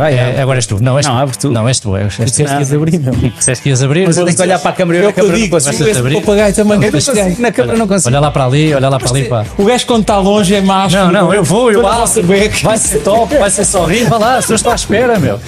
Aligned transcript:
vai. 0.00 0.14
É, 0.14 0.40
agora 0.42 0.58
és 0.58 0.66
tu. 0.66 0.78
Não, 0.82 0.96
és 0.96 1.06
Não, 1.06 1.14
tu. 1.14 1.18
abre 1.20 1.36
tu. 1.38 1.50
Não, 1.50 1.68
és 1.68 1.80
tu. 1.80 1.96
És, 1.96 2.04
és 2.04 2.16
tu. 2.16 2.24
Disseste 2.24 2.54
que 2.54 2.60
ias 2.60 2.72
abrir, 2.72 2.98
meu. 2.98 3.12
Disseste 3.38 3.62
que 3.62 3.68
ias 3.68 3.82
abrir. 3.82 4.06
Mas 4.06 4.16
eu 4.18 4.24
tenho 4.24 4.36
que 4.36 4.42
olhar 4.42 4.58
para 4.58 4.70
a 4.70 4.74
câmera 4.74 5.04
Eu 5.04 5.12
câmera 5.12 5.34
que 5.34 5.48
não 5.48 5.60
digo, 5.60 6.18
o 6.18 6.20
papagaio 6.20 6.54
também. 6.54 6.74
Eu 6.74 6.80
não 6.82 6.90
consigo, 6.90 7.42
na 7.42 7.52
câmera 7.52 7.78
não 7.78 7.88
consigo. 7.88 8.08
Olha 8.10 8.20
lá 8.20 8.30
para 8.30 8.44
ali, 8.44 8.74
olha 8.74 8.88
lá 8.88 8.98
para 8.98 9.10
ali. 9.10 9.24
Pá. 9.24 9.44
O 9.56 9.64
gajo 9.64 9.86
quando 9.86 10.02
está 10.02 10.18
longe 10.18 10.54
é 10.54 10.60
macho. 10.60 10.96
Não, 10.96 11.12
não, 11.12 11.34
eu 11.34 11.44
vou, 11.44 11.70
eu 11.70 11.80
Toda 11.80 11.88
a 11.88 11.96
vou. 11.96 12.00
vossa 12.00 12.22
beca. 12.22 12.56
Vai 12.62 12.78
ser 12.78 12.98
top, 13.00 13.36
vai 13.36 13.50
ser 13.50 13.64
só 13.64 13.84
rir. 13.84 14.04
Vai 14.08 14.18
lá, 14.18 14.40
se 14.42 14.52
eu 14.52 14.56
estou 14.56 14.72
à 14.72 14.74
espera, 14.74 15.18
meu. 15.18 15.38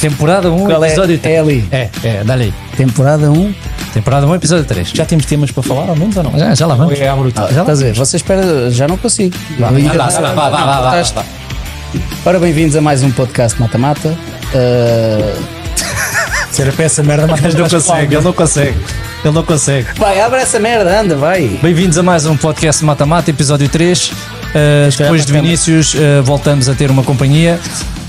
Temporada 0.00 0.50
1, 0.50 0.66
Qual 0.66 0.84
é? 0.84 0.88
episódio 0.88 1.14
É 1.14 1.18
3. 1.18 1.38
ali. 1.38 1.68
É, 1.70 1.88
é, 2.02 2.24
dá-lhe 2.24 2.44
aí. 2.44 2.54
Temporada 2.76 3.30
1. 3.30 3.54
Temporada 3.92 4.26
1, 4.26 4.34
episódio 4.34 4.64
3. 4.64 4.88
Já 4.92 5.04
temos 5.04 5.24
temas 5.24 5.50
para 5.52 5.62
falar, 5.62 5.88
ao 5.88 5.96
menos 5.96 6.16
ou 6.16 6.22
não? 6.24 6.38
Já, 6.38 6.54
já 6.54 6.66
lá 6.66 6.74
vamos. 6.74 6.98
É 7.00 7.12
bruta? 7.14 7.42
Já 7.42 7.46
lá 7.56 7.60
Estás 7.60 7.80
a 7.80 7.84
ver? 7.84 7.94
Você 7.94 8.16
espera, 8.16 8.70
já 8.70 8.88
não 8.88 8.96
consigo. 8.96 9.36
Vai, 9.58 9.70
vai, 9.72 9.82
vai, 9.82 9.96
vai, 9.96 10.50
vai, 10.50 11.02
vai. 11.02 11.24
Ora, 12.26 12.38
bem-vindos 12.38 12.74
a 12.74 12.80
mais 12.80 13.02
um 13.02 13.10
podcast 13.10 13.60
Mata-Mata. 13.60 14.16
Uh, 14.54 15.44
Ser 16.50 16.70
a 16.70 16.72
peça 16.72 17.02
merda, 17.02 17.26
mas 17.26 17.54
não 17.54 17.68
consegue, 17.68 18.14
ele 18.14 18.24
não 18.24 18.32
consegue. 18.32 18.78
Ele 19.22 19.34
não 19.34 19.42
consegue. 19.42 19.88
Vai, 19.98 20.18
abre 20.22 20.40
essa 20.40 20.58
merda, 20.58 21.00
anda, 21.00 21.16
vai. 21.16 21.58
Bem-vindos 21.62 21.98
a 21.98 22.02
mais 22.02 22.24
um 22.24 22.34
podcast 22.34 22.82
Mata-Mata, 22.82 23.28
episódio 23.28 23.68
3. 23.68 24.08
Uh, 24.08 24.12
depois 24.96 25.26
de 25.26 25.32
para 25.32 25.38
a 25.38 25.42
Vinícius, 25.42 25.92
uh, 25.92 26.22
voltamos 26.22 26.66
a 26.66 26.74
ter 26.74 26.90
uma 26.90 27.02
companhia. 27.02 27.60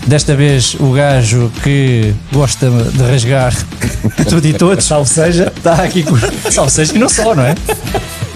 Desta 0.08 0.34
vez 0.34 0.78
o 0.80 0.94
gajo 0.94 1.52
que 1.62 2.14
gosta 2.32 2.70
de 2.70 3.04
rasgar 3.12 3.54
tudo 4.30 4.48
e 4.48 4.54
todos. 4.54 4.86
Salve 4.86 5.10
seja. 5.10 5.52
Está 5.58 5.74
aqui 5.84 6.04
com... 6.04 6.16
Salve 6.50 6.72
seja 6.72 6.96
e 6.96 7.00
não 7.00 7.10
só, 7.10 7.36
não 7.36 7.44
é? 7.44 7.54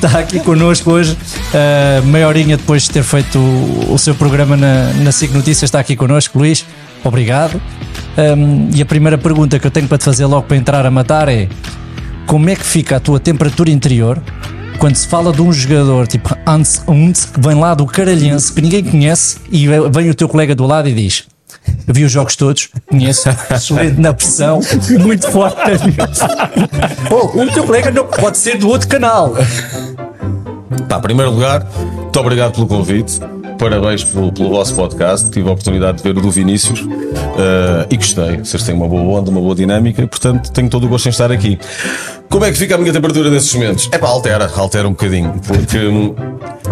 Está 0.02 0.20
aqui 0.20 0.40
connosco 0.40 0.92
hoje, 0.92 1.12
uh, 1.12 2.08
meia 2.08 2.26
horinha 2.26 2.56
depois 2.56 2.84
de 2.84 2.92
ter 2.92 3.04
feito 3.04 3.38
o, 3.38 3.94
o 3.94 4.00
seu 4.00 4.16
programa 4.16 4.56
na, 4.56 4.94
na 4.94 5.12
SIC 5.12 5.34
Notícias, 5.34 5.64
está 5.64 5.78
aqui 5.78 5.94
connosco, 5.94 6.40
Luís. 6.40 6.66
Obrigado. 7.04 7.62
Um, 8.18 8.70
e 8.74 8.82
a 8.82 8.86
primeira 8.86 9.18
pergunta 9.18 9.60
que 9.60 9.68
eu 9.68 9.72
tenho 9.72 9.90
para 9.90 9.98
te 9.98 10.06
fazer 10.06 10.26
logo 10.26 10.44
para 10.44 10.56
entrar 10.56 10.86
a 10.86 10.90
matar 10.90 11.28
é: 11.28 11.50
como 12.26 12.50
é 12.50 12.56
que 12.56 12.64
fica 12.64 12.96
a 12.96 13.00
tua 13.02 13.20
temperatura 13.20 13.70
interior 13.70 14.24
quando 14.78 14.96
se 14.96 15.06
fala 15.06 15.34
de 15.34 15.42
um 15.42 15.52
jogador 15.52 16.08
tipo 16.08 16.34
Hans 16.48 16.82
Hunt 16.88 17.34
que 17.34 17.42
vem 17.42 17.56
lá 17.56 17.74
do 17.74 17.86
Caralhense 17.86 18.54
que 18.54 18.62
ninguém 18.62 18.82
conhece 18.82 19.40
e 19.52 19.68
vem 19.68 20.10
o 20.10 20.16
teu 20.16 20.30
colega 20.30 20.56
do 20.56 20.66
lado 20.66 20.88
e 20.88 20.94
diz. 20.94 21.28
Eu 21.88 21.94
vi 21.94 22.04
os 22.04 22.12
jogos 22.12 22.36
todos, 22.36 22.70
conheço, 22.88 23.30
excelente 23.52 24.00
na 24.00 24.14
pressão, 24.14 24.60
muito 25.00 25.30
forte. 25.32 25.58
oh, 27.12 27.42
o 27.42 27.52
teu 27.52 27.64
colega 27.64 27.92
não 27.92 28.06
pode 28.06 28.38
ser 28.38 28.58
do 28.58 28.70
outro 28.70 28.88
canal. 28.88 29.34
Pá, 30.88 30.98
em 30.98 31.02
primeiro 31.02 31.32
lugar, 31.32 31.66
muito 31.76 32.20
obrigado 32.20 32.54
pelo 32.54 32.68
convite. 32.68 33.20
Parabéns 33.58 34.04
pelo, 34.06 34.32
pelo 34.32 34.50
vosso 34.50 34.74
podcast. 34.74 35.30
Tive 35.30 35.50
a 35.50 35.52
oportunidade 35.52 35.98
de 35.98 36.04
ver 36.04 36.18
o 36.18 36.22
do 36.22 36.32
Vinícius 36.32 36.80
eh, 37.38 37.88
e 37.90 37.98
gostei. 37.98 38.38
Vocês 38.38 38.64
têm 38.64 38.74
uma 38.74 38.88
boa 38.88 39.20
onda, 39.20 39.30
uma 39.30 39.42
boa 39.42 39.54
dinâmica 39.54 40.02
e, 40.02 40.08
portanto, 40.08 40.50
tenho 40.52 40.70
todo 40.70 40.86
o 40.86 40.90
gosto 40.90 41.08
em 41.08 41.10
estar 41.10 41.30
aqui. 41.30 41.60
Como 42.30 42.46
é 42.46 42.52
que 42.52 42.58
fica 42.58 42.76
a 42.76 42.78
minha 42.78 42.94
temperatura 42.94 43.30
nesses 43.30 43.54
momentos? 43.56 43.90
É 43.92 43.98
pá, 43.98 44.08
altera, 44.08 44.50
altera 44.56 44.88
um 44.88 44.92
bocadinho, 44.92 45.34
porque 45.46 45.78
hum, 45.80 46.14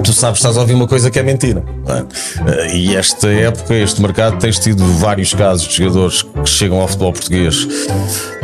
tu 0.04 0.14
sabes, 0.14 0.40
estás 0.40 0.56
a 0.56 0.62
ouvir 0.62 0.76
uma 0.76 0.88
coisa 0.88 1.10
que 1.10 1.18
é 1.18 1.24
mentira. 1.24 1.64
é? 1.88 2.04
Eh, 2.52 2.78
E 2.78 2.96
esta 2.96 3.28
época, 3.28 3.74
este 3.74 4.00
mercado, 4.02 4.38
tens 4.38 4.60
tido 4.60 4.86
vários 5.00 5.34
casos 5.34 5.68
de 5.68 5.78
jogadores 5.84 6.22
que 6.22 6.46
chegam 6.46 6.80
ao 6.80 6.88
futebol 6.88 7.12
português, 7.12 7.68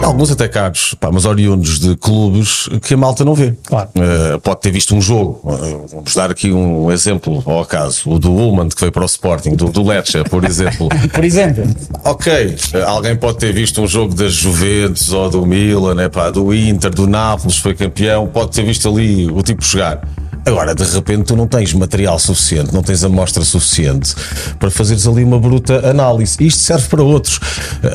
alguns 0.01 0.31
até 0.31 0.47
caros, 0.47 0.95
pá, 0.99 1.11
mas 1.11 1.25
oriundos 1.25 1.79
de 1.79 1.95
clubes 1.95 2.67
que 2.81 2.95
a 2.95 2.97
malta 2.97 3.23
não 3.23 3.35
vê. 3.35 3.53
Claro. 3.63 3.89
Uh, 3.95 4.39
pode 4.39 4.61
ter 4.61 4.71
visto 4.71 4.95
um 4.95 5.01
jogo. 5.01 5.39
Uh, 5.43 5.85
vamos 5.91 6.15
dar 6.15 6.31
aqui 6.31 6.51
um 6.51 6.91
exemplo 6.91 7.43
ao 7.45 7.61
acaso. 7.61 8.09
O 8.09 8.17
do 8.19 8.31
Ullman, 8.31 8.69
que 8.69 8.79
foi 8.79 8.89
para 8.89 9.03
o 9.03 9.05
Sporting, 9.05 9.51
do, 9.55 9.65
do 9.65 9.83
Lecce, 9.83 10.23
por 10.23 10.43
exemplo. 10.43 10.89
Por 11.13 11.23
exemplo, 11.23 11.63
ok, 12.03 12.55
uh, 12.73 12.87
alguém 12.87 13.15
pode 13.15 13.37
ter 13.37 13.53
visto 13.53 13.81
um 13.81 13.87
jogo 13.87 14.15
das 14.15 14.33
Juventus 14.33 15.11
ou 15.13 15.29
do 15.29 15.45
Milan, 15.45 15.93
né, 15.93 16.09
pá, 16.09 16.29
do 16.31 16.53
Inter, 16.53 16.89
do 16.89 17.02
Nápoles, 17.07 17.57
foi 17.57 17.73
campeão, 17.73 18.27
pode 18.27 18.51
ter 18.51 18.63
visto 18.63 18.87
ali 18.87 19.27
o 19.27 19.41
tipo 19.41 19.63
jogar. 19.63 20.01
Agora, 20.45 20.75
de 20.75 20.83
repente, 20.83 21.23
tu 21.27 21.35
não 21.37 21.47
tens 21.47 21.73
material 21.73 22.19
suficiente, 22.19 22.73
não 22.73 22.83
tens 22.83 23.03
amostra 23.03 23.43
suficiente 23.45 24.13
para 24.59 24.69
fazeres 24.69 25.07
ali 25.07 25.23
uma 25.23 25.39
bruta 25.39 25.89
análise. 25.89 26.35
Isto 26.41 26.59
serve 26.61 26.87
para 26.89 27.01
outros. 27.01 27.39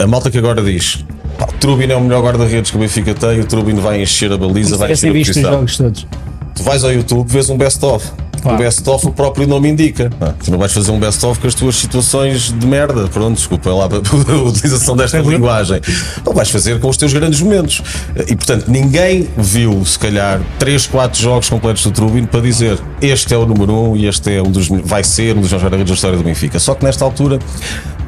A 0.03 0.07
malta 0.07 0.31
que 0.31 0.39
agora 0.39 0.63
diz: 0.63 1.05
pá, 1.39 1.47
o 1.47 1.53
Trubin 1.59 1.91
é 1.91 1.97
o 1.97 2.01
melhor 2.01 2.23
guarda-redes 2.23 2.71
que 2.71 2.77
o 2.79 2.81
Benfica 2.81 3.15
tem, 3.15 3.41
o 3.41 3.45
Trubin 3.45 3.75
vai 3.75 4.03
encher 4.03 4.33
a 4.33 4.39
baliza, 4.39 4.77
vai 4.79 4.89
tivessem 4.89 5.11
encher 5.11 5.11
a 5.11 5.13
visto 5.13 5.31
os 5.31 5.37
posição. 5.37 5.53
jogos 5.53 5.77
todos. 5.77 6.07
Tu 6.55 6.63
vais 6.63 6.85
ao 6.85 6.93
YouTube, 6.93 7.29
vês 7.31 7.51
um 7.51 7.57
best-of. 7.59 8.11
Claro. 8.49 8.63
O 8.63 8.65
best-of 8.65 9.07
o 9.07 9.13
próprio 9.13 9.47
nome 9.47 9.69
indica. 9.69 10.11
Ah, 10.21 10.33
Tu 10.43 10.51
não 10.51 10.59
vais 10.59 10.73
fazer 10.73 10.91
um 10.91 10.99
best-of 10.99 11.39
com 11.39 11.47
as 11.47 11.55
tuas 11.55 11.77
situações 11.77 12.51
de 12.51 12.67
merda. 12.67 13.07
Pronto, 13.09 13.37
desculpa 13.37 13.71
lá 13.71 13.85
a 13.85 14.35
utilização 14.49 14.97
desta 14.97 15.19
linguagem. 15.19 15.81
Não 16.25 16.33
vais 16.33 16.49
fazer 16.49 16.81
com 16.81 16.89
os 16.89 16.97
teus 16.97 17.13
grandes 17.13 17.41
momentos. 17.41 17.83
E 18.27 18.35
portanto, 18.35 18.65
ninguém 18.69 19.29
viu, 19.37 19.85
se 19.85 19.99
calhar, 19.99 20.41
3, 20.59 20.87
4 20.87 21.21
jogos 21.21 21.49
completos 21.49 21.83
do 21.85 21.91
Trubin 21.91 22.25
para 22.25 22.41
dizer 22.41 22.79
este 23.03 23.35
é 23.35 23.37
o 23.37 23.45
número 23.45 23.73
1 23.73 23.91
um, 23.91 23.97
e 23.97 24.07
este 24.07 24.35
é 24.35 24.43
um 24.43 24.51
dos, 24.51 24.69
vai 24.69 25.05
ser 25.05 25.37
um 25.37 25.41
dos 25.41 25.51
melhores 25.51 25.63
guarda-redes 25.65 25.91
da 25.91 25.95
história 25.95 26.17
do 26.17 26.25
Benfica. 26.25 26.59
Só 26.59 26.75
que 26.75 26.85
nesta 26.85 27.05
altura 27.05 27.39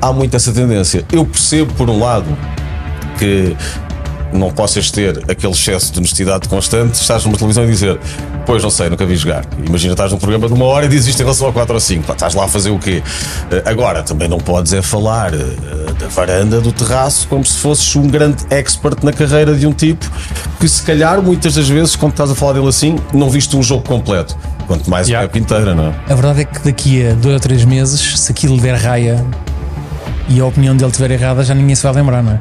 há 0.00 0.12
muito 0.12 0.34
essa 0.34 0.52
tendência. 0.52 1.04
Eu 1.12 1.26
percebo, 1.26 1.72
por 1.74 1.90
um 1.90 1.98
lado, 1.98 2.26
que 3.18 3.54
não 4.32 4.50
possas 4.50 4.90
ter 4.90 5.18
aquele 5.28 5.52
excesso 5.52 5.92
de 5.92 5.98
honestidade 5.98 6.48
constante, 6.48 6.94
estás 6.94 7.24
numa 7.24 7.36
televisão 7.36 7.64
e 7.64 7.68
dizer, 7.68 7.98
pois 8.46 8.62
não 8.62 8.70
sei, 8.70 8.88
nunca 8.88 9.04
vi 9.04 9.16
jogar. 9.16 9.44
Imagina, 9.66 9.92
estás 9.94 10.12
num 10.12 10.18
programa 10.18 10.46
de 10.46 10.52
uma 10.54 10.64
hora 10.64 10.86
e 10.86 10.88
dizes 10.88 11.08
isto 11.08 11.20
em 11.20 11.24
relação 11.24 11.48
a 11.48 11.52
4 11.52 11.74
ou 11.74 11.80
5, 11.80 12.04
Pá, 12.06 12.12
estás 12.14 12.34
lá 12.34 12.44
a 12.44 12.48
fazer 12.48 12.70
o 12.70 12.78
quê? 12.78 13.02
Eh, 13.50 13.62
Agora, 13.66 14.02
também 14.02 14.28
não 14.28 14.38
podes 14.38 14.72
é 14.72 14.82
falar 14.82 15.32
eh, 15.34 15.38
da 15.98 16.06
varanda, 16.08 16.60
do 16.60 16.72
terraço, 16.72 17.26
como 17.28 17.44
se 17.44 17.58
fosses 17.58 17.94
um 17.96 18.06
grande 18.08 18.44
expert 18.50 19.02
na 19.02 19.12
carreira 19.12 19.54
de 19.54 19.66
um 19.66 19.72
tipo 19.72 20.08
que 20.58 20.68
se 20.68 20.82
calhar, 20.82 21.20
muitas 21.22 21.54
das 21.54 21.68
vezes, 21.68 21.96
quando 21.96 22.12
estás 22.12 22.30
a 22.30 22.34
falar 22.34 22.52
dele 22.54 22.68
assim, 22.68 22.96
não 23.12 23.30
viste 23.30 23.56
um 23.56 23.62
jogo 23.62 23.82
completo. 23.82 24.36
Quanto 24.66 24.88
mais 24.88 25.08
Yeah. 25.08 25.22
uma 25.22 25.24
época 25.24 25.38
inteira, 25.38 25.74
não 25.74 25.86
é? 25.88 25.94
A 26.08 26.14
verdade 26.14 26.42
é 26.42 26.44
que 26.44 26.60
daqui 26.60 27.04
a 27.06 27.12
dois 27.14 27.34
ou 27.34 27.40
três 27.40 27.64
meses, 27.64 28.20
se 28.20 28.30
aquilo 28.30 28.56
der 28.60 28.74
raia 28.76 29.24
e 30.30 30.40
a 30.40 30.46
opinião 30.46 30.76
dele 30.76 30.90
estiver 30.90 31.10
errada, 31.10 31.42
já 31.42 31.54
ninguém 31.54 31.74
se 31.74 31.82
vai 31.82 31.92
lembrar, 31.92 32.22
não 32.22 32.32
é? 32.32 32.40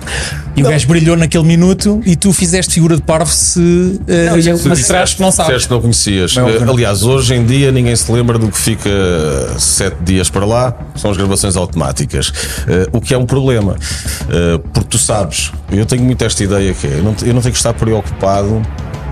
E 0.55 0.61
o 0.63 0.69
gajo 0.69 0.88
brilhou 0.88 1.17
naquele 1.17 1.44
minuto 1.44 2.01
e 2.05 2.16
tu 2.16 2.31
fizeste 2.31 2.73
figura 2.73 2.95
de 2.95 3.01
parvo 3.01 3.31
se. 3.31 3.59
Não, 3.59 4.38
disseste 4.38 5.16
que 5.16 5.22
não 5.22 5.31
sabes. 5.31 5.47
Disseste 5.53 5.67
que 5.67 5.73
não 5.73 5.81
conhecias. 5.81 6.35
Não, 6.35 6.47
Eh, 6.50 6.59
não. 6.59 6.73
Aliás, 6.73 7.01
hoje 7.03 7.33
em 7.33 7.45
dia 7.45 7.72
ninguém 7.72 7.95
se 7.95 8.11
lembra 8.11 8.38
do 8.38 8.50
que 8.50 8.57
fica 8.57 8.89
sete 9.57 9.97
dias 10.03 10.29
para 10.29 10.45
lá, 10.45 10.73
são 10.95 11.09
as 11.09 11.17
gravações 11.17 11.55
automáticas. 11.55 12.31
Eh, 12.67 12.88
o 12.91 13.01
que 13.01 13.13
é 13.13 13.17
um 13.17 13.25
problema. 13.25 13.75
Eh, 14.29 14.59
porque 14.71 14.89
tu 14.89 14.97
sabes, 14.97 15.51
eu 15.71 15.85
tenho 15.85 16.03
muito 16.03 16.23
esta 16.23 16.44
ideia 16.44 16.73
que 16.73 16.85
é, 16.85 16.91
eu 16.91 17.03
não, 17.03 17.16
eu 17.25 17.33
não 17.33 17.41
tenho 17.41 17.53
que 17.53 17.57
estar 17.59 17.73
preocupado. 17.73 18.61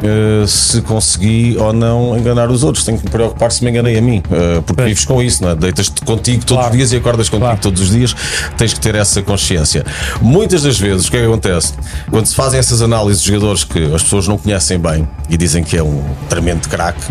Eh, 0.03 0.45
se 0.47 0.81
consegui 0.81 1.55
ou 1.57 1.73
não 1.73 2.17
enganar 2.17 2.49
os 2.51 2.63
outros, 2.63 2.83
tenho 2.85 2.97
que 2.97 3.05
me 3.05 3.09
preocupar 3.11 3.51
se 3.51 3.63
me 3.63 3.71
enganei 3.71 3.97
a 3.97 4.01
mim, 4.01 4.21
eh, 4.31 4.61
porque 4.65 4.83
vives 4.83 5.05
com 5.05 5.21
isso, 5.21 5.43
não 5.43 5.51
é? 5.51 5.55
deitas-te 5.55 6.01
contigo 6.05 6.45
todos 6.45 6.57
Claro. 6.61 6.71
os 6.71 6.77
dias 6.77 6.91
e 6.93 6.95
acordas 6.97 7.29
contigo 7.29 7.45
Claro. 7.45 7.59
todos 7.61 7.81
os 7.81 7.89
dias, 7.91 8.15
tens 8.57 8.73
que 8.73 8.79
ter 8.79 8.95
essa 8.95 9.21
consciência. 9.21 9.85
Muitas 10.21 10.61
das 10.63 10.77
vezes, 10.79 11.07
o 11.07 11.11
que 11.11 11.17
é 11.17 11.21
que 11.21 11.25
acontece? 11.25 11.73
Quando 12.09 12.25
se 12.25 12.35
fazem 12.35 12.59
essas 12.59 12.81
análises 12.81 13.21
de 13.23 13.29
jogadores 13.31 13.63
que 13.63 13.83
as 13.93 14.03
pessoas 14.03 14.27
não 14.27 14.37
conhecem 14.37 14.77
bem 14.79 15.07
e 15.29 15.37
dizem 15.37 15.63
que 15.63 15.77
é 15.77 15.83
um 15.83 16.03
tremendo 16.29 16.67
craque, 16.69 17.01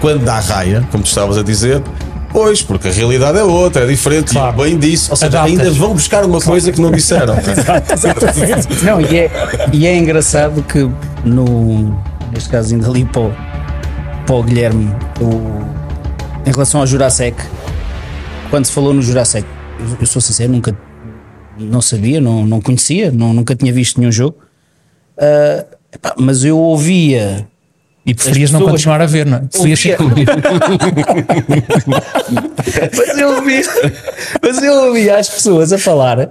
quando 0.00 0.24
dá 0.24 0.38
raia, 0.40 0.86
como 0.90 1.02
tu 1.02 1.08
estavas 1.08 1.38
a 1.38 1.42
dizer, 1.42 1.82
Pois, 2.32 2.60
porque 2.60 2.88
a 2.88 2.92
realidade 2.92 3.38
é 3.38 3.42
outra, 3.42 3.84
é 3.84 3.86
diferente. 3.86 4.32
Claro. 4.32 4.60
E 4.60 4.64
bem 4.64 4.78
disse. 4.78 5.10
Ou 5.10 5.16
seja, 5.16 5.38
Adaptas. 5.38 5.58
ainda 5.58 5.70
vão 5.70 5.94
buscar 5.94 6.22
uma 6.22 6.38
coisa 6.38 6.70
que 6.70 6.78
não 6.78 6.90
disseram. 6.90 7.34
Não, 8.82 9.00
e 9.00 9.16
é, 9.16 9.30
e 9.72 9.86
é 9.86 9.96
engraçado 9.96 10.62
que 10.62 10.86
no, 11.24 11.96
neste 12.32 12.48
caso 12.48 12.74
ainda 12.74 12.88
ali 12.88 13.04
para 13.04 13.20
o, 13.22 13.32
para 14.26 14.34
o 14.34 14.42
Guilherme, 14.42 14.90
o- 15.20 15.66
em 16.48 16.52
relação 16.52 16.80
ao 16.80 16.86
Jurasek, 16.86 17.36
quando 18.50 18.64
se 18.66 18.72
falou 18.72 18.92
no 18.94 19.02
Jurasek, 19.02 19.46
eu, 19.80 19.96
eu 20.00 20.06
sou 20.06 20.20
sincero, 20.22 20.52
nunca 20.52 20.76
não 21.58 21.80
sabia, 21.80 22.20
não, 22.20 22.46
não 22.46 22.60
conhecia, 22.60 23.10
não, 23.10 23.32
nunca 23.32 23.54
tinha 23.56 23.72
visto 23.72 23.98
nenhum 23.98 24.12
jogo. 24.12 24.36
Ah, 25.18 25.64
epá, 25.92 26.14
mas 26.18 26.44
eu 26.44 26.58
ouvia 26.58 27.48
E 28.04 28.12
preferias 28.14 28.50
não 28.52 28.60
continuar 28.60 29.00
a 29.00 29.06
ver, 29.06 29.24
não 29.26 29.38
é? 29.38 29.40
Preferias 29.40 29.80
ser 29.80 29.96
mas 32.96 33.18
eu 33.18 33.28
ouvi, 33.36 33.62
mas 34.42 34.62
eu 34.62 34.72
ouvi 34.86 35.10
as 35.10 35.28
pessoas 35.28 35.72
a 35.72 35.78
falar 35.78 36.30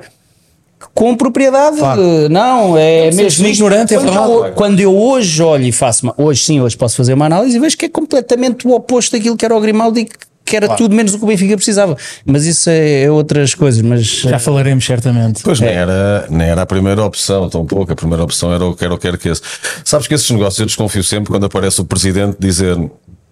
com 0.96 1.16
propriedade. 1.16 1.78
Claro. 1.78 2.30
Não, 2.30 2.78
é 2.78 3.12
Seres 3.12 3.38
mesmo. 3.38 3.48
ignorante, 3.48 3.94
é 3.94 3.98
quando, 3.98 4.12
verdade. 4.12 4.56
quando 4.56 4.80
eu 4.80 4.98
hoje 4.98 5.44
olho 5.44 5.66
e 5.66 5.72
faço 5.72 6.08
uma, 6.08 6.16
hoje 6.18 6.42
sim, 6.42 6.62
hoje 6.62 6.78
posso 6.78 6.96
fazer 6.96 7.14
uma 7.14 7.26
análise 7.26 7.58
e 7.58 7.60
vejo 7.60 7.78
que 7.78 7.86
é 7.86 7.90
completamente 7.90 8.66
o 8.66 8.72
oposto 8.72 9.12
daquilo 9.12 9.36
que 9.36 9.44
era 9.44 9.56
o 9.56 9.60
Grimaldi 9.60 10.02
e 10.02 10.06
que 10.06 10.16
que 10.46 10.56
era 10.56 10.76
tudo 10.76 10.96
menos 10.96 11.12
o 11.16 11.18
que 11.18 11.24
o 11.24 11.28
Benfica 11.28 11.56
precisava. 11.56 11.98
Mas 12.24 12.46
isso 12.46 12.70
é, 12.70 13.02
é 13.02 13.12
outras 13.12 13.56
coisas. 13.56 13.82
Mas 13.82 14.06
Já 14.06 14.38
falaremos 14.38 14.86
certamente. 14.86 15.42
Pois 15.42 15.60
nem, 15.60 15.72
era, 15.72 16.28
nem 16.30 16.48
era 16.48 16.62
a 16.62 16.66
primeira 16.68 17.04
opção, 17.04 17.50
tão 17.50 17.66
pouco. 17.66 17.92
A 17.92 17.96
primeira 17.96 18.24
opção 18.24 18.54
era 18.54 18.64
o 18.64 18.76
quero 18.76 18.92
ou 18.92 19.00
quero 19.00 19.18
que 19.18 19.28
esse. 19.28 19.42
Sabes 19.84 20.06
que 20.08 20.14
esses 20.14 20.30
negócios 20.30 20.60
eu 20.60 20.68
desconfio 20.68 21.04
sempre 21.04 21.32
quando 21.32 21.48
aparece 21.48 21.82
o 21.82 21.86
presidente 21.86 22.38
dizer 22.40 22.78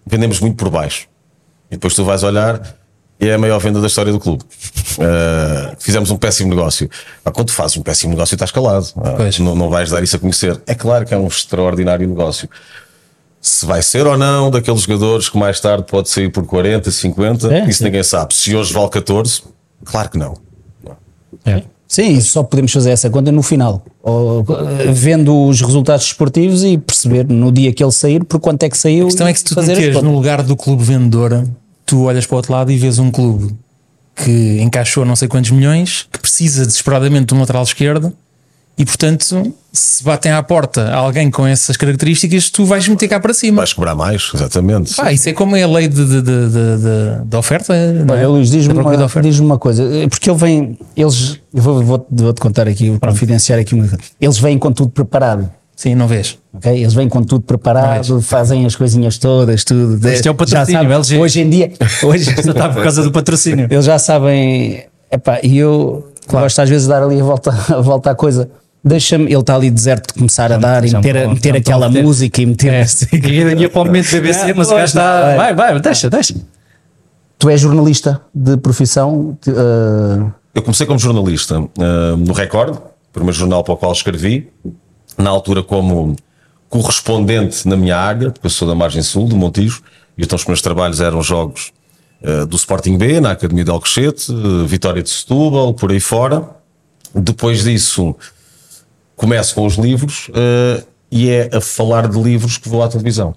vendemos 0.07 0.39
muito 0.39 0.56
por 0.57 0.71
baixo. 0.71 1.07
E 1.69 1.75
depois 1.75 1.94
tu 1.94 2.04
vais 2.04 2.24
olhar 2.24 2.59
e 3.23 3.29
é 3.29 3.35
a 3.35 3.37
maior 3.37 3.59
venda 3.59 3.79
da 3.79 3.87
história 3.87 4.11
do 4.11 4.19
clube. 4.19 4.43
Uh, 4.97 5.75
fizemos 5.79 6.11
um 6.11 6.17
péssimo 6.17 6.49
negócio. 6.49 6.89
Ah, 7.23 7.31
quando 7.31 7.47
tu 7.47 7.53
fazes 7.53 7.77
um 7.77 7.81
péssimo 7.81 8.11
negócio, 8.11 8.35
estás 8.35 8.51
calado. 8.51 8.87
Ah, 8.97 9.17
não, 9.39 9.55
não 9.55 9.69
vais 9.69 9.89
dar 9.89 10.03
isso 10.03 10.15
a 10.15 10.19
conhecer. 10.19 10.61
É 10.67 10.75
claro 10.75 11.05
que 11.05 11.13
é 11.13 11.17
um 11.17 11.27
extraordinário 11.27 12.07
negócio. 12.07 12.49
Se 13.41 13.65
vai 13.65 13.81
ser 13.81 14.05
ou 14.05 14.17
não 14.17 14.51
daqueles 14.51 14.81
jogadores 14.81 15.29
que 15.29 15.37
mais 15.37 15.59
tarde 15.59 15.85
pode 15.87 16.09
sair 16.09 16.29
por 16.29 16.45
40, 16.45 16.91
50, 16.91 17.53
É, 17.53 17.67
isso 17.67 17.79
sim. 17.79 17.85
ninguém 17.85 18.03
sabe. 18.03 18.33
Se 18.33 18.55
hoje 18.55 18.73
vale 18.73 18.89
14, 18.89 19.41
claro 19.85 20.09
que 20.09 20.17
não. 20.17 20.35
Sim, 21.87 22.19
só 22.21 22.41
podemos 22.41 22.71
fazer 22.71 22.89
essa 22.89 23.09
conta 23.09 23.31
no 23.31 23.43
final. 23.43 23.85
Ou, 24.01 24.43
vendo 24.91 25.45
os 25.45 25.61
resultados 25.61 26.05
esportivos 26.05 26.63
e 26.63 26.77
perceber 26.77 27.27
no 27.27 27.51
dia 27.51 27.71
que 27.71 27.83
ele 27.83 27.91
sair 27.91 28.23
por 28.23 28.39
quanto 28.39 28.63
é 28.63 28.69
que 28.69 28.77
saiu. 28.77 29.03
A 29.03 29.07
questão 29.07 29.27
é 29.27 29.33
que 29.33 29.39
se 29.39 29.45
tu 29.45 29.61
meteres 29.61 30.01
no 30.01 30.11
lugar 30.11 30.41
do 30.41 30.55
clube 30.55 30.83
vendedor, 30.83 31.45
tu 31.85 32.03
olhas 32.03 32.25
para 32.25 32.35
o 32.35 32.38
outro 32.38 32.51
lado 32.53 32.71
e 32.71 32.77
vês 32.77 33.00
um 33.00 33.12
clube 33.12 33.53
que 34.15 34.59
encaixou 34.62 35.03
não 35.06 35.15
sei 35.15 35.27
quantos 35.27 35.51
milhões, 35.51 36.07
que 36.12 36.19
precisa 36.19 36.65
desesperadamente 36.65 37.27
de 37.27 37.33
um 37.33 37.39
lateral 37.39 37.63
esquerdo 37.63 38.13
e, 38.77 38.83
portanto, 38.85 39.53
se 39.71 40.03
batem 40.03 40.31
à 40.31 40.41
porta 40.41 40.91
alguém 40.94 41.30
com 41.30 41.45
essas 41.45 41.77
características, 41.77 42.50
tu 42.50 42.65
vais 42.65 42.88
meter 42.88 43.07
cá 43.07 43.19
para 43.19 43.31
cima. 43.33 43.57
Vais 43.57 43.71
cobrar 43.74 43.94
mais, 43.94 44.31
exatamente. 44.33 44.95
Pá, 44.95 45.12
isso 45.13 45.30
é 45.30 45.33
como 45.33 45.56
é 45.56 45.62
a 45.62 45.68
lei 45.68 45.88
de, 45.88 45.95
de, 46.03 46.21
de, 46.21 46.50
de, 46.50 46.77
de- 46.77 47.25
de 47.25 47.35
oferta. 47.38 47.74
não 47.94 48.15
é? 48.15 48.18
Olha, 48.19 48.30
Luís, 48.30 48.50
diz-me 48.50 48.74
uma, 48.74 48.91
oferta. 49.06 49.21
diz-me 49.30 49.45
uma 49.45 49.59
coisa, 49.59 49.83
eh, 49.83 50.07
porque 50.07 50.27
ele 50.27 50.38
vem, 50.39 50.80
eles, 50.97 51.39
eu 51.53 51.62
vou, 51.62 51.83
vou, 51.83 52.07
vou-te 52.09 52.41
contar 52.41 52.68
aqui, 52.68 52.89
vou 52.89 53.00
confidenciar 53.00 53.59
aqui 53.59 53.75
uma 53.75 53.88
coisa. 53.88 54.00
Eles 54.19 54.39
vêm 54.39 54.57
com 54.57 54.71
tudo 54.71 54.89
preparado, 54.89 55.47
Sim, 55.75 55.95
não 55.95 56.07
vês. 56.07 56.37
ok? 56.53 56.71
Eles 56.71 56.93
vêm 56.93 57.09
com 57.09 57.23
tudo 57.23 57.41
preparado, 57.45 58.21
fazem 58.21 58.65
as 58.65 58.75
coisinhas 58.75 59.17
todas, 59.17 59.63
tudo. 59.63 60.07
Isto 60.07 60.27
é 60.27 60.31
o 60.31 60.35
patrocínio, 60.35 60.91
LG. 60.91 61.17
Hoje 61.17 61.41
em 61.41 61.49
dia, 61.49 61.71
hoje, 62.03 62.25
Só 62.41 62.51
está 62.51 62.69
por 62.69 62.83
causa 62.83 63.01
do 63.03 63.11
patrocínio. 63.11 63.67
eles 63.69 63.85
já 63.85 63.97
sabem, 63.97 64.85
epá, 65.11 65.39
e 65.43 65.57
eu 65.57 66.11
gosto 66.29 66.59
às 66.61 66.69
vezes 66.69 66.83
de 66.83 66.89
dar 66.89 67.03
ali 67.03 67.19
a 67.19 67.23
volta, 67.23 67.51
a 67.75 67.81
volta 67.81 68.11
à 68.11 68.15
coisa. 68.15 68.49
Deixa-me, 68.85 69.25
ele 69.25 69.37
está 69.39 69.55
ali 69.55 69.71
deserto 69.71 70.07
de 70.07 70.13
começar 70.13 70.51
a 70.51 70.57
dar 70.57 70.83
e 70.83 70.89
já 70.89 70.99
me 70.99 71.07
meter, 71.07 71.27
meter 71.29 71.53
me 71.53 71.59
aquela 71.59 71.87
meter. 71.87 72.03
música 72.03 72.41
e 72.41 72.45
meter. 72.45 72.73
É, 72.73 72.85
e 73.13 73.61
ia 73.61 73.69
para 73.69 73.81
o 73.81 73.85
momento 73.85 74.11
BBC, 74.11 74.53
mas 74.53 74.67
o 74.67 74.71
gajo 74.71 74.83
está. 74.83 75.35
Vai, 75.37 75.55
vai, 75.55 75.79
deixa, 75.79 76.09
deixa. 76.09 76.35
Tu 77.39 77.49
és 77.49 77.59
jornalista 77.59 78.21
de 78.35 78.57
profissão, 78.57 79.37
eh, 79.47 80.31
Eu 80.53 80.61
comecei 80.61 80.85
como 80.85 80.99
jornalista 80.99 81.59
uh, 81.61 81.69
no 82.17 82.33
Record, 82.33 82.77
primeiro 83.13 83.37
jornal 83.37 83.63
para 83.63 83.73
o 83.73 83.77
qual 83.77 83.91
escrevi, 83.93 84.49
na 85.18 85.30
altura 85.30 85.63
como 85.63 86.15
correspondente 86.69 87.68
na 87.68 87.77
minha 87.77 87.95
área, 87.95 88.31
porque 88.31 88.48
eu 88.48 88.50
sou 88.50 88.68
da 88.68 88.74
margem 88.74 89.04
sul, 89.04 89.27
do 89.27 89.36
Montijo, 89.36 89.83
e 90.18 90.24
então 90.24 90.36
os 90.36 90.45
meus 90.45 90.62
trabalhos 90.62 91.01
eram 91.01 91.21
jogos 91.21 91.71
uh, 92.24 92.48
do 92.48 92.56
Sporting 92.56 92.98
B, 92.98 93.19
na 93.19 93.31
Academia 93.31 93.63
de 93.63 93.69
Alcochete, 93.69 94.31
uh, 94.31 94.65
Vitória 94.65 95.04
de 95.04 95.10
Setúbal, 95.10 95.74
por 95.75 95.92
aí 95.92 96.00
fora. 96.00 96.50
Depois 97.13 97.63
disso, 97.63 98.15
começo 99.15 99.54
com 99.54 99.68
os 99.68 99.75
livros 99.75 100.30
uh, 100.30 100.83
e 101.12 101.30
é 101.30 101.50
a 101.54 101.62
falar 101.62 102.07
de 102.07 102.19
livros 102.19 102.57
que 102.57 102.68
vou 102.68 102.81
à 102.81 102.88
televisão. 102.88 103.36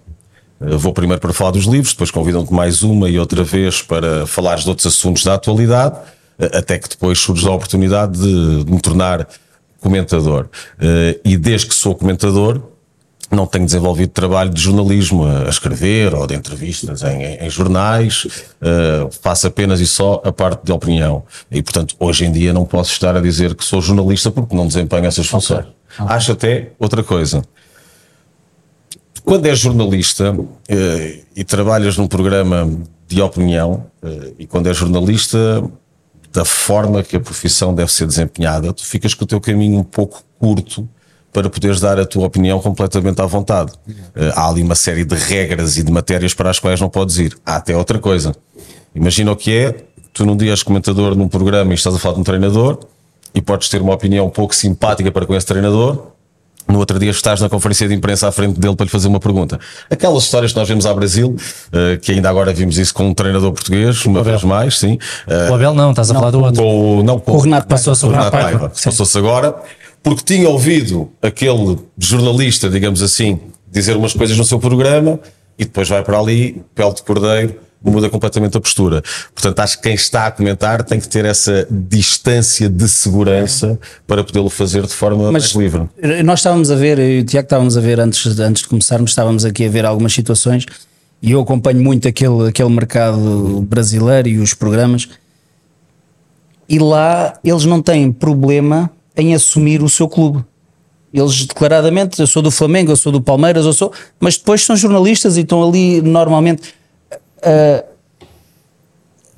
Vou 0.58 0.94
primeiro 0.94 1.20
para 1.20 1.34
falar 1.34 1.50
dos 1.50 1.67
livros, 1.67 1.93
depois 1.93 2.11
convidam-te 2.11 2.50
mais 2.50 2.82
uma 2.82 3.11
e 3.11 3.19
outra 3.19 3.44
vez 3.44 3.82
para 3.82 4.26
falares 4.26 4.62
de 4.64 4.70
outros 4.70 4.87
assuntos 4.87 5.22
da 5.22 5.34
atualidade, 5.34 5.99
até 6.38 6.79
que 6.79 6.88
depois 6.88 7.19
surge 7.19 7.46
a 7.46 7.50
oportunidade 7.50 8.19
de, 8.19 8.64
de 8.64 8.72
me 8.72 8.81
tornar 8.81 9.29
comentador. 9.86 10.48
Uh, 10.78 11.18
e 11.24 11.36
desde 11.36 11.66
que 11.68 11.74
sou 11.74 11.94
comentador, 11.94 12.60
não 13.30 13.46
tenho 13.46 13.64
desenvolvido 13.64 14.10
trabalho 14.10 14.50
de 14.50 14.60
jornalismo 14.60 15.24
a 15.26 15.48
escrever 15.48 16.14
ou 16.14 16.26
de 16.26 16.34
entrevistas 16.34 17.02
em, 17.02 17.22
em- 17.24 17.46
em 17.46 17.50
jornais, 17.50 18.24
uh, 18.24 19.10
faço 19.22 19.46
apenas 19.48 19.80
e 19.80 19.86
só 19.86 20.20
a 20.24 20.32
parte 20.32 20.64
de 20.64 20.72
opinião. 20.72 21.24
E, 21.50 21.60
portanto, 21.62 21.94
hoje 21.98 22.24
em 22.24 22.32
dia 22.32 22.52
não 22.52 22.64
posso 22.64 22.92
estar 22.92 23.16
a 23.16 23.20
dizer 23.20 23.54
que 23.54 23.64
sou 23.64 23.80
jornalista 23.80 24.30
porque 24.30 24.54
não 24.54 24.66
desempenho 24.66 25.06
essas 25.06 25.26
funções. 25.26 25.66
Acho 25.98 26.32
até 26.32 26.70
outra 26.78 27.02
coisa. 27.02 27.42
Quando 29.24 29.46
és 29.46 29.58
jornalista 29.58 30.36
eh, 30.68 31.20
e 31.34 31.42
trabalhas 31.42 31.96
num 31.96 32.06
programa 32.06 32.70
de 33.08 33.20
opinião, 33.20 33.86
eh, 34.02 34.32
e 34.40 34.46
quando 34.46 34.68
és 34.68 34.76
jornalista, 34.76 35.64
da 36.36 36.44
forma 36.44 37.02
que 37.02 37.16
a 37.16 37.20
profissão 37.20 37.74
deve 37.74 37.90
ser 37.90 38.06
desempenhada, 38.06 38.70
tu 38.70 38.84
ficas 38.84 39.14
com 39.14 39.24
o 39.24 39.26
teu 39.26 39.40
caminho 39.40 39.78
um 39.78 39.82
pouco 39.82 40.22
curto 40.38 40.86
para 41.32 41.48
poderes 41.48 41.80
dar 41.80 41.98
a 41.98 42.04
tua 42.04 42.26
opinião 42.26 42.60
completamente 42.60 43.22
à 43.22 43.26
vontade. 43.26 43.72
Eh, 44.14 44.32
há 44.34 44.46
ali 44.46 44.62
uma 44.62 44.74
série 44.74 45.02
de 45.02 45.14
regras 45.14 45.78
e 45.78 45.82
de 45.82 45.90
matérias 45.90 46.34
para 46.34 46.50
as 46.50 46.58
quais 46.58 46.78
não 46.78 46.90
podes 46.90 47.16
ir. 47.16 47.34
Há 47.44 47.56
até 47.56 47.74
outra 47.74 47.98
coisa. 47.98 48.36
Imagina 48.94 49.32
o 49.32 49.36
que 49.36 49.50
é, 49.50 49.84
tu 50.12 50.26
num 50.26 50.36
dia 50.36 50.50
és 50.50 50.62
comentador 50.62 51.14
num 51.14 51.26
programa 51.26 51.72
e 51.72 51.74
estás 51.74 51.94
a 51.94 51.98
falar 51.98 52.14
de 52.16 52.20
um 52.20 52.24
treinador 52.24 52.80
e 53.34 53.40
podes 53.40 53.70
ter 53.70 53.80
uma 53.80 53.94
opinião 53.94 54.26
um 54.26 54.30
pouco 54.30 54.54
simpática 54.54 55.10
para 55.10 55.24
com 55.24 55.34
esse 55.34 55.46
treinador, 55.46 56.08
no 56.68 56.78
outro 56.78 56.98
dia 56.98 57.10
estás 57.10 57.40
na 57.40 57.48
conferência 57.48 57.86
de 57.88 57.94
imprensa 57.94 58.28
à 58.28 58.32
frente 58.32 58.58
dele 58.58 58.74
para 58.74 58.84
lhe 58.84 58.90
fazer 58.90 59.08
uma 59.08 59.20
pergunta. 59.20 59.58
Aquelas 59.90 60.24
histórias 60.24 60.52
que 60.52 60.58
nós 60.58 60.68
vemos 60.68 60.84
ao 60.86 60.94
Brasil, 60.94 61.36
eh, 61.72 61.98
que 62.00 62.12
ainda 62.12 62.28
agora 62.28 62.52
vimos 62.52 62.76
isso 62.78 62.92
com 62.92 63.06
um 63.08 63.14
treinador 63.14 63.52
português, 63.52 64.04
uma 64.04 64.22
vez 64.22 64.42
mais, 64.42 64.78
sim. 64.78 64.98
Eh, 65.28 65.48
O 65.50 65.54
Abel 65.54 65.74
não, 65.74 65.90
estás 65.90 66.10
a 66.10 66.14
falar 66.14 66.30
do 66.30 66.40
outro. 66.42 66.62
com, 66.62 66.98
o- 66.98 67.02
não, 67.02 67.18
com 67.20 67.32
o 67.32 67.38
Renato 67.38 67.68
passou-se 67.68 68.04
o 68.04 68.10
Renato 68.10 68.30
Paiva. 68.32 68.68
Passou-se 68.84 69.16
agora, 69.18 69.54
porque 70.02 70.22
tinha 70.24 70.48
ouvido 70.48 71.10
aquele 71.22 71.78
jornalista, 71.96 72.69
digamos 72.69 73.02
assim, 73.02 73.38
dizer 73.70 73.96
umas 73.96 74.12
coisas 74.12 74.36
no 74.36 74.44
seu 74.44 74.58
programa 74.58 75.19
e 75.58 75.64
depois 75.64 75.88
vai 75.88 76.02
para 76.02 76.19
ali, 76.19 76.62
pele 76.74 76.94
de 76.94 77.02
cordeiro, 77.02 77.56
muda 77.90 78.10
completamente 78.10 78.56
a 78.56 78.60
postura. 78.60 79.02
Portanto, 79.34 79.60
acho 79.60 79.76
que 79.76 79.84
quem 79.84 79.94
está 79.94 80.26
a 80.26 80.30
comentar 80.30 80.82
tem 80.82 81.00
que 81.00 81.08
ter 81.08 81.24
essa 81.24 81.66
distância 81.70 82.68
de 82.68 82.88
segurança 82.88 83.78
para 84.06 84.22
podê-lo 84.22 84.50
fazer 84.50 84.86
de 84.86 84.92
forma 84.92 85.30
mais 85.30 85.52
livre. 85.52 85.88
Nós 86.24 86.40
estávamos 86.40 86.70
a 86.70 86.74
ver, 86.74 86.98
eu 86.98 87.18
e 87.18 87.20
o 87.20 87.24
Tiago 87.24 87.46
estávamos 87.46 87.76
a 87.76 87.80
ver 87.80 88.00
antes, 88.00 88.38
antes 88.38 88.62
de 88.62 88.68
começarmos, 88.68 89.10
estávamos 89.10 89.44
aqui 89.44 89.64
a 89.64 89.69
ver 89.69 89.84
algumas 89.84 90.12
situações 90.12 90.66
e 91.22 91.32
eu 91.32 91.40
acompanho 91.40 91.82
muito 91.82 92.06
aquele, 92.06 92.48
aquele 92.48 92.70
mercado 92.70 93.60
brasileiro 93.69 94.28
e 94.28 94.38
os 94.38 94.52
programas 94.55 95.08
e 96.69 96.78
lá 96.78 97.38
eles 97.44 97.64
não 97.64 97.81
têm 97.81 98.10
problema 98.10 98.90
em 99.16 99.34
assumir 99.34 99.82
o 99.82 99.88
seu 99.88 100.08
clube. 100.08 100.44
Eles 101.12 101.46
declaradamente, 101.46 102.20
eu 102.20 102.26
sou 102.26 102.43
do 102.43 102.50
Flamengo, 102.50 102.93
eu 102.93 102.96
sou 102.96 103.10
do 103.10 103.20
Palmeiras, 103.20 103.64
eu 103.64 103.72
sou, 103.72 103.93
mas 104.20 104.36
depois 104.36 104.62
são 104.62 104.76
jornalistas 104.76 105.36
e 105.36 105.40
estão 105.40 105.66
ali 105.66 106.02
normalmente. 106.02 106.74
Ah, 107.46 107.84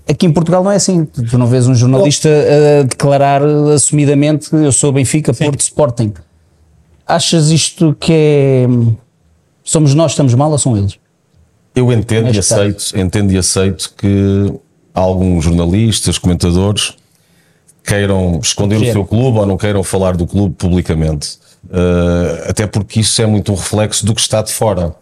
Aqui 0.09 0.25
em 0.25 0.33
Portugal 0.33 0.65
não 0.65 0.73
é 0.73 0.77
assim. 0.77 1.05
Tu 1.05 1.37
não 1.37 1.47
vês 1.47 1.69
um 1.69 1.75
jornalista 1.75 2.31
a 2.31 2.83
declarar 2.85 3.43
assumidamente 3.75 4.49
eu 4.53 4.73
sou 4.73 4.91
Benfica, 4.91 5.35
Porto, 5.35 5.61
Sporting. 5.61 6.15
Achas 7.07 7.50
isto 7.50 7.95
que 8.00 8.12
é. 8.12 8.67
Somos 9.62 9.95
nós 9.95 10.07
que 10.07 10.12
estamos 10.12 10.33
mal 10.33 10.50
ou 10.50 10.57
são 10.57 10.77
eles? 10.79 10.99
Eu 11.75 11.93
entendo 11.93 12.31
e 12.31 12.35
caso. 12.35 12.55
aceito, 12.55 12.99
entendo 12.99 13.33
e 13.33 13.37
aceito 13.37 13.93
que 13.99 14.50
alguns 14.95 15.45
jornalistas, 15.45 16.17
comentadores 16.17 16.95
queiram 17.85 18.41
esconder 18.43 18.77
o 18.77 18.93
seu 18.93 19.05
clube 19.05 19.38
ou 19.38 19.47
não 19.47 19.59
queiram 19.59 19.83
falar 19.83 20.17
do 20.17 20.27
clube 20.27 20.55
publicamente. 20.57 21.38
Uh, 21.67 22.49
até 22.49 22.67
porque 22.67 23.00
isso 23.00 23.21
é 23.21 23.27
muito 23.27 23.53
um 23.53 23.55
reflexo 23.55 24.07
do 24.07 24.15
que 24.15 24.23
está 24.23 24.41
de 24.41 24.53
fora. 24.53 24.95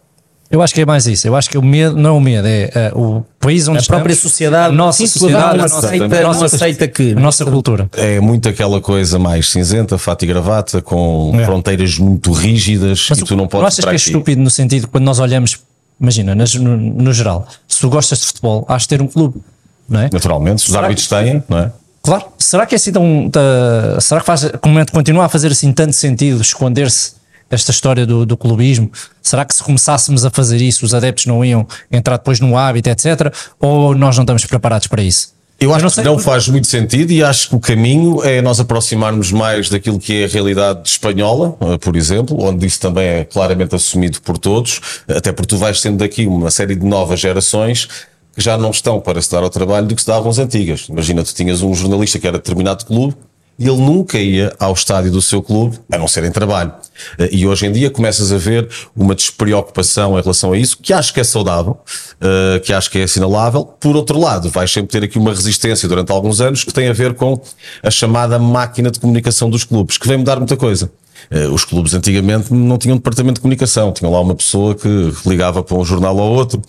Eu 0.50 0.62
acho 0.62 0.72
que 0.72 0.80
é 0.80 0.86
mais 0.86 1.06
isso. 1.06 1.26
Eu 1.26 1.34
acho 1.34 1.50
que 1.50 1.58
o 1.58 1.62
medo 1.62 1.96
não 1.96 2.10
é 2.10 2.12
o 2.12 2.20
medo, 2.20 2.46
é 2.46 2.70
eh, 2.74 2.92
o 2.94 3.24
país 3.40 3.66
onde 3.66 3.78
A 3.80 3.82
própria 3.82 4.12
estamos, 4.12 4.32
sociedade, 4.32 4.68
a 4.72 4.76
nossa 4.76 4.98
sim, 4.98 5.06
sociedade, 5.08 5.44
não 5.44 5.64
a 5.64 5.68
nossa, 5.68 5.86
aceita- 5.86 6.04
a 6.04 6.20
não 6.22 6.32
nossa- 6.32 6.44
aceita 6.56 6.88
que- 6.88 7.12
a 7.12 7.20
nossa 7.20 7.44
cultura. 7.44 7.88
É 7.96 8.20
muito 8.20 8.48
aquela 8.48 8.80
coisa 8.80 9.18
mais 9.18 9.50
cinzenta, 9.50 9.98
fato 9.98 10.24
e 10.24 10.28
gravata, 10.28 10.80
com 10.80 11.32
É. 11.34 11.44
fronteiras 11.44 11.98
muito 11.98 12.30
rígidas 12.32 13.06
Mas 13.10 13.18
e 13.18 13.24
tu 13.24 13.34
não 13.34 13.42
não 13.42 13.48
podes 13.48 13.66
achas 13.66 13.84
que 13.84 13.90
é 13.90 13.94
estúpido 13.96 14.40
no 14.40 14.50
sentido 14.50 14.86
quando 14.86 15.04
nós 15.04 15.18
olhamos, 15.18 15.58
imagina, 16.00 16.32
nas- 16.34 16.54
no, 16.54 16.76
no 16.76 17.12
geral, 17.12 17.46
se 17.66 17.80
tu 17.80 17.88
gostas 17.90 18.20
de 18.20 18.26
futebol, 18.26 18.64
has 18.68 18.82
de 18.82 18.88
ter 18.88 19.02
um 19.02 19.08
clube, 19.08 19.40
não 19.88 20.00
é? 20.00 20.10
Naturalmente, 20.12 20.58
os 20.64 20.66
Será 20.70 20.82
árbitros 20.84 21.08
têm, 21.08 21.42
não 21.48 21.58
é? 21.58 21.72
Claro. 22.02 22.24
Será 22.38 22.64
que 22.66 22.74
é 22.74 22.76
assim 22.76 22.92
tão. 22.92 23.28
tá- 23.28 24.00
será 24.00 24.20
que 24.20 24.26
faz, 24.26 24.48
como- 24.60 24.78
continua 24.92 25.24
a 25.24 25.28
fazer 25.28 25.48
assim 25.50 25.72
tanto 25.72 25.92
sentido 25.92 26.40
esconder-se 26.40 27.14
esta 27.50 27.70
história 27.70 28.06
do, 28.06 28.26
do 28.26 28.36
clubismo? 28.36 28.90
Será 29.22 29.44
que 29.44 29.54
se 29.54 29.62
começássemos 29.62 30.24
a 30.24 30.30
fazer 30.30 30.60
isso, 30.60 30.84
os 30.84 30.94
adeptos 30.94 31.26
não 31.26 31.44
iam 31.44 31.66
entrar 31.90 32.16
depois 32.16 32.40
no 32.40 32.56
hábito, 32.56 32.88
etc? 32.88 33.32
Ou 33.60 33.94
nós 33.94 34.16
não 34.16 34.22
estamos 34.22 34.44
preparados 34.44 34.86
para 34.86 35.02
isso? 35.02 35.36
Eu 35.58 35.72
acho 35.72 35.84
não 35.84 35.90
que 35.90 36.02
não 36.02 36.18
faz 36.18 36.48
muito 36.48 36.66
sentido 36.66 37.10
e 37.12 37.24
acho 37.24 37.48
que 37.48 37.56
o 37.56 37.60
caminho 37.60 38.22
é 38.22 38.42
nós 38.42 38.60
aproximarmos 38.60 39.32
mais 39.32 39.70
daquilo 39.70 39.98
que 39.98 40.22
é 40.22 40.24
a 40.26 40.28
realidade 40.28 40.86
espanhola, 40.86 41.56
eh, 41.62 41.78
por 41.78 41.96
exemplo, 41.96 42.36
onde 42.42 42.66
isso 42.66 42.78
também 42.78 43.06
é 43.06 43.24
claramente 43.24 43.74
assumido 43.74 44.20
por 44.20 44.36
todos, 44.36 44.80
até 45.08 45.32
porque 45.32 45.48
tu 45.48 45.56
vais 45.56 45.80
tendo 45.80 46.04
aqui 46.04 46.26
uma 46.26 46.50
série 46.50 46.74
de 46.74 46.84
novas 46.84 47.20
gerações 47.20 47.88
que 48.34 48.42
já 48.42 48.58
não 48.58 48.70
estão 48.70 49.00
para 49.00 49.20
se 49.22 49.30
dar 49.30 49.42
ao 49.42 49.48
trabalho 49.48 49.86
do 49.86 49.94
que 49.94 50.02
se 50.02 50.06
davam 50.06 50.28
as 50.28 50.38
antigas. 50.38 50.88
Imagina, 50.90 51.24
tu 51.24 51.34
tinhas 51.34 51.62
um 51.62 51.72
jornalista 51.72 52.18
que 52.18 52.26
era 52.26 52.36
de 52.36 52.42
determinado 52.42 52.84
clube 52.84 53.16
ele 53.58 53.76
nunca 53.76 54.18
ia 54.18 54.54
ao 54.58 54.72
estádio 54.74 55.10
do 55.10 55.22
seu 55.22 55.42
clube, 55.42 55.78
a 55.90 55.96
não 55.96 56.06
ser 56.06 56.24
em 56.24 56.30
trabalho. 56.30 56.72
Eh, 57.18 57.30
E 57.32 57.46
hoje 57.46 57.66
em 57.66 57.72
dia 57.72 57.90
começas 57.90 58.30
a 58.32 58.36
ver 58.36 58.68
uma 58.94 59.14
despreocupação 59.14 60.18
em 60.18 60.20
relação 60.20 60.52
a 60.52 60.58
isso, 60.58 60.76
que 60.80 60.92
acho 60.92 61.12
que 61.14 61.20
é 61.20 61.24
saudável, 61.24 61.78
eh, 62.20 62.60
que 62.60 62.72
acho 62.72 62.90
que 62.90 62.98
é 62.98 63.04
assinalável. 63.04 63.64
Por 63.64 63.96
outro 63.96 64.18
lado, 64.18 64.50
vais 64.50 64.70
sempre 64.70 64.90
ter 64.92 65.04
aqui 65.06 65.18
uma 65.18 65.30
resistência 65.32 65.88
durante 65.88 66.12
alguns 66.12 66.40
anos 66.40 66.64
que 66.64 66.72
tem 66.72 66.88
a 66.88 66.92
ver 66.92 67.14
com 67.14 67.40
a 67.82 67.90
chamada 67.90 68.38
máquina 68.38 68.90
de 68.90 69.00
comunicação 69.00 69.48
dos 69.48 69.64
clubes, 69.64 69.96
que 69.96 70.06
vem 70.06 70.18
mudar 70.18 70.36
muita 70.36 70.56
coisa. 70.56 70.90
Eh, 71.30 71.46
Os 71.48 71.64
clubes 71.64 71.94
antigamente 71.94 72.52
não 72.52 72.76
tinham 72.76 72.96
departamento 72.96 73.36
de 73.36 73.40
comunicação, 73.40 73.90
tinham 73.92 74.12
lá 74.12 74.20
uma 74.20 74.34
pessoa 74.34 74.74
que 74.74 75.12
ligava 75.24 75.62
para 75.62 75.76
um 75.76 75.84
jornal 75.84 76.16
ou 76.16 76.34
outro 76.34 76.60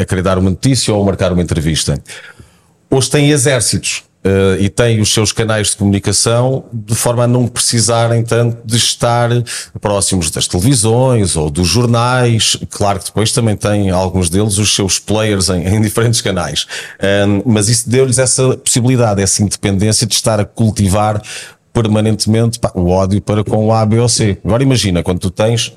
a 0.00 0.04
querer 0.04 0.22
dar 0.22 0.36
uma 0.36 0.50
notícia 0.50 0.92
ou 0.92 1.02
marcar 1.04 1.32
uma 1.32 1.40
entrevista. 1.40 2.02
Hoje 2.90 3.08
têm 3.08 3.30
exércitos 3.30 4.02
eh, 4.22 4.58
e 4.60 4.68
têm 4.68 5.00
os 5.00 5.14
seus 5.14 5.32
canais 5.32 5.70
de 5.70 5.76
comunicação 5.76 6.64
de 6.70 6.94
forma 6.94 7.24
a 7.24 7.26
não 7.26 7.46
precisarem 7.46 8.22
tanto 8.22 8.58
de 8.66 8.76
estar 8.76 9.30
próximos 9.80 10.30
das 10.30 10.46
televisões 10.46 11.36
ou 11.36 11.48
dos 11.48 11.66
jornais. 11.66 12.56
Claro 12.68 12.98
que 12.98 13.06
depois 13.06 13.32
também 13.32 13.56
têm 13.56 13.88
alguns 13.88 14.28
deles 14.28 14.58
os 14.58 14.74
seus 14.74 14.98
players 14.98 15.48
em, 15.48 15.66
em 15.66 15.80
diferentes 15.80 16.20
canais. 16.20 16.66
Ahm, 17.00 17.40
mas 17.46 17.70
isso 17.70 17.88
deu-lhes 17.88 18.18
essa 18.18 18.56
possibilidade, 18.58 19.22
essa 19.22 19.42
independência 19.42 20.06
de 20.06 20.14
estar 20.14 20.38
a 20.38 20.44
cultivar 20.44 21.22
permanentemente 21.72 22.58
pá, 22.58 22.70
o 22.74 22.90
ódio 22.90 23.22
para 23.22 23.42
com 23.42 23.66
o 23.66 23.72
A, 23.72 23.86
B 23.86 23.98
ou 23.98 24.08
C. 24.08 24.38
Agora 24.44 24.62
imagina, 24.62 25.02
quando 25.02 25.20
tu 25.20 25.30
tens 25.30 25.72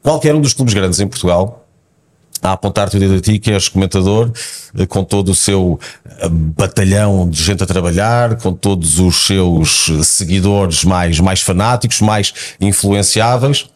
qualquer 0.00 0.34
um 0.34 0.40
dos 0.40 0.54
clubes 0.54 0.74
grandes 0.74 1.00
em 1.00 1.08
Portugal, 1.08 1.59
a 2.42 2.52
apontar-te 2.52 2.96
o 2.96 3.00
dedo 3.00 3.14
a 3.14 3.20
ti, 3.20 3.38
que 3.38 3.50
és 3.50 3.68
comentador, 3.68 4.30
eh, 4.76 4.86
com 4.86 5.04
todo 5.04 5.30
o 5.30 5.34
seu 5.34 5.78
eh, 6.06 6.28
batalhão 6.28 7.28
de 7.28 7.42
gente 7.42 7.62
a 7.62 7.66
trabalhar, 7.66 8.36
com 8.36 8.52
todos 8.52 8.98
os 8.98 9.26
seus 9.26 9.90
eh, 9.90 10.02
seguidores 10.02 10.84
mais, 10.84 11.20
mais 11.20 11.40
fanáticos, 11.42 12.00
mais 12.00 12.32
influenciáveis, 12.60 13.68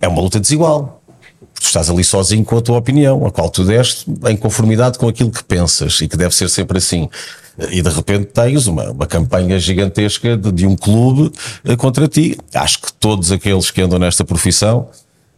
é 0.00 0.06
uma 0.06 0.20
luta 0.20 0.38
desigual. 0.38 1.02
Tu 1.54 1.66
estás 1.66 1.88
ali 1.90 2.02
sozinho 2.02 2.44
com 2.44 2.58
a 2.58 2.60
tua 2.60 2.78
opinião, 2.78 3.26
a 3.26 3.30
qual 3.30 3.48
tu 3.48 3.64
deste 3.64 4.10
em 4.28 4.36
conformidade 4.36 4.98
com 4.98 5.08
aquilo 5.08 5.30
que 5.30 5.44
pensas 5.44 6.00
e 6.00 6.08
que 6.08 6.16
deve 6.16 6.34
ser 6.34 6.48
sempre 6.48 6.78
assim. 6.78 7.08
E 7.70 7.82
de 7.82 7.88
repente 7.88 8.26
tens 8.26 8.66
uma, 8.66 8.90
uma 8.90 9.06
campanha 9.06 9.58
gigantesca 9.60 10.36
de, 10.36 10.50
de 10.50 10.66
um 10.66 10.74
clube 10.74 11.30
contra 11.76 12.08
ti. 12.08 12.36
Acho 12.54 12.80
que 12.80 12.92
todos 12.94 13.30
aqueles 13.30 13.70
que 13.70 13.80
andam 13.80 13.98
nesta 13.98 14.24
profissão 14.24 14.88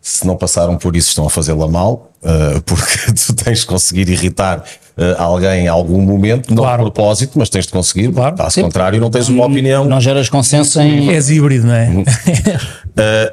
se 0.05 0.27
não 0.27 0.37
passaram 0.37 0.77
por 0.77 0.95
isso, 0.95 1.09
estão 1.09 1.25
a 1.25 1.31
fazê-la 1.31 1.67
mal, 1.67 2.13
uh, 2.23 2.61
porque 2.67 3.11
tu 3.27 3.33
tens 3.33 3.61
de 3.61 3.67
conseguir 3.67 4.07
irritar 4.11 4.59
uh, 4.59 5.15
alguém 5.17 5.65
em 5.65 5.67
algum 5.69 6.03
momento, 6.03 6.55
não 6.55 6.63
Claro. 6.63 6.85
de 6.85 6.91
propósito, 6.91 7.39
mas 7.39 7.49
tens 7.49 7.65
de 7.65 7.73
conseguir. 7.73 8.13
Claro. 8.13 8.37
Caso 8.37 8.61
contrário, 8.61 9.01
não 9.01 9.11
tens 9.11 9.31
uma 9.31 9.47
opinião. 9.47 9.87
Não 9.87 9.99
geras 10.03 10.29
consenso 10.29 10.79
em. 10.79 11.09
És 11.09 11.31
híbrido, 11.31 11.67
não 11.67 11.75
é? 11.75 11.89
Uh, 11.89 12.05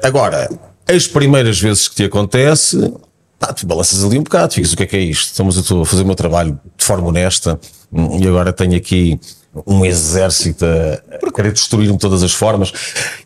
agora, 0.02 0.48
as 0.88 1.06
primeiras 1.06 1.60
vezes 1.60 1.88
que 1.88 1.96
te 1.96 2.04
acontece, 2.04 2.90
pá, 3.38 3.52
tu 3.52 3.66
balanças 3.66 4.02
ali 4.02 4.18
um 4.18 4.22
bocado, 4.22 4.54
ficas, 4.54 4.72
o 4.72 4.76
que 4.78 4.84
é 4.84 4.86
que 4.86 4.96
é 4.96 5.00
isto? 5.00 5.26
Estamos 5.26 5.58
a 5.58 5.84
fazer 5.84 6.04
o 6.04 6.06
meu 6.06 6.14
trabalho 6.14 6.58
de 6.74 6.84
forma 6.86 7.06
honesta 7.06 7.60
hum, 7.92 8.18
e 8.18 8.26
agora 8.26 8.50
tenho 8.50 8.74
aqui 8.74 9.20
um 9.66 9.84
exército 9.84 10.64
a, 10.64 11.26
a 11.26 11.30
querer 11.30 11.52
destruir-me 11.52 11.92
de 11.92 11.98
todas 11.98 12.22
as 12.22 12.32
formas. 12.32 12.72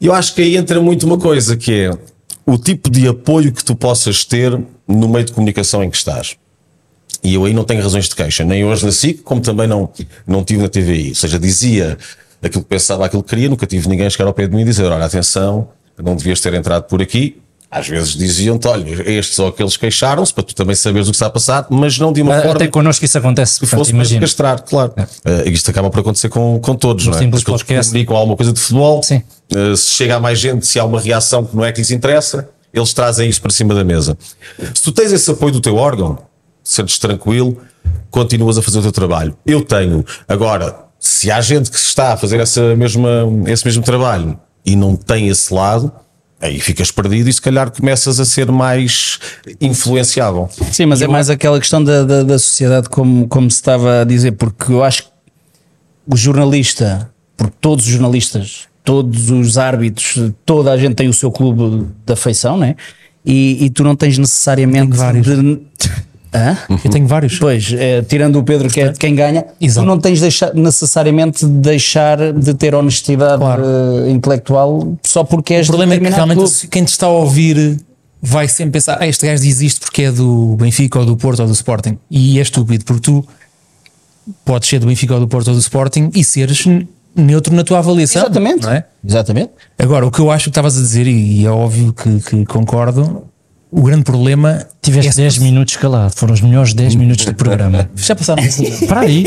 E 0.00 0.06
eu 0.06 0.12
acho 0.12 0.34
que 0.34 0.42
aí 0.42 0.56
entra 0.56 0.80
muito 0.80 1.06
uma 1.06 1.16
coisa 1.16 1.56
que 1.56 1.72
é 1.72 2.15
o 2.46 2.56
tipo 2.56 2.88
de 2.88 3.08
apoio 3.08 3.52
que 3.52 3.64
tu 3.64 3.74
possas 3.74 4.24
ter 4.24 4.58
no 4.86 5.08
meio 5.08 5.24
de 5.24 5.32
comunicação 5.32 5.82
em 5.82 5.90
que 5.90 5.96
estás. 5.96 6.36
E 7.22 7.34
eu 7.34 7.44
aí 7.44 7.52
não 7.52 7.64
tenho 7.64 7.82
razões 7.82 8.08
de 8.08 8.14
queixa, 8.14 8.44
nem 8.44 8.64
hoje 8.64 8.86
na 8.86 8.92
SIC, 8.92 9.22
como 9.22 9.40
também 9.40 9.66
não, 9.66 9.90
não 10.26 10.44
tive 10.44 10.62
na 10.62 10.68
TVI. 10.68 11.08
Ou 11.08 11.14
seja, 11.16 11.38
dizia 11.38 11.98
aquilo 12.40 12.62
que 12.62 12.68
pensava, 12.68 13.04
aquilo 13.04 13.22
que 13.22 13.30
queria, 13.30 13.48
nunca 13.48 13.66
tive 13.66 13.88
ninguém 13.88 14.08
chegar 14.08 14.26
ao 14.26 14.32
pé 14.32 14.46
de 14.46 14.54
mim 14.54 14.62
e 14.62 14.64
dizer: 14.64 14.84
olha, 14.84 15.04
atenção, 15.04 15.68
não 16.00 16.14
devias 16.14 16.40
ter 16.40 16.54
entrado 16.54 16.84
por 16.84 17.02
aqui. 17.02 17.40
Às 17.70 17.88
vezes 17.88 18.14
diziam-te: 18.14 18.66
olha, 18.68 18.88
estes 19.10 19.38
ou 19.38 19.48
aqueles 19.48 19.76
queixaram-se 19.76 20.32
para 20.32 20.44
tu 20.44 20.54
também 20.54 20.74
saberes 20.76 21.08
o 21.08 21.10
que 21.10 21.16
está 21.16 21.26
a 21.26 21.30
passar, 21.30 21.66
mas 21.68 21.98
não 21.98 22.12
de 22.12 22.22
uma 22.22 22.36
forma 22.36 22.52
Até 22.52 22.68
connosco 22.68 23.04
isso 23.04 23.18
acontece, 23.18 23.58
que 23.58 23.66
fosse 23.66 23.90
imagina. 23.90 24.20
castrar, 24.20 24.62
claro. 24.62 24.92
Eh, 25.24 25.50
isto 25.50 25.70
acaba 25.70 25.90
por 25.90 26.00
acontecer 26.00 26.28
com, 26.28 26.58
com 26.60 26.74
todos, 26.76 27.06
não 27.06 27.14
é? 27.14 27.18
simples 27.18 27.42
Porque 27.42 27.58
podcast. 27.58 27.90
comunicam 27.90 28.16
alguma 28.16 28.36
coisa 28.36 28.52
de 28.52 28.60
futebol, 28.60 29.02
Sim. 29.02 29.22
eh, 29.54 29.76
se 29.76 29.90
chega 29.90 30.16
a 30.16 30.20
mais 30.20 30.38
gente, 30.38 30.64
se 30.66 30.78
há 30.78 30.84
uma 30.84 31.00
reação 31.00 31.44
que 31.44 31.56
não 31.56 31.64
é 31.64 31.72
que 31.72 31.80
lhes 31.80 31.90
interessa, 31.90 32.48
eles 32.72 32.92
trazem 32.94 33.28
isso 33.28 33.40
para 33.42 33.50
cima 33.50 33.74
da 33.74 33.82
mesa. 33.82 34.16
Se 34.74 34.82
tu 34.82 34.92
tens 34.92 35.12
esse 35.12 35.28
apoio 35.30 35.52
do 35.52 35.60
teu 35.60 35.76
órgão, 35.76 36.18
sentes 36.62 36.98
tranquilo, 36.98 37.58
continuas 38.10 38.56
a 38.58 38.62
fazer 38.62 38.78
o 38.78 38.82
teu 38.82 38.92
trabalho. 38.92 39.36
Eu 39.44 39.62
tenho. 39.62 40.04
Agora, 40.28 40.76
se 40.98 41.30
há 41.30 41.40
gente 41.40 41.70
que 41.70 41.76
está 41.76 42.12
a 42.12 42.16
fazer 42.16 42.38
essa 42.40 42.74
mesma, 42.76 43.10
esse 43.46 43.64
mesmo 43.64 43.82
trabalho 43.82 44.38
e 44.64 44.76
não 44.76 44.94
tem 44.96 45.28
esse 45.28 45.52
lado, 45.52 45.90
aí 46.40 46.60
ficas 46.60 46.90
perdido 46.90 47.28
e 47.28 47.32
se 47.32 47.40
calhar 47.40 47.70
começas 47.70 48.20
a 48.20 48.24
ser 48.24 48.50
mais 48.50 49.18
influenciável. 49.60 50.48
Sim, 50.70 50.86
mas 50.86 51.02
é 51.02 51.08
mais 51.08 51.30
aquela 51.30 51.58
questão 51.58 51.82
da, 51.82 52.02
da, 52.02 52.22
da 52.22 52.38
sociedade, 52.38 52.88
como, 52.88 53.26
como 53.28 53.50
se 53.50 53.56
estava 53.56 54.02
a 54.02 54.04
dizer, 54.04 54.32
porque 54.32 54.72
eu 54.72 54.84
acho 54.84 55.04
que 55.04 55.08
o 56.06 56.16
jornalista, 56.16 57.10
porque 57.36 57.56
todos 57.60 57.86
os 57.86 57.90
jornalistas, 57.90 58.68
todos 58.84 59.30
os 59.30 59.58
árbitros, 59.58 60.32
toda 60.44 60.70
a 60.70 60.76
gente 60.76 60.94
tem 60.94 61.08
o 61.08 61.14
seu 61.14 61.30
clube 61.32 61.86
de 62.06 62.12
afeição, 62.12 62.56
né? 62.56 62.76
E, 63.24 63.64
e 63.64 63.70
tu 63.70 63.82
não 63.82 63.96
tens 63.96 64.16
necessariamente 64.16 64.92
Tenho 64.92 65.02
vários. 65.02 65.26
de. 65.26 65.60
Hã? 66.34 66.56
Eu 66.84 66.90
tenho 66.90 67.06
vários. 67.06 67.38
Pois, 67.38 67.72
é, 67.72 68.02
tirando 68.02 68.38
o 68.38 68.42
Pedro, 68.42 68.68
que 68.68 68.80
é 68.80 68.88
de 68.90 68.98
quem 68.98 69.14
ganha, 69.14 69.44
Exato. 69.60 69.86
tu 69.86 69.88
não 69.88 69.98
tens 69.98 70.20
deixar, 70.20 70.52
necessariamente 70.54 71.46
de 71.46 71.52
deixar 71.52 72.32
de 72.32 72.54
ter 72.54 72.74
honestidade 72.74 73.38
Claro. 73.38 73.62
eh, 74.06 74.10
intelectual 74.10 74.96
só 75.02 75.24
porque 75.24 75.54
és 75.54 75.66
O 75.68 75.70
problema 75.72 75.94
é 75.94 75.98
que 75.98 76.08
realmente 76.08 76.38
clube. 76.38 76.68
quem 76.70 76.84
te 76.84 76.88
está 76.88 77.06
a 77.06 77.10
ouvir 77.10 77.78
vai 78.20 78.48
sempre 78.48 78.72
pensar: 78.72 78.98
ah, 79.00 79.06
este 79.06 79.26
gajo 79.26 79.42
diz 79.42 79.60
isto 79.60 79.80
porque 79.82 80.02
é 80.02 80.12
do 80.12 80.56
Benfica 80.56 80.98
ou 80.98 81.06
do 81.06 81.16
Porto 81.16 81.40
ou 81.40 81.46
do 81.46 81.52
Sporting. 81.54 81.98
E 82.10 82.38
é 82.38 82.42
estúpido, 82.42 82.84
porque 82.84 83.02
tu 83.02 83.26
podes 84.44 84.68
ser 84.68 84.78
do 84.80 84.86
Benfica 84.86 85.14
ou 85.14 85.20
do 85.20 85.28
Porto 85.28 85.48
ou 85.48 85.54
do 85.54 85.60
Sporting 85.60 86.10
e 86.14 86.22
seres 86.24 86.64
neutro 87.14 87.54
na 87.54 87.64
tua 87.64 87.78
avaliação. 87.78 88.22
Exatamente. 88.22 88.66
É? 88.68 88.84
Exatamente. 89.06 89.50
Agora, 89.78 90.06
o 90.06 90.10
que 90.10 90.18
eu 90.20 90.30
acho 90.30 90.44
que 90.44 90.50
estavas 90.50 90.76
a 90.76 90.80
dizer, 90.82 91.06
e 91.06 91.46
é 91.46 91.50
óbvio 91.50 91.92
que, 91.92 92.20
que 92.20 92.44
concordo, 92.44 93.24
o 93.70 93.82
grande 93.82 94.04
problema 94.04 94.64
Tiveste 94.80 95.10
é 95.20 95.24
10 95.24 95.38
minutos 95.38 95.76
calado, 95.76 96.12
foram 96.14 96.32
os 96.32 96.40
melhores 96.40 96.72
10 96.72 96.94
minutos 96.94 97.24
do 97.24 97.34
programa. 97.34 97.90
Já 97.96 98.14
passaram 98.14 98.42
Para 98.86 99.00
aí, 99.00 99.24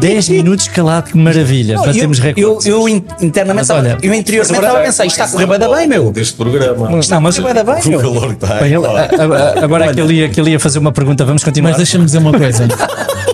10 0.00 0.28
minutos 0.30 0.68
calado, 0.68 1.10
que 1.10 1.18
maravilha, 1.18 1.76
batemos 1.76 2.18
eu, 2.18 2.24
recordes. 2.24 2.66
eu, 2.66 2.80
eu 2.80 2.88
in- 2.88 3.04
internamente, 3.20 3.68
Mas 3.68 3.70
olha, 3.70 3.88
estava- 3.88 4.06
eu 4.06 4.14
interiormente 4.14 4.54
estava 4.58 4.78
a 4.78 4.82
pensar, 4.82 5.04
isto 5.06 5.20
está 5.20 5.24
a 5.26 5.28
correr 5.46 5.58
bem, 5.58 5.68
bem, 5.76 5.86
meu. 5.88 6.10
Deste 6.12 6.34
programa. 6.34 6.88
Não, 6.90 7.20
mas 7.20 7.36
vai 7.36 7.52
dar 7.54 7.64
bem, 7.64 7.82
O 7.84 7.88
meu. 7.88 8.00
calor 8.00 8.32
está. 8.32 8.54
Bem, 8.60 8.72
ele- 8.72 8.86
a- 8.86 9.60
a- 9.60 9.64
agora 9.64 9.92
que 9.92 10.00
ele, 10.00 10.14
ia, 10.14 10.28
que 10.30 10.40
ele 10.40 10.50
ia 10.52 10.60
fazer 10.60 10.78
uma 10.78 10.92
pergunta, 10.92 11.24
vamos 11.24 11.44
continuar. 11.44 11.70
Mas 11.70 11.76
deixa-me 11.76 12.06
dizer 12.06 12.18
uma 12.18 12.32
coisa. 12.32 12.66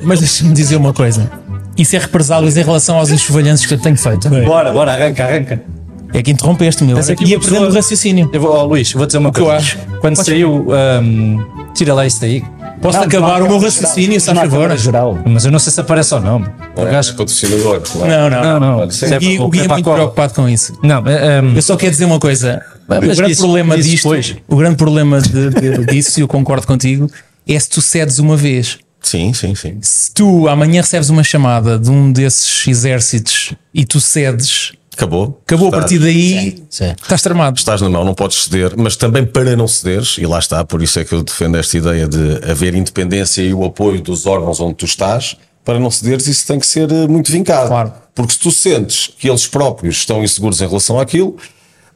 Mas 0.02 0.18
deixa-me 0.18 0.52
dizer 0.52 0.76
uma 0.76 0.92
coisa. 0.92 1.30
Isso 1.78 1.94
é 1.96 1.98
represálias 2.00 2.56
em 2.56 2.62
relação 2.62 2.96
aos 2.98 3.10
enxovalhanços 3.10 3.64
que 3.66 3.74
eu 3.74 3.78
tenho 3.80 3.96
feito. 3.96 4.28
Bora, 4.28 4.72
bora, 4.72 4.92
arranca, 4.92 5.24
arranca. 5.24 5.62
É 6.14 6.22
que 6.22 6.30
interrompeste, 6.30 6.84
meu. 6.84 6.98
Aqui 6.98 7.10
Ia 7.10 7.16
uma 7.16 7.40
perdendo 7.40 7.40
pessoa- 7.40 7.68
o 7.68 7.72
raciocínio. 7.74 8.30
Eu 8.32 8.40
vou, 8.40 8.52
ó, 8.52 8.64
Luís, 8.64 8.92
vou 8.92 9.06
dizer 9.06 9.18
uma 9.18 9.32
que 9.32 9.40
eu 9.40 9.44
coisa. 9.46 9.58
acho. 9.58 9.78
Quando 10.00 10.16
Podes- 10.16 10.26
saiu, 10.26 10.66
ahm, 10.72 11.38
tira 11.74 11.94
lá 11.94 12.06
isso 12.06 12.20
daí. 12.20 12.44
Posso 12.82 12.98
Não, 12.98 13.04
acabar 13.04 13.38
não, 13.38 13.46
o 13.46 13.48
meu 13.50 13.58
raciocínio, 13.60 14.20
se 14.20 14.34
favor? 14.34 14.76
geral. 14.76 15.18
Mas 15.24 15.44
eu 15.44 15.52
não 15.52 15.58
sei 15.60 15.72
se 15.72 15.80
aparece 15.80 16.12
ou 16.14 16.20
não. 16.20 16.44
O 16.76 16.84
gajo. 16.84 17.14
patrocinador, 17.14 17.80
claro. 17.80 18.10
Não, 18.10 18.30
não. 18.30 18.42
Não, 18.42 18.78
não. 18.78 18.84
Isso 18.88 19.04
é 19.04 19.16
O 19.16 19.20
Gui, 19.20 19.38
o 19.38 19.48
Gui 19.48 19.60
é 19.60 19.64
a 19.64 19.68
muito 19.68 19.90
preocupado 19.90 20.34
com 20.34 20.48
isso. 20.48 20.76
Não, 20.82 21.06
é, 21.06 21.38
ahm, 21.38 21.54
Eu 21.54 21.62
só 21.62 21.76
quero 21.76 21.92
dizer 21.92 22.04
uma 22.06 22.18
coisa. 22.18 22.60
Mas 22.88 22.98
o 22.98 23.00
grande 23.16 23.26
diz- 23.28 23.38
problema 23.38 23.76
diz 23.76 23.86
disto, 23.86 24.02
depois. 24.02 24.36
o 24.48 24.56
grande 24.56 24.76
problema 24.76 25.20
de, 25.22 25.50
de- 25.50 25.86
disso, 25.86 26.18
e 26.18 26.22
eu 26.22 26.28
concordo 26.28 26.66
contigo, 26.66 27.08
é 27.48 27.58
se 27.58 27.70
tu 27.70 27.80
cedes 27.80 28.18
uma 28.18 28.36
vez. 28.36 28.78
Sim, 29.00 29.32
sim, 29.32 29.54
sim. 29.54 29.78
Se 29.80 30.12
tu 30.12 30.48
amanhã 30.48 30.80
recebes 30.80 31.08
uma 31.08 31.22
chamada 31.24 31.78
de 31.78 31.88
um 31.90 32.12
desses 32.12 32.66
exércitos 32.66 33.52
e 33.72 33.84
tu 33.84 34.00
cedes, 34.00 34.72
Acabou. 34.94 35.40
acabou 35.46 35.66
a 35.66 35.68
Estás- 35.70 35.82
partir 35.84 35.98
daí, 35.98 36.62
Sim. 36.68 36.94
estás 37.02 37.22
tramado. 37.22 37.58
Estás 37.58 37.80
na 37.80 37.88
mão, 37.88 38.04
não 38.04 38.14
podes 38.14 38.44
ceder, 38.44 38.74
mas 38.76 38.94
também 38.96 39.24
para 39.24 39.56
não 39.56 39.66
cederes, 39.66 40.16
e 40.18 40.26
lá 40.26 40.38
está, 40.38 40.62
por 40.64 40.82
isso 40.82 40.98
é 41.00 41.04
que 41.04 41.14
eu 41.14 41.22
defendo 41.22 41.56
esta 41.56 41.76
ideia 41.78 42.06
de 42.06 42.40
haver 42.50 42.74
independência 42.74 43.40
e 43.42 43.54
o 43.54 43.64
apoio 43.64 44.00
dos 44.02 44.26
órgãos 44.26 44.60
onde 44.60 44.74
tu 44.74 44.84
estás, 44.84 45.36
para 45.64 45.78
não 45.80 45.90
cederes, 45.90 46.26
isso 46.26 46.46
tem 46.46 46.58
que 46.58 46.66
ser 46.66 46.90
eh, 46.92 47.06
muito 47.06 47.32
vincado. 47.32 47.68
Claro. 47.68 47.92
Porque 48.14 48.32
se 48.34 48.38
tu 48.38 48.50
sentes 48.50 49.10
que 49.18 49.28
eles 49.30 49.46
próprios 49.46 49.96
estão 49.96 50.22
inseguros 50.22 50.60
em 50.60 50.66
relação 50.66 51.00
àquilo, 51.00 51.36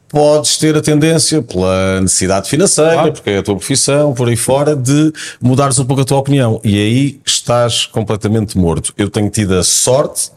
podes 0.09 0.57
ter 0.57 0.75
a 0.77 0.81
tendência, 0.81 1.43
pela 1.43 2.01
necessidade 2.01 2.49
financeira, 2.49 3.13
porque 3.13 3.29
é 3.29 3.39
a 3.39 3.43
tua 3.43 3.57
profissão, 3.57 4.15
por 4.15 4.29
aí 4.29 4.37
fora, 4.37 4.75
de 4.75 5.13
mudares 5.41 5.79
um 5.79 5.85
pouco 5.85 6.01
a 6.03 6.05
tua 6.05 6.19
opinião. 6.19 6.61
E 6.65 6.79
aí 6.79 7.21
estás 7.27 7.85
completamente 7.87 8.57
morto. 8.57 8.95
Eu 8.97 9.11
tenho 9.11 9.29
tido 9.29 9.55
a 9.59 9.63
sorte 9.65 10.31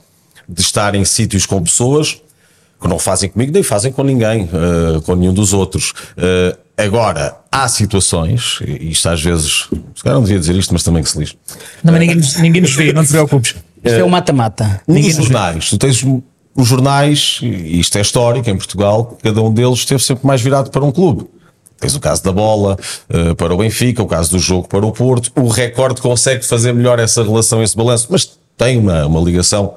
de 0.48 0.60
estar 0.62 0.96
em 0.96 1.06
sítios 1.06 1.46
com 1.46 1.64
pessoas 1.64 2.20
que 2.80 2.88
não 2.88 2.98
fazem 3.00 3.30
comigo 3.30 3.52
nem 3.52 3.62
fazem 3.64 3.92
com 3.92 4.04
ninguém, 4.04 4.44
eh, 4.54 5.02
com 5.06 5.16
nenhum 5.16 5.34
dos 5.34 5.52
outros. 5.54 5.94
Eh, 6.18 6.56
agora, 6.78 7.36
há 7.52 7.68
situações, 7.68 8.60
e 8.66 8.92
isto 8.92 9.10
às 9.10 9.22
vezes, 9.22 9.68
se 9.96 10.04
calhar 10.04 10.16
não 10.18 10.24
devia 10.24 10.40
dizer 10.40 10.56
isto, 10.56 10.72
mas 10.74 10.84
também 10.84 11.04
que 11.04 11.10
se 11.10 11.18
lixe. 11.20 11.38
Não, 11.84 11.92
mas 11.92 12.00
ninguém, 12.00 12.16
nos- 12.16 12.36
ninguém 12.38 12.62
nos 12.62 12.74
vê, 12.74 12.94
não 12.94 13.04
te 13.04 13.10
preocupes. 13.10 13.56
Isto 13.84 14.00
é 14.00 14.04
o 14.04 14.10
mata-mata. 14.10 14.82
Nos 14.88 14.98
jornais, 15.16 15.70
tu 15.70 15.78
tens 15.78 16.06
os 16.56 16.68
jornais, 16.68 17.40
e 17.42 17.80
isto 17.80 17.98
é 17.98 18.02
histórico 18.02 18.50
em 18.50 18.56
Portugal, 18.58 19.18
cada 19.22 19.42
um 19.42 19.54
deles 19.54 19.80
esteve 19.80 20.02
sempre 20.04 20.26
mais 20.26 20.42
virado 20.42 20.70
para 20.72 20.84
um 20.84 20.92
clube. 20.92 21.26
Tens 21.80 21.96
o 21.96 22.00
caso 22.00 22.22
da 22.24 22.32
bola 22.34 22.78
eh, 23.10 23.34
para 23.36 23.54
o 23.54 23.58
Benfica, 23.58 24.04
o 24.04 24.06
caso 24.08 24.32
do 24.32 24.40
jogo 24.40 24.68
para 24.68 24.86
o 24.86 24.92
Porto. 24.92 25.32
O 25.38 25.48
recorde 25.48 26.02
consegue 26.02 26.46
fazer 26.46 26.74
melhor 26.74 27.00
essa 27.00 27.24
relação, 27.24 27.64
esse 27.64 27.76
balanço, 27.76 28.08
mas 28.10 28.30
tem 28.58 28.78
uma, 28.78 29.06
uma 29.06 29.22
ligação 29.22 29.76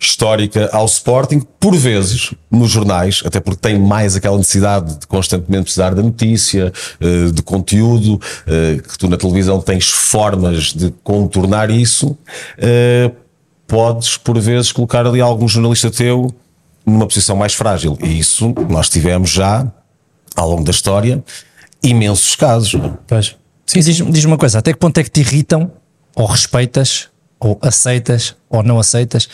histórica 0.00 0.70
ao 0.72 0.86
Sporting, 0.86 1.42
por 1.60 1.76
vezes, 1.76 2.32
nos 2.50 2.70
jornais, 2.70 3.22
até 3.24 3.38
porque 3.38 3.60
tem 3.60 3.78
mais 3.78 4.16
aquela 4.16 4.38
necessidade 4.38 4.98
de 4.98 5.06
constantemente 5.06 5.64
precisar 5.64 5.94
da 5.94 6.02
notícia, 6.02 6.72
eh, 6.98 7.30
de 7.30 7.42
conteúdo, 7.42 8.18
eh, 8.46 8.80
que 8.82 8.98
tu 8.98 9.08
na 9.08 9.18
televisão 9.18 9.60
tens 9.60 9.90
formas 9.90 10.72
de 10.72 10.90
contornar 11.04 11.70
isso, 11.70 12.16
eh, 12.56 13.10
podes, 13.66 14.16
por 14.16 14.38
vezes, 14.40 14.72
colocar 14.72 15.06
ali 15.06 15.20
algum 15.20 15.46
jornalista 15.46 15.90
teu 15.90 16.34
numa 16.86 17.06
posição 17.06 17.36
mais 17.36 17.52
frágil. 17.52 17.98
E 18.02 18.18
isso 18.18 18.54
nós 18.70 18.88
tivemos 18.88 19.28
já, 19.28 19.70
ao 20.34 20.48
longo 20.48 20.64
da 20.64 20.70
história, 20.70 21.22
imensos 21.82 22.34
casos. 22.34 22.80
Pois. 23.06 23.36
Sim, 23.66 23.80
diz-me 23.80 24.10
diz 24.10 24.24
uma 24.24 24.38
coisa, 24.38 24.58
até 24.58 24.72
que 24.72 24.78
ponto 24.78 24.98
é 24.98 25.04
que 25.04 25.10
te 25.10 25.20
irritam, 25.20 25.70
ou 26.16 26.26
respeitas, 26.26 27.08
ou 27.38 27.58
aceitas, 27.62 28.34
ou 28.48 28.62
não 28.62 28.78
aceitas, 28.78 29.28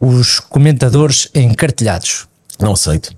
os 0.00 0.40
comentadores 0.40 1.28
encartilhados? 1.34 2.26
Não 2.60 2.72
aceito. 2.72 3.14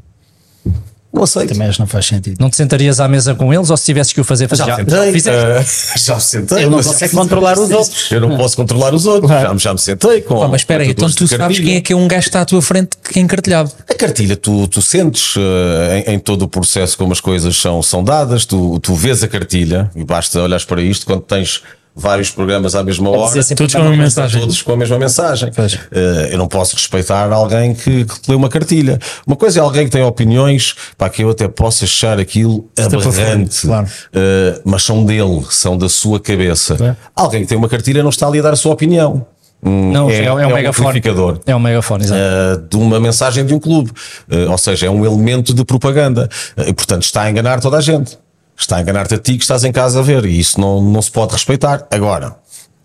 Não 1.11 1.23
aceito. 1.23 1.55
Também 1.55 1.71
não 1.79 1.87
faz 1.87 2.05
sentido. 2.07 2.37
Não 2.39 2.51
te 2.51 2.57
sentarias 2.57 3.01
à 3.01 3.09
mesa 3.09 3.35
com 3.35 3.53
eles, 3.53 3.71
ou 3.71 3.77
se 3.79 3.85
tivesses 3.87 4.13
que 4.13 4.21
o 4.21 4.25
fazer, 4.25 4.47
Já, 4.55 4.59
fazia- 4.67 4.77
sentei, 4.77 5.13
fizeste? 5.13 5.99
já 6.05 6.15
me 6.17 6.21
sentei. 6.21 6.59
Ele 6.59 6.67
não 6.67 6.77
mas- 6.77 6.87
consegue 6.87 7.15
controlar 7.17 7.59
os 7.59 7.71
outros. 7.71 8.11
Eu 8.13 8.21
não 8.21 8.37
posso 8.37 8.55
controlar 8.55 8.95
os 8.95 9.07
outros. 9.07 9.31
Já, 9.31 9.55
me- 9.55 9.59
já 9.59 9.73
me 9.73 9.79
sentei 9.79 10.21
com. 10.21 10.39
Pá, 10.39 10.49
mas 10.49 10.61
espera 10.61 10.83
aí, 10.85 10.91
então 10.91 11.09
tu 11.11 11.27
sabes 11.27 11.39
cartilha. 11.39 11.65
quem 11.65 11.77
é 11.77 11.81
que 11.81 11.93
é 11.95 11.97
um 11.97 12.07
gajo 12.07 12.25
que 12.25 12.29
está 12.29 12.43
à 12.43 12.45
tua 12.45 12.61
frente 12.61 12.91
que 13.03 13.19
é 13.19 13.23
encartilhado. 13.23 13.73
A 13.89 13.95
cartilha, 13.95 14.37
tu, 14.37 14.69
tu 14.69 14.83
sentes 14.83 15.35
eh, 15.39 16.05
em, 16.07 16.15
em 16.15 16.19
todo 16.19 16.43
o 16.43 16.49
processo 16.49 16.97
como 16.99 17.11
as 17.13 17.21
coisas 17.23 17.57
são, 17.57 17.83
são 17.83 18.05
dadas, 18.05 18.45
tu, 18.45 18.79
tu 18.81 18.95
vês 18.95 19.23
a 19.23 19.29
cartilha 19.29 19.91
e 19.97 20.05
basta 20.05 20.41
olhares 20.43 20.67
para 20.67 20.83
isto 20.83 21.07
quando 21.07 21.23
tens 21.23 21.63
vários 21.99 22.31
programas 22.31 22.75
à 22.75 22.83
mesma 22.83 23.11
hora. 23.11 23.29
dizer 23.29 23.43
sempre 23.43 23.67
Todos 23.67 23.75
com 23.75 23.81
a 23.81 23.91
mesma 23.91 24.05
mensagem. 24.05 24.41
Todos 24.41 24.63
com 24.63 24.73
a 24.73 24.77
mesma 24.77 24.99
mensagem. 24.99 25.51
Eh, 25.93 26.29
eu 26.33 26.39
não 26.39 26.47
posso 26.47 26.77
respeitar 26.77 27.31
alguém 27.33 27.75
que, 27.75 28.05
que 28.05 28.31
lê 28.31 28.37
uma 28.37 28.49
cartilha. 28.49 28.99
Uma 29.27 29.37
coisa 29.37 29.59
é 29.59 29.63
alguém 29.63 29.85
que 29.85 29.91
tem 29.91 30.03
opiniões, 30.03 30.75
para 30.97 31.11
que 31.11 31.23
eu 31.23 31.31
até 31.31 31.49
possa 31.49 31.85
achar 31.85 32.19
aquilo 32.19 32.69
para 32.75 32.87
aberrante, 32.87 33.67
claro. 33.67 33.87
Eh, 34.13 34.61
mas 34.65 34.83
são 34.85 35.05
dele, 35.05 35.45
são 35.51 35.77
da 35.77 35.89
sua 35.89 36.21
cabeça. 36.21 36.97
Alguém 37.15 37.43
que 37.43 37.49
tem 37.49 37.59
uma 37.59 37.69
cartilha 37.69 38.03
não 38.03 38.11
está 38.11 38.27
ali 38.27 38.39
a 38.39 38.43
dar 38.43 38.53
a 38.53 38.57
sua 38.57 38.73
opinião. 38.73 39.27
Hum, 39.61 39.91
Não, 39.91 40.09
é, 40.09 40.25
é 40.25 40.33
um 40.33 40.55
megafone. 40.55 40.89
amplificador 40.89 41.41
É 41.45 41.55
um 41.55 41.59
megafone, 41.59 42.05
exato. 42.05 42.21
uh, 42.21 42.69
de 42.69 42.77
uma 42.77 43.01
mensagem 43.01 43.45
de 43.45 43.53
um 43.53 43.59
clube. 43.59 43.91
Uh, 44.31 44.51
ou 44.51 44.59
seja, 44.59 44.87
é 44.87 44.91
um 44.91 45.05
elemento 45.05 45.53
de 45.53 45.65
propaganda. 45.65 46.29
Uh, 46.57 46.69
e, 46.69 46.73
portanto, 46.73 47.03
está 47.03 47.23
a 47.23 47.31
enganar 47.31 47.61
toda 47.61 47.77
a 47.77 47.81
gente. 47.81 48.17
Está 48.59 48.77
a 48.77 48.81
enganar-te 48.83 49.15
a 49.15 49.19
ti 49.19 49.37
que 49.37 49.45
estás 49.45 49.65
em 49.65 49.73
casa 49.73 50.01
a 50.01 50.03
ver. 50.03 50.25
E 50.27 50.39
isso 50.39 50.61
não, 50.61 50.83
não 50.83 51.01
se 51.01 51.11
pode 51.11 51.33
respeitar. 51.33 51.87
Agora. 51.91 52.37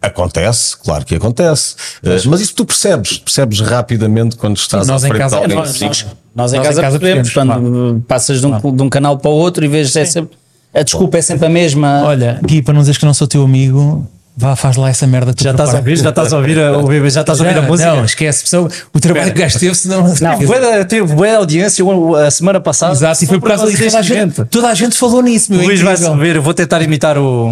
Acontece, 0.02 0.76
claro 0.78 1.06
que 1.06 1.16
acontece, 1.16 1.76
Uh, 2.04 2.10
mas 2.30 2.42
isso 2.42 2.54
tu 2.54 2.66
percebes, 2.66 3.20
percebes 3.20 3.62
rapidamente 3.62 4.36
quando 4.36 4.58
estás 4.58 4.86
nós 4.86 5.02
à 5.06 5.08
em 5.08 5.12
casa- 5.14 5.38
de 5.38 5.42
alguém 5.44 5.58
nós- 5.58 5.72
que 5.78 5.86
nós-. 5.86 6.06
Nós 6.36 6.54
em 6.54 6.58
Nós 6.58 6.66
em 6.66 6.68
casa, 6.68 6.82
casa 6.82 7.00
percebemos, 7.00 7.32
percebemos, 7.34 7.70
quando 7.70 8.02
passas 8.02 8.42
de 8.42 8.46
um, 8.48 8.76
de 8.76 8.84
um 8.84 8.90
canal 8.90 9.18
para 9.18 9.32
o 9.32 9.34
outro 9.34 9.64
e 9.64 9.68
vês 9.70 9.96
é 9.96 10.04
sempre, 10.04 10.36
a 10.74 10.84
desculpa 10.84 11.18
é 11.18 11.22
sempre 11.22 11.46
a 11.46 11.50
mesma. 11.50 12.04
Olha, 12.04 12.38
Gui, 12.44 12.62
para 12.62 12.74
não 12.74 12.82
dizeres 12.82 12.98
que 12.98 13.06
eu 13.06 13.08
não 13.08 13.14
sou 13.14 13.28
teu 13.30 13.44
amigo, 13.46 14.06
vá, 14.36 14.56
faz 14.56 14.76
lá 14.78 14.90
essa 14.90 15.06
merda. 15.08 15.32
que 15.32 15.38
tu 15.38 15.44
Já 15.44 15.52
estás 15.52 15.74
a 15.74 15.78
ouvir, 15.78 15.96
já 15.98 16.10
estás 16.10 16.34
a 16.34 16.38
ouvir, 16.38 16.60
a, 16.60 16.78
ouvir- 16.78 17.10
já 17.12 17.22
estás 17.22 17.40
a 17.40 17.44
ouvir 17.44 17.58
a 17.58 17.62
Já, 17.62 17.68
música? 17.68 17.96
Não, 17.96 18.06
esquece, 18.06 18.44
pessoal, 18.44 18.70
o 18.94 19.00
trabalho 19.00 19.32
que 19.34 19.40
o 19.40 19.42
gajo 19.42 19.60
teve, 19.60 19.76
senão. 19.76 20.14
Teve 20.14 20.46
bué- 20.46 20.84
Teve 20.86 21.14
boa 21.14 21.38
audiência 21.38 21.84
a 22.26 22.32
semana 22.32 22.60
passada. 22.60 22.94
Exato, 22.94 23.24
e 23.24 23.28
foi 23.28 23.40
por 23.40 23.48
causa 23.50 23.66
disso 23.66 23.78
que 23.78 23.86
toda 23.90 24.00
a 24.00 24.02
gente, 24.02 24.46
toda 24.46 24.68
a 24.70 24.74
gente 24.74 24.98
falou 24.98 25.22
nisso, 25.22 25.52
meu. 25.52 25.62
O 25.62 25.66
Luís 25.66 25.82
ouvir, 26.04 26.36
eu 26.36 26.42
vou 26.42 26.54
tentar 26.54 26.82
imitar 26.82 27.18
o, 27.18 27.50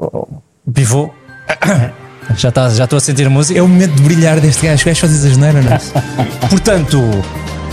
o 0.00 0.72
pivô. 0.72 1.10
Já 2.36 2.48
está- 2.48 2.68
já 2.70 2.82
estou 2.84 2.96
a 2.96 3.00
sentir 3.00 3.24
a 3.24 3.30
música. 3.30 3.56
É 3.56 3.62
o 3.62 3.68
momento 3.68 3.92
de 3.94 4.02
brilhar 4.02 4.40
deste 4.40 4.66
gajo. 4.66 4.82
O 4.82 4.86
gajo 4.86 5.00
faz 5.00 5.12
exageneira, 5.12 5.62
não 5.62 5.72
é? 5.72 5.78
Portanto, 6.50 7.00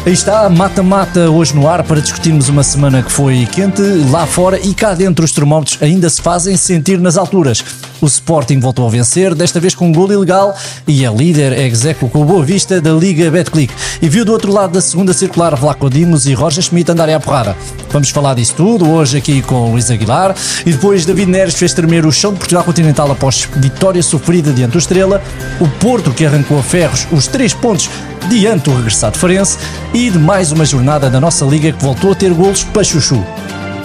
aí 0.05 0.13
está, 0.13 0.49
mata-mata 0.49 1.29
hoje 1.29 1.55
no 1.55 1.67
ar 1.67 1.81
para 1.83 2.01
discutirmos 2.01 2.49
uma 2.49 2.61
semana 2.61 3.01
que 3.01 3.11
foi 3.11 3.45
quente 3.45 3.81
lá 4.11 4.25
fora 4.25 4.59
e 4.59 4.73
cá 4.73 4.93
dentro 4.93 5.23
os 5.23 5.31
termómetros 5.31 5.77
ainda 5.81 6.09
se 6.09 6.21
fazem 6.21 6.57
sentir 6.57 6.99
nas 6.99 7.17
alturas. 7.17 7.63
O 8.01 8.05
Sporting 8.05 8.59
voltou 8.59 8.85
a 8.85 8.89
vencer, 8.89 9.33
desta 9.33 9.61
vez 9.61 9.73
com 9.73 9.87
um 9.87 9.93
gol 9.93 10.11
ilegal 10.11 10.53
e 10.85 11.05
é 11.05 11.09
líder 11.09 11.53
execo 11.53 12.09
com 12.09 12.25
Boa 12.25 12.43
Vista 12.43 12.81
da 12.81 12.91
Liga 12.91 13.31
Betclic. 13.31 13.73
E 14.01 14.09
viu 14.09 14.25
do 14.25 14.33
outro 14.33 14.51
lado 14.51 14.73
da 14.73 14.81
segunda 14.81 15.13
circular 15.13 15.55
Vlaco 15.55 15.89
Dimos 15.89 16.25
e 16.25 16.33
Roger 16.33 16.61
Schmidt 16.61 16.91
andarem 16.91 17.15
à 17.15 17.19
porrada. 17.21 17.55
Vamos 17.89 18.09
falar 18.09 18.33
disso 18.33 18.55
tudo 18.57 18.89
hoje 18.89 19.17
aqui 19.17 19.41
com 19.41 19.71
Luís 19.71 19.89
Aguilar 19.89 20.35
e 20.65 20.73
depois 20.73 21.05
David 21.05 21.31
Neres 21.31 21.55
fez 21.55 21.73
tremer 21.73 22.05
o 22.05 22.11
chão 22.11 22.33
de 22.33 22.39
Portugal 22.39 22.65
Continental 22.65 23.09
após 23.09 23.47
vitória 23.55 24.03
sofrida 24.03 24.51
diante 24.51 24.73
do 24.73 24.79
Estrela, 24.79 25.23
o 25.61 25.67
Porto 25.79 26.11
que 26.11 26.25
arrancou 26.25 26.59
a 26.59 26.63
ferros 26.63 27.07
os 27.09 27.27
três 27.27 27.53
pontos 27.53 27.89
diante 28.29 28.69
do 28.69 28.75
regressado 28.75 29.17
Farense 29.17 29.57
e 29.93 30.09
de 30.09 30.17
mais 30.17 30.51
uma 30.51 30.65
jornada 30.65 31.09
da 31.09 31.19
nossa 31.19 31.45
liga 31.45 31.71
que 31.71 31.83
voltou 31.83 32.11
a 32.11 32.15
ter 32.15 32.33
golos 32.33 32.63
para 32.63 32.83
chuchu. 32.83 33.23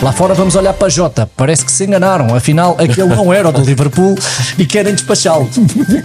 Lá 0.01 0.13
fora 0.13 0.33
vamos 0.33 0.55
olhar 0.55 0.73
para 0.75 0.89
Jota. 0.89 1.29
Parece 1.37 1.65
que 1.65 1.73
se 1.73 1.85
enganaram. 1.85 2.33
Afinal, 2.35 2.77
aquele 2.79 3.09
não 3.09 3.33
era 3.33 3.49
o 3.49 3.53
do 3.53 3.63
Liverpool 3.63 4.15
e 4.57 4.65
querem 4.65 4.95
despachá-lo. 4.95 5.51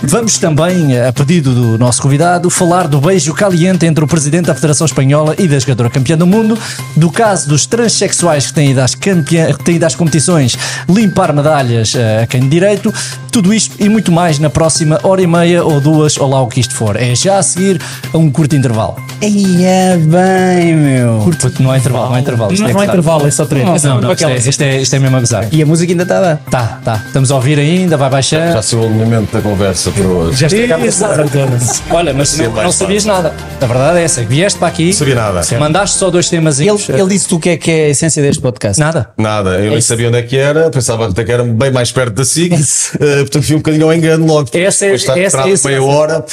Vamos 0.03 0.39
também, 0.39 0.99
a 0.99 1.13
pedido 1.13 1.53
do 1.53 1.77
nosso 1.77 2.01
convidado, 2.01 2.49
falar 2.49 2.87
do 2.87 2.99
beijo 2.99 3.31
caliente 3.35 3.85
entre 3.85 4.03
o 4.03 4.07
presidente 4.07 4.45
da 4.47 4.55
Federação 4.55 4.85
Espanhola 4.85 5.35
e 5.37 5.47
da 5.47 5.59
jogadora 5.59 5.91
campeã 5.91 6.17
do 6.17 6.25
mundo, 6.25 6.57
do 6.95 7.11
caso 7.11 7.47
dos 7.47 7.67
transexuais 7.67 8.47
que 8.47 8.53
têm 8.53 8.71
ido 8.71 8.81
às, 8.81 8.95
campeã, 8.95 9.53
que 9.53 9.63
têm 9.63 9.75
ido 9.75 9.85
às 9.85 9.93
competições 9.95 10.57
limpar 10.89 11.31
medalhas 11.31 11.93
eh, 11.95 12.23
a 12.23 12.27
quem 12.27 12.41
de 12.41 12.49
direito. 12.49 12.91
Tudo 13.31 13.53
isto 13.53 13.75
e 13.79 13.89
muito 13.89 14.11
mais 14.11 14.37
na 14.39 14.49
próxima 14.49 14.99
hora 15.03 15.21
e 15.21 15.27
meia 15.27 15.63
ou 15.63 15.79
duas, 15.79 16.17
ou 16.17 16.29
lá 16.29 16.41
o 16.41 16.47
que 16.47 16.59
isto 16.59 16.75
for. 16.75 16.95
É 16.95 17.15
já 17.15 17.37
a 17.37 17.43
seguir 17.43 17.79
a 18.11 18.17
um 18.17 18.29
curto 18.29 18.55
intervalo. 18.55 18.95
Aí 19.21 19.63
é 19.63 19.97
bem, 19.97 20.75
meu. 20.75 21.19
Porque 21.39 21.61
não 21.61 21.71
há 21.71 21.77
intervalo, 21.77 22.09
não 22.09 22.15
há 22.15 22.19
intervalo. 22.19 22.53
Isto 22.53 22.61
Não, 22.61 22.69
é 22.69 22.73
não 22.73 22.79
gozar. 22.79 22.93
intervalo, 22.95 23.27
é 23.27 23.31
só 23.31 23.45
três. 23.45 23.82
Não, 23.83 23.95
não, 23.95 24.01
não, 24.01 24.11
isto, 24.13 24.25
é, 24.27 24.35
isto, 24.37 24.61
é, 24.61 24.81
isto 24.81 24.95
é 24.95 24.99
mesmo 24.99 25.17
a 25.17 25.19
gozar. 25.19 25.47
E 25.51 25.61
a 25.61 25.65
música 25.65 25.91
ainda 25.91 26.03
está 26.03 26.17
a 26.17 26.21
dar. 26.21 26.37
Tá, 26.49 26.79
tá. 26.83 27.03
Estamos 27.07 27.31
a 27.31 27.35
ouvir 27.35 27.59
ainda, 27.59 27.97
vai 27.97 28.09
baixar. 28.09 28.51
Já 28.53 28.61
saiu 28.61 28.83
o 28.83 28.89
momento 28.89 29.31
da 29.31 29.41
conversa 29.41 29.91
para 29.91 30.03
hoje. 30.07 30.39
Já 30.39 30.47
a 30.47 30.49
toda. 30.49 31.63
Olha, 31.91 32.13
mas 32.13 32.37
não, 32.37 32.51
não 32.51 32.71
sabias 32.71 33.05
nada. 33.05 33.33
A 33.61 33.65
verdade 33.65 33.99
é 33.99 34.03
essa. 34.03 34.23
Vieste 34.23 34.57
para 34.59 34.67
aqui, 34.67 34.87
Não 34.87 34.93
sabia 34.93 35.15
nada. 35.15 35.41
mandaste 35.59 35.97
só 35.97 36.09
dois 36.09 36.29
temas 36.29 36.59
Ele, 36.59 36.77
ele 36.89 37.09
disse-te 37.09 37.35
o 37.35 37.39
que 37.39 37.49
é 37.49 37.57
que 37.57 37.71
é 37.71 37.85
a 37.85 37.89
essência 37.89 38.21
deste 38.21 38.41
podcast. 38.41 38.79
Nada. 38.79 39.09
Nada, 39.17 39.51
eu 39.59 39.69
nem 39.69 39.79
Isso. 39.79 39.87
sabia 39.87 40.07
onde 40.07 40.17
é 40.17 40.21
que 40.21 40.37
era, 40.37 40.69
pensava 40.69 41.07
até 41.09 41.23
que 41.23 41.31
era 41.31 41.43
bem 41.43 41.71
mais 41.71 41.91
perto 41.91 42.13
da 42.13 42.25
SIG, 42.25 42.53
eh, 42.53 43.17
portanto 43.19 43.43
fui 43.43 43.55
um 43.55 43.59
bocadinho 43.59 43.85
ao 43.85 43.93
engano 43.93 44.25
logo. 44.25 44.49
Essa 44.53 44.85
é- 44.87 44.93
está 44.95 45.13
de 45.13 45.21
essa- 45.21 45.67
meia 45.67 45.83
hora. 45.83 46.23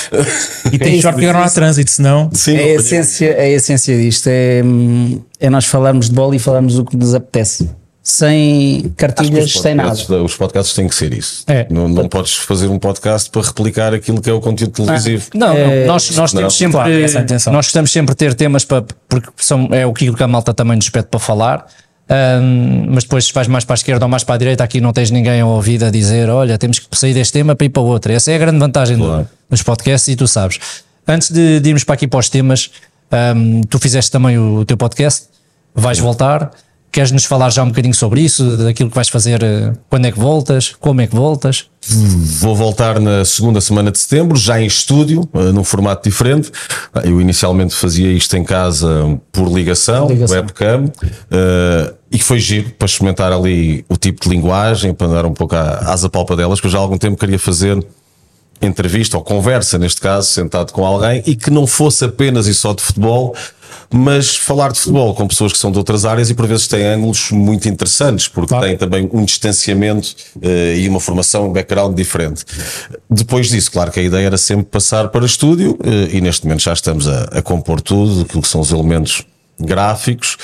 E 0.72 0.78
tem 0.78 1.00
sorte 1.00 1.18
que 1.18 1.24
agora 1.24 1.38
não 1.38 1.46
há 1.46 1.50
trânsito, 1.50 1.90
senão. 1.90 2.30
Sim, 2.32 2.56
É 2.56 2.62
não 2.62 2.70
a, 2.70 2.74
essência, 2.74 3.26
é 3.26 3.42
a 3.44 3.48
essência 3.50 3.96
disto. 3.96 4.28
É, 4.28 4.62
hum, 4.64 5.20
é 5.40 5.50
nós 5.50 5.64
falarmos 5.64 6.08
de 6.08 6.14
bola 6.14 6.36
e 6.36 6.38
falarmos 6.38 6.78
o 6.78 6.84
que 6.84 6.96
nos 6.96 7.14
apetece. 7.14 7.68
Sem 8.02 8.92
cartilhas, 8.96 9.52
sem 9.52 9.74
nada. 9.74 9.92
Os 10.24 10.34
podcasts 10.34 10.74
têm 10.74 10.88
que 10.88 10.94
ser 10.94 11.12
isso. 11.12 11.44
É. 11.46 11.66
Não, 11.70 11.86
não 11.88 12.08
podes 12.08 12.34
fazer 12.34 12.66
um 12.66 12.78
podcast 12.78 13.28
para 13.30 13.42
replicar 13.42 13.92
aquilo 13.94 14.20
que 14.22 14.28
é 14.28 14.32
o 14.32 14.40
conteúdo 14.40 14.72
televisivo. 14.72 15.26
Não, 15.34 15.52
É, 15.54 15.80
não. 15.80 15.86
Nós, 15.94 16.10
nós 16.16 16.32
não. 16.32 16.40
temos 16.40 16.56
sempre. 16.56 16.72
Claro, 16.72 16.92
essa 16.92 17.18
é 17.18 17.20
a 17.20 17.24
intenção. 17.24 17.52
nós 17.52 17.66
gostamos 17.66 17.92
sempre 17.92 18.14
de 18.14 18.16
ter 18.18 18.34
temas 18.34 18.64
para. 18.64 18.84
Porque 19.08 19.28
são, 19.36 19.68
é 19.70 19.86
o 19.86 19.92
que 19.92 20.10
a 20.22 20.26
malta 20.26 20.54
também 20.54 20.76
nos 20.76 20.88
pede 20.88 21.06
para 21.08 21.20
falar. 21.20 21.66
Ahm, 22.08 22.86
mas 22.88 23.04
depois 23.04 23.26
se 23.26 23.32
vais 23.32 23.46
mais 23.46 23.64
para 23.64 23.74
a 23.74 23.76
esquerda 23.76 24.04
ou 24.04 24.08
mais 24.08 24.24
para 24.24 24.34
a 24.34 24.38
direita, 24.38 24.64
aqui 24.64 24.80
não 24.80 24.92
tens 24.92 25.10
ninguém 25.10 25.40
a 25.40 25.46
ouvir 25.46 25.84
a 25.84 25.90
dizer: 25.90 26.28
olha, 26.28 26.56
temos 26.58 26.78
que 26.78 26.86
sair 26.98 27.14
deste 27.14 27.34
tema 27.34 27.54
para 27.54 27.66
ir 27.66 27.70
para 27.70 27.82
o 27.82 27.86
outro. 27.86 28.10
Essa 28.10 28.32
é 28.32 28.34
a 28.34 28.38
grande 28.38 28.58
vantagem 28.58 28.96
do- 28.96 29.04
Claro. 29.04 29.28
dos 29.48 29.62
podcasts 29.62 30.08
e 30.08 30.16
tu 30.16 30.26
sabes. 30.26 30.58
Antes 31.06 31.30
de, 31.30 31.60
de 31.60 31.68
irmos 31.68 31.84
para 31.84 31.94
aqui 31.94 32.08
para 32.08 32.18
os 32.18 32.28
temas, 32.28 32.70
ahm, 33.10 33.62
tu 33.68 33.78
fizeste 33.78 34.10
também 34.10 34.38
o, 34.38 34.64
teu 34.64 34.76
podcast, 34.76 35.26
vais 35.74 35.98
voltar. 35.98 36.50
Queres 36.92 37.12
nos 37.12 37.24
falar 37.24 37.50
já 37.50 37.62
um 37.62 37.68
bocadinho 37.68 37.94
sobre 37.94 38.20
isso, 38.20 38.56
daquilo 38.56 38.88
que 38.88 38.94
vais 38.96 39.08
fazer, 39.08 39.40
eh, 39.44 39.72
quando 39.88 40.06
é 40.06 40.10
que 40.10 40.18
voltas, 40.18 40.74
como 40.80 41.00
é 41.00 41.06
que 41.06 41.14
voltas? 41.14 41.66
Vou 41.88 42.56
voltar 42.56 42.98
na 42.98 43.24
segunda 43.24 43.60
semana 43.60 43.92
de 43.92 43.98
setembro, 44.00 44.36
já 44.36 44.60
em 44.60 44.66
estúdio, 44.66 45.22
eh, 45.32 45.52
num 45.52 45.62
formato 45.62 46.08
diferente. 46.08 46.50
Ah, 46.92 47.02
Eu 47.04 47.20
inicialmente 47.20 47.76
fazia 47.76 48.10
isto 48.10 48.36
em 48.36 48.42
casa 48.42 49.16
por 49.30 49.46
ligação, 49.52 50.08
Ligação. 50.08 50.36
webcam, 50.36 50.90
eh, 51.30 51.94
e 52.10 52.18
foi 52.18 52.40
giro 52.40 52.70
para 52.70 52.86
experimentar 52.86 53.32
ali 53.32 53.84
o 53.88 53.96
tipo 53.96 54.24
de 54.24 54.28
linguagem, 54.28 54.92
para 54.92 55.06
dar 55.06 55.26
um 55.26 55.32
pouco 55.32 55.54
às 55.54 56.02
apalpadelas, 56.02 56.60
que 56.60 56.66
eu 56.66 56.70
já 56.72 56.78
há 56.78 56.80
algum 56.80 56.98
tempo 56.98 57.16
queria 57.16 57.38
fazer 57.38 57.78
entrevista 58.60 59.16
ou 59.16 59.22
conversa, 59.24 59.78
neste 59.78 60.00
caso, 60.00 60.28
sentado 60.28 60.72
com 60.72 60.84
alguém, 60.84 61.22
e 61.26 61.34
que 61.34 61.50
não 61.50 61.66
fosse 61.66 62.04
apenas 62.04 62.46
e 62.46 62.54
só 62.54 62.72
de 62.74 62.82
futebol, 62.82 63.34
mas 63.92 64.36
falar 64.36 64.70
de 64.72 64.78
futebol 64.78 65.14
com 65.14 65.26
pessoas 65.26 65.52
que 65.52 65.58
são 65.58 65.72
de 65.72 65.78
outras 65.78 66.04
áreas 66.04 66.30
e 66.30 66.34
por 66.34 66.46
vezes 66.46 66.68
têm 66.68 66.84
ângulos 66.84 67.30
muito 67.32 67.68
interessantes, 67.68 68.28
porque 68.28 68.48
Claro. 68.48 68.66
têm 68.66 68.76
também 68.76 69.08
um 69.12 69.24
distanciamento 69.24 70.14
eh, 70.42 70.76
e 70.78 70.88
uma 70.88 71.00
formação, 71.00 71.48
um 71.48 71.52
background 71.52 71.96
diferente. 71.96 72.44
Depois 73.08 73.48
disso, 73.48 73.70
claro 73.72 73.90
que 73.90 73.98
a 73.98 74.02
ideia 74.02 74.26
era 74.26 74.36
sempre 74.38 74.66
passar 74.66 75.08
para 75.08 75.24
estúdio 75.26 75.76
eh, 75.82 76.16
e 76.16 76.20
neste 76.20 76.44
momento 76.46 76.62
já 76.62 76.72
estamos 76.72 77.08
a, 77.08 77.24
a 77.32 77.42
compor 77.42 77.80
tudo, 77.80 78.22
aquilo 78.22 78.42
que 78.42 78.48
são 78.48 78.60
os 78.60 78.70
elementos 78.70 79.24
gráficos. 79.58 80.36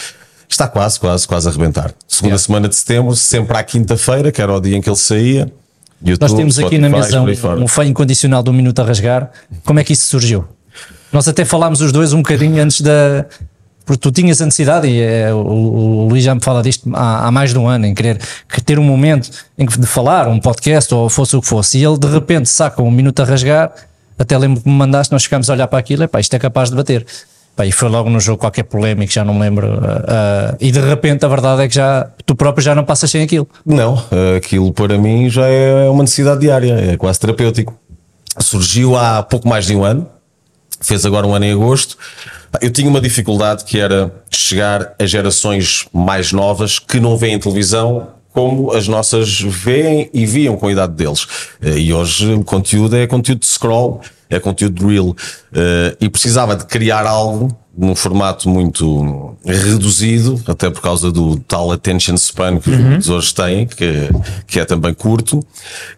Está 0.48 0.68
quase, 0.68 0.98
quase, 0.98 1.26
quase 1.26 1.48
a 1.48 1.50
arrebentar. 1.50 1.92
Segunda 2.06 2.38
semana 2.38 2.68
de 2.68 2.74
setembro, 2.76 3.14
sempre 3.16 3.56
à 3.56 3.62
quinta-feira, 3.64 4.30
que 4.30 4.40
era 4.40 4.52
o 4.54 4.60
dia 4.60 4.76
em 4.76 4.80
que 4.80 4.88
ele 4.88 4.96
saía. 4.96 5.52
YouTube, 6.02 6.20
Nós 6.20 6.32
temos 6.34 6.58
aqui 6.58 6.78
na 6.78 6.88
Spotify, 6.88 7.14
mesa 7.14 7.28
aí 7.28 7.36
fora. 7.36 7.60
um, 7.60 7.64
um 7.64 7.68
fã 7.68 7.84
incondicional 7.84 8.42
do 8.42 8.52
Minuto 8.52 8.80
a 8.80 8.84
Rasgar. 8.84 9.30
Como 9.64 9.80
é 9.80 9.84
que 9.84 9.92
isso 9.92 10.08
surgiu? 10.08 10.46
Nós 11.12 11.26
até 11.28 11.44
falámos 11.44 11.80
os 11.80 11.92
dois 11.92 12.12
um 12.12 12.18
bocadinho 12.18 12.62
antes 12.62 12.80
da. 12.80 13.24
Porque 13.84 14.00
tu 14.00 14.10
tinhas 14.10 14.42
a 14.42 14.44
necessidade, 14.44 14.88
e 14.88 15.00
é, 15.00 15.32
o, 15.32 15.38
o 15.38 16.08
Luís 16.08 16.24
já 16.24 16.34
me 16.34 16.40
fala 16.40 16.60
disto 16.60 16.90
há, 16.92 17.28
há 17.28 17.30
mais 17.30 17.52
de 17.52 17.58
um 17.58 17.68
ano, 17.68 17.86
em 17.86 17.94
querer 17.94 18.18
que 18.48 18.60
ter 18.60 18.80
um 18.80 18.82
momento 18.82 19.30
em 19.56 19.64
que 19.64 19.78
de 19.78 19.86
falar, 19.86 20.26
um 20.26 20.40
podcast 20.40 20.92
ou 20.92 21.08
fosse 21.08 21.36
o 21.36 21.40
que 21.40 21.46
fosse, 21.46 21.78
e 21.78 21.84
ele 21.84 21.96
de 21.96 22.08
repente 22.08 22.48
saca 22.48 22.82
um 22.82 22.90
minuto 22.90 23.20
a 23.20 23.24
rasgar. 23.24 23.72
Até 24.18 24.36
lembro 24.36 24.60
que 24.60 24.68
me 24.68 24.74
mandaste, 24.74 25.12
nós 25.12 25.22
ficámos 25.22 25.48
a 25.48 25.52
olhar 25.52 25.68
para 25.68 25.78
aquilo, 25.78 26.02
epá, 26.02 26.18
isto 26.18 26.34
é 26.34 26.38
capaz 26.38 26.70
de 26.70 26.76
bater. 26.76 27.06
Pá, 27.56 27.64
e 27.64 27.72
foi 27.72 27.88
logo 27.88 28.10
no 28.10 28.20
jogo 28.20 28.38
qualquer 28.38 28.64
polémico, 28.64 29.10
já 29.10 29.24
não 29.24 29.32
me 29.32 29.40
lembro. 29.40 29.80
ah, 30.06 30.54
e 30.60 30.70
de 30.70 30.78
repente 30.78 31.24
a 31.24 31.28
verdade 31.28 31.62
é 31.62 31.68
que 31.68 31.74
já 31.74 32.06
tu 32.26 32.34
próprio 32.36 32.62
já 32.62 32.74
não 32.74 32.84
passas 32.84 33.10
sem 33.10 33.22
aquilo. 33.22 33.48
Não, 33.64 34.00
aquilo 34.36 34.70
para 34.74 34.98
mim 34.98 35.30
já 35.30 35.46
é 35.48 35.88
uma 35.88 36.02
necessidade 36.02 36.40
diária, 36.40 36.74
é 36.92 36.96
quase 36.98 37.18
terapêutico. 37.18 37.74
Surgiu 38.38 38.94
há 38.96 39.22
pouco 39.22 39.48
mais 39.48 39.64
de 39.66 39.74
um 39.74 39.82
ano, 39.82 40.06
fez 40.82 41.06
agora 41.06 41.26
um 41.26 41.34
ano 41.34 41.46
em 41.46 41.52
agosto. 41.52 41.96
Eu 42.60 42.70
tinha 42.70 42.88
uma 42.88 43.00
dificuldade 43.00 43.64
que 43.64 43.78
era 43.80 44.12
chegar 44.30 44.94
a 44.98 45.06
gerações 45.06 45.86
mais 45.92 46.32
novas 46.32 46.78
que 46.78 47.00
não 47.00 47.16
veem 47.16 47.38
televisão 47.38 48.08
como 48.32 48.70
as 48.72 48.86
nossas 48.86 49.40
veem 49.40 50.10
e 50.12 50.26
viam 50.26 50.58
com 50.58 50.66
a 50.68 50.72
idade 50.72 50.92
deles. 50.92 51.26
Eh, 51.62 51.78
E 51.78 51.94
hoje 51.94 52.34
o 52.34 52.44
conteúdo 52.44 52.94
é 52.94 53.06
conteúdo 53.06 53.38
de 53.40 53.46
scroll, 53.46 54.02
é 54.28 54.38
conteúdo 54.38 54.74
de 54.80 54.86
reel. 54.86 55.16
Eh, 55.54 55.96
E 56.00 56.08
precisava 56.08 56.56
de 56.56 56.66
criar 56.66 57.06
algo 57.06 57.56
num 57.76 57.94
formato 57.94 58.48
muito 58.48 59.36
reduzido, 59.44 60.42
até 60.46 60.70
por 60.70 60.80
causa 60.80 61.12
do 61.12 61.38
tal 61.40 61.70
attention 61.70 62.16
span 62.16 62.58
que 62.58 62.70
os 62.70 62.76
miúdos 62.78 63.10
hoje 63.10 63.34
têm, 63.34 63.66
que, 63.66 64.08
que 64.46 64.58
é 64.60 64.64
também 64.64 64.94
curto, 64.94 65.44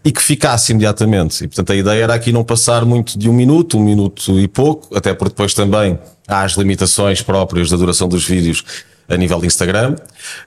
e 0.03 0.11
que 0.11 0.21
ficasse 0.21 0.73
imediatamente. 0.73 1.45
E 1.45 1.47
portanto 1.47 1.71
a 1.71 1.75
ideia 1.75 2.03
era 2.03 2.13
aqui 2.13 2.33
não 2.33 2.43
passar 2.43 2.83
muito 2.83 3.17
de 3.17 3.29
um 3.29 3.33
minuto, 3.33 3.77
um 3.77 3.83
minuto 3.83 4.37
e 4.37 4.47
pouco, 4.47 4.95
até 4.95 5.13
porque 5.13 5.29
depois 5.29 5.53
também 5.53 5.97
há 6.27 6.41
as 6.43 6.53
limitações 6.53 7.21
próprias 7.21 7.69
da 7.69 7.77
duração 7.77 8.09
dos 8.09 8.25
vídeos 8.25 8.63
a 9.09 9.17
nível 9.17 9.39
de 9.39 9.47
Instagram. 9.47 9.95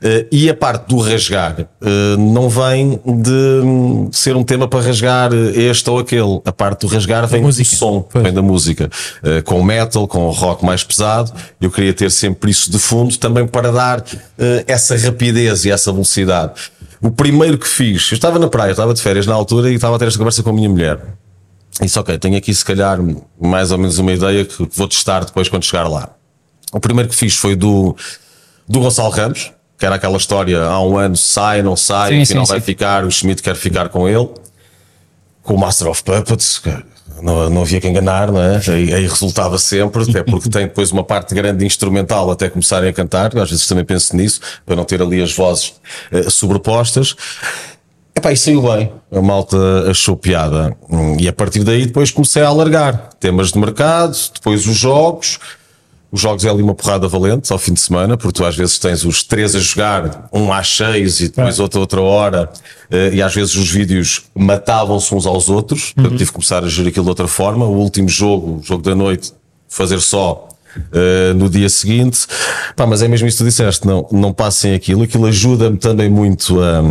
Eh, 0.01 0.27
e 0.31 0.48
a 0.48 0.55
parte 0.55 0.88
do 0.88 0.98
rasgar 0.98 1.57
eh, 1.61 2.16
não 2.16 2.48
vem 2.48 3.01
de 3.05 3.31
hum, 3.64 4.09
ser 4.12 4.37
um 4.37 4.44
tema 4.44 4.68
para 4.68 4.81
rasgar 4.81 5.33
este 5.33 5.90
ou 5.90 5.98
aquele. 5.98 6.40
A 6.44 6.53
parte 6.53 6.83
do 6.83 6.87
rasgar 6.87 7.27
vem 7.27 7.42
do 7.42 7.64
som, 7.64 8.03
Pois. 8.03 8.22
vem 8.22 8.33
da 8.33 8.40
música. 8.40 8.88
Eh, 9.22 9.42
com 9.42 9.62
metal, 9.62 10.07
com 10.07 10.31
rock 10.31 10.64
mais 10.64 10.85
pesado. 10.85 11.33
Eu 11.61 11.70
queria 11.70 11.92
ter 11.92 12.11
sempre 12.11 12.51
isso 12.51 12.70
de 12.70 12.79
fundo 12.79 13.16
também 13.18 13.46
para 13.46 13.72
dar 13.72 14.05
essa 14.66 14.96
rapidez 14.96 15.64
e 15.64 15.70
essa 15.70 15.92
velocidade. 15.92 16.53
O 17.01 17.11
primeiro 17.11 17.59
que 17.59 17.66
fiz, 17.66 18.11
eu 18.12 18.14
estava 18.14 18.38
na 18.38 18.48
praia, 18.48 18.68
eu 18.68 18.72
estava 18.72 18.94
de 18.94 19.03
férias 19.03 19.27
na 19.27 19.35
altura 19.35 19.70
e 19.70 19.75
estava 19.75 19.96
a 19.96 19.98
ter 19.98 20.07
esta 20.07 20.18
conversa 20.18 20.42
com 20.42 20.51
a 20.51 20.53
minha 20.53 20.68
mulher. 20.68 20.98
Disse, 21.81 21.98
ok, 21.98 22.16
tenho 22.18 22.37
aqui 22.37 22.53
se 22.55 22.64
calhar 22.64 22.98
mais 23.40 23.72
ou 23.72 23.79
menos 23.79 23.98
uma 23.98 24.12
ideia 24.12 24.44
que 24.44 24.68
vou 24.72 24.87
testar 24.87 25.25
depois 25.25 25.48
quando 25.48 25.64
chegar 25.64 25.88
lá. 25.88 26.11
O 26.72 26.81
primeiro 26.81 27.09
que 27.09 27.16
fiz 27.16 27.37
foi 27.37 27.57
do, 27.57 27.96
do 28.72 28.80
Gonçalo 28.80 29.11
Ramos, 29.11 29.52
que 29.78 29.85
era 29.87 29.96
aquela 29.96 30.16
história 30.16 30.62
há 30.62 30.80
um 30.82 30.96
ano, 30.96 31.16
sai, 31.16 31.62
não 31.62 31.76
sai, 31.76 32.12
Sim, 32.12 32.22
afinal 32.22 32.46
sim, 32.46 32.52
vai 32.52 32.61
sim. 32.61 32.66
ficar, 32.66 33.04
o 33.04 33.11
Schmidt 33.11 33.42
quer 33.42 33.54
ficar 33.54 33.88
com 33.88 34.08
ele. 34.08 34.28
Com 35.42 35.54
o 35.54 35.58
Master 35.58 35.88
of 35.88 36.04
Puppets, 36.04 36.62
não, 37.20 37.50
não 37.50 37.62
havia 37.62 37.80
que 37.80 37.88
enganar, 37.88 38.30
não 38.30 38.40
é? 38.40 38.61
Aí, 38.68 38.94
aí 38.94 39.06
resultava 39.06 39.58
sempre, 39.58 40.04
até 40.04 40.22
porque 40.22 40.48
tem 40.48 40.66
depois 40.66 40.92
uma 40.92 41.02
parte 41.02 41.35
grande 41.35 41.66
instrumental 41.66 42.30
até 42.30 42.48
começarem 42.48 42.88
a 42.88 42.92
cantar, 42.92 43.37
às 43.37 43.50
vezes 43.50 43.66
também 43.66 43.85
penso 43.85 44.16
nisso, 44.16 44.40
para 44.64 44.76
não 44.76 44.85
ter 44.85 45.02
ali 45.02 45.20
as 45.20 45.35
vozes 45.35 45.74
eh, 46.12 46.30
sobrepostas. 46.30 47.16
Epá, 48.14 48.32
e 48.32 48.37
saiu 48.37 48.62
bem. 48.62 48.92
A 49.11 49.20
malta 49.20 49.56
achou 49.90 50.16
piada. 50.16 50.76
E 51.18 51.26
a 51.26 51.32
partir 51.32 51.64
daí 51.64 51.87
depois 51.87 52.11
comecei 52.11 52.42
a 52.42 52.48
alargar. 52.48 53.11
Temas 53.18 53.50
de 53.50 53.58
mercado, 53.58 54.16
depois 54.35 54.66
os 54.66 54.76
jogos. 54.76 55.40
Os 56.12 56.20
jogos 56.20 56.44
é 56.44 56.51
ali 56.51 56.62
uma 56.62 56.75
porrada 56.75 57.09
valente 57.09 57.51
ao 57.51 57.59
fim 57.59 57.72
de 57.72 57.81
semana, 57.81 58.18
porque 58.18 58.35
tu 58.35 58.44
às 58.44 58.55
vezes 58.55 58.79
tens 58.79 59.03
os 59.03 59.22
três 59.22 59.55
a 59.55 59.59
jogar, 59.59 60.29
um 60.31 60.53
às 60.53 60.77
seis 60.77 61.20
e 61.20 61.29
depois 61.29 61.59
outra 61.59 61.81
outra 61.81 62.03
hora, 62.03 62.51
eh, 62.90 63.12
e 63.14 63.22
às 63.22 63.35
vezes 63.35 63.55
os 63.55 63.70
vídeos 63.70 64.25
matavam-se 64.35 65.14
uns 65.14 65.25
aos 65.25 65.48
outros. 65.48 65.94
Eu 65.96 66.11
tive 66.11 66.27
que 66.27 66.33
começar 66.33 66.62
a 66.62 66.68
gerir 66.68 66.90
aquilo 66.90 67.07
de 67.07 67.11
outra 67.11 67.27
forma. 67.27 67.64
O 67.64 67.79
último 67.79 68.11
jogo, 68.11 68.59
o 68.59 68.62
jogo 68.62 68.83
da 68.83 68.94
noite, 68.94 69.33
fazer 69.66 70.01
só 70.01 70.48
eh, 70.92 71.33
no 71.35 71.48
dia 71.48 71.70
seguinte. 71.70 72.27
Pá, 72.77 72.87
mas 72.87 73.01
é 73.01 73.09
mesmo 73.09 73.27
isso 73.27 73.38
que 73.38 73.44
tu 73.44 73.46
disseste, 73.46 73.87
não, 73.87 74.07
não 74.12 74.35
passem 74.35 74.75
aquilo. 74.75 75.05
Aquilo 75.05 75.25
ajuda-me 75.25 75.79
também 75.79 76.11
muito 76.11 76.61
a 76.61 76.83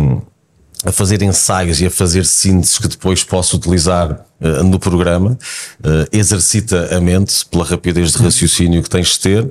a 0.84 0.92
fazer 0.92 1.22
ensaios 1.22 1.80
e 1.80 1.86
a 1.86 1.90
fazer 1.90 2.24
sínteses 2.24 2.78
que 2.78 2.88
depois 2.88 3.22
posso 3.22 3.56
utilizar 3.56 4.24
eh, 4.40 4.62
no 4.62 4.78
programa, 4.78 5.38
eh, 5.84 6.08
exercita 6.12 6.96
a 6.96 7.00
mente 7.00 7.46
pela 7.46 7.64
rapidez 7.64 8.12
de 8.12 8.18
raciocínio 8.18 8.82
que 8.82 8.90
tens 8.90 9.10
de 9.10 9.20
ter. 9.20 9.50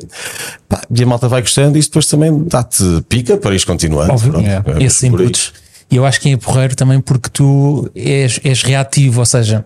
Pá, 0.67 0.81
e 0.89 1.03
a 1.03 1.05
malta 1.05 1.29
vai 1.29 1.41
gostando 1.41 1.77
e 1.77 1.79
isso 1.79 1.89
depois 1.89 2.05
também 2.07 2.43
dá-te 2.43 2.83
pica 3.07 3.37
para 3.37 3.55
ir 3.55 3.65
continuando. 3.65 4.11
Óbvio, 4.11 4.39
é. 4.39 4.81
é 4.81 4.83
esses 4.83 5.03
inputs. 5.03 5.53
E 5.89 5.95
eu 5.95 6.05
acho 6.05 6.19
que 6.21 6.29
é 6.29 6.37
porreiro 6.37 6.75
também 6.75 6.99
porque 6.99 7.29
tu 7.29 7.89
és, 7.95 8.39
és 8.43 8.63
reativo, 8.63 9.19
ou 9.19 9.25
seja, 9.25 9.65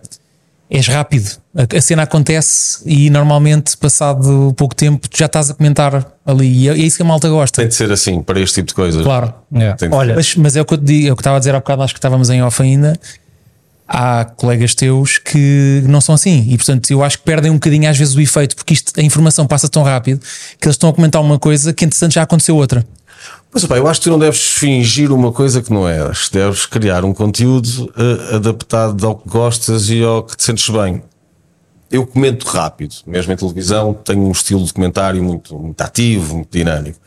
és 0.70 0.86
rápido. 0.88 1.30
A, 1.54 1.76
a 1.76 1.80
cena 1.80 2.02
acontece 2.02 2.82
e 2.84 3.08
normalmente, 3.08 3.76
passado 3.76 4.52
pouco 4.56 4.74
tempo, 4.74 5.08
tu 5.08 5.16
já 5.16 5.26
estás 5.26 5.50
a 5.50 5.54
comentar 5.54 6.06
ali. 6.24 6.64
E 6.64 6.68
é, 6.68 6.72
é 6.72 6.78
isso 6.78 6.96
que 6.96 7.02
a 7.02 7.06
malta 7.06 7.28
gosta. 7.28 7.62
Tem 7.62 7.68
de 7.68 7.74
ser 7.74 7.90
assim 7.90 8.22
para 8.22 8.40
este 8.40 8.56
tipo 8.56 8.68
de 8.68 8.74
coisas. 8.74 9.02
Claro. 9.02 9.32
De 9.50 9.88
Olha, 9.90 10.10
ser. 10.10 10.16
mas, 10.16 10.36
mas 10.36 10.56
é 10.56 10.60
o 10.60 10.64
que 10.64 10.74
eu 10.74 10.78
te 10.78 10.84
digo, 10.84 11.08
é 11.08 11.12
o 11.12 11.16
que 11.16 11.20
estava 11.20 11.36
a 11.36 11.38
dizer 11.38 11.54
há 11.54 11.58
bocado, 11.58 11.82
acho 11.82 11.94
que 11.94 11.98
estávamos 11.98 12.30
em 12.30 12.42
off 12.42 12.60
ainda. 12.62 12.98
Há 13.88 14.24
colegas 14.24 14.74
teus 14.74 15.18
que 15.18 15.80
não 15.86 16.00
são 16.00 16.12
assim 16.12 16.44
e, 16.50 16.56
portanto, 16.56 16.90
eu 16.90 17.04
acho 17.04 17.18
que 17.18 17.24
perdem 17.24 17.52
um 17.52 17.54
bocadinho 17.54 17.88
às 17.88 17.96
vezes 17.96 18.16
o 18.16 18.20
efeito, 18.20 18.56
porque 18.56 18.74
isto, 18.74 18.98
a 18.98 19.02
informação 19.02 19.46
passa 19.46 19.68
tão 19.68 19.84
rápido 19.84 20.20
que 20.60 20.66
eles 20.66 20.74
estão 20.74 20.90
a 20.90 20.92
comentar 20.92 21.22
uma 21.22 21.38
coisa 21.38 21.72
que, 21.72 21.84
entretanto, 21.84 22.12
já 22.12 22.22
aconteceu 22.22 22.56
outra. 22.56 22.84
Mas 23.56 23.64
pá, 23.64 23.78
eu 23.78 23.88
acho 23.88 24.00
que 24.00 24.04
tu 24.04 24.10
não 24.10 24.18
deves 24.18 24.38
fingir 24.38 25.10
uma 25.10 25.32
coisa 25.32 25.62
que 25.62 25.72
não 25.72 25.88
és. 25.88 26.28
Deves 26.28 26.66
criar 26.66 27.06
um 27.06 27.14
conteúdo 27.14 27.90
eh, 27.96 28.34
adaptado 28.36 29.06
ao 29.06 29.16
que 29.16 29.26
gostas 29.26 29.88
e 29.88 30.02
ao 30.04 30.24
que 30.24 30.36
te 30.36 30.44
sentes 30.44 30.68
bem. 30.68 31.02
Eu 31.90 32.06
comento 32.06 32.46
rápido, 32.46 32.96
mesmo 33.06 33.32
em 33.32 33.36
televisão, 33.36 33.94
tenho 33.94 34.20
um 34.20 34.30
estilo 34.30 34.62
de 34.62 34.74
comentário 34.74 35.24
muito, 35.24 35.58
muito 35.58 35.80
ativo, 35.80 36.34
muito 36.34 36.50
dinâmico. 36.50 36.98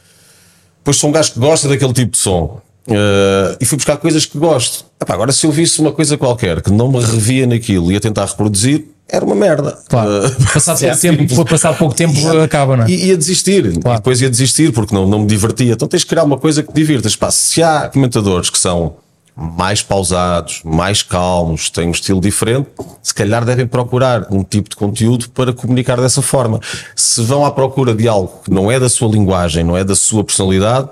Pois 0.84 0.98
sou 0.98 1.12
um 1.12 1.14
gajo 1.14 1.34
que 1.34 1.40
gosta 1.40 1.70
daquele 1.70 1.94
tipo 1.94 2.14
de 2.14 2.18
som. 2.18 2.60
eh, 2.88 3.58
e 3.62 3.66
fui 3.66 3.76
buscar 3.78 3.98
coisas 3.98 4.26
que 4.26 4.40
gosto. 4.40 4.86
Epá, 5.00 5.14
agora, 5.14 5.32
se 5.32 5.46
eu 5.46 5.52
visse 5.52 5.80
uma 5.80 5.92
coisa 5.92 6.18
qualquer 6.18 6.64
que 6.64 6.72
não 6.72 6.92
me 6.92 7.00
revia 7.00 7.46
naquilo 7.46 7.92
e 7.92 7.94
ia 7.94 8.00
tentar 8.00 8.26
reproduzir, 8.26 8.88
era 9.10 9.26
uma 9.26 9.36
merda. 9.36 9.78
Claro. 9.90 10.26
Eh, 10.26 10.30
Passado 10.54 10.84
é 10.84 10.88
pouco 10.90 11.02
tempo, 11.02 11.36
foi 11.36 11.46
passado 11.46 11.78
pouco 11.78 11.96
tempo, 11.96 12.42
acaba, 12.44 12.78
não 12.78 12.86
é? 12.86 12.90
E 12.90 13.08
ia 13.08 13.18
desistir, 13.18 13.66
e 13.66 13.80
depois 13.80 14.22
ia 14.22 14.30
desistir 14.30 14.72
porque 14.72 14.94
não, 14.94 15.08
não 15.08 15.20
me 15.20 15.28
divertia. 15.28 15.74
Então 15.74 15.88
tens 15.88 16.04
que 16.04 16.10
criar 16.10 16.24
uma 16.24 16.38
coisa 16.38 16.62
que 16.64 16.72
te 16.72 16.76
divirtas. 16.76 17.16
Pá, 17.16 17.32
se 17.32 17.62
há 17.64 17.90
comentadores 17.90 18.50
que 18.50 18.58
são 18.60 18.96
mais 19.36 19.82
pausados, 19.82 20.62
mais 20.66 21.02
calmos, 21.02 21.70
têm 21.70 21.88
um 21.88 21.92
estilo 21.92 22.20
diferente, 22.20 22.68
se 23.02 23.14
calhar 23.14 23.46
devem 23.46 23.66
procurar 23.66 24.28
um 24.30 24.44
tipo 24.44 24.70
de 24.70 24.76
conteúdo 24.76 25.30
para 25.30 25.54
comunicar 25.54 26.00
dessa 26.00 26.22
forma. 26.22 26.60
Se 26.96 27.22
vão 27.22 27.46
à 27.46 27.52
procura 27.52 27.96
de 27.96 28.06
algo 28.08 28.42
que 28.44 28.52
não 28.52 28.70
é 28.70 28.78
da 28.80 28.90
sua 28.90 29.08
linguagem, 29.10 29.64
não 29.64 29.78
é 29.78 29.84
da 29.86 29.96
sua 29.96 30.26
personalidade, 30.26 30.90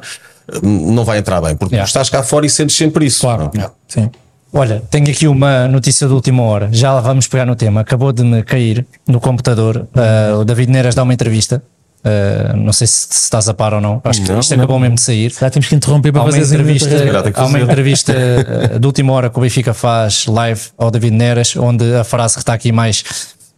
hum, 0.64 0.94
não 0.94 1.04
vai 1.04 1.18
entrar 1.18 1.42
bem, 1.42 1.58
porque 1.58 1.76
Yeah. 1.76 1.88
estás 1.88 2.10
cá 2.10 2.24
fora 2.24 2.46
e 2.46 2.50
sentes 2.50 2.76
sempre 2.76 3.06
isso. 3.06 3.20
Claro. 3.20 3.52
Sim. 3.88 4.10
Olha, 4.58 4.82
tenho 4.90 5.08
aqui 5.08 5.28
uma 5.28 5.68
notícia 5.68 6.08
de 6.08 6.14
última 6.14 6.42
hora, 6.42 6.68
já 6.72 6.92
lá 6.92 7.00
vamos 7.00 7.28
pegar 7.28 7.46
no 7.46 7.56
tema. 7.56 7.82
Acabou 7.82 8.12
de 8.12 8.24
me 8.24 8.42
cair 8.42 8.88
no 9.08 9.20
computador. 9.20 9.88
uh, 9.94 10.40
o 10.40 10.44
David 10.44 10.72
Neras 10.72 10.96
dá 10.96 11.04
uma 11.04 11.14
entrevista. 11.14 11.62
Uh, 12.00 12.58
não 12.58 12.74
sei 12.74 12.88
se, 12.88 13.08
se 13.08 13.24
estás 13.24 13.48
a 13.48 13.54
par 13.54 13.76
ou 13.76 13.82
não. 13.82 14.02
Acho 14.04 14.24
que 14.24 14.32
Não, 14.32 14.40
isto 14.40 14.56
acabou 14.56 14.80
mesmo 14.80 14.96
de 14.96 15.02
sair. 15.02 15.32
Já 15.32 15.52
temos 15.52 15.68
que 15.68 15.76
interromper 15.76 16.12
para 16.12 16.22
Há 16.22 16.24
uma 16.24 16.32
fazer 16.32 16.44
as 16.44 16.52
entrevista, 16.52 16.90
há 17.36 17.46
uma 17.46 17.60
entrevista 17.60 18.14
uh, 18.14 18.80
de 18.80 18.88
última 18.88 19.14
hora 19.14 19.30
que 19.30 19.38
o 19.38 19.42
Benfica 19.42 19.76
faz 19.76 20.26
live 20.26 20.62
ao 20.76 20.90
David 20.90 21.16
Neras, 21.16 21.56
onde 21.56 21.94
a 21.96 22.04
frase 22.04 22.34
que 22.34 22.40
está 22.40 22.54
aqui 22.54 22.72
mais 22.72 23.04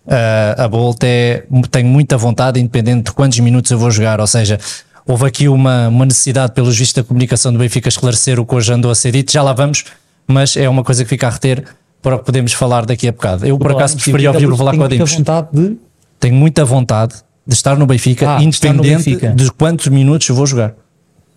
uh, 0.05 0.61
a 0.61 0.67
volta 0.67 1.07
é 1.07 1.45
tenho 1.71 1.87
muita 1.87 2.17
vontade, 2.17 2.59
independente 2.59 3.05
de 3.05 3.11
quantos 3.13 3.39
minutos 3.39 3.71
eu 3.71 3.79
vou 3.79 3.89
jogar. 3.89 4.19
Ou 4.19 4.27
seja, 4.27 4.59
houve 5.07 5.25
aqui 5.25 5.47
uma, 5.47 5.87
uma 5.87 6.05
necessidade, 6.05 6.51
pelos 6.51 6.77
vistos 6.77 7.01
da 7.01 7.07
comunicação 7.07 7.53
do 7.53 7.59
Benfica, 7.59 7.87
esclarecer 7.87 8.37
o 8.37 8.45
que 8.45 8.53
hoje 8.53 8.73
andou 8.73 8.91
a 8.91 8.95
ser 8.95 9.13
dito. 9.13 9.31
Já 9.31 9.41
lá 9.41 9.53
vamos, 9.53 9.85
mas 10.29 10.55
é 10.55 10.69
uma 10.69 10.83
coisa 10.83 11.03
que 11.03 11.09
fica 11.09 11.27
a 11.27 11.29
reter 11.29 11.63
para 12.01 12.15
o 12.15 12.19
que 12.19 12.25
podemos 12.25 12.53
falar 12.53 12.85
daqui 12.85 13.07
a 13.07 13.11
bocado. 13.11 13.45
Eu, 13.45 13.57
por 13.57 13.71
acaso, 13.71 13.95
preferia 13.97 14.31
ouvi-lo 14.31 14.55
falar 14.55 14.75
com 14.77 14.83
a 14.83 14.87
Tenho 14.87 14.99
muita 14.99 15.15
Dimos. 15.15 15.17
vontade 15.17 15.47
de. 15.51 15.77
Tenho 16.19 16.35
muita 16.35 16.65
vontade 16.65 17.15
de 17.47 17.53
estar 17.55 17.75
no 17.77 17.85
Benfica, 17.85 18.35
Ah, 18.35 18.37
de 18.37 18.47
estar 18.49 18.69
no 18.73 18.75
independente 18.85 19.09
Benfica. 19.09 19.31
de 19.33 19.51
quantos 19.51 19.87
minutos 19.87 20.27
eu 20.29 20.35
vou 20.35 20.45
jogar. 20.45 20.73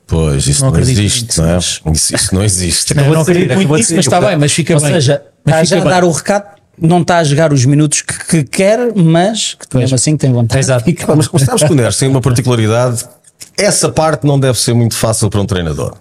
Pois, 0.07 0.47
isso 0.47 0.63
Não 0.65 0.71
não, 0.73 0.79
existe, 0.81 1.39
não 1.39 1.47
é? 1.49 1.55
mas- 1.55 1.81
Isso, 1.95 2.15
isso 2.15 2.35
não 2.35 2.43
existe. 2.45 2.95
Não, 2.95 3.05
não 3.05 3.13
de 3.25 3.31
acredito 3.31 3.55
muito 3.55 3.69
de 3.69 3.77
nisso, 3.79 3.95
mas 3.97 4.05
está 4.05 4.21
bem, 4.21 4.37
mas 4.37 4.53
fica 4.53 4.75
Ou 4.75 4.81
bem. 4.81 4.93
seja, 4.93 5.23
Mas 5.45 5.63
está 5.63 5.77
já 5.77 5.83
a 5.83 5.89
dar 5.89 6.05
o 6.05 6.11
recado, 6.11 6.45
não 6.79 7.01
está 7.01 7.19
a 7.19 7.25
jogar 7.25 7.53
os 7.53 7.65
minutos 7.65 8.03
que, 8.03 8.27
que 8.27 8.45
quer, 8.45 8.93
mas 8.95 9.55
que 9.55 9.77
mesmo 9.77 9.95
assim 9.95 10.17
tem 10.17 10.31
vontade. 10.33 10.59
Exato. 10.61 10.85
Fica- 10.85 11.15
Mas, 11.17 11.29
mas 11.33 11.43
sabes 11.43 11.63
que 11.63 11.73
o 11.73 11.75
Neres 11.75 11.97
tem 11.97 12.09
uma 12.09 12.21
particularidade. 12.21 13.07
Essa 13.57 13.89
parte 13.89 14.27
não 14.27 14.39
deve 14.39 14.59
ser 14.59 14.75
muito 14.75 14.95
fácil 14.95 15.31
para 15.31 15.41
um 15.41 15.47
treinador. 15.47 15.95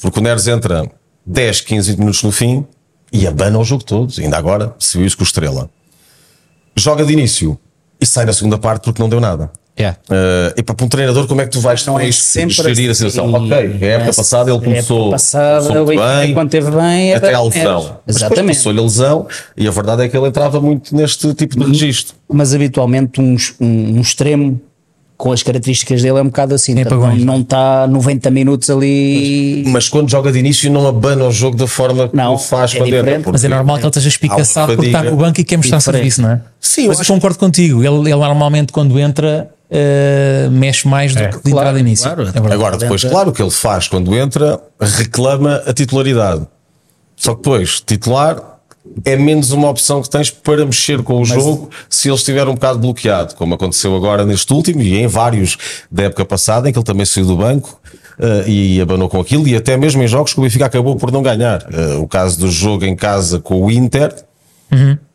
Porque 0.00 0.18
o 0.18 0.22
Neres 0.22 0.46
entra 0.48 0.90
10, 1.28 1.60
15 1.60 1.90
20 1.90 1.98
minutos 1.98 2.22
no 2.22 2.32
fim 2.32 2.64
e 3.12 3.26
abana 3.26 3.58
o 3.58 3.64
jogo 3.64 3.84
todo. 3.84 4.12
Ainda 4.18 4.36
agora 4.38 4.74
se 4.78 4.96
viu 4.96 5.06
isso 5.06 5.16
com 5.16 5.22
o 5.22 5.26
Estrela. 5.26 5.68
Joga 6.76 7.04
de 7.04 7.12
início 7.12 7.58
e 8.00 8.06
sai 8.06 8.24
na 8.24 8.32
segunda 8.32 8.56
parte 8.58 8.84
porque 8.84 9.02
não 9.02 9.08
deu 9.08 9.20
nada. 9.20 9.50
Yeah. 9.78 9.96
Uh, 10.10 10.54
e 10.56 10.62
para 10.62 10.84
um 10.84 10.88
treinador, 10.88 11.28
como 11.28 11.40
é 11.40 11.44
que 11.44 11.52
tu 11.52 11.60
vais 11.60 11.86
Não 11.86 12.00
é 12.00 12.10
sempre 12.10 12.52
gerir 12.52 12.88
a 12.88 12.92
assim. 12.92 13.08
situação? 13.10 13.32
Ok, 13.32 13.52
a 13.52 13.60
época 13.60 14.10
É, 14.10 14.12
passada 14.12 14.50
ele 14.50 14.58
a 14.58 14.60
começou, 14.60 14.98
época 15.02 15.10
passada, 15.12 15.68
começou 15.68 15.86
bem, 15.86 16.34
quando 16.34 16.50
teve 16.50 16.70
bem, 16.72 17.10
era- 17.12 17.18
até 17.18 17.28
à 17.28 17.30
era- 17.38 17.42
lesão. 17.42 18.00
Exatamente. 18.04 18.56
Passou-lhe 18.56 18.78
a 18.80 18.82
lesão 18.82 19.28
e 19.56 19.68
a 19.68 19.70
verdade 19.70 20.02
é 20.02 20.08
que 20.08 20.16
ele 20.16 20.26
entrava 20.26 20.60
muito 20.60 20.96
neste 20.96 21.32
tipo 21.34 21.56
de 21.60 21.64
registro. 21.64 22.16
Mas 22.28 22.52
habitualmente 22.54 23.20
um, 23.20 23.36
um, 23.60 23.98
um 23.98 24.00
extremo 24.00 24.60
com 25.18 25.32
as 25.32 25.42
características 25.42 26.00
dele 26.00 26.16
é 26.18 26.22
um 26.22 26.26
bocado 26.26 26.54
assim. 26.54 26.80
Apagões. 26.80 27.24
não, 27.24 27.40
está 27.40 27.88
90 27.88 28.30
minutos 28.30 28.70
ali. 28.70 29.64
Mas 29.66 29.88
quando 29.88 30.08
joga 30.08 30.30
de 30.30 30.38
início 30.38 30.70
não 30.70 30.86
abana 30.86 31.24
o 31.26 31.32
jogo 31.32 31.56
da 31.56 31.66
forma 31.66 32.08
que 32.08 32.16
Não, 32.16 32.38
faz 32.38 32.72
é 32.74 32.78
quando 32.78 32.94
entra. 32.94 33.20
Mas 33.32 33.44
é 33.44 33.48
normal 33.48 33.76
que 33.78 33.82
ele 33.82 33.88
esteja 33.88 34.08
espicaçado 34.08 34.72
porque 34.74 34.86
está 34.86 35.02
no 35.02 35.16
banco 35.16 35.40
e 35.40 35.44
quer 35.44 35.56
mostrar 35.56 35.78
diferente. 35.78 35.98
serviço, 36.12 36.22
não 36.22 36.30
é? 36.30 36.40
Sim, 36.60 36.82
eu 36.82 36.88
Mas 36.88 36.98
eu 36.98 37.02
acho- 37.02 37.12
concordo 37.12 37.36
contigo. 37.36 37.80
Ele, 37.82 38.10
ele 38.10 38.16
normalmente, 38.16 38.72
quando 38.72 38.96
entra, 38.96 39.50
eh, 39.68 40.48
mexe 40.52 40.86
mais 40.86 41.12
do 41.14 41.28
que 41.28 41.42
de 41.44 41.50
entrada 41.50 41.74
de 41.74 41.80
início. 41.80 42.04
claro. 42.14 42.30
É. 42.32 42.52
Agora, 42.54 42.78
depois, 42.78 43.02
claro, 43.02 43.30
o 43.30 43.32
que 43.32 43.42
ele 43.42 43.50
faz 43.50 43.88
quando 43.88 44.14
entra, 44.16 44.60
reclama 44.80 45.62
a 45.66 45.72
titularidade. 45.72 46.46
Só 47.16 47.34
que 47.34 47.42
depois, 47.42 47.80
titular 47.84 48.57
é 49.04 49.16
menos 49.16 49.52
uma 49.52 49.68
opção 49.68 50.02
que 50.02 50.10
tens 50.10 50.30
para 50.30 50.64
mexer 50.64 51.02
com 51.02 51.20
o 51.20 51.24
jogo 51.24 51.70
se 51.88 52.08
ele 52.08 52.16
estiver 52.16 52.46
um 52.48 52.54
bocado 52.54 52.78
bloqueado, 52.78 53.34
como 53.34 53.54
aconteceu 53.54 53.94
agora 53.96 54.24
neste 54.24 54.52
último 54.52 54.82
e 54.82 54.96
em 54.98 55.06
vários 55.06 55.56
da 55.90 56.04
época 56.04 56.24
passada, 56.24 56.68
em 56.68 56.72
que 56.72 56.78
ele 56.78 56.84
também 56.84 57.06
saiu 57.06 57.26
do 57.26 57.36
banco. 57.36 57.80
eh, 58.20 58.44
e 58.48 58.80
abanou 58.80 59.08
com 59.08 59.20
aquilo, 59.20 59.46
e 59.46 59.54
até 59.54 59.76
mesmo 59.76 60.02
em 60.02 60.08
jogos 60.08 60.32
que 60.32 60.40
o 60.40 60.42
Benfica 60.42 60.66
acabou 60.66 60.96
por 60.96 61.12
não 61.12 61.22
ganhar. 61.22 61.64
Eh, 61.72 61.94
o 61.96 62.08
caso 62.08 62.38
do 62.40 62.50
jogo 62.50 62.84
em 62.84 62.96
casa 62.96 63.38
com 63.38 63.64
o 63.64 63.70
Inter, 63.70 64.12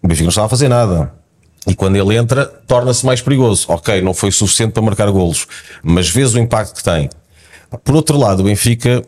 o 0.01 0.07
Benfica 0.07 0.23
não 0.23 0.29
estava 0.29 0.47
a 0.47 0.49
fazer 0.49 0.69
nada. 0.69 1.11
E 1.67 1.75
quando 1.75 1.95
ele 1.95 2.15
entra, 2.15 2.45
torna-se 2.45 3.05
mais 3.05 3.21
perigoso. 3.21 3.65
Ok, 3.69 4.01
não 4.01 4.13
foi 4.13 4.31
suficiente 4.31 4.71
para 4.71 4.81
marcar 4.81 5.09
golos, 5.11 5.47
mas 5.81 6.09
vês 6.09 6.33
o 6.33 6.39
impacto 6.39 6.75
que 6.75 6.83
tem. 6.83 7.09
Por 7.83 7.95
outro 7.95 8.17
lado, 8.17 8.41
o 8.41 8.43
Benfica 8.43 9.03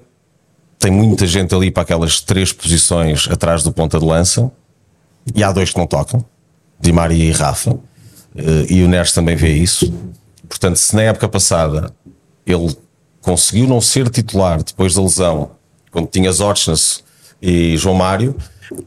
tem 0.80 0.92
muita 0.92 1.26
gente 1.26 1.54
ali 1.56 1.72
para 1.72 1.84
aquelas 1.84 2.22
três 2.22 2.52
posições 2.52 3.28
atrás 3.30 3.64
do 3.64 3.72
ponta 3.72 4.00
de 4.00 4.06
lança, 4.06 4.52
e 5.34 5.44
há 5.44 5.52
dois 5.52 5.72
que 5.72 5.78
não 5.78 5.88
tocam, 5.88 6.24
Di 6.80 6.92
Maria 6.92 7.24
e 7.24 7.32
Rafa, 7.32 7.80
Eh, 8.36 8.66
e 8.70 8.84
o 8.84 8.88
Neres 8.88 9.14
também 9.14 9.36
vê 9.36 9.54
isso. 9.54 9.92
Portanto, 10.48 10.76
se 10.76 10.96
na 10.96 11.04
época 11.04 11.28
passada 11.30 11.92
ele 12.46 12.76
conseguiu 13.22 13.68
não 13.68 13.82
ser 13.82 14.10
titular 14.10 14.62
depois 14.62 14.94
da 14.94 15.02
lesão, 15.02 15.52
quando 15.92 16.08
tinha 16.08 16.32
Zorchnas 16.32 17.04
e 17.42 17.78
João 17.78 17.96
Mário, 17.96 18.36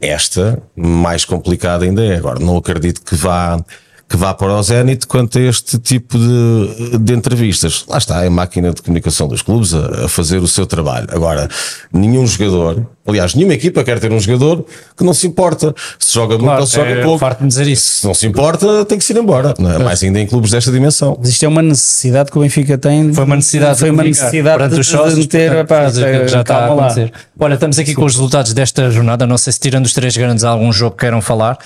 esta 0.00 0.62
mais 0.76 1.24
complicada 1.24 1.84
ainda 1.84 2.04
é. 2.04 2.16
Agora, 2.16 2.38
não 2.38 2.56
acredito 2.56 3.02
que 3.02 3.14
vá, 3.14 3.60
que 4.08 4.16
vá 4.16 4.32
para 4.32 4.54
o 4.54 4.62
Zenit 4.62 5.06
quanto 5.06 5.36
a 5.38 5.42
este 5.42 5.78
tipo 5.78 6.16
de, 6.18 6.98
de 6.98 7.12
entrevistas. 7.12 7.84
Lá 7.86 7.98
está, 7.98 8.24
é 8.24 8.28
a 8.28 8.30
máquina 8.30 8.72
de 8.72 8.80
comunicação 8.80 9.28
dos 9.28 9.42
clubes 9.42 9.74
a, 9.74 10.06
a 10.06 10.08
fazer 10.08 10.38
o 10.38 10.48
seu 10.48 10.64
trabalho. 10.64 11.06
Agora, 11.10 11.46
nenhum 11.92 12.26
jogador, 12.26 12.86
aliás, 13.06 13.34
nenhuma 13.34 13.52
equipa 13.52 13.84
quer 13.84 14.00
ter 14.00 14.10
um 14.10 14.18
jogador 14.18 14.64
que 14.96 15.04
não 15.04 15.12
se 15.12 15.26
importa. 15.26 15.74
Se 15.98 16.14
joga 16.14 16.34
muito 16.36 16.44
Claro, 16.46 16.60
ou 16.62 16.66
se 16.66 16.76
joga 16.76 16.88
é 16.90 17.02
pouco. 17.02 17.18
farto 17.18 17.46
dizer 17.46 17.66
isso. 17.66 18.00
Se 18.00 18.06
não 18.06 18.14
se 18.14 18.26
importa, 18.26 18.82
tem 18.86 18.96
que 18.96 19.04
se 19.04 19.12
ir 19.12 19.18
embora. 19.18 19.52
Não 19.58 19.72
é? 19.72 19.78
Mais 19.78 20.02
ainda 20.02 20.18
em 20.20 20.26
clubes 20.26 20.52
desta 20.52 20.72
dimensão. 20.72 21.14
Mas 21.20 21.28
isto 21.28 21.44
é 21.44 21.48
uma 21.48 21.60
necessidade 21.60 22.30
que 22.30 22.38
o 22.38 22.40
Benfica 22.40 22.78
tem. 22.78 23.12
Foi 23.12 23.24
uma 23.24 23.36
necessidade 23.36 23.78
Foi 23.78 23.90
de 23.90 23.94
uma 23.94 24.04
necessidade 24.04 24.68
de, 24.74 24.80
os 24.80 24.86
sócios, 24.86 25.14
de 25.14 25.20
meter. 25.20 25.50
portanto, 25.66 25.94
já 25.96 26.40
está 26.40 26.40
a 26.40 26.44
calma 26.44 26.74
lá. 26.74 26.86
acontecer. 26.86 27.12
Olha, 27.38 27.54
estamos 27.54 27.78
aqui 27.78 27.94
com 27.94 28.06
os 28.06 28.14
resultados 28.14 28.54
desta 28.54 28.90
jornada. 28.90 29.26
Não 29.26 29.36
sei 29.36 29.52
se 29.52 29.60
tirando 29.60 29.84
os 29.84 29.92
três 29.92 30.16
grandes 30.16 30.44
há 30.44 30.48
algum 30.48 30.72
jogo 30.72 30.92
que 30.96 31.00
queiram 31.00 31.20
falar. 31.20 31.58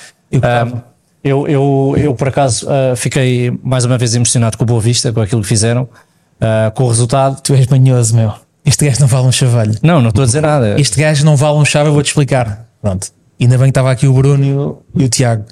Ah, 0.42 0.66
Eu, 1.24 1.46
eu, 1.46 1.94
eu, 1.96 2.14
por 2.14 2.28
acaso, 2.28 2.66
ah, 2.68 2.96
fiquei 2.96 3.56
mais 3.62 3.84
uma 3.84 3.96
vez 3.96 4.14
emocionado 4.14 4.58
com 4.58 4.64
o 4.64 4.66
Boa 4.66 4.80
Vista, 4.80 5.12
com 5.12 5.20
aquilo 5.20 5.40
que 5.42 5.48
fizeram, 5.48 5.88
ah, 6.40 6.72
com 6.74 6.84
o 6.84 6.88
resultado. 6.88 7.40
Tu 7.40 7.54
és 7.54 7.66
manhoso, 7.68 8.14
meu. 8.14 8.32
Este 8.64 8.86
gajo 8.86 9.00
não 9.00 9.08
vale 9.08 9.26
um 9.26 9.32
chavalho. 9.32 9.74
Não, 9.82 10.00
não 10.00 10.08
estou 10.08 10.22
a 10.22 10.26
dizer 10.26 10.40
nada. 10.40 10.80
Este 10.80 11.00
gajo 11.00 11.24
não 11.24 11.36
vale 11.36 11.58
um 11.58 11.64
chave, 11.64 11.88
eu 11.88 11.94
vou-te 11.94 12.06
explicar. 12.06 12.66
Pronto. 12.80 13.08
Ainda 13.40 13.58
bem 13.58 13.66
que 13.66 13.70
estava 13.70 13.90
aqui 13.90 14.06
o 14.06 14.12
Bruno 14.12 14.44
e 14.44 14.52
o, 14.52 14.82
e 14.96 15.04
o 15.04 15.08
Tiago. 15.08 15.44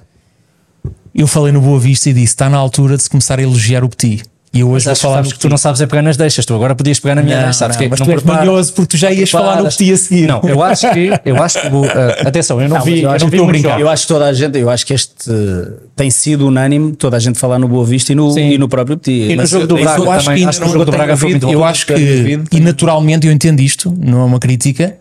Eu 1.14 1.26
falei 1.26 1.52
no 1.52 1.60
Boa 1.60 1.78
Vista 1.78 2.08
e 2.08 2.12
disse: 2.12 2.26
está 2.26 2.48
na 2.48 2.56
altura 2.56 2.96
de 2.96 3.02
se 3.02 3.10
começar 3.10 3.38
a 3.38 3.42
elogiar 3.42 3.82
o 3.82 3.88
Petit. 3.88 4.24
E 4.52 4.60
eu 4.60 4.68
hoje 4.68 4.88
Mas 4.88 4.98
vou 5.00 5.10
que 5.10 5.14
falar 5.14 5.22
no 5.22 5.30
que 5.30 5.38
tu 5.38 5.48
não 5.48 5.56
sabes 5.56 5.80
é 5.80 5.86
pegar 5.86 6.02
nas 6.02 6.16
deixas. 6.16 6.44
Tu 6.44 6.52
agora 6.52 6.74
podias 6.74 6.98
pegar 6.98 7.14
na 7.14 7.22
minha 7.22 7.36
Não, 7.36 7.44
deixa. 7.44 7.58
Sabes 7.60 7.76
não, 7.76 7.84
que 7.84 7.88
mas 7.88 8.00
não 8.00 8.06
tu 8.06 8.10
és 8.10 8.22
manhoso 8.24 8.72
porque 8.72 8.88
tu 8.88 8.96
já 8.96 9.12
ias 9.12 9.30
falar 9.30 9.50
no 9.50 9.68
Preparas. 9.68 9.76
Petit 9.76 9.92
a 9.92 9.96
seguir. 9.96 10.26
Não, 10.26 10.40
eu 10.42 10.60
acho 10.60 10.90
que, 10.90 11.10
eu 11.24 11.40
acho 11.40 11.60
que 11.60 11.68
ah, 11.68 12.28
atenção, 12.28 12.60
eu 12.60 12.68
não, 12.68 12.78
Não, 12.78 12.84
vi, 12.84 12.98
eu 12.98 13.02
eu 13.04 13.10
acho 13.10 13.24
não 13.24 13.30
que 13.30 13.36
vi 13.36 13.36
estou 13.36 13.48
a 13.48 13.52
muito 13.52 13.62
brincar. 13.62 13.80
Eu 13.80 13.88
acho 13.88 14.02
que 14.02 14.08
toda 14.08 14.26
a 14.26 14.32
gente, 14.32 14.58
eu 14.58 14.68
acho 14.68 14.84
que 14.84 14.92
este 14.92 15.30
eh, 15.30 15.68
tem 15.94 16.10
sido 16.10 16.48
unânime, 16.48 16.96
toda 16.96 17.16
a 17.16 17.20
gente 17.20 17.38
falar 17.38 17.60
no 17.60 17.68
Boa 17.68 17.84
Vista 17.84 18.10
e 18.10 18.16
no, 18.16 18.28
Sim. 18.32 18.50
e 18.50 18.58
no 18.58 18.68
próprio 18.68 18.96
Petit. 18.96 19.30
E 19.30 19.36
no 19.36 19.36
Mas 19.36 19.50
jogo 19.50 19.68
do 19.68 19.76
Braga 19.76 20.02
eu 20.02 20.10
acho 20.10 20.24
também, 20.24 20.42
que 20.42 20.48
acho 20.48 20.60
que 20.60 20.66
o 20.66 20.72
jogo 20.72 20.84
do 20.84 20.90
Braga 20.90 21.16
foi 21.16 21.30
muito. 21.30 21.48
Eu 21.48 21.64
acho 21.64 21.86
que, 21.86 22.40
e 22.50 22.60
naturalmente, 22.60 23.28
eu 23.28 23.32
entendo 23.32 23.60
isto, 23.60 23.96
não 24.00 24.20
é 24.22 24.24
uma 24.24 24.40
crítica, 24.40 24.96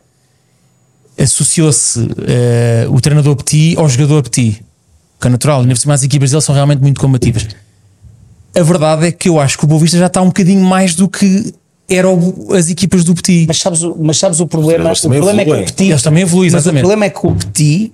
associou-se 1.17 2.07
eh, 2.27 2.85
o 2.87 3.01
treinador 3.01 3.35
Petit 3.35 3.75
ao 3.79 3.89
jogador 3.89 4.21
Petit, 4.21 4.61
que 5.19 5.27
é 5.27 5.29
natural, 5.31 5.61
ainda 5.61 5.73
por 5.73 5.79
cima 5.79 5.95
as 5.95 6.03
equipas 6.03 6.29
dele 6.29 6.41
são 6.43 6.53
realmente 6.53 6.81
muito 6.81 7.01
combativas. 7.01 7.47
A 8.55 8.63
verdade 8.63 9.07
é 9.07 9.11
que 9.11 9.29
eu 9.29 9.39
acho 9.39 9.57
que 9.57 9.63
o 9.63 9.67
Boa 9.67 9.79
Vista 9.81 9.97
já 9.97 10.07
está 10.07 10.21
um 10.21 10.27
bocadinho 10.27 10.61
mais 10.63 10.95
do 10.95 11.07
que 11.07 11.53
eram 11.89 12.33
as 12.55 12.69
equipas 12.69 13.03
do 13.03 13.13
Petit. 13.15 13.45
Mas 13.47 13.57
sabes, 13.57 13.83
o- 13.83 13.95
mas 13.99 14.17
sabes 14.17 14.39
o 14.39 14.47
problema? 14.47 14.91
O 14.91 15.09
problema 15.09 15.41
é 15.41 15.45
que 15.45 15.51
o. 15.51 15.65
Petit. 15.65 15.89
Eles 15.89 16.01
também 16.03 16.23
evoluem, 16.23 16.49
mas 16.51 16.55
o 16.55 16.57
exatamente. 16.63 16.81
problema 16.81 17.05
é 17.05 17.09
que 17.09 17.25
o 17.27 17.35
Petit 17.35 17.93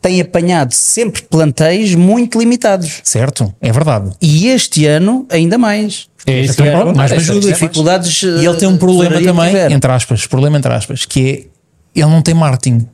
tem 0.00 0.20
apanhado 0.20 0.72
sempre 0.72 1.22
plantéis 1.22 1.94
muito 1.94 2.38
limitados. 2.38 3.00
Certo? 3.02 3.52
É 3.60 3.72
verdade. 3.72 4.10
E 4.20 4.48
este 4.48 4.84
ano, 4.86 5.26
ainda 5.30 5.56
mais. 5.58 6.06
É 6.26 6.40
isso 6.40 6.60
ano, 6.62 6.70
pergunto, 6.72 6.96
mais 6.96 7.12
ajuda. 7.12 7.46
dificuldades. 7.52 8.22
E 8.22 8.26
ele 8.46 8.54
tem 8.56 8.68
um 8.68 8.76
problema 8.76 9.20
também, 9.20 9.54
entre 9.72 9.90
aspas, 9.90 10.26
problema 10.26 10.56
entre 10.58 10.72
aspas, 10.72 11.04
que 11.04 11.48
é 11.94 12.00
ele 12.00 12.10
não 12.10 12.22
tem 12.22 12.34
marketing. 12.34 12.86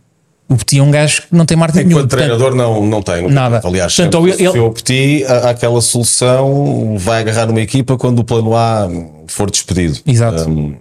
O 0.51 0.57
Petit 0.57 0.79
é 0.81 0.83
um 0.83 0.91
gajo 0.91 1.23
que 1.23 1.29
não 1.35 1.47
tem 1.47 1.57
marketing 1.57 1.87
nenhum. 1.87 1.99
Enquanto 2.01 2.11
treinador 2.11 2.55
não, 2.57 2.85
não 2.85 3.01
tem. 3.01 3.31
Nada. 3.31 3.61
Aliás, 3.65 3.95
Portanto, 3.95 4.17
sempre 4.21 4.33
ele- 4.33 4.43
associou 4.49 4.67
o 4.69 4.73
Petit 4.73 5.25
a- 5.25 5.51
àquela 5.51 5.81
solução 5.81 6.97
vai 6.99 7.21
agarrar 7.21 7.47
numa 7.47 7.61
equipa 7.61 7.97
quando 7.97 8.19
o 8.19 8.25
plano 8.25 8.57
A 8.57 8.89
for 9.29 9.49
despedido. 9.51 9.99
Exato. 10.05 10.51
Um, 10.51 10.75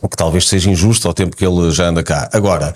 o 0.00 0.08
que 0.08 0.16
talvez 0.16 0.46
seja 0.48 0.70
injusto 0.70 1.08
ao 1.08 1.12
tempo 1.14 1.36
que 1.36 1.44
ele 1.44 1.70
já 1.72 1.88
anda 1.88 2.02
cá. 2.04 2.30
Agora, 2.32 2.72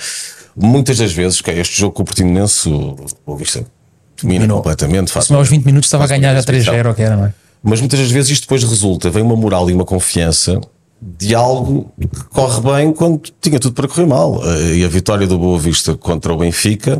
muitas 0.57 0.99
das 0.99 1.13
vezes, 1.13 1.41
que 1.41 1.49
é 1.51 1.59
este 1.61 1.79
jogo 1.81 1.95
com 1.95 2.03
o 2.03 2.05
Portimonense, 2.05 2.69
o 2.69 3.37
Vista 3.37 3.65
domina 4.21 4.47
completamente. 4.53 5.13
faz 5.13 5.27
se 5.27 5.35
aos 5.35 5.49
20 5.49 5.65
minutos 5.65 5.87
estava 5.87 6.05
a 6.05 6.07
ganhar 6.09 6.33
uma 6.33 6.41
a 6.41 6.43
3-0, 6.43 6.89
ou 6.89 6.95
que 6.95 7.03
era, 7.03 7.17
não 7.17 7.27
é? 7.27 7.33
mas 7.63 7.79
muitas 7.79 8.01
das 8.01 8.11
vezes 8.11 8.31
isto 8.33 8.43
depois 8.43 8.65
resulta, 8.65 9.09
vem 9.11 9.23
uma 9.23 9.37
moral 9.37 9.71
e 9.71 9.73
uma 9.73 9.85
confiança 9.85 10.61
de 11.05 11.35
algo 11.35 11.93
que 11.99 12.25
corre 12.31 12.61
bem 12.61 12.93
quando 12.93 13.21
tinha 13.41 13.59
tudo 13.59 13.75
para 13.75 13.89
correr 13.89 14.07
mal. 14.07 14.41
Eh, 14.45 14.77
E 14.77 14.85
a 14.85 14.89
vitória 14.89 15.27
do 15.27 15.37
Boa 15.39 15.59
Vista 15.59 15.97
contra 15.97 16.33
o 16.33 16.37
Benfica 16.39 16.97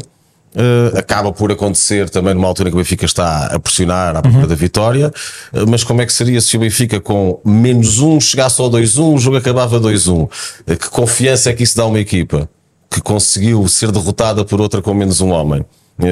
eh, 0.55 0.99
acaba 0.99 1.33
por 1.33 1.51
acontecer 1.51 2.11
também 2.11 2.35
numa 2.35 2.47
altura 2.47 2.69
que 2.69 2.75
o 2.75 2.79
Benfica 2.79 3.07
está 3.07 3.47
a 3.47 3.59
pressionar 3.59 4.17
à 4.17 4.23
procura 4.23 4.47
da 4.47 4.55
vitória. 4.55 5.13
Eh, 5.53 5.65
mas 5.67 5.83
como 5.85 6.03
é 6.03 6.07
que 6.07 6.13
seria 6.13 6.41
se 6.41 6.57
o 6.57 6.61
Benfica 6.61 7.01
com 7.01 7.41
menos 7.45 8.01
um 8.01 8.21
chegasse 8.21 8.61
ao 8.61 8.69
2-1, 8.69 9.15
o 9.15 9.19
jogo 9.19 9.37
acabava 9.37 9.81
2-1? 9.81 10.29
Eh, 10.67 10.77
que 10.77 10.91
confiança 10.91 11.49
é 11.51 11.53
que 11.55 11.63
isso 11.63 11.77
dá 11.77 11.85
a 11.85 11.87
uma 11.87 12.01
equipa 12.01 12.49
que 12.91 13.01
conseguiu 13.01 13.67
ser 13.69 13.91
derrotada 13.91 14.45
por 14.45 14.61
outra 14.61 14.83
com 14.83 14.93
menos 14.93 15.21
um 15.21 15.31
homem? 15.31 15.65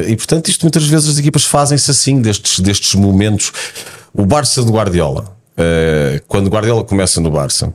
E 0.09 0.15
portanto, 0.15 0.49
isto 0.49 0.63
muitas 0.63 0.87
vezes 0.87 1.09
as 1.11 1.19
equipas 1.19 1.45
fazem-se 1.45 1.91
assim, 1.91 2.23
destes, 2.23 2.61
destes 2.61 2.95
momentos. 2.95 3.51
O 4.15 4.25
Barça 4.25 4.63
de 4.63 4.71
Guardiola, 4.71 5.37
quando 6.29 6.47
o 6.47 6.51
Guardiola 6.51 6.85
começa 6.85 7.21
no 7.21 7.31
Barça, 7.31 7.75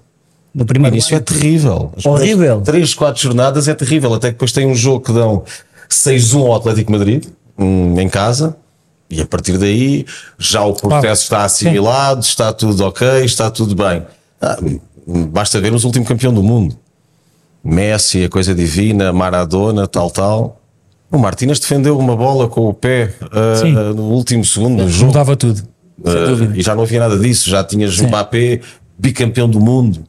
No 0.56 0.66
primeiro 0.66 0.96
isso 0.96 1.14
é 1.14 1.20
terrível. 1.20 1.92
As 1.98 2.06
Horrível. 2.06 2.62
Três, 2.62 2.94
quatro 2.94 3.22
jornadas 3.22 3.68
é 3.68 3.74
terrível. 3.74 4.14
Até 4.14 4.30
que 4.30 4.36
depois 4.36 4.54
tem 4.54 4.66
um 4.66 4.74
jogo 4.74 5.02
que 5.02 5.12
dão 5.12 5.44
6-1 5.90 6.46
ao 6.46 6.56
Atlético 6.56 6.94
Madrid, 6.94 7.26
hum, 7.60 8.00
em 8.00 8.08
casa. 8.08 8.56
E 9.10 9.22
a 9.22 9.26
partir 9.26 9.58
daí 9.58 10.06
já 10.40 10.64
o 10.64 10.74
processo 10.74 11.24
está 11.24 11.44
assimilado, 11.44 12.22
está 12.22 12.54
tudo 12.54 12.86
ok, 12.86 13.26
está 13.26 13.52
tudo 13.52 13.76
bem. 13.76 14.04
Ah, 14.42 14.58
hum, 15.06 15.28
basta 15.28 15.60
ver 15.60 15.74
o 15.74 15.86
último 15.86 16.06
campeão 16.06 16.34
do 16.34 16.42
mundo. 16.42 16.78
Messi, 17.62 18.24
a 18.24 18.30
coisa 18.30 18.56
divina, 18.56 19.12
Maradona, 19.12 19.86
tal, 19.88 20.10
tal. 20.10 20.62
O 21.12 21.18
Martínez 21.18 21.60
defendeu 21.60 22.00
uma 22.00 22.16
bola 22.16 22.48
com 22.48 22.70
o 22.70 22.74
pé 22.74 23.14
Sim. 23.60 23.72
no 23.72 24.04
último 24.04 24.46
segundo 24.46 24.84
do 24.84 24.90
jogo. 24.90 25.08
Mudava 25.08 25.36
tudo. 25.36 25.62
Uh, 26.00 26.56
e 26.56 26.62
já 26.62 26.76
não 26.76 26.84
havia 26.84 27.00
nada 27.00 27.18
disso, 27.18 27.50
já 27.50 27.64
tinhas 27.64 28.00
o 28.00 28.08
Mbappé, 28.08 28.62
bicampeão 28.98 29.50
do 29.50 29.60
mundo. 29.60 30.04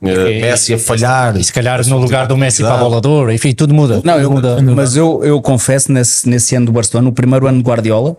Uh, 0.00 0.40
Messi 0.40 0.74
a 0.74 0.78
falhar. 0.78 1.36
E 1.36 1.42
se 1.42 1.52
calhar 1.52 1.84
no 1.88 1.98
lugar 1.98 2.26
do 2.26 2.36
Messi 2.36 2.62
para 2.62 2.74
a 2.74 2.78
bola 2.78 3.00
de 3.00 3.08
ouro, 3.08 3.32
enfim, 3.32 3.52
tudo 3.52 3.74
muda. 3.74 4.00
Não, 4.04 4.18
eu, 4.18 4.30
muda. 4.30 4.62
mas 4.62 4.96
eu, 4.96 5.24
eu 5.24 5.40
confesso, 5.42 5.90
nesse, 5.90 6.28
nesse 6.28 6.54
ano 6.54 6.66
do 6.66 6.72
Barcelona, 6.72 7.06
no 7.08 7.12
primeiro 7.12 7.46
ano 7.48 7.58
de 7.58 7.64
Guardiola, 7.64 8.16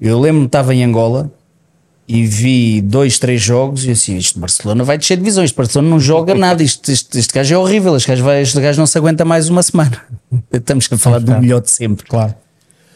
eu 0.00 0.18
lembro-me 0.18 0.46
estava 0.46 0.74
em 0.74 0.82
Angola 0.82 1.30
e 2.06 2.26
vi 2.26 2.80
dois, 2.80 3.18
três 3.18 3.40
jogos 3.40 3.86
e 3.86 3.92
assim, 3.92 4.16
isto 4.16 4.38
Barcelona 4.38 4.84
vai 4.84 4.98
descer 4.98 5.16
divisões, 5.16 5.46
este 5.46 5.56
Barcelona 5.56 5.88
não 5.88 6.00
joga 6.00 6.34
nada, 6.34 6.62
isto, 6.62 6.90
este, 6.90 7.18
este 7.18 7.32
gajo 7.32 7.54
é 7.54 7.58
horrível, 7.58 7.96
este 7.96 8.08
gajo, 8.08 8.24
vai, 8.24 8.42
este 8.42 8.60
gajo 8.60 8.78
não 8.78 8.86
se 8.86 8.98
aguenta 8.98 9.24
mais 9.24 9.48
uma 9.48 9.62
semana. 9.62 10.02
Estamos 10.52 10.88
a 10.90 10.98
falar 10.98 11.20
do 11.20 11.32
melhor 11.40 11.60
de 11.60 11.70
sempre, 11.70 12.06
Claro. 12.06 12.34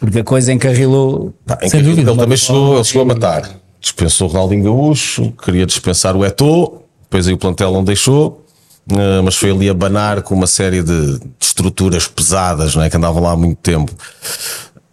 porque 0.00 0.18
a 0.18 0.24
coisa 0.24 0.52
encarrilou. 0.52 1.32
Sem 1.60 1.70
que 1.70 1.82
dúvida. 1.82 2.10
Ele 2.10 2.20
também 2.20 2.36
chegou, 2.36 2.74
ele 2.74 2.84
chegou 2.84 3.02
a 3.02 3.06
matar. 3.06 3.48
Dispensou 3.80 4.28
o 4.28 4.32
Ronaldinho 4.32 4.64
Gaúcho, 4.64 5.32
queria 5.42 5.64
dispensar 5.64 6.16
o 6.16 6.24
Eto'o, 6.26 6.82
depois 7.08 7.26
aí 7.26 7.32
o 7.32 7.38
plantel 7.38 7.72
não 7.72 7.82
deixou, 7.82 8.44
eh, 8.90 9.20
mas 9.22 9.34
foi 9.34 9.50
ali 9.50 9.68
a 9.68 9.74
banar 9.74 10.22
com 10.22 10.34
uma 10.34 10.46
série 10.46 10.82
de, 10.82 11.20
estruturas 11.58 12.06
pesadas 12.06 12.74
não 12.74 12.82
é, 12.82 12.90
que 12.90 12.96
andavam 12.96 13.22
lá 13.22 13.32
há 13.32 13.36
muito 13.36 13.58
tempo. 13.58 13.92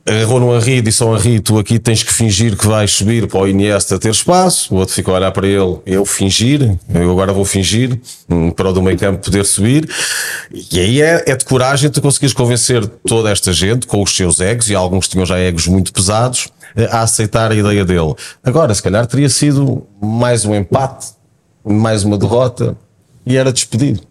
Agarrou 0.08 0.40
no 0.40 0.56
Henri, 0.56 0.84
disse 0.84 1.02
ao 1.02 1.16
Henri: 1.16 1.40
Tu 1.40 1.58
aqui 1.58 1.80
tens 1.80 2.04
que 2.04 2.14
fingir 2.14 2.56
que 2.56 2.68
vais 2.68 2.92
subir 2.92 3.28
para 3.28 3.40
o 3.40 3.48
Iniesta 3.48 3.98
ter 3.98 4.12
espaço. 4.12 4.74
O 4.74 4.78
outro 4.78 4.94
ficou 4.94 5.16
a 5.16 5.18
olhar 5.18 5.32
para 5.32 5.48
ele: 5.48 5.80
Eu 5.84 6.06
fingir, 6.06 6.78
eu 6.94 7.12
agora 7.12 7.34
vou 7.34 7.44
fingir 7.44 8.00
hum, 8.30 8.52
para 8.52 8.70
o 8.70 8.74
do 8.74 8.84
meio 8.84 9.00
campo 9.00 9.24
poder 9.24 9.44
subir. 9.46 9.90
E 10.72 10.80
aí 10.80 11.02
é, 11.02 11.24
é 11.26 11.36
de 11.36 11.44
coragem 11.44 11.90
tu 11.90 12.04
conseguires 12.04 12.36
convencer 12.36 12.86
toda 13.08 13.32
esta 13.32 13.52
gente 13.52 13.88
com 13.88 14.04
os 14.04 14.16
seus 14.16 14.40
egos, 14.40 14.70
e 14.70 14.76
alguns 14.76 15.08
tinham 15.08 15.26
já 15.26 15.40
egos 15.40 15.66
muito 15.66 15.92
pesados, 15.92 16.50
a 16.92 17.02
aceitar 17.02 17.52
a 17.52 17.56
ideia 17.56 17.84
dele. 17.84 18.14
Agora, 18.44 18.76
se 18.76 18.84
calhar 18.84 19.08
teria 19.08 19.30
sido 19.30 19.88
mais 20.00 20.46
um 20.46 20.54
empate, 20.54 21.16
mais 21.66 22.04
uma 22.04 22.18
derrota, 22.18 22.76
e 23.26 23.36
era 23.38 23.52
despedido. 23.52 24.02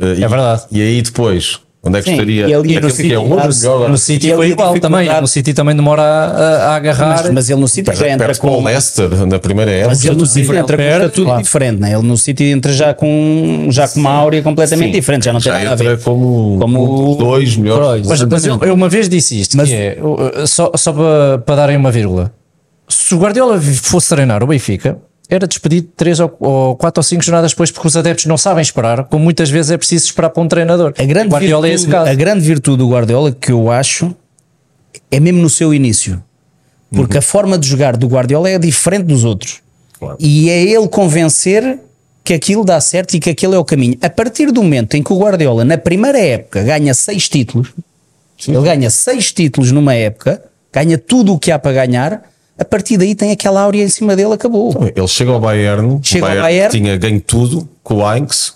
Eh, 0.00 0.14
e- 0.18 0.24
É 0.24 0.28
verdade. 0.28 0.62
E 0.72 0.82
aí 0.82 1.00
depois, 1.02 1.60
onde 1.82 1.98
é 1.98 2.02
que 2.02 2.08
Sim, 2.08 2.14
estaria? 2.14 2.48
e 2.48 2.54
ali 2.54 2.76
é 2.76 2.80
no 2.80 2.88
que 2.88 2.94
City- 2.94 3.14
é 3.14 3.18
um 3.18 3.30
outro 3.30 3.48
melhor. 3.54 3.88
No 3.88 3.96
City 3.96 4.26
Ele 4.26 4.36
foi 4.36 4.48
igual 4.50 4.78
também. 4.80 5.08
No 5.20 5.26
City 5.28 5.54
também 5.54 5.74
demora 5.76 6.02
a, 6.02 6.66
a 6.72 6.74
agarrar. 6.76 7.22
Mas, 7.22 7.30
mas 7.32 7.50
ele 7.50 7.60
no 7.60 7.68
City 7.68 7.94
já 7.94 8.08
entra 8.08 8.34
com. 8.34 8.48
o 8.48 8.64
Leicester 8.64 9.08
na 9.26 9.38
primeira 9.38 9.70
época. 9.70 9.88
Mas 9.90 10.04
ele 10.04 10.16
no 10.16 10.26
City 10.26 10.50
entra 10.50 10.64
com 10.64 10.72
um 10.74 10.76
Perde, 10.76 10.96
estatuto 11.04 11.24
claro. 11.26 11.42
diferente, 11.42 11.80
né? 11.80 11.92
ele 11.94 12.02
no 12.02 12.16
City 12.16 12.44
entra 12.44 12.72
já 12.72 12.92
com, 12.92 13.68
já 13.70 13.86
com 13.88 14.00
uma 14.00 14.10
áurea 14.10 14.42
completamente 14.42 14.92
diferente, 14.92 15.24
já 15.26 15.32
não 15.32 15.40
tem 15.40 15.52
já 15.52 15.58
nada 15.58 15.70
a 15.70 15.74
entra 15.74 15.96
ver. 15.96 16.02
como, 16.04 16.58
Como- 16.60 17.14
dois 17.16 17.56
melhores. 17.56 18.06
Mas, 18.06 18.22
mas 18.24 18.44
eu, 18.44 18.58
eu 18.62 18.74
uma 18.74 18.88
vez 18.88 19.08
disse 19.08 19.40
isto, 19.40 19.56
Mas- 19.56 19.68
que 19.68 19.74
é, 19.74 19.98
só, 20.46 20.72
só 20.76 20.92
para, 20.92 21.38
para 21.38 21.54
darem 21.56 21.76
uma 21.76 21.92
vírgula. 21.92 22.32
Se 22.88 23.14
o 23.14 23.18
Guardiola 23.18 23.60
fosse 23.60 24.08
treinar 24.10 24.42
o 24.42 24.46
Benfica, 24.48 24.98
era 25.28 25.46
despedido 25.46 25.88
três 25.96 26.20
ou, 26.20 26.34
ou 26.38 26.76
quatro 26.76 27.00
ou 27.00 27.02
cinco 27.02 27.24
jornadas 27.24 27.50
depois, 27.50 27.70
porque 27.70 27.86
os 27.86 27.96
adeptos 27.96 28.26
não 28.26 28.36
sabem 28.36 28.62
esperar, 28.62 29.04
como 29.04 29.24
muitas 29.24 29.50
vezes 29.50 29.70
é 29.70 29.76
preciso 29.76 30.06
esperar 30.06 30.30
para 30.30 30.42
um 30.42 30.48
treinador. 30.48 30.92
A 30.96 31.04
grande, 31.04 31.30
Guardiola 31.30 31.68
é 31.68 31.72
esse 31.72 31.84
virtude, 31.84 32.04
caso. 32.04 32.10
a 32.10 32.14
grande 32.14 32.40
virtude 32.46 32.76
do 32.78 32.88
Guardiola 32.88 33.32
que 33.32 33.50
eu 33.50 33.70
acho 33.70 34.14
é 35.10 35.18
mesmo 35.18 35.40
no 35.42 35.50
seu 35.50 35.74
início. 35.74 36.22
Porque 36.90 37.18
a 37.18 37.22
forma 37.22 37.58
de 37.58 37.66
jogar 37.68 37.96
do 37.96 38.06
Guardiola 38.06 38.48
é 38.48 38.58
diferente 38.58 39.04
dos 39.04 39.24
outros. 39.24 39.60
Claro. 39.98 40.16
E 40.20 40.48
é 40.48 40.62
ele 40.62 40.88
convencer 40.88 41.80
que 42.22 42.32
aquilo 42.32 42.64
dá 42.64 42.80
certo 42.80 43.14
e 43.14 43.20
que 43.20 43.30
aquele 43.30 43.54
é 43.54 43.58
o 43.58 43.64
caminho. 43.64 43.96
A 44.00 44.10
partir 44.10 44.50
do 44.50 44.62
momento 44.62 44.94
em 44.94 45.02
que 45.02 45.12
o 45.12 45.18
Guardiola, 45.18 45.64
na 45.64 45.78
primeira 45.78 46.18
época, 46.18 46.62
ganha 46.62 46.94
seis 46.94 47.28
títulos, 47.28 47.72
ele 48.46 48.62
ganha 48.62 48.90
seis 48.90 49.32
títulos 49.32 49.72
numa 49.72 49.94
época, 49.94 50.42
ganha 50.72 50.98
tudo 50.98 51.34
o 51.34 51.38
que 51.38 51.50
há 51.50 51.58
para 51.58 51.72
ganhar, 51.72 52.22
a 52.58 52.64
partir 52.64 52.96
daí 52.96 53.14
tem 53.14 53.30
aquela 53.32 53.60
áurea 53.62 53.84
em 53.84 53.88
cima 53.88 54.16
dele, 54.16 54.32
acabou. 54.32 54.74
Ele 54.94 55.08
chega 55.08 55.30
ao 55.30 55.40
Bayern, 55.40 56.00
Chega 56.02 56.24
o 56.24 56.28
ao 56.28 56.34
Bayern, 56.34 56.42
Bayern. 56.42 56.70
tinha 56.78 56.96
ganho 56.96 57.20
tudo 57.20 57.68
com 57.82 57.96
o 57.96 58.12
Heinz. 58.14 58.54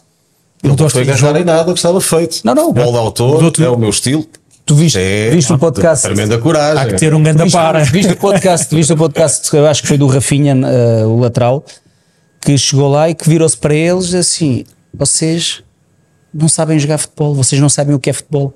Ele 0.62 0.74
não 0.78 0.88
foi 0.88 1.02
agarrar 1.02 1.40
em 1.40 1.44
nada 1.44 1.72
que 1.72 1.78
estava 1.78 2.00
feito. 2.00 2.40
Não, 2.44 2.54
não. 2.54 2.72
Bola 2.72 2.92
de 2.92 2.98
autor, 2.98 3.52
é 3.60 3.68
o 3.68 3.78
meu 3.78 3.90
estilo. 3.90 4.26
Tu 4.66 4.74
viste, 4.74 4.98
É, 4.98 5.30
viste 5.30 5.52
o 5.52 5.58
podcast? 5.58 6.04
Tremenda 6.06 6.38
coragem. 6.38 6.82
Há 6.82 6.86
que 6.86 6.94
ter 6.96 7.12
um 7.14 7.22
grande 7.22 7.50
para. 7.50 7.82
viste 7.82 8.12
o 8.12 8.16
podcast, 8.16 8.74
viste 8.74 8.92
o 8.92 8.96
podcast, 8.96 9.56
eu 9.56 9.66
acho 9.66 9.82
que 9.82 9.88
foi 9.88 9.98
do 9.98 10.06
Rafinha, 10.06 10.54
eh, 10.54 11.04
o 11.06 11.16
lateral, 11.18 11.64
que 12.40 12.56
chegou 12.56 12.88
lá 12.88 13.08
e 13.10 13.14
que 13.14 13.28
virou-se 13.28 13.56
para 13.56 13.74
eles 13.74 14.14
assim: 14.14 14.64
vocês 14.94 15.62
não 16.32 16.46
sabem 16.46 16.78
jogar 16.78 16.98
futebol, 16.98 17.34
vocês 17.34 17.60
não 17.60 17.68
sabem 17.68 17.94
o 17.94 17.98
que 17.98 18.10
é 18.10 18.12
futebol. 18.12 18.54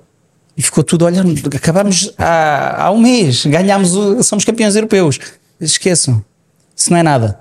E 0.56 0.62
ficou 0.62 0.84
tudo 0.84 1.04
olhando. 1.04 1.34
Acabámos 1.54 2.12
há, 2.18 2.84
há 2.86 2.90
um 2.90 2.98
mês, 3.00 3.44
ganhámos, 3.46 3.94
o- 3.96 4.22
somos 4.22 4.44
campeões 4.44 4.76
europeus. 4.76 5.18
Esqueçam, 5.60 6.24
isso 6.76 6.90
não 6.90 6.98
é 6.98 7.02
nada. 7.02 7.38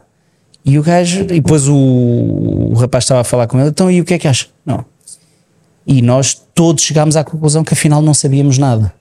E 0.65 0.79
o 0.79 0.83
gajo, 0.83 1.21
e 1.21 1.39
depois 1.41 1.67
o, 1.67 1.75
o 1.75 2.73
rapaz 2.75 3.03
estava 3.03 3.21
a 3.21 3.23
falar 3.23 3.47
com 3.47 3.59
ele, 3.59 3.69
então 3.69 3.91
e 3.91 3.99
o 4.01 4.05
que 4.05 4.13
é 4.13 4.17
que 4.17 4.27
acha? 4.27 4.47
Não. 4.65 4.85
E 5.85 6.01
nós 6.01 6.41
todos 6.55 6.83
chegámos 6.83 7.15
à 7.17 7.23
conclusão 7.23 7.63
que 7.63 7.73
afinal 7.73 8.01
não 8.01 8.13
sabíamos 8.13 8.57
nada. 8.57 8.93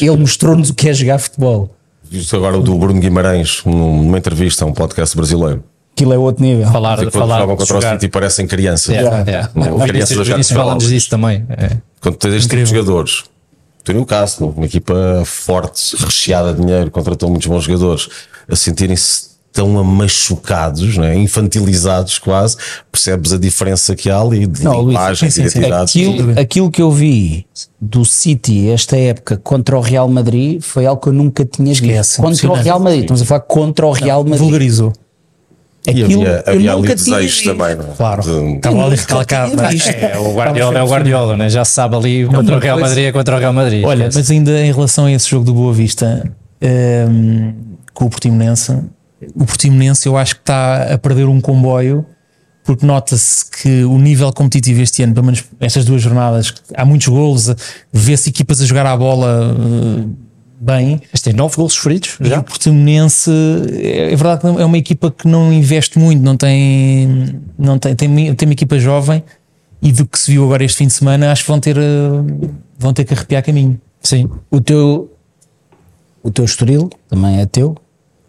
Ele 0.00 0.16
mostrou-nos 0.16 0.70
o 0.70 0.74
que 0.74 0.88
é 0.88 0.92
jogar 0.92 1.18
futebol. 1.18 1.70
Isto 2.10 2.36
agora 2.36 2.56
o 2.58 2.62
do 2.62 2.74
Bruno 2.76 3.00
Guimarães, 3.00 3.60
num- 3.64 4.02
numa 4.02 4.18
entrevista 4.18 4.64
a 4.64 4.68
um 4.68 4.72
podcast 4.72 5.14
brasileiro. 5.16 5.62
Aquilo 5.94 6.12
é 6.14 6.18
outro 6.18 6.42
nível. 6.42 6.66
Falar, 6.70 6.96
quando 6.96 7.10
falar 7.10 7.46
contra 7.46 7.76
o. 7.76 7.82
City 7.82 8.08
parecem 8.08 8.46
crianças. 8.46 8.94
Yeah, 8.94 9.24
yeah. 9.28 9.50
Não, 9.54 9.76
O 9.76 9.80
crianças 9.86 10.18
a 10.18 10.24
jogar 10.24 10.42
fraldas. 10.44 10.88
disso 10.88 11.10
também. 11.10 11.44
é. 11.50 11.76
Quando 12.00 12.16
tens 12.16 12.34
este 12.34 12.48
tipo 12.48 12.62
de 12.62 12.70
jogadores, 12.70 13.24
tu 13.84 13.92
Newcastle, 13.92 14.52
uma 14.56 14.66
equipa 14.66 15.22
forte, 15.24 15.96
recheada 15.96 16.52
de 16.52 16.60
dinheiro, 16.60 16.90
contratou 16.90 17.28
muitos 17.30 17.48
bons 17.48 17.64
jogadores, 17.64 18.08
a 18.48 18.56
sentirem-se 18.56 19.28
tão 19.52 19.82
machucados, 19.82 20.96
né? 20.96 21.16
infantilizados 21.16 22.18
quase, 22.18 22.56
percebes 22.92 23.32
a 23.32 23.38
diferença 23.38 23.96
que 23.96 24.08
há 24.08 24.20
ali 24.20 24.46
de 24.46 24.62
Não, 24.62 24.80
Luís, 24.80 24.88
linguagem, 24.88 25.30
sim. 25.30 25.42
Aquilo, 25.82 26.38
aquilo 26.38 26.70
que 26.70 26.80
eu 26.80 26.92
vi 26.92 27.46
do 27.80 28.04
City 28.04 28.68
esta 28.68 28.96
época 28.96 29.36
contra 29.36 29.76
o 29.76 29.80
Real 29.80 30.08
Madrid 30.08 30.60
foi 30.62 30.86
algo 30.86 31.02
que 31.02 31.08
eu 31.08 31.12
nunca 31.12 31.44
tinha 31.44 31.74
visto. 31.74 32.22
Contra 32.22 32.52
o. 32.52 32.54
Real 32.54 32.78
Madrid, 32.78 33.02
estamos 33.02 33.22
a 33.22 33.24
falar 33.24 33.40
contra 33.40 33.86
o 33.86 33.90
Real 33.90 34.22
Madrid. 34.22 34.40
Vulgarizou. 34.40 34.92
E 35.88 36.02
Aquilo 36.04 36.22
havia, 36.22 36.42
eu 36.46 36.52
havia 36.54 36.72
ali 36.74 36.88
desejos 36.88 37.22
visto. 37.22 37.44
também, 37.56 37.74
não 37.76 37.84
é? 37.92 37.96
Claro. 37.96 38.22
De- 38.22 38.56
Estava 38.56 38.84
ali 38.86 38.96
recalcado. 38.96 39.56
visto. 39.70 39.88
É, 39.88 40.18
o 40.18 40.34
Guardiola 40.34 40.78
é 40.78 40.82
o 40.82 40.86
Guardiola, 40.86 41.36
né? 41.36 41.48
já 41.48 41.64
se 41.64 41.72
sabe 41.72 41.96
ali 41.96 42.26
contra 42.26 42.56
o 42.56 42.58
Real 42.58 42.78
Madrid 42.78 43.04
é 43.06 43.12
contra 43.12 43.36
o 43.36 43.38
Real 43.38 43.52
Madrid. 43.52 43.84
Olha, 43.84 44.10
mas 44.12 44.30
ainda 44.30 44.60
em 44.60 44.72
relação 44.72 45.06
a 45.06 45.12
esse 45.12 45.28
jogo 45.28 45.44
do 45.44 45.54
Boa 45.54 45.72
Vista 45.72 46.30
ehm, 46.60 47.52
com 47.94 48.04
o 48.04 48.10
Portimonense, 48.10 48.72
o 49.34 49.44
Portimonense 49.46 50.06
eu 50.06 50.16
acho 50.16 50.34
que 50.36 50.42
está 50.42 50.94
a 50.94 50.98
perder 50.98 51.26
um 51.26 51.40
comboio 51.40 52.04
porque 52.64 52.84
nota-se 52.84 53.46
que 53.50 53.82
o 53.84 53.96
nível 53.98 54.30
competitivo 54.30 54.82
este 54.82 55.02
ano, 55.02 55.14
pelo 55.14 55.24
menos 55.24 55.42
estas 55.58 55.86
duas 55.86 56.02
jornadas, 56.02 56.52
há 56.76 56.84
muitos 56.84 57.08
golos, 57.08 57.50
vê-se 57.90 58.28
equipas 58.28 58.60
a 58.60 58.66
jogar 58.66 58.84
à 58.84 58.94
bola 58.94 59.56
eh, 59.58 60.04
bem. 60.60 61.00
Mas 61.12 61.20
tem 61.22 61.32
nove 61.32 61.56
golos 61.56 61.76
feridos 61.76 62.16
E 62.20 62.28
já. 62.28 62.38
o 62.40 62.42
Portimonense 62.42 63.30
é 63.72 64.12
é 64.12 64.16
verdade 64.16 64.40
que 64.40 64.46
é 64.46 64.64
uma 64.64 64.78
equipa 64.78 65.10
que 65.10 65.26
não 65.28 65.52
investe 65.52 65.98
muito, 65.98 66.22
não 66.22 66.36
tem, 66.36 67.40
não 67.58 67.78
tem, 67.78 67.94
tem, 67.94 68.34
tem 68.34 68.48
uma 68.48 68.52
equipa 68.52 68.78
jovem 68.78 69.22
e 69.80 69.92
do 69.92 70.04
que 70.06 70.18
se 70.18 70.32
viu 70.32 70.44
agora 70.44 70.64
este 70.64 70.78
fim 70.78 70.86
de 70.86 70.92
semana, 70.92 71.30
acho 71.30 71.42
que 71.44 71.48
vão 71.50 71.60
ter, 71.60 71.76
eh, 71.76 71.80
vão 72.78 72.92
ter 72.92 73.04
que 73.04 73.14
arrepiar 73.14 73.44
caminho. 73.44 73.80
Sim. 74.02 74.28
O 74.50 74.60
teu, 74.60 75.10
o 76.22 76.30
teu 76.30 76.44
Estoril 76.44 76.90
também 77.08 77.40
é 77.40 77.46
teu. 77.46 77.76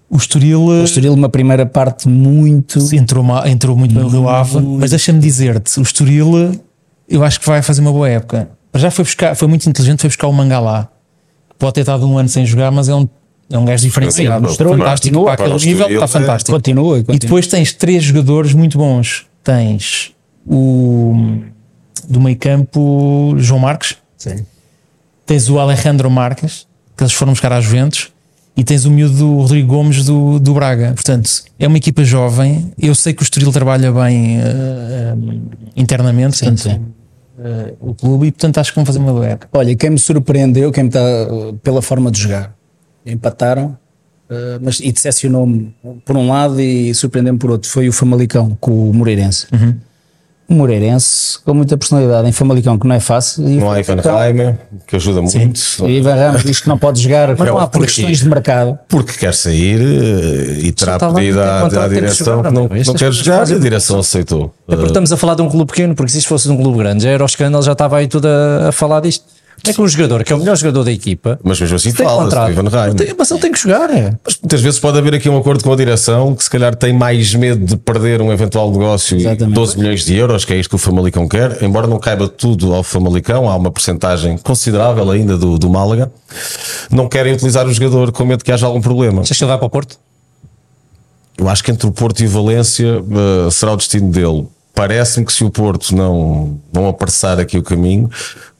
O 0.10 0.18
Estoril, 0.18 0.62
O 0.62 0.84
Estoril, 0.84 1.14
uma 1.14 1.30
primeira 1.30 1.66
parte 1.66 2.08
muito. 2.10 2.80
entrou, 2.96 3.24
entrou 3.46 3.76
muito 3.78 3.94
bem 3.94 4.04
o 4.04 4.08
Rio 4.08 4.28
Ave, 4.30 4.60
mas 4.60 4.90
deixa-me 4.90 5.20
dizer-te, 5.20 5.80
o 5.80 5.84
Estoril 5.84 6.60
eu 7.08 7.24
acho 7.24 7.40
que 7.40 7.46
vai 7.48 7.62
fazer 7.62 7.82
uma 7.82 7.92
boa 7.92 8.08
época. 8.10 8.50
Já 8.76 8.92
foi 8.92 9.04
buscar, 9.04 9.36
foi 9.36 9.48
muito 9.48 9.68
inteligente, 9.68 10.02
foi 10.02 10.10
buscar 10.10 10.28
o 10.28 10.34
Mangalá. 10.34 10.88
Pode 11.60 11.74
ter 11.74 11.82
estado 11.82 12.08
um 12.08 12.18
ano 12.18 12.28
sem 12.30 12.46
jogar, 12.46 12.72
mas 12.72 12.90
é 12.90 12.96
um, 12.96 13.08
é 13.52 13.58
um 13.58 13.66
gajo 13.66 13.84
diferenciado. 13.84 14.42
mostrou, 14.48 14.76
fantástico 14.78 15.14
continua, 15.16 15.36
para 15.36 15.46
aquele 15.46 15.64
o 15.64 15.66
nível, 15.68 15.90
está 15.90 16.06
é- 16.06 16.08
fantástico. 16.08 16.52
Continua, 16.56 16.98
E 17.00 17.04
continua. 17.04 17.20
depois 17.20 17.46
tens 17.48 17.74
três 17.74 18.04
jogadores 18.04 18.54
muito 18.54 18.78
bons. 18.78 19.26
Tens 19.44 20.12
o 20.48 21.14
do 22.08 22.20
meio 22.22 22.38
campo 22.38 23.36
João 23.38 23.60
Marques, 23.60 23.98
Sim. 24.18 24.46
tens 25.26 25.50
o 25.50 25.60
Alejandro 25.60 26.10
Marques, 26.10 26.66
que 26.98 27.04
eles 27.04 27.14
foram 27.14 27.34
buscar 27.34 27.52
às 27.52 27.64
Juventus, 27.66 28.10
e 28.58 28.64
tens 28.64 28.86
o 28.86 28.92
miúdo 28.92 29.16
do 29.18 29.36
Rodrigo 29.42 29.68
Gomes 29.68 30.06
do, 30.06 30.40
do 30.40 30.54
Braga. 30.54 30.94
Portanto, 30.94 31.30
é 31.58 31.68
uma 31.68 31.78
equipa 31.78 32.04
jovem. 32.04 32.72
Eu 32.78 32.96
sei 32.96 33.14
que 33.14 33.22
o 33.22 33.24
Estoril 33.24 33.52
trabalha 33.52 33.92
bem 33.92 34.40
eh, 34.42 35.16
internamente, 35.76 36.40
portanto, 36.40 36.60
sim. 36.62 36.82
Eh, 37.42 37.74
o 37.80 37.94
clube, 37.94 38.28
e 38.28 38.32
portanto 38.32 38.58
acho 38.58 38.72
que 38.72 38.76
vão 38.76 38.86
fazer 38.86 39.00
uma 39.00 39.14
boa 39.14 39.26
época. 39.26 39.48
Olha, 39.58 39.74
quem 39.76 39.92
me 39.92 39.98
surpreendeu, 39.98 40.72
quem 40.72 40.84
me 40.84 40.90
está 40.90 41.02
uh, 41.02 41.54
pela 41.64 41.82
forma 41.82 42.12
de 42.12 42.20
jogar, 42.20 42.54
empataram, 43.06 43.78
uh, 44.30 44.60
mas 44.62 44.82
e 44.82 44.92
decepcionou-me 44.92 45.74
por 46.04 46.18
um 46.18 46.28
lado 46.28 46.60
e 46.60 46.94
surpreendeu-me 46.94 47.40
por 47.40 47.52
outro, 47.52 47.70
foi 47.70 47.88
o 47.88 47.94
Famalicão 47.94 48.58
com 48.60 48.90
o 48.90 48.94
Moreirense. 48.94 49.48
Um 50.50 50.56
Moreirense 50.56 51.38
com 51.46 51.54
muita 51.54 51.78
personalidade 51.78 52.28
em 52.28 52.32
Famalicão, 52.32 52.78
que 52.78 52.88
não 52.88 52.96
é 52.96 53.00
fácil. 53.00 53.48
E 53.48 53.58
Não 53.58 53.72
há 53.72 53.80
Ivan 53.80 54.58
que 54.88 54.96
ajuda 54.96 55.22
muito. 55.22 55.62
E 55.88 55.98
Ivan 55.98 56.16
Ramos 56.16 56.44
diz 56.44 56.60
que 56.60 56.68
não 56.68 56.78
pode 56.78 57.02
jogar 57.02 57.38
não 57.38 57.58
há 57.60 57.68
por 57.68 57.86
questões 57.86 58.20
de 58.20 58.28
mercado. 58.28 58.80
Porque 58.88 59.14
quer 59.14 59.34
sair 59.34 59.80
eh, 59.80 60.66
e 60.66 60.72
terá 60.72 60.98
lá 61.00 61.14
pedido 61.14 61.40
à, 61.40 61.66
à 61.66 61.88
direção 61.88 62.42
que 62.42 62.52
não, 62.52 62.68
não 62.68 62.76
é? 62.76 62.84
quer 62.84 62.86
coisas 62.86 63.16
jogar 63.18 63.50
e 63.50 63.54
a 63.54 63.60
direção 63.60 64.00
aceitou. 64.00 64.54
É 64.68 64.76
porque 64.76 64.88
estamos 64.88 65.12
a 65.12 65.18
falar 65.18 65.36
de 65.36 65.44
um 65.44 65.50
clube 65.50 65.68
pequeno, 65.68 65.94
porque 65.94 66.12
se 66.12 66.18
isto 66.18 66.28
fosse 66.28 66.48
de 66.48 66.54
um 66.54 66.58
clube 66.58 66.80
grande, 66.80 67.04
já 67.04 67.12
era 67.12 67.24
o 67.24 67.26
escândalo, 67.26 67.64
já 67.64 67.74
estava 67.74 67.98
aí 67.98 68.08
tudo 68.08 68.28
a, 68.28 68.70
a 68.70 68.72
falar 68.72 69.02
disto. 69.02 69.26
É 69.68 69.74
que 69.74 69.82
um 69.82 69.88
jogador, 69.88 70.24
que 70.24 70.32
é 70.32 70.36
o 70.36 70.40
melhor 70.40 70.56
jogador 70.58 70.84
da 70.84 70.92
equipa, 70.92 71.40
Mas 71.44 71.60
mesmo 71.60 71.76
assim 71.76 71.92
tem 71.92 72.06
contrato. 72.06 72.52
Ivan 72.52 72.64
tem- 72.96 73.14
Mas 73.18 73.30
ele 73.32 73.40
tem 73.40 73.52
que 73.52 73.60
jogar. 73.60 73.90
é. 73.90 74.14
Mas 74.26 74.38
muitas 74.42 74.62
vezes 74.62 74.80
pode 74.80 74.98
haver 74.98 75.14
aqui 75.16 75.30
um 75.30 75.38
acordo 75.38 75.64
com 75.64 75.72
a 75.74 75.76
direção 75.76 76.36
que 76.36 76.44
se 76.44 76.50
calhar 76.50 76.76
tem 76.76 76.94
mais 76.94 77.34
medo 77.36 77.66
de 77.66 77.78
perder 77.78 78.22
um 78.22 78.32
eventual 78.32 78.72
negócio 78.72 79.18
e 79.18 79.22
Exatamente. 79.22 79.56
12 79.56 79.78
milhões 79.78 80.06
de 80.06 80.16
euros, 80.16 80.46
que 80.46 80.54
é 80.54 80.58
isto 80.58 80.70
que 80.70 80.76
o 80.76 80.80
Famalicão 80.80 81.28
quer, 81.28 81.62
embora 81.64 81.88
não 81.88 82.00
caiba 82.00 82.28
tudo 82.28 82.74
ao 82.74 82.84
Famalicão, 82.84 83.50
há 83.50 83.56
uma 83.56 83.72
porcentagem 83.72 84.38
considerável 84.38 85.10
ainda 85.12 85.38
do, 85.38 85.58
do 85.60 85.70
Málaga, 85.70 86.12
não 86.90 87.08
querem 87.10 87.34
utilizar 87.34 87.68
o 87.68 87.74
jogador 87.74 88.12
com 88.12 88.26
medo 88.26 88.44
que 88.44 88.52
haja 88.52 88.66
algum 88.66 88.82
problema. 88.82 89.22
Achas 89.22 89.38
que 89.38 89.44
ele 89.44 89.50
vai 89.50 89.58
para 89.58 89.68
o 89.68 89.70
Porto? 89.70 89.98
Eu 91.38 91.48
acho 91.48 91.64
que 91.64 91.72
entre 91.72 91.88
o 91.88 91.92
Porto 91.92 92.20
e 92.22 92.26
o 92.26 92.30
Valência 92.30 93.02
eh, 93.48 93.50
será 93.52 93.72
o 93.74 93.78
destino 93.78 94.12
dele. 94.12 94.46
Parece-me 94.74 95.26
que 95.26 95.34
se 95.34 95.44
o 95.44 95.50
Porto 95.50 95.94
não, 95.96 96.60
não 96.72 96.88
apressar 96.88 97.38
aqui 97.40 97.58
o 97.58 97.64
caminho, 97.64 98.10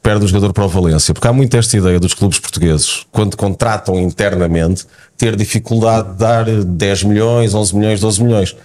perde 0.02 0.24
o 0.24 0.28
jogador 0.28 0.52
para 0.52 0.64
o 0.64 0.68
Valência. 0.68 1.14
Porque 1.14 1.26
há 1.26 1.32
muito 1.32 1.56
esta 1.56 1.76
ideia 1.76 1.98
dos 1.98 2.12
clubes 2.12 2.38
portugueses, 2.38 3.06
quando 3.10 3.36
contratam 3.36 3.98
internamente, 3.98 4.84
ter 5.16 5.34
dificuldade 5.34 6.10
de 6.12 6.18
dar 6.18 6.44
10 6.44 7.04
milhões, 7.04 7.54
11 7.54 7.74
milhões, 7.76 8.00
12 8.00 8.22
milhões. 8.22 8.56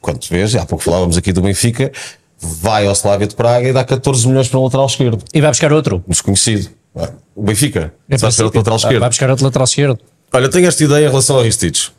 Quando 0.00 0.18
tu 0.20 0.28
vês, 0.30 0.54
há 0.54 0.64
pouco 0.64 0.82
falávamos 0.82 1.18
aqui 1.18 1.32
do 1.32 1.42
Benfica, 1.42 1.92
vai 2.40 2.86
ao 2.86 2.92
Slavia 2.92 3.26
de 3.26 3.34
Praga 3.34 3.68
e 3.68 3.72
dá 3.72 3.84
14 3.84 4.26
milhões 4.26 4.48
para 4.48 4.58
o 4.58 4.64
lateral 4.64 4.86
esquerdo. 4.86 5.22
E 5.34 5.40
vai 5.40 5.50
buscar 5.50 5.72
outro. 5.72 6.02
Desconhecido. 6.08 6.70
O 7.34 7.42
Benfica, 7.42 7.92
É 8.08 8.16
sabe 8.16 8.32
ser 8.32 8.42
o 8.42 8.46
lateral 8.46 8.64
Vai- 8.64 8.76
esquerdo. 8.78 9.00
Vai 9.00 9.08
buscar 9.10 9.28
outro 9.28 9.44
lateral 9.44 9.64
esquerdo. 9.64 9.98
Olha, 10.32 10.48
tenho 10.48 10.66
esta 10.66 10.82
ideia 10.82 11.06
em 11.06 11.08
relação 11.10 11.36
ao 11.36 11.42
Ristich. 11.42 11.92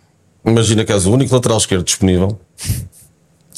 Imagina 0.43 0.83
que 0.83 0.91
és 0.91 1.05
o 1.05 1.11
único 1.13 1.35
lateral 1.35 1.57
esquerdo 1.59 1.83
disponível. 1.83 2.39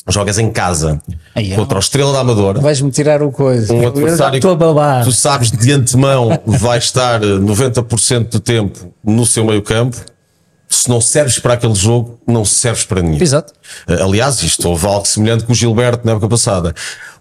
Jogas 0.10 0.39
em 0.39 0.51
casa 0.51 1.01
ó. 1.36 1.55
contra 1.55 1.78
o 1.78 1.80
Estrela 1.80 2.12
da 2.14 2.20
Amadora. 2.20 2.60
Vais-me 2.60 2.91
tirar 2.91 3.22
o 3.22 3.32
coisa. 3.32 3.74
Um 3.74 3.88
adversário 3.88 4.38
estou 4.38 4.51
a 4.51 4.55
babar. 4.55 5.03
tu 5.03 5.12
sabes 5.12 5.51
de 5.51 5.72
antemão 5.72 6.39
vai 6.45 6.78
estar 6.78 7.24
eh, 7.24 7.28
90% 7.28 8.30
do 8.30 8.39
tempo 8.39 8.93
no 9.03 9.26
seu 9.26 9.45
meio 9.45 9.62
campo. 9.62 9.97
Se 10.68 10.88
não 10.88 11.01
serves 11.01 11.39
para 11.39 11.55
aquele 11.55 11.74
jogo, 11.74 12.20
não 12.28 12.45
serves 12.45 12.84
para 12.84 13.01
nenhum. 13.01 13.22
Exato. 13.22 13.53
Eh, 13.88 14.01
Aliás, 14.01 14.41
isto 14.43 14.68
houve 14.70 14.86
algo 14.86 15.05
semelhante 15.05 15.43
com 15.43 15.51
o 15.51 15.55
Gilberto 15.55 16.05
na 16.05 16.12
época 16.12 16.28
passada. 16.28 16.74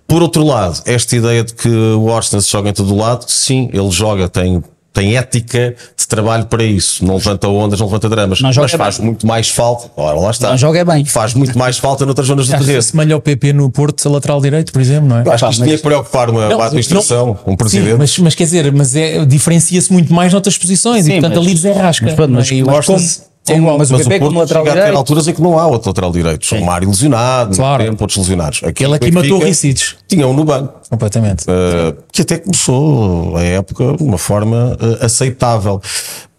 Por 0.06 0.22
outro 0.22 0.42
lado, 0.42 0.80
esta 0.86 1.16
ideia 1.16 1.44
de 1.44 1.52
que 1.52 1.68
o 1.68 2.04
Washington 2.04 2.40
se 2.40 2.50
joga 2.50 2.70
em 2.70 2.72
todo 2.72 2.94
o 2.94 2.96
lado, 2.96 3.24
sim, 3.28 3.68
ele 3.72 3.90
joga, 3.90 4.26
tem, 4.28 4.62
tem 4.98 5.16
ética 5.16 5.74
de 5.96 6.06
trabalho 6.08 6.46
para 6.46 6.64
isso. 6.64 7.04
Não 7.04 7.14
levanta 7.14 7.46
ondas, 7.48 7.78
não 7.78 7.86
levanta 7.86 8.08
dramas. 8.08 8.40
Não 8.40 8.50
mas 8.52 8.72
faz 8.72 8.96
bem. 8.98 9.06
muito 9.06 9.26
mais 9.26 9.48
falta. 9.48 9.90
Ora, 9.96 10.18
lá 10.18 10.30
está. 10.30 10.50
Não 10.50 10.58
joga 10.58 10.84
bem. 10.84 11.04
Faz 11.04 11.34
muito 11.34 11.56
mais 11.56 11.78
falta 11.78 12.04
noutras 12.04 12.26
zonas 12.26 12.48
do 12.48 12.56
terreno. 12.58 12.82
se 12.82 12.96
malha 12.96 13.16
o 13.16 13.20
PP 13.20 13.52
no 13.52 13.70
Porto, 13.70 14.06
a 14.08 14.10
lateral 14.10 14.40
direito, 14.40 14.72
por 14.72 14.82
exemplo, 14.82 15.08
não 15.08 15.18
é? 15.18 15.20
Acho 15.20 15.28
que 15.28 15.34
isto 15.34 15.44
mas- 15.44 15.56
tinha 15.58 15.76
que 15.76 15.82
preocupar 15.82 16.30
uma, 16.30 16.48
uma 16.54 16.64
administração, 16.66 17.38
um 17.46 17.54
presidente. 17.56 17.90
Sim, 17.92 17.96
mas, 17.98 18.18
mas 18.18 18.34
quer 18.34 18.44
dizer, 18.44 18.72
mas 18.72 18.96
é, 18.96 19.24
diferencia-se 19.24 19.92
muito 19.92 20.12
mais 20.12 20.32
noutras 20.32 20.58
posições 20.58 21.04
Sim, 21.04 21.10
e 21.12 21.20
portanto 21.20 21.36
mas- 21.36 21.44
ali 21.46 21.54
desenrasca. 21.54 22.04
mas 22.06 22.14
pronto, 22.14 22.32
mas 22.32 22.50
o 22.50 22.54
mas 22.54 22.66
Washington 22.88 22.94
como- 22.94 23.28
é 23.52 23.56
igual. 23.56 23.78
mas 23.78 23.90
o 23.90 23.94
Mas 23.94 24.02
PP 24.06 24.16
o 24.16 24.20
Porto 24.20 24.38
lateral 24.38 24.62
chega 24.64 24.70
a 24.70 24.74
ter 24.74 24.80
direito. 24.80 24.98
alturas 24.98 25.28
em 25.28 25.34
que 25.34 25.42
não 25.42 25.58
há 25.58 25.66
outro 25.66 25.88
lateral 25.90 26.12
direito. 26.12 26.54
O 26.56 26.64
Mário 26.64 26.88
lesionado, 26.88 27.56
Claro. 27.56 27.84
tempo, 27.84 28.02
outros 28.02 28.16
lesionados. 28.18 28.60
Aqui, 28.64 28.84
Ele 28.84 28.92
o 28.92 28.94
aqui 28.96 29.10
Benfica 29.10 29.22
matou 29.34 29.40
o 29.40 29.44
Ricites. 29.48 29.96
Tinha 30.06 30.26
um 30.26 30.32
no 30.32 30.44
banco. 30.44 30.74
Completamente. 30.90 31.44
Uh, 31.44 31.96
que 32.12 32.22
até 32.22 32.38
começou 32.38 33.36
a 33.36 33.42
época 33.42 33.96
de 33.96 34.02
uma 34.02 34.18
forma 34.18 34.76
uh, 34.80 35.04
aceitável. 35.04 35.80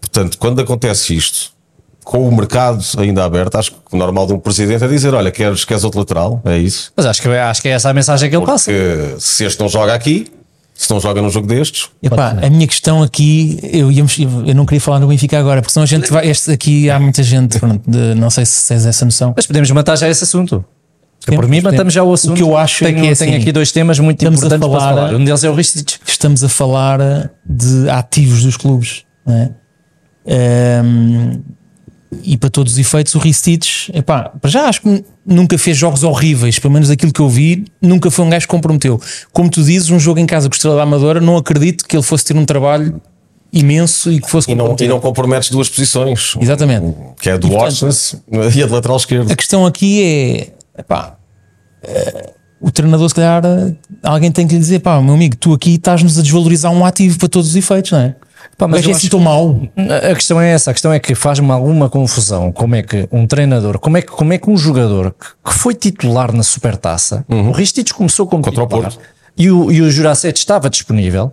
Portanto, 0.00 0.38
quando 0.38 0.60
acontece 0.60 1.14
isto, 1.14 1.52
com 2.02 2.28
o 2.28 2.34
mercado 2.34 2.82
ainda 2.98 3.24
aberto, 3.24 3.56
acho 3.56 3.70
que 3.70 3.76
o 3.92 3.96
normal 3.96 4.26
de 4.26 4.32
um 4.32 4.38
presidente 4.38 4.82
é 4.82 4.88
dizer: 4.88 5.14
Olha, 5.14 5.30
queres, 5.30 5.64
queres 5.64 5.84
outro 5.84 6.00
lateral? 6.00 6.40
É 6.44 6.58
isso. 6.58 6.92
Mas 6.96 7.06
acho 7.06 7.22
que, 7.22 7.28
acho 7.28 7.62
que 7.62 7.68
é 7.68 7.72
essa 7.72 7.90
a 7.90 7.94
mensagem 7.94 8.28
que 8.28 8.36
ele 8.36 8.44
passa. 8.46 8.70
Porque 8.72 9.14
se 9.20 9.44
este 9.44 9.60
não 9.60 9.68
joga 9.68 9.94
aqui, 9.94 10.26
se 10.82 10.90
não 10.90 10.98
joga 10.98 11.20
num 11.20 11.28
jogo 11.28 11.46
destes, 11.46 11.90
Epá, 12.02 12.36
a 12.42 12.48
minha 12.48 12.66
questão 12.66 13.02
aqui, 13.02 13.58
eu, 13.70 13.92
íamos- 13.92 14.18
eu 14.18 14.54
não 14.54 14.64
queria 14.64 14.80
falar 14.80 14.98
no 14.98 15.06
Benfica 15.08 15.38
agora, 15.38 15.60
porque 15.60 15.74
senão 15.74 15.84
a 15.84 15.86
gente 15.86 16.10
vai. 16.10 16.26
Este 16.26 16.50
aqui 16.52 16.88
há 16.88 16.98
muita 16.98 17.22
gente, 17.22 17.58
pronto, 17.58 17.82
de- 17.88 18.14
não 18.14 18.30
sei 18.30 18.46
se 18.46 18.66
tens 18.66 18.86
essa 18.86 19.04
noção. 19.04 19.34
Mas 19.36 19.46
podemos 19.46 19.70
matar 19.72 19.96
já 19.96 20.08
esse 20.08 20.24
assunto. 20.24 20.64
Por 21.26 21.34
Podemos, 21.34 21.50
mim, 21.50 21.60
matamos 21.60 21.92
já 21.92 22.02
o 22.02 22.10
assunto. 22.14 22.32
O 22.32 22.34
que 22.36 22.42
eu 22.42 22.56
acho 22.56 22.82
é 22.82 22.86
tenho, 22.86 23.02
que 23.02 23.08
é 23.08 23.14
tenho 23.14 23.30
assim, 23.32 23.42
aqui 23.42 23.52
dois 23.52 23.70
temas 23.70 23.98
muito 23.98 24.20
estamos 24.22 24.42
a 24.42 24.46
importantes 24.46 24.68
para 24.70 24.80
falar- 24.80 24.94
falar. 25.08 25.14
Um 25.16 25.22
deles 25.24 25.44
é 25.44 25.50
o 25.50 25.54
Ristich. 25.54 26.00
Estamos 26.06 26.42
a 26.42 26.48
falar 26.48 26.98
de 27.44 27.90
ativos 27.90 28.42
dos 28.42 28.56
clubes, 28.56 29.04
não 29.26 29.34
é? 29.36 29.50
Ehm, 30.26 31.40
e 32.24 32.36
para 32.38 32.48
todos 32.50 32.72
os 32.72 32.78
efeitos, 32.78 33.14
o 33.14 33.18
Ristich, 33.18 33.90
epá, 33.94 34.30
para 34.30 34.50
já 34.50 34.66
acho 34.68 34.80
que 34.82 35.04
nunca 35.30 35.56
fez 35.56 35.76
jogos 35.76 36.02
horríveis, 36.02 36.58
pelo 36.58 36.74
menos 36.74 36.88
daquilo 36.88 37.12
que 37.12 37.20
eu 37.20 37.28
vi, 37.28 37.64
nunca 37.80 38.10
foi 38.10 38.24
um 38.24 38.30
gajo 38.30 38.46
que 38.46 38.50
comprometeu. 38.50 39.00
Como 39.32 39.48
tu 39.48 39.62
dizes, 39.62 39.88
um 39.90 39.98
jogo 39.98 40.18
em 40.18 40.26
casa 40.26 40.48
com 40.48 40.54
Estrela 40.54 40.76
da 40.76 40.82
Amadora, 40.82 41.20
não 41.20 41.36
acredito 41.36 41.86
que 41.86 41.96
ele 41.96 42.02
fosse 42.02 42.24
ter 42.24 42.36
um 42.36 42.44
trabalho 42.44 43.00
imenso 43.52 44.10
e 44.10 44.20
que 44.20 44.28
fosse 44.28 44.50
e 44.50 44.54
não, 44.54 44.76
e 44.78 44.88
não 44.88 45.00
comprometes 45.00 45.50
duas 45.50 45.68
posições, 45.68 46.34
Exatamente. 46.40 46.94
que 47.20 47.30
é 47.30 47.32
a 47.32 47.36
do 47.36 47.46
E, 47.46 47.50
Washington 47.50 47.90
e 48.54 48.62
a 48.62 48.66
de 48.66 48.72
lateral 48.72 48.96
esquerdo. 48.96 49.30
A 49.30 49.36
questão 49.36 49.64
aqui 49.64 50.02
é, 50.02 50.80
epá, 50.80 51.16
eh, 51.82 52.30
o 52.60 52.70
treinador, 52.70 53.08
se 53.08 53.14
calhar, 53.14 53.44
eh, 53.44 53.74
alguém 54.02 54.30
tem 54.30 54.46
que 54.46 54.54
lhe 54.54 54.60
dizer, 54.60 54.80
pá, 54.80 55.00
meu 55.00 55.14
amigo, 55.14 55.36
tu 55.36 55.54
aqui 55.54 55.74
estás-nos 55.74 56.18
a 56.18 56.22
desvalorizar 56.22 56.72
um 56.72 56.84
ativo 56.84 57.18
para 57.18 57.28
todos 57.28 57.50
os 57.50 57.56
efeitos, 57.56 57.92
não 57.92 58.00
é? 58.00 58.14
Pá, 58.60 58.68
mas 58.68 58.86
mas 58.86 59.04
eu 59.04 59.10
tão 59.10 59.20
mau. 59.20 59.58
A 60.10 60.14
questão 60.14 60.38
é 60.38 60.50
essa, 60.50 60.70
a 60.70 60.74
questão 60.74 60.92
é 60.92 60.98
que 60.98 61.14
faz-me 61.14 61.50
alguma 61.50 61.88
confusão 61.88 62.52
como 62.52 62.74
é 62.74 62.82
que 62.82 63.08
um 63.10 63.26
treinador, 63.26 63.78
como 63.78 63.96
é 63.96 64.02
que, 64.02 64.08
como 64.08 64.34
é 64.34 64.38
que 64.38 64.50
um 64.50 64.56
jogador 64.56 65.14
que, 65.18 65.50
que 65.50 65.54
foi 65.54 65.72
titular 65.74 66.30
na 66.30 66.42
Supertaça, 66.42 67.24
o 67.26 67.52
Ristich 67.52 67.94
começou 67.94 68.26
como 68.26 68.42
Contra 68.42 68.62
o 68.62 68.66
titular 68.66 68.92
e 69.34 69.50
o, 69.50 69.72
e 69.72 69.80
o 69.80 69.90
Juracete 69.90 70.40
estava 70.40 70.68
disponível 70.68 71.32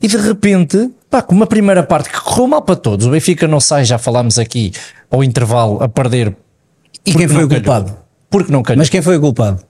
e 0.00 0.08
de 0.08 0.16
repente, 0.16 0.90
pá, 1.10 1.20
com 1.20 1.34
uma 1.34 1.46
primeira 1.46 1.82
parte 1.82 2.08
que 2.08 2.18
correu 2.18 2.48
mal 2.48 2.62
para 2.62 2.74
todos, 2.74 3.06
o 3.06 3.10
Benfica 3.10 3.46
não 3.46 3.60
sai, 3.60 3.84
já 3.84 3.98
falámos 3.98 4.38
aqui 4.38 4.72
ao 5.10 5.22
intervalo 5.22 5.82
a 5.82 5.90
perder. 5.90 6.34
E 7.04 7.12
quem 7.12 7.28
foi 7.28 7.44
o 7.44 7.48
culpado? 7.50 7.94
Porque 8.30 8.50
não 8.50 8.62
calhou. 8.62 8.78
Mas 8.78 8.88
quem 8.88 9.02
foi 9.02 9.18
o 9.18 9.20
culpado? 9.20 9.62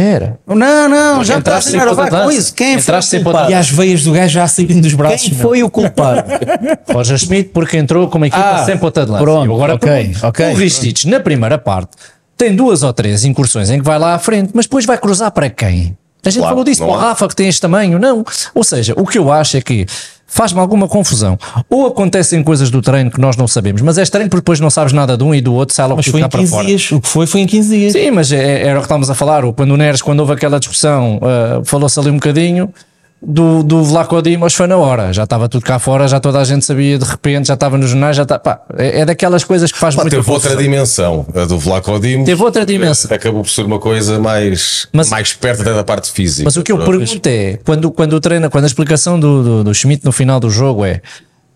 Era. 0.00 0.38
Não, 0.46 0.88
não, 0.88 1.24
já 1.24 1.38
Entraste 1.38 1.72
sem 1.72 1.80
de 1.80 1.86
com 2.10 2.30
isso. 2.30 2.54
Quem 2.54 2.74
Entraste 2.74 3.10
foi 3.10 3.18
o 3.20 3.24
ponta 3.24 3.38
de 3.38 3.42
E 3.42 3.46
culpado? 3.46 3.60
as 3.60 3.70
veias 3.70 4.04
do 4.04 4.12
gajo 4.12 4.32
já 4.32 4.46
saírem 4.46 4.80
dos 4.80 4.94
braços. 4.94 5.22
Quem 5.22 5.34
meu. 5.34 5.42
foi 5.42 5.62
o 5.64 5.68
culpado? 5.68 6.22
Roger 6.94 7.18
Schmidt, 7.18 7.50
porque 7.50 7.76
entrou 7.76 8.06
com 8.08 8.16
uma 8.16 8.28
equipa 8.28 8.44
Ah, 8.60 8.64
sem 8.64 8.78
ponta 8.78 9.04
de 9.04 9.10
lança. 9.10 9.24
pronto, 9.24 9.52
agora 9.52 9.74
ok, 9.74 9.90
pergunto, 9.90 10.24
ok, 10.26 10.52
o 10.52 10.56
Ristich, 10.56 11.08
na 11.08 11.18
primeira 11.18 11.58
parte, 11.58 11.90
tem 12.36 12.54
duas 12.54 12.84
ou 12.84 12.92
três 12.92 13.24
incursões 13.24 13.70
em 13.70 13.78
que 13.80 13.84
vai 13.84 13.98
lá 13.98 14.14
à 14.14 14.18
frente, 14.20 14.50
mas 14.54 14.66
depois 14.66 14.86
vai 14.86 14.96
cruzar 14.98 15.32
para 15.32 15.50
quem? 15.50 15.96
A 16.24 16.30
gente 16.30 16.38
Claro, 16.40 16.52
falou 16.52 16.64
disso 16.64 16.84
para 16.84 16.92
o. 16.92 16.96
Rafa, 16.96 17.26
que 17.26 17.34
tem 17.34 17.48
este 17.48 17.60
tamanho. 17.60 17.98
Não. 17.98 18.24
Ou 18.54 18.62
seja, 18.62 18.94
o 18.96 19.04
que 19.04 19.18
eu 19.18 19.32
acho 19.32 19.56
é 19.56 19.60
que 19.60 19.84
faz-me 20.30 20.60
alguma 20.60 20.86
confusão. 20.86 21.36
Ou 21.68 21.86
acontecem 21.86 22.42
coisas 22.44 22.70
do 22.70 22.80
treino 22.82 23.10
que 23.10 23.20
nós 23.20 23.36
não 23.36 23.48
sabemos, 23.48 23.80
mas 23.82 23.98
é 23.98 24.02
estranho 24.02 24.28
porque 24.28 24.42
depois 24.42 24.60
não 24.60 24.70
sabes 24.70 24.92
nada 24.92 25.16
de 25.16 25.24
um 25.24 25.34
e 25.34 25.40
do 25.40 25.54
outro, 25.54 25.74
sai 25.74 25.86
logo 25.86 25.96
Mas 25.96 26.06
foi 26.06 26.20
em 26.20 26.28
para 26.28 26.38
15 26.40 26.50
fora. 26.52 26.66
dias. 26.66 26.92
O 26.92 27.00
que 27.00 27.08
foi, 27.08 27.26
foi 27.26 27.40
em 27.40 27.46
15 27.46 27.76
dias. 27.76 27.92
Sim, 27.94 28.10
mas 28.12 28.30
é- 28.30 28.62
era 28.66 28.76
o 28.78 28.80
que 28.82 28.84
estávamos 28.86 29.10
a 29.10 29.14
falar. 29.14 29.42
Quando 29.54 29.72
o 29.72 29.76
Neres, 29.76 30.02
quando 30.02 30.20
houve 30.20 30.34
aquela 30.34 30.58
discussão, 30.60 31.18
ah, 31.22 31.60
falou-se 31.64 31.98
ali 31.98 32.10
um 32.10 32.14
bocadinho 32.14 32.72
do, 33.20 33.62
do 33.62 33.82
Vlaco 33.82 34.20
Dimos, 34.22 34.54
foi 34.54 34.66
na 34.66 34.76
hora. 34.76 35.12
Já 35.12 35.24
estava 35.24 35.48
tudo 35.48 35.64
cá 35.64 35.78
fora, 35.78 36.06
já 36.06 36.20
toda 36.20 36.38
a 36.38 36.44
gente 36.44 36.64
sabia 36.64 36.98
de 36.98 37.04
repente, 37.04 37.48
já 37.48 37.54
estava 37.54 37.76
nos 37.76 37.90
jornais, 37.90 38.16
já 38.16 38.22
está. 38.22 38.38
Pá, 38.38 38.60
é, 38.76 39.00
é 39.00 39.04
daquelas 39.04 39.42
coisas 39.44 39.72
que 39.72 39.78
faz 39.78 39.94
Pá, 39.94 40.02
muito 40.02 40.14
teve 40.16 40.30
outra 40.30 40.56
dimensão, 40.56 41.26
a 41.34 41.44
do 41.44 41.58
Vlaco 41.58 41.98
Dimos. 41.98 42.26
Teve 42.26 42.42
outra 42.42 42.64
dimensão. 42.64 43.14
Acabou 43.14 43.42
por 43.42 43.50
ser 43.50 43.62
uma 43.62 43.78
coisa 43.78 44.18
mais, 44.18 44.86
Mas- 44.92 45.10
mais 45.10 45.32
perto 45.34 45.64
da 45.64 45.82
parte 45.84 46.10
física. 46.12 46.44
Mas 46.44 46.56
o 46.56 46.62
que 46.62 46.70
eu 46.72 46.78
pergunto 46.78 47.26
é, 47.28 47.58
quando, 47.64 47.90
quando 47.90 48.12
o 48.12 48.20
treino, 48.20 48.48
quando 48.50 48.64
a 48.64 48.68
explicação 48.68 49.18
do, 49.18 49.42
do, 49.42 49.64
do 49.64 49.74
Schmidt 49.74 50.04
no 50.04 50.12
final 50.12 50.38
do 50.38 50.48
jogo 50.50 50.84
é 50.84 51.00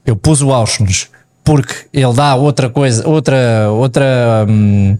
eu 0.04 0.16
pus 0.16 0.42
o 0.42 0.52
Auschwitz 0.52 1.08
porque 1.44 1.74
ele 1.92 2.12
dá 2.12 2.34
outra 2.36 2.70
coisa, 2.70 3.06
outra, 3.08 3.68
outra, 3.70 4.46
hum, 4.48 4.96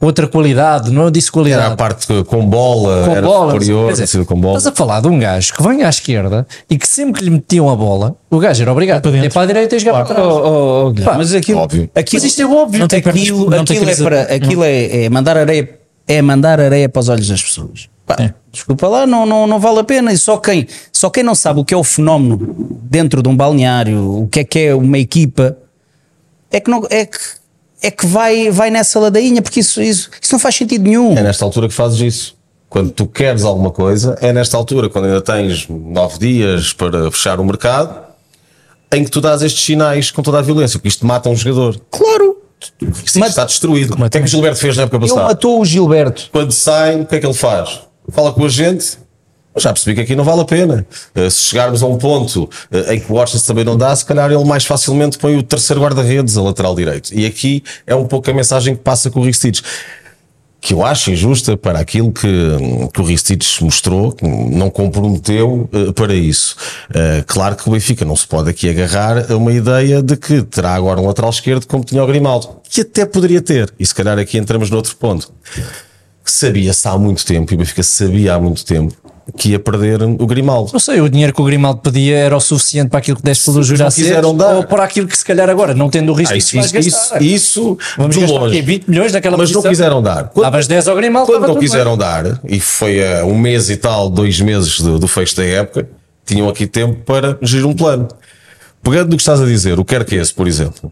outra 0.00 0.26
qualidade, 0.26 0.90
não 0.90 1.10
disse 1.10 1.30
qualidade. 1.30 1.62
Era 1.62 1.72
a 1.72 1.76
parte 1.76 2.06
com 2.24 2.46
bola, 2.46 3.04
com 3.04 3.10
era 3.12 3.22
bola, 3.22 3.52
superior, 3.52 3.92
dizer, 3.92 4.06
sido 4.06 4.24
com 4.24 4.40
bola. 4.40 4.58
Estás 4.58 4.72
a 4.72 4.76
falar 4.76 5.00
de 5.00 5.08
um 5.08 5.18
gajo 5.18 5.54
que 5.54 5.62
vem 5.62 5.82
à 5.82 5.88
esquerda 5.88 6.46
e 6.68 6.78
que 6.78 6.86
sempre 6.86 7.20
que 7.20 7.24
lhe 7.24 7.30
metiam 7.30 7.68
a 7.68 7.76
bola, 7.76 8.16
o 8.30 8.38
gajo 8.38 8.62
era 8.62 8.72
obrigado 8.72 9.02
para 9.02 9.24
ir 9.24 9.32
para 9.32 9.42
a 9.42 9.46
direita 9.46 9.76
e 9.76 9.78
jogar 9.78 10.04
para 10.04 10.14
trás. 10.14 10.28
Oh, 10.28 10.40
oh, 10.40 10.88
oh, 10.90 11.14
mas 11.16 11.34
aquilo, 11.34 11.60
óbvio. 11.60 11.90
aquilo, 11.94 12.22
Mas 12.22 12.30
isto 12.30 12.42
é 12.42 12.46
óbvio. 12.46 12.80
Não 12.80 12.88
tem 12.88 12.98
aquilo, 12.98 13.50
não 13.50 13.64
tem 13.64 13.76
aquilo, 13.76 13.90
é, 13.90 13.96
para, 13.96 14.22
aquilo 14.34 14.64
é, 14.64 15.04
é 15.04 15.08
mandar 15.10 15.36
areia 15.36 15.78
é 16.08 16.22
mandar 16.22 16.58
areia 16.58 16.88
para 16.88 17.00
os 17.00 17.08
olhos 17.10 17.28
das 17.28 17.42
pessoas. 17.42 17.88
Pá, 18.06 18.16
É. 18.18 18.32
Desculpa 18.50 18.88
lá, 18.88 19.06
não, 19.06 19.26
não, 19.26 19.46
não 19.46 19.60
vale 19.60 19.80
a 19.80 19.84
pena. 19.84 20.10
E 20.10 20.16
só 20.16 20.38
quem, 20.38 20.66
só 20.90 21.10
quem 21.10 21.22
não 21.22 21.34
sabe 21.34 21.60
o 21.60 21.64
que 21.64 21.74
é 21.74 21.76
o 21.76 21.84
fenómeno 21.84 22.78
dentro 22.82 23.22
de 23.22 23.28
um 23.28 23.36
balneário, 23.36 24.22
o 24.22 24.26
que 24.26 24.40
é 24.40 24.44
que 24.44 24.58
é 24.58 24.74
uma 24.74 24.98
equipa, 24.98 25.56
é 26.50 26.58
que, 26.58 26.70
não, 26.70 26.82
é 26.88 27.04
que, 27.04 27.18
é 27.82 27.90
que 27.90 28.06
vai, 28.06 28.50
vai 28.50 28.70
nessa 28.70 28.98
ladainha, 28.98 29.40
porque 29.42 29.60
isso, 29.60 29.80
isso, 29.80 30.10
isso 30.20 30.32
não 30.32 30.38
faz 30.38 30.56
sentido 30.56 30.82
nenhum. 30.82 31.16
É 31.16 31.22
nesta 31.22 31.44
altura 31.44 31.68
que 31.68 31.74
fazes 31.74 32.00
isso. 32.00 32.38
Quando 32.68 32.90
tu 32.90 33.06
queres 33.06 33.44
alguma 33.44 33.70
coisa, 33.70 34.18
é 34.20 34.32
nesta 34.32 34.56
altura, 34.56 34.90
quando 34.90 35.06
ainda 35.06 35.22
tens 35.22 35.66
nove 35.68 36.18
dias 36.18 36.72
para 36.72 37.10
fechar 37.10 37.40
o 37.40 37.44
mercado, 37.44 37.98
em 38.92 39.04
que 39.04 39.10
tu 39.10 39.20
dás 39.20 39.42
estes 39.42 39.64
sinais 39.64 40.10
com 40.10 40.22
toda 40.22 40.38
a 40.38 40.42
violência, 40.42 40.78
porque 40.78 40.88
isto 40.88 41.06
mata 41.06 41.28
um 41.28 41.36
jogador. 41.36 41.80
Claro! 41.90 42.36
Isto 43.04 43.24
está 43.24 43.44
destruído. 43.44 43.94
O 43.94 44.10
que 44.10 44.18
é 44.18 44.20
que 44.20 44.26
o 44.26 44.28
Gilberto 44.28 44.58
fez 44.58 44.76
na 44.76 44.82
época 44.82 44.96
Ele 44.96 45.08
passada? 45.08 45.28
matou 45.28 45.60
o 45.60 45.64
Gilberto. 45.64 46.28
Quando 46.32 46.50
sai, 46.52 47.00
o 47.00 47.06
que 47.06 47.14
é 47.14 47.20
que 47.20 47.26
ele 47.26 47.34
faz? 47.34 47.80
Fala 48.10 48.32
com 48.32 48.44
a 48.44 48.48
gente. 48.48 48.98
"Eu 49.54 49.60
Já 49.60 49.72
percebi 49.72 49.96
que 49.96 50.02
aqui 50.02 50.14
não 50.14 50.24
vale 50.24 50.42
a 50.42 50.44
pena. 50.44 50.86
Eh, 51.14 51.30
se 51.30 51.42
chegarmos 51.42 51.82
a 51.82 51.86
um 51.86 51.98
ponto 51.98 52.48
eh, 52.70 52.94
em 52.94 53.00
que 53.00 53.10
o 53.10 53.14
Washington 53.14 53.44
também 53.46 53.64
não 53.64 53.76
dá, 53.76 53.94
se 53.94 54.04
calhar 54.04 54.30
ele 54.30 54.44
mais 54.44 54.64
facilmente 54.64 55.18
põe 55.18 55.36
o 55.36 55.42
terceiro 55.42 55.80
guarda-redes 55.80 56.36
a 56.36 56.42
lateral 56.42 56.74
direito. 56.74 57.12
E 57.12 57.26
aqui 57.26 57.62
é 57.86 57.94
um 57.94 58.06
pouco 58.06 58.30
a 58.30 58.34
mensagem 58.34 58.76
que 58.76 58.82
passa 58.82 59.10
com 59.10 59.20
o 59.20 59.24
Ristides. 59.24 59.62
Que 60.60 60.74
eu 60.74 60.84
acho 60.84 61.12
injusta 61.12 61.56
para 61.56 61.78
aquilo 61.78 62.10
que, 62.10 62.28
que 62.92 63.00
o 63.00 63.04
Ristides 63.04 63.60
mostrou, 63.60 64.10
que 64.10 64.26
não 64.26 64.68
comprometeu 64.68 65.68
eh, 65.72 65.92
para 65.92 66.12
isso. 66.12 66.56
Claro 67.28 67.54
que 67.54 67.68
o 67.68 67.72
Benfica 67.72 68.04
não 68.04 68.16
se 68.16 68.26
pode 68.26 68.50
aqui 68.50 68.68
agarrar 68.68 69.30
a 69.30 69.36
uma 69.36 69.52
ideia 69.52 70.02
de 70.02 70.16
que 70.16 70.42
terá 70.42 70.74
agora 70.74 71.00
um 71.00 71.06
lateral 71.06 71.30
esquerdo 71.30 71.64
como 71.64 71.84
tinha 71.84 72.02
o 72.02 72.06
Grimaldo. 72.08 72.56
Que 72.68 72.80
até 72.80 73.06
poderia 73.06 73.40
ter. 73.40 73.72
E 73.78 73.86
se 73.86 73.94
calhar 73.94 74.18
aqui 74.18 74.36
entramos 74.36 74.68
noutro 74.68 74.96
ponto 74.96 75.32
sabia-se 76.30 76.86
há 76.86 76.96
muito 76.98 77.24
tempo, 77.24 77.52
e 77.52 77.54
o 77.54 77.58
Benfica 77.58 77.82
sabia 77.82 78.34
há 78.34 78.40
muito 78.40 78.64
tempo, 78.64 78.94
que 79.36 79.50
ia 79.50 79.58
perder 79.58 80.02
o 80.02 80.26
Grimaldo. 80.26 80.70
Não 80.72 80.80
sei, 80.80 81.00
o 81.00 81.08
dinheiro 81.08 81.32
que 81.34 81.40
o 81.40 81.44
Grimaldo 81.44 81.80
pedia 81.80 82.16
era 82.16 82.36
o 82.36 82.40
suficiente 82.40 82.88
para 82.88 82.98
aquilo 82.98 83.16
que 83.18 83.22
deste 83.22 83.44
pelo 83.44 83.62
Jurassic 83.62 84.10
ou 84.56 84.64
para 84.64 84.84
aquilo 84.84 85.06
que 85.06 85.16
se 85.16 85.24
calhar 85.24 85.48
agora, 85.50 85.74
não 85.74 85.90
tendo 85.90 86.10
o 86.12 86.14
risco 86.14 86.32
Ah, 86.34 86.36
isso, 86.36 86.56
vai 86.56 86.64
isso, 86.64 86.74
gastar. 86.74 87.22
isso, 87.22 87.78
Vamos 87.96 88.14
de 88.14 88.22
gastar 88.22 88.38
longe. 88.38 88.54
quê? 88.56 88.62
20 88.62 88.88
milhões 88.88 89.12
naquela 89.12 89.36
Mas 89.36 89.50
não 89.50 89.54
posição? 89.62 89.70
quiseram 89.70 90.02
dar. 90.02 90.28
Quando, 90.30 90.44
Davas 90.44 90.66
10 90.66 90.88
ao 90.88 90.96
Grimaldo, 90.96 91.30
quando 91.32 91.46
não 91.46 91.56
quiseram 91.58 91.96
dar, 91.96 92.40
e 92.44 92.58
foi 92.58 93.06
a 93.18 93.24
um 93.24 93.36
mês 93.38 93.68
e 93.68 93.76
tal, 93.76 94.08
dois 94.08 94.40
meses 94.40 94.80
do, 94.80 94.98
do 94.98 95.06
fecho 95.06 95.36
da 95.36 95.44
época, 95.44 95.88
tinham 96.24 96.48
aqui 96.48 96.66
tempo 96.66 97.02
para 97.04 97.38
gerir 97.42 97.66
um 97.66 97.74
plano. 97.74 98.08
Pegando 98.82 99.10
no 99.10 99.16
que 99.16 99.22
estás 99.22 99.40
a 99.42 99.44
dizer, 99.44 99.78
o 99.78 99.84
quer 99.84 100.04
que 100.04 100.14
esse, 100.14 100.32
por 100.32 100.46
exemplo, 100.48 100.90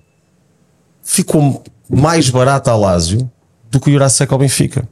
ficou 1.03 1.63
mais 1.89 2.29
barato 2.29 2.69
a 2.71 2.77
Lásio 2.77 3.31
do 3.71 3.81
que 3.81 3.89
o 3.89 3.93
Jurassic 3.93 4.31
ao 4.33 4.39
Benfica. 4.39 4.81
bem. 4.81 4.89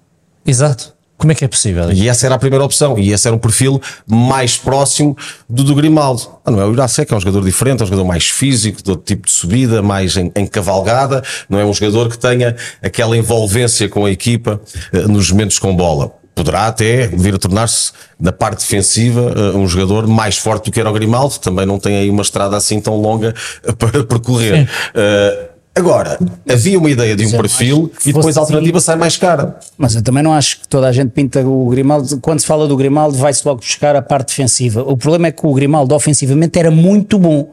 Exato. 0.47 0.93
Como 1.16 1.32
é 1.32 1.34
que 1.34 1.44
é 1.44 1.48
possível? 1.48 1.90
E 1.92 2.08
essa 2.08 2.26
era 2.26 2.34
a 2.34 2.38
primeira 2.38 2.64
opção. 2.64 2.98
E 2.98 3.12
esse 3.12 3.26
era 3.26 3.34
um 3.34 3.38
perfil 3.38 3.80
mais 4.06 4.56
próximo 4.56 5.16
do 5.48 5.62
do 5.64 5.74
Grimaldo. 5.74 6.22
Ah, 6.44 6.50
não 6.50 6.60
é 6.60 6.66
o 6.66 6.72
Iracek, 6.72 7.12
é 7.12 7.16
um 7.16 7.20
jogador 7.20 7.42
diferente, 7.44 7.80
é 7.80 7.84
um 7.84 7.86
jogador 7.86 8.04
mais 8.04 8.28
físico, 8.28 8.82
de 8.82 8.90
outro 8.90 9.06
tipo 9.06 9.26
de 9.26 9.32
subida, 9.32 9.80
mais 9.80 10.16
em, 10.16 10.46
cavalgada. 10.46 11.22
Não 11.48 11.58
é 11.58 11.64
um 11.64 11.72
jogador 11.72 12.10
que 12.10 12.18
tenha 12.18 12.56
aquela 12.82 13.16
envolvência 13.16 13.88
com 13.88 14.04
a 14.04 14.10
equipa 14.10 14.60
eh, 14.92 15.02
nos 15.02 15.30
momentos 15.30 15.58
com 15.58 15.74
bola. 15.74 16.12
Poderá 16.34 16.66
até 16.66 17.06
vir 17.06 17.34
a 17.34 17.38
tornar-se, 17.38 17.92
na 18.18 18.32
parte 18.32 18.58
defensiva, 18.60 19.32
eh, 19.36 19.56
um 19.56 19.68
jogador 19.68 20.06
mais 20.06 20.36
forte 20.36 20.66
do 20.66 20.72
que 20.72 20.80
era 20.80 20.90
o 20.90 20.92
Grimaldo. 20.92 21.38
Também 21.38 21.64
não 21.64 21.78
tem 21.78 21.96
aí 21.96 22.10
uma 22.10 22.22
estrada 22.22 22.56
assim 22.56 22.80
tão 22.80 22.96
longa 22.96 23.32
eh, 23.64 23.72
para 23.72 24.02
percorrer. 24.04 24.68
Eh, 24.94 25.48
agora, 25.74 26.18
havia 26.48 26.78
uma 26.78 26.90
ideia 26.90 27.16
de 27.16 27.26
um 27.26 27.30
perfil 27.30 27.90
e 28.06 28.12
depois 28.12 28.36
a 28.36 28.40
alternativa 28.40 28.80
sai 28.80 28.96
mais 28.96 29.16
cara. 29.16 29.58
Mas 29.76 29.94
eu 29.94 30.02
também 30.02 30.22
não 30.22 30.32
acho 30.32 30.60
que 30.60 30.68
toda 30.68 30.86
a 30.88 30.92
gente 30.92 31.10
pinta 31.10 31.40
o 31.46 31.68
Grimaldo. 31.68 32.18
Quando 32.20 32.40
se 32.40 32.46
fala 32.46 32.66
do 32.66 32.76
Grimaldo, 32.76 33.16
vai-se 33.18 33.46
logo 33.46 33.60
buscar 33.60 33.96
a 33.96 34.02
parte 34.02 34.28
defensiva. 34.28 34.82
O 34.82 34.96
problema 34.96 35.28
é 35.28 35.32
que 35.32 35.46
o 35.46 35.52
Grimaldo, 35.52 35.94
ofensivamente, 35.94 36.58
era 36.58 36.70
muito 36.70 37.18
bom. 37.18 37.50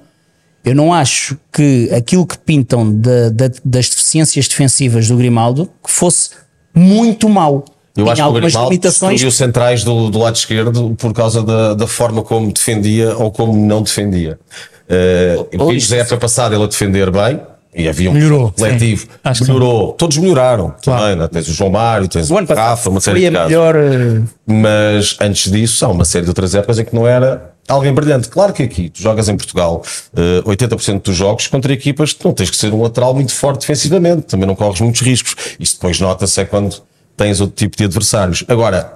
Eu 0.63 0.76
não 0.76 0.93
acho 0.93 1.38
que 1.51 1.89
aquilo 1.91 2.26
que 2.26 2.38
pintam 2.38 2.93
da- 2.93 3.30
da- 3.30 3.47
das 3.65 3.89
deficiências 3.89 4.47
defensivas 4.47 5.07
do 5.07 5.17
Grimaldo 5.17 5.67
que 5.84 5.91
fosse 5.91 6.30
muito 6.76 7.28
mau. 7.28 7.65
Eu 7.97 8.03
Tinha 8.05 8.13
acho 8.13 8.22
que 8.24 8.30
o 8.30 8.34
Grimaldo 8.34 8.69
limitações. 8.69 9.11
destruiu 9.13 9.32
centrais 9.32 9.84
do, 9.84 10.09
do 10.11 10.19
lado 10.19 10.36
esquerdo 10.36 10.95
por 10.97 11.11
causa 11.13 11.41
da, 11.43 11.74
da 11.74 11.88
forma 11.88 12.22
como 12.22 12.51
defendia 12.53 13.17
ou 13.17 13.32
como 13.32 13.53
não 13.53 13.82
defendia. 13.82 14.39
Uh, 14.88 15.47
vimos 15.67 15.89
na 15.89 15.97
época 15.97 16.17
passada 16.17 16.53
ele 16.55 16.63
a 16.63 16.67
defender 16.67 17.09
bem 17.09 17.39
e 17.74 17.88
havia 17.88 18.09
um 18.09 18.13
Melhorou, 18.13 18.51
coletivo. 18.51 19.01
sim. 19.03 19.07
Acho 19.24 19.41
que 19.43 19.47
Melhorou. 19.47 19.93
Todos 19.93 20.17
melhoraram. 20.17 20.76
Claro. 20.84 21.01
Também, 21.03 21.15
né? 21.15 21.28
Tens 21.28 21.47
o 21.47 21.53
João 21.53 21.69
Mário, 21.69 22.07
tens 22.07 22.30
O 22.30 22.36
o 22.36 22.45
Rafa, 22.45 22.89
uma 22.89 22.99
série 22.99 23.19
de 23.22 23.28
a 23.28 23.32
casos. 23.32 23.47
melhor. 23.49 23.76
eh, 23.76 24.22
Mas 24.45 25.17
antes 25.22 25.49
disso, 25.51 25.86
há 25.86 25.89
uma 25.89 26.03
série 26.05 26.24
de 26.26 26.30
outras 26.30 26.53
épocas 26.53 26.80
em 26.80 26.86
que 26.86 26.93
não 26.93 27.07
era 27.07 27.53
alguém 27.67 27.93
brilhante. 27.93 28.28
Claro 28.28 28.51
que 28.51 28.63
aqui, 28.63 28.89
tu 28.89 29.01
jogas 29.01 29.30
em 29.30 29.38
Portugal 29.38 29.82
eh, 30.15 30.41
80% 30.45 31.01
dos 31.03 31.15
jogos 31.15 31.47
contra 31.47 31.72
equipas 31.72 32.11
que 32.11 32.26
não 32.26 32.34
tens 32.34 32.49
que 32.49 32.57
ser 32.57 32.74
um 32.74 32.82
lateral 32.82 33.13
muito 33.13 33.34
forte 33.34 33.61
defensivamente, 33.61 34.24
também 34.24 34.45
não 34.45 34.55
corres 34.55 34.82
muitos 34.82 35.01
riscos. 35.01 35.36
Isso 35.59 35.76
depois 35.76 35.99
nota-se 35.99 36.41
é 36.41 36.45
quando 36.45 36.76
tens 37.15 37.39
outro 37.39 37.55
tipo 37.55 37.78
de 37.78 37.86
adversários. 37.86 38.43
Agora, 38.49 38.93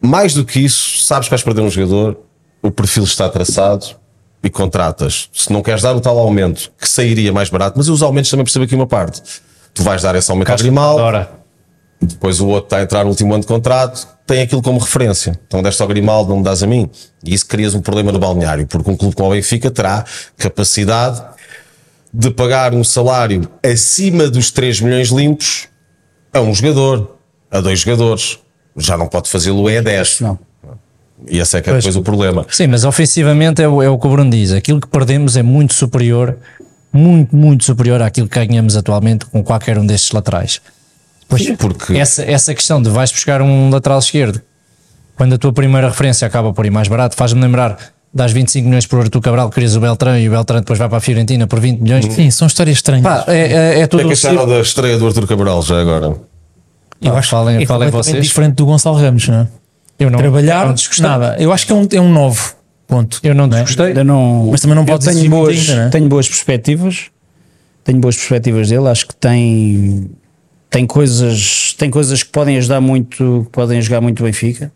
mais 0.00 0.32
do 0.32 0.44
que 0.44 0.58
isso, 0.60 1.02
sabes 1.02 1.26
que 1.28 1.30
vais 1.30 1.42
perder 1.42 1.60
um 1.60 1.70
jogador, 1.70 2.16
o 2.62 2.70
perfil 2.70 3.04
está 3.04 3.28
traçado 3.28 3.99
e 4.42 4.50
contratas. 4.50 5.28
Se 5.32 5.52
não 5.52 5.62
queres 5.62 5.82
dar 5.82 5.94
o 5.94 6.00
tal 6.00 6.18
aumento, 6.18 6.72
que 6.78 6.88
sairia 6.88 7.32
mais 7.32 7.50
barato, 7.50 7.76
mas 7.76 7.88
os 7.88 8.02
aumentos 8.02 8.30
também 8.30 8.44
percebo 8.44 8.64
aqui 8.64 8.74
uma 8.74 8.86
parte. 8.86 9.22
Tu 9.74 9.82
vais 9.82 10.02
dar 10.02 10.14
esse 10.14 10.30
aumento 10.30 10.50
ao 10.50 10.58
Grimaldo, 10.58 11.02
Ora, 11.02 11.30
depois 12.00 12.40
o 12.40 12.48
outro 12.48 12.66
está 12.66 12.78
a 12.78 12.82
entrar 12.82 13.04
no 13.04 13.10
último 13.10 13.32
ano 13.34 13.42
de 13.42 13.46
contrato, 13.46 14.08
tem 14.26 14.40
aquilo 14.42 14.62
como 14.62 14.78
referência. 14.78 15.38
Então 15.46 15.62
deste 15.62 15.82
ao 15.82 15.88
Grimaldo, 15.88 16.30
não 16.30 16.38
me 16.38 16.44
dás 16.44 16.62
a 16.62 16.66
mim. 16.66 16.88
E 17.22 17.34
isso 17.34 17.46
crias 17.46 17.74
um 17.74 17.80
problema 17.80 18.10
no 18.10 18.18
balneário, 18.18 18.66
porque 18.66 18.90
um 18.90 18.96
clube 18.96 19.14
como 19.14 19.28
o 19.28 19.32
Benfica 19.32 19.70
terá 19.70 20.04
capacidade 20.36 21.22
de 22.12 22.30
pagar 22.30 22.74
um 22.74 22.82
salário 22.82 23.48
acima 23.62 24.28
dos 24.28 24.50
3 24.50 24.80
milhões 24.80 25.08
limpos 25.08 25.68
a 26.32 26.40
um 26.40 26.54
jogador, 26.54 27.18
a 27.50 27.60
dois 27.60 27.80
jogadores. 27.80 28.38
Já 28.76 28.96
não 28.96 29.06
pode 29.06 29.28
fazê-lo 29.28 29.68
é 29.68 29.78
a 29.78 29.82
10. 29.82 30.20
Não. 30.20 30.38
E 31.28 31.38
esse 31.38 31.56
é 31.56 31.60
que 31.60 31.70
é 31.70 31.74
depois 31.74 31.96
o 31.96 32.02
problema. 32.02 32.46
sim, 32.50 32.66
mas 32.66 32.84
ofensivamente 32.84 33.62
é 33.62 33.68
o, 33.68 33.82
é 33.82 33.88
o 33.88 33.98
que 33.98 34.06
o 34.06 34.10
Bruno 34.10 34.30
diz. 34.30 34.52
Aquilo 34.52 34.80
que 34.80 34.88
perdemos 34.88 35.36
é 35.36 35.42
muito 35.42 35.74
superior, 35.74 36.36
muito, 36.92 37.34
muito 37.34 37.64
superior 37.64 38.02
àquilo 38.02 38.28
que 38.28 38.44
ganhamos 38.46 38.76
atualmente 38.76 39.26
com 39.26 39.42
qualquer 39.44 39.78
um 39.78 39.86
destes 39.86 40.12
laterais. 40.12 40.60
Pois, 41.28 41.44
Sim, 41.44 41.56
porque- 41.56 41.96
essa, 41.96 42.22
essa 42.24 42.54
questão 42.54 42.82
de 42.82 42.90
vais 42.90 43.12
buscar 43.12 43.40
um 43.42 43.70
lateral 43.70 43.98
esquerdo 43.98 44.40
quando 45.16 45.34
a 45.34 45.38
tua 45.38 45.52
primeira 45.52 45.88
referência 45.88 46.26
acaba 46.26 46.52
por 46.52 46.64
ir 46.66 46.70
mais 46.70 46.88
barato, 46.88 47.14
faz-me 47.14 47.40
lembrar 47.40 47.76
das 48.12 48.32
25 48.32 48.66
milhões 48.66 48.86
por 48.86 48.98
Artur 49.00 49.20
Cabral, 49.20 49.50
querias 49.50 49.76
o 49.76 49.80
Beltrão 49.80 50.18
e 50.18 50.26
o 50.26 50.32
Beltrão 50.32 50.58
depois 50.60 50.78
vai 50.78 50.88
para 50.88 50.98
a 50.98 51.00
Fiorentina 51.00 51.46
por 51.46 51.60
20 51.60 51.78
milhões. 51.80 52.06
Sim, 52.06 52.30
são 52.30 52.46
histórias 52.48 52.78
estranhas. 52.78 53.04
Pá, 53.04 53.24
é, 53.28 53.38
é, 53.78 53.80
é 53.80 53.86
tudo 53.86 54.00
é 54.00 54.04
que 54.04 54.08
um 54.08 54.12
acharam 54.12 54.38
ciclo. 54.38 54.54
da 54.54 54.60
estreia 54.60 54.98
do 54.98 55.06
Arthur 55.06 55.26
Cabral 55.28 55.62
já 55.62 55.80
agora? 55.80 56.16
Eu 57.00 57.16
acho, 57.16 57.30
falem, 57.30 57.62
é 57.62 57.66
falem 57.66 57.88
vocês. 57.90 58.22
diferente 58.22 58.54
do 58.56 58.66
Gonçalo 58.66 58.96
Ramos, 58.96 59.28
não 59.28 59.40
é? 59.42 59.48
Eu 60.00 60.10
não, 60.10 60.18
Trabalhar, 60.18 60.66
não 60.66 60.74
desgostei. 60.74 61.06
nada. 61.06 61.36
Eu 61.38 61.52
acho 61.52 61.66
que 61.66 61.72
é 61.72 61.74
um, 61.74 61.86
é 61.92 62.00
um 62.00 62.10
novo 62.10 62.54
ponto. 62.86 63.20
Eu 63.22 63.34
não 63.34 63.44
é? 63.44 63.48
desgostei. 63.48 63.88
Ainda 63.88 64.02
não, 64.02 64.48
Mas 64.50 64.62
também 64.62 64.74
não 64.74 64.82
eu 64.82 64.86
podes 64.86 65.06
tenho 65.06 65.30
boas, 65.30 65.58
ainda, 65.58 65.76
não 65.76 65.82
é? 65.82 65.88
tenho 65.90 66.08
boas 66.08 66.26
perspectivas. 66.26 67.10
Tenho 67.84 67.98
boas 68.00 68.16
perspectivas 68.16 68.68
dele. 68.70 68.88
Acho 68.88 69.06
que 69.06 69.14
tem, 69.14 70.10
tem, 70.70 70.86
coisas, 70.86 71.74
tem 71.78 71.90
coisas 71.90 72.22
que 72.22 72.30
podem 72.30 72.56
ajudar 72.56 72.80
muito, 72.80 73.42
que 73.44 73.50
podem 73.52 73.78
ajudar 73.78 74.00
muito 74.00 74.20
o 74.20 74.24
Benfica. 74.24 74.72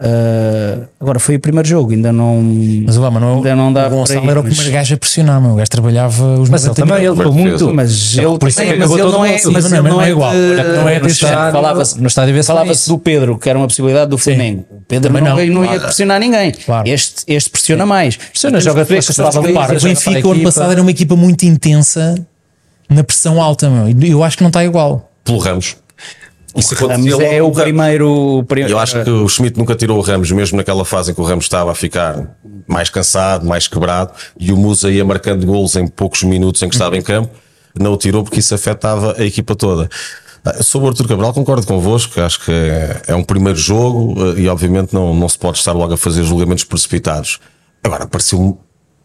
Ah, 0.00 0.78
agora 1.00 1.18
foi 1.18 1.36
o 1.36 1.40
primeiro 1.40 1.68
jogo, 1.68 1.90
ainda 1.92 2.12
não. 2.12 2.40
Mas 2.86 2.96
lá, 2.96 3.10
mas 3.10 3.20
não, 3.20 3.36
Ainda 3.36 3.56
não 3.56 3.72
dá 3.72 3.88
o 3.88 3.90
Gonçalo 3.90 4.24
ir, 4.24 4.28
era 4.30 4.40
o 4.40 4.44
mas- 4.44 4.54
primeiro 4.54 4.78
gajo 4.78 4.94
a 4.94 4.96
pressionar, 4.96 5.40
meu. 5.40 5.52
o 5.52 5.54
gajo 5.56 5.70
trabalhava 5.70 6.24
os 6.40 6.48
Mas 6.48 6.64
90 6.64 6.82
também 6.86 7.04
ele 7.04 7.24
muito. 7.30 7.74
Mas 7.74 8.16
ele, 8.16 8.38
por 8.38 8.48
isso 8.48 8.60
é 8.62 8.76
mas 8.76 8.90
ele 8.90 9.00
todo 9.02 9.12
não 9.12 9.24
é, 9.24 9.32
mas 9.32 9.44
não 9.44 9.50
é? 9.52 9.52
ele 9.52 9.52
Mas 9.52 9.64
não 9.72 9.82
não 9.82 10.02
é 10.02 10.06
é 10.06 10.10
igual. 10.10 10.32
Não 10.32 10.88
é 10.88 10.94
no 11.00 11.06
desse 11.06 11.24
estádio, 11.24 11.52
Falava-se 11.52 12.00
no 12.00 12.06
estádio 12.06 12.44
falava-se 12.44 12.88
do 12.88 12.98
Pedro, 12.98 13.38
que 13.38 13.48
era 13.50 13.58
uma 13.58 13.66
possibilidade 13.66 14.10
do 14.10 14.18
Flamengo. 14.18 14.64
O 14.70 14.80
Pedro 14.86 15.12
Também 15.12 15.22
não, 15.22 15.62
não. 15.64 15.64
ia 15.64 15.80
pressionar 15.80 16.20
ninguém. 16.20 16.52
Claro. 16.52 16.88
Este, 16.88 17.24
este 17.26 17.50
pressiona 17.50 17.84
mais. 17.84 18.16
Pressiona, 18.16 18.60
joga 18.60 18.82
o 18.82 18.84
Benfica 18.84 20.28
ano 20.28 20.42
passado 20.42 20.72
era 20.72 20.80
uma 20.80 20.90
equipa 20.90 21.16
muito 21.16 21.42
intensa 21.44 22.14
na 22.88 23.02
pressão 23.02 23.42
alta, 23.42 23.68
meu. 23.68 23.88
E 23.88 24.10
Eu 24.10 24.22
acho 24.22 24.36
que 24.36 24.42
não 24.42 24.48
está 24.48 24.64
igual. 24.64 25.10
Pelo 25.24 25.38
Ramos. 25.38 25.76
Isso 26.56 26.74
Ramos 26.74 27.06
acontecia 27.06 27.36
é 27.36 27.42
o 27.42 27.50
primeiro. 27.52 28.10
o 28.38 28.42
pri- 28.44 28.62
Eu 28.70 28.78
acho 28.78 29.02
que 29.04 29.10
o 29.10 29.28
Schmidt 29.28 29.58
nunca 29.58 29.74
tirou 29.74 29.98
o 29.98 30.00
Ramos, 30.00 30.30
mesmo 30.32 30.56
naquela 30.56 30.84
fase 30.84 31.10
em 31.12 31.14
que 31.14 31.20
o 31.20 31.24
Ramos 31.24 31.44
estava 31.44 31.70
a 31.70 31.74
ficar 31.74 32.36
mais 32.66 32.90
cansado, 32.90 33.46
mais 33.46 33.68
quebrado, 33.68 34.12
e 34.38 34.52
o 34.52 34.56
Musa 34.56 34.90
ia 34.90 35.04
marcando 35.04 35.46
gols 35.46 35.76
em 35.76 35.86
poucos 35.86 36.22
minutos 36.22 36.62
em 36.62 36.68
que 36.68 36.74
estava 36.74 36.96
em 36.96 37.02
campo, 37.02 37.30
não 37.78 37.92
o 37.92 37.96
tirou 37.96 38.22
porque 38.24 38.40
isso 38.40 38.54
afetava 38.54 39.14
a 39.18 39.24
equipa 39.24 39.54
toda. 39.54 39.88
Ah, 40.44 40.62
Sobre 40.62 40.86
o 40.86 40.90
Artur 40.90 41.06
Cabral, 41.06 41.32
concordo 41.34 41.66
convosco, 41.66 42.20
acho 42.20 42.44
que 42.44 42.50
é, 42.52 43.02
é 43.08 43.14
um 43.14 43.22
primeiro 43.24 43.58
jogo 43.58 44.14
eh, 44.36 44.40
e 44.40 44.48
obviamente 44.48 44.94
não, 44.94 45.14
não 45.14 45.28
se 45.28 45.38
pode 45.38 45.58
estar 45.58 45.72
logo 45.72 45.92
a 45.94 45.96
fazer 45.96 46.22
julgamentos 46.24 46.64
precipitados. 46.64 47.38
Agora, 47.82 48.06
pareceu 48.06 48.58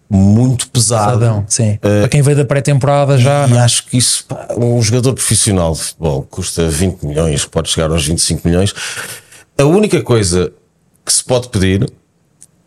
muito 0.09 0.67
pesado. 0.69 1.23
Adão, 1.25 1.45
sim. 1.47 1.77
Para 1.81 2.07
quem 2.07 2.21
veio 2.21 2.37
da 2.37 2.45
pré-temporada 2.45 3.17
já. 3.17 3.47
E 3.47 3.51
não 3.51 3.57
é? 3.57 3.61
acho 3.61 3.85
que 3.85 3.97
isso, 3.97 4.25
pá, 4.25 4.47
um 4.57 4.81
jogador 4.81 5.13
profissional 5.13 5.73
de 5.73 5.79
futebol 5.79 6.27
custa 6.29 6.67
20 6.67 7.03
milhões, 7.03 7.45
pode 7.45 7.69
chegar 7.69 7.89
aos 7.89 8.05
25 8.05 8.47
milhões. 8.47 8.73
A 9.57 9.63
única 9.63 10.01
coisa 10.01 10.51
que 11.05 11.13
se 11.13 11.23
pode 11.23 11.49
pedir 11.49 11.91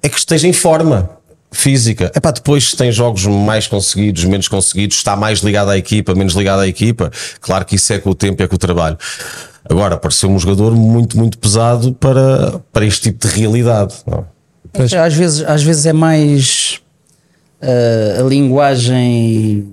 é 0.02 0.08
que 0.08 0.18
esteja 0.18 0.46
em 0.46 0.52
forma 0.52 1.10
física. 1.50 2.10
É 2.14 2.20
para 2.20 2.32
depois 2.32 2.72
tem 2.72 2.92
jogos 2.92 3.24
mais 3.26 3.66
conseguidos, 3.66 4.24
menos 4.24 4.48
conseguidos, 4.48 4.96
está 4.96 5.16
mais 5.16 5.40
ligado 5.40 5.70
à 5.70 5.78
equipa, 5.78 6.14
menos 6.14 6.34
ligado 6.34 6.60
à 6.60 6.68
equipa. 6.68 7.10
Claro 7.40 7.64
que 7.64 7.76
isso 7.76 7.92
é 7.92 7.98
com 7.98 8.10
o 8.10 8.14
tempo, 8.14 8.42
é 8.42 8.46
com 8.46 8.56
o 8.56 8.58
trabalho. 8.58 8.98
Agora, 9.68 9.96
pareceu 9.96 10.30
um 10.30 10.38
jogador 10.38 10.74
muito, 10.74 11.18
muito 11.18 11.38
pesado 11.38 11.92
para, 11.94 12.60
para 12.72 12.84
este 12.84 13.10
tipo 13.10 13.26
de 13.26 13.34
realidade. 13.34 13.94
não 14.06 14.26
é? 14.78 14.98
Às 14.98 15.14
vezes, 15.14 15.42
às 15.42 15.62
vezes 15.62 15.86
é 15.86 15.92
mais 15.92 16.80
a 17.60 18.22
linguagem 18.22 19.66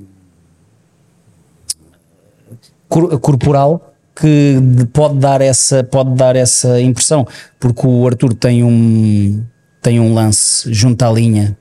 cor- 2.89 3.19
corporal 3.19 3.93
que 4.15 4.59
de- 4.61 4.85
pode 4.85 5.15
dar 5.17 5.41
essa 5.41 5.83
pode 5.83 6.11
dar 6.15 6.35
essa 6.35 6.79
impressão 6.79 7.27
porque 7.59 7.85
o 7.87 8.05
Arthur 8.07 8.33
tem 8.33 8.63
um 8.63 9.43
tem 9.81 9.99
um 9.99 10.13
lance 10.13 10.71
junto 10.71 11.03
à 11.03 11.11
linha 11.11 11.57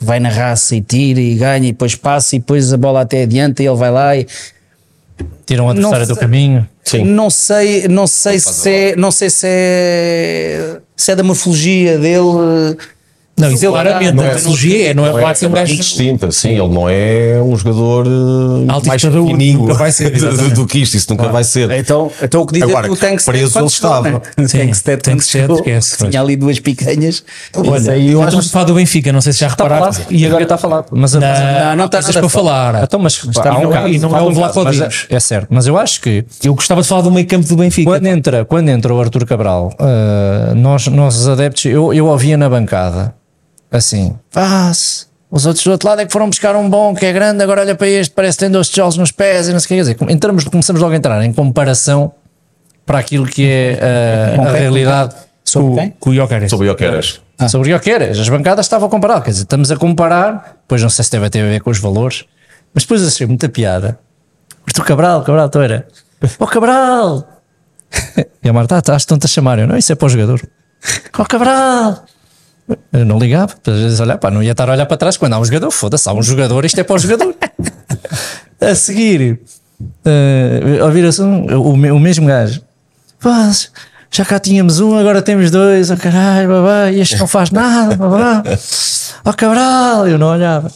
vai 0.00 0.18
na 0.20 0.28
raça 0.28 0.74
e 0.76 0.80
tira 0.80 1.20
e 1.20 1.34
ganha 1.36 1.68
e 1.68 1.72
depois 1.72 1.94
passa 1.94 2.36
e 2.36 2.38
depois 2.38 2.72
a 2.72 2.76
bola 2.76 3.02
até 3.02 3.22
adianta 3.22 3.62
e 3.62 3.66
ele 3.66 3.76
vai 3.76 3.90
lá 3.90 4.16
e 4.16 4.26
Tiram 5.46 5.66
o 5.66 5.70
adversário 5.70 6.06
Não 6.06 6.14
do 6.14 6.20
caminho. 6.20 6.68
Sim. 6.84 7.04
não 7.04 7.30
sei 7.30 7.88
não 7.88 8.06
sei 8.06 8.38
se 8.38 8.68
é, 8.70 8.96
não 8.96 9.10
sei 9.10 9.30
se 9.30 9.46
é 9.48 10.80
se 10.94 11.12
é 11.12 11.16
da 11.16 11.22
morfologia 11.22 11.98
dele 11.98 12.76
Não, 13.38 13.50
isso 13.50 13.66
Ele- 13.66 13.72
claramente, 13.72 14.14
não 14.14 14.24
a 14.24 14.26
é- 14.28 14.30
tecnologia 14.30 14.90
é, 14.90 14.94
não 14.94 15.06
é 15.06 15.20
pode 15.20 15.38
ser 15.38 15.46
um 15.46 15.50
gajo. 15.50 15.76
distinta, 15.76 16.32
sim, 16.32 16.50
ele 16.50 16.68
não 16.68 16.88
é 16.88 17.38
um 17.42 17.54
jogador 17.54 18.06
eh, 18.06 18.72
Alto 18.72 18.88
mais 18.88 19.02
fininho 19.02 19.58
nunca 19.58 19.74
vai 19.74 19.92
ser, 19.92 20.10
do, 20.54 20.66
que 20.66 20.78
isto, 20.78 20.96
isso 20.96 21.06
nunca 21.10 21.28
vai 21.28 21.44
ser. 21.44 21.70
Então, 21.72 22.10
então 22.22 22.40
o 22.40 22.46
que 22.46 22.54
diz 22.54 22.62
Agora, 22.62 22.86
é 22.86 22.88
que 22.88 22.94
o 22.94 22.94
que 22.94 23.00
Tankstead 23.00 23.38
preso 23.38 23.58
ele 23.58 23.66
estava. 23.66 24.22
Tankstead 24.36 25.02
quando 25.02 25.02
Tankstead, 25.02 25.52
esquece. 25.52 26.08
tinha 26.08 26.20
ali 26.22 26.34
duas 26.34 26.58
picanhas. 26.60 27.22
Olha, 27.54 27.92
aí 27.92 28.12
eu 28.12 28.24
estamos 28.24 28.46
a 28.46 28.50
falar 28.50 28.64
do 28.64 28.74
Benfica, 28.74 29.12
não 29.12 29.20
sei 29.20 29.34
se 29.34 29.40
já 29.40 29.48
falado. 29.50 30.06
E 30.10 30.24
agora 30.24 30.42
está 30.42 30.56
falado. 30.56 30.86
Mas, 30.92 31.12
Não, 31.12 31.20
não 31.76 31.84
está 31.84 32.00
para 32.02 32.28
falar. 32.30 32.84
Então, 32.84 32.98
mas, 32.98 33.22
está 33.22 33.58
um 33.58 33.86
e 33.88 33.98
não 33.98 34.16
é 34.16 34.22
o 34.22 34.28
um 34.28 34.32
Vlaco 34.32 34.60
é, 34.60 35.16
é 35.16 35.20
certo. 35.20 35.48
Mas 35.50 35.66
eu 35.66 35.76
acho 35.76 36.00
que 36.00 36.24
Eu 36.42 36.54
gostava 36.54 36.80
de 36.80 36.88
falar 36.88 37.02
do 37.02 37.10
meio 37.10 37.26
campo 37.26 37.46
do 37.46 37.56
Benfica. 37.56 37.90
quando 37.90 38.06
entra, 38.06 38.44
quando 38.46 38.70
entra 38.70 38.94
o 38.94 39.00
Arthur 39.00 39.26
Cabral, 39.26 39.74
ah, 39.78 40.54
nós, 40.54 40.86
nós 40.86 41.16
os 41.16 41.28
adeptos, 41.28 41.66
eu, 41.66 41.92
eu 41.92 42.06
ouvia 42.06 42.38
na 42.38 42.48
bancada 42.48 43.14
assim: 43.78 44.16
"Vá-se, 44.32 45.06
os 45.30 45.46
outros 45.46 45.64
do 45.64 45.70
outro 45.72 45.88
lado 45.88 46.00
é 46.00 46.06
que 46.06 46.12
foram 46.12 46.28
buscar 46.28 46.54
um 46.56 46.68
bom 46.68 46.94
que 46.94 47.04
é 47.04 47.12
grande, 47.12 47.42
agora 47.42 47.60
olha 47.62 47.74
para 47.74 47.88
este, 47.88 48.14
parece 48.14 48.38
que 48.38 48.44
tem 48.44 48.50
dois 48.50 48.68
tijolos 48.68 48.96
nos 48.96 49.10
pés 49.10 49.48
e 49.48 49.52
não 49.52 49.60
sei 49.60 49.64
o 49.64 49.68
que 49.68 49.74
quer 49.92 49.94
dizer. 50.04 50.12
Entramos, 50.12 50.44
começamos 50.44 50.80
logo 50.80 50.92
a 50.94 50.96
entrar 50.96 51.22
em 51.24 51.32
comparação 51.32 52.12
para 52.84 52.98
aquilo 52.98 53.26
que 53.26 53.46
é 53.48 53.78
ah, 53.82 54.36
Com 54.36 54.42
a 54.42 54.50
quem? 54.52 54.60
realidade 54.60 55.14
Sobre 55.46 55.68
Com, 55.70 55.76
quem? 55.76 55.90
com 56.00 56.10
o 56.10 56.14
Jokeres. 56.14 56.50
Sobre 56.50 56.66
o 56.66 56.70
Jokeres. 56.70 57.20
sobre 57.48 57.72
o 57.74 57.80
que 57.80 57.90
As 57.92 58.28
bancadas 58.28 58.66
estavam 58.66 58.88
a 58.88 58.90
comparar, 58.90 59.20
quer 59.22 59.30
dizer, 59.30 59.42
estamos 59.44 59.70
a 59.70 59.76
comparar, 59.76 60.56
pois 60.66 60.82
não 60.82 60.90
sei 60.90 61.04
se 61.04 61.10
ter 61.10 61.18
a 61.18 61.28
ver 61.28 61.60
com 61.60 61.70
os 61.70 61.78
valores, 61.78 62.24
mas 62.74 62.82
depois 62.82 63.06
achei 63.06 63.26
muita 63.26 63.48
piada. 63.48 63.98
Arthur 64.66 64.84
Cabral, 64.84 65.22
Cabral, 65.22 65.48
tu 65.48 65.60
era. 65.60 65.86
Ó 66.38 66.46
Cabral! 66.46 67.28
E 68.42 68.48
a 68.48 68.52
Marta, 68.52 68.80
ah, 68.92 68.96
estão-te 68.96 69.24
a 69.26 69.28
chamar. 69.28 69.58
Eu, 69.58 69.66
não, 69.66 69.76
isso 69.76 69.90
é 69.92 69.94
para 69.94 70.06
o 70.06 70.08
jogador. 70.08 70.40
Ó 71.18 71.24
Cabral! 71.26 72.04
Eu 72.92 73.04
não 73.04 73.18
ligava, 73.18 73.54
às 73.66 73.78
vezes 73.78 74.00
olhar, 74.00 74.18
pá, 74.18 74.30
não 74.30 74.42
ia 74.42 74.50
estar 74.50 74.68
a 74.68 74.72
olhar 74.72 74.86
para 74.86 74.96
trás 74.96 75.16
quando 75.16 75.34
há 75.34 75.38
um 75.38 75.44
jogador, 75.44 75.70
foda-se, 75.70 76.08
há 76.08 76.12
um 76.12 76.22
jogador, 76.22 76.64
isto 76.64 76.80
é 76.80 76.82
para 76.82 76.96
o 76.96 76.98
jogador. 76.98 77.34
a 78.60 78.74
seguir, 78.74 79.38
uh, 79.80 80.84
ouvir-se 80.84 81.22
um, 81.22 81.46
o, 81.58 81.72
o 81.72 82.00
mesmo 82.00 82.26
gajo. 82.26 82.60
Pá, 83.20 83.50
já 84.10 84.24
cá 84.24 84.38
tínhamos 84.38 84.80
um, 84.80 84.96
agora 84.96 85.22
temos 85.22 85.50
dois, 85.50 85.90
oh 85.90 85.96
caralho, 85.96 86.48
babá, 86.48 86.90
este 86.90 87.16
não 87.18 87.26
faz 87.26 87.50
nada, 87.50 87.96
babá. 87.96 88.42
Ó 89.24 89.32
Cabral, 89.34 90.08
eu 90.08 90.18
não 90.18 90.28
olhava. 90.28 90.70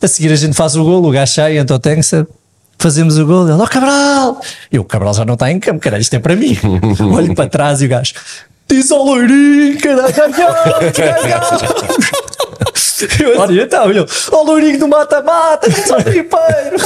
A 0.00 0.08
seguir 0.08 0.32
a 0.32 0.36
gente 0.36 0.54
faz 0.54 0.76
o 0.76 0.84
golo, 0.84 1.08
o 1.08 1.10
gajo 1.10 1.32
sai, 1.32 1.58
entra 1.58 1.76
o 1.76 1.78
Tankstead, 1.78 2.26
fazemos 2.78 3.18
o 3.18 3.26
golo, 3.26 3.50
ele, 3.50 3.60
ó 3.60 3.66
Cabral! 3.66 4.40
E 4.70 4.78
o 4.78 4.84
Cabral 4.84 5.14
já 5.14 5.24
não 5.24 5.34
está 5.34 5.50
em 5.50 5.58
campo, 5.58 5.80
caralho, 5.80 6.02
isto 6.02 6.14
é 6.14 6.18
para 6.18 6.36
mim. 6.36 6.56
Olho 7.12 7.34
para 7.34 7.48
trás 7.48 7.82
e 7.82 7.86
o 7.86 7.88
gajo, 7.88 8.14
diz 8.68 8.90
ao 8.90 9.04
loirinho, 9.04 9.78
caralho. 9.80 10.14
Eu, 13.20 13.38
Olha, 13.40 13.62
então, 13.62 13.90
ele, 13.90 14.04
ó 14.32 14.42
loirinho 14.42 14.78
do 14.78 14.88
mata-mata, 14.88 15.68
diz 15.68 15.90
ao 15.90 16.02
tripeiro. 16.02 16.76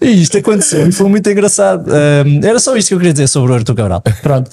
E 0.00 0.22
isto 0.22 0.36
aconteceu 0.38 0.86
e 0.88 0.92
foi 0.92 1.08
muito 1.08 1.28
engraçado. 1.30 1.90
Ahm, 1.90 2.40
era 2.44 2.58
só 2.58 2.76
isto 2.76 2.88
que 2.88 2.94
eu 2.94 2.98
queria 2.98 3.12
dizer 3.12 3.28
sobre 3.28 3.52
o 3.52 3.54
Arthur 3.54 3.74
Cabral. 3.74 4.02
Pronto. 4.22 4.50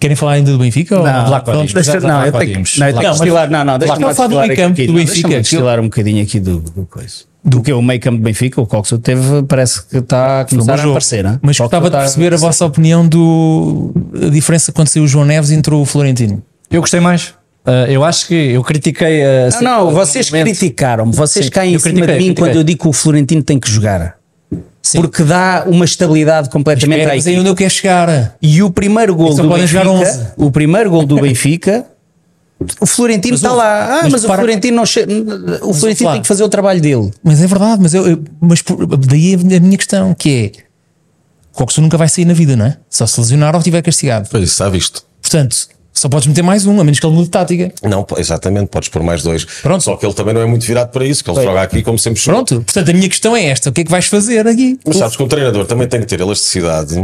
Querem 0.00 0.16
falar 0.16 0.32
ainda 0.32 0.50
do 0.50 0.58
Benfica? 0.58 0.98
ou- 0.98 1.04
Não, 1.04 1.40
pronto, 1.42 1.52
Dimos, 1.66 1.72
deixa, 1.74 2.00
não, 2.00 2.24
eu 2.24 2.32
Vlaco 2.32 2.38
tenho, 2.38 2.54
não, 2.54 2.86
eu 2.88 2.92
tenho 2.94 2.94
Não, 2.94 3.00
que 3.02 3.08
destilar, 3.10 3.50
não, 3.50 3.64
não, 3.64 3.78
deixa-me 3.78 4.00
Vlaco, 4.00 4.14
fala 4.16 4.28
do 4.30 4.40
meio 4.40 4.56
campo 4.56 4.62
um 4.62 4.72
do 4.72 4.92
bocadinho, 4.92 4.94
Benfica, 4.94 5.28
deixa-me 5.28 5.42
destilar 5.42 5.80
um 5.80 5.84
bocadinho 5.84 6.22
aqui 6.22 6.40
do, 6.40 6.60
do 6.60 6.86
coisa. 6.86 7.24
Do 7.44 7.60
que 7.60 7.72
o 7.72 7.82
meio 7.82 8.00
campo 8.00 8.18
do 8.18 8.22
Benfica, 8.22 8.60
o 8.60 8.66
Coxo 8.66 8.98
teve, 8.98 9.42
parece 9.48 9.84
que 9.86 9.96
está 9.96 10.42
a 10.42 10.44
começar 10.44 10.78
a 10.78 10.84
aparecer, 10.84 11.24
né? 11.24 11.40
Mas 11.42 11.58
gostava 11.58 11.84
de 11.84 11.88
está- 11.88 11.98
perceber 12.00 12.32
a 12.34 12.36
vossa 12.36 12.64
opinião 12.64 13.06
do 13.06 13.92
a 14.14 14.28
diferença 14.30 14.70
quando 14.70 14.86
saiu 14.88 15.02
o 15.04 15.08
João 15.08 15.24
Neves 15.24 15.50
e 15.50 15.54
entrou 15.54 15.82
o 15.82 15.84
Florentino. 15.84 16.40
Eu 16.70 16.80
gostei 16.80 17.00
mais. 17.00 17.34
Ah, 17.66 17.86
eu 17.88 18.04
acho 18.04 18.28
que 18.28 18.34
eu 18.34 18.62
critiquei 18.62 19.24
a. 19.24 19.48
Não, 19.60 19.86
não, 19.86 19.90
vocês 19.92 20.30
criticaram-me, 20.30 21.12
vocês 21.12 21.46
Sim, 21.46 21.50
caem 21.50 21.74
em 21.74 21.78
cima 21.80 21.94
critiquei, 21.94 22.18
de 22.18 22.28
mim 22.28 22.34
quando 22.34 22.54
eu 22.56 22.62
digo 22.64 22.80
que 22.82 22.88
o 22.88 22.92
Florentino 22.92 23.42
tem 23.42 23.58
que 23.58 23.68
jogar. 23.70 24.16
Sim. 24.80 25.00
Porque 25.00 25.22
dá 25.22 25.64
uma 25.66 25.84
estabilidade 25.84 26.50
completamente 26.50 26.98
Espera, 26.98 27.12
à 27.12 27.16
mas 27.16 27.26
aí 27.26 27.38
onde 27.38 27.48
eu 27.48 27.54
quero 27.54 27.70
chegar. 27.70 28.36
E 28.42 28.62
o 28.64 28.70
primeiro 28.70 29.14
gol 29.14 29.32
Só 29.32 29.42
do 29.42 29.48
podem 29.48 29.66
jogar 29.66 29.84
Benfica, 29.84 30.10
11. 30.10 30.26
o 30.36 30.50
primeiro 30.50 30.90
gol 30.90 31.06
do 31.06 31.20
Benfica, 31.20 31.86
o 32.80 32.86
Florentino 32.86 33.32
Mas 33.34 33.40
está 33.40 33.52
o- 33.52 33.56
lá. 33.56 33.84
Ah, 33.84 34.00
mas 34.04 34.12
mas, 34.12 34.24
o 34.24 34.26
Florentino 34.28 34.76
não 34.76 34.86
che... 34.86 35.06
o 35.62 35.72
Florentino 35.74 36.08
lá. 36.08 36.12
tem 36.14 36.22
que 36.22 36.28
fazer 36.28 36.44
o 36.44 36.48
trabalho 36.48 36.80
dele. 36.80 37.12
Mas 37.22 37.40
é 37.42 37.46
verdade, 37.46 37.80
mas, 37.82 37.94
eu, 37.94 38.06
eu- 38.06 38.24
mas 38.40 38.62
por- 38.62 38.86
daí 38.96 39.34
a 39.34 39.60
minha 39.60 39.76
questão, 39.76 40.14
que 40.14 40.52
é 40.56 40.62
o 41.52 41.56
Coxo 41.56 41.80
nunca 41.82 41.96
vai 41.98 42.08
sair 42.08 42.24
na 42.24 42.32
vida, 42.34 42.56
não 42.56 42.64
é? 42.66 42.76
Só 42.88 43.06
se 43.06 43.20
lesionar 43.20 43.54
ou 43.54 43.58
estiver 43.58 43.82
castigado. 43.82 44.28
Pois 44.30 44.44
isso, 44.44 44.52
está 44.54 44.68
visto. 44.68 45.04
Portanto, 45.20 45.56
só 46.02 46.08
podes 46.08 46.26
meter 46.26 46.42
mais 46.42 46.66
um, 46.66 46.80
a 46.80 46.84
menos 46.84 46.98
que 46.98 47.06
ele 47.06 47.14
mude 47.14 47.26
de 47.26 47.30
tática. 47.30 47.72
Não, 47.82 48.04
exatamente, 48.16 48.66
podes 48.66 48.88
pôr 48.88 49.04
mais 49.04 49.22
dois. 49.22 49.44
Pronto. 49.44 49.84
Só 49.84 49.96
que 49.96 50.04
ele 50.04 50.12
também 50.14 50.34
não 50.34 50.40
é 50.40 50.46
muito 50.46 50.66
virado 50.66 50.90
para 50.90 51.04
isso, 51.04 51.22
que 51.22 51.30
ele 51.30 51.42
joga 51.44 51.62
aqui 51.62 51.80
como 51.80 51.96
sempre 51.96 52.20
jogou. 52.20 52.44
Pronto, 52.44 52.64
portanto, 52.64 52.90
a 52.90 52.92
minha 52.92 53.08
questão 53.08 53.36
é 53.36 53.44
esta: 53.44 53.70
o 53.70 53.72
que 53.72 53.82
é 53.82 53.84
que 53.84 53.90
vais 53.90 54.06
fazer 54.06 54.46
aqui? 54.48 54.80
Mas 54.84 54.96
sabes 54.96 55.16
que 55.16 55.22
um 55.22 55.28
treinador 55.28 55.64
também 55.64 55.86
tem 55.86 56.00
que 56.00 56.06
ter 56.06 56.20
elasticidade. 56.20 56.98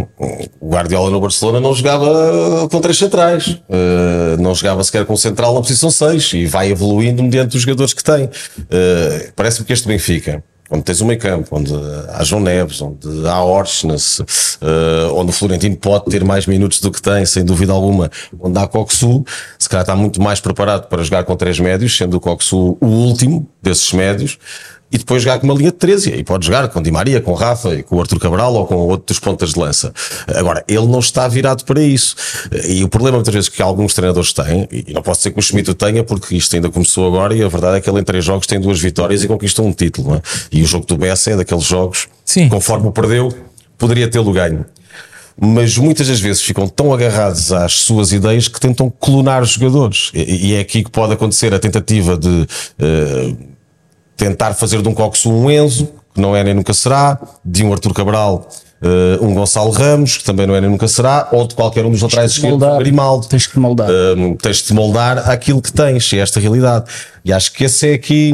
O 0.60 0.68
Guardiola 0.68 1.10
no 1.10 1.20
Barcelona 1.20 1.60
não 1.60 1.72
jogava 1.74 2.68
com 2.70 2.80
três 2.80 2.98
centrais, 2.98 3.60
Eh, 3.70 4.36
não 4.40 4.52
jogava 4.54 4.82
sequer 4.82 5.04
com 5.04 5.16
central 5.16 5.54
na 5.54 5.60
posição 5.60 5.90
6 5.90 6.32
e 6.34 6.46
vai 6.46 6.70
evoluindo 6.70 7.22
mediante 7.22 7.56
os 7.56 7.62
jogadores 7.62 7.92
que 7.94 8.02
tem. 8.02 8.28
Eh, 8.70 9.30
Parece-me 9.36 9.64
que 9.66 9.72
este 9.72 9.86
Benfica, 9.86 10.42
onde 10.70 10.82
tens 10.82 11.00
o 11.00 11.06
meio 11.06 11.18
campo, 11.18 11.56
onde 11.56 11.72
há 12.10 12.22
João 12.24 12.42
Neves, 12.42 12.80
onde 12.82 13.26
há 13.26 13.42
Orsnes, 13.42 14.20
eh, 14.60 15.10
onde 15.12 15.30
o 15.30 15.32
Florentino 15.32 15.76
pode 15.76 16.06
ter 16.06 16.24
mais 16.24 16.46
minutos 16.46 16.80
do 16.80 16.90
que 16.90 17.00
tem, 17.00 17.24
sem 17.24 17.44
dúvida 17.44 17.72
alguma, 17.72 18.10
onde 18.38 18.58
há 18.58 18.66
Coxu, 18.66 19.24
se 19.58 19.68
calhar 19.68 19.82
está 19.82 19.96
muito 19.96 20.20
mais 20.20 20.40
preparado 20.40 20.86
para 20.88 21.02
jogar 21.02 21.24
com 21.24 21.34
três 21.36 21.58
médios, 21.58 21.96
sendo 21.96 22.18
o 22.18 22.20
Coxu 22.20 22.76
o 22.80 22.86
último 22.86 23.48
desses 23.62 23.92
médios 23.92 24.38
e 24.90 24.98
depois 24.98 25.22
jogar 25.22 25.38
com 25.38 25.46
uma 25.46 25.54
linha 25.54 25.70
de 25.70 25.76
13 25.76 26.14
e 26.14 26.24
pode 26.24 26.46
jogar 26.46 26.66
com 26.68 26.80
Di 26.80 26.90
Maria, 26.90 27.20
com 27.20 27.34
Rafa 27.34 27.74
e 27.74 27.82
com 27.82 27.96
o 27.96 28.00
Arthur 28.00 28.18
Cabral 28.18 28.54
ou 28.54 28.66
com 28.66 28.76
outros 28.76 29.18
pontas 29.18 29.52
de 29.52 29.60
lança. 29.60 29.92
Agora, 30.26 30.64
ele 30.66 30.86
não 30.86 30.98
está 30.98 31.28
virado 31.28 31.64
para 31.64 31.82
isso. 31.82 32.16
E 32.66 32.82
o 32.82 32.88
problema 32.88 33.18
muitas 33.18 33.34
vezes 33.34 33.48
que 33.48 33.60
alguns 33.60 33.92
treinadores 33.92 34.32
têm, 34.32 34.66
e 34.70 34.92
não 34.92 35.02
posso 35.02 35.20
dizer 35.20 35.32
que 35.32 35.38
o 35.38 35.42
Schmidt 35.42 35.70
o 35.70 35.74
tenha 35.74 36.02
porque 36.02 36.36
isto 36.36 36.54
ainda 36.56 36.70
começou 36.70 37.06
agora 37.06 37.34
e 37.34 37.42
a 37.42 37.48
verdade 37.48 37.78
é 37.78 37.80
que 37.80 37.90
ele 37.90 38.00
em 38.00 38.04
três 38.04 38.24
jogos 38.24 38.46
tem 38.46 38.60
duas 38.60 38.80
vitórias 38.80 39.22
e 39.22 39.28
conquista 39.28 39.62
um 39.62 39.72
título. 39.72 40.16
é? 40.16 40.22
E 40.50 40.62
o 40.62 40.66
jogo 40.66 40.86
do 40.86 40.96
Bessa 40.96 41.30
é 41.30 41.36
daqueles 41.36 41.64
jogos, 41.64 42.08
Sim. 42.24 42.48
conforme 42.48 42.88
o 42.88 42.92
perdeu, 42.92 43.32
poderia 43.76 44.08
tê-lo 44.08 44.32
ganho. 44.32 44.64
Mas 45.40 45.76
muitas 45.76 46.08
das 46.08 46.18
vezes 46.18 46.42
ficam 46.42 46.66
tão 46.66 46.92
agarrados 46.92 47.52
às 47.52 47.72
suas 47.74 48.10
ideias 48.10 48.48
que 48.48 48.58
tentam 48.58 48.90
clonar 48.90 49.42
os 49.42 49.50
jogadores. 49.50 50.10
E, 50.12 50.54
é 50.54 50.60
aqui 50.60 50.82
que 50.82 50.90
pode 50.90 51.12
acontecer 51.12 51.54
a 51.54 51.60
tentativa 51.60 52.16
de 52.16 52.44
eh, 52.76 53.34
tentar 54.18 54.52
fazer 54.52 54.82
de 54.82 54.88
um 54.88 54.92
Coxo 54.92 55.30
um 55.30 55.50
Enzo, 55.50 55.88
que 56.14 56.20
não 56.20 56.36
é 56.36 56.44
nem 56.44 56.52
nunca 56.52 56.74
será, 56.74 57.18
de 57.42 57.64
um 57.64 57.72
Arthur 57.72 57.94
Cabral 57.94 58.46
eh, 58.80 59.18
um 59.20 59.34
Gonçalo 59.34 59.70
Ramos, 59.70 60.18
que 60.18 60.24
também 60.24 60.46
não 60.46 60.54
é 60.54 60.60
nem 60.60 60.70
nunca 60.70 60.86
será, 60.86 61.28
ou 61.32 61.46
de 61.46 61.54
qualquer 61.54 61.84
um 61.84 61.90
dos 61.90 62.00
laterais 62.00 62.32
esquerdos, 62.32 62.78
Grimaldo. 62.78 63.26
Tens 63.26 63.46
que 63.46 63.58
moldar. 63.58 63.88
Um, 63.90 64.36
tens 64.36 64.62
de 64.62 64.72
moldar 64.72 65.28
àquilo 65.28 65.60
que 65.60 65.72
tens, 65.72 66.12
e 66.12 66.18
esta 66.18 66.38
realidade. 66.38 66.84
E 67.24 67.32
acho 67.32 67.52
que 67.52 67.64
esse 67.64 67.90
é 67.90 67.94
aqui 67.94 68.32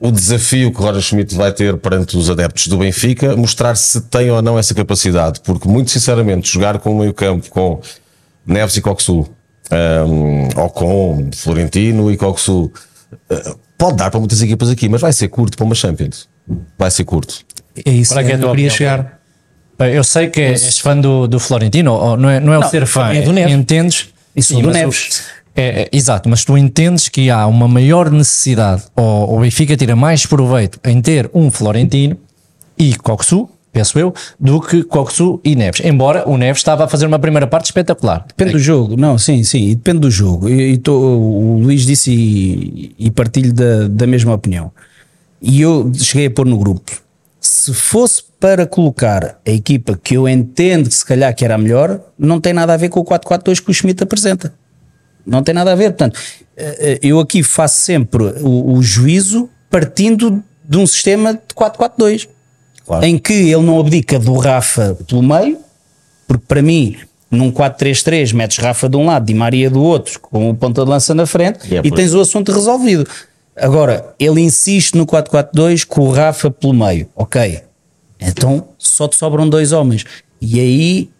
o 0.00 0.10
desafio 0.10 0.72
que 0.72 0.80
o 0.80 0.82
Roger 0.82 1.02
Schmidt 1.02 1.34
vai 1.34 1.52
ter 1.52 1.76
perante 1.76 2.16
os 2.16 2.30
adeptos 2.30 2.68
do 2.68 2.78
Benfica, 2.78 3.36
mostrar 3.36 3.74
se 3.76 4.00
tem 4.02 4.30
ou 4.30 4.40
não 4.40 4.58
essa 4.58 4.74
capacidade, 4.74 5.40
porque 5.40 5.68
muito 5.68 5.90
sinceramente, 5.90 6.50
jogar 6.50 6.78
com 6.78 6.92
o 6.92 6.98
meio 6.98 7.12
campo 7.12 7.50
com 7.50 7.80
Neves 8.46 8.78
e 8.78 8.80
Coxu, 8.80 9.26
um, 10.08 10.48
ou 10.58 10.70
com 10.70 11.30
Florentino 11.34 12.10
e 12.10 12.16
Coxu, 12.16 12.72
uh, 13.30 13.58
pode 13.84 13.96
dar 13.98 14.10
para 14.10 14.18
muitas 14.20 14.40
equipas 14.40 14.70
aqui, 14.70 14.88
mas 14.88 15.00
vai 15.00 15.12
ser 15.12 15.28
curto 15.28 15.56
para 15.56 15.64
uma 15.66 15.74
Champions. 15.74 16.28
Vai 16.78 16.90
ser 16.90 17.04
curto. 17.04 17.40
É 17.84 17.90
isso 17.90 18.14
Qual 18.14 18.20
é 18.20 18.24
que 18.24 18.30
é 18.30 18.34
eu 18.34 18.38
queria 18.38 18.50
opinião? 18.52 18.70
chegar. 18.70 19.20
Eu 19.78 20.04
sei 20.04 20.28
que 20.28 20.40
és 20.40 20.78
fã 20.78 20.96
do, 20.96 21.26
do 21.26 21.38
Florentino, 21.40 21.92
ou 21.92 22.16
não 22.16 22.30
é, 22.30 22.40
não 22.40 22.52
é 22.52 22.58
o 22.58 22.62
ser 22.68 22.86
fã, 22.86 23.12
é 23.12 23.22
do 23.22 23.32
Neves. 23.32 23.54
entendes? 23.54 24.08
Isso 24.34 24.54
Sim, 24.54 24.62
do 24.62 24.70
Neves. 24.70 25.18
o- 25.30 25.34
É, 25.56 25.82
é, 25.82 25.88
exato, 25.92 26.28
mas 26.28 26.44
tu 26.44 26.56
entendes 26.58 27.08
que 27.08 27.30
há 27.30 27.46
uma 27.46 27.68
maior 27.68 28.10
necessidade, 28.10 28.82
ou 28.96 29.36
o 29.36 29.40
Benfica 29.40 29.76
tira 29.76 29.94
mais 29.94 30.26
proveito 30.26 30.80
em 30.84 31.00
ter 31.00 31.30
um 31.34 31.50
Florentino 31.50 32.16
e 32.78 32.94
Coxu 32.96 33.48
penso 33.74 33.98
eu, 33.98 34.14
do 34.38 34.60
que 34.60 34.84
Coxu 34.84 35.40
e 35.44 35.56
Neves. 35.56 35.84
Embora 35.84 36.26
o 36.28 36.38
Neves 36.38 36.60
estava 36.60 36.84
a 36.84 36.88
fazer 36.88 37.06
uma 37.06 37.18
primeira 37.18 37.46
parte 37.46 37.66
espetacular. 37.66 38.24
Depende 38.28 38.52
do 38.52 38.58
jogo, 38.60 38.96
não, 38.96 39.18
sim, 39.18 39.42
sim, 39.42 39.70
depende 39.70 39.98
do 39.98 40.10
jogo. 40.10 40.48
E, 40.48 40.80
o 40.88 41.58
Luís 41.60 41.84
disse 41.84 42.12
e, 42.12 42.94
e 42.96 43.10
partilho 43.10 43.52
da, 43.52 43.88
da 43.88 44.06
mesma 44.06 44.32
opinião. 44.32 44.70
E 45.42 45.60
eu 45.60 45.90
cheguei 45.94 46.28
a 46.28 46.30
pôr 46.30 46.46
no 46.46 46.56
grupo. 46.56 47.02
Se 47.40 47.74
fosse 47.74 48.22
para 48.40 48.64
colocar 48.64 49.38
a 49.44 49.50
equipa 49.50 49.98
que 50.02 50.14
eu 50.14 50.28
entendo 50.28 50.88
que 50.88 50.94
se 50.94 51.04
calhar 51.04 51.34
que 51.34 51.44
era 51.44 51.56
a 51.56 51.58
melhor, 51.58 52.00
não 52.18 52.40
tem 52.40 52.52
nada 52.52 52.72
a 52.72 52.76
ver 52.76 52.88
com 52.88 53.00
o 53.00 53.04
4-4-2 53.04 53.62
que 53.62 53.70
o 53.70 53.74
Schmidt 53.74 54.02
apresenta. 54.02 54.54
Não 55.26 55.42
tem 55.42 55.54
nada 55.54 55.72
a 55.72 55.74
ver. 55.74 55.90
Portanto, 55.90 56.18
eh, 56.56 56.76
eh, 56.78 56.98
eu 57.02 57.18
aqui 57.18 57.42
faço 57.42 57.78
sempre 57.78 58.22
o, 58.40 58.74
o 58.74 58.82
juízo 58.82 59.50
partindo 59.68 60.42
de 60.66 60.78
um 60.78 60.86
sistema 60.86 61.34
de 61.34 61.54
4-4-2 61.54 62.28
Claro. 62.86 63.04
em 63.04 63.16
que 63.16 63.32
ele 63.32 63.62
não 63.62 63.80
abdica 63.80 64.18
do 64.18 64.34
Rafa 64.36 64.96
pelo 65.06 65.22
meio, 65.22 65.58
porque 66.28 66.44
para 66.46 66.60
mim, 66.60 66.96
num 67.30 67.50
4-3-3, 67.50 68.34
metes 68.34 68.58
Rafa 68.58 68.88
de 68.88 68.96
um 68.96 69.06
lado, 69.06 69.24
Di 69.24 69.34
Maria 69.34 69.70
do 69.70 69.82
outro, 69.82 70.20
com 70.20 70.50
o 70.50 70.54
ponta 70.54 70.84
de 70.84 70.90
lança 70.90 71.14
na 71.14 71.26
frente 71.26 71.60
E 71.70 71.76
é 71.76 71.80
e 71.82 71.90
tens 71.90 72.12
o 72.12 72.20
assunto 72.20 72.52
resolvido. 72.52 73.08
Agora, 73.56 74.14
ele 74.18 74.40
insiste 74.40 74.94
no 74.94 75.06
4-4-2 75.06 75.86
com 75.86 76.02
o 76.02 76.12
Rafa 76.12 76.50
pelo 76.50 76.74
meio. 76.74 77.08
Ok. 77.14 77.62
Então 78.20 78.68
só 78.78 79.08
te 79.08 79.16
sobram 79.16 79.48
dois 79.48 79.72
homens. 79.72 80.04
E 80.40 80.60
aí 80.60 81.10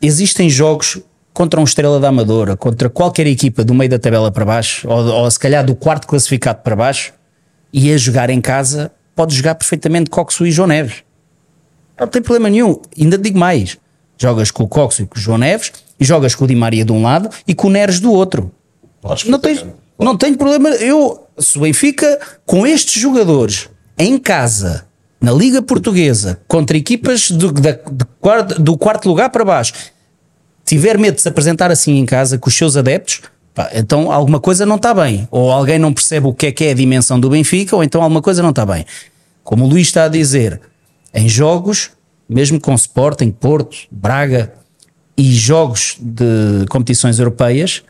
existem 0.00 0.48
jogos 0.48 1.00
contra 1.32 1.60
um 1.60 1.64
Estrela 1.64 2.00
da 2.00 2.08
Amadora, 2.08 2.56
contra 2.56 2.88
qualquer 2.88 3.26
equipa 3.26 3.62
do 3.62 3.74
meio 3.74 3.90
da 3.90 3.98
tabela 3.98 4.30
para 4.30 4.44
baixo, 4.44 4.88
ou, 4.88 5.04
ou 5.06 5.30
se 5.30 5.38
calhar 5.38 5.64
do 5.64 5.74
quarto 5.74 6.06
classificado 6.06 6.62
para 6.62 6.74
baixo, 6.74 7.12
e 7.72 7.92
a 7.92 7.96
jogar 7.98 8.30
em 8.30 8.40
casa, 8.40 8.90
pode 9.16 9.34
jogar 9.34 9.56
perfeitamente 9.56 10.08
Coxo 10.10 10.46
e 10.46 10.52
João 10.52 10.68
Neves. 10.68 11.02
Não 11.98 12.06
tem 12.06 12.22
problema 12.22 12.48
nenhum. 12.50 12.80
Ainda 12.96 13.16
digo 13.18 13.38
mais: 13.38 13.76
jogas 14.18 14.50
com 14.52 14.62
o 14.62 14.68
Coxo 14.68 15.02
e 15.02 15.06
com 15.06 15.16
o 15.18 15.20
João 15.20 15.38
Neves, 15.38 15.72
e 15.98 16.04
jogas 16.04 16.34
com 16.34 16.44
o 16.44 16.46
Di 16.46 16.54
Maria 16.54 16.84
de 16.84 16.92
um 16.92 17.02
lado 17.02 17.30
e 17.48 17.54
com 17.54 17.66
o 17.68 17.70
Neres 17.70 17.98
do 17.98 18.12
outro. 18.12 18.52
Podes 19.00 19.24
Não 19.24 19.38
tens, 19.38 19.64
não 19.98 20.16
tenho 20.16 20.36
problema. 20.36 20.68
Eu, 20.76 21.26
se 21.38 21.56
o 21.58 21.62
Benfica, 21.62 22.20
com 22.44 22.66
estes 22.66 23.00
jogadores 23.00 23.68
em 23.98 24.18
casa, 24.18 24.86
na 25.20 25.32
Liga 25.32 25.62
Portuguesa, 25.62 26.38
contra 26.46 26.76
equipas 26.76 27.30
do, 27.30 27.50
da- 27.50 27.72
quarto- 28.20 28.60
do 28.60 28.76
quarto 28.76 29.08
lugar 29.08 29.30
para 29.30 29.44
baixo, 29.44 29.72
tiver 30.64 30.98
medo 30.98 31.14
de 31.14 31.22
se 31.22 31.28
apresentar 31.28 31.70
assim 31.70 31.96
em 31.96 32.04
casa 32.04 32.36
com 32.38 32.48
os 32.48 32.54
seus 32.54 32.76
adeptos, 32.76 33.22
pá, 33.56 33.70
então 33.74 34.12
alguma 34.12 34.38
coisa 34.38 34.66
não 34.66 34.76
está 34.76 34.94
bem. 34.94 35.26
Ou 35.30 35.50
alguém 35.50 35.78
não 35.78 35.92
percebe 35.92 36.26
o 36.26 36.34
que 36.34 36.46
é 36.46 36.52
que 36.52 36.64
é 36.66 36.70
a 36.70 36.74
dimensão 36.74 37.18
do 37.18 37.30
Benfica, 37.30 37.74
ou 37.74 37.82
então 37.82 38.02
alguma 38.02 38.20
coisa 38.22 38.42
não 38.42 38.50
está 38.50 38.64
bem. 38.64 38.84
Como 39.42 39.64
o 39.64 39.68
Luís 39.68 39.88
está 39.88 40.04
a 40.04 40.08
dizer, 40.08 40.60
em 41.14 41.28
jogos, 41.28 41.90
mesmo 42.28 42.60
com 42.60 42.74
Sporting, 42.74 43.30
Porto, 43.30 43.76
Braga 43.90 44.52
e 45.16 45.32
jogos 45.32 45.96
de 45.98 46.66
competições 46.68 47.18
europeias, 47.18 47.82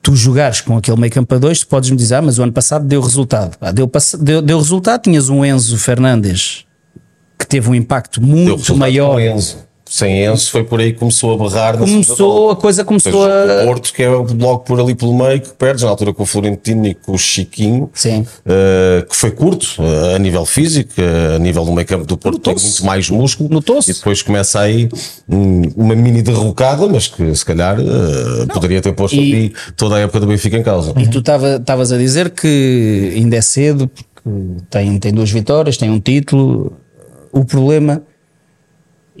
tu 0.00 0.14
jogares 0.14 0.60
com 0.60 0.76
aquele 0.76 0.98
meio 0.98 1.12
campo 1.12 1.34
a 1.34 1.38
dois, 1.38 1.60
tu 1.60 1.66
podes 1.66 1.90
me 1.90 1.96
dizer, 1.96 2.14
ah, 2.14 2.22
mas 2.22 2.38
o 2.38 2.42
ano 2.42 2.52
passado 2.52 2.86
deu 2.86 3.00
resultado. 3.00 3.56
Ah, 3.60 3.72
deu, 3.72 3.90
deu, 4.20 4.40
deu 4.40 4.58
resultado, 4.58 5.02
tinhas 5.02 5.28
um 5.28 5.44
Enzo 5.44 5.76
Fernandes 5.76 6.64
que 7.36 7.46
teve 7.46 7.68
um 7.68 7.74
impacto 7.74 8.22
muito 8.22 8.76
maior. 8.76 9.18
Sem 9.90 10.24
Enzo 10.24 10.52
foi 10.52 10.62
por 10.62 10.78
aí 10.78 10.92
que 10.92 11.00
começou 11.00 11.30
a 11.34 11.50
segunda 11.50 11.78
Começou, 11.78 12.50
a 12.52 12.56
coisa 12.56 12.84
começou 12.84 13.22
o 13.22 13.24
a. 13.24 13.64
Porto, 13.64 13.92
que 13.92 14.04
é 14.04 14.08
logo 14.08 14.60
por 14.60 14.78
ali 14.78 14.94
pelo 14.94 15.12
meio, 15.12 15.40
que 15.40 15.48
perdes, 15.48 15.82
na 15.82 15.90
altura 15.90 16.14
com 16.14 16.22
o 16.22 16.26
Florentino 16.26 16.86
e 16.86 16.94
com 16.94 17.10
o 17.10 17.18
Chiquinho, 17.18 17.90
Sim. 17.92 18.24
eh, 18.46 19.04
que 19.08 19.16
foi 19.16 19.32
curto 19.32 19.66
eh, 19.80 20.14
a 20.14 20.18
nível 20.20 20.46
físico, 20.46 20.92
eh, 20.96 21.34
a 21.34 21.38
nível 21.40 21.64
do 21.64 21.72
meio 21.72 21.84
campo 21.88 22.06
do 22.06 22.16
Porto, 22.16 22.38
tem 22.38 22.54
muito 22.54 22.84
mais 22.86 23.10
músculo. 23.10 23.48
Notou-se. 23.50 23.90
E 23.90 23.94
depois 23.94 24.22
começa 24.22 24.60
aí 24.60 24.88
hum, 25.28 25.62
uma 25.76 25.96
mini 25.96 26.22
derrocada, 26.22 26.86
mas 26.86 27.08
que 27.08 27.34
se 27.34 27.44
calhar 27.44 27.76
poderia 28.54 28.80
ter 28.80 28.92
posto 28.92 29.16
E- 29.16 29.18
ali 29.32 29.54
toda 29.76 29.96
a 29.96 29.98
época 29.98 30.20
do 30.20 30.28
Benfica 30.28 30.56
em 30.56 30.62
causa. 30.62 30.94
E 30.96 31.08
tu 31.08 31.18
estavas 31.18 31.90
a 31.90 31.98
dizer 31.98 32.30
que 32.30 33.12
ainda 33.16 33.34
é 33.34 33.40
cedo, 33.40 33.88
porque 33.88 34.08
tem, 34.70 35.00
tem 35.00 35.12
duas 35.12 35.32
vitórias, 35.32 35.76
tem 35.76 35.90
um 35.90 35.98
título. 35.98 36.74
O 37.32 37.44
problema, 37.44 38.02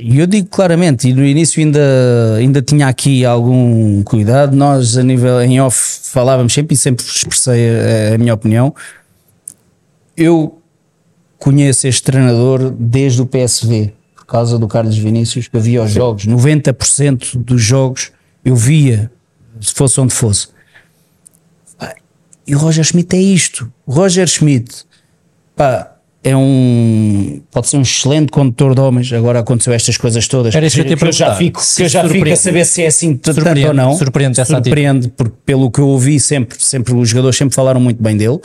e 0.02 0.18
eu 0.18 0.26
digo 0.26 0.48
claramente, 0.48 1.08
e 1.08 1.12
no 1.12 1.24
início 1.24 1.60
ainda, 1.60 2.36
ainda 2.38 2.62
tinha 2.62 2.88
aqui 2.88 3.24
algum 3.24 4.02
cuidado, 4.02 4.56
nós 4.56 4.96
a 4.96 5.02
nível 5.02 5.40
em 5.42 5.60
off 5.60 6.00
falávamos 6.04 6.52
sempre 6.52 6.74
e 6.74 6.76
sempre 6.76 7.04
expressei 7.04 7.68
a, 7.70 8.14
a 8.14 8.18
minha 8.18 8.34
opinião. 8.34 8.74
Eu 10.16 10.60
conheço 11.38 11.86
este 11.86 12.02
treinador 12.02 12.70
desde 12.70 13.22
o 13.22 13.26
PSV, 13.26 13.92
por 14.16 14.26
causa 14.26 14.58
do 14.58 14.66
Carlos 14.66 14.96
Vinícius, 14.96 15.48
que 15.48 15.56
eu 15.56 15.60
via 15.60 15.82
os 15.82 15.90
jogos, 15.90 16.26
90% 16.26 17.36
dos 17.36 17.62
jogos 17.62 18.12
eu 18.44 18.56
via, 18.56 19.10
se 19.60 19.74
fosse 19.74 20.00
onde 20.00 20.14
fosse. 20.14 20.48
E 22.46 22.54
o 22.54 22.58
Roger 22.58 22.82
Schmidt 22.84 23.14
é 23.14 23.20
isto. 23.20 23.72
O 23.86 23.92
Roger 23.92 24.26
Schmidt 24.26 24.84
pá, 25.54 25.89
é 26.22 26.36
um. 26.36 27.40
Pode 27.50 27.68
ser 27.68 27.78
um 27.78 27.82
excelente 27.82 28.30
condutor 28.30 28.74
de 28.74 28.80
homens. 28.80 29.12
Agora 29.12 29.40
aconteceu 29.40 29.72
estas 29.72 29.96
coisas 29.96 30.28
todas. 30.28 30.54
Era 30.54 30.66
isso 30.66 30.76
que 30.76 30.82
eu 30.82 30.96
te 30.96 31.02
ia 31.02 31.08
eu 31.08 31.12
já 31.12 31.34
fico, 31.34 31.60
que 31.76 31.82
eu 31.82 31.88
já 31.88 32.06
fico 32.08 32.28
a 32.28 32.36
saber 32.36 32.64
se 32.66 32.82
é 32.82 32.86
assim 32.86 33.16
tanto 33.16 33.40
ou 33.66 33.74
não. 33.74 33.96
surpreende 33.96 34.40
essa 34.40 34.54
surpreende 34.54 35.08
porque 35.08 35.34
pelo 35.46 35.70
que 35.70 35.80
eu 35.80 35.88
ouvi, 35.88 36.20
sempre, 36.20 36.62
sempre 36.62 36.94
os 36.94 37.08
jogadores 37.08 37.36
sempre 37.36 37.54
falaram 37.54 37.80
muito 37.80 38.02
bem 38.02 38.16
dele. 38.16 38.38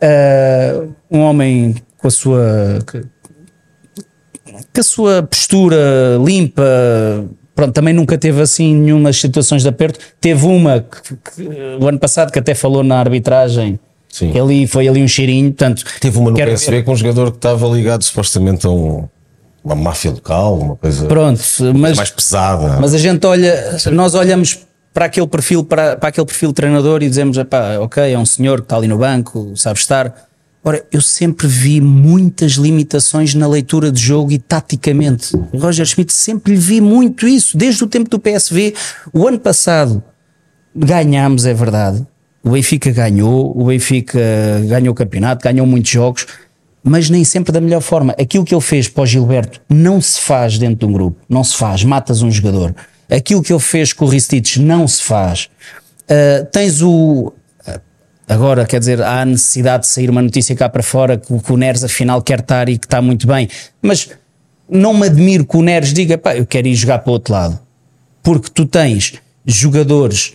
Ah, 0.00 0.84
um 1.10 1.20
homem 1.20 1.74
com 1.96 2.08
a 2.08 2.10
sua. 2.10 2.78
com 2.84 4.80
a 4.80 4.82
sua 4.82 5.22
postura 5.22 6.18
limpa. 6.22 6.62
Pronto, 7.54 7.72
também 7.72 7.94
nunca 7.94 8.18
teve 8.18 8.42
assim 8.42 8.74
nenhuma 8.74 9.10
situações 9.14 9.62
de 9.62 9.68
aperto. 9.70 9.98
Teve 10.20 10.44
uma 10.44 10.80
que, 10.80 11.16
que, 11.16 11.48
o 11.80 11.88
ano 11.88 11.98
passado 11.98 12.30
que 12.30 12.38
até 12.38 12.54
falou 12.54 12.84
na 12.84 12.98
arbitragem. 12.98 13.80
Sim. 14.18 14.38
Ali 14.38 14.66
foi 14.66 14.88
ali 14.88 15.02
um 15.02 15.08
cheirinho, 15.08 15.50
portanto, 15.52 15.84
Teve 16.00 16.16
uma 16.18 16.30
no 16.30 16.36
quero 16.36 16.50
PSV 16.52 16.82
com 16.84 16.92
um 16.92 16.96
jogador 16.96 17.30
que 17.32 17.36
estava 17.36 17.66
ligado 17.68 18.02
supostamente 18.02 18.66
a 18.66 18.70
um- 18.70 19.06
uma 19.62 19.74
máfia 19.74 20.10
local, 20.12 20.58
uma 20.58 20.76
coisa 20.76 21.06
pronto, 21.06 21.42
mas, 21.74 21.96
mais 21.96 22.10
pesada. 22.10 22.78
mas 22.80 22.94
a 22.94 22.98
gente 22.98 23.26
olha, 23.26 23.76
nós 23.92 24.14
olhamos 24.14 24.58
para 24.94 25.04
aquele 25.06 25.26
perfil, 25.26 25.62
para, 25.64 25.96
para 25.96 26.08
aquele 26.08 26.24
perfil 26.26 26.48
de 26.48 26.54
treinador 26.54 27.02
e 27.02 27.08
dizemos, 27.08 27.36
"Epá, 27.36 27.76
ok, 27.80 28.10
é 28.12 28.18
um 28.18 28.24
senhor 28.24 28.60
que 28.60 28.64
está 28.66 28.76
ali 28.76 28.88
no 28.88 28.96
banco, 28.96 29.52
sabe 29.54 29.78
estar. 29.78 30.14
Ora, 30.64 30.82
eu 30.90 31.00
sempre 31.02 31.46
vi 31.46 31.80
muitas 31.80 32.52
limitações 32.52 33.34
na 33.34 33.46
leitura 33.46 33.92
de 33.92 34.00
jogo 34.00 34.32
e 34.32 34.38
taticamente. 34.38 35.36
O 35.52 35.58
Roger 35.58 35.84
Schmidt 35.84 36.12
sempre 36.12 36.54
lhe 36.54 36.58
vi 36.58 36.80
muito 36.80 37.28
isso, 37.28 37.56
desde 37.58 37.84
o 37.84 37.86
tempo 37.86 38.08
do 38.08 38.18
PSV. 38.18 38.72
O 39.12 39.28
ano 39.28 39.38
passado 39.38 40.02
ganhámos, 40.74 41.46
é 41.46 41.54
verdade. 41.54 42.04
O 42.46 42.50
Benfica 42.50 42.92
ganhou, 42.92 43.52
o 43.60 43.64
Benfica 43.64 44.20
ganhou 44.68 44.92
o 44.92 44.94
campeonato, 44.94 45.42
ganhou 45.42 45.66
muitos 45.66 45.90
jogos, 45.90 46.28
mas 46.80 47.10
nem 47.10 47.24
sempre 47.24 47.50
da 47.50 47.60
melhor 47.60 47.80
forma. 47.80 48.14
Aquilo 48.20 48.44
que 48.44 48.54
ele 48.54 48.60
fez 48.60 48.88
para 48.88 49.02
o 49.02 49.06
Gilberto 49.06 49.60
não 49.68 50.00
se 50.00 50.20
faz 50.20 50.56
dentro 50.56 50.76
de 50.76 50.84
um 50.86 50.92
grupo, 50.92 51.18
não 51.28 51.42
se 51.42 51.56
faz, 51.56 51.82
matas 51.82 52.22
um 52.22 52.30
jogador. 52.30 52.72
Aquilo 53.10 53.42
que 53.42 53.52
ele 53.52 53.60
fez 53.60 53.92
com 53.92 54.04
o 54.04 54.08
Ristich 54.08 54.60
não 54.60 54.86
se 54.86 55.02
faz. 55.02 55.50
Ah, 56.08 56.46
tens 56.52 56.82
o. 56.82 57.32
Agora, 58.28 58.64
quer 58.64 58.78
dizer, 58.78 59.02
há 59.02 59.22
a 59.22 59.24
necessidade 59.24 59.82
de 59.82 59.88
sair 59.88 60.08
uma 60.08 60.22
notícia 60.22 60.54
cá 60.54 60.68
para 60.68 60.82
fora 60.82 61.16
que 61.16 61.52
o 61.52 61.56
Neres 61.56 61.82
afinal 61.82 62.22
quer 62.22 62.40
estar 62.40 62.68
e 62.68 62.78
que 62.78 62.86
está 62.86 63.02
muito 63.02 63.26
bem, 63.26 63.48
mas 63.82 64.08
não 64.68 64.94
me 64.94 65.06
admiro 65.06 65.44
que 65.44 65.56
o 65.56 65.62
Neres 65.62 65.92
diga, 65.92 66.16
pá, 66.16 66.36
eu 66.36 66.46
quero 66.46 66.68
ir 66.68 66.74
jogar 66.74 67.00
para 67.00 67.10
o 67.10 67.12
outro 67.12 67.32
lado 67.32 67.66
porque 68.26 68.50
tu 68.52 68.66
tens 68.66 69.14
jogadores 69.46 70.32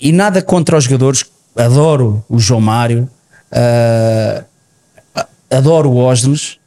e 0.00 0.12
nada 0.12 0.42
contra 0.42 0.76
os 0.76 0.84
jogadores, 0.84 1.24
adoro 1.56 2.24
o 2.28 2.38
João 2.38 2.60
Mário, 2.60 3.08
ah, 3.50 4.44
adoro 5.50 5.90
o 5.90 5.96
Osnes, 5.96 6.58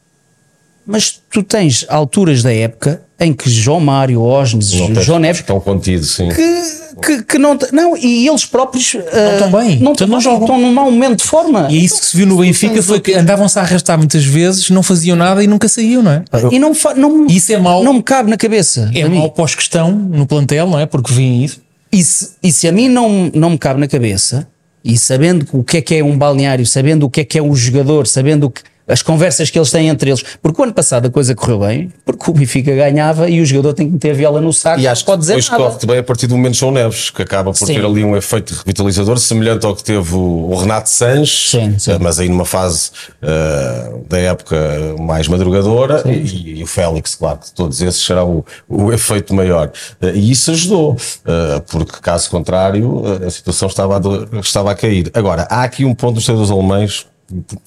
mas 0.86 1.22
tu 1.32 1.44
tens 1.44 1.86
alturas 1.88 2.44
da 2.44 2.54
época 2.54 3.02
em 3.20 3.32
que 3.34 3.50
João 3.50 3.80
Mário, 3.80 4.22
Osnes, 4.22 4.74
Não 4.74 5.02
João 5.02 5.20
Neves 5.20 5.42
Estão 5.42 5.60
contidos, 5.60 6.16
sim. 6.16 6.28
que, 6.30 6.98
que, 7.06 7.24
que 7.24 7.38
não, 7.38 7.58
não, 7.72 7.96
e 7.96 8.28
eles 8.28 8.46
próprios 8.46 8.96
ah, 8.96 9.34
estão 9.34 9.52
bem, 9.52 9.80
não, 9.80 9.92
então 9.92 9.92
estão, 9.92 10.08
não 10.08 10.20
jogam. 10.20 10.42
estão 10.42 10.60
num 10.60 10.74
mau 10.74 10.90
momento 10.90 11.20
de 11.20 11.26
forma. 11.26 11.68
E 11.70 11.78
é 11.78 11.82
isso 11.82 12.00
que 12.00 12.06
se 12.08 12.18
viu 12.18 12.26
no 12.26 12.38
Benfica 12.38 12.82
foi 12.82 13.00
que 13.00 13.14
andavam-se 13.14 13.60
a 13.60 13.62
arrastar 13.62 13.98
muitas 13.98 14.26
vezes, 14.26 14.72
não 14.72 14.82
faziam 14.82 15.16
nada 15.16 15.44
e 15.44 15.48
nunca 15.48 15.68
saíam, 15.70 16.02
não 16.02 16.12
é? 16.12 16.24
E 16.52 16.58
não, 16.58 16.74
não, 16.96 17.28
Isso 17.28 17.54
é 17.54 17.60
mau. 17.60 17.84
não 17.84 17.94
me 17.94 18.04
cabe 18.04 18.30
na 18.30 18.38
cabeça. 18.38 18.90
É 18.94 19.08
mau 19.08 19.30
pós-questão 19.30 19.92
no 19.92 20.26
plantel, 20.26 20.68
não 20.68 20.80
é? 20.80 20.88
Porque 20.88 21.14
vêm 21.14 21.44
isso. 21.46 21.62
E 21.92 22.04
se, 22.04 22.36
e 22.42 22.52
se 22.52 22.68
a 22.68 22.72
mim 22.72 22.88
não, 22.88 23.32
não 23.34 23.50
me 23.52 23.58
cabe 23.58 23.80
na 23.80 23.88
cabeça, 23.88 24.48
e 24.84 24.98
sabendo 24.98 25.46
o 25.52 25.64
que 25.64 25.78
é 25.78 25.82
que 25.82 25.96
é 25.96 26.04
um 26.04 26.18
balneário, 26.18 26.66
sabendo 26.66 27.06
o 27.06 27.10
que 27.10 27.22
é 27.22 27.24
que 27.24 27.38
é 27.38 27.44
um 27.44 27.56
jogador, 27.56 28.08
sabendo 28.08 28.48
o 28.48 28.52
que, 28.52 28.62
as 28.92 29.02
conversas 29.02 29.50
que 29.50 29.58
eles 29.58 29.72
têm 29.72 29.88
entre 29.88 30.10
eles. 30.12 30.24
Porque 30.42 30.62
o 30.62 30.64
ano 30.64 30.74
passado 30.74 31.08
a 31.08 31.10
coisa 31.10 31.34
correu 31.34 31.60
bem, 31.60 31.92
porque 32.06 32.30
o 32.30 32.34
Benfica 32.34 32.76
ganhava 32.76 33.30
e 33.30 33.42
o 33.42 33.46
jogador 33.46 33.74
tem 33.74 33.88
que 33.88 33.94
meter 33.94 34.12
a 34.12 34.14
viola 34.14 34.42
no 34.42 34.52
saco, 34.54 34.80
E 34.82 34.88
acho 34.88 35.02
que 35.04 35.08
pode 35.12 35.22
dizer 35.22 35.34
depois 35.38 35.50
nada. 35.50 35.64
corre 35.76 35.86
bem 35.88 35.98
a 36.00 36.04
partir 36.04 36.28
do 36.28 36.36
momento 36.38 36.56
João 36.56 36.72
Neves, 36.72 37.10
que 37.10 37.22
acaba 37.22 37.52
por 37.52 37.58
Sim. 37.66 37.74
ter 37.76 37.86
ali 37.86 38.04
um 38.04 38.16
efeito 38.16 38.54
revitalizador, 38.54 39.18
semelhante 39.18 39.66
ao 39.66 39.76
que 39.76 39.84
teve 39.84 40.14
o, 40.16 40.56
Renato 40.56 40.90
Sanches, 40.90 41.50
Sim, 41.52 41.80
sim. 41.80 41.92
eh, 41.92 41.98
mas 42.00 42.20
aí 42.20 42.28
numa 42.30 42.46
fase 42.46 42.92
eh, 43.22 43.92
da 44.10 44.18
época 44.20 44.58
mais 45.00 45.28
madrugadora, 45.28 46.04
e, 46.06 46.60
e 46.60 46.64
o 46.64 46.68
Félix, 46.68 47.16
claro, 47.16 47.40
que 47.40 47.52
todos 47.52 47.82
esses 47.82 48.04
será 48.04 48.24
o, 48.26 48.46
o 48.68 48.92
efeito 48.92 49.34
maior. 49.34 49.72
Eh, 50.02 50.12
e 50.16 50.32
isso 50.32 50.52
ajudou, 50.52 50.98
eh, 51.26 51.62
porque 51.70 52.00
caso 52.02 52.30
contrário, 52.30 53.04
a 53.26 53.30
situação 53.30 53.68
estava 53.68 53.96
a, 53.96 54.00
do- 54.00 54.40
estava 54.40 54.72
a 54.72 54.76
cair. 54.76 55.10
Agora, 55.14 55.48
há 55.50 55.64
aqui 55.64 55.86
um 55.86 55.94
ponto 55.94 56.16
dos 56.16 56.26
treinadores 56.26 56.52
alemães, 56.52 57.06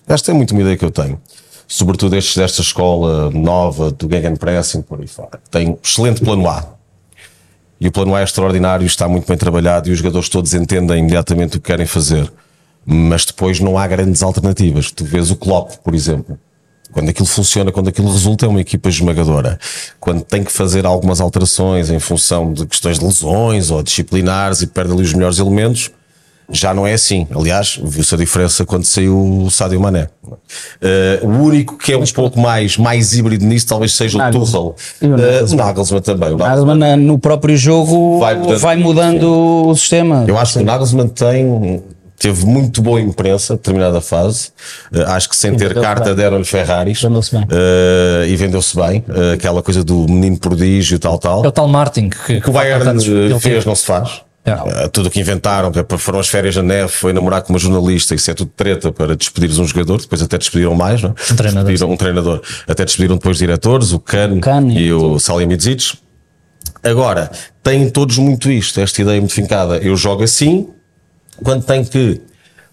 esta 0.06 0.30
é 0.30 0.34
muito 0.34 0.52
uma 0.52 0.60
ideia 0.60 0.76
que 0.76 0.84
eu 0.84 0.90
tenho. 0.90 1.20
Sobretudo 1.66 2.14
estes 2.16 2.36
desta 2.36 2.60
escola 2.60 3.30
nova 3.30 3.90
do 3.90 4.08
Gegenpressing, 4.08 4.82
por 4.82 5.00
aí 5.00 5.06
fora. 5.06 5.40
Tem 5.50 5.70
um 5.70 5.78
excelente 5.82 6.20
plano 6.20 6.48
A. 6.48 6.64
E 7.80 7.88
o 7.88 7.92
plano 7.92 8.14
A 8.14 8.20
é 8.20 8.24
extraordinário, 8.24 8.86
está 8.86 9.08
muito 9.08 9.26
bem 9.26 9.36
trabalhado 9.36 9.88
e 9.88 9.92
os 9.92 9.98
jogadores 9.98 10.28
todos 10.28 10.54
entendem 10.54 10.98
imediatamente 10.98 11.56
o 11.56 11.60
que 11.60 11.66
querem 11.66 11.86
fazer. 11.86 12.30
Mas 12.84 13.24
depois 13.24 13.60
não 13.60 13.78
há 13.78 13.86
grandes 13.86 14.22
alternativas. 14.22 14.90
Tu 14.90 15.04
vês 15.04 15.30
o 15.30 15.36
Klopp, 15.36 15.76
por 15.82 15.94
exemplo. 15.94 16.38
Quando 16.92 17.08
aquilo 17.08 17.26
funciona, 17.26 17.72
quando 17.72 17.88
aquilo 17.88 18.12
resulta, 18.12 18.46
é 18.46 18.48
uma 18.48 18.60
equipa 18.60 18.88
esmagadora. 18.88 19.58
Quando 19.98 20.22
tem 20.22 20.44
que 20.44 20.52
fazer 20.52 20.86
algumas 20.86 21.20
alterações 21.20 21.90
em 21.90 21.98
função 21.98 22.52
de 22.52 22.66
questões 22.66 22.98
de 22.98 23.04
lesões 23.04 23.70
ou 23.70 23.82
disciplinares 23.82 24.62
e 24.62 24.66
perde 24.66 24.92
ali 24.92 25.02
os 25.02 25.12
melhores 25.12 25.38
elementos, 25.38 25.90
já 26.50 26.74
não 26.74 26.86
é 26.86 26.92
assim. 26.92 27.26
Aliás, 27.34 27.78
viu-se 27.82 28.14
a 28.14 28.18
diferença 28.18 28.64
quando 28.64 28.84
saiu 28.84 29.16
o 29.44 29.50
Sadio 29.50 29.80
Mané. 29.80 30.08
Eh, 30.80 31.20
o 31.22 31.28
único 31.28 31.76
que 31.78 31.92
é 31.92 31.96
um 31.98 32.04
pouco 32.04 32.38
mais, 32.38 32.76
mais 32.76 33.12
híbrido 33.14 33.44
nisso 33.44 33.66
talvez 33.66 33.94
seja 33.94 34.18
o. 34.18 34.30
Tuchel. 34.30 34.74
E 35.00 35.06
o 35.06 35.14
Eh, 35.18 35.40
Nagelsmann. 35.54 36.00
também. 36.02 36.32
O 36.32 36.36
Nagelsmann 36.36 36.76
Nagelsmann 36.76 36.78
na- 36.78 36.96
no 36.96 37.18
próprio 37.18 37.56
jogo 37.56 38.18
Vai 38.20 38.36
vai 38.58 38.76
mudando. 38.76 39.68
o 39.68 39.74
sistema. 39.74 40.24
Eu 40.26 40.38
acho 40.38 40.54
que 40.54 40.58
o 40.60 40.64
Nagelsmann 40.66 41.08
tem, 41.08 41.82
teve 42.18 42.44
muito 42.46 42.80
boa 42.82 43.00
imprensa, 43.00 43.54
determinada 43.54 44.00
fase. 44.00 44.50
Eh, 44.92 45.02
acho 45.06 45.28
que 45.28 45.36
sem 45.36 45.54
ter 45.56 45.74
carta 45.74 46.14
deram-lhe 46.14 46.44
Ferraris. 46.44 47.00
Vendeu-se 47.02 47.34
bem. 47.36 47.46
Eh, 47.50 48.26
e 48.28 48.36
vendeu-se 48.36 48.76
bem. 48.76 49.04
Eh, 49.08 49.32
aquela 49.34 49.62
coisa 49.62 49.82
do 49.84 50.06
menino 50.08 50.38
prodígio, 50.38 50.98
tal, 50.98 51.18
tal. 51.18 51.44
É 51.44 51.48
o 51.48 51.52
tal 51.52 51.68
Martin 51.68 52.10
que, 52.10 52.40
que 52.40 52.50
o 52.50 52.52
Bayern 52.52 52.86
eh, 53.32 53.38
fez 53.38 53.64
não 53.64 53.74
se 53.74 53.84
faz. 53.86 54.22
É. 54.44 54.84
Eh, 54.84 54.88
tudo 54.88 55.06
o 55.06 55.10
que 55.10 55.20
inventaram, 55.20 55.72
é 55.74 55.98
foram 55.98 56.18
as 56.18 56.28
férias 56.28 56.54
na 56.56 56.62
neve, 56.62 56.88
foi 56.88 57.12
namorar 57.12 57.40
com 57.42 57.52
uma 57.52 57.58
jornalista, 57.58 58.14
isso 58.14 58.30
é 58.30 58.34
tudo 58.34 58.50
treta 58.54 58.92
para 58.92 59.16
despedires 59.16 59.58
um 59.58 59.66
jogador, 59.66 60.00
depois 60.00 60.20
até 60.20 60.36
despediram 60.36 60.74
mais, 60.74 61.02
não 61.02 61.10
é? 61.10 61.32
Um 61.32 61.36
treinador. 61.36 61.64
Despediram 61.64 61.90
um 61.90 61.96
treinador, 61.96 62.42
até 62.68 62.84
despediram 62.84 63.16
depois 63.16 63.38
diretores, 63.38 63.92
o 63.92 63.98
Kahn 63.98 64.38
e 64.70 64.84
e 64.84 64.92
o 64.92 65.18
Salihamidzic. 65.18 65.98
Agora, 66.82 67.30
têm 67.62 67.88
todos 67.88 68.18
muito 68.18 68.50
isto, 68.50 68.78
esta 68.80 69.00
ideia 69.00 69.18
muito 69.18 69.32
fincada. 69.32 69.78
Eu 69.78 69.96
jogo 69.96 70.22
assim, 70.22 70.68
quando 71.42 71.64
tenho 71.64 71.86
que 71.86 72.20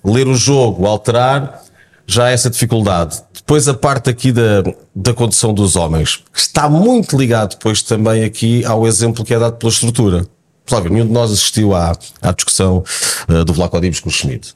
ler 0.03 0.27
o 0.27 0.35
jogo, 0.35 0.85
alterar, 0.85 1.61
já 2.05 2.25
há 2.25 2.31
essa 2.31 2.49
dificuldade. 2.49 3.23
Depois 3.33 3.69
a 3.69 3.73
parte 3.73 4.09
aqui 4.09 4.33
da, 4.33 4.63
da 4.93 5.13
condução 5.13 5.53
dos 5.53 5.77
homens, 5.77 6.17
que 6.33 6.39
está 6.39 6.69
muito 6.69 7.17
ligado 7.17 7.51
depois 7.51 7.81
também 7.81 8.25
aqui 8.25 8.65
ao 8.65 8.85
exemplo 8.85 9.23
que 9.23 9.33
é 9.33 9.39
dado 9.39 9.55
pela 9.55 9.71
estrutura. 9.71 10.25
Flávio, 10.65 10.91
nenhum 10.91 11.07
de 11.07 11.11
nós 11.11 11.31
assistiu 11.31 11.75
à, 11.75 11.91
à 12.21 12.31
discussão 12.31 12.83
eh, 13.27 13.43
do 13.43 13.53
Vlaco 13.53 13.79
Dimos 13.81 13.99
com 13.99 14.09
o 14.09 14.11
Schmidt. 14.11 14.55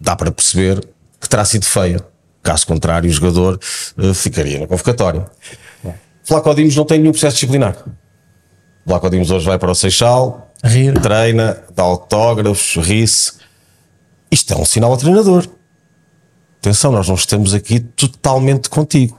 Dá 0.00 0.16
para 0.16 0.30
perceber 0.30 0.86
que 1.20 1.28
terá 1.28 1.44
sido 1.44 1.64
feia. 1.64 2.04
Caso 2.42 2.66
contrário, 2.66 3.08
o 3.10 3.12
jogador 3.12 3.58
eh, 3.98 4.14
ficaria 4.14 4.58
na 4.58 4.66
convocatória. 4.66 5.26
Vlaco 6.26 6.54
Dimos 6.54 6.76
não 6.76 6.84
tem 6.84 6.98
nenhum 6.98 7.12
processo 7.12 7.34
disciplinar. 7.34 7.76
Vlaco 8.86 9.10
Dimos 9.10 9.30
hoje 9.30 9.44
vai 9.44 9.58
para 9.58 9.70
o 9.70 9.74
Seixal, 9.74 10.50
Rir. 10.64 10.98
treina, 11.00 11.62
dá 11.74 11.82
autógrafos, 11.82 12.76
ri-se. 12.76 13.32
Isto 14.30 14.54
é 14.54 14.56
um 14.56 14.64
sinal 14.64 14.92
ao 14.92 14.96
treinador. 14.96 15.46
Atenção, 16.58 16.92
nós 16.92 17.08
não 17.08 17.14
estamos 17.14 17.52
aqui 17.54 17.80
totalmente 17.80 18.68
contigo. 18.68 19.18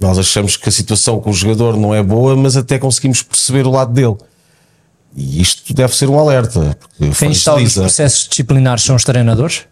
Nós 0.00 0.18
achamos 0.18 0.56
que 0.56 0.68
a 0.68 0.72
situação 0.72 1.20
com 1.20 1.30
o 1.30 1.32
jogador 1.32 1.76
não 1.76 1.94
é 1.94 2.02
boa, 2.02 2.36
mas 2.36 2.56
até 2.56 2.78
conseguimos 2.78 3.22
perceber 3.22 3.66
o 3.66 3.70
lado 3.70 3.92
dele. 3.92 4.16
E 5.16 5.40
isto 5.40 5.72
deve 5.74 5.94
ser 5.96 6.08
um 6.08 6.18
alerta. 6.18 6.76
Porque 6.98 6.98
Quem 6.98 7.08
está 7.10 7.26
nos 7.26 7.42
fragiliza. 7.42 7.80
processos 7.82 8.28
disciplinares 8.28 8.82
são 8.84 8.94
os 8.96 9.04
treinadores? 9.04 9.62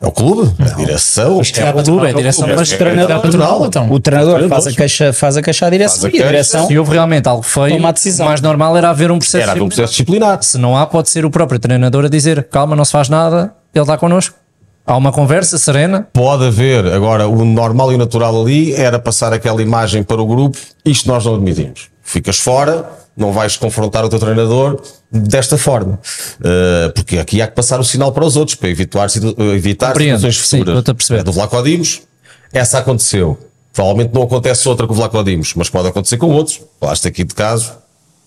É 0.00 0.06
o 0.06 0.12
clube, 0.12 0.52
é 0.60 0.70
a 0.70 0.74
direção. 0.74 1.40
É 1.56 1.70
o 1.70 1.82
clube, 1.84 2.06
é 2.06 2.10
a 2.10 2.12
direção, 2.12 2.48
É, 2.48 2.54
mas 2.54 2.70
é, 2.70 2.74
o 2.74 2.78
treinador. 2.78 3.10
é 3.10 3.14
natural, 3.26 3.66
então. 3.66 3.90
O 3.90 3.98
treinador 4.00 4.48
faz 4.48 4.66
a 4.68 4.72
queixa, 4.72 5.12
faz 5.12 5.36
a 5.36 5.42
queixa 5.42 5.66
à 5.66 5.70
direção 5.70 6.02
Faz 6.02 6.04
a 6.04 6.06
e 6.06 6.10
a 6.10 6.12
queixa. 6.12 6.26
direção 6.28 6.66
Se 6.68 6.78
houve 6.78 6.92
realmente 6.92 7.28
algo 7.28 7.42
feio, 7.42 7.76
Toma 7.76 7.88
a 7.88 7.92
decisão. 7.92 8.26
o 8.26 8.28
mais 8.28 8.40
normal 8.40 8.76
era 8.76 8.90
haver 8.90 9.10
um 9.10 9.18
processo 9.18 9.42
Era 9.42 9.52
haver 9.52 9.62
um 9.62 9.68
disciplinar. 9.68 9.86
processo 9.86 9.92
disciplinar. 9.92 10.42
Se 10.42 10.58
não 10.58 10.76
há, 10.76 10.86
pode 10.86 11.10
ser 11.10 11.24
o 11.24 11.30
próprio 11.30 11.58
treinador 11.58 12.04
a 12.04 12.08
dizer 12.08 12.44
calma, 12.44 12.76
não 12.76 12.84
se 12.84 12.92
faz 12.92 13.08
nada, 13.08 13.52
ele 13.74 13.82
está 13.82 13.96
connosco. 13.98 14.36
Há 14.86 14.96
uma 14.96 15.12
conversa 15.12 15.58
serena. 15.58 16.06
Pode 16.12 16.46
haver. 16.46 16.86
Agora, 16.92 17.28
o 17.28 17.44
normal 17.44 17.92
e 17.92 17.96
o 17.96 17.98
natural 17.98 18.40
ali 18.40 18.72
era 18.74 18.98
passar 18.98 19.32
aquela 19.32 19.60
imagem 19.60 20.02
para 20.02 20.20
o 20.22 20.26
grupo. 20.26 20.56
Isto 20.84 21.08
nós 21.08 21.24
não 21.26 21.34
admitimos. 21.34 21.88
Ficas 22.10 22.38
fora, 22.38 22.90
não 23.14 23.32
vais 23.32 23.58
confrontar 23.58 24.02
o 24.02 24.08
teu 24.08 24.18
treinador 24.18 24.80
desta 25.12 25.58
forma. 25.58 26.00
Uh, 26.40 26.90
porque 26.94 27.18
aqui 27.18 27.42
há 27.42 27.46
que 27.46 27.54
passar 27.54 27.78
o 27.78 27.84
sinal 27.84 28.10
para 28.12 28.24
os 28.24 28.34
outros, 28.34 28.54
para 28.54 28.70
evitar, 28.70 29.10
situ- 29.10 29.36
evitar 29.52 29.88
Compreendo. 29.88 30.16
situações 30.20 30.48
Sim, 30.48 30.58
futuras. 30.60 30.84
perceber. 30.84 31.20
A 31.20 31.22
do 31.22 31.32
Vlaco 31.32 31.62
Dimos, 31.62 32.00
essa 32.50 32.78
aconteceu. 32.78 33.36
Provavelmente 33.74 34.14
não 34.14 34.22
acontece 34.22 34.66
outra 34.66 34.86
com 34.86 34.94
o 34.94 34.96
Vlaco 34.96 35.22
Dimos, 35.22 35.52
mas 35.54 35.68
pode 35.68 35.86
acontecer 35.88 36.16
com 36.16 36.28
outros. 36.28 36.62
Falaste 36.80 37.06
aqui 37.06 37.24
de 37.24 37.34
caso, 37.34 37.72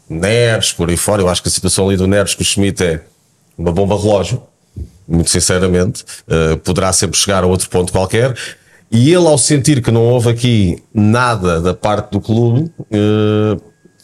Neres, 0.07 0.71
por 0.71 0.87
aí 0.89 0.95
fora. 0.97 1.23
Eu 1.23 1.27
acho 1.29 1.41
que 1.41 1.47
a 1.49 1.51
situação 1.51 1.87
ali 1.87 1.97
do 1.97 2.05
Neres 2.05 2.35
com 2.35 2.43
o 2.43 2.45
Schmidt 2.45 2.83
é 2.83 3.01
uma 3.57 3.71
bomba 3.71 3.99
relógio 3.99 4.43
muito 5.07 5.31
sinceramente, 5.31 6.05
uh, 6.27 6.55
poderá 6.57 6.93
sempre 6.93 7.17
chegar 7.17 7.43
a 7.43 7.47
outro 7.47 7.67
ponto 7.67 7.91
qualquer. 7.91 8.35
E 8.91 9.11
ele, 9.11 9.25
ao 9.25 9.37
sentir 9.39 9.81
que 9.81 9.89
não 9.89 10.03
houve 10.05 10.29
aqui 10.29 10.83
nada 10.93 11.59
da 11.59 11.73
parte 11.73 12.11
do 12.11 12.21
clube, 12.21 12.71
uh, 12.79 13.61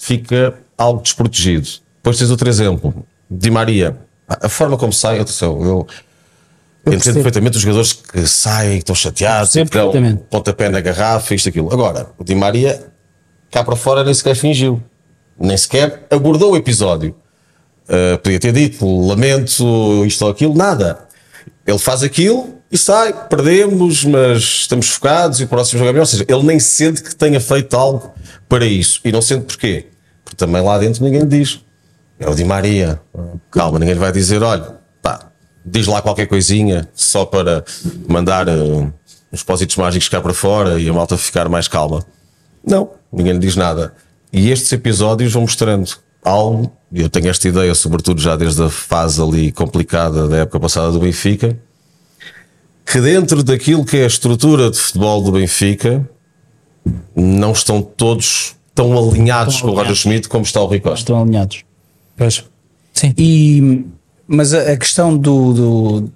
fica 0.08 0.54
algo 0.78 1.02
desprotegido. 1.02 1.68
Depois 1.98 2.18
tens 2.18 2.32
outro 2.32 2.48
exemplo, 2.48 3.06
Di 3.30 3.52
Maria. 3.52 3.98
A 4.28 4.50
forma 4.50 4.78
como 4.78 4.92
sai, 4.92 5.20
atenção, 5.20 5.62
eu, 5.64 5.88
entendo 6.82 6.92
percebo. 6.92 7.14
perfeitamente 7.16 7.58
os 7.58 7.62
jogadores 7.62 7.94
que 7.94 8.28
saem, 8.28 8.74
que 8.74 8.78
estão 8.80 8.96
chateados, 8.96 9.52
que 9.52 9.64
dão 9.66 10.18
pontapé 10.30 10.70
na 10.70 10.80
garrafa, 10.82 11.34
isto, 11.36 11.50
aquilo. 11.50 11.72
Agora, 11.72 12.08
o 12.18 12.24
Di 12.24 12.36
Maria, 12.36 12.88
cá 13.52 13.64
para 13.64 13.76
fora, 13.76 14.04
nem 14.04 14.14
sequer 14.14 14.36
fingiu, 14.36 14.82
nem 15.40 15.58
sequer 15.58 16.06
abordou 16.10 16.54
o 16.54 16.58
episódio. 16.58 17.16
Uh, 17.84 18.18
podia 18.20 18.40
ter 18.40 18.52
dito, 18.52 18.86
lamento, 19.08 20.06
isto 20.06 20.26
ou 20.26 20.32
aquilo, 20.32 20.54
nada. 20.54 21.00
Ele 21.66 21.80
faz 21.80 22.04
aquilo 22.04 22.56
e 22.70 22.78
sai, 22.78 23.14
perdemos, 23.28 24.04
mas 24.04 24.44
estamos 24.44 24.90
focados 24.90 25.40
e 25.40 25.46
o 25.46 25.48
próximo 25.48 25.80
jogo 25.80 25.90
é 25.90 25.94
melhor. 25.94 26.04
Ou 26.04 26.08
seja, 26.08 26.26
ele 26.28 26.44
nem 26.44 26.60
sente 26.60 27.02
que 27.02 27.16
tenha 27.16 27.40
feito 27.40 27.76
algo 27.76 28.12
para 28.50 28.66
isso. 28.66 29.00
E 29.06 29.12
não 29.12 29.22
sente 29.22 29.46
porquê. 29.46 29.88
Porque 30.28 30.36
também 30.36 30.62
lá 30.62 30.78
dentro 30.78 31.06
ninguém 31.06 31.26
diz. 31.26 31.62
É 32.20 32.30
o 32.30 32.36
Di 32.36 32.44
Maria. 32.44 33.00
Calma, 33.50 33.80
ninguém 33.80 33.96
vai 33.96 34.12
dizer, 34.12 34.44
olha, 34.44 34.76
pá, 35.02 35.32
diz 35.66 35.88
lá 35.88 36.02
qualquer 36.02 36.26
coisinha 36.26 36.90
só 36.94 37.24
para 37.24 37.64
mandar 38.10 38.50
uh, 38.50 38.94
uns 39.32 39.42
pósitos 39.42 39.78
mágicos 39.78 40.10
cá 40.10 40.20
para 40.20 40.34
fora 40.34 40.82
e 40.82 40.90
a 40.90 40.92
malta 40.92 41.18
ficar 41.18 41.48
mais 41.48 41.70
calma. 41.70 42.06
Não, 42.62 42.92
ninguém 43.10 43.34
lhe 43.34 43.40
diz 43.40 43.56
nada. 43.56 43.94
E 44.34 44.52
estes 44.52 44.70
episódios 44.74 45.32
vão 45.32 45.44
mostrando 45.44 45.96
algo, 46.22 46.76
e 46.92 47.02
eu 47.02 47.10
tenho 47.10 47.30
esta 47.30 47.48
ideia, 47.48 47.74
sobretudo 47.74 48.20
já 48.20 48.36
desde 48.36 48.62
a 48.62 48.70
fase 48.70 49.22
ali 49.22 49.50
complicada 49.54 50.28
da 50.28 50.40
época 50.40 50.60
passada 50.60 50.92
do 50.92 51.00
Benfica, 51.00 51.58
que 52.86 53.00
dentro 53.00 53.42
daquilo 53.44 53.86
que 53.86 53.96
é 53.96 54.04
a 54.04 54.08
estrutura 54.08 54.70
de 54.70 54.78
futebol 54.78 55.22
do 55.24 55.32
Benfica, 55.32 56.06
não 57.16 57.54
estão 57.54 57.82
todos 57.82 58.57
tão 58.78 58.98
alinhados 59.10 59.60
com 59.62 59.68
o 59.70 59.74
Roger 59.76 59.96
Schmidt 59.96 60.30
como 60.30 60.44
está 60.44 60.62
o 60.62 60.66
Rui 60.66 60.80
Costa. 60.80 61.00
estão 61.00 61.22
alinhados. 61.22 61.64
Pois. 62.16 62.44
Sim. 62.94 63.14
E, 63.18 63.86
mas 64.28 64.54
a, 64.54 64.72
a 64.74 64.78
questão 64.78 65.18
do, 65.18 65.54
do- 65.54 66.12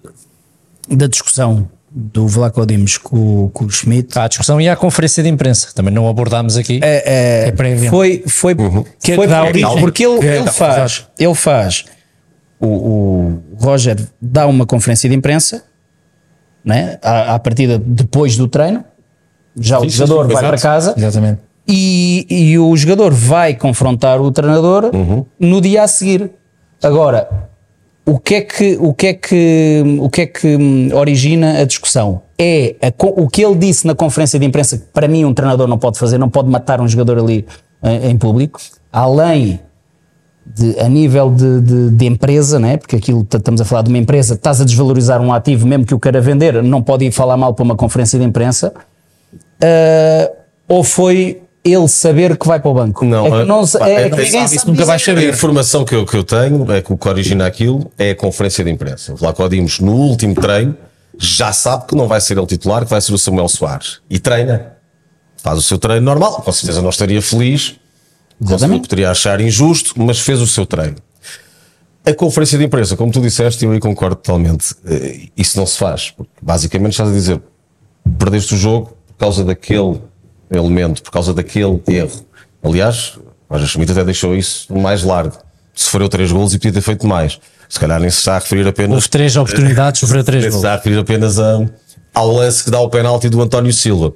da 0.96 1.08
discussão 1.08 1.70
do 1.94 2.26
Vlaco 2.28 2.66
Dimos 2.66 2.98
com, 2.98 3.50
com 3.50 3.66
o 3.66 3.70
Schmidt 3.70 4.18
Há 4.18 4.24
a 4.24 4.28
discussão 4.30 4.62
e 4.62 4.70
há 4.70 4.74
a 4.74 4.76
conferência 4.78 5.22
de 5.22 5.28
imprensa. 5.30 5.70
Também 5.76 5.94
não 5.94 6.08
abordámos 6.08 6.56
aqui. 6.58 6.80
é, 6.82 7.44
é, 7.46 7.48
É 7.50 7.52
prévia. 7.52 7.90
foi, 7.90 8.24
foi, 8.28 8.56
Que 9.04 9.12
é 9.12 9.16
foi 9.16 9.28
que 9.28 9.32
dá 9.34 9.44
porque, 9.44 9.66
origem. 9.66 9.80
porque 9.82 10.06
ele, 10.06 10.20
Que 10.20 10.28
é- 10.28 10.38
ele 10.38 10.50
faz, 10.52 10.92
exato. 10.94 11.12
ele 11.20 11.36
faz 11.36 11.86
o, 12.60 12.68
o 12.68 13.42
Roger 13.60 13.98
dá 14.22 14.48
uma 14.48 14.66
conferência 14.66 15.10
de 15.10 15.16
imprensa 15.16 15.64
né, 16.64 16.98
à, 17.02 17.34
à 17.36 17.40
partida 17.40 17.78
depois 17.84 18.38
do 18.38 18.48
treino, 18.48 18.84
já 19.60 19.80
o 19.80 19.82
sim, 19.84 19.90
jogador 19.90 20.28
sim, 20.28 20.34
vai 20.34 20.44
exato. 20.44 20.48
para 20.48 20.58
casa 20.62 20.94
Exatamente. 20.98 21.42
E, 21.68 22.26
e 22.30 22.60
o 22.60 22.76
jogador 22.76 23.12
vai 23.14 23.54
confrontar 23.56 24.22
o 24.22 24.32
treinador 24.32 24.90
Uhum. 24.94 25.26
no 25.40 25.62
dia 25.62 25.84
a 25.84 25.88
seguir. 25.88 26.32
Agora, 26.84 27.30
o 28.06 28.18
que 28.20 28.36
é 28.36 28.42
que 28.42 28.78
o 28.82 28.94
que 28.94 29.08
é 29.08 29.14
que 29.14 29.84
o 30.00 30.10
que 30.10 30.22
é 30.22 30.26
que 30.26 30.56
hum, 30.58 30.90
origina 30.94 31.60
a 31.60 31.66
discussão 31.66 32.22
é 32.38 32.76
a 32.82 32.92
o 33.06 33.30
que 33.30 33.44
ele 33.46 33.56
disse 33.56 33.86
na 33.86 33.94
conferência 33.94 34.40
de 34.40 34.46
imprensa 34.46 34.78
que 34.80 34.86
para 34.92 35.08
mim 35.08 35.24
um 35.24 35.34
treinador 35.34 35.68
não 35.68 35.78
pode 35.78 36.00
fazer 36.00 36.18
não 36.18 36.28
pode 36.28 36.50
matar 36.50 36.82
um 36.82 36.88
jogador 36.88 37.20
ali 37.20 37.46
eh, 37.84 38.10
em 38.10 38.18
público 38.18 38.60
além 38.92 39.60
de, 40.44 40.80
a 40.80 40.90
nível 40.90 41.30
de, 41.32 41.62
de, 41.62 41.90
de 41.92 42.06
empresa, 42.08 42.60
né? 42.60 42.76
porque 42.76 42.96
aquilo 42.96 43.22
estamos 43.32 43.62
a 43.62 43.66
falar 43.66 43.84
de 43.84 43.90
uma 43.90 43.98
empresa, 44.00 44.34
estás 44.34 44.60
a 44.60 44.66
desvalorizar 44.66 45.22
um 45.22 45.32
ativo, 45.32 45.68
mesmo 45.68 45.86
que 45.86 45.94
o 45.94 46.00
queira 46.00 46.20
vender, 46.20 46.62
não 46.64 46.82
pode 46.82 47.06
ir 47.06 47.12
falar 47.12 47.38
mal 47.38 47.54
para 47.54 47.64
uma 47.64 47.76
conferência 47.76 48.18
de 48.20 48.26
imprensa, 48.26 48.74
Ah, 49.62 50.32
ou 50.68 50.84
foi 50.84 51.42
ele 51.64 51.88
saber 51.88 52.38
que 52.38 52.48
vai 52.48 52.60
para 52.60 52.70
o 52.72 52.74
banco? 52.74 53.06
Não, 53.06 53.28
é 53.28 53.42
que 53.42 53.48
não, 53.48 53.68
pá, 53.68 53.88
é 53.88 53.94
é 53.94 54.10
que 54.10 54.16
que 54.16 54.22
ninguém 54.24 54.46
isso 54.46 54.56
sabe 54.56 54.72
nunca 54.72 54.86
vais 54.86 55.04
saber. 55.04 55.28
A 55.28 55.30
informação 55.30 55.86
que 55.86 55.96
eu, 55.96 56.06
que 56.06 56.16
eu 56.18 56.24
tenho 56.24 56.72
é 56.72 56.82
que 56.82 56.92
o 56.92 56.98
que 56.98 57.08
origina 57.08 57.46
aquilo 57.46 57.92
é 57.98 58.12
a 58.12 58.16
conferência 58.16 58.64
de 58.64 58.72
imprensa. 58.72 59.14
O 59.14 59.16
Vlaco 59.16 59.48
Dimos, 59.48 59.80
no 59.80 59.94
último 59.94 60.34
treino, 60.36 60.76
já 61.20 61.54
sabe 61.54 61.86
que 61.88 61.96
não 61.96 62.08
vai 62.08 62.20
ser 62.20 62.38
ele 62.38 62.48
titular, 62.48 62.84
que 62.84 62.90
vai 62.90 63.00
ser 63.02 63.14
o 63.14 63.18
Samuel 63.18 63.48
Soares. 63.48 64.00
E 64.10 64.18
treina. 64.18 64.74
Faz 65.38 65.58
o 65.60 65.62
seu 65.62 65.78
treino 65.78 66.06
normal. 66.06 66.42
Com 66.42 66.52
certeza 66.52 66.82
não 66.82 66.90
estaria 66.90 67.22
feliz. 67.22 67.70
Com 68.40 68.48
certeza 68.48 68.56
Exatamente. 68.56 68.90
poderia 68.90 69.12
achar 69.12 69.40
injusto, 69.40 69.94
mas 69.98 70.20
fez 70.20 70.42
o 70.42 70.48
seu 70.48 70.66
treino. 70.66 70.96
A 72.04 72.14
conferência 72.16 72.58
de 72.58 72.66
imprensa, 72.66 72.96
como 72.98 73.12
tu 73.12 73.22
disseste, 73.22 73.64
eu 73.64 73.72
aí 73.72 73.80
concordo 73.80 74.16
totalmente. 74.16 74.74
eh, 74.86 75.28
Isso 75.38 75.60
não 75.60 75.68
se 75.68 75.78
faz. 75.78 76.10
Porque 76.10 76.32
basicamente 76.42 76.94
estás 76.94 77.10
a 77.10 77.14
dizer, 77.14 77.40
perdeste 78.18 78.56
o 78.56 78.58
jogo 78.58 78.98
por 79.08 79.14
causa 79.20 79.44
daquele 79.44 80.02
elemento, 80.52 81.02
por 81.04 81.12
causa 81.12 81.34
daquele 81.34 81.82
erro. 81.88 82.26
Aliás, 82.64 83.14
o 83.50 83.54
Roger 83.54 83.68
Schmidt 83.68 83.92
até 83.92 84.04
deixou 84.04 84.36
isso 84.36 84.74
mais 84.76 85.04
largo. 85.04 85.38
Sofreu 85.74 86.10
três 86.10 86.32
golos 86.32 86.54
e 86.54 86.58
podia 86.58 86.74
ter 86.74 86.82
feito 86.82 87.08
mais. 87.08 87.40
Se 87.70 87.80
calhar 87.80 88.00
nem 88.00 88.10
se 88.10 88.18
está 88.20 88.36
a 88.36 88.40
referir 88.40 88.68
apenas. 88.68 88.96
Houve 88.96 89.10
três 89.10 89.36
oportunidades 89.38 90.00
sobre 90.02 90.22
três 90.24 90.44
nem 90.44 90.52
se 90.52 90.56
gols. 90.56 90.64
está 90.64 90.74
a 90.74 90.76
referir 90.78 91.00
apenas 91.00 91.40
a- 91.40 91.66
ao 92.14 92.32
lance 92.32 92.64
que 92.66 92.70
dá 92.70 92.80
o 92.82 92.90
penalti 92.90 93.30
do 93.30 93.42
António 93.42 93.72
Silva. 93.72 94.14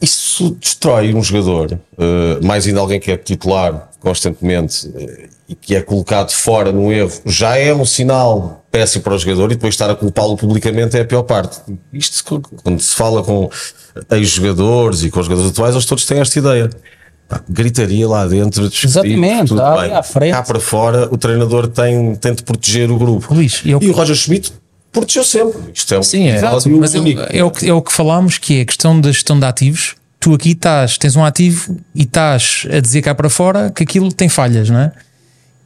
Isso 0.00 0.56
destrói 0.60 1.14
um 1.14 1.22
jogador, 1.22 1.78
eh, 1.98 2.38
mais 2.44 2.66
ainda 2.66 2.80
alguém 2.80 3.00
que 3.00 3.10
é 3.10 3.16
titular 3.16 3.88
constantemente 4.00 4.90
eh, 4.94 5.28
e 5.48 5.54
que 5.54 5.74
é 5.74 5.80
colocado 5.80 6.30
fora 6.32 6.70
num 6.70 6.92
erro, 6.92 7.12
já 7.24 7.56
é 7.56 7.72
um 7.74 7.84
sinal 7.84 8.64
péssimo 8.78 9.02
para 9.04 9.14
o 9.14 9.18
jogador 9.18 9.46
e 9.52 9.54
depois 9.54 9.74
estar 9.74 9.88
a 9.90 9.94
culpá-lo 9.94 10.36
publicamente 10.36 10.96
é 10.96 11.00
a 11.00 11.04
pior 11.04 11.22
parte. 11.22 11.58
Isto 11.92 12.40
quando 12.62 12.80
se 12.80 12.94
fala 12.94 13.22
com 13.22 13.48
ex-jogadores 14.10 15.02
e 15.02 15.10
com 15.10 15.20
os 15.20 15.26
jogadores 15.26 15.50
atuais, 15.50 15.74
eles 15.74 15.86
todos 15.86 16.04
têm 16.04 16.18
esta 16.20 16.38
ideia. 16.38 16.70
Pá, 17.28 17.40
gritaria 17.48 18.06
lá 18.08 18.24
dentro, 18.26 18.70
Exatamente, 18.84 19.48
tudo 19.48 19.62
ali 19.62 19.88
bem. 19.88 19.96
à 19.98 20.02
frente. 20.02 20.32
Cá 20.32 20.42
para 20.42 20.60
fora, 20.60 21.08
o 21.12 21.18
treinador 21.18 21.66
tem, 21.66 22.14
tem 22.14 22.34
de 22.34 22.42
proteger 22.44 22.88
o 22.90 22.96
grupo. 22.98 23.34
Luís, 23.34 23.62
eu- 23.64 23.80
E 23.82 23.88
o 23.90 23.92
Roger 23.92 24.14
Schmidt 24.14 24.52
protegeu 24.92 25.24
sempre. 25.24 25.58
Isto 25.74 25.94
é 25.94 25.98
um 25.98 26.02
Sim, 26.04 26.28
é. 26.28 26.36
episódio 26.38 26.78
Mas 26.78 26.94
é, 26.94 26.98
é 27.38 27.42
o 27.44 27.50
que, 27.50 27.68
é 27.68 27.72
o 27.72 27.82
que 27.82 27.92
falámos, 27.92 28.38
que 28.38 28.58
é 28.58 28.60
a 28.60 28.64
questão 28.64 29.00
da 29.00 29.10
gestão 29.10 29.38
de 29.40 29.44
ativos. 29.44 29.96
Tu 30.20 30.32
aqui 30.34 30.50
estás, 30.52 30.96
tens 30.98 31.16
um 31.16 31.24
ativo 31.24 31.76
e 31.94 32.02
estás 32.02 32.64
a 32.72 32.78
dizer 32.80 33.02
cá 33.02 33.12
para 33.14 33.28
fora 33.28 33.70
que 33.74 33.82
aquilo 33.82 34.12
tem 34.12 34.28
falhas, 34.28 34.70
não 34.70 34.78
é? 34.78 34.92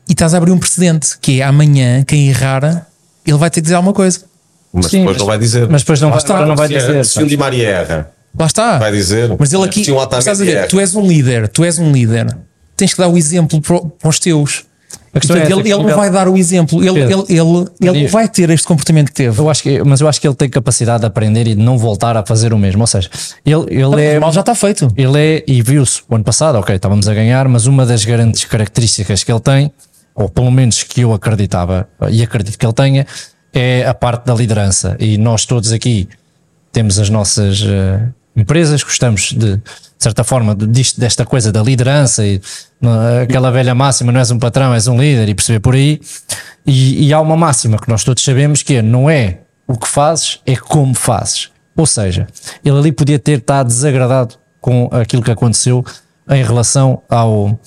E 0.09 0.13
estás 0.13 0.33
a 0.35 0.39
abrir 0.39 0.51
um 0.53 0.59
precedente, 0.59 1.19
que 1.21 1.41
é 1.41 1.45
amanhã, 1.45 2.03
quem 2.05 2.29
errar, 2.29 2.87
ele 3.27 3.37
vai 3.39 3.51
ter 3.51 3.61
que 3.61 3.63
dizer 3.63 3.75
alguma 3.77 3.93
coisa. 3.95 4.21
Mas 4.73 4.87
Sim, 4.87 4.99
depois 4.99 5.17
mas- 5.17 5.21
não 5.21 5.27
vai 5.27 5.39
dizer. 5.39 5.69
Mas 5.69 5.83
depois 5.83 6.01
não, 6.01 6.09
vai, 6.11 6.19
está. 6.19 6.47
não 6.47 6.57
vai 6.57 6.69
Se 6.69 6.75
dizer. 6.75 7.05
Se 7.05 7.23
um 7.23 7.27
Di 7.27 7.37
Maria 7.37 7.69
erra, 7.69 8.11
Lá 8.39 8.47
está. 8.47 8.79
vai 8.79 8.93
dizer. 8.93 9.35
Mas 9.39 9.53
ele 9.53 9.65
aqui, 9.65 9.91
um 9.91 10.03
estás 10.03 10.27
a 10.29 10.35
ver, 10.35 10.57
erra. 10.57 10.67
tu 10.69 10.79
és 10.79 10.95
um 10.95 11.07
líder, 11.07 11.49
tu 11.49 11.65
és 11.65 11.79
um 11.79 11.91
líder, 11.91 12.37
tens 12.77 12.95
que 12.95 13.01
dar 13.01 13.09
o 13.09 13.19
exemplo 13.19 13.61
para, 13.61 14.09
os 14.09 14.19
teus. 14.19 14.65
Portanto, 15.13 15.39
é 15.39 15.51
ele, 15.53 15.73
ele 15.73 15.93
vai 15.95 16.09
dar 16.09 16.29
o 16.29 16.37
exemplo, 16.37 16.81
ele, 16.85 17.05
Pedro, 17.05 17.27
ele, 17.29 17.41
ele, 17.41 17.99
ele 17.99 18.07
vai 18.07 18.29
ter 18.29 18.49
este 18.51 18.65
comportamento 18.67 19.09
que 19.09 19.15
teve. 19.15 19.37
Eu 19.41 19.51
acho 19.51 19.61
que, 19.61 19.83
mas 19.83 20.01
eu 20.01 20.07
acho 20.07 20.21
que 20.21 20.27
ele 20.29 20.37
tem 20.37 20.49
capacidade 20.49 21.01
de 21.01 21.07
aprender 21.07 21.49
e 21.49 21.55
de 21.57 21.61
não 21.61 21.77
voltar 21.77 22.17
a 22.17 22.25
fazer 22.25 22.53
o 22.53 22.59
mesmo. 22.59 22.81
Ou 22.83 22.87
seja, 22.87 23.11
ele, 23.45 23.65
ele 23.71 24.05
é. 24.05 24.19
O 24.19 24.21
mal 24.21 24.33
já 24.33 24.41
está 24.41 24.55
feito. 24.55 24.87
Ele 24.97 25.19
é, 25.19 25.45
e 25.49 25.63
viu-se 25.63 26.03
o 26.09 26.15
ano 26.15 26.23
passado, 26.23 26.57
ok, 26.59 26.77
estávamos 26.77 27.09
a 27.09 27.15
ganhar, 27.15 27.49
mas 27.49 27.67
uma 27.67 27.85
das 27.85 28.05
grandes 28.05 28.45
características 28.45 29.25
que 29.25 29.33
ele 29.33 29.41
tem, 29.41 29.73
ou 30.21 30.29
pelo 30.29 30.51
menos 30.51 30.83
que 30.83 31.01
eu 31.01 31.13
acreditava 31.15 31.89
e 32.11 32.23
acredito 32.23 32.59
que 32.59 32.67
ele 32.67 32.75
tenha, 32.75 33.07
é 33.53 33.87
a 33.87 33.95
parte 33.95 34.27
da 34.27 34.35
liderança. 34.35 34.97
E 35.01 35.17
nós 35.17 35.47
todos 35.47 35.73
aqui 35.73 36.09
temos 36.71 36.99
as 36.99 37.09
nossas 37.09 37.63
eh, 37.67 38.07
empresas, 38.37 38.83
gostamos 38.83 39.33
de, 39.33 39.57
de 39.57 39.63
certa 39.99 40.23
forma, 40.23 40.55
disto, 40.55 41.01
desta 41.01 41.25
coisa 41.25 41.51
da 41.51 41.63
liderança 41.63 42.25
e 42.25 42.41
aquela 43.23 43.51
velha 43.51 43.75
máxima, 43.75 44.13
não 44.13 44.21
és 44.21 44.31
um 44.31 44.39
patrão, 44.39 44.75
és 44.75 44.87
um 44.87 45.01
líder 45.01 45.29
e 45.29 45.35
perceber 45.35 45.61
por 45.61 45.75
aí. 45.75 46.01
E, 46.67 47.07
e 47.07 47.13
há 47.13 47.21
uma 47.21 47.37
máxima 47.37 47.79
que 47.79 47.89
nós 47.89 48.05
todos 48.05 48.23
sabemos 48.23 48.63
que 48.63 48.75
é, 48.75 48.83
não 48.83 49.09
é 49.09 49.41
o 49.67 49.77
que 49.77 49.89
fazes, 49.89 50.41
é 50.45 50.55
como 50.55 50.95
fazes. 50.95 51.51
Ou 51.75 51.87
seja, 51.87 52.27
ele 52.63 52.79
ali 52.79 52.93
podia 52.93 53.19
ter 53.19 53.39
estado 53.39 53.69
desagradado 53.69 54.35
com 54.61 54.89
aquilo 54.93 55.23
que 55.23 55.31
aconteceu 55.31 55.83
em 56.29 56.45
relação 56.45 57.03
ao, 57.09 57.59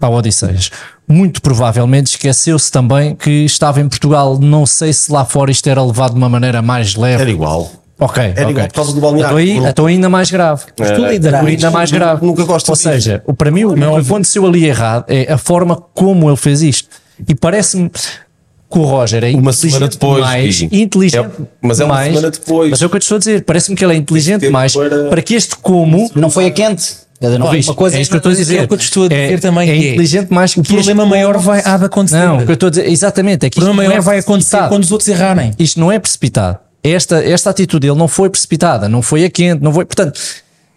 ao 0.00 0.14
Odisseias. 0.14 0.70
Muito 1.12 1.42
provavelmente 1.42 2.06
esqueceu-se 2.08 2.70
também 2.72 3.14
que 3.14 3.30
estava 3.44 3.80
em 3.80 3.88
Portugal. 3.88 4.38
Não 4.40 4.64
sei 4.64 4.92
se 4.92 5.12
lá 5.12 5.24
fora 5.24 5.50
isto 5.50 5.68
era 5.68 5.82
levado 5.84 6.12
de 6.12 6.16
uma 6.18 6.28
maneira 6.28 6.62
mais 6.62 6.94
leve. 6.96 7.20
Era 7.22 7.30
igual. 7.30 7.70
Ok, 8.00 8.20
Era 8.22 8.32
ok. 8.42 8.50
igual 8.50 8.66
por 8.68 8.74
causa 8.74 8.92
do 8.94 9.00
balneário. 9.00 9.36
Aí, 9.36 9.56
então 9.58 9.86
ainda 9.86 10.08
mais 10.08 10.30
grave. 10.30 10.64
tu 10.74 10.82
Então 10.82 11.08
lideraste. 11.10 11.46
ainda 11.48 11.70
mais 11.70 11.92
grave. 11.92 12.24
Nunca 12.26 12.44
gosto 12.44 12.70
Ou 12.70 12.76
seja, 12.76 13.22
o- 13.26 13.34
para 13.34 13.50
mim 13.50 13.64
o 13.64 13.74
que 13.74 13.82
aconteceu 13.84 14.44
ali 14.46 14.64
errado 14.64 15.04
é 15.08 15.30
a 15.32 15.38
forma 15.38 15.76
como 15.94 16.28
ele 16.28 16.36
fez 16.36 16.62
isto. 16.62 16.88
E 17.28 17.34
parece-me 17.34 17.88
que 17.90 18.78
o 18.78 18.82
Roger 18.82 19.22
é 19.22 19.28
Uma 19.28 19.50
inteligente 19.50 19.70
semana 19.72 19.88
depois, 19.88 20.24
mais, 20.24 20.60
Gui. 20.62 20.82
inteligente 20.82 21.26
É- 21.26 21.44
mas 21.60 21.78
é 21.78 21.84
uma 21.84 21.94
mais, 21.94 22.08
semana 22.08 22.30
depois. 22.30 22.70
Mas 22.70 22.82
é 22.82 22.86
o 22.86 22.88
que 22.90 22.96
eu 22.96 23.00
te 23.00 23.02
estou 23.02 23.16
a 23.16 23.18
dizer. 23.18 23.44
Parece-me 23.44 23.76
que 23.76 23.84
ele 23.84 23.92
é 23.92 23.96
inteligente 23.96 24.48
mais 24.48 24.72
para- 24.74 25.04
para 25.10 25.20
que 25.22 25.34
este 25.34 25.54
como 25.56 26.10
Não 26.16 26.30
foi 26.30 26.46
a 26.46 26.50
quente. 26.50 27.01
Não 27.38 27.48
Luís, 27.48 27.66
uma 27.68 27.74
coisa 27.74 27.96
é 27.96 28.00
isso 28.00 28.10
que 28.10 28.16
eu 28.16 28.18
estou 28.18 28.32
a 28.32 28.34
dizer. 28.34 28.56
É 28.58 28.62
o 28.64 28.68
que 28.68 28.74
eu 28.74 28.78
estou 28.78 29.04
a 29.04 29.08
dizer 29.08 29.40
também, 29.40 29.68
É 29.70 29.72
é, 29.72 29.90
inteligente 29.92 30.30
mais 30.30 30.54
que 30.54 30.60
O 30.60 30.62
problema 30.62 31.02
este- 31.02 31.10
maior 31.10 31.38
vai, 31.38 31.62
há 31.64 31.76
de 31.76 31.84
acontecer. 31.84 32.18
Não, 32.18 32.38
o 32.38 32.44
que 32.44 32.50
eu 32.50 32.54
estou 32.54 32.66
a 32.66 32.70
dizer, 32.70 32.88
exatamente, 32.88 33.46
é 33.46 33.50
que 33.50 33.58
o 33.58 33.62
problema 33.62 33.82
maior 33.88 33.98
é 33.98 34.00
vai 34.00 34.18
acontecer 34.18 34.68
quando 34.68 34.82
os 34.84 34.92
outros 34.92 35.08
errarem. 35.08 35.52
Isto 35.58 35.80
não 35.80 35.90
é 35.92 35.98
precipitado. 35.98 36.58
Esta, 36.82 37.22
esta 37.24 37.50
atitude 37.50 37.86
dele 37.86 37.98
não 37.98 38.08
foi 38.08 38.28
precipitada, 38.28 38.88
não 38.88 39.02
foi 39.02 39.24
a 39.24 39.30
quente, 39.30 39.62
não 39.62 39.72
foi. 39.72 39.84
Portanto, 39.84 40.18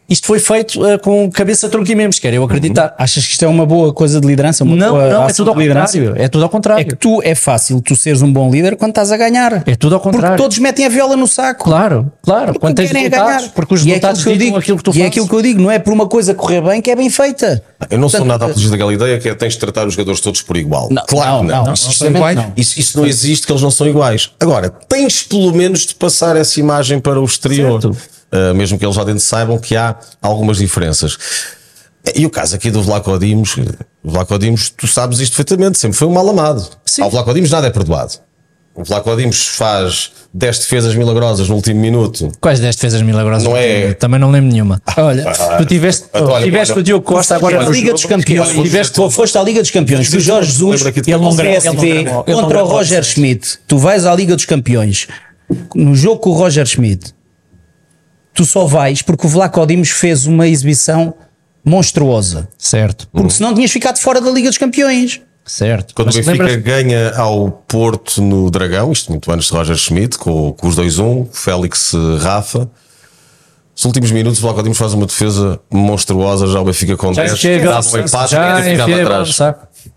isto 0.07 0.27
foi 0.27 0.39
feito 0.39 0.85
eh, 0.85 0.97
com 0.97 1.29
cabeça, 1.31 1.67
tronco 1.67 1.91
e 1.91 1.95
membros, 1.95 2.19
quero 2.19 2.35
eu 2.35 2.43
acreditar. 2.43 2.93
Achas 2.97 3.25
que 3.25 3.31
isto 3.33 3.43
é 3.43 3.47
uma 3.47 3.65
boa 3.65 3.91
coisa 3.93 4.21
de 4.21 4.27
liderança? 4.27 4.63
Uma 4.63 4.75
Não, 4.75 4.91
boa 4.91 5.07
não, 5.09 5.23
é 5.27 5.33
tudo 5.33 5.49
ao 5.49 5.55
de 5.55 5.61
liderança? 5.63 5.97
contrário. 5.97 6.21
É 6.23 6.27
tudo 6.27 6.43
ao 6.43 6.49
contrário. 6.49 6.81
É 6.81 6.83
que 6.83 6.95
tu 6.95 7.21
é 7.23 7.33
fácil 7.33 7.81
tu 7.81 7.95
seres 7.95 8.21
um 8.21 8.31
bom 8.31 8.49
líder 8.51 8.75
quando 8.75 8.89
estás 8.91 9.11
a 9.11 9.17
ganhar. 9.17 9.63
É 9.67 9.75
tudo 9.75 9.95
ao 9.95 10.01
contrário. 10.01 10.29
Porque 10.29 10.43
todos 10.43 10.59
metem 10.59 10.85
a 10.85 10.89
viola 10.89 11.15
no 11.15 11.27
saco. 11.27 11.63
Claro, 11.63 12.11
claro. 12.21 12.45
Porque 12.47 12.59
Quando 12.59 12.75
tens 12.75 12.87
querem 12.87 13.05
é 13.05 13.09
resultados, 13.09 13.37
ganhar. 13.41 13.51
porque 13.53 13.73
os 13.73 13.81
E 13.81 13.83
é 13.83 13.87
resultados 13.89 14.21
aquilo 14.21 14.35
que 14.37 14.41
eu 14.41 14.45
digo, 14.45 14.57
aquilo 14.57 14.77
que 14.77 14.83
tu 14.83 14.89
E 14.89 14.91
é 14.91 14.93
fazes. 14.95 15.07
aquilo 15.07 15.27
que 15.27 15.35
eu 15.35 15.41
digo, 15.41 15.61
não 15.61 15.71
é 15.71 15.79
por 15.79 15.93
uma 15.93 16.07
coisa 16.07 16.33
correr 16.35 16.61
bem 16.61 16.81
que 16.81 16.91
é 16.91 16.95
bem 16.95 17.09
feita. 17.09 17.63
Eu 17.89 17.97
não 17.97 18.07
sou 18.09 18.19
Portanto, 18.19 18.27
nada 18.27 18.45
apologista 18.45 18.71
daquela 18.71 18.93
ideia 18.93 19.19
que 19.19 19.29
é 19.29 19.35
tens 19.35 19.53
de 19.53 19.59
tratar 19.59 19.87
os 19.87 19.93
jogadores 19.93 20.19
todos 20.21 20.41
por 20.41 20.55
igual. 20.57 20.87
Não, 20.91 21.03
claro 21.07 21.39
que 21.41 21.45
não, 21.47 21.57
não. 21.57 21.65
não, 21.65 21.73
Isso, 21.73 22.03
não, 22.03 22.11
iguais. 22.11 22.35
não. 22.37 22.53
isso, 22.55 22.79
isso 22.79 22.97
não 22.99 23.05
existe, 23.07 23.45
que 23.47 23.51
eles 23.51 23.61
não 23.61 23.71
são 23.71 23.87
iguais. 23.87 24.29
Agora, 24.39 24.69
tens 24.69 25.23
pelo 25.23 25.51
menos 25.53 25.85
de 25.85 25.95
passar 25.95 26.35
essa 26.35 26.59
imagem 26.59 26.99
para 26.99 27.19
o 27.19 27.25
exterior. 27.25 27.81
Certo. 27.81 27.97
Uh, 28.35 28.53
mesmo 28.53 28.77
que 28.77 28.85
eles 28.85 28.97
lá 28.97 29.03
dentro 29.03 29.21
saibam 29.21 29.57
que 29.57 29.75
há 29.77 29.95
algumas 30.21 30.57
diferenças. 30.57 31.17
E 32.13 32.25
o 32.25 32.29
caso 32.29 32.55
aqui 32.55 32.69
do 32.69 32.81
Vlaco 32.83 33.17
Dimos, 33.17 33.55
o 34.03 34.11
Vlaco 34.11 34.37
Dimos, 34.37 34.69
tu 34.69 34.87
sabes 34.87 35.19
isto 35.19 35.35
perfeitamente, 35.37 35.79
sempre 35.79 35.97
foi 35.97 36.07
um 36.07 36.11
mal 36.13 36.27
amado. 36.29 36.67
Sim. 36.85 37.01
Ao 37.03 37.09
Vlaco 37.09 37.33
Dimos 37.33 37.49
nada 37.49 37.67
é 37.67 37.69
perdoado. 37.71 38.13
O 38.75 38.83
Vlaco 38.83 39.15
Dimos 39.15 39.47
faz 39.47 40.11
10 40.33 40.59
defesas 40.59 40.93
milagrosas 40.95 41.47
no 41.47 41.55
último 41.55 41.79
minuto. 41.79 42.29
Quais 42.41 42.59
10 42.59 42.75
defesas 42.75 43.01
milagrosas? 43.01 43.47
Não 43.47 43.55
é- 43.55 43.93
Também 43.93 44.19
não 44.19 44.29
lembro 44.29 44.51
nenhuma. 44.51 44.81
Olha, 44.97 45.31
tu 45.57 45.65
tiveste, 45.65 46.07
Então, 46.09 46.27
olha, 46.27 46.43
tiveste 46.43 46.73
olha, 46.73 46.81
o 46.81 46.83
Diogo 46.83 47.05
Costa 47.05 47.35
agora. 47.37 47.65
a 47.65 47.69
Liga 47.69 47.93
dos 47.93 48.03
Campeões. 48.05 48.49
Tiveste- 48.51 48.93
Tu 48.93 49.09
foste 49.09 49.37
à 49.37 49.43
Liga 49.43 49.61
dos 49.61 49.71
Campeões. 49.71 50.09
Tu, 50.09 50.19
Jorge 50.19 50.51
Jesus, 50.51 50.81
não 51.07 51.35
PSV 51.37 52.05
contra 52.25 52.63
o 52.63 52.67
Roger. 52.67 53.01
Schmidt. 53.03 53.59
Tu 53.65 53.77
vais 53.77 54.05
à 54.05 54.13
Liga 54.13 54.35
dos 54.35 54.45
Campeões. 54.45 55.07
No 55.73 55.95
jogo 55.95 56.19
com 56.19 56.31
o 56.31 56.33
Roger 56.33 56.65
Schmidt, 56.65 57.13
tu 58.35 58.45
só 58.45 58.65
vais 58.65 59.01
porque 59.01 59.25
o 59.25 59.29
Vlaco 59.29 59.65
Dimos 59.65 59.89
fez 59.89 60.27
uma 60.27 60.47
exibição 60.47 61.13
monstruosa. 61.63 62.47
Certo, 62.57 63.07
Porque 63.11 63.31
senão 63.31 63.53
tinhas 63.55 63.71
ficado 63.71 63.97
fora 63.97 64.21
da 64.21 64.29
Liga 64.29 64.49
dos 64.49 64.57
Campeões. 64.57 65.21
certo. 65.43 65.93
Quando 65.95 66.07
Mas 66.07 66.15
o 66.15 66.19
Benfica 66.19 66.43
lembras- 66.43 66.63
ganha 66.63 67.11
ao 67.17 67.49
Porto 67.67 68.21
no 68.21 68.51
Dragão, 68.51 68.91
isto 68.91 69.11
muito 69.11 69.31
antes 69.31 69.47
de 69.47 69.53
Roger 69.53 69.75
Schmidt, 69.75 70.17
com, 70.17 70.53
com 70.53 70.67
os 70.67 70.75
2-1, 70.75 71.27
Félix 71.31 71.93
eh, 71.93 71.97
Rafa. 72.23 72.69
Nos 73.75 73.83
últimos 73.85 74.09
minutos, 74.11 74.39
o 74.39 74.41
Vlaco 74.43 74.61
Dimos 74.63 74.77
faz 74.77 74.93
uma 74.93 75.05
defesa 75.05 75.59
monstruosa, 75.71 76.47
já 76.47 76.61
o 76.61 76.65
Benfica 76.65 76.95
com 76.95 77.11
10, 77.11 77.37
chega, 77.37 77.69
dava 77.71 77.85
um 77.87 77.99
empate 77.99 78.31
já 78.31 78.59
e 78.59 78.71
ficava 78.71 79.01
atrás. 79.01 79.29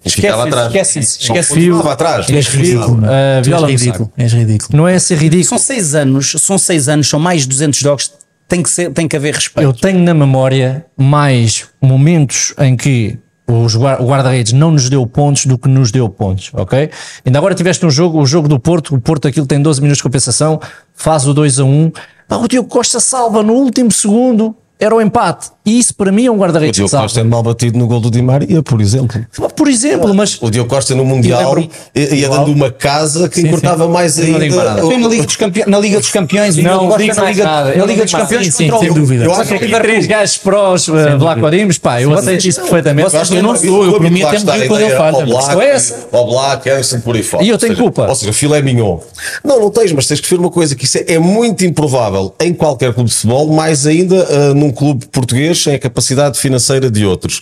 E 0.04 0.10
ficava 0.10 0.42
Esquece- 0.42 0.48
atrás. 0.48 0.66
esquece 0.66 0.98
isso, 0.98 1.18
esquece 1.22 1.48
continuava 1.54 1.92
atrás. 1.92 2.28
És 2.28 2.46
ridículo. 2.48 3.00
Tu 3.44 3.54
és 3.54 3.62
ridículo. 3.62 4.12
És 4.18 4.32
ridículo. 4.32 4.76
Não 4.76 4.88
é 4.88 4.98
ser 4.98 5.16
ridículo. 5.16 5.48
São 5.48 5.58
seis 5.58 5.94
anos, 5.94 6.34
são 6.38 6.58
seis 6.58 6.88
anos, 6.88 7.08
são 7.08 7.18
mais 7.20 7.42
de 7.42 7.48
200 7.48 7.78
jogos. 7.80 8.10
Tem 8.48 8.62
que, 8.62 8.70
ser, 8.70 8.90
tem 8.92 9.06
que 9.06 9.14
haver 9.14 9.34
respeito. 9.34 9.68
Eu 9.68 9.72
tenho 9.74 10.00
na 10.00 10.14
memória 10.14 10.86
mais 10.96 11.68
momentos 11.82 12.54
em 12.58 12.74
que 12.76 13.18
Os 13.50 13.74
guarda-redes 13.74 14.52
não 14.52 14.70
nos 14.70 14.90
deu 14.90 15.06
pontos 15.06 15.46
do 15.46 15.56
que 15.56 15.68
nos 15.68 15.90
deu 15.90 16.06
pontos, 16.06 16.50
ok? 16.52 16.90
Ainda 17.24 17.38
agora 17.38 17.54
tiveste 17.54 17.84
um 17.86 17.90
jogo, 17.90 18.20
o 18.20 18.26
jogo 18.26 18.46
do 18.46 18.60
Porto, 18.60 18.94
o 18.94 19.00
Porto 19.00 19.26
aquilo 19.26 19.46
tem 19.46 19.60
12 19.60 19.80
minutos 19.80 19.96
de 19.98 20.02
compensação, 20.02 20.60
faz 20.92 21.26
o 21.26 21.32
2 21.32 21.60
a 21.60 21.64
1. 21.64 21.92
Pá, 22.28 22.36
o 22.36 22.46
Diogo 22.46 22.68
Costa 22.68 23.00
salva 23.00 23.42
no 23.42 23.54
último 23.54 23.90
segundo, 23.90 24.54
era 24.78 24.94
o 24.94 25.00
empate. 25.00 25.50
E 25.68 25.78
isso 25.78 25.94
para 25.94 26.10
mim 26.10 26.24
é 26.24 26.30
um 26.30 26.36
O 26.36 26.38
guarda-redes 26.38 26.80
que 26.80 26.86
Diogo. 26.86 27.02
Costa 27.02 27.20
é 27.20 27.22
mal 27.22 27.42
batido 27.42 27.78
no 27.78 27.86
gol 27.86 28.00
do 28.00 28.10
Di 28.10 28.22
Maria, 28.22 28.62
por 28.62 28.80
exemplo. 28.80 29.20
Por 29.54 29.68
exemplo, 29.68 30.14
mas 30.14 30.38
O 30.40 30.48
Diogo 30.48 30.70
Costa 30.70 30.94
no 30.94 31.04
Mundial 31.04 31.58
ia 31.94 32.14
ia 32.14 32.28
dando 32.28 32.52
uma 32.52 32.70
casa 32.70 33.28
que 33.28 33.42
encurtava 33.42 33.86
mais 33.86 34.16
não 34.16 34.24
digo 34.38 34.58
ainda. 34.58 34.74
na 34.98 35.08
Liga 35.08 35.26
dos, 35.26 35.36
Campe... 35.36 35.64
na 35.66 35.78
Liga 35.78 36.00
dos 36.00 36.10
Campeões 36.10 36.56
e 36.56 36.62
Não 36.62 36.86
o 36.86 36.88
Costa 36.88 37.02
digo 37.02 37.16
na 37.16 37.22
mais 37.22 37.36
Liga, 37.36 37.48
nada. 37.48 37.74
na 37.76 37.84
Liga 37.84 38.04
dos 38.04 38.12
Campeões 38.12 38.42
mais. 38.44 38.54
Sim, 38.54 38.68
contra 38.70 38.86
sem 38.86 38.90
o 38.90 38.94
dúvida. 38.94 39.24
Eu 39.24 39.34
acho 39.34 39.42
que 39.42 39.58
que 39.58 39.64
aqui 39.66 39.80
três 39.82 40.06
gajos 40.06 40.36
prós, 40.38 40.88
uh, 40.88 41.50
Dimos, 41.50 41.76
pá, 41.76 42.00
eu 42.00 42.14
aceito 42.14 42.48
isso 42.48 42.60
perfeitamente. 42.62 43.14
Eu 43.14 43.42
não 43.42 43.56
sou, 43.56 43.84
eu, 43.84 43.90
o 43.92 43.98
para 43.98 44.10
mim, 44.10 44.22
até 44.22 44.38
me 44.38 44.68
quando 44.68 44.80
ele 44.80 44.96
falha. 44.96 45.18
ao 45.18 46.26
Black, 46.26 46.68
é 46.68 46.72
Anderson, 46.72 47.00
por 47.00 47.14
aí 47.14 47.22
fora. 47.22 47.44
E 47.44 47.48
eu 47.50 47.58
tenho 47.58 47.76
culpa. 47.76 48.06
Ou 48.08 48.14
seja, 48.14 48.32
filé 48.32 48.62
mignon. 48.62 48.98
Não, 49.44 49.60
não 49.60 49.70
tens, 49.70 49.92
mas 49.92 50.06
tens 50.06 50.20
que 50.20 50.30
ver 50.30 50.38
uma 50.38 50.50
coisa: 50.50 50.74
que 50.74 50.86
isso 50.86 50.96
é, 50.96 51.04
é 51.08 51.18
muito 51.18 51.64
improvável 51.64 52.34
em 52.40 52.54
qualquer 52.54 52.94
clube 52.94 53.10
de 53.10 53.14
futebol, 53.16 53.48
mais 53.48 53.86
ainda 53.86 54.26
ah, 54.30 54.54
num 54.54 54.70
clube 54.70 55.06
português 55.06 55.57
sem 55.62 55.74
a 55.74 55.78
capacidade 55.78 56.38
financeira 56.38 56.90
de 56.90 57.04
outros. 57.04 57.40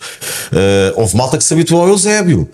Ah, 0.53 0.93
houve 0.97 1.17
malta 1.17 1.37
que 1.39 1.45
se 1.45 1.53
habituou 1.55 1.83
ao 1.83 1.89
Eusébio. 1.89 2.49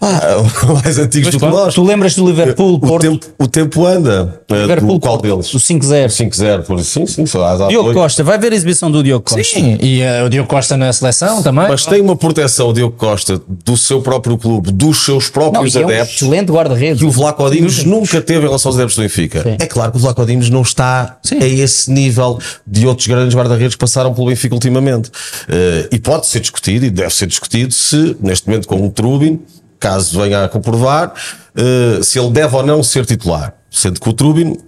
Ah, 0.00 0.20
mais 0.82 0.98
antigos 0.98 1.30
do 1.30 1.38
que 1.38 1.46
nós. 1.46 1.74
Tu 1.74 1.82
lembras 1.82 2.14
do 2.14 2.26
Liverpool, 2.26 2.74
O 2.74 2.80
Porto? 2.80 3.02
tempo, 3.02 3.26
o 3.38 3.48
tempo 3.48 3.86
anda. 3.86 4.40
Ah, 4.50 4.54
Liverpool, 4.54 4.94
do, 4.94 5.00
qual 5.00 5.18
Porto, 5.18 5.30
deles? 5.30 5.54
O 5.54 5.58
5-0. 5.58 6.06
5-0, 6.06 6.62
por 6.62 6.80
sim, 6.82 7.06
sim, 7.06 7.24
Diogo. 7.68 7.92
Costa, 7.92 8.22
vai 8.22 8.38
ver 8.38 8.52
a 8.52 8.56
exibição 8.56 8.90
do 8.90 9.02
Diogo 9.02 9.24
Costa. 9.24 9.42
Sim, 9.42 9.78
e 9.80 10.02
uh, 10.02 10.26
o 10.26 10.28
Diogo 10.28 10.48
Costa 10.48 10.76
na 10.76 10.92
seleção 10.92 11.42
também. 11.42 11.68
Mas 11.68 11.84
tem 11.86 12.00
uma 12.00 12.16
proteção, 12.16 12.68
o 12.68 12.72
Diogo 12.72 12.96
Costa, 12.96 13.40
do 13.48 13.76
seu 13.76 14.00
próprio 14.00 14.38
clube, 14.38 14.70
dos 14.72 15.04
seus 15.04 15.24
Não, 15.24 15.32
próprios 15.32 15.74
e 15.74 15.78
é 15.78 15.80
um 15.82 15.88
adeptos. 15.88 16.16
excelente 16.16 16.52
guarda-redes. 16.52 16.98
que 17.00 17.04
o 17.04 17.10
Vlaco 17.10 17.48
Dimos 17.50 17.84
nunca 17.84 18.20
teve 18.20 18.40
em 18.40 18.46
relação 18.46 18.70
aos 18.70 18.76
adeptos 18.76 18.96
do 18.96 19.02
Benfica. 19.02 19.42
Sim. 19.42 19.56
É 19.58 19.66
claro 19.66 19.92
que 19.92 19.98
o 19.98 20.00
Vlaco 20.00 20.24
Dimos 20.24 20.50
não 20.50 20.62
está 20.62 21.18
a 21.30 21.46
esse 21.46 21.90
nível 21.90 22.38
de 22.66 22.86
outros 22.86 23.06
grandes 23.06 23.34
guarda-redes 23.36 23.74
que 23.74 23.80
passaram 23.80 24.12
pelo 24.14 24.26
Benfica 24.28 24.54
ultimamente. 24.54 25.07
Eh, 25.48 25.88
e 25.92 25.98
pode 25.98 26.26
ser 26.26 26.40
discutido, 26.40 26.86
e 26.86 26.90
deve 26.90 27.14
ser 27.14 27.26
discutido, 27.26 27.72
se 27.72 28.16
neste 28.20 28.46
momento 28.48 28.68
com 28.68 28.86
o 28.86 28.90
Trubin, 28.90 29.40
caso 29.78 30.20
venha 30.20 30.44
a 30.44 30.48
comprovar, 30.48 31.12
eh, 31.56 32.02
se 32.02 32.18
ele 32.18 32.30
deve 32.30 32.54
ou 32.56 32.62
não 32.64 32.82
ser 32.82 33.06
titular. 33.06 33.54
Sendo 33.70 34.00
que 34.00 34.08
o 34.08 34.12
Trubin, 34.12 34.58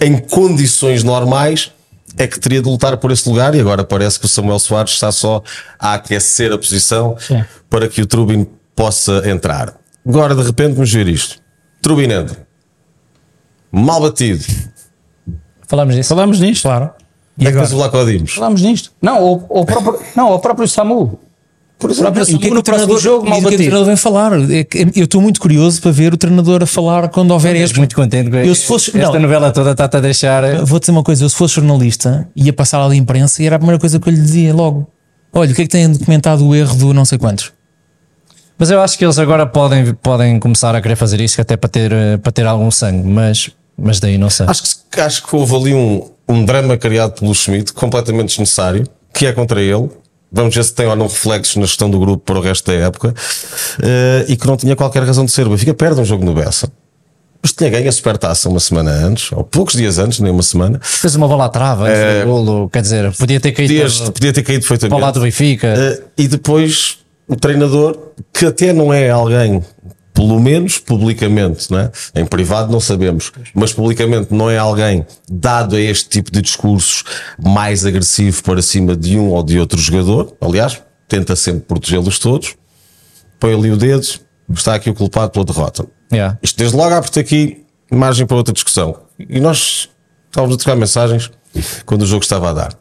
em 0.00 0.18
condições 0.18 1.02
normais, 1.02 1.72
é 2.16 2.26
que 2.26 2.38
teria 2.38 2.62
de 2.62 2.68
lutar 2.68 2.96
por 2.96 3.10
esse 3.10 3.28
lugar 3.28 3.54
e 3.54 3.60
agora 3.60 3.82
parece 3.84 4.18
que 4.18 4.26
o 4.26 4.28
Samuel 4.28 4.58
Soares 4.58 4.92
está 4.92 5.10
só 5.10 5.42
a 5.78 5.94
aquecer 5.94 6.52
a 6.52 6.58
posição 6.58 7.16
para 7.68 7.88
que 7.88 8.00
o 8.00 8.06
Trubin 8.06 8.46
possa 8.74 9.28
entrar. 9.28 9.74
Agora 10.06 10.34
de 10.34 10.42
repente 10.42 10.74
vamos 10.74 10.92
ver 10.92 11.08
isto. 11.08 11.40
Trubin 11.82 12.10
entra. 12.12 12.46
Mal 13.72 14.00
batido. 14.00 14.44
Falamos 15.66 15.94
disso. 15.94 16.08
Falamos 16.08 16.40
nisto. 16.40 16.62
Claro. 16.62 16.90
E 17.38 17.42
é 17.42 17.46
que 17.46 17.52
depois 17.52 17.72
o 17.72 17.76
Vlaco 17.76 18.04
Dimos. 18.06 18.32
Falamos 18.34 18.62
nisto. 18.62 18.92
Não, 19.02 19.22
o, 19.22 19.44
o 19.48 19.64
próprio, 19.64 19.98
não, 20.16 20.32
o 20.32 20.38
próprio 20.38 20.68
Samu. 20.68 21.18
Por 21.76 21.90
exemplo, 21.90 22.20
E 22.20 22.34
o 22.34 22.38
que 22.38 22.46
é 22.46 22.48
que 22.48 22.54
no 22.54 22.60
o 22.60 22.62
treinador, 22.62 22.98
jogo, 23.00 23.28
mal 23.28 23.40
o 23.40 23.42
que 23.42 23.46
é 23.46 23.50
que 23.50 23.54
o 23.56 23.58
batido. 23.58 23.62
treinador 23.64 23.86
vem 23.86 23.96
falar? 23.96 24.32
É 24.32 24.66
Eu 24.94 25.04
estou 25.04 25.20
muito 25.20 25.40
curioso 25.40 25.82
para 25.82 25.90
ver 25.90 26.14
o 26.14 26.16
treinador 26.16 26.62
a 26.62 26.66
falar 26.66 27.08
quando 27.08 27.32
houver 27.32 27.56
este. 27.56 27.76
muito 27.76 27.96
contente 27.96 28.30
com 28.30 28.36
Eu, 28.36 28.54
se 28.54 28.64
fosse- 28.64 28.96
Esta 28.96 29.12
não. 29.14 29.20
novela 29.20 29.50
toda 29.50 29.72
está-te 29.72 29.96
a 29.96 30.00
deixar. 30.00 30.44
eh, 30.44 30.62
Vou 30.64 30.78
dizer 30.78 30.92
uma 30.92 31.02
coisa: 31.02 31.24
eu 31.24 31.28
se 31.28 31.34
fosse 31.34 31.56
jornalista, 31.56 32.28
ia 32.36 32.52
passar 32.52 32.80
ali 32.80 32.94
à 32.94 32.98
imprensa 32.98 33.42
e 33.42 33.46
era 33.46 33.56
a 33.56 33.58
primeira 33.58 33.78
coisa 33.80 33.98
que 33.98 34.08
eu 34.08 34.12
lhe 34.12 34.20
dizia 34.20 34.54
logo. 34.54 34.86
Olha, 35.32 35.50
o 35.50 35.54
que 35.54 35.62
é 35.62 35.64
que 35.64 35.70
tem 35.70 35.90
documentado 35.90 36.46
o 36.46 36.54
erro 36.54 36.76
do 36.76 36.94
não 36.94 37.04
sei 37.04 37.18
quantos? 37.18 37.52
Mas 38.56 38.70
eu 38.70 38.80
acho 38.80 38.96
que 38.96 39.04
eles 39.04 39.18
agora 39.18 39.44
podem, 39.44 39.92
podem 39.94 40.38
começar 40.38 40.76
a 40.76 40.80
querer 40.80 40.94
fazer 40.94 41.20
isso 41.20 41.40
até 41.40 41.56
para 41.56 41.68
ter, 41.68 41.90
eh, 41.92 42.16
para 42.18 42.30
ter 42.30 42.46
algum 42.46 42.70
sangue, 42.70 43.06
mas, 43.06 43.50
mas 43.76 43.98
daí 43.98 44.16
não 44.16 44.30
sei. 44.30 44.46
Acho 44.48 44.62
que, 44.90 45.00
acho 45.00 45.26
que 45.26 45.34
houve 45.36 45.54
ali 45.56 45.74
um, 45.74 46.08
um 46.28 46.44
drama 46.44 46.76
criado 46.76 47.12
pelo 47.20 47.34
Schmidt, 47.34 47.72
completamente 47.72 48.28
desnecessário, 48.28 48.86
que 49.12 49.26
é 49.26 49.32
contra 49.32 49.60
ele. 49.60 49.88
Vamos 50.32 50.54
ver 50.54 50.64
se 50.64 50.74
tem 50.74 50.86
ou 50.86 50.96
não 50.96 51.06
reflexos 51.06 51.54
na 51.56 51.66
gestão 51.66 51.88
do 51.88 51.98
grupo 52.00 52.24
para 52.24 52.38
o 52.38 52.42
resto 52.42 52.66
da 52.70 52.76
época. 52.76 53.14
eh, 53.82 54.24
e 54.28 54.36
que 54.36 54.46
não 54.46 54.56
tinha 54.56 54.74
qualquer 54.74 55.02
razão 55.04 55.24
de 55.24 55.30
ser. 55.30 55.46
O 55.46 55.50
Benfica 55.50 55.72
perde 55.74 56.00
um 56.00 56.04
jogo 56.04 56.24
no 56.24 56.34
Bessa. 56.34 56.68
Mas 57.42 57.52
tinha 57.52 57.68
ganho 57.68 57.88
a 57.88 57.92
supertaça 57.92 58.48
uma 58.48 58.58
semana 58.58 58.90
antes, 58.90 59.30
ou 59.30 59.44
poucos 59.44 59.74
dias 59.74 59.98
antes, 59.98 60.18
nem 60.18 60.32
uma 60.32 60.42
semana. 60.42 60.80
Fez 60.82 61.14
uma 61.14 61.28
bola 61.28 61.44
à 61.44 61.48
trava, 61.50 61.86
antes 61.88 62.22
do 62.22 62.26
golo, 62.26 62.70
quer 62.70 62.80
dizer, 62.80 63.12
podia 63.16 63.38
ter 63.38 63.52
caído 63.52 63.72
Podias- 63.74 64.00
para, 64.00 64.12
podia 64.12 64.32
ter 64.32 64.42
caído 64.42 64.60
para 64.62 64.66
o 64.66 64.68
perfeitamente. 64.78 65.02
lado 65.04 65.14
do 65.20 65.20
Benfica. 65.24 65.66
Eh, 65.68 66.02
e 66.16 66.26
depois 66.26 66.98
o 67.28 67.36
treinador, 67.36 67.98
que 68.32 68.46
até 68.46 68.72
não 68.72 68.92
é 68.92 69.10
alguém, 69.10 69.62
pelo 70.14 70.40
menos 70.40 70.78
publicamente, 70.78 71.70
não 71.72 71.80
é? 71.80 71.90
em 72.14 72.24
privado 72.24 72.70
não 72.72 72.78
sabemos, 72.78 73.32
mas 73.52 73.72
publicamente 73.72 74.32
não 74.32 74.48
é 74.48 74.56
alguém 74.56 75.04
dado 75.28 75.74
a 75.74 75.80
este 75.80 76.08
tipo 76.08 76.30
de 76.30 76.40
discursos 76.40 77.02
mais 77.36 77.84
agressivo 77.84 78.40
para 78.44 78.62
cima 78.62 78.96
de 78.96 79.18
um 79.18 79.30
ou 79.30 79.42
de 79.42 79.58
outro 79.58 79.78
jogador. 79.78 80.36
Aliás, 80.40 80.80
tenta 81.08 81.34
sempre 81.34 81.62
protegê-los 81.62 82.20
todos. 82.20 82.54
Põe 83.40 83.54
ali 83.54 83.72
o 83.72 83.76
dedo, 83.76 84.06
está 84.54 84.76
aqui 84.76 84.88
o 84.88 84.94
culpado 84.94 85.32
pela 85.32 85.44
derrota. 85.44 85.84
Yeah. 86.12 86.38
Isto 86.40 86.58
desde 86.58 86.76
logo 86.76 86.94
abre-te 86.94 87.18
aqui 87.18 87.64
margem 87.90 88.24
para 88.24 88.36
outra 88.36 88.54
discussão. 88.54 88.96
E 89.18 89.40
nós 89.40 89.90
estávamos 90.26 90.54
a 90.54 90.58
trocar 90.58 90.76
mensagens 90.76 91.30
quando 91.84 92.02
o 92.02 92.06
jogo 92.06 92.22
estava 92.22 92.50
a 92.50 92.52
dar. 92.52 92.78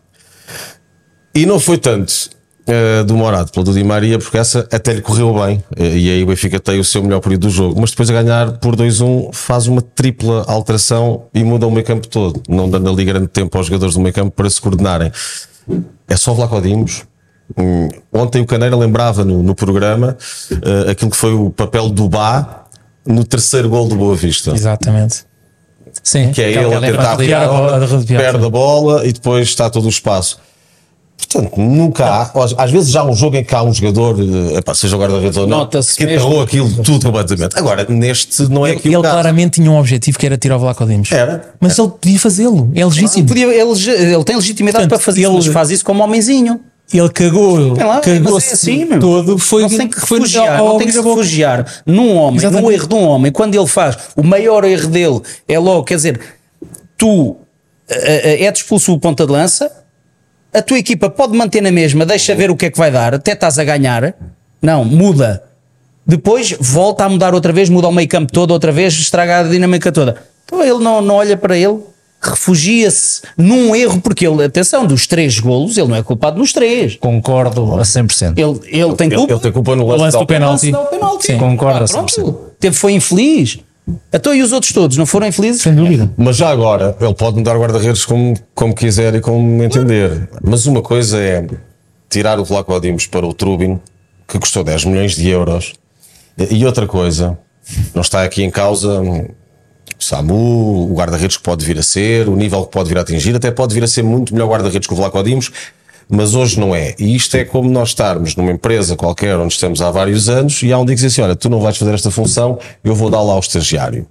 E 1.33 1.47
não 1.47 1.59
foi 1.59 1.79
tanto 1.79 2.29
eh, 2.67 3.03
demorado 3.03 3.51
pelo 3.51 3.65
do 3.65 3.73
Di 3.73 3.83
Maria, 3.83 4.17
porque 4.19 4.37
essa 4.37 4.67
até 4.71 4.93
lhe 4.93 5.01
correu 5.01 5.33
bem. 5.33 5.63
Eh, 5.75 5.97
e 5.97 6.09
aí 6.11 6.23
o 6.23 6.27
Benfica 6.27 6.59
tem 6.59 6.79
o 6.79 6.83
seu 6.83 7.03
melhor 7.03 7.19
período 7.19 7.41
do 7.41 7.49
jogo. 7.49 7.79
Mas 7.79 7.89
depois 7.91 8.09
a 8.09 8.13
ganhar 8.21 8.53
por 8.59 8.75
2-1 8.75 9.29
faz 9.33 9.67
uma 9.67 9.81
tripla 9.81 10.43
alteração 10.47 11.23
e 11.33 11.43
muda 11.43 11.67
o 11.67 11.71
meio 11.71 11.85
campo 11.85 12.07
todo, 12.07 12.41
não 12.47 12.69
dando 12.69 12.89
ali 12.89 13.03
grande 13.05 13.27
tempo 13.27 13.57
aos 13.57 13.67
jogadores 13.67 13.95
do 13.95 14.01
meio 14.01 14.13
campo 14.13 14.31
para 14.31 14.49
se 14.49 14.61
coordenarem. 14.61 15.11
É 16.07 16.15
só 16.15 16.33
Vlaco 16.33 16.59
Dimos. 16.61 17.03
Hum, 17.57 17.89
ontem 18.11 18.41
o 18.41 18.45
Caneira 18.45 18.75
lembrava 18.75 19.25
no, 19.25 19.43
no 19.43 19.53
programa 19.53 20.17
eh, 20.51 20.91
aquilo 20.91 21.11
que 21.11 21.17
foi 21.17 21.33
o 21.33 21.49
papel 21.49 21.89
do 21.89 22.07
Bá 22.07 22.63
no 23.05 23.23
terceiro 23.25 23.67
gol 23.69 23.87
do 23.87 23.95
Boa 23.95 24.15
Vista. 24.15 24.51
Exatamente. 24.51 25.25
Sim, 26.01 26.31
Que 26.31 26.41
é 26.41 26.51
ele 26.51 26.59
a 26.73 26.79
lembra- 26.79 27.15
tentar 27.15 27.37
a 27.37 27.45
a 27.45 27.85
a 27.85 27.87
perde 28.17 28.45
a 28.45 28.49
bola 28.49 29.05
e 29.05 29.11
depois 29.11 29.47
está 29.47 29.69
todo 29.69 29.85
o 29.85 29.89
espaço. 29.89 30.39
Portanto, 31.25 31.59
nunca 31.59 32.05
há. 32.05 32.31
Às 32.57 32.71
vezes 32.71 32.89
já 32.91 33.01
há 33.01 33.05
um 33.05 33.15
jogo 33.15 33.35
em 33.37 33.43
que 33.43 33.53
há 33.55 33.63
um 33.63 33.73
jogador, 33.73 34.17
eh, 34.19 34.57
epá, 34.57 34.73
seja 34.73 34.95
o 34.95 34.99
guarda-redes 34.99 35.37
ou 35.37 35.47
não, 35.47 35.65
que 35.67 35.77
enterrou 36.03 36.41
aquilo 36.41 36.69
tudo 36.83 37.05
completamente. 37.05 37.57
Agora, 37.57 37.85
neste 37.89 38.43
não 38.49 38.65
é 38.65 38.71
Ele, 38.71 38.77
aquilo 38.79 38.95
ele 38.95 39.01
claramente 39.03 39.61
tinha 39.61 39.71
um 39.71 39.77
objetivo 39.79 40.17
que 40.19 40.25
era 40.25 40.37
tirar 40.37 40.57
o 40.57 40.59
Vlaco 40.59 40.85
Dimos. 40.85 41.11
Era. 41.11 41.53
Mas 41.59 41.77
ele 41.77 41.89
podia 41.89 42.19
fazê-lo. 42.19 42.71
É 42.75 42.85
legítimo. 42.85 43.27
Podia, 43.27 43.45
ele, 43.47 43.53
ele 44.13 44.23
tem 44.23 44.35
legitimidade 44.35 44.83
Portanto, 44.83 44.89
para 44.89 44.99
fazer 44.99 45.21
isso, 45.21 45.29
ele- 45.29 45.37
mas 45.37 45.47
faz 45.47 45.71
isso 45.71 45.85
como 45.85 46.03
homenzinho. 46.03 46.59
Ele 46.93 47.09
cagou, 47.09 47.73
lá, 47.75 47.95
mas 47.95 48.05
cagou-se 48.05 48.49
é 48.49 48.53
assim, 48.53 48.85
todo. 48.99 49.37
Foi, 49.39 49.61
não 49.63 49.69
tem 49.69 49.87
que 49.87 49.99
foi 50.01 50.19
refugiar, 50.19 50.59
ao- 50.59 50.67
não 50.67 50.77
tem 50.77 50.87
que 50.87 50.93
se 50.93 51.01
refugiar 51.01 51.65
num 51.85 52.15
homem, 52.15 52.37
Exatamente. 52.39 52.63
no 52.65 52.71
erro 52.71 52.87
de 52.87 52.93
um 52.95 53.03
homem. 53.07 53.31
Quando 53.31 53.55
ele 53.55 53.65
faz 53.67 53.97
o 54.15 54.21
maior 54.21 54.63
erro 54.65 54.87
dele, 54.89 55.21
é 55.47 55.57
logo, 55.57 55.83
quer 55.85 55.95
dizer, 55.95 56.19
tu 56.97 57.37
eh, 57.89 58.41
eh, 58.41 58.45
é 58.45 58.51
expulso 58.51 58.93
o 58.93 58.99
ponta 58.99 59.25
de 59.25 59.31
lança, 59.31 59.71
a 60.53 60.61
tua 60.61 60.77
equipa 60.79 61.09
pode 61.09 61.35
manter 61.37 61.61
na 61.61 61.71
mesma, 61.71 62.05
deixa 62.05 62.33
ver 62.35 62.49
o 62.51 62.55
que 62.55 62.65
é 62.67 62.69
que 62.71 62.77
vai 62.77 62.91
dar, 62.91 63.13
até 63.15 63.31
estás 63.33 63.57
a 63.59 63.63
ganhar. 63.63 64.13
Não, 64.61 64.85
muda. 64.85 65.43
Depois 66.05 66.53
volta 66.59 67.05
a 67.05 67.09
mudar 67.09 67.33
outra 67.33 67.51
vez, 67.53 67.69
muda 67.69 67.87
o 67.87 67.91
meio 67.91 68.07
campo 68.07 68.31
todo 68.31 68.51
outra 68.51 68.71
vez, 68.71 68.93
estraga 68.93 69.39
a 69.39 69.43
dinâmica 69.43 69.91
toda. 69.91 70.17
Então 70.45 70.61
ele 70.61 70.79
não, 70.83 71.01
não 71.01 71.15
olha 71.15 71.37
para 71.37 71.57
ele, 71.57 71.79
refugia-se 72.21 73.21
num 73.37 73.75
erro, 73.75 74.01
porque 74.01 74.27
ele, 74.27 74.43
atenção, 74.43 74.85
dos 74.85 75.07
três 75.07 75.39
golos, 75.39 75.77
ele 75.77 75.87
não 75.87 75.95
é 75.95 76.03
culpado 76.03 76.37
nos 76.37 76.51
três. 76.51 76.95
Concordo 76.97 77.75
a 77.75 77.81
100%. 77.83 78.37
Ele, 78.37 78.59
ele 78.83 78.95
tem 78.95 79.07
Ele, 79.07 79.15
culpa. 79.15 79.33
ele 79.33 79.39
tem 79.41 79.51
culpa 79.51 79.75
no 79.75 79.83
o 79.83 79.87
lance, 79.87 80.01
lance 80.03 80.17
do 80.17 80.25
penalti. 80.25 80.71
penalti. 80.89 81.25
Sim, 81.27 81.37
concordo 81.37 81.79
Ah, 81.81 81.85
a 81.85 81.87
pronto. 81.87 82.13
100%. 82.21 82.35
Teve, 82.59 82.75
foi 82.75 82.93
infeliz. 82.93 83.59
Então, 84.13 84.33
e 84.33 84.41
os 84.41 84.51
outros 84.51 84.71
todos 84.71 84.95
não 84.97 85.05
foram 85.05 85.27
infelizes? 85.27 85.61
Sem 85.61 85.75
dúvida. 85.75 86.09
Mas 86.17 86.37
já 86.37 86.49
agora, 86.49 86.95
ele 86.99 87.13
pode 87.13 87.37
mudar 87.37 87.57
guarda-redes 87.57 88.05
como, 88.05 88.33
como 88.55 88.73
quiser 88.73 89.15
e 89.15 89.21
como 89.21 89.61
entender. 89.61 90.29
Mas 90.41 90.65
uma 90.65 90.81
coisa 90.81 91.19
é 91.19 91.45
tirar 92.09 92.39
o 92.39 92.45
Vlaco 92.45 92.79
Dimos 92.79 93.07
para 93.07 93.25
o 93.25 93.33
Trubin, 93.33 93.79
que 94.27 94.39
custou 94.39 94.63
10 94.63 94.85
milhões 94.85 95.15
de 95.15 95.27
euros. 95.27 95.73
E 96.37 96.65
outra 96.65 96.87
coisa, 96.87 97.37
não 97.93 98.01
está 98.01 98.23
aqui 98.23 98.43
em 98.43 98.49
causa 98.49 99.01
o 99.01 99.27
Samu, 99.99 100.91
o 100.91 100.93
guarda-redes 100.93 101.37
que 101.37 101.43
pode 101.43 101.65
vir 101.65 101.77
a 101.77 101.83
ser, 101.83 102.27
o 102.27 102.35
nível 102.35 102.65
que 102.65 102.71
pode 102.71 102.89
vir 102.89 102.97
a 102.97 103.01
atingir, 103.01 103.35
até 103.35 103.51
pode 103.51 103.73
vir 103.73 103.83
a 103.83 103.87
ser 103.87 104.03
muito 104.03 104.33
melhor 104.33 104.47
guarda-redes 104.47 104.87
que 104.87 104.93
o 104.93 104.97
Vlaco 104.97 105.21
Dimos, 105.23 105.51
mas 106.09 106.35
hoje 106.35 106.59
não 106.59 106.75
é. 106.75 106.95
E 106.99 107.15
isto 107.15 107.35
é 107.35 107.43
como 107.43 107.69
nós 107.69 107.89
estarmos 107.89 108.35
numa 108.35 108.51
empresa 108.51 108.95
qualquer 108.95 109.37
onde 109.37 109.53
estamos 109.53 109.81
há 109.81 109.89
vários 109.91 110.29
anos 110.29 110.61
e 110.63 110.71
há 110.71 110.77
um 110.77 110.85
dia 110.85 110.95
que 110.95 111.01
diz 111.01 111.11
assim: 111.11 111.21
olha, 111.21 111.35
tu 111.35 111.49
não 111.49 111.59
vais 111.59 111.77
fazer 111.77 111.93
esta 111.93 112.11
função, 112.11 112.59
eu 112.83 112.95
vou 112.95 113.09
dar 113.09 113.21
lá 113.21 113.33
ao 113.33 113.39
estagiário. 113.39 114.07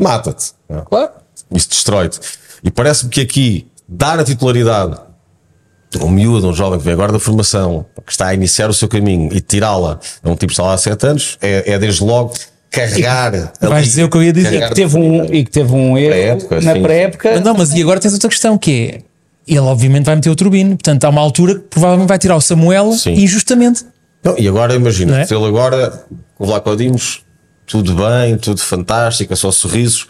Mata-te. 0.00 0.52
Claro. 0.86 1.10
Isso 1.50 1.68
destrói-te. 1.68 2.20
E 2.62 2.70
parece-me 2.70 3.10
que 3.10 3.20
aqui 3.20 3.66
dar 3.88 4.18
a 4.18 4.24
titularidade 4.24 4.98
um 6.02 6.10
miúdo, 6.10 6.48
um 6.48 6.54
jovem 6.54 6.78
que 6.78 6.84
vem 6.84 6.92
agora 6.92 7.12
da 7.12 7.18
formação, 7.18 7.86
que 8.04 8.12
está 8.12 8.26
a 8.26 8.34
iniciar 8.34 8.68
o 8.68 8.74
seu 8.74 8.88
caminho 8.88 9.30
e 9.32 9.40
tirá-la 9.40 9.98
a 10.22 10.28
um 10.28 10.34
tipo 10.34 10.48
que 10.48 10.52
está 10.52 10.62
lá 10.64 10.74
há 10.74 10.78
7 10.78 11.06
anos, 11.06 11.38
é, 11.40 11.72
é 11.72 11.78
desde 11.78 12.04
logo 12.04 12.34
carregar. 12.70 13.32
Vais 13.60 13.72
ali, 13.72 13.82
dizer 13.82 14.04
o 14.04 14.10
que 14.10 14.16
eu 14.18 14.22
ia 14.22 14.32
dizer. 14.32 14.68
Que 14.68 14.74
teve 14.74 14.98
um, 14.98 15.24
e 15.24 15.44
que 15.44 15.50
teve 15.50 15.72
um 15.72 15.96
erro 15.96 16.10
Pré-época, 16.10 16.60
na 16.60 16.72
pré-época. 16.72 17.40
Não, 17.40 17.54
mas 17.54 17.72
e 17.72 17.80
agora 17.80 17.98
tens 18.00 18.12
outra 18.12 18.28
questão 18.28 18.58
que 18.58 19.02
é 19.04 19.07
ele 19.56 19.66
obviamente 19.66 20.04
vai 20.04 20.16
meter 20.16 20.30
o 20.30 20.36
Turbino, 20.36 20.70
portanto 20.70 21.04
há 21.04 21.08
uma 21.08 21.20
altura 21.20 21.54
que 21.56 21.60
provavelmente 21.60 22.08
vai 22.08 22.18
tirar 22.18 22.36
o 22.36 22.40
Samuel 22.40 22.92
Sim. 22.92 23.12
injustamente. 23.12 23.84
Não, 24.22 24.36
e 24.38 24.48
agora 24.48 24.74
imagina, 24.74 25.20
é? 25.20 25.24
se 25.24 25.34
ele 25.34 25.46
agora, 25.46 26.04
com 26.34 26.44
o 26.44 26.46
Vlaco 26.46 26.74
Dimos, 26.76 27.22
tudo 27.66 27.94
bem, 27.94 28.36
tudo 28.36 28.60
fantástico, 28.60 29.32
é 29.32 29.36
só 29.36 29.50
sorrisos, 29.50 30.08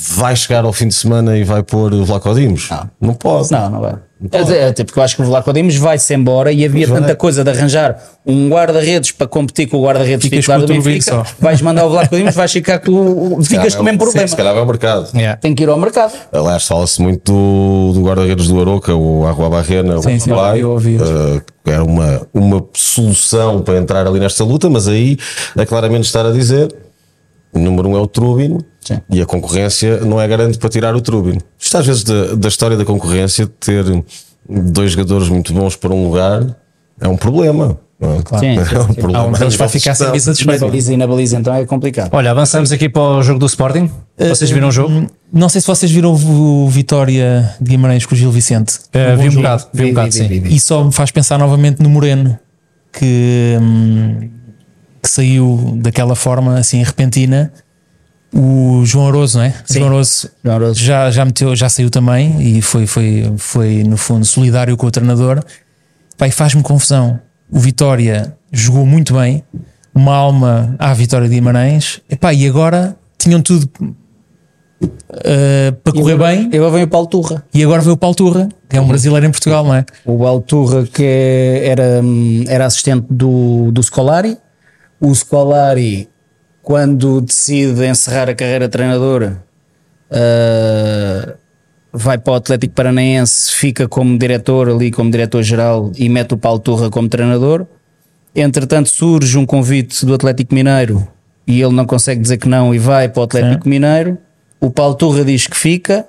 vai 0.00 0.36
chegar 0.36 0.64
ao 0.64 0.72
fim 0.72 0.88
de 0.88 0.94
semana 0.94 1.36
e 1.36 1.42
vai 1.44 1.62
pôr 1.62 1.92
o 1.92 2.04
Vlaco 2.04 2.32
Dimos? 2.34 2.68
Não. 2.70 2.90
não 3.00 3.14
pode. 3.14 3.50
Não, 3.50 3.68
não 3.70 3.80
vai. 3.80 3.94
Até, 4.32 4.66
até 4.66 4.84
porque 4.84 4.98
eu 4.98 5.02
acho 5.04 5.14
que 5.14 5.22
o 5.22 5.24
Vlaco 5.24 5.52
Dimos 5.52 5.76
vai-se 5.76 6.12
embora 6.12 6.50
e 6.52 6.64
havia 6.64 6.88
tanta 6.88 7.14
coisa 7.14 7.44
de 7.44 7.50
arranjar 7.50 8.02
um 8.26 8.48
guarda-redes 8.48 9.12
para 9.12 9.28
competir 9.28 9.68
com 9.68 9.76
o 9.76 9.84
guarda-redes 9.84 10.28
titular 10.28 10.60
do 10.60 10.66
Benfica. 10.66 11.02
só. 11.02 11.24
Vais 11.38 11.62
mandar 11.62 11.86
o 11.86 11.90
Vlaco 11.90 12.16
Dimos, 12.16 12.34
vais 12.34 12.50
ficar 12.50 12.80
com 12.80 12.90
o. 13.36 13.44
Ficas 13.44 13.76
com 13.76 13.82
o 13.82 13.84
mesmo 13.84 13.98
Sim, 14.00 14.04
problema. 14.04 14.28
Se 14.28 14.36
calhar 14.36 14.52
vai 14.52 14.60
ao 14.60 14.66
mercado. 14.66 15.08
Tem 15.40 15.54
que 15.54 15.62
ir 15.62 15.68
ao 15.68 15.78
mercado. 15.78 16.12
Aliás, 16.32 16.66
fala-se 16.66 17.00
muito 17.00 17.32
do, 17.32 17.92
do 17.94 18.02
guarda-redes 18.02 18.48
do 18.48 18.60
Aroca, 18.60 18.94
o 18.94 19.24
Arrua 19.24 19.50
Barrena, 19.50 20.02
Sim, 20.02 20.16
o 20.16 20.20
sim, 20.20 20.30
Uruguai, 20.30 20.62
eu 20.62 20.70
ouvi. 20.70 20.98
que 21.64 21.70
era 21.70 21.84
uma, 21.84 22.26
uma 22.34 22.64
solução 22.74 23.62
para 23.62 23.78
entrar 23.78 24.04
ali 24.06 24.18
nesta 24.18 24.42
luta, 24.42 24.68
mas 24.68 24.88
aí 24.88 25.16
é 25.56 25.64
claramente 25.64 26.06
estar 26.06 26.26
a 26.26 26.32
dizer: 26.32 26.74
o 27.52 27.58
número 27.58 27.88
um 27.88 27.96
é 27.96 28.00
o 28.00 28.06
Trubin 28.06 28.58
Sim. 28.80 29.00
e 29.10 29.20
a 29.20 29.26
concorrência 29.26 30.00
não 30.00 30.20
é 30.20 30.26
garante 30.28 30.58
para 30.58 30.68
tirar 30.68 30.94
o 30.94 31.00
Trubin. 31.00 31.38
Isto 31.58 31.78
às 31.78 31.86
vezes 31.86 32.04
da, 32.04 32.34
da 32.34 32.48
história 32.48 32.76
da 32.76 32.84
concorrência, 32.84 33.46
ter 33.60 33.84
dois 34.48 34.92
jogadores 34.92 35.28
muito 35.28 35.52
bons 35.52 35.76
para 35.76 35.92
um 35.92 36.08
lugar, 36.08 36.56
é 37.00 37.08
um 37.08 37.16
problema. 37.16 37.78
não 38.00 38.14
é? 38.14 38.16
Sim, 38.38 38.64
sim, 38.64 38.74
é 38.74 38.78
um 38.78 38.86
sim. 38.86 38.94
problema. 38.94 39.24
Há 39.24 39.26
um 39.26 39.50
vai 39.50 39.68
ficar 39.68 39.94
sem. 39.94 40.06
Na 40.06 40.12
desfeita. 40.12 40.66
baliza 40.66 40.92
e 40.92 40.96
na 40.96 41.06
baliza 41.06 41.36
então 41.38 41.54
é 41.54 41.64
complicado. 41.64 42.10
Olha, 42.12 42.30
avançamos 42.30 42.70
aqui 42.72 42.88
para 42.88 43.02
o 43.02 43.22
jogo 43.22 43.38
do 43.38 43.46
Sporting. 43.46 43.90
Vocês 44.18 44.50
viram 44.50 44.68
o 44.68 44.72
jogo? 44.72 45.06
Não 45.32 45.48
sei 45.48 45.60
se 45.60 45.66
vocês 45.66 45.90
viram 45.90 46.12
o 46.12 46.68
Vitória 46.68 47.54
de 47.60 47.70
Guimarães 47.70 48.06
com 48.06 48.14
o 48.14 48.18
Gil 48.18 48.30
Vicente. 48.30 48.78
Uh, 48.88 49.20
vi 49.20 49.28
um 49.28 49.34
bocado, 49.34 49.64
vi 49.72 49.82
um 49.82 49.86
Vi, 49.86 49.92
bocado, 49.92 50.10
vi, 50.10 50.20
vi, 50.20 50.34
sim. 50.34 50.40
vi. 50.40 50.54
E 50.54 50.60
só 50.60 50.84
me 50.84 50.92
faz 50.92 51.10
pensar 51.10 51.38
novamente 51.38 51.82
no 51.82 51.88
Moreno, 51.88 52.38
que, 52.92 53.56
hum, 53.60 54.30
que 55.02 55.08
saiu 55.08 55.74
daquela 55.80 56.14
forma 56.14 56.58
assim 56.58 56.82
repentina. 56.82 57.52
O 58.34 58.82
João 58.84 59.08
Aroso, 59.08 59.38
não 59.38 59.44
é? 59.44 59.54
Sim. 59.64 59.78
João 59.78 59.90
Aroso 59.90 60.30
João 60.44 60.56
Aroso. 60.56 60.80
já, 60.80 61.10
já, 61.10 61.24
meteu, 61.24 61.56
já 61.56 61.68
saiu 61.68 61.88
também 61.88 62.40
e 62.42 62.60
foi, 62.60 62.86
foi, 62.86 63.32
foi, 63.38 63.82
no 63.84 63.96
fundo, 63.96 64.24
solidário 64.26 64.76
com 64.76 64.86
o 64.86 64.90
treinador. 64.90 65.42
Pai, 66.16 66.30
faz-me 66.30 66.62
confusão. 66.62 67.18
O 67.50 67.58
Vitória 67.58 68.36
jogou 68.52 68.84
muito 68.84 69.14
bem, 69.14 69.42
uma 69.94 70.14
alma 70.14 70.76
à 70.78 70.92
Vitória 70.92 71.26
de 71.26 71.34
Guimarães, 71.34 72.00
Epá, 72.10 72.34
e 72.34 72.46
agora 72.46 72.96
tinham 73.16 73.40
tudo 73.40 73.66
uh, 74.82 75.72
para 75.82 75.92
correr 75.92 76.18
bem. 76.18 76.50
E 76.52 76.56
agora 76.56 76.70
vem 76.72 76.82
o 76.84 76.88
Paulo 76.88 77.06
Turra. 77.06 77.42
E 77.54 77.62
agora 77.64 77.80
veio 77.80 77.94
o 77.94 77.96
Paulo 77.96 78.14
Turra, 78.14 78.48
que 78.68 78.76
é 78.76 78.80
um 78.80 78.86
brasileiro 78.86 79.26
em 79.26 79.30
Portugal, 79.30 79.64
não 79.64 79.74
é? 79.74 79.84
O 80.04 80.18
Paulo 80.18 80.40
Turra 80.42 80.84
que 80.86 81.02
é- 81.02 81.68
era, 81.68 82.00
hum, 82.02 82.44
era 82.46 82.66
assistente 82.66 83.06
do, 83.10 83.70
do 83.72 83.82
Scolari. 83.82 84.36
O 85.00 85.14
Scolari, 85.14 86.08
quando 86.62 87.20
decide 87.20 87.86
encerrar 87.86 88.28
a 88.28 88.34
carreira 88.34 88.66
de 88.66 88.72
treinador, 88.72 89.36
ah, 90.10 91.34
vai 91.92 92.18
para 92.18 92.32
o 92.32 92.36
Atlético 92.36 92.74
Paranaense, 92.74 93.52
fica 93.52 93.88
como 93.88 94.18
diretor 94.18 94.68
ali, 94.68 94.90
como 94.90 95.10
diretor-geral 95.10 95.92
e 95.96 96.08
mete 96.08 96.34
o 96.34 96.36
Paulo 96.36 96.58
Turra 96.58 96.90
como 96.90 97.08
treinador. 97.08 97.66
Entretanto, 98.34 98.88
surge 98.88 99.36
um 99.38 99.46
convite 99.46 100.04
do 100.04 100.14
Atlético 100.14 100.54
Mineiro 100.54 101.06
e 101.46 101.60
ele 101.60 101.72
não 101.72 101.86
consegue 101.86 102.20
dizer 102.20 102.36
que 102.36 102.48
não 102.48 102.74
e 102.74 102.78
vai 102.78 103.08
para 103.08 103.20
o 103.20 103.24
Atlético 103.24 103.68
Mineiro. 103.68 104.18
O 104.60 104.70
Paulo 104.70 104.94
Turra 104.94 105.24
diz 105.24 105.46
que 105.46 105.56
fica, 105.56 106.06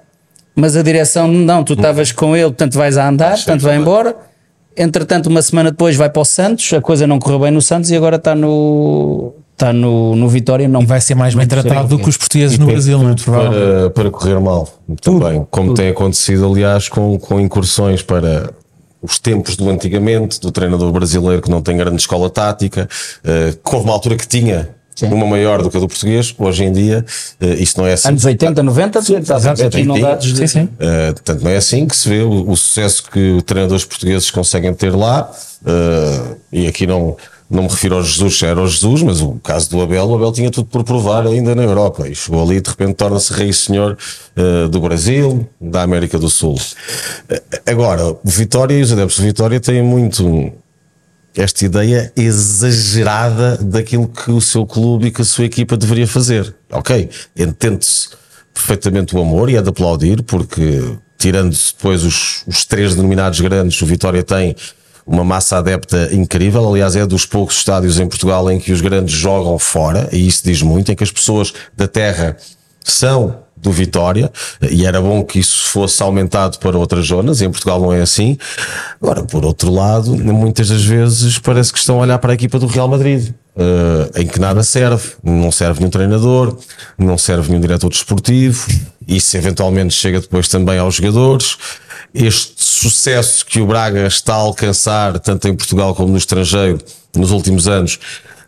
mas 0.56 0.76
a 0.76 0.84
direção, 0.84 1.28
não, 1.28 1.64
tu 1.64 1.74
estavas 1.74 2.11
com 2.11 2.36
ele, 2.36 2.48
portanto 2.48 2.74
vais 2.74 2.98
a 2.98 3.07
andar, 3.07 3.36
portanto 3.36 3.61
vai 3.61 3.78
embora. 3.78 4.16
Entretanto, 4.80 5.27
uma 5.27 5.41
semana 5.41 5.72
depois 5.72 5.97
vai 5.97 6.10
para 6.10 6.22
o 6.22 6.26
Santos, 6.26 6.72
a 6.72 6.80
coisa 6.80 7.06
não 7.06 7.19
correu 7.19 7.39
bem 7.39 7.51
no 7.51 7.61
Santos 7.61 7.91
e 7.91 7.97
agora 7.97 8.15
está 8.15 8.34
no, 8.34 9.34
está 9.51 9.73
no, 9.73 10.15
no 10.15 10.30
Vitória. 10.30 10.69
Não 10.69 10.81
E 10.81 10.85
vai 10.85 11.01
ser 11.01 11.15
mais 11.15 11.35
bem 11.35 11.45
tratado 11.45 11.89
do 11.89 11.99
que 11.99 12.07
os 12.07 12.15
portugueses 12.15 12.56
E 12.56 12.60
no 12.60 12.68
Brasil, 12.68 12.97
tudo 12.97 13.07
muito 13.07 13.23
provável. 13.26 13.51
para, 13.51 13.89
para 13.89 14.10
correr 14.10 14.39
mal 14.39 14.69
também, 15.01 15.45
como 15.51 15.73
tem 15.73 15.89
acontecido, 15.89 16.49
aliás, 16.49 16.88
com, 16.88 17.19
com 17.19 17.41
incursões 17.41 18.01
para 18.01 18.51
os 19.01 19.19
tempos 19.19 19.57
do 19.57 19.69
antigamente, 19.69 20.39
do 20.39 20.49
treinador 20.49 20.91
brasileiro 20.93 21.41
que 21.41 21.49
não 21.49 21.61
tem 21.61 21.76
grande 21.76 21.97
escola 21.97 22.30
tática, 22.30 22.88
que 23.64 23.76
houve 23.76 23.85
uma 23.85 23.93
altura 23.93 24.15
que 24.15 24.27
tinha 24.27 24.78
Sim. 25.00 25.14
uma 25.14 25.26
maior 25.26 25.62
do 25.62 25.70
que 25.70 25.78
a 25.78 25.80
do 25.80 25.88
português, 25.88 26.34
hoje 26.38 26.64
em 26.64 26.72
dia 26.72 27.06
eh, 27.40 27.54
isto 27.56 27.80
não 27.80 27.88
é 27.88 27.94
assim. 27.94 28.10
Anos 28.10 28.26
80, 28.26 28.62
90, 28.64 29.00
estás 29.00 29.46
a 29.46 29.54
ver 29.54 29.62
exato. 29.62 29.80
inundados 29.80 30.34
de- 30.34 30.38
Sim, 30.38 30.48
sim. 30.48 30.64
Uh, 30.64 31.14
portanto, 31.14 31.42
não 31.42 31.52
é 31.52 31.58
assim 31.58 31.88
que 31.88 31.96
se 31.96 32.10
vê 32.10 32.22
o, 32.22 32.50
o 32.50 32.58
sucesso 32.58 33.04
que 33.10 33.32
os 33.32 33.44
treinadores 33.44 33.86
portugueses 33.86 34.30
conseguem 34.30 34.74
ter 34.74 34.94
lá. 34.96 35.32
Uh, 35.62 36.38
e 36.52 36.68
aqui 36.68 36.86
não, 36.88 37.16
não 37.50 37.64
me 37.64 37.70
refiro 37.70 37.96
ao 37.96 38.04
Jesus, 38.04 38.38
já 38.38 38.48
era 38.48 38.62
o 38.62 38.68
Jesus, 38.68 39.02
mas 39.02 39.22
o 39.22 39.40
caso 39.44 39.70
do 39.70 39.82
Abel, 39.82 40.06
o 40.06 40.16
Abel 40.16 40.32
tinha 40.32 40.52
tudo 40.52 40.68
por 40.68 40.84
provar 40.84 41.26
ainda 41.26 41.56
na 41.56 41.64
Europa. 41.64 42.08
E 42.08 42.14
chegou 42.14 42.44
ali 42.44 42.58
e 42.58 42.62
de 42.62 42.70
repente 42.70 42.94
torna-se 42.96 43.34
rei 43.34 43.52
senhor 43.54 43.98
uh, 44.38 44.68
do 44.70 44.80
Brasil, 44.80 45.48
da 45.60 45.82
América 45.82 46.20
do 46.20 46.30
Sul. 46.30 46.54
Uh, 46.56 47.60
agora, 47.66 48.06
o 48.08 48.20
Vitória 48.24 48.76
e 48.76 48.82
os 48.82 48.92
adeptos 48.92 49.18
do 49.18 49.24
Vitória 49.24 49.60
têm 49.60 49.82
muito 49.82 50.52
esta 51.35 51.65
ideia 51.65 52.11
exagerada 52.15 53.57
daquilo 53.57 54.07
que 54.07 54.31
o 54.31 54.41
seu 54.41 54.65
clube 54.65 55.07
e 55.07 55.11
que 55.11 55.22
a 55.22 55.26
sua 55.26 55.45
equipa 55.45 55.77
deveria 55.77 56.07
fazer. 56.07 56.53
Ok, 56.72 57.10
entende-se 57.38 58.10
perfeitamente 58.53 59.15
o 59.15 59.22
amor 59.22 59.49
e 59.49 59.56
é 59.56 59.61
de 59.61 59.69
aplaudir, 59.69 60.23
porque 60.23 60.97
tirando-se 61.18 61.73
depois 61.73 62.03
os, 62.03 62.43
os 62.47 62.65
três 62.65 62.95
denominados 62.95 63.39
grandes, 63.41 63.81
o 63.81 63.85
Vitória 63.85 64.23
tem 64.23 64.56
uma 65.06 65.23
massa 65.23 65.57
adepta 65.57 66.10
incrível. 66.14 66.68
Aliás, 66.68 66.95
é 66.95 67.06
dos 67.06 67.26
poucos 67.26 67.57
estádios 67.57 67.99
em 67.99 68.07
Portugal 68.07 68.49
em 68.51 68.60
que 68.60 68.72
os 68.72 68.81
grandes 68.81 69.15
jogam 69.15 69.57
fora, 69.57 70.07
e 70.11 70.27
isso 70.27 70.43
diz 70.43 70.61
muito, 70.61 70.91
em 70.91 70.95
que 70.95 71.03
as 71.03 71.11
pessoas 71.11 71.53
da 71.76 71.88
terra 71.88 72.38
são 72.84 73.39
do 73.61 73.72
Vitória, 73.72 74.31
e 74.69 74.86
era 74.86 75.02
bom 75.02 75.23
que 75.23 75.40
isso 75.40 75.65
fosse 75.65 76.02
aumentado 76.02 76.57
para 76.60 76.77
outras 76.77 77.07
zonas, 77.07 77.41
e 77.41 77.45
em 77.45 77.52
Portugal 77.52 77.80
não 77.80 77.94
é 77.94 78.02
assim. 78.02 78.38
Agora, 79.02 79.23
por 79.23 79.45
outro 79.45 79.72
lado, 79.72 80.15
muitas 80.15 80.69
das 80.69 80.84
vezes 80.84 81.38
parece 81.40 81.72
que 81.72 81.80
estão 81.80 81.99
a 81.99 82.03
olhar 82.03 82.18
para 82.19 82.31
a 82.31 82.36
equipa 82.36 82.57
do 82.57 82.68
Real 82.68 82.88
Madrid, 82.88 83.34
eh, 83.57 84.22
em 84.22 84.27
que 84.27 84.40
nada 84.40 84.64
serve, 84.64 85.11
não 85.23 85.52
serve 85.52 85.80
nenhum 85.80 85.90
treinador, 85.90 86.57
não 86.98 87.18
serve 87.18 87.49
nenhum 87.49 87.61
diretor 87.61 87.90
desportivo, 87.90 88.65
isso 89.06 89.36
eventualmente 89.36 89.94
chega 89.94 90.22
depois 90.22 90.48
também 90.48 90.80
aos 90.80 90.95
jogadores. 90.95 91.57
Este 92.14 92.53
sucesso 92.57 93.45
que 93.45 93.60
o 93.60 93.68
Braga 93.68 94.07
está 94.07 94.34
a 94.34 94.38
alcançar, 94.38 95.19
tanto 95.19 95.48
em 95.48 95.56
Portugal 95.56 95.94
como 95.94 96.10
no 96.10 96.18
estrangeiro, 96.18 96.80
nos 97.15 97.31
últimos 97.31 97.68
anos, 97.68 97.99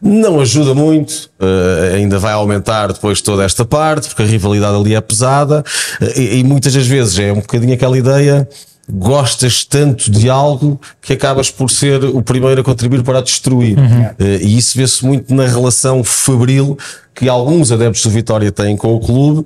não 0.02 0.40
ajuda 0.40 0.74
muito, 0.74 1.30
eh, 1.40 1.94
ainda 1.96 2.18
vai 2.18 2.34
aumentar 2.34 2.92
depois 2.92 3.22
toda 3.22 3.44
esta 3.44 3.64
parte, 3.64 4.08
porque 4.08 4.24
a 4.24 4.26
rivalidade 4.26 4.76
ali 4.76 4.96
é 4.96 5.02
pesada, 5.02 5.64
eh, 6.02 6.20
e, 6.20 6.40
e 6.40 6.44
muitas 6.44 6.74
das 6.74 6.88
vezes 6.88 7.20
é 7.20 7.32
um 7.32 7.42
bocadinho 7.42 7.74
aquela 7.74 7.96
ideia, 7.96 8.50
gostas 8.90 9.64
tanto 9.64 10.10
de 10.10 10.28
algo 10.28 10.82
que 11.00 11.14
acabas 11.14 11.52
por 11.52 11.70
ser 11.70 12.04
o 12.04 12.24
primeiro 12.24 12.62
a 12.62 12.64
contribuir 12.64 13.04
para 13.04 13.20
a 13.20 13.22
destruir. 13.22 13.78
Eh, 14.18 14.40
e 14.42 14.58
isso 14.58 14.76
vê-se 14.76 15.06
muito 15.06 15.34
na 15.36 15.46
relação 15.46 16.04
febril 16.04 16.76
que 17.14 17.30
alguns 17.30 17.72
adeptos 17.72 18.02
do 18.02 18.10
Vitória 18.10 18.52
têm 18.52 18.76
com 18.76 18.96
o 18.96 19.00
clube, 19.00 19.46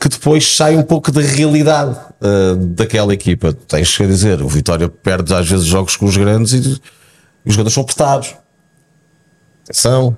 que 0.00 0.08
depois 0.08 0.56
sai 0.56 0.74
um 0.76 0.82
pouco 0.82 1.12
da 1.12 1.20
realidade 1.20 1.96
daquela 2.74 3.12
equipa. 3.12 3.52
Tens 3.68 3.94
que 3.94 4.06
dizer, 4.06 4.40
o 4.40 4.48
Vitória 4.48 4.88
perde 4.88 5.32
às 5.32 5.46
vezes 5.48 5.66
jogos 5.66 5.96
com 5.96 6.06
os 6.06 6.16
grandes 6.16 6.54
e, 6.54 6.56
e 6.56 7.48
os 7.48 7.54
jogadores 7.54 7.74
são 7.74 7.82
apertados. 7.82 8.34
São. 9.70 10.16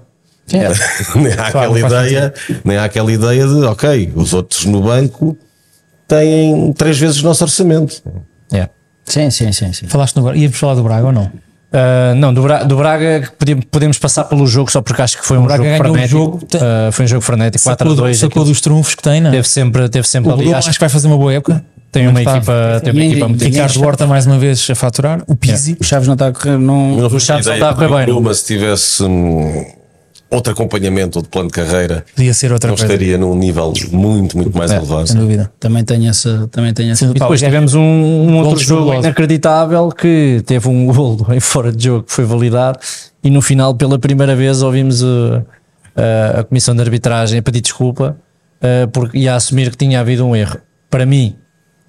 É. 0.52 0.68
nem 1.18 1.32
há 1.32 1.50
Claro, 1.50 1.74
aquela 1.74 1.80
ideia, 1.80 2.34
nem 2.64 2.76
há 2.76 2.84
aquela 2.84 3.12
ideia 3.12 3.46
de, 3.46 3.64
ok, 3.64 4.12
os 4.14 4.32
outros 4.32 4.64
no 4.64 4.80
banco 4.82 5.36
têm 6.06 6.72
três 6.72 6.98
vezes 6.98 7.20
o 7.20 7.24
nosso 7.24 7.42
orçamento. 7.44 8.02
Yeah. 8.52 8.72
Sim, 9.04 9.30
sim, 9.30 9.52
sim, 9.52 9.72
sim. 9.72 9.86
Falaste 9.86 10.16
no. 10.16 10.34
Íamos 10.34 10.56
falar 10.56 10.74
do 10.74 10.82
Braga 10.82 11.06
ou 11.06 11.12
não? 11.12 11.30
Uh, 11.72 12.14
não, 12.14 12.32
do, 12.32 12.42
Bra 12.42 12.62
do 12.62 12.76
Braga 12.76 13.28
podemos, 13.70 13.98
passar 13.98 14.24
pelo 14.24 14.46
jogo 14.46 14.70
só 14.70 14.80
porque 14.80 15.02
acho 15.02 15.18
que 15.18 15.26
foi 15.26 15.36
um 15.36 15.44
Braga 15.44 15.64
jogo 15.64 15.74
um 15.74 15.78
frenético. 15.78 16.08
jogo, 16.08 16.36
Uh, 16.54 16.92
foi 16.92 17.04
um 17.04 17.08
jogo 17.08 17.20
frenético, 17.22 17.64
4 17.64 17.86
a 17.86 17.90
Sacou, 17.90 18.04
2. 18.04 18.18
sacou 18.18 18.44
dos 18.44 18.60
trunfos 18.60 18.94
que 18.94 19.02
tem, 19.02 19.20
não 19.20 19.30
é? 19.30 19.32
Teve 19.32 19.48
sempre, 19.48 19.88
teve 19.88 20.06
sempre 20.08 20.30
O 20.30 20.34
ali. 20.34 20.54
Acho 20.54 20.68
acho 20.70 20.78
que 20.78 20.80
vai 20.80 20.88
fazer 20.88 21.08
uma 21.08 21.18
boa 21.18 21.34
época. 21.34 21.64
tem 21.90 22.06
uma 22.06 22.20
Está. 22.20 22.36
equipa, 22.36 22.80
tem 22.84 22.92
uma 22.92 23.04
equipa 23.04 23.28
muito 23.28 23.44
Ricardo 23.44 23.84
Horta 23.84 24.06
mais 24.06 24.26
uma 24.26 24.38
vez 24.38 24.66
a 24.70 24.74
faturar. 24.74 25.22
O 25.26 25.34
Pizzi. 25.34 25.76
O 25.80 25.84
Chaves 25.84 26.06
não 26.06 26.14
está 26.14 26.28
a 26.28 26.32
correr. 26.32 26.56
Não... 26.56 26.98
O 26.98 27.20
Chaves 27.20 27.46
não 27.46 27.54
está 27.54 27.70
a 27.70 27.74
correr 27.74 27.88
bem, 28.06 28.14
não? 28.14 28.20
Mas 28.22 28.38
se 28.38 28.46
tivesse 28.46 29.02
hum, 29.02 29.64
outro 30.30 30.52
acompanhamento 30.52 31.18
ou 31.18 31.22
de 31.22 31.28
plano 31.28 31.48
de 31.48 31.54
carreira, 31.54 32.04
Podia 32.14 32.34
ser 32.34 32.52
outra 32.52 32.68
não 32.68 32.76
coisa. 32.76 32.92
estaria 32.92 33.16
num 33.16 33.34
nível 33.36 33.72
muito, 33.92 34.36
muito 34.36 34.56
mais 34.56 34.70
elevado. 34.70 35.06
Sem 35.06 35.16
dúvida. 35.16 35.52
Também 35.60 35.84
tenho 35.84 36.08
essa. 36.08 36.48
Também 36.50 36.74
tenho 36.74 36.92
essa. 36.92 37.04
Sim, 37.04 37.10
E 37.10 37.14
depois 37.14 37.40
Pá, 37.40 37.46
tivemos 37.46 37.74
um, 37.74 37.80
um 37.80 38.38
outro 38.38 38.62
jogo 38.62 38.94
inacreditável 38.94 39.88
que 39.90 40.42
teve 40.44 40.68
um 40.68 40.86
golo 40.86 41.26
em 41.32 41.40
fora 41.40 41.72
de 41.72 41.84
jogo 41.84 42.04
que 42.04 42.12
foi 42.12 42.24
validado 42.24 42.78
e 43.22 43.30
no 43.30 43.40
final 43.40 43.74
pela 43.74 43.98
primeira 43.98 44.34
vez 44.34 44.62
ouvimos 44.62 45.02
uh, 45.02 45.06
uh, 45.96 46.40
a 46.40 46.44
comissão 46.44 46.74
de 46.74 46.82
arbitragem 46.82 47.38
a 47.38 47.42
pedir 47.42 47.60
desculpa 47.60 48.16
uh, 48.60 48.88
porque, 48.88 49.18
e 49.18 49.28
a 49.28 49.36
assumir 49.36 49.70
que 49.70 49.76
tinha 49.76 50.00
havido 50.00 50.24
um 50.26 50.34
erro. 50.34 50.58
Para 50.90 51.06
mim, 51.06 51.36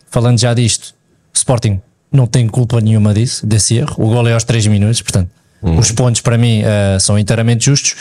falando 0.09 0.39
já 0.39 0.53
disto, 0.53 0.93
Sporting 1.33 1.81
não 2.11 2.25
tem 2.25 2.47
culpa 2.47 2.79
nenhuma 2.81 3.13
disso, 3.13 3.45
desse 3.45 3.75
erro. 3.75 3.95
O 3.97 4.07
golo 4.09 4.27
é 4.27 4.33
aos 4.33 4.43
3 4.43 4.67
minutos, 4.67 5.01
portanto, 5.01 5.29
os 5.61 5.91
pontos 5.91 6.21
para 6.21 6.37
mim 6.37 6.61
uh, 6.61 6.99
são 6.99 7.17
inteiramente 7.17 7.65
justos. 7.65 7.95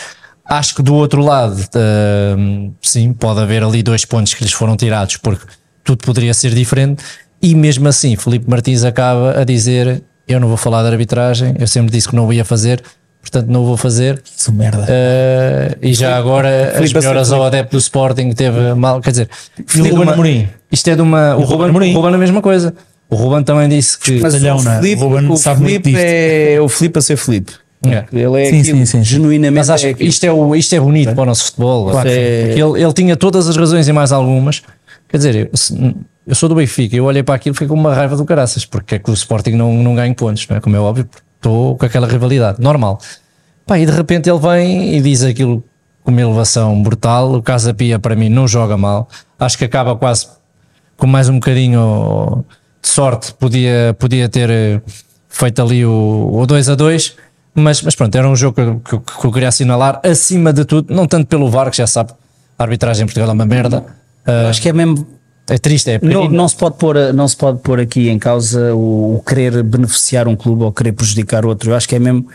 Acho 0.49 0.77
que 0.77 0.83
do 0.83 0.95
outro 0.95 1.23
lado, 1.23 1.59
uh, 1.61 2.73
sim, 2.81 3.13
pode 3.13 3.41
haver 3.41 3.63
ali 3.65 3.83
dois 3.83 4.05
pontos 4.05 4.33
que 4.35 4.45
lhes 4.45 4.53
foram 4.53 4.77
tirados 4.77 5.17
porque 5.17 5.45
tudo 5.83 5.99
poderia 6.05 6.33
ser 6.35 6.55
diferente. 6.55 7.03
E 7.43 7.55
mesmo 7.55 7.87
assim, 7.89 8.17
Felipe 8.17 8.49
Martins 8.49 8.85
acaba 8.85 9.41
a 9.41 9.45
dizer: 9.45 10.03
Eu 10.29 10.39
não 10.41 10.49
vou 10.49 10.57
falar 10.57 10.83
de 10.83 10.89
arbitragem, 10.89 11.55
eu 11.59 11.67
sempre 11.67 11.91
disse 11.91 12.09
que 12.09 12.15
não 12.15 12.27
o 12.29 12.33
ia 12.33 12.45
fazer, 12.45 12.81
portanto 13.21 13.49
não 13.49 13.63
o 13.63 13.67
vou 13.67 13.77
fazer. 13.77 14.23
Isso 14.37 14.53
merda. 14.53 14.83
Uh, 14.85 15.77
e 15.83 15.93
já 15.93 16.17
agora 16.17 16.79
as 16.79 16.93
melhoras 16.93 17.33
ao 17.33 17.43
adepto 17.45 17.77
do 17.77 17.81
Sporting 17.81 18.31
teve 18.33 18.73
mal, 18.75 19.01
quer 19.01 19.11
dizer, 19.11 19.31
E 19.59 19.63
o 19.63 19.65
isto 19.67 19.79
é 19.81 19.83
de 19.83 19.91
Ruben 19.91 20.03
uma- 20.05 20.13
Amorim? 20.13 20.49
Isto 20.71 20.91
é 20.91 20.95
de 20.95 21.03
uma. 21.03 21.35
O 21.37 21.41
Ruben 21.41 21.49
Ruben, 21.51 21.69
Amorim? 21.71 21.93
o 21.93 21.97
Ruben 21.97 22.15
a 22.15 22.19
mesma 22.19 22.41
coisa. 22.41 22.73
O 23.11 23.17
Ruben 23.17 23.43
também 23.45 23.69
disse 23.69 23.99
que. 23.99 24.21
Mas 24.21 24.35
o 24.35 24.39
não 24.65 24.73
é? 24.73 24.81
Filipe, 24.81 25.03
O 25.03 25.09
Ruben 25.09 25.31
o 25.31 25.35
disto. 25.91 25.99
é 26.05 26.59
o 26.61 26.69
Filipe 26.69 26.99
a 26.99 27.03
ser 27.03 27.17
Filipe. 27.17 27.53
É. 27.93 28.07
Ele 28.13 28.43
é 28.43 28.51
Sim, 28.51 28.61
aquilo, 28.61 28.79
sim, 28.79 28.85
sim. 28.87 29.05
genuinamente. 29.05 29.55
Mas 29.59 29.71
acho 29.71 29.87
é 29.87 29.95
que 29.95 30.05
isto 30.05 30.25
é, 30.25 30.33
o, 30.33 30.55
isto 30.55 30.75
é 30.75 30.81
bonito 30.81 31.15
para 31.15 31.23
o 31.23 31.27
nosso 31.27 31.45
futebol. 31.47 31.91
Claro 31.91 32.09
É- 32.09 32.53
ele, 32.53 32.83
ele 32.83 32.93
tinha 32.93 33.17
todas 33.17 33.49
as 33.49 33.57
razões 33.57 33.87
e 33.89 33.93
mais 33.93 34.13
algumas. 34.13 34.63
Quer 35.09 35.17
dizer, 35.19 35.37
eu, 35.53 35.57
se- 35.57 35.95
eu 36.27 36.35
sou 36.35 36.49
do 36.49 36.55
Benfica, 36.55 36.97
eu 36.97 37.05
olhei 37.05 37.23
para 37.23 37.35
aquilo 37.37 37.53
e 37.53 37.57
fiquei 37.57 37.69
com 37.69 37.75
uma 37.75 37.95
raiva 37.95 38.17
do 38.17 38.25
caraças, 38.25 38.65
porque 38.65 38.97
é 38.97 38.99
que 38.99 39.11
o 39.11 39.15
Sporting 39.15 39.53
não, 39.53 39.73
não 39.83 39.95
ganha 39.95 40.13
pontos, 40.15 40.47
não 40.49 40.57
é? 40.57 40.61
Como 40.61 40.75
é 40.75 40.81
óbvio, 40.81 41.09
estou 41.37 41.77
com 41.77 41.87
aquela 41.87 42.07
rivalidade, 42.09 42.61
normal. 42.61 42.99
Pá, 43.67 43.79
e 43.79 43.87
de 43.87 43.93
repente 43.93 44.29
ele 44.29 44.39
vem 44.39 44.97
e 44.97 45.01
diz 45.01 45.23
aquilo 45.23 45.63
com 46.03 46.11
uma 46.11 46.21
elevação 46.21 46.81
brutal. 46.83 47.35
O 47.35 47.43
Casa 47.43 47.73
Pia, 47.75 47.99
para 47.99 48.15
mim, 48.17 48.29
não 48.29 48.47
joga 48.49 48.77
mal. 48.77 49.09
Acho 49.39 49.59
que 49.59 49.65
acaba 49.65 49.95
quase 49.97 50.27
com 50.97 51.07
mais 51.07 51.29
um 51.29 51.35
bocadinho 51.35 52.45
de 52.83 52.89
sorte. 52.89 53.33
Podia, 53.35 53.95
podia 53.99 54.29
ter 54.29 54.49
eh, 54.51 54.81
feito 55.29 55.61
ali 55.61 55.85
o, 55.85 56.31
o 56.33 56.47
2 56.47 56.69
a 56.71 56.75
2, 56.75 57.17
mas, 57.57 57.83
mas 57.83 57.95
pronto, 57.95 58.15
era 58.15 58.29
um 58.29 58.37
jogo 58.37 58.55
que, 58.55 58.61
eu- 58.61 58.81
que, 58.81 58.93
eu- 58.95 59.01
que 59.01 59.25
eu 59.27 59.33
queria 59.33 59.49
assinalar 59.49 60.01
acima 60.05 60.53
de 60.53 60.65
tudo, 60.65 60.95
não 60.95 61.07
tanto 61.07 61.27
pelo 61.27 61.49
VAR, 61.51 61.71
que 61.71 61.77
já 61.79 61.87
sabe, 61.87 62.13
a 62.59 62.63
arbitragem 62.63 63.03
em 63.05 63.07
Portugal 63.07 63.31
é 63.31 63.33
uma 63.33 63.47
merda. 63.47 63.85
Ah, 64.25 64.49
Acho 64.51 64.61
que 64.63 64.69
é 64.69 64.73
mesmo. 64.73 65.07
é 65.49 65.59
triste, 65.59 65.91
é 65.91 65.99
Não, 66.03 66.29
não, 66.29 66.49
se 66.49 66.57
pode 66.57 66.77
pôr, 66.77 66.97
não 67.15 67.27
se 67.29 67.37
pode 67.37 67.59
pôr 67.61 67.81
aqui 67.81 68.09
em 68.09 68.19
causa 68.19 68.75
o, 68.75 69.17
o 69.17 69.23
querer 69.27 69.63
beneficiar 69.63 70.27
um 70.29 70.35
clube 70.37 70.65
ou 70.65 70.73
querer 70.73 70.93
prejudicar 70.93 71.45
outro. 71.47 71.71
Eu 71.71 71.77
acho 71.77 71.89
que 71.89 71.95
é 71.95 71.99
mesmo, 71.99 72.27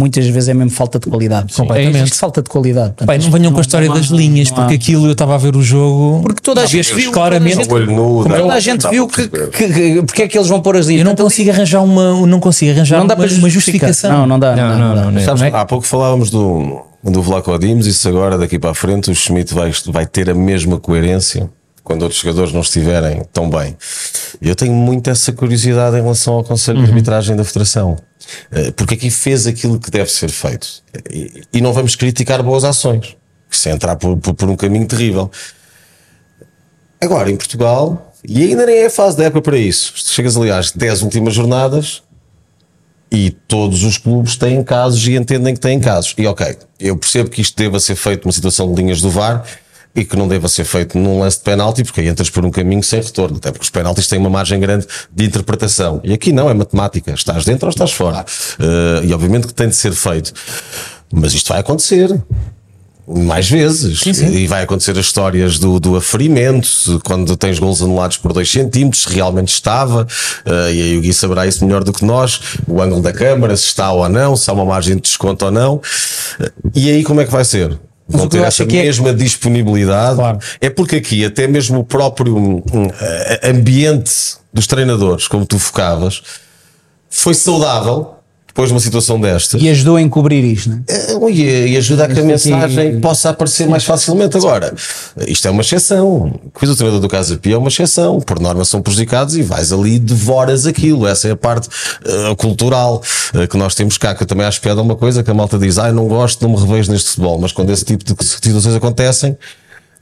muitas 0.00 0.26
vezes 0.26 0.48
é 0.48 0.54
mesmo 0.54 0.70
falta 0.70 0.98
de 0.98 1.06
qualidade. 1.08 1.52
Completamente. 1.54 2.12
É 2.12 2.14
falta 2.16 2.42
de 2.42 2.48
qualidade. 2.48 2.88
Portanto, 2.88 3.06
Pai, 3.06 3.18
não 3.18 3.30
venham 3.30 3.52
com 3.52 3.58
a 3.58 3.60
história 3.60 3.88
das 3.88 4.06
linhas, 4.06 4.50
há- 4.50 4.54
porque 4.54 4.74
aquilo 4.74 5.06
eu 5.06 5.12
estava 5.12 5.34
a 5.34 5.38
ver 5.38 5.54
o 5.54 5.62
jogo. 5.62 6.22
Porque 6.22 6.40
toda 6.42 6.62
a 6.62 6.66
gente 6.66 6.92
viu 6.94 7.12
claramente. 7.12 7.68
O 7.68 7.72
olho 7.74 7.86
nu, 7.92 8.24
Toda 8.24 8.54
a 8.54 8.60
gente 8.60 8.88
viu 8.88 9.06
que, 9.06 9.28
que, 9.28 9.68
que- 9.72 10.02
porque 10.02 10.22
é 10.22 10.28
que 10.28 10.36
eles 10.38 10.48
vão 10.48 10.60
pôr 10.60 10.76
as 10.76 10.86
linhas. 10.86 11.00
Eu 11.00 11.04
não 11.06 11.14
consigo 11.14 11.50
arranjar 11.50 11.82
uma, 11.82 12.26
não 12.26 12.40
consigo 12.40 12.72
arranjar 12.72 12.98
não 12.98 13.06
dá 13.06 13.14
uma, 13.14 13.24
para 13.26 13.34
uma 13.36 13.48
justificação. 13.50 14.10
Não, 14.10 14.26
não 14.26 14.38
dá. 14.38 14.56
Não, 14.56 14.68
dá, 14.68 14.76
não, 14.76 14.94
dá. 14.94 15.02
não, 15.04 15.10
não. 15.12 15.20
Sabes, 15.20 15.42
Não 15.42 15.48
é? 15.48 15.52
há 15.60 15.64
pouco 15.64 15.86
falávamos 15.86 16.30
do, 16.30 16.82
do 17.04 17.22
Vlaco 17.22 17.56
Dimos, 17.58 17.86
isso 17.86 18.08
agora, 18.08 18.38
daqui 18.38 18.58
para 18.58 18.70
a 18.70 18.74
frente, 18.74 19.10
o 19.10 19.14
Schmidt 19.14 19.52
vai, 19.54 19.70
vai 19.86 20.06
ter 20.06 20.30
a 20.30 20.34
mesma 20.34 20.78
coerência 20.78 21.48
quando 21.90 22.02
outros 22.02 22.20
jogadores 22.20 22.52
não 22.52 22.60
estiverem 22.60 23.24
tão 23.32 23.50
bem. 23.50 23.76
Eu 24.40 24.54
tenho 24.54 24.72
muito 24.72 25.10
essa 25.10 25.32
curiosidade 25.32 25.96
em 25.96 26.00
relação 26.00 26.34
ao 26.34 26.44
Conselho 26.44 26.84
de 26.84 26.88
Arbitragem 26.88 27.34
da 27.34 27.42
Federação. 27.42 27.98
Eh, 28.52 28.70
Porque 28.70 28.94
aqui 28.94 29.10
fez 29.10 29.44
aquilo 29.44 29.76
que 29.80 29.90
deve 29.90 30.08
ser 30.08 30.30
feito. 30.30 30.68
E, 31.52 31.60
não 31.60 31.72
vamos 31.72 31.96
criticar 31.96 32.44
boas 32.44 32.62
ações. 32.62 33.16
Isso 33.50 33.68
é 33.68 33.72
entrar 33.72 33.96
por, 33.96 34.16
por, 34.18 34.34
por 34.34 34.48
um 34.48 34.54
caminho 34.54 34.86
terrível. 34.86 35.32
Agora, 37.00 37.28
em 37.28 37.36
Portugal, 37.36 38.14
e 38.24 38.44
ainda 38.44 38.66
nem 38.66 38.76
é 38.76 38.86
a 38.86 38.90
fase 38.90 39.16
da 39.16 39.24
época 39.24 39.42
para 39.42 39.58
isso. 39.58 39.92
Chegas 39.96 40.36
ali 40.36 40.48
às 40.48 40.70
10 40.70 41.02
últimas 41.02 41.34
jornadas, 41.34 42.04
e 43.10 43.30
todos 43.30 43.82
os 43.82 43.98
clubes 43.98 44.36
têm 44.36 44.62
casos 44.62 45.04
e 45.08 45.16
entendem 45.16 45.54
que 45.54 45.60
têm 45.60 45.80
casos. 45.80 46.14
E 46.16 46.24
ok, 46.24 46.56
eu 46.78 46.96
percebo 46.96 47.28
que 47.28 47.40
isto 47.40 47.56
deva 47.56 47.80
ser 47.80 47.96
feito 47.96 48.22
numa 48.24 48.32
situação 48.32 48.72
de 48.72 48.80
linhas 48.80 49.00
do 49.00 49.10
VAR 49.10 49.44
e 49.94 50.04
que 50.04 50.16
não 50.16 50.28
deva 50.28 50.48
ser 50.48 50.64
feito 50.64 50.96
num 50.96 51.18
lance 51.20 51.38
de 51.38 51.44
penalti, 51.44 51.82
porque 51.82 52.00
aí 52.00 52.08
entras 52.08 52.30
por 52.30 52.44
um 52.44 52.50
caminho 52.50 52.82
sem 52.82 53.00
retorno, 53.00 53.38
até 53.38 53.50
porque 53.50 53.64
os 53.64 53.70
penaltis 53.70 54.06
têm 54.06 54.18
uma 54.18 54.30
margem 54.30 54.60
grande 54.60 54.86
de 55.12 55.24
interpretação. 55.24 56.00
E 56.04 56.12
aqui 56.12 56.32
não, 56.32 56.48
é 56.48 56.54
matemática, 56.54 57.12
estás 57.12 57.44
dentro 57.44 57.66
ou 57.66 57.70
estás 57.70 57.92
fora. 57.92 58.24
Eh, 58.58 59.06
e 59.06 59.12
obviamente 59.12 59.46
que 59.48 59.54
tem 59.54 59.68
de 59.68 59.74
ser 59.76 59.92
feito. 59.92 60.32
Mas 61.12 61.34
isto 61.34 61.48
vai 61.48 61.58
acontecer. 61.60 62.16
Mais 63.12 63.50
vezes. 63.50 64.02
E 64.06 64.46
vai 64.46 64.62
acontecer 64.62 64.92
as 64.92 65.06
histórias 65.06 65.58
do, 65.58 65.80
do 65.80 65.96
aferimento, 65.96 66.68
quando 67.04 67.36
tens 67.36 67.58
gols 67.58 67.82
anulados 67.82 68.16
por 68.16 68.32
2 68.32 68.48
centímetros, 68.48 69.02
se 69.02 69.12
realmente 69.12 69.48
estava, 69.48 70.06
eh, 70.46 70.72
e 70.72 70.82
aí 70.82 70.98
o 70.98 71.00
Gui 71.00 71.12
saberá 71.12 71.44
isso 71.44 71.64
melhor 71.64 71.82
do 71.82 71.92
que 71.92 72.04
nós, 72.04 72.40
o 72.68 72.80
ângulo 72.80 73.02
da 73.02 73.12
câmara, 73.12 73.56
se 73.56 73.64
está 73.64 73.90
ou 73.90 74.08
não, 74.08 74.36
se 74.36 74.48
há 74.48 74.52
uma 74.52 74.64
margem 74.64 74.94
de 74.94 75.02
desconto 75.02 75.44
ou 75.46 75.50
não. 75.50 75.82
Eh, 76.38 76.52
E 76.76 76.90
aí 76.90 77.02
como 77.02 77.20
é 77.20 77.24
que 77.24 77.32
vai 77.32 77.44
ser? 77.44 77.76
Vão 78.10 78.26
o 78.26 78.28
que 78.28 78.36
ter 78.36 78.44
essa 78.44 78.62
é 78.64 78.66
é- 78.66 78.68
mesma 78.68 79.14
disponibilidade. 79.14 80.16
Claro. 80.16 80.38
É 80.60 80.68
porque 80.68 80.96
aqui 80.96 81.24
até 81.24 81.46
mesmo 81.46 81.80
o 81.80 81.84
próprio 81.84 82.36
hum, 82.36 82.62
eh, 83.00 83.50
ambiente 83.50 84.12
dos 84.52 84.66
treinadores, 84.66 85.28
como 85.28 85.46
tu 85.46 85.58
focavas, 85.58 86.22
foi 87.08 87.34
saudável 87.34 88.14
depois 88.50 88.68
de 88.68 88.74
uma 88.74 88.80
situação 88.80 89.20
destas. 89.20 89.62
E 89.62 89.68
ajudou 89.68 89.96
a 89.96 90.02
encobrir 90.02 90.44
isto, 90.44 90.70
né? 90.70 90.82
Eh, 90.88 91.16
E, 91.30 91.72
e 91.72 91.76
ajuda 91.76 92.04
a 92.04 92.08
que 92.08 92.18
a 92.18 92.24
mensagem 92.24 93.00
possa 93.00 93.30
aparecer 93.30 93.68
mais 93.68 93.84
facilmente. 93.84 94.36
Agora, 94.36 94.74
isto 95.26 95.46
é 95.46 95.50
uma 95.50 95.62
exceção. 95.62 96.40
O 96.44 96.50
que 96.50 96.60
fez 96.60 96.72
o 96.72 96.76
treinador 96.76 97.00
do 97.00 97.08
Casa 97.08 97.36
Pia 97.36 97.54
é 97.54 97.58
uma 97.58 97.68
exceção. 97.68 98.20
Por 98.20 98.40
norma 98.40 98.64
são 98.64 98.82
prejudicados 98.82 99.36
e 99.36 99.42
vais 99.42 99.72
ali 99.72 99.94
e 99.94 99.98
devoras 99.98 100.66
aquilo. 100.66 101.06
Essa 101.06 101.28
é 101.28 101.30
a 101.30 101.36
parte 101.36 101.68
eh, 102.04 102.34
cultural 102.36 103.02
eh, 103.34 103.46
que 103.46 103.56
nós 103.56 103.74
temos 103.74 103.96
cá. 103.96 104.14
Que 104.14 104.24
eu 104.24 104.26
também 104.26 104.44
acho 104.46 104.60
piada 104.60 104.82
uma 104.82 104.96
coisa 104.96 105.22
que 105.22 105.30
a 105.30 105.34
malta 105.34 105.58
diz: 105.58 105.78
ah, 105.78 105.92
não 105.92 106.08
gosto, 106.08 106.42
não 106.42 106.54
me 106.54 106.60
revejo 106.60 106.90
neste 106.90 107.10
futebol. 107.10 107.38
Mas 107.38 107.52
quando 107.52 107.70
esse 107.70 107.84
tipo 107.84 108.04
de 108.04 108.24
situações 108.24 108.74
acontecem. 108.74 109.36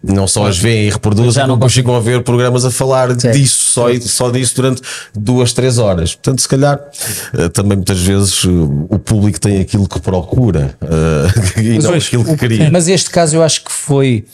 Não 0.02 0.28
só 0.28 0.46
as 0.46 0.56
veem 0.56 0.86
e 0.86 0.90
reproduzem, 0.90 1.32
já 1.32 1.46
não 1.46 1.58
como 1.58 1.68
chegam 1.68 1.96
a 1.96 2.00
ver 2.00 2.22
programas 2.22 2.64
a 2.64 2.70
falar 2.70 3.12
disso, 3.14 3.70
só, 3.72 3.86
só 4.00 4.30
disso 4.30 4.54
durante 4.54 4.80
duas, 5.12 5.52
três 5.52 5.76
horas. 5.78 6.14
Portanto, 6.14 6.40
se 6.40 6.48
calhar, 6.48 6.80
eh, 7.36 7.48
também 7.48 7.76
muitas 7.76 7.98
vezes 8.00 8.44
eh, 8.44 8.48
o 8.48 8.98
público 9.00 9.40
tem 9.40 9.60
aquilo 9.60 9.88
que 9.88 9.98
procura 10.00 10.76
eh, 10.80 11.58
e 11.60 11.78
não 11.80 11.90
Pois, 11.90 12.06
aquilo 12.06 12.24
que 12.24 12.30
o- 12.30 12.36
queria. 12.38 12.70
Mas 12.70 12.86
este 12.88 13.10
caso 13.10 13.34
eu 13.36 13.42
acho 13.42 13.64
que 13.64 13.72
foi. 13.72 14.24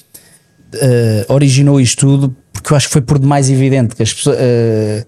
eh, 0.75 1.25
originou 1.29 1.81
isto 1.81 2.01
tudo 2.07 2.37
porque 2.53 2.73
eu 2.73 2.77
acho 2.77 2.87
que 2.89 2.93
foi 2.93 3.03
por 3.03 3.19
demais 3.19 3.49
evidente 3.51 3.95
que 3.97 4.03
as 4.03 4.13
pessoas. 4.13 4.37
eh, 4.39 5.07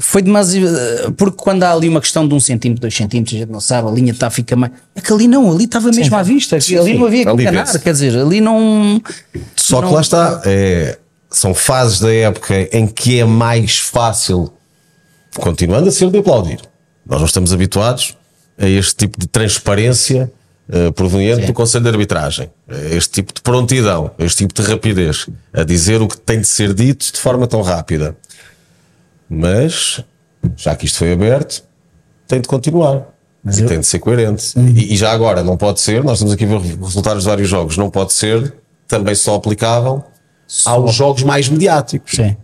foi 0.00 0.22
demais. 0.22 0.54
eh, 0.54 1.10
porque 1.16 1.36
quando 1.36 1.62
há 1.64 1.72
ali 1.72 1.88
uma 1.88 2.00
questão 2.00 2.26
de 2.26 2.34
um 2.34 2.40
centímetro, 2.40 2.80
dois 2.82 2.94
centímetros, 2.94 3.34
a 3.34 3.38
gente 3.40 3.50
não 3.50 3.60
sabe, 3.60 3.88
a 3.88 3.90
linha 3.90 4.12
está, 4.12 4.28
fica 4.30 4.54
mais. 4.56 4.72
É 4.94 5.00
que 5.00 5.12
ali 5.12 5.26
não, 5.26 5.50
ali 5.50 5.64
estava 5.64 5.90
mesmo 5.90 6.16
à 6.16 6.22
vista, 6.22 6.56
ali 6.56 6.62
sim. 6.62 6.94
não 6.98 7.06
havia 7.06 7.24
que 7.24 7.30
Ali 7.30 7.42
enganar, 7.42 7.78
quer 7.78 7.92
dizer, 7.92 8.16
ali 8.18 8.40
não. 8.40 9.00
Só 9.56 9.78
que 9.80 9.86
não- 9.86 9.92
lá 9.94 10.00
está, 10.00 10.42
é, 10.44 10.98
são 11.30 11.54
fases 11.54 12.00
da 12.00 12.12
época 12.12 12.54
em 12.76 12.86
que 12.86 13.18
é 13.20 13.24
mais 13.24 13.78
fácil, 13.78 14.52
continuando 15.36 15.88
a 15.88 15.92
ser 15.92 16.10
de 16.10 16.18
aplaudir. 16.18 16.60
Nós 17.06 17.18
não 17.20 17.26
estamos 17.26 17.52
habituados 17.52 18.16
a 18.58 18.68
este 18.68 18.94
tipo 18.94 19.18
de 19.18 19.26
transparência 19.26 20.30
eh, 20.72 20.90
proveniente 20.92 21.46
do 21.46 21.52
Conselho 21.52 21.82
de 21.84 21.90
Arbitragem, 21.90 22.48
a 22.68 22.94
este 22.94 23.10
tipo 23.10 23.32
de 23.34 23.40
prontidão, 23.40 24.12
a 24.18 24.24
este 24.24 24.46
tipo 24.46 24.54
de 24.54 24.62
rapidez, 24.68 25.26
a 25.52 25.64
dizer 25.64 26.00
o 26.02 26.06
que 26.06 26.16
tem 26.16 26.40
de 26.40 26.46
ser 26.46 26.72
dito 26.74 27.12
de 27.12 27.18
forma 27.18 27.46
tão 27.46 27.62
rápida. 27.62 28.16
Mas, 29.30 30.02
já 30.56 30.74
que 30.74 30.86
isto 30.86 30.98
foi 30.98 31.12
aberto, 31.12 31.62
tem 32.26 32.40
de 32.40 32.48
continuar. 32.48 33.06
e 33.46 33.62
tem 33.68 33.80
de 33.80 33.86
ser 33.86 34.00
coerente. 34.00 34.52
E, 34.58 34.92
e 34.92 34.96
já 34.96 35.12
agora, 35.12 35.44
não 35.44 35.56
pode 35.56 35.80
ser, 35.80 36.02
nós 36.02 36.14
estamos 36.18 36.34
aqui 36.34 36.44
a 36.44 36.48
ver 36.48 36.56
os 36.56 36.88
resultados 36.88 37.22
de 37.22 37.28
vários 37.28 37.48
jogos, 37.48 37.76
não 37.76 37.88
pode 37.88 38.12
ser 38.12 38.52
também 38.88 39.14
só 39.14 39.36
aplicável 39.36 40.04
aos 40.66 40.94
jogos 40.94 41.22
mais 41.22 41.48
mediáticos. 41.48 42.12
Sim. 42.12 42.36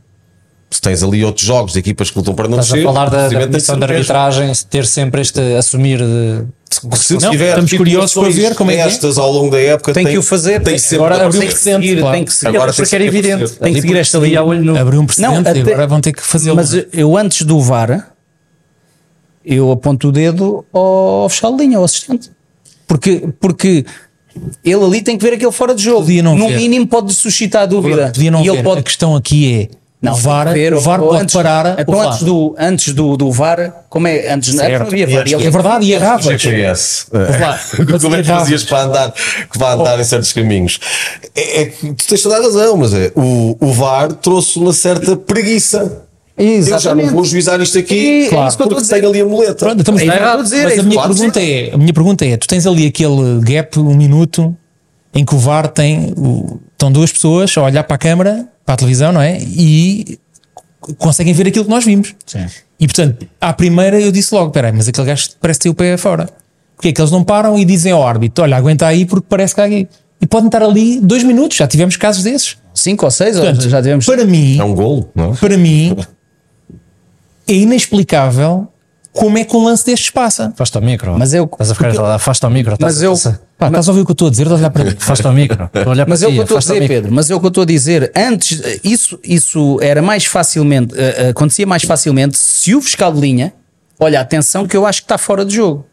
Se 0.68 0.80
tens 0.80 1.02
ali 1.02 1.24
outros 1.24 1.46
jogos 1.46 1.72
de 1.74 1.78
equipas 1.78 2.10
que 2.10 2.18
lutam 2.18 2.34
para 2.34 2.48
não 2.48 2.58
Estás 2.58 2.72
a 2.72 2.76
ser, 2.76 2.84
falar 2.84 3.08
da, 3.08 3.28
da 3.28 3.46
comissão 3.46 3.78
de 3.78 3.84
arbitragem, 3.84 4.52
ter 4.68 4.84
sempre 4.84 5.20
este 5.20 5.40
assumir 5.56 5.98
de. 5.98 6.44
Se 6.96 7.14
Não, 7.14 7.30
tiver 7.30 7.50
estamos 7.50 7.72
curiosos 7.72 8.12
para 8.14 8.28
ver 8.30 8.54
como 8.56 8.70
é 8.72 8.74
que 8.74 8.80
é. 8.80 8.86
estas 8.86 9.16
ao 9.16 9.30
longo 9.32 9.50
da 9.52 9.60
época, 9.60 9.92
Tem 9.94 10.04
que 10.04 10.18
o 10.18 10.22
fazer, 10.22 10.54
Tem 10.60 10.74
tem- 10.74 10.78
sempre 10.78 10.96
agora 10.96 11.14
que 11.14 11.20
abriu 11.22 11.40
aparecer. 11.40 11.70
precedente, 11.78 12.00
claro. 12.00 12.16
tem 12.16 12.24
que 12.24 12.32
seguir. 12.34 12.56
Agora 12.56 12.72
porque 12.72 12.90
tem 12.90 12.96
era 12.96 13.10
que 13.10 13.16
evidente. 13.18 13.52
Tem 13.52 13.72
que 13.74 13.80
seguir 13.80 13.96
esta 13.96 14.18
linha. 14.18 14.40
a. 14.40 14.80
Abriu 14.80 15.00
um 15.00 15.06
precedente 15.06 15.34
Não, 15.34 15.42
e 15.42 15.48
até- 15.48 15.60
agora 15.72 15.86
vão 15.86 16.00
ter 16.00 16.12
que 16.12 16.22
fazê-lo. 16.22 16.56
Mas 16.56 16.72
eu 16.92 17.16
antes 17.16 17.42
do 17.46 17.60
VAR, 17.60 18.12
eu 19.44 19.70
aponto 19.70 20.08
o 20.08 20.12
dedo 20.12 20.64
ao 20.72 21.28
fiscal 21.28 21.56
de 21.56 21.62
linha, 21.64 21.78
ao 21.78 21.84
assistente. 21.84 22.30
Porque, 22.86 23.28
porque 23.40 23.84
ele 24.64 24.84
ali 24.84 25.00
tem 25.02 25.16
que 25.16 25.24
ver 25.24 25.34
aquele 25.34 25.52
fora 25.52 25.74
de 25.74 25.82
jogo. 25.82 26.00
Podia 26.02 26.22
não 26.22 26.36
no 26.36 26.48
ver. 26.48 26.56
mínimo 26.56 26.86
pode 26.86 27.14
suscitar 27.14 27.66
dúvida. 27.66 28.08
Podia 28.12 28.30
não 28.30 28.42
e 28.44 28.48
ele 28.48 28.56
ver. 28.58 28.62
pode 28.64 28.80
A 28.80 28.82
questão 28.82 29.14
aqui 29.16 29.70
é 29.72 29.76
não, 30.00 30.12
o 30.12 30.16
VAR, 30.16 30.48
que 30.48 30.52
ver, 30.54 30.74
o 30.74 30.80
VAR 30.80 31.00
ou 31.00 31.08
pode 31.08 31.22
antes, 31.22 31.34
parar. 31.34 31.76
Então, 31.80 32.00
antes, 32.00 32.22
do, 32.22 32.54
antes 32.58 32.92
do, 32.92 33.16
do 33.16 33.32
VAR, 33.32 33.84
como 33.88 34.06
é? 34.06 34.30
Antes 34.30 34.52
não 34.54 34.62
Certo. 34.64 34.82
havia 34.82 35.06
VAR. 35.06 35.26
É 35.26 35.50
verdade, 35.50 35.86
e 35.86 35.92
errava. 35.92 36.22
GPS. 36.22 37.06
lá, 37.12 37.58
Como 38.00 38.14
é 38.14 38.22
que 38.22 38.28
fazias 38.28 38.62
para 38.64 38.82
andar, 38.84 39.14
para 39.56 39.72
andar 39.72 39.98
em 40.00 40.04
certos 40.04 40.32
caminhos? 40.32 40.78
É, 41.34 41.62
é 41.62 41.64
que 41.66 41.94
tu 41.94 42.06
tens 42.06 42.22
toda 42.22 42.36
a 42.36 42.42
razão, 42.42 42.76
mas 42.76 42.92
é, 42.92 43.10
o, 43.16 43.56
o 43.58 43.72
VAR 43.72 44.12
trouxe 44.12 44.58
uma 44.58 44.72
certa 44.72 45.16
preguiça. 45.16 46.02
Eu 46.38 46.44
já 46.44 46.52
não 46.52 46.76
Exatamente. 46.76 47.10
vou 47.12 47.24
juizar 47.24 47.58
isto 47.62 47.78
aqui 47.78 47.94
E 47.94 48.26
é 48.26 48.28
claro, 48.28 48.48
isso 48.48 48.56
que 48.58 48.62
eu 48.62 48.68
porque 48.68 48.82
dizer. 48.82 48.96
tenho 48.96 49.08
ali 49.08 49.20
a 49.22 49.24
muleta. 49.24 49.54
Pronto, 49.54 49.80
então, 49.80 49.94
mas, 49.94 50.02
É 50.02 50.06
que 50.06 50.12
estou 50.14 50.28
a 50.38 50.42
dizer, 50.42 50.62
mas 50.64 50.72
é 50.72 50.74
a, 50.74 50.76
isso 50.76 50.84
minha 50.86 51.00
que 51.02 51.08
pergunta 51.08 51.40
é, 51.42 51.70
a 51.72 51.78
minha 51.78 51.92
pergunta 51.94 52.26
é: 52.26 52.36
tu 52.36 52.46
tens 52.46 52.66
ali 52.66 52.86
aquele 52.86 53.40
gap, 53.40 53.80
um 53.80 53.94
minuto, 53.96 54.54
em 55.14 55.24
que 55.24 55.34
o 55.34 55.38
VAR 55.38 55.66
tem. 55.68 56.12
o- 56.14 56.60
estão 56.76 56.92
duas 56.92 57.10
pessoas 57.10 57.56
a 57.56 57.62
olhar 57.62 57.82
para 57.84 57.96
a 57.96 57.98
câmara, 57.98 58.46
para 58.64 58.74
a 58.74 58.76
televisão, 58.76 59.12
não 59.12 59.20
é? 59.20 59.38
E 59.40 60.18
conseguem 60.98 61.32
ver 61.32 61.48
aquilo 61.48 61.64
que 61.64 61.70
nós 61.70 61.84
vimos. 61.84 62.14
Sim. 62.26 62.46
E 62.78 62.86
portanto, 62.86 63.26
à 63.40 63.52
primeira 63.52 63.98
eu 64.00 64.12
disse 64.12 64.34
logo: 64.34 64.50
peraí, 64.50 64.72
mas 64.72 64.86
aquele 64.86 65.06
gajo 65.06 65.30
parece 65.40 65.60
ter 65.60 65.68
o 65.70 65.74
pé 65.74 65.96
fora. 65.96 66.28
Porque 66.76 66.88
é 66.88 66.92
que 66.92 67.00
eles 67.00 67.10
não 67.10 67.24
param 67.24 67.58
e 67.58 67.64
dizem 67.64 67.90
ao 67.92 68.06
árbitro: 68.06 68.44
olha, 68.44 68.56
aguenta 68.56 68.86
aí 68.86 69.06
porque 69.06 69.26
parece 69.28 69.54
que 69.54 69.60
há 69.60 69.64
aqui. 69.64 69.88
E 70.20 70.26
podem 70.26 70.46
estar 70.46 70.62
ali 70.62 71.00
dois 71.00 71.22
minutos, 71.24 71.56
já 71.56 71.66
tivemos 71.66 71.96
casos 71.96 72.22
desses. 72.22 72.56
Cinco 72.74 73.04
ou 73.06 73.10
seis, 73.10 73.36
Portanto, 73.36 73.68
já 73.68 73.80
tivemos. 73.82 74.04
Para 74.04 74.24
mim, 74.24 74.58
É 74.58 74.64
um 74.64 74.74
golo, 74.74 75.10
não 75.14 75.32
é? 75.32 75.36
para 75.36 75.56
mim, 75.56 75.96
é 77.48 77.52
inexplicável 77.54 78.68
como 79.16 79.38
é 79.38 79.44
que 79.44 79.56
um 79.56 79.64
lance 79.64 79.84
destes 79.86 80.10
passa. 80.10 80.48
Afasta 80.54 80.78
o 80.78 80.82
micro. 80.82 81.16
Mas 81.18 81.32
eu- 81.34 81.44
Estás 81.50 81.70
a 81.70 81.74
ficar, 81.74 82.14
afasta 82.14 82.46
o 82.46 82.50
micro. 82.50 82.76
Mas 82.78 82.92
estás, 82.94 83.02
eu- 83.02 83.12
estás, 83.14 83.40
Pá, 83.58 83.68
estás 83.68 83.88
a 83.88 83.90
ouvir 83.90 84.02
o 84.02 84.04
que 84.04 84.10
eu 84.10 84.14
estou 84.14 84.28
a 84.28 84.30
dizer? 84.30 84.42
Estás 84.42 84.58
a 84.60 84.62
olhar 84.62 84.70
para 84.70 84.84
mim. 84.84 84.94
afasta 85.00 85.28
o 85.30 85.32
micro. 85.32 85.64
Estou 85.64 85.82
a 85.82 85.88
olhar 85.90 86.04
para 86.04 86.10
Mas 86.12 86.22
o 86.22 86.26
ti, 86.26 86.32
que 86.32 86.38
eu 86.38 86.42
estou 86.44 86.56
a 86.56 86.60
dizer. 86.60 86.88
Pedro. 86.88 87.12
Mas 87.12 87.30
o 87.30 87.40
que 87.40 87.46
eu 87.46 87.48
estou 87.48 87.62
a 87.62 87.66
dizer. 87.66 88.12
Antes, 88.14 88.62
isso, 88.84 89.18
isso 89.24 89.78
era 89.82 90.02
mais 90.02 90.24
facilmente, 90.26 90.94
eh, 90.96 91.14
eh, 91.18 91.28
acontecia 91.30 91.66
mais 91.66 91.82
facilmente 91.82 92.36
se 92.36 92.74
o 92.74 92.82
fiscal 92.82 93.12
de 93.12 93.20
linha, 93.20 93.52
olha, 93.98 94.20
atenção 94.20 94.66
que 94.66 94.76
eu 94.76 94.84
acho 94.86 95.00
que 95.00 95.04
está 95.06 95.16
fora 95.18 95.44
de 95.44 95.54
jogo. 95.56 95.86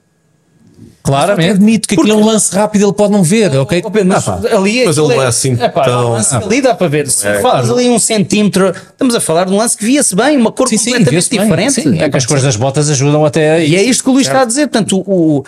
Eu 1.06 1.12
Claramente. 1.12 1.50
admito 1.52 1.86
que 1.88 1.96
aquilo 1.96 2.12
é 2.12 2.16
um 2.16 2.26
lance 2.26 2.56
rápido, 2.56 2.86
ele 2.86 2.94
pode 2.94 3.12
não 3.12 3.24
ver, 3.24 3.54
ok? 3.58 3.82
Ó, 3.84 3.90
Pedro, 3.90 4.08
mas 4.08 4.26
ali 4.26 4.86
Mas 4.86 4.98
aquilo 4.98 5.08
ele 5.12 5.16
não 5.18 5.24
é 5.24 5.28
assim 5.28 5.52
Epá, 5.62 5.84
tão- 5.84 6.06
o 6.06 6.14
lance 6.14 6.34
ali 6.34 6.62
dá 6.62 6.74
para 6.74 6.88
ver. 6.88 7.10
Se 7.10 7.28
É. 7.28 7.42
faz 7.42 7.70
ali 7.70 7.90
um 7.90 8.00
centímetro, 8.00 8.70
estamos 8.70 9.14
a 9.14 9.20
falar 9.20 9.44
de 9.44 9.52
um 9.52 9.58
lance 9.58 9.76
que 9.76 9.84
via-se 9.84 10.16
bem, 10.16 10.38
uma 10.38 10.50
cor 10.50 10.70
Sim, 10.70 10.78
sim, 10.78 10.92
completamente 10.92 11.30
bem, 11.30 11.40
diferente. 11.42 11.74
sim. 11.74 12.00
É 12.00 12.10
que 12.10 12.16
as 12.16 12.26
cores 12.26 12.42
das 12.42 12.56
botas 12.56 12.90
ajudam 12.90 13.26
até. 13.26 13.66
E 13.66 13.76
é 13.76 13.84
isto 13.84 14.02
que 14.02 14.10
o 14.10 14.14
Luís 14.14 14.28
está 14.28 14.44
a 14.44 14.46
dizer. 14.46 14.68
Portanto, 14.70 15.04
o, 15.06 15.40
o- 15.40 15.44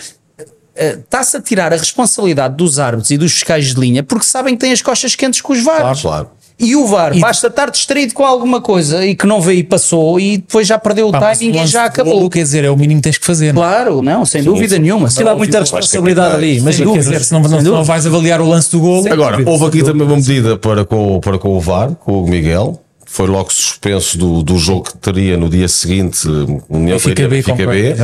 eh, 0.76 0.98
está-se 1.02 1.38
a 1.38 1.42
tirar 1.42 1.72
a 1.72 1.78
responsabilidade 1.78 2.56
dos 2.58 2.78
árbitros 2.78 3.12
e 3.12 3.18
dos 3.18 3.32
fiscais 3.32 3.74
de 3.74 3.80
linha 3.80 4.04
porque 4.04 4.26
sabem 4.26 4.56
que 4.56 4.60
têm 4.60 4.74
as 4.74 4.82
costas 4.82 5.16
quentes 5.16 5.40
com 5.40 5.54
os 5.54 5.64
VARs. 5.64 6.02
Claro. 6.02 6.32
E 6.58 6.76
o 6.76 6.88
VAR 6.88 7.16
E- 7.16 7.20
basta 7.20 7.48
estar 7.48 7.70
distraído 7.70 8.14
com 8.14 8.24
alguma 8.26 8.62
coisa 8.62 9.06
e 9.06 9.14
que 9.14 9.28
não 9.28 9.42
veio 9.42 9.60
e 9.60 9.64
passou 9.64 10.18
e 10.20 10.38
depois 10.38 10.66
já 10.66 10.80
perdeu 10.80 11.10
o 11.10 11.12
Pá, 11.12 11.36
timing 11.36 11.58
o 11.60 11.64
e 11.64 11.68
já 11.68 11.80
golo, 11.82 11.88
acabou. 11.90 12.30
Quer 12.30 12.44
dizer, 12.44 12.64
é 12.64 12.70
o 12.70 12.78
mínimo 12.78 13.02
que 13.02 13.04
tens 13.04 13.18
que 13.18 13.26
fazer. 13.26 13.54
não 13.54 13.62
é? 13.64 13.68
Claro, 13.68 14.02
não, 14.02 14.26
sem 14.26 14.42
dúvida 14.42 14.80
nenhuma. 14.80 15.08
Aquilo 15.10 15.30
há 15.30 15.36
muita 15.36 15.60
responsabilidade 15.60 16.36
ali. 16.36 16.62
Mas 16.62 16.78
Quer 16.78 16.86
dizer, 16.98 17.24
se 17.24 17.34
não, 17.34 17.42
não, 17.42 17.62
não 17.62 17.84
vais 17.84 18.06
avaliar 18.06 18.40
o 18.40 18.48
lance 18.48 18.72
do 18.72 18.80
golo. 18.80 19.12
Agora, 19.12 19.38
houve 19.46 19.66
aqui 19.66 19.84
também 19.84 20.08
uma 20.08 20.16
medida 20.16 20.58
para 20.58 20.86
com, 20.86 21.20
para 21.20 21.38
com 21.38 21.50
o 21.50 21.60
VAR, 21.60 21.92
com 21.96 22.24
o 22.24 22.28
Miguel. 22.28 22.82
Foi 23.06 23.28
logo 23.28 23.52
suspenso 23.52 24.18
do, 24.18 24.42
do 24.44 24.58
jogo 24.58 24.84
que 24.84 24.98
teria 24.98 25.38
no 25.38 25.48
dia 25.50 25.68
seguinte, 25.68 26.28
União 26.70 26.98
Fica 27.00 27.28
B, 27.28 27.44
concordo, 27.44 27.72
B. 27.72 27.96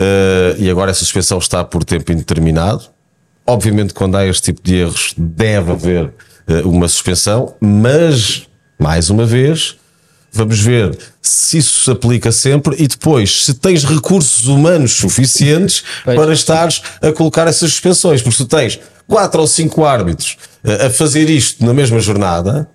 Eh, 0.00 0.56
e 0.58 0.70
agora 0.70 0.90
essa 0.90 1.00
suspensão 1.00 1.38
está 1.38 1.64
por 1.64 1.84
tempo 1.84 2.12
indeterminado. 2.12 2.82
Obviamente, 3.46 3.94
quando 3.94 4.16
há 4.16 4.26
este 4.26 4.52
tipo 4.52 4.60
de 4.62 4.76
erros, 4.76 5.14
deve 5.16 5.72
haver 5.72 6.12
uma 6.64 6.88
suspensão, 6.88 7.54
mas, 7.60 8.46
mais 8.78 9.10
uma 9.10 9.24
vez, 9.26 9.76
vamos 10.32 10.60
ver 10.60 10.96
se 11.22 11.58
isso 11.58 11.84
se 11.84 11.90
aplica 11.90 12.30
sempre 12.32 12.76
e 12.78 12.86
depois 12.86 13.44
se 13.44 13.54
tens 13.54 13.84
recursos 13.84 14.46
humanos 14.46 14.92
suficientes 14.96 15.82
para 16.04 16.32
estares 16.32 16.82
a 17.02 17.12
colocar 17.12 17.46
essas 17.46 17.70
suspensões, 17.72 18.22
porque 18.22 18.36
se 18.36 18.44
tu 18.44 18.48
tens 18.48 18.78
quatro 19.06 19.40
ou 19.40 19.46
cinco 19.46 19.84
árbitros 19.84 20.36
eh, 20.64 20.86
a 20.86 20.90
fazer 20.90 21.28
isto 21.30 21.64
na 21.64 21.72
mesma 21.74 21.98
jornada. 21.98 22.68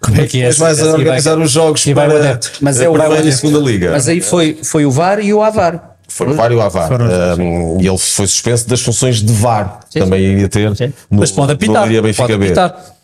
Como 0.00 0.20
é 0.20 0.26
que 0.26 0.42
é? 0.42 0.50
Vais 0.52 0.78
essa- 0.78 0.90
a 0.90 0.92
organizar 0.94 1.38
os 1.38 1.50
jogos 1.50 1.84
e 1.86 1.94
vai 1.94 2.06
para. 2.08 2.38
Mas 2.60 2.80
é 2.80 2.88
o 2.88 2.92
para 2.92 3.18
a 3.18 3.32
segunda 3.32 3.58
liga. 3.58 3.92
Mas 3.92 4.08
aí 4.08 4.20
foi, 4.20 4.58
foi 4.62 4.84
o 4.84 4.90
VAR 4.90 5.20
e 5.20 5.32
o 5.32 5.42
AVAR. 5.42 5.96
Foi 6.08 6.28
o 6.28 6.34
VAR 6.34 6.52
e 6.52 6.54
o 6.54 6.60
AVAR. 6.60 6.90
Um, 7.38 7.80
e 7.80 7.88
ele 7.88 7.98
foi 7.98 8.26
suspenso 8.26 8.68
das 8.68 8.80
funções 8.80 9.22
de 9.22 9.32
VAR. 9.32 9.80
Também 9.92 10.22
iria 10.22 10.48
ter. 10.48 10.70
No, 10.70 11.20
Mas 11.20 11.32
pode 11.32 11.52
apitar. 11.52 11.88
Benfica 11.88 12.28
Pode 12.28 12.32
apitar. 12.34 12.95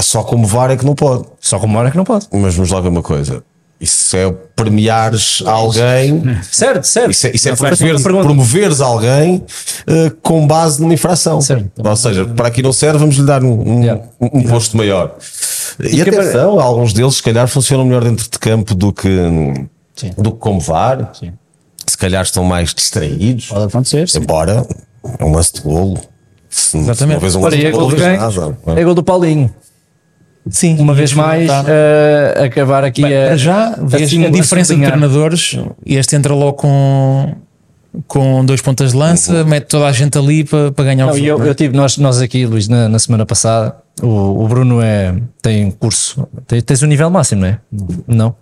Só 0.00 0.22
como 0.22 0.46
VAR 0.46 0.70
é 0.70 0.76
que 0.76 0.84
não 0.84 0.94
pode. 0.94 1.24
Só 1.40 1.58
como 1.58 1.76
hora 1.78 1.90
que 1.90 1.96
não 1.96 2.04
pode. 2.04 2.26
Mas 2.32 2.54
vamos 2.54 2.70
lá 2.70 2.80
ver 2.80 2.88
uma 2.88 3.02
coisa. 3.02 3.42
Isso 3.80 4.14
é 4.14 4.30
premiares 4.54 5.42
alguém. 5.46 6.22
Certo, 6.50 6.84
certo. 6.84 7.10
Isso 7.12 7.26
é, 7.26 7.30
isso 7.34 7.48
é 7.48 7.52
Não 7.52 7.56
faz 7.56 7.78
promover, 7.78 7.94
outra 7.94 8.02
pergunta. 8.04 8.24
promoveres 8.26 8.80
alguém 8.82 9.42
eh, 9.86 10.12
com 10.22 10.46
base 10.46 10.82
numa 10.82 10.92
infração. 10.92 11.40
Certo. 11.40 11.70
Ou 11.82 11.96
seja, 11.96 12.26
para 12.26 12.48
aqui 12.48 12.62
não 12.62 12.74
serve, 12.74 12.98
vamos 12.98 13.16
lhe 13.16 13.24
dar 13.24 13.42
um, 13.42 13.78
um, 13.78 13.82
Yeah. 13.82 14.02
um 14.20 14.42
posto 14.42 14.76
maior. 14.76 15.16
E, 15.82 15.92
que 16.04 16.10
atenção, 16.10 16.60
alguns 16.60 16.92
deles 16.92 17.14
se 17.14 17.22
calhar 17.22 17.48
funcionam 17.48 17.86
melhor 17.86 18.04
dentro 18.04 18.28
de 18.30 18.38
campo 18.38 18.74
do 18.74 18.92
que, 18.92 19.08
Sim. 19.96 20.10
do 20.18 20.32
que 20.32 20.38
como 20.38 20.60
VAR. 20.60 21.12
Sim. 21.18 21.32
Se 21.86 21.96
calhar 21.96 22.22
estão 22.22 22.44
mais 22.44 22.74
distraídos. 22.74 23.46
Pode 23.46 23.64
acontecer. 23.64 24.06
Embora 24.14 24.66
é 25.18 25.24
um 25.24 25.32
lance 25.32 25.54
de 25.54 25.62
golo. 25.62 25.98
Se, 26.50 26.76
Exatamente. 26.76 26.98
se 26.98 27.04
uma 27.04 27.18
vez 27.18 27.34
um 27.34 27.38
Olha, 27.40 27.44
lance 27.46 27.56
e 27.56 27.60
de 27.60 27.66
é 27.66 27.70
gol 27.70 27.90
golo. 27.90 28.78
É 28.78 28.84
gol 28.84 28.94
do 28.94 29.02
Paulinho. 29.02 29.54
Sim, 30.48 30.78
Uma 30.78 30.94
vez 30.94 31.12
mais, 31.12 31.48
eh, 31.68 32.44
acabar 32.46 32.82
aqui 32.82 33.02
Bem, 33.02 33.14
a. 33.14 33.36
já, 33.36 33.74
assim, 33.92 34.24
a 34.24 34.30
diferença 34.30 34.74
de 34.74 34.80
treinadores. 34.82 35.58
Este 35.84 36.16
entra 36.16 36.34
logo 36.34 36.54
com, 36.54 37.34
com 38.08 38.44
dois 38.44 38.60
pontas 38.62 38.92
de 38.92 38.96
lança, 38.96 39.44
mete 39.44 39.66
toda 39.66 39.86
a 39.86 39.92
gente 39.92 40.16
ali 40.16 40.42
para, 40.44 40.72
para 40.72 40.84
ganhar 40.86 41.06
Não, 41.06 41.12
o 41.12 41.18
e 41.18 41.26
jogo. 41.26 41.42
eu, 41.42 41.46
é? 41.46 41.50
eu 41.50 41.54
tive, 41.54 41.76
nós, 41.76 41.98
nós 41.98 42.20
aqui, 42.22 42.46
Luís, 42.46 42.68
na, 42.68 42.88
na 42.88 42.98
semana 42.98 43.26
passada, 43.26 43.76
o, 44.02 44.42
o 44.42 44.48
Bruno 44.48 44.80
é, 44.80 45.14
tem 45.42 45.70
curso, 45.70 46.26
tem- 46.46 46.62
tens 46.62 46.80
o 46.80 46.86
nível 46.86 47.10
máximo, 47.10 47.42
não 47.42 47.48
é? 47.48 47.58
Não? 48.08 48.34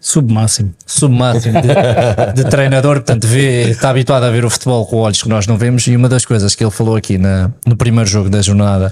Submáximo. 0.00 0.72
Submáximo 0.84 1.60
de, 1.62 2.42
de 2.42 2.50
treinador, 2.50 2.96
portanto, 2.96 3.26
vê, 3.26 3.70
está 3.70 3.90
habituado 3.90 4.24
a 4.24 4.30
ver 4.30 4.44
o 4.44 4.50
futebol 4.50 4.84
com 4.86 4.96
olhos 4.96 5.22
que 5.22 5.28
nós 5.28 5.46
não 5.46 5.56
vemos. 5.56 5.86
E 5.86 5.94
uma 5.96 6.08
das 6.08 6.24
coisas 6.24 6.54
que 6.56 6.64
ele 6.64 6.72
falou 6.72 6.96
aqui 6.96 7.18
na, 7.18 7.50
no 7.64 7.76
primeiro 7.76 8.08
jogo 8.10 8.28
da 8.28 8.42
jornada 8.42 8.90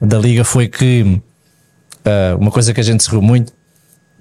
da 0.00 0.18
Liga 0.18 0.44
foi 0.44 0.68
que 0.68 1.20
ah, 2.04 2.36
uma 2.38 2.50
coisa 2.50 2.72
que 2.72 2.80
a 2.80 2.84
gente 2.84 3.02
se 3.02 3.10
riu 3.10 3.20
muito. 3.22 3.52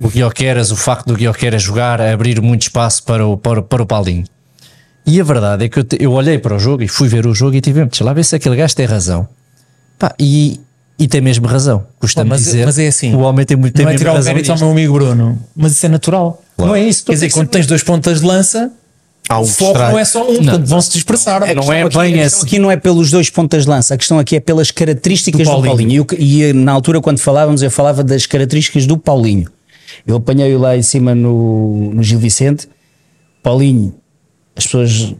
O 0.01 0.07
Guioqueras, 0.09 0.71
o 0.71 0.75
facto 0.77 1.07
do 1.07 1.13
Guioqueras 1.15 1.61
jogar, 1.61 1.99
a 1.99 2.13
abrir 2.13 2.41
muito 2.41 2.63
espaço 2.63 3.03
para 3.03 3.25
o, 3.27 3.35
para, 3.37 3.61
para 3.61 3.83
o 3.83 3.85
Paulinho. 3.85 4.23
E 5.05 5.19
a 5.19 5.23
verdade 5.23 5.65
é 5.65 5.69
que 5.69 5.79
eu, 5.79 5.83
te- 5.83 5.97
eu 5.99 6.11
olhei 6.13 6.37
para 6.39 6.55
o 6.55 6.59
jogo 6.59 6.83
e 6.83 6.87
fui 6.87 7.07
ver 7.09 7.25
o 7.25 7.33
jogo 7.33 7.55
e 7.55 7.61
tive, 7.61 7.83
deixa 7.85 8.03
lá 8.03 8.13
ver 8.13 8.23
se 8.23 8.35
aquele 8.35 8.55
gajo 8.55 8.75
tem 8.75 8.85
razão. 8.85 9.27
Pá, 9.97 10.13
e, 10.17 10.59
e 10.97 11.05
tem 11.07 11.19
mesmo 11.19 11.47
razão. 11.47 11.85
Custa-me 11.99 12.29
mas- 12.29 12.41
dizer. 12.45 12.65
mas 12.65 12.79
é 12.79 12.87
assim, 12.87 13.13
O 13.13 13.19
homem 13.19 13.45
tem, 13.45 13.57
muito, 13.57 13.73
tem 13.75 13.85
não 13.85 13.91
é 13.91 13.97
tirar 13.97 14.11
o 14.11 14.15
razão. 14.15 14.33
mérito 14.33 14.51
ao 14.53 14.57
meu 14.57 14.71
amigo 14.71 14.93
Bruno, 14.93 15.37
mas 15.55 15.73
isso 15.73 15.85
é 15.85 15.89
natural. 15.89 16.41
Não 16.57 16.73
é 16.75 16.81
isso. 16.83 17.03
Quer 17.05 17.13
dizer, 17.13 17.31
quando 17.31 17.49
tens 17.49 17.65
dois 17.67 17.83
pontas 17.83 18.21
de 18.21 18.25
lança, 18.25 18.71
o 19.37 19.45
foco 19.45 19.77
não 19.77 19.99
é 19.99 20.05
só 20.05 20.23
um, 20.23 20.35
portanto 20.37 20.65
vão-se 20.65 20.91
dispersar. 20.91 21.41
não 21.55 21.71
é 21.71 21.83
Aqui- 21.83 21.97
bem 21.97 22.13
a 22.13 22.17
questão 22.23 22.39
esse. 22.39 22.45
aqui 22.45 22.57
não 22.59 22.71
é 22.71 22.77
pelos 22.77 23.11
dois 23.11 23.29
pontas 23.29 23.63
de 23.63 23.69
lança, 23.69 23.93
a 23.93 23.97
questão 23.97 24.17
aqui 24.17 24.37
é 24.37 24.39
pelas 24.39 24.71
características 24.71 25.39
Do 25.41 25.43
do 25.45 25.49
Paulinho. 25.61 25.67
Paulinho. 25.75 26.01
E, 26.01 26.05
que- 26.05 26.49
E, 26.49 26.53
na 26.53 26.71
altura, 26.71 26.99
quando 26.99 27.19
falávamos, 27.19 27.61
eu 27.61 27.69
falava 27.69 28.03
das 28.03 28.25
características 28.25 28.87
do 28.87 28.97
Paulinho. 28.97 29.49
Eu 30.07 30.15
apanhei-o 30.15 30.57
lá 30.57 30.75
em 30.75 30.81
cima 30.81 31.13
no, 31.13 31.91
no 31.93 32.01
Gil 32.01 32.17
Vicente. 32.19 32.67
Paulinho, 33.43 33.93
as 34.55 34.65
pessoas, 34.65 35.13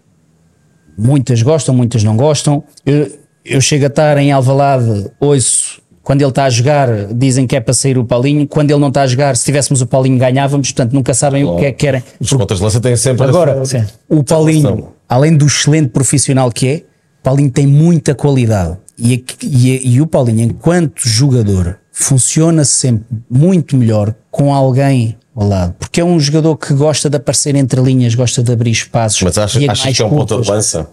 muitas 0.98 1.42
gostam, 1.42 1.74
muitas 1.76 2.04
não 2.04 2.16
gostam. 2.18 2.64
Eu, 2.86 3.12
eu 3.46 3.62
chego 3.62 3.86
a 3.86 3.88
estar 3.88 4.18
em 4.18 4.32
Alvalade, 4.32 5.10
ouço. 5.20 5.82
Quando 6.10 6.24
ele 6.24 6.30
está 6.32 6.46
a 6.46 6.50
jogar, 6.50 6.90
dizem 7.14 7.46
que 7.46 7.56
é 7.56 7.60
para 7.60 7.72
sair 7.72 7.96
o 7.96 8.04
Paulinho. 8.04 8.48
Quando 8.48 8.72
ele 8.72 8.80
não 8.80 8.88
está 8.88 9.04
a 9.04 9.08
jogar, 9.08 9.38
se 9.38 9.46
tivéssemos 9.46 9.80
o 9.80 9.86
Paulinho, 9.86 10.18
ganhávamos. 10.18 10.72
Portanto, 10.72 10.92
nunca 10.92 11.14
sabem 11.14 11.44
o 11.44 11.56
que 11.58 11.66
é 11.66 11.72
que 11.72 11.78
querem. 11.86 12.04
Os 12.20 12.32
pontas 12.34 12.58
de 12.58 12.64
lança 12.64 12.80
têm 12.82 12.96
sempre 12.96 13.28
Agora, 13.28 13.60
essa- 13.62 13.86
o 14.10 14.24
Paulinho, 14.24 14.88
além 15.08 15.38
do 15.38 15.46
excelente 15.46 15.90
profissional 15.90 16.52
que 16.52 16.68
é, 16.68 16.84
Paulinho 17.22 17.52
tem 17.52 17.68
muita 17.68 18.16
qualidade. 18.16 18.76
E, 18.98 19.24
e 19.44 19.94
e 19.98 20.02
o 20.02 20.08
Paulinho, 20.08 20.42
enquanto 20.42 21.08
jogador, 21.08 21.78
funciona 21.92 22.66
sempre 22.66 23.06
muito 23.30 23.78
melhor 23.78 24.16
com 24.32 24.52
alguém 24.52 25.16
ao 25.36 25.48
lado. 25.48 25.76
Porque 25.78 26.02
é 26.02 26.04
um 26.04 26.20
jogador 26.20 26.58
que 26.58 26.74
gosta 26.74 27.08
de 27.08 27.18
aparecer 27.18 27.56
entre 27.56 27.80
linhas, 27.82 28.16
gosta 28.16 28.42
de 28.42 28.52
abrir 28.52 28.72
espaços. 28.72 29.22
Mas 29.22 29.38
achas, 29.38 29.62
e 29.62 29.70
achas 29.70 29.96
que 29.96 30.02
é 30.02 30.06
um 30.08 30.10
ponta 30.10 30.42
de 30.42 30.50
lança? 30.50 30.90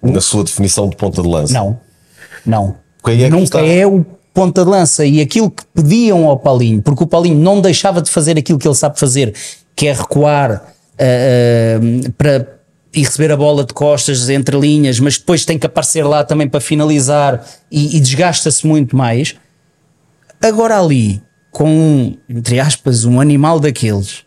Na 0.00 0.20
sua 0.20 0.44
definição 0.44 0.88
de 0.88 0.94
ponta 0.94 1.20
de 1.20 1.26
lança? 1.28 1.52
Não, 1.52 1.76
não. 2.46 2.76
É 3.04 3.16
que 3.16 3.28
Nunca 3.30 3.42
está? 3.42 3.60
é 3.66 3.84
o 3.84 4.06
ponta 4.34 4.64
de 4.64 4.70
lança. 4.70 5.06
E 5.06 5.20
aquilo 5.20 5.50
que 5.50 5.62
pediam 5.72 6.26
ao 6.26 6.38
Paulinho, 6.38 6.82
porque 6.82 7.04
o 7.04 7.06
Paulinho 7.06 7.38
não 7.38 7.60
deixava 7.60 8.02
de 8.02 8.10
fazer 8.10 8.36
aquilo 8.36 8.58
que 8.58 8.66
ele 8.66 8.74
sabe 8.74 8.98
fazer, 8.98 9.32
que 9.76 9.86
é 9.86 9.92
recuar 9.92 10.74
ah, 10.98 11.04
ah, 11.04 12.10
para, 12.18 12.58
e 12.92 13.02
receber 13.02 13.32
a 13.32 13.36
bola 13.36 13.64
de 13.64 13.72
costas 13.72 14.28
entre 14.28 14.58
linhas, 14.58 14.98
mas 14.98 15.16
depois 15.16 15.44
tem 15.44 15.58
que 15.58 15.66
aparecer 15.66 16.04
lá 16.04 16.24
também 16.24 16.48
para 16.48 16.60
finalizar 16.60 17.44
e, 17.70 17.96
e 17.96 18.00
desgasta-se 18.00 18.66
muito 18.66 18.96
mais. 18.96 19.36
Agora 20.42 20.78
ali, 20.78 21.22
com 21.50 21.70
um, 21.70 22.16
entre 22.28 22.58
aspas, 22.58 23.04
um 23.04 23.20
animal 23.20 23.60
daqueles, 23.60 24.24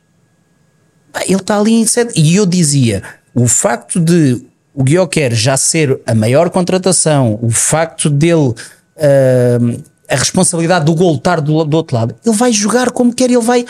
ele 1.26 1.36
está 1.36 1.60
ali 1.60 1.74
em 1.74 1.86
sede. 1.86 2.14
E 2.16 2.36
eu 2.36 2.46
dizia: 2.46 3.04
o 3.36 3.48
facto 3.48 4.00
de 4.00 4.42
o 4.74 4.84
Guioquer 4.84 5.34
já 5.34 5.58
ser 5.58 6.00
a 6.06 6.14
maior 6.14 6.50
contratação, 6.50 7.38
o 7.42 7.50
facto 7.50 8.10
dele. 8.10 8.54
ah, 8.98 9.97
a 10.10 10.16
responsabilidade 10.16 10.86
do 10.86 10.94
gol 10.96 11.16
estar 11.16 11.42
do, 11.42 11.64
do 11.64 11.78
outro 11.78 11.96
lado, 11.96 12.16
ele 12.26 12.36
vai 12.36 12.52
jogar 12.52 12.92
como 12.92 13.14
quer, 13.14 13.30
ele 13.30 13.40
vai, 13.42 13.66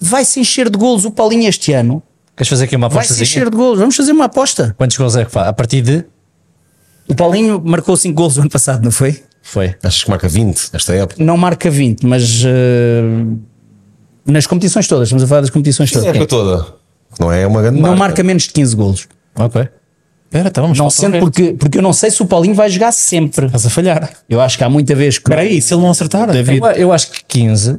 vai 0.00 0.24
se 0.24 0.38
encher 0.40 0.70
de 0.70 0.78
golos. 0.78 1.04
O 1.04 1.10
Paulinho 1.10 1.48
este 1.48 1.72
ano 1.72 2.02
Queres 2.36 2.48
fazer 2.48 2.64
aqui 2.64 2.76
uma 2.76 2.88
vai 2.88 3.04
se 3.04 3.12
aposta? 3.12 3.22
encher 3.22 3.50
de 3.50 3.56
golos. 3.56 3.78
Vamos 3.78 3.94
fazer 3.94 4.12
uma 4.12 4.24
aposta. 4.24 4.74
Quantos 4.78 4.96
gols 4.96 5.16
é 5.16 5.24
que 5.24 5.30
faz? 5.30 5.48
A 5.48 5.52
partir 5.52 5.82
de. 5.82 6.04
O 7.06 7.14
Paulinho 7.14 7.60
marcou 7.62 7.94
5 7.96 8.14
golos 8.14 8.36
no 8.36 8.42
ano 8.42 8.50
passado, 8.50 8.82
não 8.82 8.90
foi? 8.90 9.22
Foi. 9.42 9.74
Achas 9.82 10.02
que 10.04 10.08
marca 10.10 10.28
20 10.28 10.70
esta 10.72 10.94
época? 10.94 11.22
Não 11.22 11.36
marca 11.36 11.70
20, 11.70 12.06
mas 12.06 12.42
ah, 12.46 13.36
nas 14.24 14.46
competições 14.46 14.86
todas, 14.88 15.08
estamos 15.08 15.24
a 15.24 15.26
falar 15.26 15.40
das 15.42 15.50
competições 15.50 15.90
A 15.90 15.94
todas. 15.94 16.08
época 16.08 16.26
toda. 16.26 16.66
Não 17.20 17.30
é 17.30 17.46
uma 17.46 17.60
grande 17.60 17.76
Não 17.80 17.90
marca. 17.90 17.98
marca 17.98 18.22
menos 18.22 18.44
de 18.44 18.50
15 18.50 18.76
golos. 18.76 19.08
Ok. 19.34 19.68
Espera, 20.32 20.48
então 20.48 20.64
vamos 20.64 20.78
Não 20.78 20.88
sendo 20.88 21.18
porque, 21.18 21.52
porque 21.52 21.76
eu 21.76 21.82
não 21.82 21.92
sei 21.92 22.10
se 22.10 22.22
o 22.22 22.26
Paulinho 22.26 22.54
vai 22.54 22.70
jogar 22.70 22.90
sempre. 22.90 23.44
Estás 23.44 23.66
a 23.66 23.70
falhar. 23.70 24.10
Eu 24.26 24.40
acho 24.40 24.56
que 24.56 24.64
há 24.64 24.68
muita 24.68 24.94
vez 24.94 25.18
que. 25.18 25.24
Espera 25.24 25.42
aí, 25.42 25.60
se 25.60 25.74
ele 25.74 25.82
não 25.82 25.90
acertar, 25.90 26.34
Eu, 26.34 26.66
eu 26.68 26.90
acho 26.90 27.10
que 27.10 27.22
15. 27.22 27.78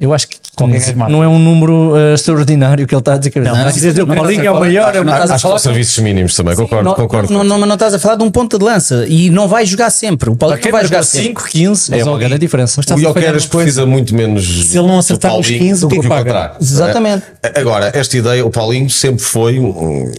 Eu 0.00 0.14
acho 0.14 0.26
que 0.26 0.38
Qualquer 0.54 0.74
15 0.74 0.86
gajo 0.86 0.98
marca. 0.98 1.12
não 1.12 1.24
é 1.24 1.28
um 1.28 1.38
número 1.38 1.96
eh, 1.96 2.12
extraordinário 2.12 2.86
que 2.86 2.94
ele 2.94 2.98
está 3.00 3.14
a 3.14 3.16
dizer 3.16 3.30
que 3.30 3.40
não, 3.40 3.56
não, 3.56 3.72
dizer 3.72 3.94
que 3.94 4.02
o 4.02 4.06
não 4.06 4.14
Paulinho 4.14 4.44
é 4.44 4.50
o 4.50 4.60
maior. 4.60 4.94
não 5.02 5.12
Acho 5.14 5.32
que 5.32 5.38
são 5.40 5.58
serviços 5.58 5.98
mínimos 5.98 6.36
também, 6.36 6.54
concordo, 6.54 6.84
não, 6.84 6.94
concordo. 6.94 7.32
Não, 7.32 7.42
não, 7.42 7.58
mas 7.58 7.68
não 7.68 7.74
estás 7.74 7.94
a 7.94 7.98
falar 7.98 8.16
de 8.16 8.22
um 8.22 8.30
ponta 8.30 8.58
de 8.58 8.64
lança 8.64 9.06
e 9.08 9.30
não 9.30 9.48
vai 9.48 9.64
jogar 9.64 9.88
sempre. 9.88 10.28
O 10.28 10.36
Paulinho 10.36 10.62
não 10.62 10.70
vai 10.72 10.84
jogar 10.84 11.04
sempre. 11.04 11.28
5, 11.28 11.44
15. 11.48 11.94
É 11.94 12.04
uma 12.04 12.18
grande 12.18 12.38
diferença. 12.38 12.74
mas 12.76 12.86
O 12.86 13.14
coisa. 13.48 13.48
precisa 13.48 13.86
muito 13.86 14.14
menos. 14.14 14.66
Se 14.66 14.76
ele 14.76 14.86
não 14.86 14.98
acertar 14.98 15.30
os 15.38 15.46
Paulinho 15.46 15.70
15, 15.70 15.86
o 15.86 15.88
que 15.88 15.96
é 15.96 16.00
que 16.00 16.08
paga? 16.08 16.56
Exatamente. 16.60 17.24
É. 17.42 17.58
Agora, 17.58 17.90
esta 17.94 18.14
ideia, 18.14 18.44
o 18.44 18.50
Paulinho 18.50 18.90
sempre 18.90 19.22
foi 19.22 19.58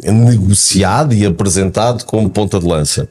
negociado 0.04 1.14
e 1.14 1.28
apresentado 1.28 2.06
como 2.06 2.28
ponta 2.28 2.60
de 2.60 2.66
lança. 2.66 3.08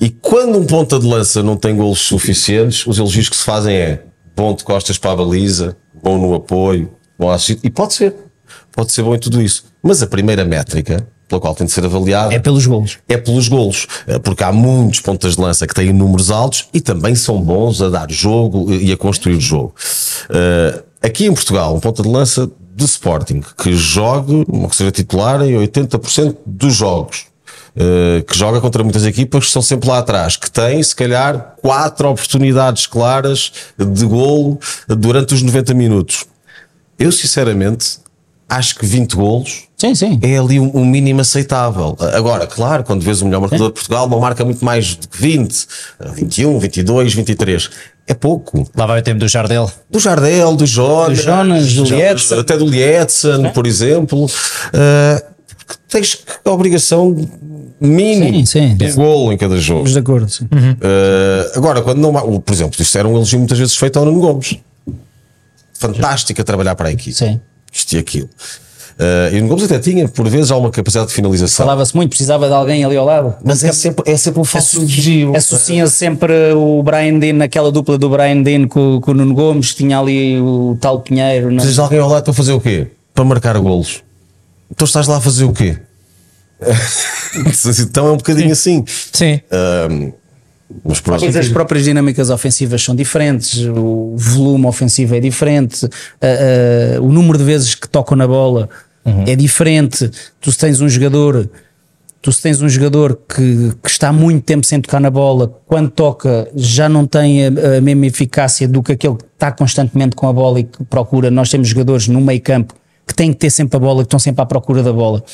E 0.00 0.08
quando 0.08 0.58
um 0.58 0.64
ponta 0.64 0.98
de 0.98 1.06
lança 1.06 1.42
não 1.42 1.56
tem 1.56 1.76
golos 1.76 1.98
suficientes, 1.98 2.86
os 2.86 2.98
elogios 2.98 3.28
que 3.28 3.36
se 3.36 3.44
fazem 3.44 3.76
é 3.76 4.00
bom 4.40 4.54
de 4.54 4.64
costas 4.64 4.96
para 4.96 5.12
a 5.12 5.16
baliza, 5.16 5.76
bom 6.02 6.16
no 6.16 6.34
apoio, 6.34 6.90
bom. 7.18 7.28
E 7.62 7.70
pode 7.70 7.92
ser. 7.92 8.14
Pode 8.72 8.90
ser 8.90 9.02
bom 9.02 9.14
em 9.14 9.18
tudo 9.18 9.42
isso. 9.42 9.64
Mas 9.82 10.02
a 10.02 10.06
primeira 10.06 10.44
métrica 10.44 11.06
pela 11.28 11.40
qual 11.40 11.54
tem 11.54 11.64
de 11.66 11.72
ser 11.72 11.84
avaliado 11.84 12.32
É 12.32 12.40
pelos 12.40 12.66
golos. 12.66 12.98
é 13.08 13.16
pelos 13.16 13.46
golos, 13.46 13.86
eh, 14.08 14.18
porque 14.18 14.42
há 14.42 14.50
muitos 14.50 14.98
pontas 15.00 15.36
de 15.36 15.40
lança 15.40 15.64
que 15.64 15.72
têm 15.74 15.92
números 15.92 16.28
altos 16.30 16.68
e 16.74 16.80
também 16.80 17.14
são 17.14 17.40
bons 17.40 17.80
a 17.80 17.88
dar 17.88 18.10
jogo 18.10 18.72
e 18.72 18.90
a 18.90 18.96
construir 18.96 19.36
o 19.36 19.40
jogo. 19.40 19.72
Eh, 20.28 20.82
aqui 21.02 21.26
em 21.26 21.32
Portugal, 21.34 21.72
um 21.76 21.78
ponta 21.78 22.02
de 22.02 22.08
lança 22.08 22.50
de 22.74 22.84
Sporting 22.84 23.42
que 23.62 23.74
jogue, 23.74 24.44
que 24.68 24.74
seja 24.76 24.90
titular 24.90 25.40
em 25.42 25.54
80% 25.54 26.36
dos 26.44 26.74
jogos. 26.74 27.26
Eh, 27.76 28.22
que 28.26 28.36
joga 28.36 28.60
contra 28.60 28.82
muitas 28.82 29.04
equipas 29.06 29.40
que 29.44 29.46
estão 29.48 29.62
sempre 29.62 29.88
lá 29.88 29.98
atrás, 29.98 30.36
que 30.36 30.50
tem 30.50 30.82
se 30.82 30.94
calhar 30.94 31.54
quatro 31.62 32.08
oportunidades 32.08 32.86
claras 32.86 33.52
de 33.78 34.04
golo 34.06 34.58
durante 34.88 35.34
os 35.34 35.42
90 35.42 35.74
minutos. 35.74 36.24
Eu 36.98 37.10
sinceramente 37.12 37.98
acho 38.48 38.74
que 38.74 38.84
20 38.84 39.14
golos 39.14 39.68
Sim, 39.76 39.94
sim. 39.94 40.18
é 40.20 40.36
ali 40.36 40.58
um, 40.58 40.70
um 40.76 40.84
mínimo 40.84 41.20
aceitável. 41.20 41.96
Agora, 42.12 42.46
claro, 42.46 42.82
quando 42.82 43.02
vês 43.02 43.22
o 43.22 43.24
melhor 43.24 43.40
marcador 43.40 43.68
de 43.68 43.74
Portugal, 43.74 44.08
não 44.08 44.18
marca 44.18 44.44
muito 44.44 44.64
mais 44.64 44.96
do 44.96 45.08
que 45.08 45.18
20, 45.18 45.66
21, 46.14 46.58
22, 46.58 47.14
23. 47.14 47.70
É 48.06 48.14
pouco. 48.14 48.68
Lá 48.76 48.86
vai 48.86 49.00
o 49.00 49.02
tempo 49.02 49.20
do 49.20 49.28
Jardel. 49.28 49.70
Do 49.88 50.00
Jardel, 50.00 50.56
do 50.56 50.66
Jonas, 50.66 51.18
Do 51.18 51.24
Jonas, 51.24 51.72
do 51.72 51.84
Lietzen. 51.84 52.38
até 52.40 52.56
do 52.58 52.66
Lietzen, 52.66 53.50
por 53.54 53.66
exemplo. 53.66 54.24
Uh, 54.26 55.24
tens 55.88 56.18
a 56.44 56.50
obrigação 56.50 57.16
mínima 57.80 58.44
Sim, 58.44 58.46
sim. 58.46 58.74
de 58.76 58.92
golo 58.92 59.32
em 59.32 59.36
cada 59.36 59.56
jogo. 59.56 59.86
Estamos 59.86 59.92
de 59.92 59.98
acordo. 59.98 60.30
Sim. 60.30 60.44
Uh, 60.44 61.58
agora, 61.58 61.82
quando 61.82 61.98
não. 61.98 62.40
Por 62.40 62.52
exemplo, 62.52 62.80
isto 62.80 62.98
era 62.98 63.08
um 63.08 63.16
elogio 63.16 63.38
muitas 63.38 63.58
vezes 63.58 63.76
feito 63.76 63.98
ao 63.98 64.04
Nuno 64.04 64.20
Gomes. 64.20 64.58
Fantástico 65.74 66.40
a 66.40 66.44
trabalhar 66.44 66.74
para 66.74 66.88
a 66.88 66.92
equipe. 66.92 67.14
Sim. 67.14 67.40
Isto 67.72 67.94
e 67.94 67.98
aquilo. 67.98 68.28
Uh, 68.98 69.34
e 69.34 69.38
o 69.38 69.40
Nuno 69.40 69.48
Gomes 69.48 69.64
até 69.64 69.78
tinha, 69.78 70.06
por 70.06 70.28
vezes, 70.28 70.50
alguma 70.50 70.70
capacidade 70.70 71.08
de 71.08 71.14
finalização. 71.14 71.64
Falava-se 71.64 71.96
muito, 71.96 72.10
precisava 72.10 72.48
de 72.48 72.52
alguém 72.52 72.84
ali 72.84 72.96
ao 72.96 73.06
lado. 73.06 73.34
Mas 73.42 73.64
é 73.64 73.72
sempre, 73.72 74.12
é 74.12 74.16
sempre 74.16 74.40
um 74.40 74.44
falso 74.44 74.78
elogio. 74.78 75.34
Associa 75.34 75.86
sempre 75.86 76.52
o 76.52 76.82
Brian 76.82 77.18
Dean, 77.18 77.32
naquela 77.32 77.72
dupla 77.72 77.96
do 77.96 78.10
Brian 78.10 78.42
Dean 78.42 78.68
com, 78.68 79.00
com 79.00 79.12
o 79.12 79.14
Nuno 79.14 79.34
Gomes, 79.34 79.74
tinha 79.74 79.98
ali 79.98 80.38
o 80.38 80.76
tal 80.78 81.00
Pinheiro. 81.00 81.46
Não? 81.46 81.56
Precisas 81.56 81.76
de 81.76 81.80
alguém 81.80 81.98
ao 81.98 82.10
lado 82.10 82.24
para 82.24 82.34
fazer 82.34 82.52
o 82.52 82.60
quê? 82.60 82.88
Para 83.14 83.24
marcar 83.24 83.58
golos. 83.58 84.02
Então 84.70 84.84
estás 84.84 85.06
lá 85.06 85.16
a 85.16 85.20
fazer 85.20 85.44
o 85.44 85.52
quê? 85.52 85.78
então 87.80 88.06
é 88.08 88.12
um 88.12 88.16
bocadinho 88.16 88.52
assim. 88.52 88.84
Sim. 89.12 89.40
Um, 89.90 90.12
mas 91.22 91.36
as 91.36 91.48
próprias 91.48 91.84
dinâmicas 91.84 92.30
ofensivas 92.30 92.82
são 92.82 92.94
diferentes, 92.94 93.58
o 93.64 94.14
volume 94.16 94.66
ofensivo 94.66 95.16
é 95.16 95.20
diferente, 95.20 95.84
a- 96.20 96.96
a- 96.96 97.00
o 97.00 97.10
número 97.12 97.38
de 97.38 97.44
vezes 97.44 97.74
que 97.74 97.88
tocam 97.88 98.16
na 98.16 98.26
bola 98.26 98.68
é 99.26 99.34
diferente. 99.34 100.08
Tu 100.40 100.52
se 100.52 100.58
tens 100.58 100.80
um 100.80 100.88
jogador, 100.88 101.50
tu 102.22 102.30
se 102.30 102.40
tens 102.42 102.60
um 102.62 102.68
jogador 102.68 103.18
que, 103.28 103.72
que 103.82 103.90
está 103.90 104.12
muito 104.12 104.44
tempo 104.44 104.64
sem 104.64 104.80
tocar 104.80 105.00
na 105.00 105.10
bola, 105.10 105.52
quando 105.66 105.90
toca 105.90 106.48
já 106.54 106.88
não 106.88 107.04
tem 107.06 107.46
a, 107.46 107.78
a 107.78 107.80
mesma 107.80 108.06
eficácia 108.06 108.68
do 108.68 108.80
que 108.82 108.92
aquele 108.92 109.16
que 109.16 109.24
está 109.34 109.50
constantemente 109.50 110.14
com 110.14 110.28
a 110.28 110.32
bola 110.32 110.60
e 110.60 110.64
que 110.64 110.84
procura. 110.84 111.30
Nós 111.32 111.50
temos 111.50 111.66
jogadores 111.66 112.06
no 112.06 112.20
meio 112.20 112.40
campo 112.42 112.74
que 113.06 113.14
têm 113.14 113.32
que 113.32 113.38
ter 113.40 113.50
sempre 113.50 113.76
a 113.76 113.80
bola, 113.80 114.02
que 114.02 114.06
estão 114.06 114.20
sempre 114.20 114.40
à 114.42 114.46
procura 114.46 114.82
da 114.84 114.92
bola. 114.92 115.24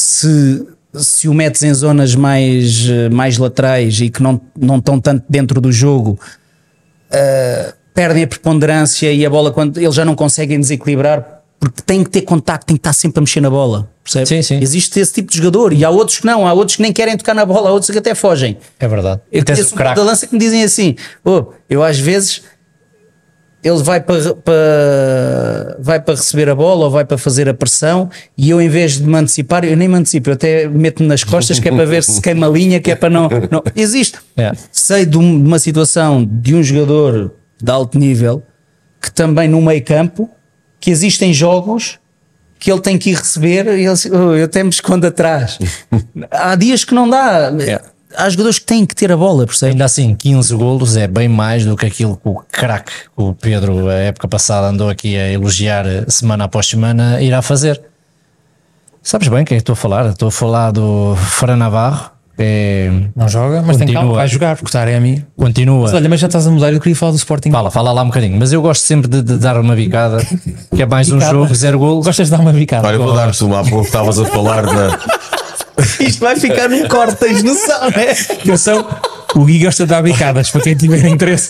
Se, 0.00 0.64
se 0.94 1.28
o 1.28 1.34
metes 1.34 1.62
em 1.64 1.74
zonas 1.74 2.14
mais, 2.14 2.88
eh, 2.88 3.08
mais 3.08 3.36
laterais 3.36 4.00
e 4.00 4.08
que 4.08 4.22
não, 4.22 4.40
não 4.56 4.78
estão 4.78 5.00
tanto 5.00 5.24
dentro 5.28 5.60
do 5.60 5.72
jogo, 5.72 6.18
eh, 7.10 7.74
perdem 7.92 8.22
a 8.22 8.26
preponderância 8.28 9.12
e 9.12 9.26
a 9.26 9.30
bola, 9.30 9.50
quando 9.50 9.76
eles 9.78 9.94
já 9.94 10.04
não 10.04 10.14
conseguem 10.14 10.60
desequilibrar, 10.60 11.42
porque 11.58 11.82
têm 11.82 12.04
que 12.04 12.10
ter 12.10 12.22
contacto, 12.22 12.66
têm 12.66 12.76
que 12.76 12.80
estar 12.80 12.92
sempre 12.92 13.18
a 13.18 13.22
mexer 13.22 13.40
na 13.40 13.50
bola. 13.50 13.90
Percebe? 14.04 14.26
Sim, 14.26 14.42
sim. 14.42 14.60
Existe 14.62 15.00
esse 15.00 15.12
tipo 15.12 15.32
de 15.32 15.36
jogador 15.36 15.72
e 15.72 15.84
há 15.84 15.90
outros 15.90 16.18
que 16.18 16.26
não, 16.26 16.46
há 16.46 16.52
outros 16.52 16.76
que 16.76 16.82
nem 16.82 16.92
querem 16.92 17.16
tocar 17.16 17.34
na 17.34 17.44
bola, 17.44 17.70
há 17.70 17.72
outros 17.72 17.90
que 17.90 17.98
até 17.98 18.14
fogem. 18.14 18.56
É 18.78 18.86
verdade. 18.86 19.20
Eu 19.32 19.40
E 19.40 19.44
tens 19.44 19.56
conheço 19.56 19.74
o 19.74 19.90
um 19.90 19.94
de 19.94 20.00
lança 20.00 20.26
que 20.28 20.32
me 20.32 20.38
dizem 20.38 20.62
assim: 20.62 20.94
oh, 21.24 21.46
eu 21.68 21.82
às 21.82 21.98
vezes 21.98 22.42
ele 23.62 23.82
vai 23.82 24.00
para, 24.00 24.34
para, 24.34 25.76
vai 25.80 26.00
para 26.00 26.14
receber 26.14 26.48
a 26.48 26.54
bola 26.54 26.84
ou 26.84 26.90
vai 26.90 27.04
para 27.04 27.18
fazer 27.18 27.48
a 27.48 27.54
pressão 27.54 28.08
e 28.36 28.50
eu 28.50 28.60
em 28.60 28.68
vez 28.68 28.98
de 28.98 29.04
me 29.04 29.16
antecipar, 29.16 29.64
eu 29.64 29.76
nem 29.76 29.88
me 29.88 29.96
antecipo, 29.96 30.30
eu 30.30 30.34
até 30.34 30.68
meto-me 30.68 31.08
nas 31.08 31.24
costas 31.24 31.58
que 31.58 31.68
é 31.68 31.72
para 31.72 31.84
ver 31.84 32.02
se 32.04 32.20
queima 32.20 32.46
a 32.46 32.50
linha, 32.50 32.80
que 32.80 32.90
é 32.90 32.94
para 32.94 33.10
não. 33.10 33.28
não. 33.50 33.62
Existe. 33.74 34.18
É. 34.36 34.52
Sei 34.70 35.04
de, 35.04 35.18
um- 35.18 35.44
uma 35.44 35.58
situação 35.58 36.24
de 36.24 36.54
um 36.54 36.62
jogador 36.62 37.34
de 37.62 37.70
alto 37.70 37.98
nível 37.98 38.42
que 39.00 39.10
também 39.12 39.48
no 39.48 39.60
meio 39.60 39.84
campo 39.84 40.30
que 40.80 40.90
existem 40.90 41.32
jogos 41.32 41.98
que 42.60 42.70
ele 42.72 42.80
tem 42.80 42.98
que 42.98 43.10
ir 43.10 43.14
receber 43.16 43.66
e 43.78 43.84
ele, 43.86 43.94
"Oh, 44.12 44.34
eu 44.34 44.44
até 44.44 44.62
me 44.64 44.70
escondo 44.70 45.06
atrás. 45.06 45.58
Há 46.30 46.54
dias 46.56 46.84
que 46.84 46.92
não 46.94 47.08
dá. 47.08 47.52
Há 48.16 48.28
jogadores 48.30 48.58
que 48.58 48.64
têm 48.64 48.86
que 48.86 48.94
ter 48.94 49.12
a 49.12 49.16
bola, 49.16 49.44
percebe? 49.46 49.72
Ainda 49.72 49.84
assim, 49.84 50.14
15 50.14 50.54
golos 50.56 50.96
é 50.96 51.06
bem 51.06 51.28
mais 51.28 51.64
do 51.64 51.76
que 51.76 51.84
aquilo 51.86 52.16
que 52.16 52.28
o 52.28 52.42
craque, 52.50 52.92
que 52.92 53.22
o 53.22 53.34
Pedro, 53.34 53.88
a 53.88 53.94
época 53.94 54.26
passada, 54.26 54.66
andou 54.68 54.88
aqui 54.88 55.16
a 55.16 55.30
elogiar 55.30 55.86
eh, 55.86 56.04
semana 56.08 56.44
após 56.44 56.66
semana, 56.66 57.20
irá 57.20 57.42
fazer. 57.42 57.80
Sabes 59.02 59.28
bem 59.28 59.44
quem 59.44 59.56
é 59.56 59.58
que 59.58 59.62
estou 59.62 59.74
a 59.74 59.76
falar? 59.76 60.06
Estou 60.06 60.28
a 60.28 60.32
falar 60.32 60.70
do 60.70 61.14
Fran 61.16 61.56
Navarro, 61.56 62.10
que 62.36 62.42
é, 62.42 62.90
Não 63.14 63.28
joga, 63.28 63.60
mas 63.62 63.76
tem 63.76 63.86
Continua. 63.86 64.02
calma, 64.02 64.14
vai 64.16 64.28
jogar, 64.28 64.56
porque 64.56 64.68
o 64.68 64.72
Taremi. 64.72 65.24
continua. 65.36 65.82
Mas 65.82 65.94
olha, 65.94 66.08
mas 66.08 66.20
já 66.20 66.26
estás 66.28 66.46
a 66.46 66.50
mudar, 66.50 66.72
eu 66.72 66.80
queria 66.80 66.96
falar 66.96 67.12
do 67.12 67.18
Sporting. 67.18 67.50
Fala, 67.50 67.70
fala 67.70 67.92
lá 67.92 68.02
um 68.02 68.06
bocadinho, 68.06 68.38
mas 68.38 68.52
eu 68.52 68.62
gosto 68.62 68.82
sempre 68.82 69.08
de, 69.08 69.22
de 69.22 69.36
dar 69.38 69.58
uma 69.60 69.74
bicada, 69.76 70.18
que 70.74 70.82
é 70.82 70.86
mais 70.86 71.10
um 71.10 71.16
Bicada. 71.16 71.32
jogo, 71.32 71.54
zero 71.54 71.78
golos. 71.78 72.06
Gostas 72.06 72.26
de 72.28 72.30
dar 72.32 72.40
uma 72.40 72.52
bicada? 72.52 72.86
Olha, 72.88 72.96
eu 72.96 73.02
vou 73.02 73.14
dar-te 73.14 73.44
uma 73.44 73.60
há 73.60 73.64
pouco 73.64 73.84
estavas 73.84 74.18
a 74.18 74.24
falar 74.24 74.62
da. 74.66 74.98
Isto 76.00 76.20
vai 76.20 76.36
ficar 76.36 76.68
num 76.68 76.86
corte, 76.88 77.16
tens 77.16 77.42
noção, 77.42 77.90
né? 77.90 78.10
Atenção, 78.30 78.86
o 79.34 79.44
Gui 79.44 79.64
gosta 79.64 79.84
de 79.84 79.90
dar 79.90 80.02
bicadas, 80.02 80.50
para 80.50 80.60
quem 80.60 80.74
tiver 80.74 81.04
interesse. 81.06 81.48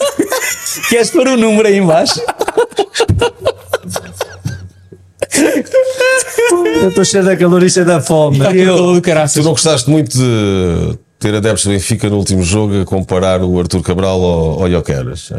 Queres 0.89 1.11
pôr 1.11 1.29
o 1.29 1.37
número 1.37 1.69
aí 1.69 1.79
embaixo? 1.79 2.21
Eu 6.83 6.89
estou 6.89 7.05
cheio 7.05 7.25
da 7.25 7.37
calor 7.37 7.63
e 7.63 7.71
cheio 7.71 7.87
da 7.87 8.01
fome. 8.01 8.39
Todo 8.39 9.01
do 9.01 9.03
Tu 9.03 9.43
não 9.43 9.51
gostaste 9.53 9.91
muito 9.91 10.17
de 10.17 10.99
ter 11.19 11.35
adeptos 11.35 11.65
do 11.65 11.71
Benfica 11.71 12.09
no 12.09 12.17
último 12.17 12.43
jogo 12.43 12.81
a 12.81 12.85
comparar 12.85 13.43
o 13.43 13.59
Arthur 13.59 13.83
Cabral 13.83 14.23
ao, 14.23 14.63
ao 14.63 14.69
Ioqueras. 14.69 15.31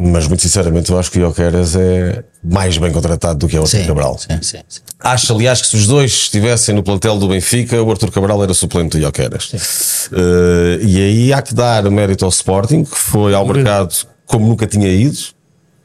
Mas 0.00 0.28
muito 0.28 0.42
sinceramente, 0.42 0.92
eu 0.92 0.98
acho 0.98 1.10
que 1.10 1.18
o 1.18 1.22
Ioqueras 1.22 1.74
é 1.74 2.22
mais 2.44 2.78
bem 2.78 2.92
contratado 2.92 3.36
do 3.40 3.48
que 3.48 3.56
é 3.56 3.60
o 3.60 3.64
Arthur 3.64 3.84
Cabral. 3.84 4.16
sim, 4.16 4.38
sim, 4.40 4.60
sim. 4.68 4.80
Acho, 5.00 5.34
aliás, 5.34 5.60
que 5.60 5.66
se 5.66 5.76
os 5.76 5.88
dois 5.88 6.12
estivessem 6.12 6.72
no 6.72 6.84
plantel 6.84 7.18
do 7.18 7.26
Benfica, 7.26 7.82
o 7.82 7.90
Arthur 7.90 8.12
Cabral 8.12 8.40
era 8.44 8.54
suplente 8.54 8.96
do 8.96 9.02
Ioqueras. 9.02 10.08
Eh, 10.12 10.78
e 10.82 11.02
aí 11.02 11.32
há 11.32 11.42
que 11.42 11.52
dar 11.52 11.84
o 11.84 11.90
mérito 11.90 12.24
ao 12.24 12.28
Sporting, 12.28 12.84
que 12.84 12.96
foi 12.96 13.34
ao 13.34 13.44
mercado 13.44 13.92
como 14.24 14.46
nunca 14.46 14.68
tinha 14.68 14.88
ido, 14.88 15.18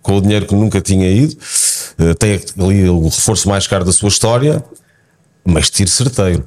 com 0.02 0.18
o 0.18 0.22
dinheiro 0.22 0.45
que 0.45 0.53
nunca 0.53 0.80
tinha 0.80 1.10
ido. 1.10 1.35
Eh, 1.98 2.14
tem 2.14 2.40
ali 2.60 2.88
o 2.88 3.06
reforço 3.06 3.49
mais 3.49 3.65
caro 3.65 3.84
da 3.84 3.91
sua 3.91 4.10
história, 4.10 4.64
mas 5.44 5.72
tiro 5.72 5.90
certeiro. 5.90 6.45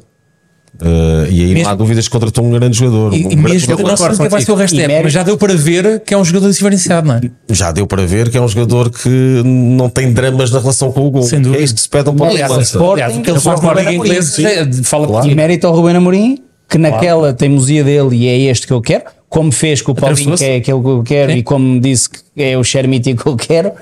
Eh, 0.81 1.29
e 1.31 1.41
aí 1.45 1.47
não 1.55 1.61
há 1.61 1.65
Mesmo- 1.65 1.77
dúvidas 1.77 2.05
que 2.07 2.11
contratou 2.13 2.45
um 2.45 2.51
grande 2.51 2.77
jogador. 2.77 3.15
E, 3.15 3.27
um 3.27 3.31
e 3.31 3.37
mesmo, 3.37 3.59
jogador. 3.61 3.89
não 3.89 3.97
sei 3.97 4.07
o 4.07 4.11
que 4.19 4.29
vai 4.29 4.43
ser 4.43 4.53
o 4.53 4.55
resto 4.55 4.77
mérito- 4.77 5.01
mas 5.05 5.13
já 5.13 5.23
deu 5.23 5.37
para 5.39 5.55
ver 5.55 6.01
que 6.01 6.13
é 6.15 6.19
um 6.19 6.25
jogador 6.25 6.51
diferenciado, 6.51 7.09
não 7.09 7.15
é? 7.17 7.21
já 7.51 7.73
deu 7.73 7.87
para 7.87 8.07
ver 8.07 8.29
que 8.31 8.37
é 8.37 8.41
um 8.41 8.49
jogador 8.49 8.91
que 8.91 9.09
não 9.45 9.89
tem 9.89 10.13
dramas 10.13 10.51
na 10.51 10.59
relação 10.61 10.93
com 10.93 11.07
o 11.07 11.11
gol. 11.11 11.23
Sem 11.23 11.41
dúvida. 11.41 11.61
É 11.61 11.65
isto 11.65 11.77
que 11.77 11.81
se 11.83 11.89
pede 11.89 12.09
a 12.09 12.13
um 12.13 12.17
ponto 12.17 12.29
de 12.31 12.35
Aliás, 12.35 12.51
lança. 12.53 12.63
Sporting, 12.77 13.23
que 13.23 13.31
ele 13.31 13.41
faz 13.41 13.61
Amorim. 13.61 13.99
já 14.15 14.83
fala 14.85 15.07
Claro. 15.07 15.29
E 15.29 15.35
mérito 15.35 15.67
ao 15.67 15.75
Ruben 15.75 15.97
Amorim, 15.97 16.39
que 16.69 16.79
naquela 16.79 17.33
teimosia 17.33 17.83
dele 17.85 18.17
e 18.17 18.29
é 18.29 18.39
este 18.51 18.67
que 18.67 18.73
eu 18.73 18.81
quero, 18.81 19.05
como 19.29 19.51
fez 19.53 19.81
com 19.83 19.93
o 19.93 19.95
Paulinho, 19.95 20.37
que 20.37 20.45
é 20.45 20.57
aquele 20.57 20.81
que 20.81 20.89
eu 20.89 21.03
quero, 21.05 21.33
Sim. 21.33 21.39
e 21.39 21.43
como 21.43 21.81
disse 21.81 22.09
que 22.11 22.19
é 22.37 22.57
o 22.59 22.65
Xermiti 22.65 23.15
que 23.15 23.27
eu 23.27 23.37
quero. 23.37 23.73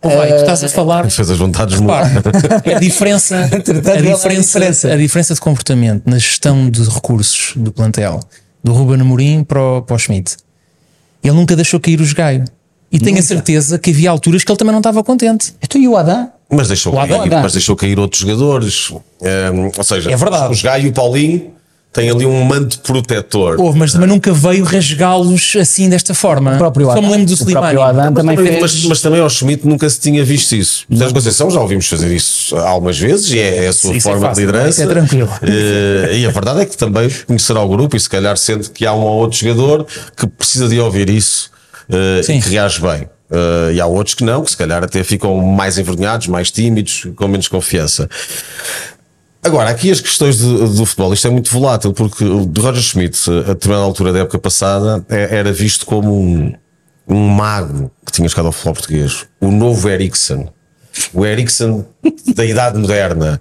Pô, 0.00 0.10
vai, 0.10 0.28
tu 0.28 0.36
estás 0.40 0.62
a 0.62 0.68
falar. 0.68 1.10
Fez 1.10 1.30
as 1.30 1.38
vontades 1.38 1.80
muito. 1.80 1.92
a 1.92 2.74
diferença, 2.78 3.36
a 3.36 3.92
é 3.96 4.02
diferença, 4.02 4.92
a 4.92 4.96
diferença 4.96 5.34
de 5.34 5.40
comportamento 5.40 6.02
na 6.06 6.18
gestão 6.18 6.68
de 6.70 6.82
recursos 6.88 7.52
do 7.56 7.72
plantel 7.72 8.20
do 8.62 8.72
Ruben 8.72 9.00
Amorim 9.00 9.42
para 9.44 9.60
o, 9.60 9.82
para 9.82 9.96
o 9.96 9.98
Schmidt. 9.98 10.36
Ele 11.22 11.34
nunca 11.34 11.56
deixou 11.56 11.80
cair 11.80 12.00
os 12.00 12.12
gaio. 12.12 12.44
E 12.90 13.00
tenho 13.00 13.18
a 13.18 13.22
certeza 13.22 13.78
que 13.78 13.90
havia 13.90 14.10
alturas 14.10 14.44
que 14.44 14.50
ele 14.50 14.58
também 14.58 14.72
não 14.72 14.78
estava 14.80 15.02
contente. 15.02 15.54
Então 15.60 15.80
e 15.80 15.88
o 15.88 15.96
Adam? 15.96 16.30
Mas 16.48 16.68
deixou, 16.68 16.92
O 16.92 16.96
cair, 16.96 17.12
Adam. 17.14 17.42
mas 17.42 17.52
deixou 17.52 17.74
cair 17.74 17.98
outros 17.98 18.20
jogadores. 18.20 18.90
Um, 18.90 19.70
ou 19.76 19.84
seja, 19.84 20.10
É 20.10 20.16
verdade. 20.16 20.52
os 20.52 20.62
Gaio 20.62 20.86
e 20.86 20.88
o 20.90 20.92
Paulinho 20.92 21.52
têm 21.96 22.10
ali 22.10 22.26
um 22.26 22.44
manto 22.44 22.78
protetor. 22.80 23.60
Houve, 23.60 23.78
mas 23.78 23.92
também 23.92 24.08
nunca 24.08 24.32
veio 24.32 24.64
rasgá-los 24.64 25.56
assim 25.56 25.88
desta 25.88 26.14
forma. 26.14 26.54
O 26.54 26.58
próprio 26.58 26.86
Só 26.86 26.92
me 26.92 26.98
Adam, 26.98 27.10
lembro 27.10 27.26
do 27.26 27.34
Slimani. 27.34 27.80
Adam 27.80 28.12
também 28.14 28.36
mas, 28.36 28.48
fez. 28.48 28.60
mas, 28.60 28.84
mas 28.84 29.00
também 29.00 29.20
ao 29.20 29.30
Schmidt 29.30 29.66
nunca 29.66 29.88
se 29.88 29.98
tinha 29.98 30.24
visto 30.24 30.54
isso. 30.54 30.84
Sérgio 30.90 31.14
Conceição 31.14 31.50
já 31.50 31.60
ouvimos 31.60 31.88
fazer 31.88 32.14
isso 32.14 32.54
algumas 32.56 32.98
vezes 32.98 33.32
e 33.32 33.38
é, 33.38 33.64
é 33.64 33.68
a 33.68 33.72
sua 33.72 33.96
Isso 33.96 34.08
é 34.08 34.12
forma 34.12 34.28
fácil, 34.28 34.46
de 34.46 34.52
liderança. 34.52 34.82
é 34.82 34.86
tranquilo. 34.86 35.30
Eh, 35.42 36.18
e 36.18 36.26
a 36.26 36.30
verdade 36.30 36.60
é 36.60 36.66
que 36.66 36.76
também 36.76 37.10
conhecerá 37.26 37.60
o 37.62 37.68
grupo 37.68 37.96
e 37.96 38.00
se 38.00 38.08
calhar 38.08 38.36
sente 38.36 38.70
que 38.70 38.84
há 38.86 38.92
um 38.92 39.00
ou 39.00 39.18
outro 39.20 39.38
jogador 39.38 39.86
que 40.16 40.26
precisa 40.26 40.68
de 40.68 40.78
ouvir 40.78 41.08
isso 41.08 41.50
eh, 41.88 42.22
Sim. 42.22 42.38
e 42.38 42.42
que 42.42 42.50
reage 42.50 42.80
bem. 42.80 43.08
Eh, 43.30 43.72
e 43.74 43.80
há 43.80 43.86
outros 43.86 44.14
que 44.14 44.22
não, 44.24 44.42
que 44.42 44.50
se 44.50 44.56
calhar 44.56 44.84
até 44.84 45.02
ficam 45.02 45.36
mais 45.36 45.78
envergonhados, 45.78 46.26
mais 46.28 46.50
tímidos, 46.50 47.06
com 47.16 47.26
menos 47.26 47.48
confiança. 47.48 48.08
Agora, 49.46 49.70
aqui 49.70 49.92
as 49.92 50.00
questões 50.00 50.38
do, 50.38 50.68
do 50.68 50.84
futebol, 50.84 51.14
isto 51.14 51.26
é 51.28 51.30
muito 51.30 51.52
volátil, 51.52 51.92
porque 51.92 52.24
o 52.24 52.50
Roger 52.58 52.82
Schmidt, 52.82 53.30
a 53.30 53.52
determinada 53.54 53.84
altura 53.84 54.12
da 54.12 54.18
época 54.20 54.38
passada, 54.40 55.04
é- 55.08 55.36
era 55.36 55.52
visto 55.52 55.86
como 55.86 56.12
um, 56.20 56.52
um 57.08 57.28
mago 57.28 57.90
que 58.04 58.10
tinha 58.10 58.28
chegado 58.28 58.46
ao 58.46 58.52
futebol 58.52 58.74
português. 58.74 59.24
O 59.40 59.52
novo 59.52 59.88
Eriksen. 59.88 60.48
O 61.14 61.24
Eriksen 61.24 61.84
da 62.34 62.44
idade 62.44 62.76
moderna. 62.76 63.40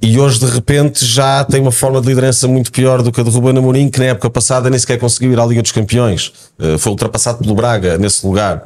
E 0.00 0.18
hoje, 0.18 0.38
de 0.38 0.46
repente, 0.46 1.04
já 1.04 1.44
tem 1.44 1.60
uma 1.60 1.72
forma 1.72 2.00
de 2.00 2.06
liderança 2.08 2.46
muito 2.48 2.70
pior 2.72 3.02
do 3.02 3.10
que 3.12 3.20
a 3.20 3.24
de 3.24 3.30
Ruben 3.30 3.58
Amorim, 3.58 3.88
que 3.90 3.98
na 3.98 4.06
época 4.06 4.30
passada 4.30 4.70
nem 4.70 4.78
sequer 4.78 4.98
conseguiu 4.98 5.32
ir 5.32 5.38
à 5.40 5.44
Liga 5.44 5.60
dos 5.62 5.72
Campeões. 5.72 6.32
Eh, 6.58 6.78
Foi 6.78 6.92
ultrapassado 6.92 7.38
pelo 7.38 7.54
Braga 7.54 7.98
nesse 7.98 8.26
lugar. 8.26 8.64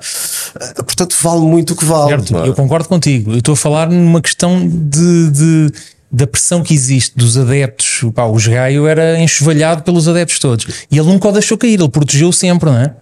Eh, 0.61 0.83
Portanto, 0.83 1.17
vale 1.23 1.41
muito 1.43 1.75
o 1.75 1.77
que 1.77 1.85
vale. 1.85 2.11
Certo, 2.11 2.37
é? 2.39 2.49
eu 2.49 2.55
concordo 2.55 2.89
contigo. 2.89 3.33
Eu 3.33 3.39
estou 3.39 3.53
a 3.55 3.57
falar 3.57 3.89
numa 3.89 4.21
questão 4.21 4.69
de, 4.69 5.31
de- 5.31 5.73
da 6.11 6.27
pressão 6.27 6.63
que 6.63 6.73
existe 6.75 7.17
dos 7.17 7.37
adeptos. 7.37 8.03
Pá, 8.15 8.25
o 8.25 8.35
Gaio 8.35 8.87
era 8.87 9.21
enxovalhado 9.21 9.83
pelos 9.83 10.09
adeptos 10.09 10.39
todos. 10.39 10.67
E 10.91 10.99
ele 10.99 11.07
nunca 11.07 11.29
o 11.29 11.33
deixou 11.33 11.57
cair, 11.59 11.79
ele 11.79 11.89
protegeu 11.89 12.33
sempre, 12.33 12.71
não 12.71 12.79
é? 12.79 12.95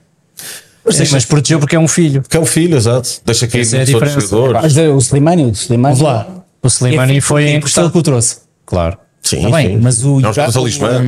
Sim, 0.91 1.05
mas 1.11 1.25
protegeu 1.25 1.59
porque 1.59 1.75
é 1.75 1.79
um 1.79 1.89
filho. 1.89 2.23
Que 2.29 2.37
é 2.37 2.41
um 2.41 2.47
filho, 2.47 2.77
exato. 2.77 3.09
Deixa 3.25 3.47
cair 3.49 3.75
é 3.75 3.81
a 3.81 3.85
diferença. 3.85 4.37
Mas 4.63 4.77
eh, 4.77 4.89
o 4.89 4.99
Slimani, 4.99 5.45
o 5.45 5.51
Slimani. 5.51 5.97
Vamos 5.97 6.01
lá. 6.01 6.45
O 6.63 6.67
Slimani 6.69 7.21
foi 7.21 7.43
Foi 7.43 7.43
ele 7.49 7.59
encostado. 7.59 7.91
que 7.91 7.99
o 7.99 8.03
trouxe. 8.03 8.39
Claro. 8.65 8.97
Sim, 9.23 9.39
Está 9.39 9.57
bem, 9.57 9.69
sim. 9.71 9.81
mas 9.83 10.05
o, 10.05 10.21
É 10.21 10.29
um 10.29 10.33
jogador 10.33 10.53
talismã. 10.53 11.03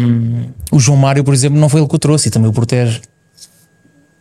o 0.72 0.80
João 0.80 0.98
Mário, 0.98 1.22
por 1.22 1.32
exemplo, 1.32 1.58
não 1.58 1.68
foi 1.68 1.80
ele 1.80 1.88
que 1.88 1.94
o 1.94 1.98
trouxe 1.98 2.26
e 2.28 2.30
também 2.32 2.50
o 2.50 2.52
protege. 2.52 3.00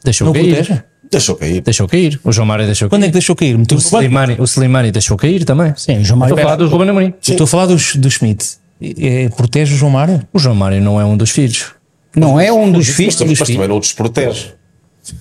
Deixou 0.03 0.25
Não 0.25 0.31
o 0.31 0.35
cair. 0.35 0.55
protege? 0.55 0.83
Deixou 1.11 1.35
cair. 1.35 1.61
Deixou 1.61 1.88
cair. 1.88 2.19
O 2.23 2.31
João 2.31 2.45
Mário 2.47 2.65
deixou 2.65 2.89
Quando 2.89 3.03
é 3.03 3.07
que 3.07 3.13
deixou 3.13 3.35
cair? 3.35 3.57
Meteu 3.57 3.77
O 3.77 3.81
Slimani, 3.81 4.35
o 4.39 4.43
Slimani 4.43 4.91
deixou 4.91 5.15
cair 5.17 5.43
também. 5.45 5.73
Sim, 5.77 5.99
o 5.99 6.03
João 6.05 6.19
Mário. 6.19 6.34
Estou 6.34 6.39
a 6.41 6.43
falar 6.43 6.55
do 6.57 6.67
Ruben 6.69 6.89
Amorim. 6.89 7.13
Estou 7.21 7.43
a 7.45 7.47
falar 7.47 7.65
dos, 7.67 7.95
do 7.95 8.09
Schmidt. 8.09 8.45
É, 8.81 9.29
protege 9.29 9.73
o 9.73 9.77
João 9.77 9.91
Mário? 9.91 10.21
O 10.34 10.39
João 10.39 10.55
Mário 10.55 10.81
não 10.81 10.99
é 10.99 11.05
um 11.05 11.15
dos 11.17 11.29
filhos. 11.31 11.71
Não 12.15 12.39
é 12.39 12.51
um 12.51 12.71
dos 12.71 12.88
Mas, 12.88 12.95
filhos. 12.95 13.15
mas 13.21 13.39
também 13.39 13.67
não 13.67 13.77
o 13.77 13.79
desprotege. 13.79 14.53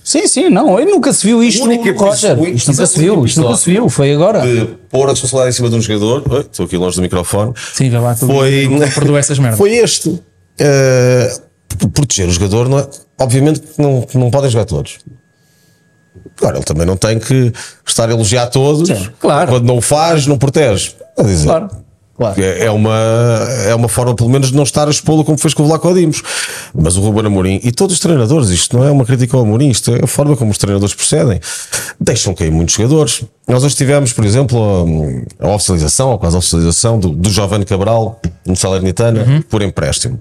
Sim, 0.03 0.27
sim, 0.27 0.49
não. 0.49 0.77
Eu 0.77 0.85
nunca 0.85 1.13
se 1.13 1.25
viu 1.25 1.41
isto, 1.41 1.61
O 1.61 1.65
único 1.65 1.83
Roger. 1.93 2.31
episódio- 2.31 2.53
Isto 2.55 2.71
nunca 2.71 2.85
se 2.87 2.99
viu. 2.99 3.25
Isto 3.25 3.41
nunca 3.41 3.55
se 3.55 3.71
viu. 3.71 3.87
Foi 3.89 4.13
agora. 4.13 4.41
De 4.41 4.65
pôr 4.89 5.05
a 5.07 5.11
responsabilidade 5.11 5.49
em 5.49 5.55
cima 5.55 5.69
de 5.69 5.75
um 5.77 5.81
jogador. 5.81 6.23
Oi, 6.29 6.39
estou 6.41 6.65
aqui 6.65 6.75
longe 6.77 6.97
do 6.97 7.01
microfone. 7.01 7.53
Sim, 7.73 7.89
vai 7.89 8.01
lá. 8.01 8.13
tu- 8.15 8.25
Foi- 8.27 8.67
Perdoa 8.93 9.19
essas 9.19 9.39
merdas. 9.39 9.57
Foi 9.57 9.71
este. 9.75 10.09
Uh, 10.09 11.87
proteger 11.93 12.27
o 12.27 12.31
jogador, 12.31 12.67
não 12.67 12.79
é? 12.79 12.87
obviamente 13.19 13.59
que 13.61 13.81
não, 13.81 14.01
que 14.01 14.17
não 14.17 14.29
podem 14.29 14.49
jogar 14.49 14.65
todos. 14.65 14.97
Agora, 16.39 16.57
ele 16.57 16.65
também 16.65 16.85
não 16.85 16.95
tem 16.97 17.19
que 17.19 17.51
estar 17.85 18.07
a 18.07 18.11
elogiar 18.11 18.47
todos. 18.47 18.89
claro. 19.19 19.51
Quando 19.51 19.65
não 19.65 19.77
o 19.77 19.81
faz, 19.81 20.27
não 20.27 20.37
protege. 20.37 20.91
A 21.17 21.23
dizer, 21.23 21.47
Claro. 21.47 21.69
Claro. 22.17 22.41
É 22.41 22.65
é 22.65 22.71
uma, 22.71 22.97
é 23.67 23.75
uma 23.75 23.87
forma, 23.87 24.15
pelo 24.15 24.27
menos, 24.27 24.47
de 24.49 24.55
não 24.55 24.63
estar 24.63 24.87
a 24.87 24.91
expô-lo 24.91 25.23
como 25.23 25.37
fez 25.37 25.53
com 25.53 25.61
o 25.61 25.67
Vlaco 25.67 25.93
Dimos. 25.93 26.23
Mas 26.73 26.97
o 26.97 27.01
Ruben 27.01 27.27
Amorim 27.27 27.59
e 27.63 27.71
todos 27.71 27.93
os 27.93 27.99
treinadores, 27.99 28.49
isto 28.49 28.75
não 28.75 28.83
é 28.83 28.89
uma 28.91 29.05
crítica 29.05 29.37
ao 29.37 29.43
Amorim, 29.43 29.69
isto 29.69 29.93
é 29.93 30.03
a 30.03 30.07
forma 30.07 30.35
como 30.35 30.49
os 30.49 30.57
treinadores 30.57 30.95
procedem. 30.95 31.39
Deixam 32.01 32.33
cair 32.33 32.51
muitos 32.51 32.73
jogadores. 32.73 33.23
Nós 33.47 33.63
hoje 33.63 33.75
tivemos, 33.75 34.13
por 34.13 34.25
exemplo, 34.25 34.59
a, 35.39 35.45
a 35.45 35.49
oficialização, 35.53 36.09
ou 36.09 36.17
quase 36.17 36.35
a 36.35 36.39
oficialização 36.39 36.99
do, 36.99 37.09
do 37.09 37.29
Jovem 37.29 37.61
Cabral 37.61 38.19
no 38.43 38.55
Salernitana 38.55 39.43
por 39.47 39.61
empréstimo. 39.61 40.19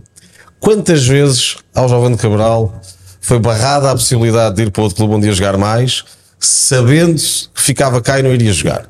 Quantas 0.61 1.07
vezes 1.07 1.57
ao 1.75 1.89
Jovem 1.89 2.15
Cabral 2.15 2.75
foi 3.27 3.41
barrada 3.41 3.91
a 3.91 3.93
possibilidade 3.93 4.55
de 4.55 4.63
ir 4.63 4.71
para 4.71 4.85
outro 4.85 4.97
clube 4.97 5.15
onde 5.15 5.27
ia 5.27 5.33
jogar 5.33 5.59
mais, 5.59 6.05
sabendo 6.39 7.17
que 7.17 7.61
ficava 7.61 8.01
cá 8.01 8.21
e 8.21 8.23
não 8.23 8.33
iria 8.33 8.53
jogar? 8.53 8.89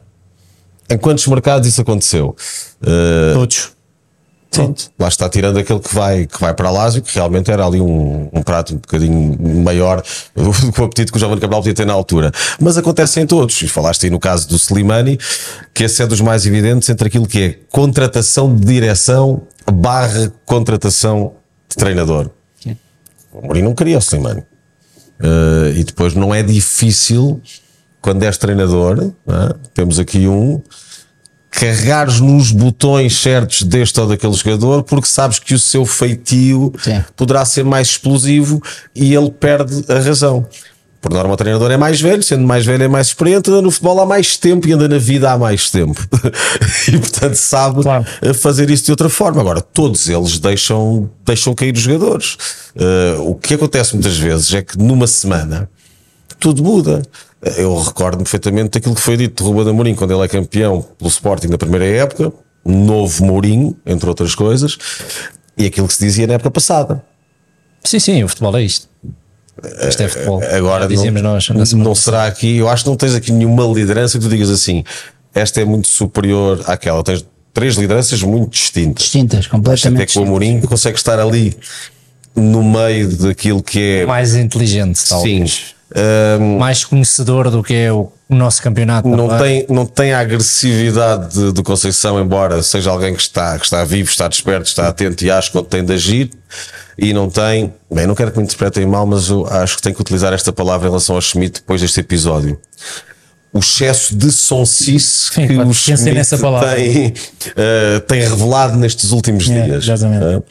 Em 0.91 0.99
quantos 0.99 1.27
mercados 1.27 1.67
isso 1.67 1.81
aconteceu? 1.81 2.37
Uh, 2.83 3.33
Todos. 3.33 3.71
Pronto, 4.51 4.91
lá 4.99 5.09
está 5.09 5.27
tirando 5.31 5.59
aquele 5.59 5.81
que 5.81 5.95
vai, 5.95 6.27
que 6.27 6.39
vai 6.39 6.53
para 6.53 6.69
a 6.69 6.71
Lásio, 6.71 7.01
que 7.01 7.15
realmente 7.15 7.51
era 7.51 7.65
ali 7.65 7.81
um, 7.81 8.29
um 8.31 8.43
prato 8.43 8.75
um 8.75 8.77
bocadinho 8.77 9.39
maior 9.63 10.03
do 10.35 10.73
que 10.73 10.81
o 10.83 10.85
apetite 10.85 11.11
que 11.11 11.17
o 11.17 11.21
Jovem 11.21 11.39
Cabral 11.39 11.61
podia 11.61 11.75
ter 11.75 11.87
na 11.87 11.95
altura. 11.95 12.31
Mas 12.61 12.77
acontece 12.77 13.19
em 13.19 13.27
todos. 13.27 13.61
E 13.63 13.69
falaste 13.69 14.05
aí 14.05 14.11
no 14.11 14.21
caso 14.21 14.47
do 14.49 14.57
Slimani, 14.57 15.19
que 15.73 15.85
esse 15.85 16.03
é 16.03 16.07
dos 16.07 16.21
mais 16.21 16.45
evidentes 16.45 16.91
entre 16.91 17.09
aquilo 17.09 17.27
que 17.27 17.43
é 17.43 17.59
contratação 17.71 18.55
de 18.55 18.67
direção 18.67 19.43
barra 19.71 20.31
contratação 20.45 21.33
de 21.71 21.77
treinador. 21.77 22.31
O 23.37 23.47
Mourinho 23.47 23.67
não 23.67 23.75
queria 23.75 23.99
o 23.99 24.01
Slimani. 24.01 24.41
Uh, 25.21 25.71
e 25.75 25.85
depois 25.85 26.15
não 26.15 26.35
é 26.35 26.43
difícil 26.43 27.41
quando 28.01 28.23
és 28.23 28.37
treinador, 28.37 29.13
é? 29.27 29.55
temos 29.75 29.99
aqui 29.99 30.29
um 30.29 30.63
carregares 31.51 32.21
nos 32.21 32.53
botões 32.53 33.19
certos 33.19 33.63
deste 33.63 33.99
ou 33.99 34.07
daquele 34.07 34.35
jogador 34.35 34.83
porque 34.83 35.09
sabes 35.09 35.39
que 35.39 35.55
o 35.55 35.59
seu 35.59 35.87
feitio 35.87 36.71
Sim. 36.79 37.03
poderá 37.17 37.45
ser 37.47 37.65
mais 37.65 37.89
explosivo 37.89 38.63
e 38.95 39.15
ele 39.15 39.31
perde 39.31 39.85
a 39.91 39.99
razão. 39.99 40.47
Por 41.07 41.15
norma, 41.15 41.35
o 41.35 41.37
treinador 41.37 41.71
é 41.71 41.77
mais 41.77 42.01
velho, 42.01 42.21
sendo 42.21 42.45
mais 42.45 42.67
velho 42.67 42.83
é 42.83 42.89
mais 42.89 43.07
experiente, 43.07 43.49
anda 43.49 43.63
no 43.63 43.71
futebol 43.71 44.01
há 44.01 44.05
mais 44.05 44.37
tempo 44.37 44.67
e 44.67 44.73
anda 44.73 44.89
na 44.89 44.99
vida 44.99 45.31
há 45.31 45.39
mais 45.39 45.71
tempo. 45.71 46.05
e 46.93 46.99
portanto 46.99 47.37
sabe 47.37 47.83
Claro. 47.85 48.05
eh, 48.21 48.35
fazer 48.35 48.69
isso 48.71 48.87
de 48.87 48.91
outra 48.91 49.09
forma. 49.09 49.41
Agora, 49.41 49.61
todos 49.61 50.09
eles 50.09 50.41
deixam, 50.41 51.09
deixam 51.25 51.55
cair 51.55 51.73
os 51.73 51.81
jogadores. 51.81 52.37
Eh, 52.75 53.15
o 53.21 53.37
que 53.37 53.55
acontece 53.55 53.95
muitas 53.95 54.19
vezes 54.19 54.53
é 54.53 54.63
que 54.63 54.77
numa 54.77 55.07
semana 55.07 55.71
tudo 56.41 56.61
muda. 56.65 57.03
Eu 57.57 57.81
recordo-me 57.81 58.25
perfeitamente 58.25 58.71
daquilo 58.71 58.97
que 58.97 59.01
foi 59.01 59.17
dito 59.17 59.45
de 59.45 59.49
Ruben 59.49 59.71
Amorim 59.71 59.95
quando 59.95 60.13
ele 60.13 60.25
é 60.25 60.29
campeão 60.29 60.85
pelo 60.99 61.09
Sporting 61.09 61.47
na 61.47 61.57
primeira 61.57 61.87
época, 61.87 62.33
um 62.65 62.85
novo 62.85 63.25
Mourinho, 63.25 63.77
entre 63.87 64.09
outras 64.09 64.35
coisas, 64.35 64.77
e 65.57 65.67
aquilo 65.67 65.87
que 65.87 65.95
se 65.95 66.05
dizia 66.05 66.27
na 66.27 66.35
época 66.35 66.51
passada. 66.51 67.05
Sim, 67.85 68.01
sim, 68.01 68.25
o 68.25 68.29
futebol 68.29 68.57
é 68.57 68.65
isto. 68.65 68.89
Isto 69.89 70.03
é 70.03 70.09
futebol. 70.09 70.43
Agora 70.51 70.83
Já 70.83 70.89
dizíamos 70.89 71.23
não, 71.23 71.33
nós. 71.35 71.73
não 71.73 71.95
será 71.95 72.27
aqui, 72.27 72.59
eu 72.59 72.69
acho 72.69 72.85
que 72.85 72.91
não 72.91 72.97
tens 72.97 73.15
aqui 73.15 73.33
nenhuma 73.33 73.65
liderança 73.65 74.19
que 74.19 74.25
tu 74.25 74.29
digas 74.31 74.51
assim, 74.51 74.85
esta 75.35 75.61
é 75.61 75.65
muito 75.65 75.89
superior 75.89 76.63
àquela. 76.67 77.03
Tens 77.03 77.25
três 77.55 77.75
lideranças 77.77 78.23
muito 78.23 78.51
distintas. 78.53 79.05
Distintas, 79.05 79.41
Até 79.41 79.49
completamente. 79.49 80.13
que 80.13 80.19
o 80.19 80.23
Amorim 80.23 80.61
consegue 80.61 80.99
estar 80.99 81.19
ali 81.19 81.57
no 82.35 82.63
meio 82.63 83.09
daquilo 83.17 83.63
que 83.63 84.01
é 84.03 84.07
mais 84.07 84.35
inteligente, 84.35 84.99
Sim, 84.99 85.09
talvez. 85.09 85.75
Ahm, 85.95 86.59
Mais 86.59 86.85
conhecedor 86.85 87.51
do 87.51 87.63
que 87.63 87.73
é 87.73 87.91
o, 87.93 88.13
nosso 88.29 88.61
campeonato. 88.61 89.09
não 89.09 89.35
é? 89.35 89.39
tem, 89.39 89.67
não 89.71 89.87
tem 89.87 90.13
a 90.13 90.19
agressividade 90.19 91.33
de- 91.33 91.53
do 91.53 91.63
Conceição, 91.63 92.21
embora 92.21 92.63
seja 92.63 92.91
alguém 92.91 93.15
que 93.15 93.23
está, 93.23 93.57
que 93.59 93.65
está 93.65 93.85
vivo, 93.85 94.11
está 94.11 94.27
desperto, 94.29 94.69
está 94.69 94.89
atento 94.89 95.25
e 95.25 95.31
acho 95.31 95.51
quando 95.53 95.67
tem 95.67 95.83
de 95.85 95.93
agir. 95.95 96.31
E 96.99 97.13
não 97.13 97.29
tem, 97.29 97.75
bem, 97.91 98.07
não 98.07 98.15
quero 98.15 98.31
que 98.33 98.39
me 98.39 98.45
interpretem 98.45 98.87
mal, 98.87 99.07
mas 99.07 99.29
eu 99.29 99.47
acho 99.47 99.77
que 99.77 99.83
tenho 99.83 99.95
que 99.95 100.01
utilizar 100.01 100.33
esta 100.33 100.53
palavra 100.53 100.87
em 100.87 100.91
relação 100.91 101.15
ao 101.17 101.21
Schmidt 101.21 101.61
depois 101.61 101.81
deste 101.83 102.01
episódio. 102.01 102.59
O 103.53 103.59
excesso 103.59 104.15
de 104.15 104.31
sonsice 104.33 105.31
Sim, 105.33 105.47
que 105.47 105.57
o 105.59 105.73
Schmidt 105.73 106.13
nessa 106.13 106.37
palavra. 106.39 106.75
tem, 106.75 107.15
eh, 107.57 108.01
tem 108.01 108.21
revelado 108.21 108.77
nestes 108.77 109.13
últimos 109.13 109.49
É, 109.49 109.63
dias. 109.63 109.85
exatamente. 109.85 110.25
Eh, 110.25 110.43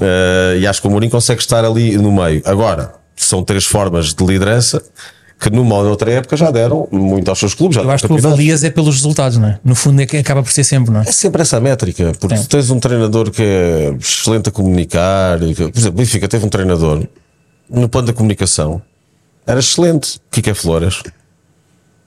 eh, 0.00 0.58
e 0.60 0.66
acho 0.66 0.80
que 0.80 0.86
o 0.88 0.90
Mourinho 0.90 1.10
consegue 1.12 1.40
estar 1.40 1.64
ali 1.64 1.96
no 1.98 2.12
meio. 2.12 2.40
Agora, 2.44 2.94
são 3.16 3.42
três 3.44 3.64
formas 3.64 4.14
de 4.14 4.24
liderança 4.24 4.82
que 5.38 5.50
numa 5.50 5.74
ou 5.76 5.84
noutra 5.84 6.10
época 6.10 6.36
já 6.36 6.50
deram 6.50 6.88
muito 6.90 7.28
aos 7.28 7.38
seus 7.38 7.54
clubes. 7.54 7.76
Já 7.76 7.82
Eu 7.82 7.90
acho 7.90 8.02
que 8.02 8.08
tu 8.08 8.14
campeonatos. 8.14 8.32
avalias 8.38 8.64
é 8.64 8.70
pelos 8.70 8.94
resultados, 8.94 9.36
não 9.36 9.48
é? 9.48 9.58
No 9.64 9.74
fundo 9.74 10.00
é 10.00 10.06
que 10.06 10.16
acaba 10.16 10.42
por 10.42 10.50
ser 10.50 10.64
sempre, 10.64 10.92
não 10.92 11.00
é? 11.00 11.04
É 11.08 11.12
sempre 11.12 11.42
essa 11.42 11.60
métrica, 11.60 12.12
porque 12.18 12.36
Sim. 12.36 12.42
tu 12.44 12.48
tens 12.48 12.70
um 12.70 12.78
treinador 12.80 13.30
que 13.30 13.42
é 13.42 13.94
excelente 14.00 14.48
a 14.48 14.52
comunicar. 14.52 15.42
e 15.42 15.54
que- 15.54 15.68
Por 15.70 15.78
exemplo, 15.78 15.96
o 15.96 15.98
Benfica 15.98 16.28
teve 16.28 16.46
um 16.46 16.48
treinador 16.48 17.04
no 17.68 17.88
plano 17.88 18.06
da 18.06 18.12
comunicação, 18.12 18.80
era 19.46 19.58
excelente. 19.60 20.18
Kike 20.30 20.54
Flores, 20.54 21.02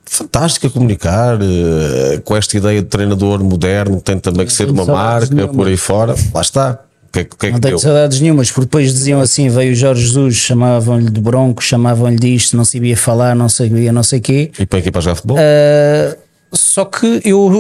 fantástico 0.06 0.68
a 0.68 0.70
comunicar, 0.70 1.38
eh, 1.42 2.22
com 2.24 2.36
esta 2.36 2.58
ideia 2.58 2.82
de 2.82 2.88
treinador 2.88 3.44
moderno, 3.44 4.00
tem 4.02 4.18
também 4.18 4.46
que 4.46 4.54
ser 4.54 4.70
uma 4.70 4.86
marca 4.86 5.48
por 5.50 5.68
aí 5.68 5.78
fora. 5.78 6.16
Lá 6.34 6.42
está. 6.42 6.80
O 7.08 7.12
que 7.12 7.20
é, 7.20 7.24
que- 7.24 7.36
o 7.36 7.48
é 7.48 7.52
Não 7.52 7.56
que 7.60 7.62
tenho 7.68 7.80
saudades 7.80 8.20
nenhumas, 8.22 8.50
porque 8.52 8.62
depois 8.66 8.94
diziam 8.94 9.22
assim: 9.22 9.50
veio 9.50 9.72
o 9.72 9.76
Jorge 9.76 10.02
Jesus, 10.06 10.36
chamavam-lhe 10.36 11.10
de 11.10 11.22
bronco, 11.22 11.64
chamavam-lhe 11.64 12.18
disto, 12.18 12.56
não 12.58 12.66
sabia 12.66 12.96
falar, 12.98 13.36
não 13.36 13.50
sabia 13.50 13.92
não 13.92 14.04
sei 14.04 14.20
quê. 14.20 14.52
E 14.60 14.66
para 14.66 14.78
a 14.78 14.82
equipa 14.82 15.00
a 15.00 15.02
jogar 15.02 15.16
futebol? 15.16 15.38
Uh, 15.38 16.28
só 16.54 16.86
que 16.86 17.22
eu, 17.26 17.52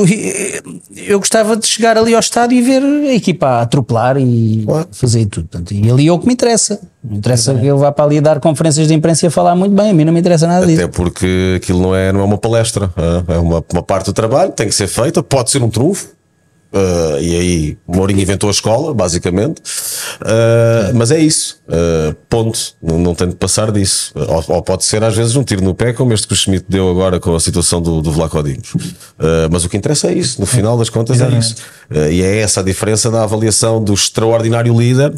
eu 0.96 1.20
gostava 1.20 1.58
de 1.58 1.68
chegar 1.68 1.98
ali 1.98 2.14
ao 2.14 2.20
estádio 2.22 2.58
e 2.58 2.62
ver 2.62 2.82
a 2.82 3.14
equipa 3.14 3.46
a 3.48 3.62
atropelar 3.64 4.18
e 4.18 4.64
Claro. 4.66 4.88
fazer 4.94 5.26
tudo. 5.26 5.48
Portanto, 5.50 5.74
e 5.74 5.92
ali 5.92 6.08
é 6.08 6.12
o 6.12 6.18
que 6.18 6.26
me 6.26 6.34
interessa. 6.34 6.80
Me 7.04 7.18
interessa 7.18 7.54
que 7.54 7.66
eu 7.66 7.78
vá 7.78 7.92
para 7.92 8.06
ali 8.06 8.22
dar 8.22 8.40
conferências 8.40 8.88
de 8.88 8.94
imprensa 8.94 9.26
e 9.26 9.28
a 9.28 9.32
falar 9.32 9.56
muito 9.56 9.76
bem. 9.76 9.90
A 9.90 9.94
mim 9.94 10.06
não 10.06 10.14
me 10.14 10.20
interessa 10.22 10.48
nada 10.48 10.66
disso. 10.66 10.82
Até 10.82 10.88
porque 10.92 11.56
aquilo 11.58 11.82
não 11.82 11.94
é, 11.94 12.14
não 12.14 12.22
é 12.22 12.24
uma 12.24 12.38
palestra, 12.38 12.90
é 13.28 13.38
uma, 13.38 13.64
uma 13.74 13.84
parte 13.84 14.06
do 14.06 14.14
trabalho, 14.14 14.52
tem 14.54 14.68
que 14.70 14.76
ser 14.76 14.88
feita, 14.88 15.22
pode 15.22 15.52
ser 15.52 15.62
um 15.62 15.70
trunfo. 15.70 16.08
Ah, 16.74 17.18
e 17.20 17.36
aí 17.36 17.78
Mourinho 17.88 18.22
inventou 18.22 18.50
a 18.50 18.52
escola, 18.52 18.94
basicamente. 18.94 19.62
Ah, 20.22 20.92
mas 20.94 21.12
é 21.12 21.20
isso, 21.20 21.60
ah, 21.68 22.16
ponto. 22.30 22.58
Não, 22.82 22.98
não 23.00 23.16
tem 23.16 23.30
de 23.30 23.36
passar 23.36 23.72
disso. 23.72 24.12
Ou, 24.16 24.56
ou 24.56 24.62
pode 24.62 24.84
ser 24.86 25.04
às 25.04 25.16
vezes 25.16 25.36
um 25.36 25.44
tiro 25.44 25.64
no 25.64 25.74
pé, 25.74 25.94
como 25.94 26.14
este 26.14 26.28
que 26.28 26.34
o 26.34 26.36
Schmidt 26.36 26.66
deu 26.68 26.90
agora 26.90 27.20
com 27.20 27.36
a 27.36 27.40
situação 27.40 27.82
do, 27.82 28.02
do 28.02 28.12
Vlaco 28.12 28.38
mas 29.52 29.66
o 29.66 29.70
que 29.70 29.76
interessa 29.76 30.10
é 30.10 30.14
isso, 30.14 30.40
no 30.40 30.46
final 30.46 30.78
das 30.78 30.90
contas 30.90 31.20
é 31.20 31.30
isso. 31.30 31.56
Ah, 31.90 32.10
e 32.10 32.22
é 32.22 32.40
essa 32.40 32.60
a 32.60 32.64
diferença 32.64 33.10
da 33.10 33.24
avaliação 33.24 33.84
do 33.84 33.94
extraordinário 33.94 34.78
líder 34.78 35.14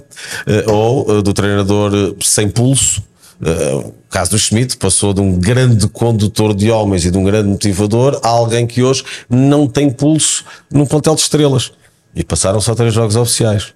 ou 0.67 1.21
do 1.21 1.33
treinador 1.33 2.15
sem 2.21 2.47
pulso. 2.49 3.01
Uh, 3.41 3.87
o 3.87 3.93
caso 4.09 4.31
do 4.31 4.37
Schmidt 4.39 4.75
passou 4.75 5.13
de 5.13 5.21
um 5.21 5.37
grande 5.39 5.87
condutor 5.87 6.53
de 6.53 6.69
homens 6.69 7.05
e 7.05 7.11
de 7.11 7.17
um 7.17 7.23
grande 7.23 7.47
motivador 7.47 8.19
a 8.21 8.27
alguém 8.27 8.67
que 8.67 8.83
hoje 8.83 9.03
não 9.29 9.65
tem 9.67 9.89
pulso 9.89 10.43
num 10.69 10.85
plantel 10.85 11.15
de 11.15 11.21
estrelas. 11.21 11.71
E 12.13 12.23
passaram 12.23 12.59
só 12.59 12.75
três 12.75 12.93
jogos 12.93 13.15
oficiais. 13.15 13.73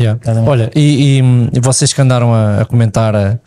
Yeah. 0.00 0.18
Olha, 0.44 0.70
e, 0.74 1.20
e, 1.54 1.60
vocês 1.60 1.92
que 1.92 2.02
andaram 2.02 2.34
a, 2.34 2.62
a 2.62 2.64
comentar 2.64 3.14
a- 3.14 3.38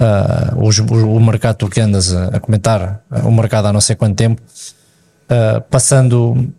a- 0.00 0.54
os- 0.60 0.80
o, 0.80 0.84
o 0.84 1.20
mercado, 1.20 1.56
tu 1.58 1.68
que 1.68 1.80
andas 1.80 2.12
a, 2.12 2.24
a 2.28 2.40
comentar 2.40 3.04
o 3.22 3.30
mercado 3.30 3.66
há 3.66 3.72
não 3.72 3.80
sei 3.80 3.94
quanto 3.94 4.16
tempo, 4.16 4.42
uh, 5.30 5.60
passando, 5.70 6.52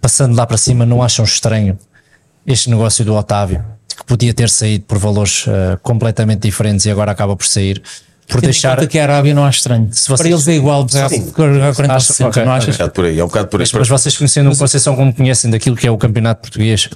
passando 0.00 0.34
lá 0.34 0.44
para 0.46 0.56
cima, 0.56 0.84
não 0.84 1.00
acham 1.00 1.24
estranho 1.24 1.78
este 2.44 2.68
negócio 2.68 3.04
do 3.04 3.14
Otávio, 3.14 3.64
que 3.96 4.04
podia 4.04 4.34
ter 4.34 4.48
saído 4.50 4.84
por 4.84 4.98
valores 4.98 5.46
uh, 5.46 5.78
completamente 5.82 6.40
diferentes 6.42 6.84
e 6.86 6.90
agora 6.90 7.12
acaba 7.12 7.36
por 7.36 7.46
sair, 7.46 7.80
por 8.26 8.40
Tendo 8.40 8.44
deixar. 8.50 8.86
que 8.86 8.98
a 8.98 9.02
Arábia 9.02 9.34
não 9.34 9.44
acho 9.44 9.58
estranho. 9.58 9.88
vocês- 9.92 10.18
Para 10.18 10.28
eles 10.28 10.48
é 10.48 10.54
igual, 10.54 10.88
Sim. 10.88 10.98
a 11.00 11.08
40 11.74 11.94
Acho- 11.94 12.06
60, 12.12 12.28
ok, 12.30 12.44
não 12.44 12.52
É 12.56 12.84
um 12.84 12.88
por 12.88 13.04
aí, 13.04 13.18
é 13.18 13.24
um 13.24 13.26
bocado 13.28 13.48
por 13.48 13.60
aí. 13.60 13.66
Mas, 13.66 13.72
mas 13.72 13.88
vocês 13.88 14.16
conhecendo 14.16 14.50
o 14.50 14.56
Conceição 14.56 14.96
como 14.96 15.12
conhecem 15.14 15.50
daquilo 15.50 15.76
que 15.76 15.86
é 15.86 15.90
o 15.90 15.98
campeonato 15.98 16.40
português, 16.42 16.88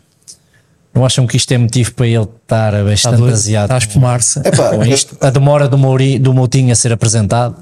não 0.95 1.05
acham 1.05 1.27
que 1.27 1.37
isto 1.37 1.53
é 1.53 1.59
motivo 1.59 1.93
para 1.93 2.07
ele 2.07 2.23
estar 2.25 2.73
Está 2.75 2.85
bastante 2.85 3.17
doido, 3.19 3.31
baseado? 3.31 3.65
está 3.67 3.75
a 3.75 3.79
espumar-se. 3.79 4.41
Com 4.41 4.85
isto? 4.87 5.17
A 5.21 5.31
demora 5.31 5.69
do, 5.69 5.79
Mouri, 5.79 6.19
do 6.19 6.33
Moutinho 6.35 6.73
a 6.73 6.75
ser 6.75 6.93
apresentado? 6.93 7.57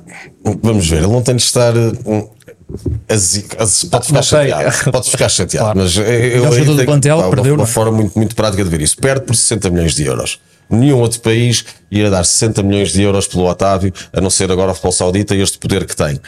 Vamos 0.62 0.88
ver, 0.88 0.98
ele 0.98 1.08
não 1.08 1.20
tem 1.22 1.36
de 1.36 1.42
estar. 1.42 1.76
uh, 1.76 2.30
azi- 3.08 3.46
pode 3.90 4.06
ficar 4.06 4.22
chateado, 4.22 4.76
pode 4.92 5.10
ficar 5.10 5.28
chateado, 5.28 5.64
Claro. 5.66 5.78
mas 5.80 5.96
eu, 5.96 6.04
eu 6.04 6.52
jogador 6.52 6.74
do 6.76 6.84
plantel, 6.84 7.18
pá, 7.22 7.28
perdeu, 7.30 7.54
uma, 7.54 7.64
é? 7.64 7.66
forma 7.66 7.92
muito, 7.92 8.16
muito 8.18 8.34
prática 8.36 8.64
de 8.64 8.70
ver 8.70 8.80
isso. 8.80 8.96
Perde 8.96 9.24
por 9.24 9.34
60 9.36 9.70
milhões 9.70 9.94
de 9.94 10.04
euros. 10.04 10.40
Nenhum 10.68 10.98
outro 10.98 11.20
país 11.20 11.64
ia 11.92 12.10
dar 12.10 12.24
60 12.24 12.60
milhões 12.64 12.92
de 12.92 13.00
euros 13.00 13.28
pelo 13.28 13.44
Otávio, 13.48 13.92
a 14.12 14.20
não 14.20 14.28
ser 14.30 14.50
agora 14.50 14.72
o 14.72 14.74
futebol 14.74 14.90
saudita 14.92 15.32
e 15.36 15.40
este 15.40 15.58
poder 15.58 15.84
que 15.86 15.94
tem. 15.94 16.18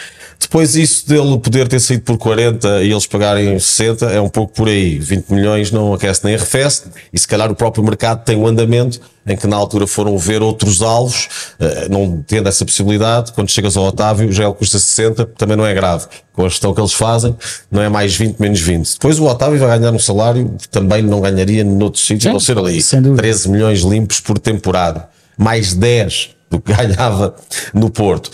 Depois 0.40 0.76
isso 0.76 1.06
dele 1.08 1.38
poder 1.38 1.66
ter 1.68 1.80
saído 1.80 2.04
por 2.04 2.16
40 2.16 2.82
e 2.82 2.90
eles 2.90 3.06
pagarem 3.06 3.58
60 3.58 4.06
é 4.06 4.20
um 4.20 4.28
pouco 4.28 4.54
por 4.54 4.68
aí. 4.68 4.98
20 4.98 5.30
milhões 5.30 5.70
não 5.70 5.92
aquece 5.92 6.24
nem 6.24 6.34
arrefece 6.34 6.84
e 7.12 7.18
se 7.18 7.26
calhar 7.26 7.50
o 7.50 7.54
próprio 7.54 7.82
mercado 7.82 8.24
tem 8.24 8.36
um 8.36 8.46
andamento 8.46 9.00
em 9.26 9.36
que 9.36 9.46
na 9.46 9.56
altura 9.56 9.86
foram 9.86 10.16
ver 10.16 10.40
outros 10.40 10.80
alvos, 10.80 11.28
eh, 11.60 11.88
não 11.90 12.24
tendo 12.26 12.48
essa 12.48 12.64
possibilidade, 12.64 13.32
quando 13.32 13.50
chegas 13.50 13.76
ao 13.76 13.84
Otávio 13.84 14.32
já 14.32 14.44
ele 14.44 14.54
custa 14.54 14.78
60, 14.78 15.26
também 15.36 15.54
não 15.54 15.66
é 15.66 15.74
grave. 15.74 16.06
Com 16.32 16.46
a 16.46 16.48
gestão 16.48 16.72
que 16.72 16.80
eles 16.80 16.94
fazem, 16.94 17.36
não 17.70 17.82
é 17.82 17.90
mais 17.90 18.16
20 18.16 18.38
menos 18.38 18.60
20. 18.60 18.94
Depois 18.94 19.18
o 19.18 19.26
Otávio 19.26 19.58
vai 19.58 19.78
ganhar 19.78 19.92
um 19.92 19.98
salário 19.98 20.54
que 20.58 20.68
também 20.68 21.02
não 21.02 21.20
ganharia 21.20 21.62
noutros 21.62 22.06
sítios, 22.06 22.26
a 22.26 22.32
não 22.32 22.40
ser 22.40 22.56
ali 22.56 22.80
sem 22.80 23.02
dúvida. 23.02 23.20
13 23.22 23.50
milhões 23.50 23.80
limpos 23.80 24.20
por 24.20 24.38
temporada, 24.38 25.10
mais 25.36 25.74
10 25.74 26.30
do 26.50 26.58
que 26.58 26.72
ganhava 26.74 27.34
no 27.74 27.90
Porto. 27.90 28.30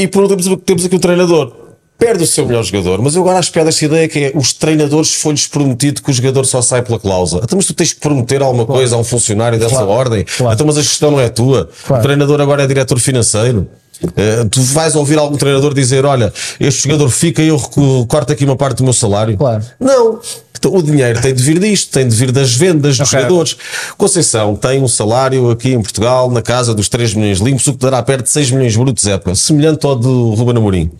E 0.00 0.08
por 0.08 0.22
último 0.22 0.56
temos 0.56 0.84
aqui 0.86 0.96
o 0.96 0.98
treinador. 0.98 1.52
Perde 1.98 2.24
o 2.24 2.26
seu 2.26 2.46
melhor 2.46 2.64
jogador, 2.64 3.02
mas 3.02 3.14
eu 3.14 3.20
agora 3.20 3.38
acho 3.38 3.52
piada 3.52 3.68
esta 3.68 3.84
ideia 3.84 4.08
que 4.08 4.18
é 4.18 4.32
os 4.34 4.54
treinadores 4.54 5.12
foi-lhes 5.12 5.46
prometido 5.46 6.00
que 6.00 6.10
o 6.10 6.14
jogador 6.14 6.46
só 6.46 6.62
sai 6.62 6.80
pela 6.80 6.98
cláusula. 6.98 7.42
Então, 7.44 7.58
mas 7.58 7.66
tu 7.66 7.74
tens 7.74 7.92
que 7.92 8.00
prometer 8.00 8.40
alguma 8.40 8.64
coisa 8.64 8.96
a 8.96 8.98
um 8.98 9.04
funcionário 9.04 9.58
dessa 9.58 9.84
ordem. 9.84 10.24
Então, 10.50 10.66
mas 10.66 10.78
a 10.78 10.82
gestão 10.82 11.10
não 11.10 11.20
é 11.20 11.28
tua. 11.28 11.68
O 11.90 11.98
treinador 11.98 12.40
agora 12.40 12.62
é 12.62 12.66
diretor 12.66 12.98
financeiro. 12.98 13.68
Eh, 14.16 14.46
tu 14.50 14.62
vais 14.62 14.96
ouvir 14.96 15.18
algum 15.18 15.36
treinador 15.36 15.74
dizer: 15.74 16.06
Olha, 16.06 16.32
este 16.58 16.84
jogador 16.84 17.10
fica 17.10 17.42
e 17.42 17.48
eu 17.48 17.60
corto 18.08 18.32
aqui 18.32 18.46
uma 18.46 18.56
parte 18.56 18.78
do 18.78 18.84
meu 18.84 18.94
salário. 18.94 19.36
Claro. 19.36 19.62
Não. 19.78 20.18
Então, 20.60 20.74
o 20.74 20.82
dinheiro 20.82 21.18
tem 21.22 21.32
de 21.32 21.42
vir 21.42 21.58
disto, 21.58 21.90
tem 21.90 22.06
de 22.06 22.14
vir 22.14 22.30
das 22.30 22.54
vendas 22.54 22.98
dos 22.98 23.08
jogadores. 23.08 23.56
Conceição 23.96 24.54
tem 24.54 24.82
um 24.82 24.88
salário 24.88 25.50
aqui 25.50 25.70
em 25.72 25.80
Portugal 25.80 26.30
na 26.30 26.42
casa 26.42 26.74
dos 26.74 26.86
3 26.86 27.14
milhões 27.14 27.38
limpos, 27.38 27.66
o 27.66 27.72
que 27.72 27.78
dará 27.78 28.02
perto 28.02 28.24
de 28.24 28.30
6 28.30 28.50
milhões 28.50 28.76
brutos 28.76 29.06
época, 29.06 29.34
semelhante 29.34 29.86
ao 29.86 29.96
do 29.96 30.34
Ruben 30.34 30.58
Amorim. 30.58 30.90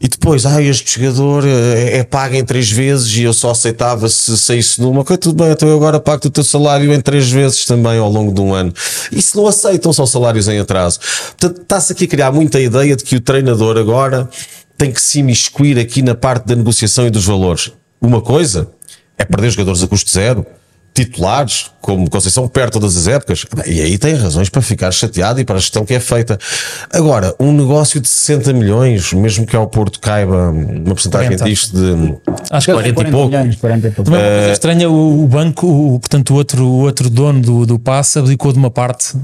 E 0.00 0.08
depois, 0.08 0.46
ah, 0.46 0.62
este 0.62 0.98
jogador 0.98 1.44
eh, 1.46 1.98
é 1.98 2.02
pago 2.02 2.34
em 2.34 2.42
três 2.42 2.70
vezes 2.70 3.14
e 3.14 3.24
eu 3.24 3.34
só 3.34 3.50
aceitava 3.50 4.08
se 4.08 4.38
saísse 4.38 4.80
numa. 4.80 5.02
Ok, 5.02 5.18
tudo 5.18 5.42
bem, 5.42 5.52
então 5.52 5.68
eu 5.68 5.76
agora 5.76 6.00
pago 6.00 6.26
o 6.26 6.30
teu 6.30 6.44
salário 6.44 6.94
em 6.94 7.00
três 7.00 7.30
vezes 7.30 7.66
também 7.66 7.98
ao 7.98 8.10
longo 8.10 8.32
de 8.32 8.40
um 8.40 8.54
ano. 8.54 8.72
E 9.12 9.20
se 9.20 9.36
não 9.36 9.46
aceitam, 9.46 9.92
são 9.92 10.06
salários 10.06 10.48
em 10.48 10.58
atraso. 10.58 10.98
Portanto, 11.38 11.60
está-se 11.60 11.92
aqui 11.92 12.04
a 12.04 12.08
criar 12.08 12.32
muita 12.32 12.58
ideia 12.58 12.96
de 12.96 13.04
que 13.04 13.16
o 13.16 13.20
treinador 13.20 13.76
agora 13.76 14.30
tem 14.78 14.90
que 14.90 15.00
se 15.00 15.18
imiscuir 15.18 15.78
aqui 15.78 16.00
na 16.00 16.14
parte 16.14 16.46
da 16.46 16.54
negociação 16.54 17.06
e 17.06 17.10
dos 17.10 17.26
valores. 17.26 17.72
Uma 18.00 18.22
coisa 18.22 18.68
é 19.18 19.24
perder 19.24 19.50
jogadores 19.50 19.82
a 19.82 19.88
custo 19.88 20.10
zero, 20.10 20.46
titulares, 20.94 21.70
como 21.80 22.10
Conceição, 22.10 22.48
perto 22.48 22.74
todas 22.74 22.96
as 22.96 23.06
épocas. 23.06 23.46
E 23.66 23.80
aí 23.80 23.96
tem 23.98 24.14
razões 24.14 24.48
para 24.48 24.60
ficar 24.60 24.90
chateado 24.90 25.40
e 25.40 25.44
para 25.44 25.56
a 25.56 25.58
gestão 25.58 25.84
que 25.84 25.94
é 25.94 26.00
feita. 26.00 26.38
Agora, 26.92 27.34
um 27.38 27.52
negócio 27.52 28.00
de 28.00 28.08
60 28.08 28.52
milhões, 28.52 29.12
mesmo 29.12 29.46
que 29.46 29.54
ao 29.54 29.68
Porto 29.68 30.00
caiba 30.00 30.50
uma 30.50 30.94
porcentagem 30.94 31.36
40. 31.36 31.44
disto 31.44 31.76
de 31.76 32.16
Acho 32.50 32.66
que 32.66 32.72
40 32.72 33.00
e 33.00 33.10
pouco. 33.10 33.28
milhões, 33.28 33.56
40 33.56 33.86
e 33.86 33.90
pouco. 33.90 34.10
Também 34.10 34.26
uma 34.26 34.36
coisa 34.38 34.52
estranha, 34.52 34.90
o, 34.90 35.24
o 35.24 35.28
banco, 35.28 35.66
o, 35.66 36.00
portanto, 36.00 36.30
o 36.30 36.34
outro, 36.34 36.64
o 36.64 36.80
outro 36.80 37.08
dono 37.08 37.40
do, 37.40 37.66
do 37.66 37.78
passe 37.78 38.18
abdicou 38.18 38.52
de 38.52 38.58
uma 38.58 38.70
parte. 38.70 39.14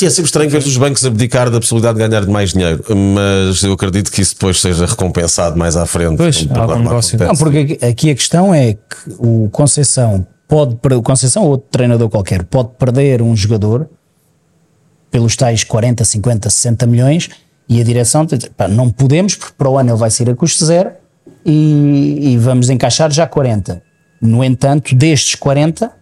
Sim, 0.00 0.06
é 0.06 0.10
sempre 0.10 0.28
estranho 0.28 0.48
ver 0.48 0.58
os 0.58 0.76
bancos 0.78 1.04
abdicar 1.04 1.50
da 1.50 1.60
possibilidade 1.60 1.98
de 1.98 2.08
ganhar 2.08 2.26
mais 2.26 2.54
dinheiro, 2.54 2.82
mas 2.88 3.62
eu 3.62 3.74
acredito 3.74 4.10
que 4.10 4.22
isso 4.22 4.32
depois 4.34 4.58
seja 4.58 4.86
recompensado 4.86 5.58
mais 5.58 5.76
à 5.76 5.84
frente. 5.84 6.16
Pois, 6.16 6.48
algum 6.54 6.78
negócio. 6.78 7.18
Não, 7.18 7.36
porque 7.36 7.78
aqui- 7.84 8.10
a 8.10 8.14
questão 8.14 8.54
é 8.54 8.72
que 8.72 8.78
o 9.18 9.50
Conceição 9.50 10.26
pode 10.48 10.76
perder, 10.76 10.96
o 10.96 11.02
Conceição 11.02 11.42
ou 11.42 11.50
outro 11.50 11.68
treinador 11.70 12.08
qualquer 12.08 12.44
pode 12.44 12.70
perder 12.78 13.20
um 13.20 13.36
jogador 13.36 13.90
pelos 15.10 15.36
tais 15.36 15.64
40, 15.64 16.02
50, 16.02 16.48
60 16.48 16.86
milhões 16.86 17.28
e 17.68 17.78
a 17.78 17.84
direção 17.84 18.24
diz, 18.24 18.38
pá, 18.56 18.66
não 18.68 18.88
podemos 18.88 19.34
porque 19.34 19.52
para 19.58 19.68
o 19.68 19.76
ano 19.76 19.90
ele 19.90 19.98
vai 19.98 20.10
sair 20.10 20.30
a 20.30 20.34
custo 20.34 20.64
zero 20.64 20.92
e, 21.44 22.32
e 22.32 22.38
vamos 22.38 22.70
encaixar 22.70 23.12
já 23.12 23.26
40. 23.26 23.82
No 24.22 24.42
entanto, 24.42 24.94
destes 24.94 25.34
40, 25.34 25.92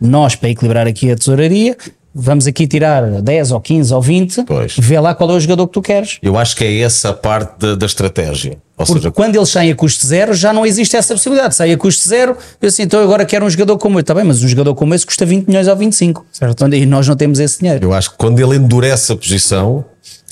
nós 0.00 0.34
para 0.34 0.48
equilibrar 0.48 0.86
aqui 0.86 1.10
a 1.10 1.14
tesouraria 1.16 1.76
vamos 2.18 2.46
aqui 2.46 2.66
tirar 2.66 3.02
10 3.20 3.52
ou 3.52 3.60
15 3.60 3.92
ou 3.94 4.00
20, 4.00 4.42
Pois. 4.44 4.74
vê 4.78 4.98
lá 4.98 5.14
qual 5.14 5.30
é 5.30 5.34
o 5.34 5.40
jogador 5.40 5.66
que 5.66 5.72
tu 5.74 5.82
queres. 5.82 6.18
Eu 6.22 6.36
acho 6.38 6.56
que 6.56 6.64
é 6.64 6.80
essa 6.80 7.10
a 7.10 7.12
parte 7.12 7.58
da, 7.58 7.74
da 7.74 7.86
estratégia. 7.86 8.58
Ou 8.78 8.84
Porque 8.84 9.00
seja, 9.00 9.10
quando 9.10 9.36
eles 9.36 9.48
saem 9.48 9.70
a 9.72 9.74
custo 9.74 10.06
zero, 10.06 10.34
já 10.34 10.52
não 10.52 10.64
existe 10.66 10.96
essa 10.96 11.14
possibilidade. 11.14 11.54
Sai 11.54 11.72
a 11.72 11.76
custo 11.78 12.06
zero, 12.08 12.36
eu 12.60 12.68
assim, 12.68 12.82
então 12.82 13.02
agora 13.02 13.24
quero 13.24 13.44
um 13.46 13.50
jogador 13.50 13.78
como 13.78 13.96
eu. 13.98 14.00
Está 14.00 14.14
bem, 14.14 14.24
mas 14.24 14.42
um 14.42 14.48
jogador 14.48 14.74
como 14.74 14.94
esse 14.94 15.04
custa 15.06 15.24
20 15.24 15.46
milhões 15.46 15.66
ou 15.68 15.76
25. 15.76 16.26
Certo. 16.32 16.58
Quando- 16.58 16.74
E 16.74 16.84
nós 16.86 17.06
não 17.08 17.16
temos 17.16 17.38
esse 17.38 17.58
dinheiro. 17.60 17.84
eu 17.84 17.92
acho 17.94 18.10
que 18.10 18.16
quando 18.16 18.38
ele 18.38 18.56
endurece 18.56 19.12
a 19.12 19.16
posição, 19.16 19.84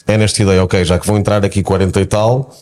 é 0.06 0.18
nesta 0.18 0.42
ideia, 0.42 0.62
ok, 0.62 0.84
já 0.84 0.98
que 0.98 1.06
vão 1.06 1.16
entrar 1.16 1.44
aqui 1.44 1.62
40 1.62 2.00
e 2.00 2.06
tal, 2.06 2.54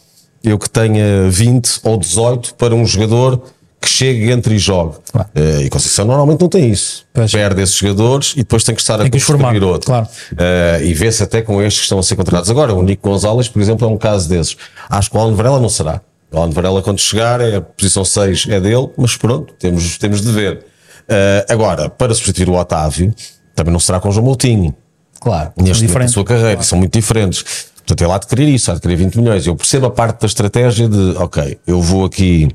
eu 0.45 0.57
que 0.59 0.71
tenha 0.71 1.29
20 1.29 1.81
ou 1.83 1.97
18 1.97 2.55
para 2.55 2.75
um 2.75 2.85
jogador 2.87 3.43
que 3.83 3.89
chegue, 3.89 4.31
entre 4.31 4.55
e 4.55 4.59
jogue. 4.59 4.97
Eh, 5.35 5.63
e 5.65 5.69
Conceição 5.71 6.05
normalmente 6.07 6.41
não 6.41 6.49
tem 6.49 6.71
isso. 6.71 7.05
Pois. 7.13 7.31
Perde 7.31 7.61
esses 7.63 7.75
jogadores 7.77 8.33
e 8.33 8.37
depois 8.39 8.65
tem 8.65 8.75
que 8.75 8.81
estar 8.81 8.95
a 8.95 9.09
Tem 9.09 9.11
os 9.15 9.25
construir 9.25 9.63
outro. 9.63 9.87
claro. 9.87 10.09
Eh, 10.39 10.81
e 10.85 10.95
vê-se 10.95 11.23
até 11.23 11.43
com 11.43 11.61
estes 11.61 11.81
que 11.81 11.85
estão 11.85 11.99
a 11.99 12.03
ser 12.03 12.17
contratados. 12.17 12.51
Agora, 12.51 12.73
o 12.75 12.83
Nico 12.83 13.09
Gonzalez, 13.09 13.49
por 13.49 13.61
exemplo, 13.61 13.87
é 13.87 13.91
um 13.91 13.99
caso 13.99 14.29
desses. 14.29 14.57
Acho 14.89 15.11
que 15.11 15.17
o 15.17 15.21
Alan 15.21 15.35
Varela 15.35 15.61
não 15.61 15.69
será. 15.69 16.01
O 16.31 16.39
Alan 16.39 16.51
Varela, 16.51 16.81
quando 16.83 16.99
chegar, 17.01 17.41
é 17.41 17.57
a 17.57 17.61
posição 17.61 18.05
6 18.05 18.47
é 18.49 18.59
dele, 18.61 18.89
mas 18.97 19.17
pronto, 19.17 19.53
temos, 19.59 19.99
temos 19.99 20.23
de 20.23 20.33
ver. 20.33 20.65
Eh, 21.09 21.47
agora, 21.49 21.91
para 21.91 22.15
substituir 22.15 22.49
o 22.49 22.55
Otávio, 22.55 23.15
também 23.55 23.73
não 23.73 23.81
será 23.81 24.01
com 24.01 24.09
o 24.09 24.13
João 24.13 24.25
Moutinho 24.27 24.75
Claro. 25.21 25.53
neste 25.57 25.85
momento 25.87 26.01
da 26.03 26.09
sua 26.09 26.25
carreira, 26.25 26.63
são 26.63 26.79
muito 26.79 26.93
diferentes. 26.99 27.45
Portanto, 27.77 28.03
ele 28.05 28.13
há 28.13 28.19
de 28.19 28.27
querer 28.29 28.49
isso, 28.49 28.71
há 28.71 28.75
de 28.75 28.81
querer 28.81 28.97
20 28.97 29.17
milhões. 29.19 29.47
Eu 29.47 29.57
percebo 29.57 29.87
a 29.87 29.91
parte 29.91 30.21
da 30.21 30.27
estratégia 30.27 30.89
de, 30.89 31.17
ok, 31.19 31.59
eu 31.67 31.81
vou 31.83 32.05
aqui 32.05 32.49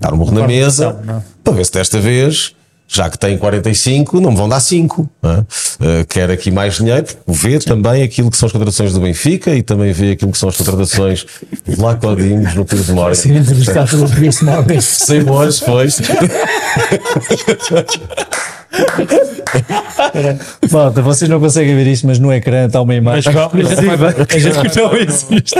dar 0.00 0.12
um 0.12 0.16
murro 0.16 0.32
na 0.32 0.46
mesa 0.46 0.96
para 1.42 1.52
ver 1.52 1.64
se 1.64 1.72
desta 1.72 2.00
vez, 2.00 2.54
já 2.88 3.08
que 3.08 3.18
tem 3.18 3.38
45, 3.38 4.20
não 4.20 4.32
me 4.32 4.36
vão 4.36 4.48
dar 4.48 4.60
5. 4.60 5.08
não 5.22 5.30
é? 5.30 5.44
Eh, 5.80 6.04
quero 6.08 6.32
aqui 6.32 6.50
mais 6.50 6.76
dinheiro, 6.76 7.06
vê 7.26 7.58
também 7.58 8.02
aquilo 8.02 8.30
que 8.30 8.36
são 8.36 8.46
as 8.46 8.52
contratações 8.52 8.92
do 8.92 9.00
Benfica 9.00 9.54
e 9.54 9.62
também 9.62 9.92
vê 9.92 10.12
aquilo 10.12 10.32
que 10.32 10.38
são 10.38 10.48
as 10.48 10.56
contratações 10.56 11.26
de 11.66 11.80
lá 11.80 11.94
Codinhos 11.94 12.54
no 12.54 12.64
Pires 12.64 12.86
de 12.86 12.92
entrevistado 13.38 13.90
pelo 13.90 14.08
Morgan. 14.42 14.80
Sem 14.80 15.30
hoje, 15.30 15.64
foi. 15.64 15.88
Malta, 20.70 21.02
vocês 21.02 21.28
não 21.28 21.40
conseguem 21.40 21.74
ver 21.74 21.86
isto, 21.88 22.06
mas 22.06 22.18
no 22.18 22.32
ecrã 22.32 22.66
está 22.66 22.80
uma 22.80 22.94
imagem. 22.94 23.32
Mas 23.32 23.34
calma, 23.34 23.60
exclusiva 23.60 24.12
que 24.26 24.80
não 24.80 24.96
existe. 24.96 25.54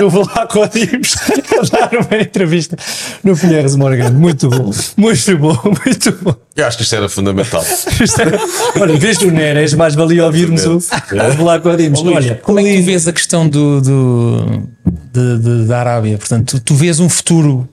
Eu 0.00 0.10
vou 0.10 0.26
lá 0.26 0.46
com 0.46 0.62
a 0.62 0.66
Dimos 0.66 1.14
a 1.18 1.60
dar 1.76 1.90
uma 1.94 2.20
entrevista 2.20 2.76
no 3.22 3.36
Pinheiros 3.36 3.76
Morgan. 3.76 4.10
Muito 4.12 4.48
bom, 4.48 4.70
muito 4.96 5.38
bom, 5.38 5.58
muito 5.84 6.12
bom. 6.22 6.34
Eu 6.56 6.66
acho 6.66 6.76
que 6.78 6.82
isto 6.84 6.94
era 6.94 7.08
fundamental. 7.08 7.64
Isto 8.00 8.22
é- 8.22 8.80
Olha, 8.80 8.92
em 8.92 8.98
vez 8.98 9.18
do 9.18 9.30
Neres, 9.30 9.74
mais 9.74 9.94
valia 9.94 10.24
ouvirmos 10.24 10.64
o. 10.66 10.78
Vou 11.36 11.46
lá 11.46 11.58
com 11.58 11.68
a 11.68 11.76
Dimos. 11.76 12.00
Olha, 12.02 12.40
Como 12.42 12.60
é 12.60 12.62
que 12.62 12.78
tu 12.80 12.84
vês 12.84 13.08
a 13.08 13.12
questão 13.12 13.48
do, 13.48 13.80
do- 13.80 14.62
de- 15.12 15.38
de- 15.38 15.64
da 15.66 15.80
Arábia? 15.80 16.16
Portanto, 16.18 16.58
tu, 16.58 16.64
tu 16.64 16.74
vês 16.74 17.00
um 17.00 17.08
futuro 17.08 17.68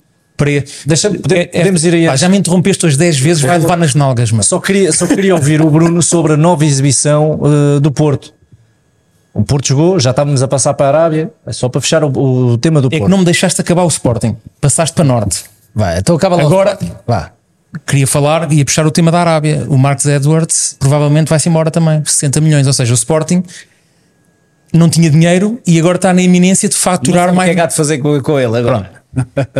para. 0.45 0.63
Deixa- 0.85 1.09
pode- 1.09 1.35
É- 1.35 1.41
é- 1.41 1.45
podemos 1.45 1.83
ir 1.85 1.93
aí 1.93 2.05
pá, 2.07 2.15
já 2.15 2.27
me 2.29 2.37
interrompeste 2.37 2.85
hoje 2.85 2.97
10 2.97 3.19
vezes, 3.19 3.43
vai 3.43 3.57
levar 3.59 3.77
nas 3.77 3.93
nalgas, 3.95 4.31
mas 4.31 4.45
Só 4.47 4.59
queria, 4.59 4.91
só 4.91 5.05
queria 5.05 5.35
ouvir 5.35 5.61
o 5.61 5.69
Bruno 5.69 6.01
sobre 6.01 6.33
a 6.33 6.37
nova 6.37 6.65
exibição 6.65 7.39
eh, 7.43 7.79
do 7.79 7.91
Porto. 7.91 8.33
O 9.33 9.43
Porto 9.43 9.67
jogou, 9.67 9.99
já 9.99 10.09
estávamos 10.09 10.41
a 10.43 10.47
passar 10.47 10.73
para 10.73 10.87
a 10.97 11.01
Arábia, 11.01 11.31
é 11.45 11.53
só 11.53 11.69
para 11.69 11.79
fechar 11.79 12.03
o, 12.03 12.09
o 12.11 12.57
tema 12.57 12.81
do 12.81 12.87
é 12.87 12.91
que 12.91 12.97
Porto. 12.99 13.09
não 13.11 13.19
me 13.19 13.25
deixaste 13.25 13.61
acabar 13.61 13.83
o 13.83 13.87
Sporting. 13.87 14.35
Passaste 14.59 14.93
para 14.93 15.05
Norte. 15.05 15.43
Vai, 15.73 15.99
então 15.99 16.15
acaba 16.15 16.35
lá. 16.35 16.43
Agora- 16.43 16.77
Vá. 17.07 17.31
Queria 17.87 18.05
falar, 18.05 18.51
ia 18.51 18.65
puxar 18.65 18.85
o 18.85 18.91
tema 18.91 19.09
da 19.09 19.21
Arábia. 19.21 19.65
O 19.69 19.77
Marcos 19.77 20.05
Edwards 20.05 20.75
provavelmente 20.77 21.29
vai-se 21.29 21.47
embora 21.47 21.71
também, 21.71 22.03
60 22.03 22.41
milhões. 22.41 22.67
Ou 22.67 22.73
seja, 22.73 22.91
o 22.91 22.95
Sporting 22.95 23.41
não 24.73 24.89
tinha 24.89 25.09
dinheiro 25.09 25.57
e 25.65 25.79
agora 25.79 25.95
está 25.95 26.13
na 26.13 26.21
iminência 26.21 26.67
de 26.67 26.75
faturar 26.75 27.25
O 27.25 27.27
que 27.27 27.33
é 27.33 27.37
mais. 27.37 27.55
que 27.55 27.61
há 27.61 27.65
de 27.65 27.75
fazer 27.75 27.99
com, 27.99 28.19
com 28.21 28.37
ele 28.37 28.57
agora? 28.57 29.00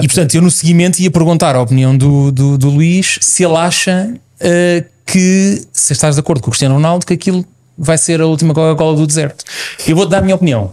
E 0.02 0.08
portanto, 0.08 0.36
eu 0.36 0.42
no 0.42 0.50
seguimento 0.52 1.00
ia 1.02 1.12
perguntar 1.12 1.56
a 1.56 1.62
opinião 1.62 1.96
do, 1.98 2.32
do, 2.32 2.58
do 2.58 2.70
Luís 2.70 3.18
se 3.22 3.44
ele 3.44 3.56
acha 3.58 4.14
eh, 4.40 4.86
que, 5.06 5.62
se 5.74 5.92
estás 5.94 6.16
de 6.16 6.22
acordo 6.22 6.42
com 6.42 6.48
o 6.48 6.52
Cristiano 6.52 6.76
Ronaldo, 6.76 7.06
que 7.06 7.14
aquilo 7.14 7.46
vai 7.78 7.98
ser 7.98 8.22
a 8.22 8.26
última 8.26 8.54
Coca-Cola 8.54 8.96
do 8.96 9.06
deserto. 9.06 9.44
Eu 9.88 9.96
vou-te 9.96 10.10
dar 10.10 10.20
a 10.20 10.22
minha 10.22 10.36
opinião. 10.36 10.72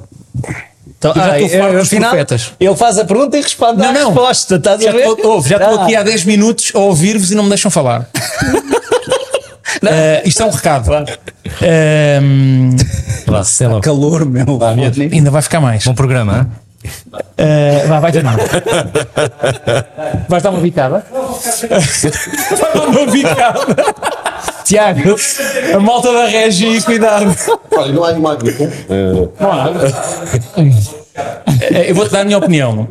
Então, 0.99 1.13
Eu 1.13 1.17
já 1.23 1.41
estou 1.41 1.61
farto 1.61 1.73
dos 1.77 1.87
afinal, 1.87 2.11
profetas. 2.11 2.53
Ele 2.59 2.77
faz 2.77 2.99
a 2.99 3.05
pergunta 3.05 3.37
e 3.39 3.43
responde 3.43 3.79
Não, 3.81 3.89
à 3.89 3.93
não. 3.93 4.07
resposta. 4.09 4.57
Estás 4.57 4.83
Já 4.83 4.91
a 4.91 4.93
ver? 4.93 5.07
estou, 5.07 5.33
ouve, 5.33 5.49
já 5.49 5.57
estou 5.57 5.79
Ah. 5.79 5.85
aqui 5.85 5.95
há 5.97 6.03
10 6.03 6.25
minutos 6.25 6.73
a 6.75 6.79
ouvir-vos 6.79 7.31
e 7.31 7.35
não 7.35 7.43
me 7.45 7.49
deixam 7.51 7.71
falar. 7.71 8.09
Eh, 9.81 10.23
isto 10.25 10.43
é 10.43 10.47
um 10.47 10.51
recado. 10.51 10.91
Ehm, 11.63 12.75
Vá, 13.27 13.45
sei 13.45 13.69
lá. 13.69 13.81
Calor, 13.81 14.25
meu. 14.27 14.59
ainda 15.13 15.31
vai 15.31 15.41
ficar 15.43 15.61
mais. 15.61 15.85
Bom 15.85 15.95
programa, 15.95 16.51
Eh, 17.37 17.85
vai, 17.87 18.01
vai 18.01 18.13
tomar. 18.13 18.37
Vais 20.29 20.43
dar 20.43 20.51
uma 20.51 20.61
bicada? 20.61 21.05
Vai 21.11 22.73
dar 22.75 22.89
uma 22.89 23.07
bicada. 23.11 23.77
Tiago, 24.65 25.17
a 25.75 25.81
malta 25.81 26.13
da 26.13 26.27
Regi, 26.27 26.81
cuidado. 26.83 27.35
Olha, 27.77 27.93
não 27.93 28.05
há 28.05 28.11
nenhuma 28.13 28.35
aqui. 28.35 28.49
Eh, 31.71 31.91
Eu 31.91 31.95
vou-te 31.95 32.13
dar 32.13 32.21
a 32.21 32.25
minha 32.25 32.39
opinião, 32.39 32.89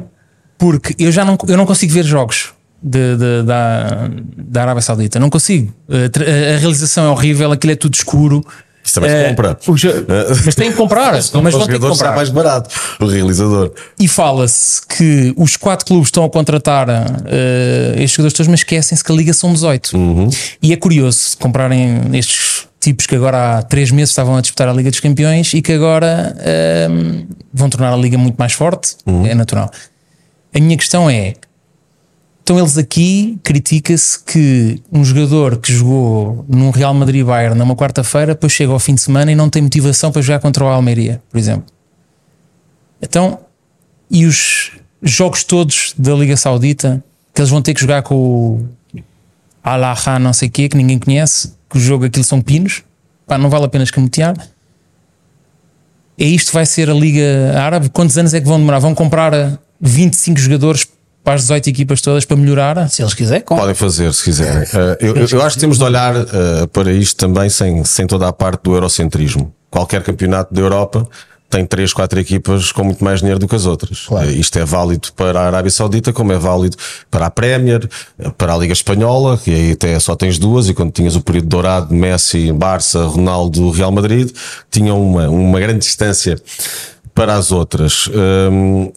porque 0.57 0.95
eu 0.99 1.11
já 1.11 1.23
não, 1.23 1.37
eu 1.47 1.57
não 1.57 1.65
consigo 1.65 1.93
ver 1.93 2.03
jogos 2.03 2.49
de, 2.81 3.15
de- 3.15 3.43
da, 3.43 4.09
da 4.37 4.61
Arábia 4.63 4.81
Saudita. 4.81 5.19
Não 5.19 5.29
consigo. 5.29 5.73
Eh, 5.89 6.09
tra- 6.09 6.25
A 6.25 6.57
realização 6.57 7.05
é 7.05 7.09
horrível, 7.09 7.51
aquilo 7.51 7.73
é 7.73 7.75
tudo 7.75 7.93
escuro. 7.93 8.43
Isso 8.87 8.95
também 8.95 9.09
se 9.09 9.15
Eh, 9.17 9.29
compra. 9.29 9.57
jo- 9.75 10.05
Mas 10.45 10.55
tem 10.55 10.71
que 10.71 10.77
comprar, 10.77 11.11
mas 11.13 11.29
vão 11.29 11.41
ter 11.41 11.67
que 11.67 11.73
está 11.75 11.89
comprar. 11.89 12.15
mais 12.15 12.29
barato, 12.29 12.69
o 12.99 13.05
realizador. 13.05 13.71
E 13.99 14.07
fala-se 14.07 14.81
que 14.87 15.33
os 15.37 15.57
quatro 15.57 15.85
clubes 15.85 16.07
estão 16.07 16.23
a 16.23 16.29
contratar 16.29 16.87
eh, 16.89 17.93
estes 17.95 18.11
jogadores 18.11 18.33
todos, 18.33 18.47
mas 18.47 18.61
esquecem-se 18.61 19.03
que 19.03 19.11
a 19.11 19.15
liga 19.15 19.33
são 19.33 19.51
18. 19.53 19.91
E 20.63 20.71
é 20.71 20.77
curioso 20.77 21.17
se 21.19 21.37
comprarem 21.37 22.01
estes 22.13 22.65
tipos 22.79 23.05
que 23.05 23.15
agora 23.15 23.57
há 23.57 23.61
três 23.63 23.91
meses 23.91 24.11
estavam 24.11 24.37
a 24.37 24.41
disputar 24.41 24.69
a 24.69 24.73
Liga 24.73 24.89
dos 24.89 24.99
Campeões 25.01 25.53
e 25.53 25.61
que 25.61 25.73
agora 25.73 26.33
ehm, 26.39 27.25
vão 27.53 27.69
tornar 27.69 27.91
a 27.91 27.97
liga 27.97 28.17
muito 28.17 28.37
mais 28.37 28.53
forte. 28.53 28.95
É 29.29 29.35
natural. 29.35 29.69
A 30.55 30.59
minha 30.59 30.77
questão 30.77 31.09
é. 31.09 31.33
Então 32.47 32.57
eles 32.57 32.77
aqui 32.77 33.37
critica-se 33.43 34.23
que 34.23 34.81
um 34.89 35.03
jogador 35.03 35.57
que 35.57 35.73
jogou 35.73 36.45
num 36.47 36.69
Real 36.69 36.93
Madrid 36.93 37.25
Bayern 37.25 37.59
numa 37.59 37.75
quarta-feira, 37.75 38.33
depois 38.33 38.53
chega 38.53 38.71
ao 38.71 38.79
fim 38.79 38.95
de 38.95 39.01
semana 39.01 39.29
e 39.29 39.35
não 39.35 39.49
tem 39.49 39.61
motivação 39.61 40.13
para 40.13 40.21
jogar 40.21 40.39
contra 40.39 40.63
o 40.63 40.67
Almeria, 40.69 41.21
por 41.29 41.37
exemplo. 41.37 41.65
Então, 43.01 43.37
e 44.09 44.25
os 44.25 44.71
jogos 45.03 45.43
todos 45.43 45.93
da 45.97 46.13
Liga 46.13 46.37
Saudita 46.37 47.03
que 47.33 47.41
eles 47.41 47.49
vão 47.49 47.61
ter 47.61 47.73
que 47.73 47.81
jogar 47.81 48.01
com 48.01 48.15
o 48.15 48.65
Al-Ahly 49.61 50.23
não 50.23 50.31
sei 50.31 50.47
o 50.47 50.51
quê, 50.51 50.69
que 50.69 50.77
ninguém 50.77 50.97
conhece, 50.97 51.53
que 51.69 51.77
o 51.77 51.81
jogo 51.81 52.05
aquilo 52.05 52.23
são 52.23 52.41
pinos, 52.41 52.81
pá, 53.25 53.37
não 53.37 53.49
vale 53.49 53.65
a 53.65 53.67
pena 53.67 53.83
escamotear. 53.83 54.33
É 56.17 56.23
isto 56.23 56.53
vai 56.53 56.65
ser 56.65 56.89
a 56.89 56.93
Liga 56.93 57.59
Árabe? 57.59 57.89
Quantos 57.89 58.17
anos 58.17 58.33
é 58.33 58.39
que 58.39 58.47
vão 58.47 58.57
demorar? 58.57 58.79
Vão 58.79 58.95
comprar 58.95 59.33
eh, 59.33 59.57
25 59.81 60.39
jogadores 60.39 60.87
para 61.27 61.33
as 61.35 61.41
18 61.41 61.69
equipas 61.69 61.99
todas 61.99 62.23
para 62.23 62.37
melhorar? 62.37 62.89
Se 62.89 63.01
eles 63.01 63.13
quiserem, 63.13 63.41
compra. 63.43 63.63
Podem 63.63 63.75
fazer, 63.75 64.13
se 64.13 64.23
quiserem. 64.23 64.61
Eh, 64.73 64.97
eu, 65.01 65.15
eu- 65.17 65.27
eu 65.29 65.41
acho 65.41 65.55
que 65.57 65.59
temos 65.59 65.77
de 65.77 65.83
olhar 65.83 66.15
eh, 66.15 66.25
para 66.71 66.89
isto 66.93 67.17
também 67.17 67.49
sem, 67.49 67.83
sem 67.83 68.07
toda 68.07 68.29
a 68.29 68.31
parte 68.31 68.61
do 68.63 68.73
eurocentrismo. 68.73 69.53
Qualquer 69.69 70.01
campeonato 70.03 70.53
da 70.53 70.61
Europa 70.61 71.05
tem 71.49 71.65
três, 71.65 71.91
quatro 71.91 72.17
equipas 72.17 72.71
com 72.71 72.85
muito 72.85 73.03
mais 73.03 73.19
dinheiro 73.19 73.39
do 73.41 73.45
que 73.47 73.55
as 73.57 73.65
outras. 73.65 74.07
Eh, 74.21 74.31
isto 74.35 74.57
é 74.57 74.63
válido 74.63 75.09
para 75.17 75.41
a 75.41 75.47
Arábia 75.47 75.69
Saudita, 75.69 76.13
como 76.13 76.31
é 76.31 76.37
válido 76.37 76.77
para 77.11 77.25
a 77.25 77.29
Premier, 77.29 77.89
para 78.37 78.53
a 78.53 78.57
Liga 78.57 78.71
Espanhola, 78.71 79.37
que 79.37 79.51
aí 79.51 79.71
até 79.73 79.99
só 79.99 80.15
tens 80.15 80.39
duas, 80.39 80.69
e 80.69 80.73
quando 80.73 80.93
tinhas 80.93 81.17
o 81.17 81.21
período 81.21 81.49
dourado, 81.49 81.93
Messi, 81.93 82.53
Barça, 82.53 83.03
Ronaldo, 83.03 83.69
Real 83.71 83.91
Madrid, 83.91 84.31
tinham 84.71 85.01
uma, 85.03 85.27
uma 85.27 85.59
grande 85.59 85.79
distância 85.79 86.37
para 87.13 87.33
as 87.35 87.51
outras. 87.51 88.09
Hum, 88.49 88.93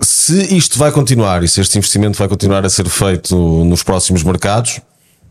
se 0.00 0.54
isto 0.54 0.78
vai 0.78 0.92
continuar 0.92 1.42
e 1.42 1.48
se 1.48 1.60
este 1.60 1.78
investimento 1.78 2.18
vai 2.18 2.28
continuar 2.28 2.64
a 2.64 2.68
ser 2.68 2.88
feito 2.88 3.36
nos 3.64 3.82
próximos 3.82 4.22
mercados, 4.22 4.80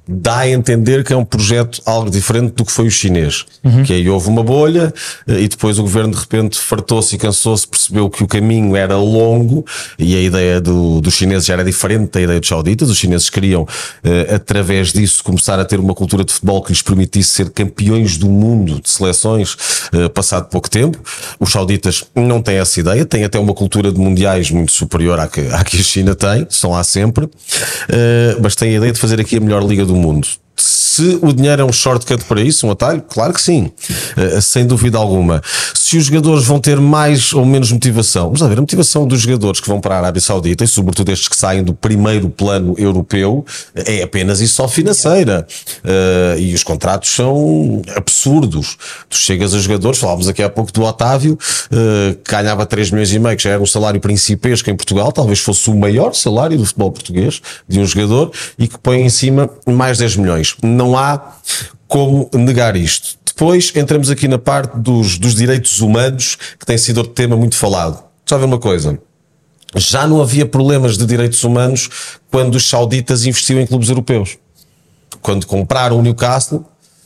dá 0.08 0.40
a 0.40 0.50
entender 0.50 1.04
que 1.04 1.12
é 1.12 1.18
um 1.18 1.26
projeto 1.26 1.82
algo 1.86 2.10
diferente 2.10 2.54
do 2.54 2.66
que 2.66 2.72
foi 2.72 2.88
o 2.88 2.92
chinês. 2.92 3.46
Que 3.84 3.94
aí 3.94 4.10
houve 4.10 4.30
uma 4.30 4.44
bolha 4.44 4.94
eh, 5.28 5.42
e 5.42 5.48
depois 5.48 5.80
o 5.80 5.82
governo 5.82 6.14
de 6.14 6.20
repente 6.20 6.60
fartou-se 6.60 7.16
e 7.16 7.18
cansou-se, 7.18 7.68
percebeu 7.68 8.10
que 8.10 8.24
o 8.24 8.28
caminho 8.28 8.76
era 8.76 8.98
longo 8.98 9.66
e 9.98 10.16
a 10.16 10.22
ideia 10.22 10.62
do, 10.62 11.02
dos 11.02 11.14
chineses 11.16 11.46
já 11.46 11.54
era 11.54 11.64
diferente 11.64 12.12
da 12.12 12.22
ideia 12.22 12.40
dos 12.40 12.50
sauditas. 12.50 12.90
Os 12.90 12.98
chineses 12.98 13.30
queriam, 13.30 13.68
eh, 14.04 14.36
através 14.36 14.94
disso, 14.94 15.24
começar 15.24 15.60
a 15.60 15.66
ter 15.66 15.80
uma 15.80 15.94
cultura 15.96 16.24
de 16.24 16.32
futebol 16.32 16.62
que 16.62 16.72
lhes 16.72 16.82
permitisse 16.82 17.30
ser 17.30 17.50
campeões 17.50 18.18
do 18.18 18.30
mundo 18.30 18.80
de 18.82 18.90
seleções, 18.90 19.58
eh, 19.94 20.10
passado 20.10 20.50
pouco 20.50 20.70
tempo. 20.70 21.00
Os 21.40 21.52
sauditas 21.52 22.04
não 22.16 22.42
têm 22.42 22.58
essa 22.58 22.80
ideia, 22.80 23.06
têm 23.06 23.24
até 23.24 23.40
uma 23.40 23.54
cultura 23.54 23.92
de 23.92 24.00
mundiais 24.00 24.52
muito 24.52 24.72
superior 24.72 25.20
à 25.20 25.28
que, 25.28 25.42
à 25.52 25.64
que 25.64 25.78
a 25.78 25.84
China 25.84 26.14
tem, 26.14 26.46
estão 26.50 26.72
lá 26.72 26.84
sempre, 26.84 27.28
eh, 27.90 28.38
mas 28.42 28.56
têm 28.56 28.74
a 28.74 28.78
ideia 28.78 28.94
de 28.94 29.00
fazer 29.00 29.20
aqui 29.20 29.38
a 29.38 29.40
melhor 29.40 29.64
liga 29.64 29.86
do 29.86 29.95
mundo. 29.96 30.28
Se 30.58 31.20
o 31.22 31.34
dinheiro 31.34 31.62
é 31.62 31.66
um 31.66 31.74
shortcut 31.74 32.24
para 32.24 32.42
isso, 32.42 32.66
um 32.66 32.72
atalho, 32.72 33.02
claro 33.02 33.34
que 33.34 33.42
sim, 33.42 33.72
uh, 34.18 34.42
sem 34.42 34.66
dúvida 34.66 34.98
alguma. 34.98 35.42
Se 35.74 35.98
os 35.98 36.06
jogadores 36.06 36.46
vão 36.46 36.60
ter 36.60 36.80
mais 36.80 37.34
ou 37.34 37.46
menos 37.46 37.72
motivação, 37.72 38.26
vamos 38.26 38.40
lá 38.40 38.48
ver, 38.48 38.58
a 38.58 38.62
motivação 38.62 39.06
dos 39.06 39.20
jogadores 39.20 39.60
que 39.60 39.68
vão 39.68 39.82
para 39.82 39.96
a 39.96 39.98
Arábia 39.98 40.22
Saudita, 40.22 40.64
e 40.64 40.68
sobretudo 40.68 41.12
estes 41.12 41.28
que 41.28 41.36
saem 41.36 41.64
do 41.64 41.74
primeiro 41.74 42.30
plano 42.30 42.76
europeu, 42.78 43.46
é 43.76 44.04
apenas 44.04 44.40
e 44.40 44.48
só 44.48 44.68
financeira. 44.68 45.46
Uh, 45.84 46.40
e 46.40 46.54
os 46.54 46.64
contratos 46.64 47.12
são 47.12 47.82
absurdos. 47.96 48.78
Tu 49.10 49.18
chegas 49.18 49.54
a 49.54 49.60
jogadores, 49.60 50.00
falávamos 50.00 50.30
aqui 50.30 50.42
há 50.42 50.50
pouco 50.50 50.72
do 50.72 50.84
Otávio, 50.84 51.34
uh, 51.34 52.16
que 52.16 52.32
ganhava 52.32 52.66
3 52.66 52.92
milhões 52.92 53.12
e 53.12 53.20
meio, 53.20 53.36
que 53.36 53.44
já 53.44 53.52
era 53.52 53.62
um 53.62 53.66
salário 53.66 54.00
principesco 54.00 54.70
em 54.70 54.76
Portugal, 54.76 55.12
talvez 55.12 55.40
fosse 55.40 55.70
o 55.70 55.76
maior 55.76 56.14
salário 56.14 56.58
do 56.58 56.66
futebol 56.66 56.92
português, 56.92 57.42
de 57.68 57.80
um 57.80 57.86
jogador, 57.86 58.32
e 58.58 58.68
que 58.68 58.78
põe 58.78 59.02
em 59.02 59.10
cima 59.10 59.50
mais 59.68 59.98
10 59.98 60.16
milhões. 60.16 60.45
Não 60.62 60.98
há 60.98 61.34
como 61.88 62.30
negar 62.34 62.76
isto. 62.76 63.18
Depois 63.26 63.72
entramos 63.76 64.10
aqui 64.10 64.28
na 64.28 64.38
parte 64.38 64.78
dos, 64.78 65.18
dos 65.18 65.36
direitos 65.36 65.82
humanos, 65.82 66.38
que 66.60 66.66
tem 66.66 66.78
sido 66.78 66.98
outro 67.00 67.14
tema 67.14 67.36
muito 67.36 67.56
falado. 67.56 68.04
Ver 68.30 68.46
uma 68.46 68.60
coisa. 68.60 69.00
Já 69.76 70.08
não 70.08 70.22
havia 70.22 70.46
problemas 70.46 70.98
de 70.98 71.06
direitos 71.06 71.44
humanos 71.44 71.90
quando 72.32 72.56
os 72.56 72.68
sauditas 72.68 73.26
investiam 73.26 73.60
em 73.60 73.68
clubes 73.68 73.90
europeus. 73.90 74.38
Quando 75.22 75.46
compraram 75.46 76.00
o 76.00 76.02
Newcastle, 76.02 76.66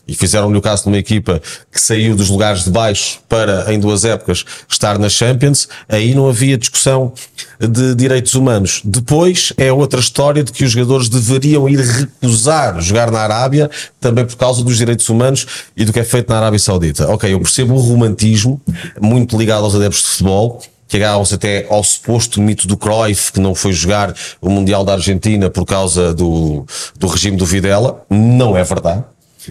e 0.10 0.15
fizeram 0.15 0.48
o 0.48 0.52
Newcastle 0.52 0.91
uma 0.91 0.98
equipa 0.98 1.41
que 1.72 1.80
saiu 1.80 2.15
dos 2.15 2.30
lugares 2.30 2.64
de 2.64 2.72
baixo 2.72 3.19
para, 3.30 3.72
em 3.72 3.80
duas 3.80 4.03
épocas, 4.03 4.44
estar 4.68 4.98
na 4.98 5.07
Champions, 5.07 5.69
aí 5.88 6.15
não 6.15 6.27
havia 6.27 6.57
discussão 6.57 7.14
de 7.60 7.94
direitos 7.94 8.34
humanos. 8.34 8.81
Depois 8.84 9.53
é 9.57 9.72
outra 9.72 9.99
história 9.99 10.44
de 10.44 10.52
que 10.52 10.64
os 10.64 10.72
jogadores 10.72 11.10
deveriam 11.10 11.69
ir 11.69 11.80
recusar 11.80 12.81
jogar 12.81 13.11
na 13.11 13.19
Arábia, 13.19 13.69
também 13.99 14.26
por 14.26 14.36
causa 14.36 14.64
dos 14.64 14.77
direitos 14.77 15.07
humanos 15.10 15.45
e 15.77 15.86
do 15.86 15.94
que 15.94 15.99
é 15.99 16.03
feito 16.03 16.30
na 16.30 16.38
Arábia 16.38 16.60
Saudita. 16.60 17.07
Ok, 17.11 17.31
eu 17.31 17.40
percebo 17.40 17.76
o 17.76 17.80
romantismo, 17.80 18.60
muito 18.99 19.38
ligado 19.38 19.64
aos 19.64 19.76
adeptos 19.76 20.02
de 20.02 20.07
futebol, 20.10 20.61
que 20.88 20.98
agarram-se 20.98 21.36
até 21.36 21.68
ao 21.69 21.84
suposto 21.84 22.41
mito 22.41 22.68
do 22.68 22.76
Cruyff, 22.76 23.31
que 23.31 23.40
não 23.40 23.53
foi 23.53 23.72
jogar 23.72 24.14
o 24.41 24.49
Mundial 24.49 24.84
da 24.84 24.94
Argentina 24.94 25.48
por 25.49 25.64
causa 25.64 26.15
do, 26.15 26.65
do 26.98 27.07
regime 27.07 27.38
do 27.38 27.45
Videla. 27.45 28.03
Não 28.10 28.57
é 28.57 28.64
verdade. 28.64 29.03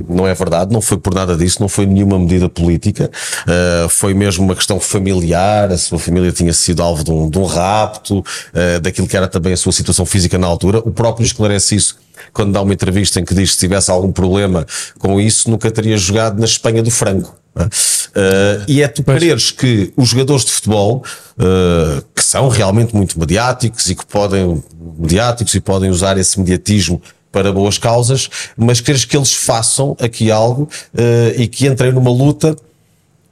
Não 0.09 0.27
é 0.27 0.35
verdade, 0.35 0.73
não 0.73 0.81
foi 0.81 0.99
por 0.99 1.15
nada 1.15 1.37
disso, 1.37 1.59
não 1.61 1.69
foi 1.69 1.87
nenhuma 1.87 2.19
medida 2.19 2.49
política, 2.49 3.11
uh, 3.47 3.89
foi 3.89 4.15
mesmo 4.15 4.45
uma 4.45 4.55
questão 4.55 4.79
familiar, 4.81 5.71
a 5.73 5.79
sua 5.79 5.99
família 5.99 6.33
tinha 6.33 6.53
sido 6.53 6.83
alvo 6.83 7.05
de 7.05 7.11
um, 7.11 7.29
de 7.29 7.39
um 7.39 7.45
rapto, 7.45 8.19
uh, 8.19 8.81
daquilo 8.81 9.07
que 9.07 9.17
era 9.17 9.29
também 9.29 9.53
a 9.53 9.57
sua 9.57 9.73
situação 9.73 10.05
física 10.05 10.39
na 10.39 10.47
altura. 10.47 10.79
O 10.79 10.91
próprio 10.91 11.25
esclarece 11.25 11.77
isso 11.77 11.97
quando 12.33 12.53
dá 12.53 12.63
uma 12.63 12.73
entrevista 12.73 13.21
em 13.21 13.25
que 13.25 13.35
diz 13.35 13.51
que 13.51 13.55
se 13.55 13.61
tivesse 13.61 13.91
algum 13.91 14.13
problema 14.13 14.67
com 14.99 15.21
isso, 15.21 15.51
nunca 15.51 15.71
teria 15.71 15.97
jogado 15.97 16.39
na 16.39 16.45
Espanha 16.45 16.83
do 16.83 16.91
Franco. 16.91 17.39
Uh, 17.59 18.65
e 18.69 18.83
é 18.83 18.89
tu 18.89 19.03
quereres 19.03 19.51
que 19.51 19.93
os 19.97 20.09
jogadores 20.09 20.45
de 20.45 20.53
futebol, 20.53 21.05
uh, 21.39 22.03
que 22.15 22.23
são 22.23 22.49
realmente 22.49 22.95
muito 22.95 23.19
mediáticos 23.19 23.91
e 23.91 23.95
que 23.95 24.07
podem, 24.07 24.63
mediáticos 24.99 25.55
e 25.55 25.61
podem 25.61 25.91
usar 25.91 26.17
esse 26.19 26.39
mediatismo 26.39 27.03
para 27.39 27.53
boas 27.53 27.79
causas, 27.79 28.29
mas 28.57 28.81
queres 28.81 29.05
que 29.05 29.17
eles 29.17 29.33
façam 29.33 29.97
aqui 30.01 30.29
algo 30.29 30.65
uh, 30.65 31.41
e 31.41 31.47
que 31.47 31.69
entrem 31.69 31.93
numa 31.93 32.11
luta 32.11 32.57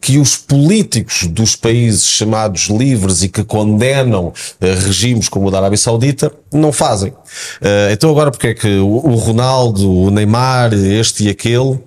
que 0.00 0.16
os 0.16 0.36
políticos 0.36 1.26
dos 1.26 1.56
países 1.56 2.06
chamados 2.06 2.68
livres 2.68 3.24
e 3.24 3.28
que 3.28 3.42
condenam 3.42 4.26
uh, 4.26 4.32
regimes 4.60 5.28
como 5.28 5.48
o 5.48 5.50
da 5.50 5.58
Arábia 5.58 5.76
Saudita 5.76 6.30
não 6.52 6.70
fazem. 6.70 7.10
Uh, 7.10 7.90
então 7.90 8.08
agora 8.10 8.30
porque 8.30 8.46
é 8.46 8.54
que 8.54 8.76
o, 8.78 8.86
o 8.86 9.16
Ronaldo, 9.16 9.90
o 9.90 10.08
Neymar, 10.08 10.72
este 10.72 11.24
e 11.24 11.28
aquele 11.28 11.80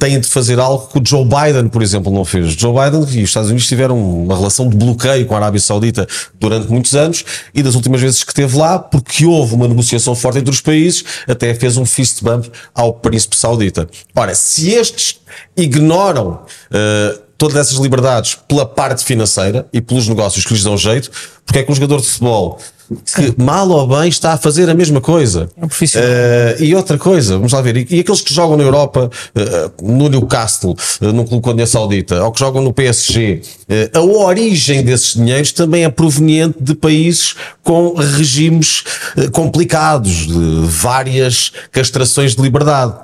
têm 0.00 0.18
de 0.18 0.26
fazer 0.26 0.58
algo 0.58 0.88
que 0.88 0.98
o 0.98 1.02
Joe 1.04 1.24
Biden, 1.24 1.68
por 1.68 1.82
exemplo, 1.82 2.10
não 2.10 2.24
fez. 2.24 2.54
Joe 2.54 2.72
Biden 2.72 3.00
e 3.00 3.22
os 3.22 3.28
Estados 3.28 3.50
Unidos 3.50 3.68
tiveram 3.68 3.96
uma 4.24 4.34
relação 4.34 4.68
de 4.68 4.74
bloqueio 4.74 5.26
com 5.26 5.34
a 5.34 5.36
Arábia 5.36 5.60
Saudita 5.60 6.08
durante 6.40 6.68
muitos 6.68 6.94
anos 6.94 7.22
e 7.54 7.62
das 7.62 7.74
últimas 7.74 8.00
vezes 8.00 8.24
que 8.24 8.30
esteve 8.32 8.56
lá, 8.56 8.78
porque 8.78 9.26
houve 9.26 9.54
uma 9.54 9.68
negociação 9.68 10.14
forte 10.16 10.38
entre 10.38 10.50
os 10.50 10.60
países, 10.62 11.04
até 11.28 11.54
fez 11.54 11.76
um 11.76 11.84
fist 11.84 12.24
bump 12.24 12.50
ao 12.74 12.94
príncipe 12.94 13.36
saudita. 13.36 13.86
Ora, 14.16 14.34
se 14.34 14.70
estes 14.70 15.20
ignoram 15.54 16.40
uh, 16.70 17.29
todas 17.40 17.56
essas 17.56 17.78
liberdades 17.78 18.36
pela 18.46 18.66
parte 18.66 19.02
financeira 19.02 19.66
e 19.72 19.80
pelos 19.80 20.06
negócios 20.06 20.44
que 20.44 20.52
lhes 20.52 20.62
dão 20.62 20.76
jeito, 20.76 21.10
porque 21.46 21.60
é 21.60 21.62
que 21.62 21.72
um 21.72 21.74
jogador 21.74 21.98
de 21.98 22.06
futebol 22.06 22.60
que 23.14 23.40
mal 23.40 23.68
ou 23.70 23.86
bem 23.86 24.08
está 24.08 24.32
a 24.32 24.36
fazer 24.36 24.68
a 24.68 24.74
mesma 24.74 25.00
coisa. 25.00 25.48
É 25.56 25.64
um 25.64 25.68
profissional. 25.68 26.10
Uh, 26.10 26.62
e 26.62 26.74
outra 26.74 26.98
coisa, 26.98 27.36
vamos 27.36 27.52
lá 27.52 27.62
ver, 27.62 27.76
e, 27.76 27.86
e 27.88 28.00
aqueles 28.00 28.20
que 28.20 28.34
jogam 28.34 28.56
na 28.56 28.64
Europa, 28.64 29.08
uh, 29.08 29.90
no 29.90 30.08
Newcastle, 30.08 30.76
uh, 31.00 31.12
no 31.12 31.24
Clube 31.24 31.42
Conde 31.42 31.66
Saudita, 31.66 32.22
ou 32.22 32.32
que 32.32 32.40
jogam 32.40 32.62
no 32.62 32.72
PSG, 32.72 33.42
a 33.94 34.00
origem 34.00 34.82
desses 34.82 35.14
dinheiros 35.14 35.52
também 35.52 35.84
é 35.84 35.88
proveniente 35.88 36.58
de 36.60 36.74
países 36.74 37.36
com 37.62 37.94
regimes 37.94 38.82
complicados, 39.32 40.26
de 40.26 40.66
várias 40.66 41.52
castrações 41.70 42.34
de 42.34 42.42
liberdade. 42.42 42.94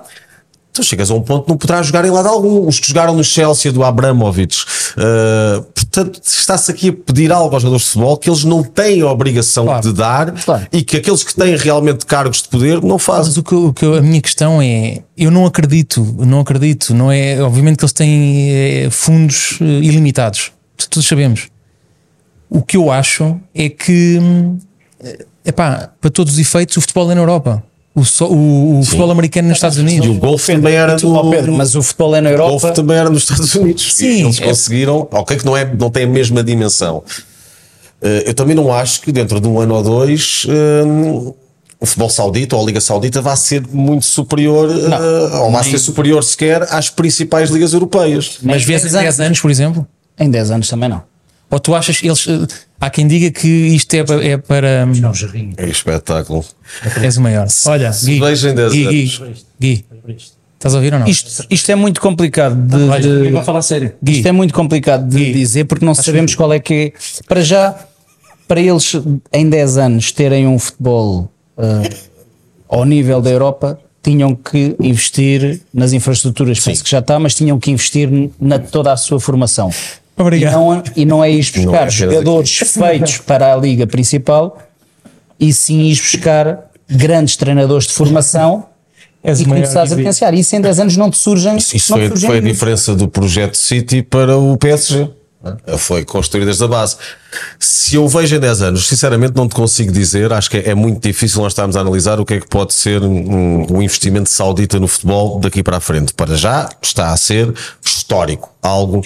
Então 0.76 0.84
chegas 0.84 1.10
a 1.10 1.14
um 1.14 1.22
ponto 1.22 1.44
que 1.44 1.48
não 1.48 1.56
poderás 1.56 1.86
jogar 1.86 2.04
em 2.04 2.10
lado 2.10 2.28
algum. 2.28 2.68
Os 2.68 2.78
que 2.78 2.88
jogaram 2.88 3.14
no 3.14 3.24
Chelsea 3.24 3.72
do 3.72 3.82
Abramovich. 3.82 4.62
Uh, 4.92 5.62
portanto, 5.62 6.20
está-se 6.22 6.70
aqui 6.70 6.90
a 6.90 6.92
pedir 6.92 7.32
algo 7.32 7.54
aos 7.54 7.62
jogadores 7.62 7.86
de 7.86 7.92
futebol 7.92 8.16
que 8.18 8.28
eles 8.28 8.44
não 8.44 8.62
têm 8.62 9.00
a 9.00 9.10
obrigação 9.10 9.64
claro. 9.64 9.80
de 9.80 9.92
dar 9.94 10.32
claro. 10.32 10.66
e 10.70 10.82
que 10.82 10.98
aqueles 10.98 11.24
que 11.24 11.34
têm 11.34 11.56
realmente 11.56 12.04
cargos 12.04 12.42
de 12.42 12.48
poder 12.48 12.82
não 12.82 12.98
fazem. 12.98 13.28
Mas 13.28 13.36
o 13.38 13.42
que, 13.42 13.54
o 13.54 13.72
que 13.72 13.86
a 13.86 14.02
minha 14.02 14.20
questão 14.20 14.60
é, 14.60 15.02
eu 15.16 15.30
não 15.30 15.46
acredito, 15.46 16.04
não 16.18 16.40
acredito, 16.40 16.92
não 16.92 17.10
é, 17.10 17.40
obviamente 17.40 17.78
que 17.78 17.84
eles 17.84 17.94
têm 17.94 18.50
é, 18.50 18.90
fundos 18.90 19.56
eh, 19.62 19.64
ilimitados, 19.64 20.52
todos 20.90 21.08
sabemos. 21.08 21.48
O 22.50 22.60
que 22.60 22.76
eu 22.76 22.92
acho 22.92 23.40
é 23.54 23.70
que, 23.70 24.18
hum, 24.20 24.58
pá, 25.54 25.90
para 25.98 26.10
todos 26.10 26.34
os 26.34 26.38
efeitos, 26.38 26.76
o 26.76 26.82
futebol 26.82 27.10
é 27.10 27.14
na 27.14 27.22
Europa. 27.22 27.64
O, 27.96 28.04
so, 28.04 28.26
o, 28.26 28.80
o 28.80 28.84
futebol 28.84 29.10
americano 29.10 29.48
nos 29.48 29.56
Estados 29.56 29.78
Unidos. 29.78 30.06
E 30.06 30.10
o 30.10 30.14
golfe 30.14 30.52
também 30.52 30.74
era 30.74 30.96
do 30.96 31.30
Pedro, 31.30 31.52
mas 31.54 31.74
o 31.74 31.82
futebol 31.82 32.14
é 32.14 32.20
na 32.20 32.30
Europa. 32.30 32.48
O 32.48 32.60
golfe 32.60 32.72
também 32.74 32.96
era 32.98 33.08
nos 33.08 33.22
Estados 33.22 33.54
Unidos. 33.54 33.94
Sim, 33.94 34.24
eles 34.24 34.38
conseguiram, 34.38 35.08
é... 35.10 35.16
ok, 35.16 35.38
que 35.38 35.46
não, 35.46 35.56
é, 35.56 35.64
não 35.64 35.88
tem 35.88 36.04
a 36.04 36.06
mesma 36.06 36.44
dimensão. 36.44 37.02
Eh, 38.02 38.24
eu 38.26 38.34
também 38.34 38.54
não 38.54 38.70
acho 38.70 39.00
que 39.00 39.10
dentro 39.10 39.40
de 39.40 39.48
um 39.48 39.58
ano 39.58 39.74
ou 39.74 39.82
dois 39.82 40.46
um, 40.86 41.32
o 41.80 41.86
futebol 41.86 42.10
saudita 42.10 42.54
ou 42.54 42.62
a 42.62 42.66
Liga 42.66 42.80
Saudita 42.80 43.20
vá 43.20 43.34
ser 43.34 43.66
muito 43.66 44.04
superior, 44.04 44.68
não, 44.68 44.98
uh, 44.98 45.44
ou 45.44 45.50
vai 45.50 45.64
ser 45.64 45.78
superior 45.78 46.22
sequer 46.22 46.62
às 46.70 46.90
principais 46.90 47.50
ligas 47.50 47.72
europeias. 47.72 48.38
Mas 48.42 48.62
vês 48.62 48.84
em 48.84 48.90
10 48.90 49.20
anos, 49.20 49.40
por 49.40 49.50
exemplo? 49.50 49.86
Em 50.18 50.30
10 50.30 50.50
anos 50.50 50.68
também 50.68 50.88
não. 50.88 51.02
Ou 51.50 51.60
tu 51.60 51.74
achas 51.74 51.98
que 51.98 52.06
eles. 52.08 52.26
Eh, 52.26 52.46
há 52.80 52.90
quem 52.90 53.06
diga 53.06 53.30
que 53.30 53.48
isto 53.48 53.94
é, 53.94 54.04
é 54.22 54.36
para. 54.36 54.86
Não, 54.86 55.12
é 55.56 55.68
espetáculo. 55.68 56.44
És 57.00 57.16
o 57.16 57.22
maior. 57.22 57.46
Olha, 57.66 57.90
Gui, 57.90 58.20
Gui, 58.20 58.70
Gui, 58.70 59.44
Gui, 59.60 59.84
Estás 60.54 60.74
a 60.74 60.78
ouvir 60.78 60.94
ou 60.94 61.00
não? 61.00 61.06
Isto, 61.06 61.46
isto 61.50 61.70
é 61.70 61.74
muito 61.74 62.00
complicado 62.00 62.56
de. 62.56 63.24
de 63.24 63.30
vou 63.30 63.42
falar 63.42 63.62
sério. 63.62 63.92
Gui. 64.02 64.16
Isto 64.16 64.28
é 64.28 64.32
muito 64.32 64.52
complicado 64.52 65.08
de 65.08 65.16
Gui. 65.16 65.32
dizer 65.32 65.64
porque 65.64 65.84
não 65.84 65.94
sabemos 65.94 66.34
qual 66.34 66.52
é 66.52 66.58
que 66.58 66.74
é. 66.74 67.22
Para 67.28 67.42
já, 67.42 67.74
para 68.48 68.60
eles 68.60 68.92
em 69.32 69.48
10 69.48 69.78
anos 69.78 70.12
terem 70.12 70.46
um 70.48 70.58
futebol 70.58 71.30
uh, 71.56 71.96
ao 72.68 72.84
nível 72.84 73.20
da 73.20 73.30
Europa, 73.30 73.78
tinham 74.02 74.34
que 74.34 74.74
investir 74.80 75.60
nas 75.74 75.92
infraestruturas, 75.92 76.58
penso 76.60 76.82
que 76.82 76.90
já 76.90 77.00
está, 77.00 77.18
mas 77.18 77.34
tinham 77.34 77.58
que 77.58 77.70
investir 77.70 78.08
na 78.40 78.58
toda 78.58 78.92
a 78.92 78.96
sua 78.96 79.20
formação. 79.20 79.70
Obrigado. 80.16 80.52
E 80.52 80.56
não, 80.56 80.82
e 80.96 81.04
não 81.04 81.24
é 81.24 81.30
ir 81.30 81.38
buscar 81.38 81.86
é 81.86 81.90
jogadores 81.90 82.56
feitos 82.66 83.18
para 83.18 83.52
a 83.52 83.56
liga 83.56 83.86
principal, 83.86 84.58
e 85.38 85.52
sim 85.52 85.82
ir 85.82 85.96
buscar 85.96 86.70
grandes 86.88 87.36
treinadores 87.36 87.86
de 87.86 87.92
formação 87.92 88.66
e 89.22 89.44
começares 89.44 89.92
a 89.92 89.96
financiar. 89.96 90.34
Isso 90.34 90.54
em 90.54 90.60
10 90.60 90.80
anos 90.80 90.96
não 90.96 91.10
te 91.10 91.18
surgem. 91.18 91.56
Isso, 91.56 91.76
isso 91.76 91.92
não 91.96 92.08
foi, 92.08 92.16
foi 92.16 92.38
a 92.38 92.40
diferença 92.40 92.94
do 92.94 93.08
projeto 93.08 93.56
City 93.56 94.02
para 94.02 94.38
o 94.38 94.56
PSG. 94.56 95.10
Foi 95.78 96.04
construído 96.04 96.46
desde 96.46 96.64
a 96.64 96.68
base. 96.68 96.96
Se 97.58 97.96
eu 97.96 98.08
vejo 98.08 98.36
em 98.36 98.40
10 98.40 98.62
anos, 98.62 98.86
sinceramente 98.86 99.34
não 99.36 99.48
te 99.48 99.54
consigo 99.54 99.92
dizer, 99.92 100.32
acho 100.32 100.50
que 100.50 100.58
é, 100.58 100.70
é 100.70 100.74
muito 100.74 101.00
difícil 101.06 101.42
nós 101.42 101.52
estarmos 101.52 101.76
a 101.76 101.80
analisar 101.80 102.18
o 102.20 102.24
que 102.24 102.34
é 102.34 102.40
que 102.40 102.48
pode 102.48 102.74
ser 102.74 103.02
um, 103.02 103.76
um 103.76 103.82
investimento 103.82 104.28
saudita 104.28 104.78
no 104.80 104.88
futebol 104.88 105.38
daqui 105.38 105.62
para 105.62 105.76
a 105.76 105.80
frente. 105.80 106.12
Para 106.12 106.36
já 106.36 106.68
está 106.82 107.12
a 107.12 107.16
ser 107.16 107.52
histórico, 107.84 108.52
algo 108.62 109.02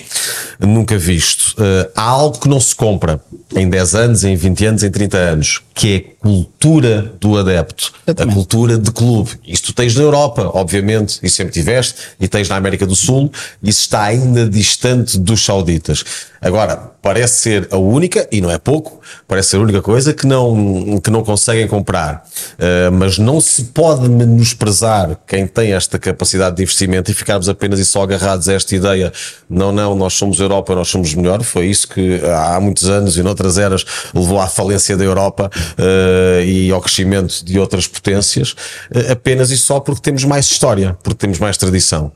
nunca 0.59 0.99
visto. 0.99 1.55
Uh, 1.59 1.91
há 1.95 2.03
algo 2.03 2.39
que 2.39 2.49
não 2.49 2.61
se 2.61 2.75
compra 2.75 3.21
em 3.55 3.69
10 3.69 3.95
anos, 3.95 4.25
em 4.25 4.37
20 4.37 4.67
anos, 4.67 4.83
em 4.83 4.91
30 4.91 5.17
anos, 5.17 5.63
que 5.75 5.95
é 5.95 6.01
cultura 6.21 7.15
do 7.21 7.39
adepto, 7.39 7.93
a 8.07 8.27
cultura 8.27 8.79
de 8.79 8.91
clube. 8.91 9.31
Isto 9.47 9.73
tens 9.73 9.95
na 9.95 10.03
Europa, 10.03 10.51
obviamente, 10.55 11.19
e 11.23 11.31
sempre 11.31 11.53
tiveste, 11.53 11.95
e 12.21 12.29
tens 12.29 12.49
na 12.49 12.57
América 12.57 12.87
do 12.87 12.95
Sul, 12.95 13.31
isso 13.63 13.81
está 13.81 14.03
ainda 14.03 14.49
distante 14.49 15.19
dos 15.19 15.45
sauditas. 15.45 16.05
Agora, 16.41 16.93
parece 17.03 17.41
ser 17.41 17.69
a 17.71 17.77
única, 17.77 18.29
e 18.31 18.41
não 18.41 18.51
é 18.51 18.59
pouco, 18.59 19.01
parece 19.27 19.51
ser 19.51 19.57
a 19.57 19.61
única 19.61 19.81
coisa 19.81 20.13
que 20.13 20.27
não, 20.27 21.01
que 21.01 21.11
não 21.11 21.25
conseguem 21.25 21.67
comprar. 21.67 22.25
Uh, 22.55 22.93
mas 22.93 23.19
não 23.19 23.41
se 23.41 23.65
pode 23.65 24.09
menosprezar 24.09 25.17
quem 25.27 25.47
tem 25.47 25.73
esta 25.73 25.99
capacidade 25.99 26.57
de 26.57 26.63
investimento 26.63 27.11
e 27.11 27.15
ficarmos 27.15 27.49
apenas 27.49 27.79
e 27.79 27.87
só 27.87 28.03
agarrados 28.03 28.49
a 28.49 28.55
esta 28.55 28.75
ideia. 28.75 29.13
Não, 29.49 29.73
não, 29.73 29.95
nós 29.95 30.15
somos 30.15 30.39
Europa, 30.41 30.75
nós 30.75 30.89
somos 30.89 31.15
melhor. 31.15 31.43
Foi 31.43 31.67
isso 31.67 31.89
que 31.89 32.21
há 32.25 32.61
muitos 32.61 32.89
anos 32.89 33.17
e 33.17 33.23
noutras 33.23 33.59
eras 33.59 33.85
levou 34.15 34.41
à 34.41 34.47
falência 34.47 34.97
da 34.97 35.05
Europa 35.05 35.51
uh, 35.79 36.45
e 36.45 36.71
ao 36.71 36.81
crescimento 36.81 37.45
de 37.45 37.59
outras 37.59 37.87
potências, 37.87 38.53
uh, 38.53 39.13
apenas 39.13 39.51
e 39.51 39.57
só 39.57 39.81
porque 39.81 40.03
temos 40.03 40.25
mais 40.25 40.47
história, 40.47 40.97
porque 41.03 41.19
temos 41.19 41.39
mais 41.39 41.57
tradição. 41.57 42.13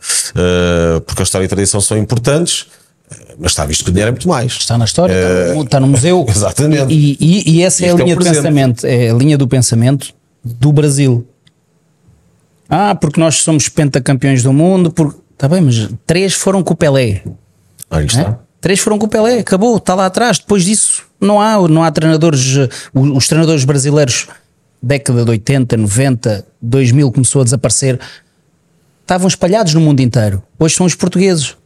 porque 1.06 1.22
a 1.22 1.24
história 1.24 1.44
e 1.44 1.46
a 1.46 1.48
tradição 1.48 1.80
são 1.80 1.96
importantes 1.96 2.66
mas 3.38 3.52
está 3.52 3.64
visto 3.64 3.84
que 3.84 3.90
o 3.90 3.92
dinheiro 3.92 4.08
é 4.08 4.12
muito 4.12 4.28
mais. 4.28 4.52
Está 4.52 4.78
na 4.78 4.84
história, 4.84 5.12
está, 5.12 5.54
no, 5.54 5.62
está 5.62 5.80
no 5.80 5.86
museu. 5.86 6.24
Exatamente. 6.28 6.92
E, 6.92 7.16
e, 7.20 7.56
e 7.56 7.62
essa 7.62 7.84
é 7.84 7.90
a 7.90 7.94
linha 7.94 8.14
é 8.14 8.16
de 8.16 8.24
pensamento, 8.24 8.86
é 8.86 9.10
a 9.10 9.14
linha 9.14 9.38
do 9.38 9.48
pensamento 9.48 10.14
do 10.42 10.72
Brasil. 10.72 11.26
Ah, 12.68 12.94
porque 12.94 13.20
nós 13.20 13.36
somos 13.36 13.68
pentacampeões 13.68 14.42
do 14.42 14.52
mundo, 14.52 14.90
porque 14.90 15.18
está 15.32 15.48
bem, 15.48 15.60
mas 15.60 15.88
três 16.06 16.34
foram 16.34 16.62
com 16.62 16.74
o 16.74 16.76
Pelé. 16.76 17.22
Aí 17.90 18.06
está. 18.06 18.20
É? 18.20 18.36
Três 18.60 18.80
foram 18.80 18.98
com 18.98 19.06
o 19.06 19.08
Pelé, 19.08 19.40
acabou, 19.40 19.76
está 19.76 19.94
lá 19.94 20.06
atrás. 20.06 20.38
Depois 20.38 20.64
disso, 20.64 21.04
não 21.20 21.40
há, 21.40 21.68
não 21.68 21.82
há 21.82 21.90
treinadores, 21.90 22.56
os, 22.94 23.10
os 23.16 23.28
treinadores 23.28 23.64
brasileiros, 23.64 24.26
década 24.82 25.24
de 25.24 25.30
80, 25.30 25.76
90, 25.76 26.46
2000 26.62 27.12
começou 27.12 27.42
a 27.42 27.44
desaparecer, 27.44 28.00
estavam 29.02 29.28
espalhados 29.28 29.74
no 29.74 29.80
mundo 29.80 30.00
inteiro. 30.00 30.42
Hoje 30.58 30.74
são 30.74 30.86
os 30.86 30.94
portugueses. 30.94 31.56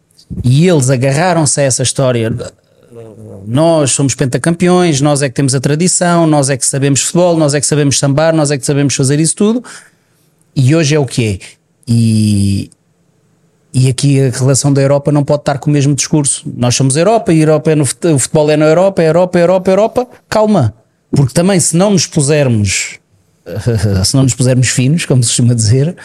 E 0.44 0.68
eles 0.68 0.90
agarraram-se 0.90 1.60
a 1.60 1.64
essa 1.64 1.82
história. 1.82 2.32
Nós 3.46 3.92
somos 3.92 4.14
pentacampeões, 4.14 5.00
nós 5.00 5.22
é 5.22 5.28
que 5.28 5.34
temos 5.34 5.54
a 5.54 5.60
tradição, 5.60 6.26
nós 6.26 6.50
é 6.50 6.56
que 6.56 6.66
sabemos 6.66 7.00
futebol, 7.02 7.36
nós 7.36 7.54
é 7.54 7.60
que 7.60 7.66
sabemos 7.66 7.98
sambar, 7.98 8.34
nós 8.34 8.50
é 8.50 8.58
que 8.58 8.66
sabemos 8.66 8.94
fazer 8.94 9.18
isso 9.20 9.36
tudo. 9.36 9.64
E 10.54 10.74
hoje 10.74 10.94
é 10.94 10.98
o 10.98 11.06
que 11.06 11.26
é. 11.26 11.38
E, 11.86 12.70
e 13.72 13.88
aqui 13.88 14.20
a 14.20 14.30
relação 14.30 14.72
da 14.72 14.82
Europa 14.82 15.10
não 15.10 15.24
pode 15.24 15.42
estar 15.42 15.58
com 15.58 15.70
o 15.70 15.72
mesmo 15.72 15.94
discurso. 15.94 16.50
Nós 16.56 16.74
somos 16.74 16.96
Europa 16.96 17.32
e 17.32 17.40
Europa 17.40 17.70
é 17.70 17.74
no, 17.74 17.84
o 17.84 18.18
futebol 18.18 18.50
é 18.50 18.56
na 18.56 18.66
Europa, 18.66 19.02
é 19.02 19.08
Europa, 19.08 19.38
é 19.38 19.42
Europa, 19.42 19.70
é 19.70 19.72
Europa. 19.72 20.08
Calma. 20.28 20.74
Porque 21.10 21.32
também 21.32 21.58
se 21.58 21.74
não 21.74 21.92
nos 21.92 22.06
pusermos 22.06 22.98
se 24.04 24.14
não 24.14 24.22
nos 24.22 24.34
pusermos 24.34 24.68
finos, 24.68 25.06
como 25.06 25.22
se 25.22 25.30
costuma 25.30 25.54
dizer, 25.54 25.96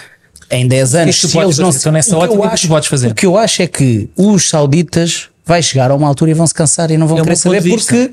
em 0.53 0.67
10 0.67 0.95
anos, 0.95 1.19
que 1.19 1.27
se 1.27 1.37
eles 1.37 1.57
não 1.57 1.71
se 1.71 1.91
nessa 1.91 2.17
ótica, 2.17 2.39
o 2.39 2.49
que, 2.49 2.67
podes 2.67 2.89
fazer? 2.89 3.11
O 3.11 3.15
que 3.15 3.25
eu 3.25 3.37
acho 3.37 3.61
é 3.61 3.67
que 3.67 4.09
os 4.15 4.49
sauditas 4.49 5.29
vai 5.45 5.61
chegar 5.61 5.91
a 5.91 5.95
uma 5.95 6.07
altura 6.07 6.31
e 6.31 6.33
vão 6.33 6.47
se 6.47 6.53
cansar 6.53 6.91
e 6.91 6.97
não 6.97 7.07
vão 7.07 7.17
é 7.17 7.21
querer 7.21 7.35
saber 7.35 7.69
porque 7.69 8.11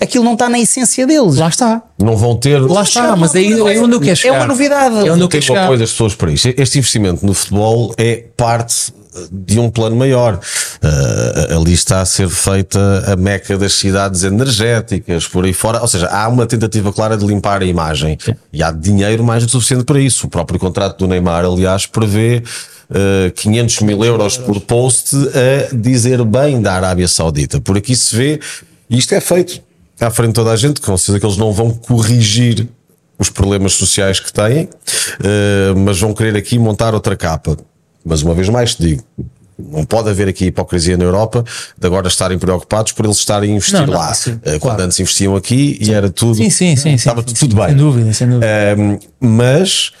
aquilo 0.00 0.24
não 0.24 0.32
está 0.32 0.48
na 0.48 0.58
essência 0.58 1.06
deles. 1.06 1.36
Lá 1.36 1.48
está. 1.48 1.82
Não 1.98 2.16
vão 2.16 2.36
ter. 2.36 2.58
Lá 2.58 2.82
está, 2.82 3.14
mas 3.16 3.34
aí 3.34 3.52
é 3.52 3.80
onde 3.80 3.94
eu 3.94 4.00
quero 4.00 4.16
chegar. 4.16 4.34
É 4.34 4.38
uma 4.38 4.46
novidade. 4.46 5.08
É 5.08 5.12
onde 5.12 5.22
eu 5.22 5.28
quero 5.28 5.44
chegar. 5.44 5.64
apoio 5.64 5.78
das 5.78 5.90
pessoas 5.90 6.14
para 6.14 6.32
isso. 6.32 6.52
Este 6.56 6.78
investimento 6.78 7.24
no 7.24 7.34
futebol 7.34 7.94
é 7.96 8.24
parte 8.36 8.92
de 9.30 9.58
um 9.58 9.70
plano 9.70 9.96
maior. 9.96 10.34
Uh, 10.82 11.58
ali 11.60 11.72
está 11.72 12.00
a 12.00 12.04
ser 12.04 12.28
feita 12.28 13.04
a 13.06 13.16
meca 13.16 13.56
das 13.56 13.72
cidades 13.74 14.22
energéticas, 14.22 15.26
por 15.26 15.44
aí 15.44 15.52
fora. 15.52 15.80
Ou 15.80 15.88
seja, 15.88 16.08
há 16.08 16.28
uma 16.28 16.46
tentativa 16.46 16.92
clara 16.92 17.16
de 17.16 17.24
limpar 17.24 17.62
a 17.62 17.64
imagem. 17.64 18.18
Sim. 18.20 18.34
E 18.52 18.62
há 18.62 18.70
dinheiro 18.70 19.24
mais 19.24 19.42
do 19.42 19.46
que 19.46 19.52
suficiente 19.52 19.84
para 19.84 20.00
isso. 20.00 20.26
O 20.26 20.30
próprio 20.30 20.58
contrato 20.58 20.98
do 20.98 21.06
Neymar, 21.06 21.44
aliás, 21.44 21.86
prevê. 21.86 22.42
Uh, 22.84 23.32
500 23.32 23.80
mil 23.80 24.04
euros 24.04 24.36
por 24.36 24.60
post 24.60 25.16
a 25.16 25.74
dizer 25.74 26.22
bem 26.22 26.60
da 26.60 26.74
Arábia 26.74 27.08
Saudita. 27.08 27.58
Por 27.58 27.78
aqui 27.78 27.96
se 27.96 28.14
vê, 28.14 28.38
e 28.90 28.98
isto 28.98 29.14
é 29.14 29.22
feito 29.22 29.62
à 29.98 30.10
frente 30.10 30.28
de 30.28 30.34
toda 30.34 30.50
a 30.50 30.56
gente, 30.56 30.82
com 30.82 30.96
certeza 30.96 31.18
que 31.18 31.26
eles 31.26 31.38
não 31.38 31.50
vão 31.50 31.70
corrigir 31.70 32.68
os 33.18 33.30
problemas 33.30 33.72
sociais 33.72 34.20
que 34.20 34.32
têm, 34.32 34.64
uh, 34.64 35.78
mas 35.78 36.00
vão 36.00 36.12
querer 36.12 36.36
aqui 36.36 36.58
montar 36.58 36.94
outra 36.94 37.16
capa. 37.16 37.56
Mas 38.04 38.22
uma 38.22 38.34
vez 38.34 38.48
mais 38.48 38.74
te 38.74 38.82
digo, 38.82 39.02
não 39.58 39.84
pode 39.84 40.10
haver 40.10 40.28
aqui 40.28 40.46
hipocrisia 40.46 40.96
na 40.96 41.04
Europa 41.04 41.44
de 41.78 41.86
agora 41.86 42.08
estarem 42.08 42.38
preocupados 42.38 42.92
por 42.92 43.04
eles 43.04 43.18
estarem 43.18 43.52
a 43.52 43.56
investir 43.56 43.78
não, 43.78 43.86
não, 43.86 43.94
lá. 43.94 44.12
Sim, 44.12 44.38
Quando 44.42 44.60
claro. 44.60 44.82
antes 44.82 44.98
investiam 44.98 45.36
aqui 45.36 45.78
e 45.80 45.92
era 45.92 46.10
tudo. 46.10 46.36
Sim, 46.36 46.50
sim, 46.50 46.76
sim. 46.76 46.94
Estava 46.94 47.24
sim, 47.26 47.34
tudo 47.34 47.56
bem. 47.56 47.68
Sem 47.68 47.76
dúvida, 47.76 48.12
sem 48.12 48.28
dúvida. 48.28 48.46
Um, 48.78 48.98
mas 49.20 49.92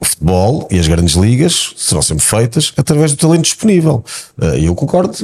o 0.00 0.04
futebol 0.04 0.68
e 0.70 0.78
as 0.78 0.88
grandes 0.88 1.14
ligas 1.14 1.72
serão 1.76 2.02
sempre 2.02 2.24
feitas 2.24 2.72
através 2.76 3.12
do 3.12 3.16
talento 3.16 3.42
disponível. 3.42 4.04
Uh, 4.36 4.56
e 4.56 4.66
eu 4.66 4.74
concordo 4.74 5.16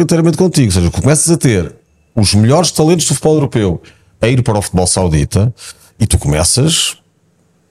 inteiramente 0.00 0.36
contigo. 0.36 0.68
Ou 0.68 0.72
seja, 0.72 0.90
começas 0.90 1.30
a 1.30 1.36
ter 1.36 1.74
os 2.16 2.34
melhores 2.34 2.70
talentos 2.70 3.06
do 3.06 3.14
futebol 3.14 3.34
europeu 3.34 3.82
a 4.20 4.28
ir 4.28 4.42
para 4.42 4.58
o 4.58 4.62
futebol 4.62 4.86
saudita 4.86 5.54
e 5.98 6.06
tu 6.06 6.18
começas 6.18 6.96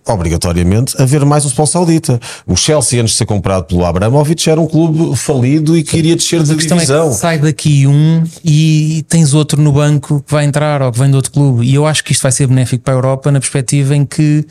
obrigatoriamente 0.07 1.01
a 1.01 1.05
ver 1.05 1.23
mais 1.25 1.45
o 1.45 1.47
futebol 1.47 1.67
saudita. 1.67 2.19
O 2.45 2.55
Chelsea, 2.55 2.99
antes 3.01 3.13
de 3.13 3.17
ser 3.17 3.25
comprado 3.25 3.65
pelo 3.65 3.85
Abramovich, 3.85 4.49
era 4.49 4.59
um 4.59 4.67
clube 4.67 5.15
falido 5.15 5.77
e 5.77 5.83
que 5.83 5.97
iria 5.97 6.15
descer 6.15 6.43
de 6.43 6.51
é 6.51 6.55
divisão. 6.55 7.09
É 7.09 7.13
sai 7.13 7.39
daqui 7.39 7.87
um 7.87 8.23
e 8.43 9.05
tens 9.07 9.33
outro 9.33 9.61
no 9.61 9.71
banco 9.71 10.21
que 10.25 10.31
vai 10.31 10.45
entrar 10.45 10.81
ou 10.81 10.91
que 10.91 10.99
vem 10.99 11.09
de 11.09 11.15
outro 11.15 11.31
clube. 11.31 11.65
E 11.65 11.73
eu 11.73 11.85
acho 11.85 12.03
que 12.03 12.11
isto 12.11 12.21
vai 12.21 12.31
ser 12.31 12.47
benéfico 12.47 12.83
para 12.83 12.93
a 12.93 12.97
Europa 12.97 13.31
na 13.31 13.39
perspectiva 13.39 13.95
em 13.95 14.05
que, 14.05 14.45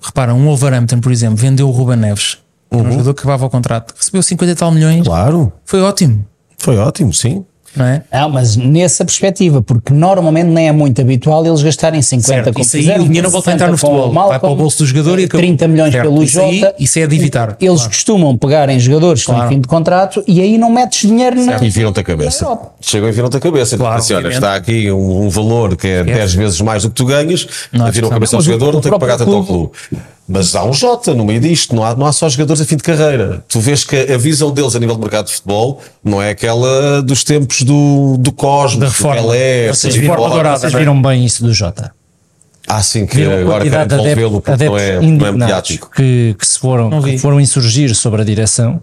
repara, 0.00 0.34
um 0.34 0.44
Wolverhampton, 0.44 1.00
por 1.00 1.12
exemplo, 1.12 1.36
vendeu 1.36 1.68
o 1.68 1.70
Ruben 1.70 1.96
Neves, 1.96 2.38
uhum. 2.70 2.80
um 2.80 2.90
jogador 2.90 3.14
que 3.14 3.20
acabava 3.20 3.46
o 3.46 3.50
contrato, 3.50 3.94
recebeu 3.96 4.22
50 4.22 4.52
e 4.52 4.54
tal 4.54 4.70
milhões. 4.72 5.06
Claro. 5.06 5.52
Foi 5.64 5.80
ótimo. 5.80 6.26
Foi 6.58 6.76
ótimo, 6.76 7.12
sim 7.12 7.44
não 7.76 7.84
é? 7.84 8.02
Ah, 8.10 8.28
mas 8.28 8.56
nessa 8.56 9.04
perspectiva, 9.04 9.60
porque 9.60 9.92
normalmente 9.92 10.46
nem 10.46 10.68
é 10.68 10.72
muito 10.72 11.00
habitual 11.00 11.44
eles 11.44 11.62
gastarem 11.62 12.00
50 12.00 12.26
certo, 12.26 12.52
como 12.52 12.64
isso 12.64 12.76
aí, 12.76 13.00
o 13.00 13.04
dinheiro 13.04 13.26
não 13.26 13.30
volta 13.30 13.50
a 13.50 13.54
entrar 13.54 13.70
no 13.70 13.76
futebol, 13.76 14.12
Malcolm, 14.12 14.28
vai 14.28 14.38
para 14.38 14.50
o 14.50 14.56
bolso 14.56 14.78
do 14.78 14.86
jogador 14.86 15.18
e 15.18 15.26
30 15.26 15.68
milhões 15.68 15.92
certo, 15.92 16.08
pelo 16.08 16.22
isso 16.22 16.34
Jota. 16.34 16.46
Aí, 16.46 16.74
isso 16.78 16.98
é 16.98 17.06
de 17.06 17.16
evitar. 17.16 17.56
Eles 17.60 17.76
claro. 17.76 17.90
costumam 17.90 18.36
pegar 18.36 18.68
em 18.68 18.78
jogadores 18.78 19.24
claro. 19.24 19.40
que 19.40 19.44
estão 19.44 19.52
em 19.52 19.56
fim 19.56 19.60
de 19.60 19.68
contrato 19.68 20.24
e 20.26 20.40
aí 20.40 20.58
não 20.58 20.70
metes 20.70 21.08
dinheiro 21.08 21.44
na. 21.44 21.62
E 21.62 21.70
viram-te 21.70 22.00
a 22.00 22.04
cabeça. 22.04 22.58
Chegam 22.80 23.08
e 23.08 23.12
viram-te 23.12 23.36
a 23.36 23.40
cabeça. 23.40 23.76
Claro, 23.76 23.98
assim, 23.98 24.14
olha, 24.14 24.28
está 24.28 24.54
aqui 24.54 24.90
um, 24.90 25.26
um 25.26 25.28
valor 25.28 25.76
que 25.76 25.86
é, 25.86 25.98
é 26.00 26.04
10 26.04 26.34
vezes 26.34 26.60
mais 26.60 26.82
do 26.82 26.90
que 26.90 26.94
tu 26.94 27.04
ganhas, 27.04 27.46
viram 27.92 28.08
a 28.08 28.12
cabeça 28.12 28.36
ao 28.36 28.42
jogador, 28.42 28.72
não 28.74 28.80
tem 28.80 28.92
que 28.92 28.98
pagar 28.98 29.18
tanto 29.18 29.34
ao 29.34 29.44
clube. 29.44 29.72
Mas 30.26 30.54
há 30.54 30.64
um 30.64 30.72
J 30.72 31.14
no 31.14 31.24
meio 31.24 31.38
disto, 31.38 31.76
não 31.76 31.84
há, 31.84 31.94
não 31.94 32.06
há 32.06 32.12
só 32.12 32.28
jogadores 32.28 32.62
a 32.62 32.64
fim 32.64 32.76
de 32.76 32.82
carreira. 32.82 33.44
Tu 33.46 33.60
vês 33.60 33.84
que 33.84 33.94
a 33.94 34.16
visão 34.16 34.50
deles 34.50 34.74
a 34.74 34.80
nível 34.80 34.94
de 34.94 35.00
mercado 35.02 35.26
de 35.26 35.34
futebol 35.34 35.82
não 36.02 36.20
é 36.22 36.30
aquela 36.30 37.02
dos 37.02 37.22
tempos 37.22 37.62
do, 37.62 38.16
do 38.18 38.32
Cosmo, 38.32 38.80
da 38.80 38.86
reforma. 38.86 39.20
do 39.20 39.28
Pelé, 39.28 39.68
vocês, 39.68 39.94
viram, 39.94 40.24
agora, 40.24 40.56
vocês 40.56 40.72
viram 40.72 41.00
bem 41.00 41.24
isso 41.26 41.42
do 41.44 41.52
Jota. 41.52 41.92
Ah, 42.66 42.82
sim, 42.82 43.04
que 43.04 43.16
viram 43.16 43.38
agora 43.38 43.68
querem 43.68 43.86
devolvê-lo 43.86 44.40
porque 44.40 44.64
não 44.64 44.78
é, 44.78 45.00
não 45.00 45.26
é 45.26 45.32
mediático. 45.32 45.90
Que, 45.94 46.34
que 46.38 46.46
se 46.46 46.58
foram, 46.58 47.02
que 47.02 47.18
foram 47.18 47.38
insurgir 47.38 47.94
sobre 47.94 48.22
a 48.22 48.24
direção, 48.24 48.80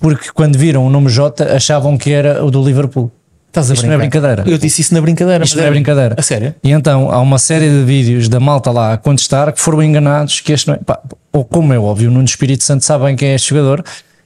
porque 0.00 0.30
quando 0.34 0.58
viram 0.58 0.84
o 0.84 0.90
nome 0.90 1.08
Jota 1.08 1.54
achavam 1.54 1.96
que 1.96 2.10
era 2.10 2.44
o 2.44 2.50
do 2.50 2.64
Liverpool. 2.64 3.12
Estás 3.54 3.70
a 3.70 3.74
Isto 3.74 3.86
não 3.86 3.92
é 3.92 3.98
brincadeira. 3.98 4.42
Eu 4.44 4.58
disse 4.58 4.80
isso 4.80 4.92
na 4.92 5.00
brincadeira. 5.00 5.44
Isto 5.44 5.58
não 5.58 5.64
é 5.64 5.70
brincadeira. 5.70 6.16
A 6.18 6.22
sério? 6.22 6.56
E 6.64 6.72
então 6.72 7.08
há 7.12 7.20
uma 7.20 7.38
série 7.38 7.68
de 7.68 7.84
vídeos 7.84 8.28
da 8.28 8.40
malta 8.40 8.72
lá 8.72 8.94
a 8.94 8.96
contestar 8.96 9.52
que 9.52 9.60
foram 9.60 9.80
enganados 9.80 10.40
que 10.40 10.52
este 10.52 10.66
não 10.66 10.74
é. 10.74 10.78
Pá, 10.78 10.98
ou 11.32 11.44
como 11.44 11.72
é 11.72 11.78
óbvio, 11.78 12.10
no 12.10 12.20
Espírito 12.24 12.64
Santo 12.64 12.84
sabem 12.84 13.14
quem 13.14 13.28
é 13.28 13.34
este 13.36 13.50
jogador. 13.50 13.84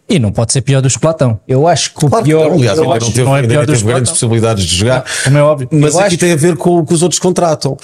E 0.08 0.18
não 0.18 0.32
pode 0.32 0.54
ser 0.54 0.62
pior 0.62 0.80
dos 0.80 0.96
Platão. 0.96 1.38
Eu 1.46 1.68
acho 1.68 1.92
que 1.92 2.06
o 2.06 2.08
claro 2.08 2.24
pior. 2.24 2.46
Que 2.46 2.54
aliás, 2.54 2.78
ainda 2.78 2.94
não 2.94 2.98
teve, 2.98 3.22
não 3.22 3.36
é 3.36 3.46
pior 3.46 3.66
teve 3.66 3.84
grandes 3.84 4.10
possibilidades 4.12 4.64
de 4.64 4.76
jogar. 4.76 5.04
Como 5.22 5.36
é 5.36 5.42
óbvio. 5.42 5.68
Mas 5.72 5.94
eu 5.94 6.00
aqui 6.00 6.16
tem 6.16 6.32
a 6.32 6.36
ver 6.36 6.56
com 6.56 6.78
o 6.78 6.86
que 6.86 6.94
os 6.94 7.02
outros 7.02 7.18
contratam. 7.20 7.76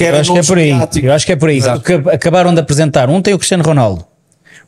eu 0.00 0.16
acho 0.16 0.32
que 0.32 0.38
é 0.40 0.42
por 0.42 0.58
aí. 0.58 0.70
Eu 1.00 1.12
acho 1.12 1.26
que 1.26 1.32
é 1.32 1.36
por 1.36 1.48
aí. 1.48 1.60
Acabaram 2.12 2.52
de 2.52 2.58
apresentar. 2.58 3.08
Um 3.08 3.22
tem 3.22 3.32
o 3.32 3.38
Cristiano 3.38 3.62
Ronaldo. 3.62 4.04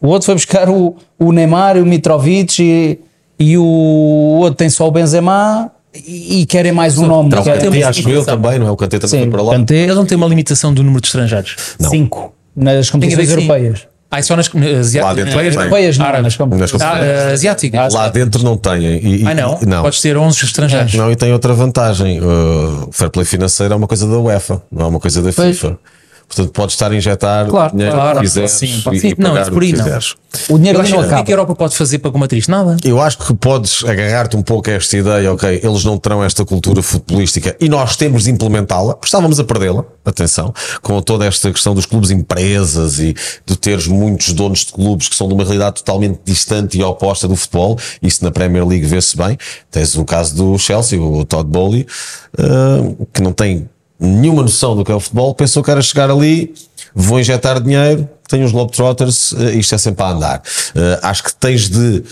O 0.00 0.06
outro 0.06 0.26
foi 0.26 0.36
buscar 0.36 0.68
o, 0.68 0.94
o 1.18 1.32
Neymar, 1.32 1.76
o 1.76 1.84
Mitrovic 1.84 2.62
e, 2.62 3.00
e 3.36 3.58
o 3.58 3.64
outro 3.64 4.54
tem 4.54 4.70
só 4.70 4.86
o 4.86 4.92
Benzema 4.92 5.73
e, 5.94 6.46
querem 6.46 6.72
mais 6.72 6.98
um 6.98 7.06
nome. 7.06 7.30
Não, 7.30 7.40
o 7.40 7.44
Kanté 7.44 7.82
acho 7.82 8.08
eu 8.08 8.24
também, 8.24 8.58
não 8.58 8.68
é? 8.68 8.70
O 8.70 8.76
Kanté 8.76 8.98
também 8.98 9.10
Sim, 9.10 9.22
foi 9.22 9.30
para 9.30 9.42
lá. 9.42 9.52
Kanté, 9.54 9.76
ele 9.76 9.94
não 9.94 10.04
tem 10.04 10.16
uma 10.16 10.26
limitação 10.26 10.74
do 10.74 10.82
número 10.82 11.00
de 11.00 11.06
estrangeiros? 11.06 11.56
Não. 11.78 11.90
Cinco. 11.90 12.34
Nas 12.56 12.90
competições 12.90 13.30
europeias. 13.30 13.86
Ah, 14.10 14.18
é 14.18 14.22
só 14.22 14.36
nas 14.36 14.48
asiáticas? 14.48 14.94
Lá 14.94 15.14
dentro 15.14 15.40
europeias, 15.40 15.98
europeias 15.98 15.98
não. 15.98 16.86
Ah, 16.86 17.32
asiáticas. 17.32 17.94
Lá 17.94 18.08
dentro 18.08 18.44
não 18.44 18.56
têm. 18.56 19.00
E, 19.04 19.26
ah, 19.26 19.34
não? 19.34 19.58
não? 19.66 19.82
Podes 19.82 20.00
ter 20.00 20.16
11 20.16 20.44
estrangeiros. 20.44 20.94
Não, 20.94 21.10
e 21.10 21.16
tem 21.16 21.32
outra 21.32 21.52
vantagem. 21.52 22.20
Uh, 22.20 22.88
fair 22.92 23.10
play 23.10 23.24
financeiro 23.24 23.74
é 23.74 23.76
uma 23.76 23.88
coisa 23.88 24.06
da 24.06 24.18
UEFA, 24.18 24.62
não 24.70 24.86
é 24.86 24.88
uma 24.88 25.00
coisa 25.00 25.20
da 25.20 25.32
pois. 25.32 25.60
Portanto, 26.34 26.52
podes 26.52 26.74
estar 26.74 26.90
a 26.90 26.94
injetar 26.96 27.46
Claro, 27.46 27.72
dinheiro 27.72 27.94
claro, 27.94 28.16
que 28.18 28.24
quiseres 28.24 28.50
sim, 28.50 28.78
e, 28.78 28.82
pode 28.82 29.06
e. 29.06 29.14
Não, 29.18 29.30
pagar 29.30 29.42
isso 29.42 29.50
o 29.50 29.54
por 29.54 29.60
que 29.60 29.66
aí 29.66 29.72
não. 29.72 29.84
quiseres. 29.84 30.14
O 30.48 30.58
dinheiro 30.58 30.78
não 30.78 30.84
acho, 30.84 30.94
o 30.94 30.98
que 30.98 31.04
é 31.04 31.06
acaba. 31.06 31.24
que 31.24 31.30
a 31.30 31.34
Europa 31.34 31.54
pode 31.54 31.76
fazer 31.76 31.98
para 31.98 32.10
combater 32.10 32.36
isto? 32.36 32.50
Nada. 32.50 32.76
Eu 32.84 33.00
acho 33.00 33.18
que 33.18 33.32
podes 33.34 33.84
agarrar-te 33.84 34.36
um 34.36 34.42
pouco 34.42 34.68
a 34.68 34.72
esta 34.72 34.96
ideia, 34.96 35.32
ok, 35.32 35.60
eles 35.62 35.84
não 35.84 35.96
terão 35.96 36.24
esta 36.24 36.44
cultura 36.44 36.82
futebolística 36.82 37.56
e 37.60 37.68
nós 37.68 37.96
temos 37.96 38.24
de 38.24 38.30
implementá-la, 38.32 38.94
porque 38.94 39.06
estávamos 39.06 39.38
a 39.38 39.44
perdê-la, 39.44 39.84
atenção, 40.04 40.52
com 40.82 41.00
toda 41.00 41.24
esta 41.24 41.52
questão 41.52 41.72
dos 41.72 41.86
clubes 41.86 42.10
empresas 42.10 42.98
e 42.98 43.14
de 43.46 43.56
teres 43.56 43.86
muitos 43.86 44.32
donos 44.32 44.64
de 44.64 44.72
clubes 44.72 45.08
que 45.08 45.14
são 45.14 45.28
de 45.28 45.34
uma 45.34 45.44
realidade 45.44 45.76
totalmente 45.76 46.18
distante 46.24 46.78
e 46.78 46.82
oposta 46.82 47.28
do 47.28 47.36
futebol, 47.36 47.78
isso 48.02 48.24
na 48.24 48.32
Premier 48.32 48.66
League 48.66 48.86
vê-se 48.86 49.16
bem. 49.16 49.38
Tens 49.70 49.94
o 49.96 50.04
caso 50.04 50.34
do 50.34 50.58
Chelsea, 50.58 51.00
o 51.00 51.24
Todd 51.24 51.48
Bowley, 51.48 51.86
eh, 52.36 52.94
que 53.12 53.22
não 53.22 53.32
tem 53.32 53.68
nenhuma 53.98 54.42
noção 54.42 54.76
do 54.76 54.84
que 54.84 54.92
é 54.92 54.94
o 54.94 55.00
futebol, 55.00 55.34
pensou 55.34 55.62
que 55.62 55.70
era 55.70 55.80
chegar 55.82 56.10
ali, 56.10 56.54
vou 56.94 57.18
injetar 57.18 57.60
dinheiro, 57.60 58.08
tenho 58.28 58.44
os 58.44 58.52
Globetrotters, 58.52 59.32
eh, 59.34 59.54
isto 59.54 59.74
é 59.74 59.78
sempre 59.78 60.02
a 60.04 60.10
andar. 60.10 60.42
Eh, 60.74 61.00
acho 61.02 61.24
que 61.24 61.34
tens 61.34 61.68
de 61.68 62.02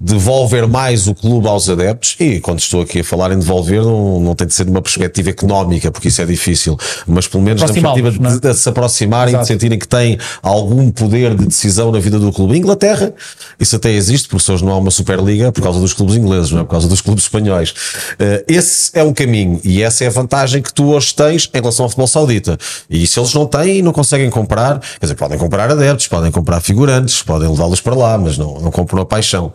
devolver 0.00 0.68
mais 0.68 1.08
o 1.08 1.14
clube 1.14 1.48
aos 1.48 1.68
adeptos 1.68 2.14
e 2.20 2.38
quando 2.38 2.60
estou 2.60 2.82
aqui 2.82 3.00
a 3.00 3.04
falar 3.04 3.32
em 3.32 3.38
devolver 3.38 3.82
não, 3.82 4.20
não 4.20 4.34
tem 4.34 4.46
de 4.46 4.54
ser 4.54 4.64
de 4.64 4.70
uma 4.70 4.80
perspectiva 4.80 5.30
económica 5.30 5.90
porque 5.90 6.06
isso 6.06 6.22
é 6.22 6.24
difícil, 6.24 6.78
mas 7.04 7.26
pelo 7.26 7.42
menos 7.42 7.62
na 7.62 7.68
perspectiva 7.68 8.08
é? 8.08 8.10
de, 8.12 8.40
de 8.40 8.54
se 8.54 8.68
aproximarem 8.68 9.34
e 9.34 9.38
de 9.38 9.46
sentirem 9.46 9.76
que 9.76 9.88
têm 9.88 10.16
algum 10.40 10.88
poder 10.90 11.34
de 11.34 11.46
decisão 11.46 11.90
na 11.90 11.98
vida 11.98 12.18
do 12.18 12.32
clube. 12.32 12.54
Em 12.54 12.58
Inglaterra 12.58 13.12
isso 13.58 13.74
até 13.74 13.90
existe 13.90 14.28
porque 14.28 14.52
hoje 14.52 14.64
não 14.64 14.72
há 14.72 14.78
uma 14.78 14.90
Superliga 14.90 15.50
por 15.50 15.62
causa 15.62 15.80
dos 15.80 15.92
clubes 15.92 16.14
ingleses, 16.14 16.52
não 16.52 16.60
é 16.60 16.64
por 16.64 16.70
causa 16.70 16.86
dos 16.86 17.00
clubes 17.00 17.24
espanhóis. 17.24 17.74
Eh, 18.18 18.44
esse 18.46 18.90
é 18.94 19.02
um 19.02 19.12
caminho 19.12 19.60
e 19.64 19.82
essa 19.82 20.04
é 20.04 20.06
a 20.06 20.10
vantagem 20.10 20.62
que 20.62 20.72
tu 20.72 20.92
hoje 20.92 21.12
tens 21.12 21.50
em 21.52 21.58
relação 21.58 21.84
ao 21.84 21.88
futebol 21.88 22.06
saudita. 22.06 22.56
E 22.88 23.04
se 23.06 23.18
eles 23.18 23.34
não 23.34 23.46
têm 23.46 23.78
e 23.78 23.82
não 23.82 23.92
conseguem 23.92 24.30
comprar, 24.30 24.78
quer 24.78 25.06
dizer, 25.06 25.16
podem 25.16 25.38
comprar 25.38 25.70
adeptos, 25.70 26.06
podem 26.06 26.30
comprar 26.30 26.60
figurantes, 26.60 27.20
podem 27.22 27.48
levá-los 27.48 27.80
para 27.80 27.94
lá, 27.94 28.16
mas 28.16 28.38
não, 28.38 28.60
não 28.60 28.70
compram 28.70 29.02
a 29.02 29.06
paixão. 29.06 29.52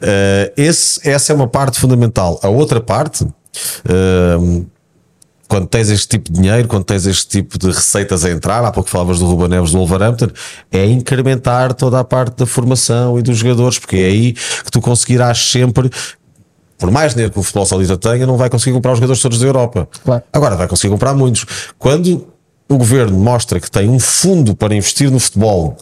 Eh, 0.00 0.52
esse, 0.56 1.08
essa 1.08 1.32
é 1.32 1.34
uma 1.34 1.48
parte 1.48 1.78
fundamental. 1.78 2.38
A 2.42 2.48
outra 2.48 2.80
parte, 2.80 3.26
eh, 3.88 4.62
quando 5.48 5.66
tens 5.66 5.90
este 5.90 6.08
tipo 6.08 6.32
de 6.32 6.40
dinheiro, 6.40 6.68
quando 6.68 6.84
tens 6.84 7.06
este 7.06 7.26
tipo 7.26 7.58
de 7.58 7.66
receitas 7.66 8.24
a 8.24 8.30
entrar, 8.30 8.64
há 8.64 8.70
pouco 8.70 8.88
falavas 8.88 9.18
do 9.18 9.26
Ruben 9.26 9.48
Neves 9.48 9.72
do 9.72 9.78
Wolverhampton, 9.78 10.28
é 10.70 10.86
incrementar 10.86 11.74
toda 11.74 11.98
a 11.98 12.04
parte 12.04 12.36
da 12.36 12.46
formação 12.46 13.18
e 13.18 13.22
dos 13.22 13.38
jogadores, 13.38 13.78
porque 13.78 13.96
é 13.96 14.06
aí 14.06 14.32
que 14.32 14.70
tu 14.70 14.80
conseguirás 14.80 15.38
sempre 15.38 15.90
por 16.78 16.90
mais 16.90 17.12
dinheiro 17.12 17.30
que 17.30 17.38
o 17.38 17.42
futebol 17.42 17.66
saudita 17.66 17.98
tenha, 17.98 18.26
não 18.26 18.38
vai 18.38 18.48
conseguir 18.48 18.72
comprar 18.72 18.92
os 18.92 18.98
jogadores 18.98 19.20
todos 19.20 19.38
da 19.38 19.46
Europa. 19.46 19.86
Claro. 20.02 20.22
Agora 20.32 20.56
vai 20.56 20.66
conseguir 20.66 20.90
comprar 20.90 21.12
muitos. 21.12 21.44
Quando 21.78 22.26
o 22.66 22.78
governo 22.78 23.18
mostra 23.18 23.60
que 23.60 23.70
tem 23.70 23.88
um 23.88 24.00
fundo 24.00 24.56
para 24.56 24.74
investir 24.74 25.10
no 25.10 25.20
futebol, 25.20 25.76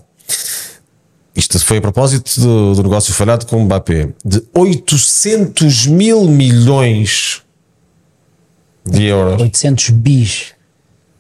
isto 1.39 1.65
foi 1.65 1.77
a 1.79 1.81
propósito 1.81 2.41
do, 2.41 2.75
do 2.75 2.83
negócio 2.83 3.15
falhado 3.15 3.47
com 3.47 3.59
o 3.59 3.65
Mbappé, 3.65 4.09
de 4.25 4.43
800 4.53 5.87
mil 5.87 6.25
milhões 6.25 7.43
de 8.85 9.05
euros. 9.05 9.41
800 9.41 9.91
bis. 9.91 10.47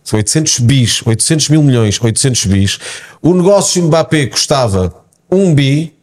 São 0.02 0.18
800 0.18 0.58
bis, 0.58 1.06
800 1.06 1.48
mil 1.50 1.62
milhões, 1.62 2.00
800 2.02 2.46
bis. 2.46 2.78
O 3.22 3.32
negócio 3.32 3.80
Mbappé 3.84 4.26
custava 4.26 4.92
1 5.30 5.54
bi, 5.54 5.94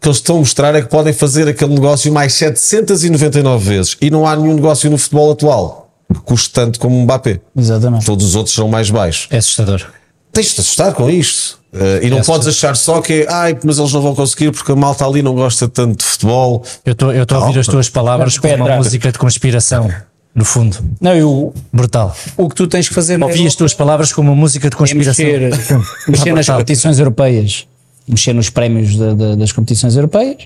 que 0.00 0.08
eles 0.08 0.16
estão 0.16 0.36
a 0.36 0.38
mostrar 0.40 0.74
é 0.74 0.82
que 0.82 0.88
podem 0.88 1.12
fazer 1.12 1.46
aquele 1.46 1.74
negócio 1.74 2.12
mais 2.12 2.34
799 2.34 3.64
vezes. 3.64 3.96
E 4.00 4.10
não 4.10 4.26
há 4.26 4.34
nenhum 4.34 4.54
negócio 4.54 4.90
no 4.90 4.98
futebol 4.98 5.30
atual 5.30 5.94
que 6.12 6.20
custe 6.20 6.50
tanto 6.50 6.80
como 6.80 7.00
Mbappé. 7.02 7.40
Exatamente. 7.56 8.04
Todos 8.04 8.26
os 8.26 8.34
outros 8.34 8.54
são 8.54 8.66
mais 8.66 8.90
baixos. 8.90 9.28
É 9.30 9.36
assustador. 9.36 9.86
Tens 10.32 10.54
de 10.54 10.60
assustar 10.60 10.92
com 10.92 11.08
isto. 11.08 11.57
Eh, 11.72 12.00
e 12.06 12.10
não 12.10 12.18
É 12.18 12.24
podes 12.24 12.48
achar 12.48 12.74
só 12.76 13.00
que 13.02 13.12
é, 13.22 13.26
ai, 13.32 13.58
mas 13.62 13.78
eles 13.78 13.92
não 13.92 14.00
vão 14.00 14.14
conseguir 14.14 14.50
porque 14.52 14.72
a 14.72 14.76
malta 14.76 15.04
ali 15.06 15.20
não 15.22 15.34
gosta 15.34 15.68
tanto 15.68 15.98
de 15.98 16.04
futebol. 16.04 16.62
Eu 16.84 16.92
estou 16.92 17.12
eu 17.12 17.22
estou 17.24 17.38
a 17.38 17.46
ouvir 17.46 17.58
as 17.58 17.66
tuas 17.66 17.88
palavras 17.90 18.38
como 18.38 18.54
uma 18.54 18.76
música 18.76 19.12
de 19.12 19.18
conspiração, 19.18 19.90
no 20.34 20.44
fundo. 20.46 20.78
Não, 21.00 21.14
eu, 21.14 21.52
Brutal. 21.72 22.16
o 22.38 22.48
que 22.48 22.54
tu 22.54 22.66
tens 22.66 22.88
que 22.88 22.94
fazer 22.94 23.22
Ouvi 23.22 23.46
as 23.46 23.54
tuas 23.54 23.74
palavras 23.74 24.12
como 24.12 24.30
uma 24.32 24.36
música 24.40 24.68
de 24.70 24.74
é 24.74 24.78
conspiração. 24.78 25.24
mexer, 25.26 25.78
mexer 26.08 26.32
nas 26.32 26.46
competições 26.48 26.98
europeias, 26.98 27.66
mexer 28.08 28.32
nos 28.32 28.48
prémios 28.48 28.96
da- 28.96 29.12
da- 29.14 29.34
das 29.34 29.52
competições 29.52 29.94
europeias. 29.94 30.38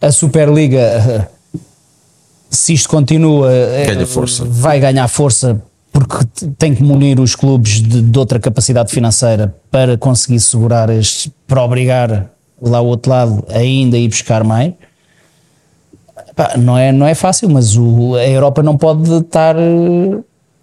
A 0.00 0.10
Superliga, 0.10 0.78
eh, 0.80 1.26
se 2.50 2.72
isto 2.72 2.88
continua, 2.88 3.52
eh, 3.52 3.86
Ganha 3.86 4.06
força. 4.06 4.44
vai 4.44 4.80
ganhar 4.80 5.06
força 5.08 5.62
porque 5.98 6.24
tem 6.58 6.74
que 6.74 6.82
munir 6.82 7.18
os 7.20 7.34
clubes 7.34 7.80
de, 7.80 8.02
de 8.02 8.18
outra 8.18 8.38
capacidade 8.38 8.92
financeira 8.92 9.54
para 9.70 9.96
conseguir 9.96 10.40
segurar 10.40 10.90
estes, 10.90 11.30
para 11.46 11.62
obrigar 11.62 12.30
lá 12.60 12.80
o 12.80 12.86
outro 12.86 13.10
lado 13.10 13.44
ainda 13.48 13.96
a 13.96 14.00
ir 14.00 14.08
buscar 14.08 14.44
mais. 14.44 14.72
Pá, 16.34 16.54
não, 16.56 16.76
é, 16.76 16.92
não 16.92 17.06
é 17.06 17.14
fácil, 17.14 17.48
mas 17.48 17.76
o- 17.76 18.14
a 18.14 18.26
Europa 18.26 18.62
não 18.62 18.76
pode 18.76 19.10
estar 19.10 19.56
eh, 19.56 20.18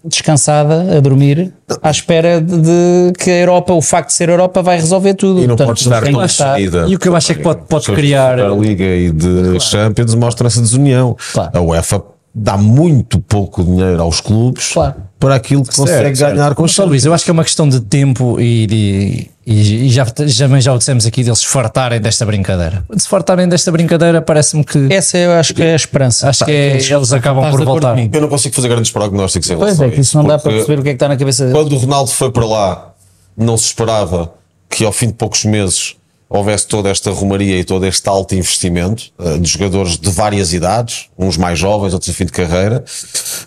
descansada 0.06 0.98
a 0.98 1.00
dormir 1.00 1.52
à 1.82 1.90
espera 1.90 2.40
de, 2.42 2.58
de 2.62 3.14
que 3.18 3.30
a 3.32 3.40
Europa, 3.40 3.74
o 3.74 3.82
facto 3.82 4.10
de 4.10 4.14
ser 4.14 4.30
Europa, 4.30 4.62
vai 4.62 4.76
resolver 4.78 5.14
tudo. 5.16 5.40
E 5.42 5.48
não 5.48 5.56
Portanto, 5.56 5.68
podes 5.68 5.88
que 5.88 6.26
estar- 6.26 6.54
decidida. 6.56 6.86
E 6.88 6.96
o 6.96 7.00
que 7.00 7.08
eu 7.08 7.16
acho 7.16 7.32
é 7.32 7.36
que 7.36 7.42
pode, 7.42 7.62
pode 7.68 7.92
criar. 7.92 8.38
da 8.38 8.50
Liga 8.50 8.84
e 8.84 9.12
de 9.12 9.60
Champions 9.60 10.14
mostram 10.16 10.46
essa 10.48 10.62
desunião. 10.62 11.16
Claro. 11.34 11.52
A 11.58 11.62
UEFA 11.62 12.04
dá 12.36 12.58
muito 12.58 13.20
pouco 13.20 13.64
dinheiro 13.64 14.02
aos 14.02 14.20
clubes 14.20 14.72
Claro. 14.74 14.96
para 15.20 15.36
aquilo 15.36 15.64
que 15.64 15.76
consegue 15.76 16.16
certo. 16.16 16.36
ganhar 16.36 16.56
com 16.56 16.64
os 16.64 16.76
Luís, 16.80 17.06
eu 17.06 17.14
acho 17.14 17.24
que 17.24 17.30
é 17.30 17.34
uma 17.34 17.44
questão 17.44 17.70
de 17.70 17.80
tempo 17.80 18.40
e, 18.42 18.66
de- 18.66 19.30
e- 19.46 19.86
e 19.86 19.90
já, 19.90 20.06
já, 20.26 20.60
já 20.60 20.74
o 20.74 20.78
dissemos 20.80 21.06
aqui 21.06 21.24
deles 21.24 21.40
se 21.40 21.46
fartarem 21.48 22.02
desta 22.02 22.26
brincadeira. 22.26 22.84
De 22.94 23.02
se 23.02 23.08
fartarem 23.08 23.48
desta 23.48 23.72
brincadeira, 23.72 24.20
parece-me 24.22 24.64
que 24.64 24.92
Essa 24.92 25.18
eu 25.18 25.32
acho 25.34 25.54
que 25.54 25.62
é 25.62 25.74
a 25.74 25.76
esperança. 25.76 26.28
acho 26.28 26.44
que 26.44 26.52
é- 26.52 26.76
eles 26.78 27.14
acabam 27.14 27.50
por 27.52 27.60
de 27.60 27.66
voltar. 27.66 27.98
Eu 28.00 28.22
não 28.22 28.28
consigo 28.30 28.56
fazer 28.56 28.68
grandes 28.68 28.90
prognósticos 28.92 29.50
em 29.52 29.56
Pois 29.56 29.66
relação 29.78 29.86
é, 29.86 29.90
a 29.90 29.92
que 29.92 30.02
isso 30.02 30.18
não 30.18 30.26
dá 30.26 30.40
para 30.40 30.52
perceber 30.52 30.80
o 30.80 30.84
que 30.84 30.90
é 30.90 30.92
que 30.94 30.96
está 30.96 31.08
na 31.08 31.18
cabeça 31.18 31.44
dele. 31.46 31.56
Quando 31.56 31.74
o 31.74 31.78
Ronaldo 31.78 32.10
foi 32.10 32.32
para 32.32 32.46
lá, 32.46 32.94
não 33.38 33.56
se 33.58 33.66
esperava 33.66 34.34
que 34.70 34.84
ao 34.84 34.92
fim 34.92 35.08
de 35.08 35.14
poucos 35.14 35.46
meses 35.46 35.96
houvesse 36.34 36.68
toda 36.68 36.90
esta 36.90 37.12
rumaria 37.12 37.60
e 37.60 37.64
todo 37.64 37.86
este 37.86 38.10
alto 38.10 38.34
investimento 38.34 39.12
eh, 39.20 39.38
de 39.38 39.48
jogadores 39.48 39.98
de 39.98 40.10
várias 40.10 40.52
idades, 40.52 41.10
uns 41.18 41.38
mais 41.38 41.60
jovens, 41.60 41.94
outros 41.94 42.10
a 42.10 42.14
fim 42.14 42.26
de 42.26 42.32
carreira, 42.32 42.84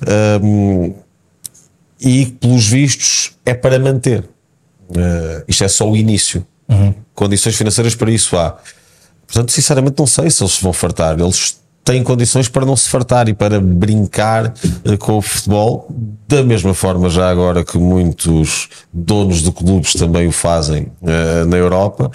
Ahm, 0.07 0.93
e 2.01 2.27
pelos 2.27 2.69
vistos 2.69 3.33
é 3.45 3.55
para 3.55 3.79
manter. 3.79 4.29
Eh, 4.95 5.45
isto 5.49 5.65
é 5.65 5.69
só 5.69 5.91
o 5.91 5.97
início. 5.97 6.47
Condições 7.15 7.57
financeiras 7.57 7.95
para 7.95 8.11
isso 8.11 8.37
há. 8.37 8.57
Portanto, 9.27 9.51
sinceramente, 9.51 9.99
não 9.99 10.07
sei 10.07 10.31
se 10.31 10.43
eles 10.43 10.53
se 10.53 10.63
vão 10.63 10.73
fartar. 10.73 11.19
Eles 11.19 11.59
têm 11.87 12.03
condições 12.03 12.49
para 12.49 12.67
não 12.67 12.77
se 12.77 12.89
fartar 12.89 13.29
e 13.29 13.33
para 13.33 13.61
brincar 13.61 14.53
eh, 14.85 14.97
com 14.97 15.19
o 15.19 15.23
futebol, 15.23 15.89
da 16.27 16.43
mesma 16.43 16.75
forma, 16.75 17.09
já 17.09 17.31
agora 17.31 17.65
que 17.65 17.79
muitos 17.79 18.69
donos 18.93 19.41
de 19.41 19.53
clubes 19.53 19.93
também 19.93 20.27
o 20.27 20.33
fazem 20.33 20.91
eh, 21.01 21.45
na 21.45 21.57
Europa. 21.57 22.11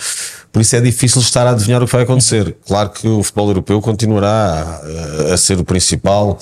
Por 0.51 0.61
isso 0.61 0.75
é 0.75 0.81
difícil 0.81 1.21
estar 1.21 1.47
a 1.47 1.51
adivinhar 1.51 1.81
o 1.81 1.85
que 1.85 1.93
vai 1.93 2.03
acontecer. 2.03 2.57
Claro 2.67 2.89
que 2.89 3.07
o 3.07 3.23
futebol 3.23 3.47
europeu 3.47 3.81
continuará 3.81 4.81
eh, 4.83 5.33
a 5.33 5.37
ser 5.37 5.57
o 5.57 5.63
principal 5.63 6.37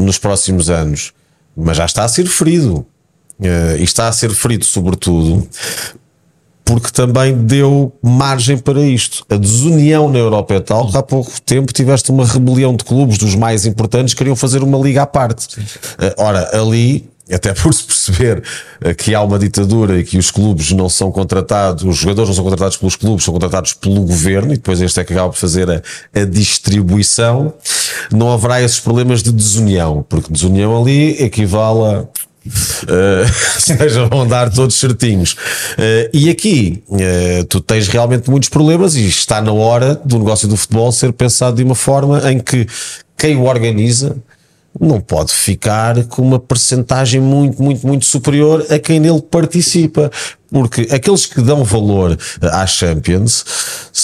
nos 0.00 0.18
próximos 0.18 0.68
anos, 0.68 1.12
mas 1.56 1.76
já 1.76 1.84
está 1.84 2.02
a 2.02 2.08
ser 2.08 2.26
ferido. 2.26 2.84
E 3.78 3.84
está 3.84 4.08
a 4.08 4.12
ser 4.12 4.30
ferido, 4.30 4.64
sobretudo, 4.64 5.48
porque 6.68 6.90
também 6.90 7.34
deu 7.34 7.90
margem 8.02 8.58
para 8.58 8.82
isto. 8.82 9.24
A 9.30 9.36
desunião 9.36 10.10
na 10.10 10.18
Europa 10.18 10.52
é 10.52 10.60
tal 10.60 10.86
que 10.86 10.98
há 10.98 11.02
pouco 11.02 11.32
tempo 11.40 11.72
tiveste 11.72 12.10
uma 12.10 12.26
rebelião 12.26 12.76
de 12.76 12.84
clubes 12.84 13.16
dos 13.16 13.34
mais 13.34 13.64
importantes 13.64 14.12
que 14.12 14.18
queriam 14.18 14.36
fazer 14.36 14.62
uma 14.62 14.76
liga 14.76 15.00
à 15.00 15.06
parte. 15.06 15.58
Eh, 15.98 16.14
Ora, 16.18 16.50
ali. 16.52 17.08
Até 17.30 17.52
por 17.62 17.74
se 17.74 17.84
perceber 17.84 18.42
eh, 18.82 18.94
que 18.94 19.14
há 19.14 19.22
uma 19.22 19.38
ditadura 19.38 19.98
e 19.98 20.04
que 20.04 20.18
os 20.18 20.30
clubes 20.30 20.72
não 20.72 20.88
são 20.90 21.10
contratados, 21.10 21.84
os 21.84 21.96
jogadores 21.96 22.28
não 22.28 22.34
são 22.34 22.44
contratados 22.44 22.76
pelos 22.76 22.96
clubes, 22.96 23.24
são 23.24 23.32
contratados 23.32 23.74
pelo 23.74 24.00
governo, 24.02 24.52
e 24.52 24.56
depois 24.56 24.80
este 24.80 25.00
é 25.00 25.04
que 25.04 25.12
acaba 25.12 25.28
por 25.28 25.36
fazer 25.36 25.70
a, 25.70 25.82
a 26.14 26.24
distribuição, 26.24 27.52
não 28.10 28.32
haverá 28.32 28.62
esses 28.62 28.80
problemas 28.80 29.22
de 29.22 29.30
desunião, 29.30 30.04
porque 30.08 30.32
desunião 30.32 30.80
ali 30.80 31.22
equivale 31.22 31.96
a 31.96 32.27
Uh, 32.48 33.60
seja, 33.60 34.06
vão 34.06 34.26
dar 34.26 34.50
todos 34.50 34.74
certinhos. 34.76 35.32
Uh, 35.32 36.10
e 36.12 36.30
aqui 36.30 36.82
uh, 36.88 37.44
tu 37.44 37.60
tens 37.60 37.88
realmente 37.88 38.30
muitos 38.30 38.48
problemas 38.48 38.94
e 38.96 39.06
está 39.06 39.40
na 39.40 39.52
hora 39.52 39.94
do 40.04 40.18
negócio 40.18 40.48
do 40.48 40.56
futebol 40.56 40.90
ser 40.92 41.12
pensado 41.12 41.56
de 41.56 41.64
uma 41.64 41.74
forma 41.74 42.30
em 42.30 42.38
que 42.38 42.66
quem 43.16 43.36
o 43.36 43.44
organiza 43.44 44.16
não 44.80 45.00
pode 45.00 45.32
ficar 45.32 46.04
com 46.04 46.22
uma 46.22 46.38
percentagem 46.38 47.20
muito, 47.20 47.60
muito, 47.60 47.86
muito 47.86 48.04
superior 48.04 48.64
a 48.70 48.78
quem 48.78 49.00
nele 49.00 49.20
participa. 49.20 50.10
Porque 50.50 50.88
aqueles 50.90 51.26
que 51.26 51.42
dão 51.42 51.62
valor 51.62 52.16
à 52.40 52.66
Champions 52.66 53.44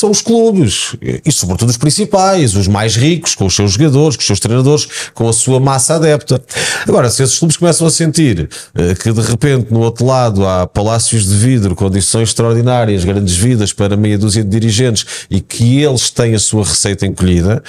são 0.05 0.11
os 0.11 0.21
clubes, 0.21 0.95
e 1.25 1.33
sobretudo 1.33 1.71
os 1.71 1.79
principais, 1.79 2.55
os 2.55 2.69
mais 2.69 2.95
ricos, 2.95 3.35
com 3.35 3.47
os 3.47 3.57
seus 3.57 3.73
jogadores, 3.73 4.17
com 4.17 4.21
os 4.21 4.27
seus 4.27 4.39
treinadores, 4.41 4.87
com 5.15 5.27
a 5.27 5.33
sua 5.33 5.59
massa 5.59 5.95
adepta. 5.95 6.43
Agora, 6.87 7.09
se 7.09 7.23
esses 7.23 7.39
clubes 7.39 7.57
começam 7.57 7.87
a 7.87 7.91
sentir 7.91 8.49
eh, 8.75 8.95
que 8.95 9.11
de 9.13 9.21
repente 9.23 9.73
no 9.73 9.81
outro 9.81 10.05
lado 10.05 10.47
há 10.47 10.67
palácios 10.67 11.27
de 11.27 11.35
vidro, 11.37 11.75
condições 11.75 12.29
extraordinárias, 12.29 13.03
grandes 13.03 13.35
vidas 13.35 13.73
para 13.73 13.97
meia 13.97 14.19
dúzia 14.19 14.45
de 14.45 14.51
dirigentes 14.51 15.07
e 15.31 15.41
que 15.41 15.83
eles 15.83 16.11
têm 16.11 16.35
a 16.35 16.39
sua 16.39 16.65
receita 16.65 17.07
encolhida, 17.07 17.63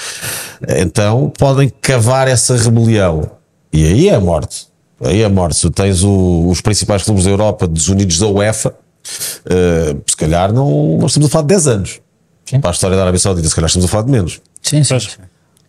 então 0.78 1.32
podem 1.40 1.72
cavar 1.82 2.28
essa 2.28 2.58
rebelião. 2.58 3.32
E 3.72 3.86
aí 3.88 4.10
é 4.10 4.16
a 4.16 4.20
morte. 4.20 4.68
Aí 5.02 5.22
é 5.22 5.26
a 5.26 5.30
morte. 5.30 5.58
Se 5.58 5.70
tens 5.70 6.04
o- 6.04 6.50
os 6.50 6.60
principais 6.60 7.04
clubes 7.04 7.24
da 7.24 7.30
Europa 7.30 7.66
desunidos 7.68 8.18
da 8.20 8.28
UEFA, 8.28 8.74
eh, 9.50 9.96
se 10.10 10.18
calhar 10.18 10.52
não, 10.52 11.00
estamos 11.06 11.28
a 11.28 11.32
falar 11.32 11.44
de 11.44 11.48
10 11.50 11.68
anos. 11.68 12.00
Para 12.62 12.70
a 12.70 12.74
história 12.74 12.96
da 12.96 13.04
Arábia 13.04 13.20
Saudita, 13.20 13.48
se 13.48 13.56
calhar 13.56 13.68
estamos 13.68 13.86
a 13.86 13.90
falar 13.90 14.04
de 14.04 14.12
menos. 14.12 14.42
Sim, 14.62 14.84
sim. 14.84 14.98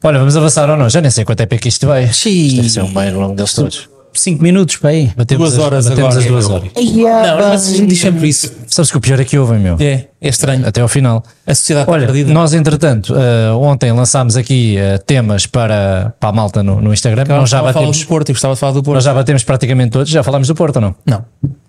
Olha, 0.02 0.18
vamos 0.18 0.36
avançar 0.36 0.68
ou 0.70 0.76
não? 0.76 0.88
Já 0.88 1.00
nem 1.00 1.10
sei 1.10 1.24
quanto 1.24 1.40
é 1.40 1.46
que 1.46 1.68
isto 1.68 1.86
vai. 1.86 2.04
Isto 2.04 2.28
deve 2.56 2.70
ser 2.70 2.82
o 2.82 2.88
mais 2.92 3.12
longo 3.14 3.34
deles 3.34 3.52
todos. 3.54 3.88
5 4.12 4.42
minutos 4.42 4.76
para 4.76 4.90
aí. 4.90 5.12
Batemos 5.14 5.50
Duas 5.50 5.58
as- 5.58 5.64
horas 5.66 5.88
batemos 5.88 6.16
agora. 6.16 6.20
as 6.20 6.26
duas 6.26 6.48
horas. 6.48 6.70
Não, 6.74 7.48
mas 7.50 7.68
a 7.68 7.76
gente 7.76 7.86
diz 7.86 8.00
sempre 8.00 8.28
isso. 8.28 8.50
Sabes 8.66 8.90
que 8.90 8.96
o 8.96 9.00
pior 9.00 9.20
é 9.20 9.24
que 9.24 9.38
ouvem, 9.38 9.58
meu. 9.58 9.76
É, 9.78 10.06
é 10.20 10.28
estranho. 10.28 10.66
Até 10.66 10.80
ao 10.80 10.88
final. 10.88 11.22
A 11.46 11.54
sociedade 11.54 11.82
está 11.84 11.92
Olha, 11.92 12.06
perdida. 12.06 12.32
nós 12.32 12.54
entretanto, 12.54 13.14
eh, 13.14 13.50
ontem 13.52 13.92
lançámos 13.92 14.34
aqui 14.36 14.78
eh, 14.78 14.96
temas 14.98 15.46
para, 15.46 16.14
para 16.18 16.30
a 16.30 16.32
malta 16.32 16.62
no, 16.62 16.80
no 16.80 16.94
Instagram. 16.94 17.24
nós 17.28 17.50
já 17.50 17.62
batemos. 17.62 17.98
do 18.00 18.06
Porto, 18.06 18.30
eu 18.30 18.34
gostava 18.34 18.54
de 18.54 18.60
falar 18.60 18.72
do 18.72 18.82
Porto. 18.82 18.94
Nós 18.94 19.04
já 19.04 19.12
batemos 19.12 19.42
praticamente 19.44 19.90
todos. 19.90 20.08
Já 20.10 20.22
falámos 20.22 20.48
do 20.48 20.54
Porto 20.54 20.76
ou 20.76 20.82
não? 20.82 20.94
Não. 21.04 21.22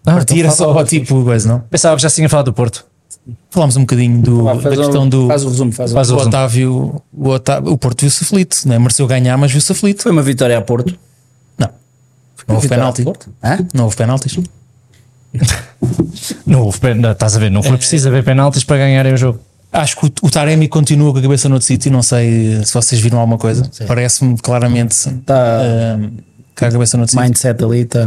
Ah, 0.05 0.13
Partira 0.13 0.47
então 0.47 0.55
só 0.73 0.83
tipo 0.85 1.25
coisa, 1.25 1.49
não? 1.49 1.59
Pensava 1.69 1.97
que 1.97 2.01
já 2.01 2.09
tinha 2.09 2.29
falado 2.29 2.45
do 2.45 2.53
Porto. 2.53 2.85
Falámos 3.49 3.75
um 3.77 3.81
bocadinho 3.81 4.21
do, 4.21 4.43
da 4.43 4.69
questão 4.75 5.03
o, 5.05 5.09
do. 5.09 5.27
faz 5.27 5.43
o 5.43 5.49
resumo. 5.49 5.71
Faz 5.71 5.91
o 5.91 5.93
Faz 5.93 6.09
o 6.09 6.13
o 6.13 6.17
resumo. 6.17 6.29
Otávio, 6.35 7.01
o 7.13 7.29
Otávio, 7.29 7.71
o 7.73 7.77
Porto 7.77 8.01
viu-se 8.01 8.23
aflito, 8.23 8.57
né? 8.67 8.77
mereceu 8.79 9.05
ganhar, 9.07 9.37
mas 9.37 9.51
viu-se 9.51 9.71
aflito. 9.71 10.03
Foi 10.03 10.11
uma 10.11 10.21
vitória 10.21 10.57
a 10.57 10.61
Porto. 10.61 10.97
Não, 11.57 11.69
não 12.47 12.55
houve 12.55 12.67
penalti. 12.69 13.03
Não 13.73 13.83
houve 13.85 13.95
penaltis. 13.95 14.37
Não 16.45 16.61
houve 16.61 16.79
pen- 16.79 16.95
não, 16.95 17.11
Estás 17.11 17.35
a 17.35 17.39
ver? 17.39 17.51
Não 17.51 17.61
foi 17.61 17.77
preciso 17.77 18.07
haver 18.07 18.23
penaltis 18.23 18.63
para 18.63 18.77
ganharem 18.77 19.13
o 19.13 19.17
jogo. 19.17 19.39
Acho 19.71 19.97
que 19.97 20.05
o, 20.07 20.11
o 20.23 20.31
Taremi 20.31 20.67
continua 20.67 21.11
com 21.11 21.19
a 21.19 21.21
cabeça 21.21 21.47
no 21.49 21.55
outro 21.55 21.67
sítio. 21.67 21.91
Não 21.91 22.01
sei 22.01 22.63
se 22.63 22.73
vocês 22.73 22.99
viram 23.01 23.19
alguma 23.19 23.37
coisa. 23.37 23.69
Parece-me 23.85 24.37
claramente 24.37 24.95
Tá. 25.25 25.35
ahm, 25.61 26.09
com 26.57 26.65
a 26.65 26.71
cabeça 26.71 26.97
no 26.97 27.03
outro 27.03 27.11
sítio. 27.11 27.23
Mindset 27.25 27.63
ali 27.63 27.81
está. 27.81 28.03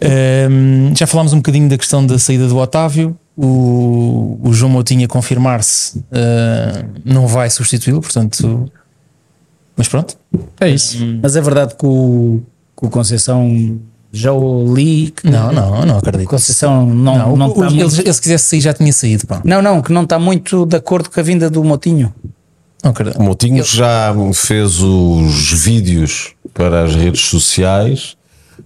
Ahm, 0.00 0.94
já 0.94 1.06
falámos 1.06 1.32
um 1.32 1.36
bocadinho 1.38 1.68
da 1.68 1.78
questão 1.78 2.04
da 2.06 2.18
saída 2.18 2.46
do 2.46 2.56
Otávio. 2.58 3.16
O, 3.40 4.36
o 4.42 4.52
João 4.52 4.72
Moutinho 4.72 5.04
a 5.04 5.08
confirmar-se 5.08 6.04
ah, 6.10 6.84
não 7.04 7.26
vai 7.28 7.48
substituí-lo, 7.48 8.00
portanto. 8.00 8.68
Mas 9.76 9.86
pronto. 9.86 10.16
É 10.60 10.68
isso. 10.68 10.98
Mas 11.22 11.36
é 11.36 11.40
verdade 11.40 11.76
que 11.76 11.86
o, 11.86 12.40
que 12.76 12.86
o 12.86 12.90
Conceição 12.90 13.78
já 14.12 14.32
o 14.32 14.74
li. 14.74 15.12
Que 15.12 15.30
Não, 15.30 15.52
não, 15.52 15.86
não 15.86 15.98
acredito. 15.98 16.28
Conceição 16.28 16.84
não, 16.84 17.16
Não, 17.16 17.36
não, 17.36 17.46
o- 17.46 17.50
está 17.52 17.60
o- 17.60 17.64
ele, 17.66 17.74
muito, 17.84 18.00
ele 18.00 18.12
se 18.12 18.20
quisesse 18.20 18.44
sair 18.46 18.60
já 18.60 18.74
tinha 18.74 18.92
saído. 18.92 19.24
Pá. 19.26 19.40
não, 19.44 19.62
não, 19.62 19.80
que 19.82 19.92
não 19.92 20.02
está 20.02 20.18
muito 20.18 20.66
de 20.66 20.76
acordo 20.76 21.08
com 21.08 21.20
a 21.20 21.22
vinda 21.22 21.48
do 21.48 21.62
Motinho. 21.62 22.12
Não 22.82 22.90
acredito. 22.90 23.20
O 23.20 23.22
Moutinho 23.22 23.62
já 23.62 24.12
fez 24.34 24.80
os 24.80 25.52
vídeos 25.52 26.34
para 26.52 26.82
as 26.84 26.96
redes 26.96 27.20
sociais 27.20 28.16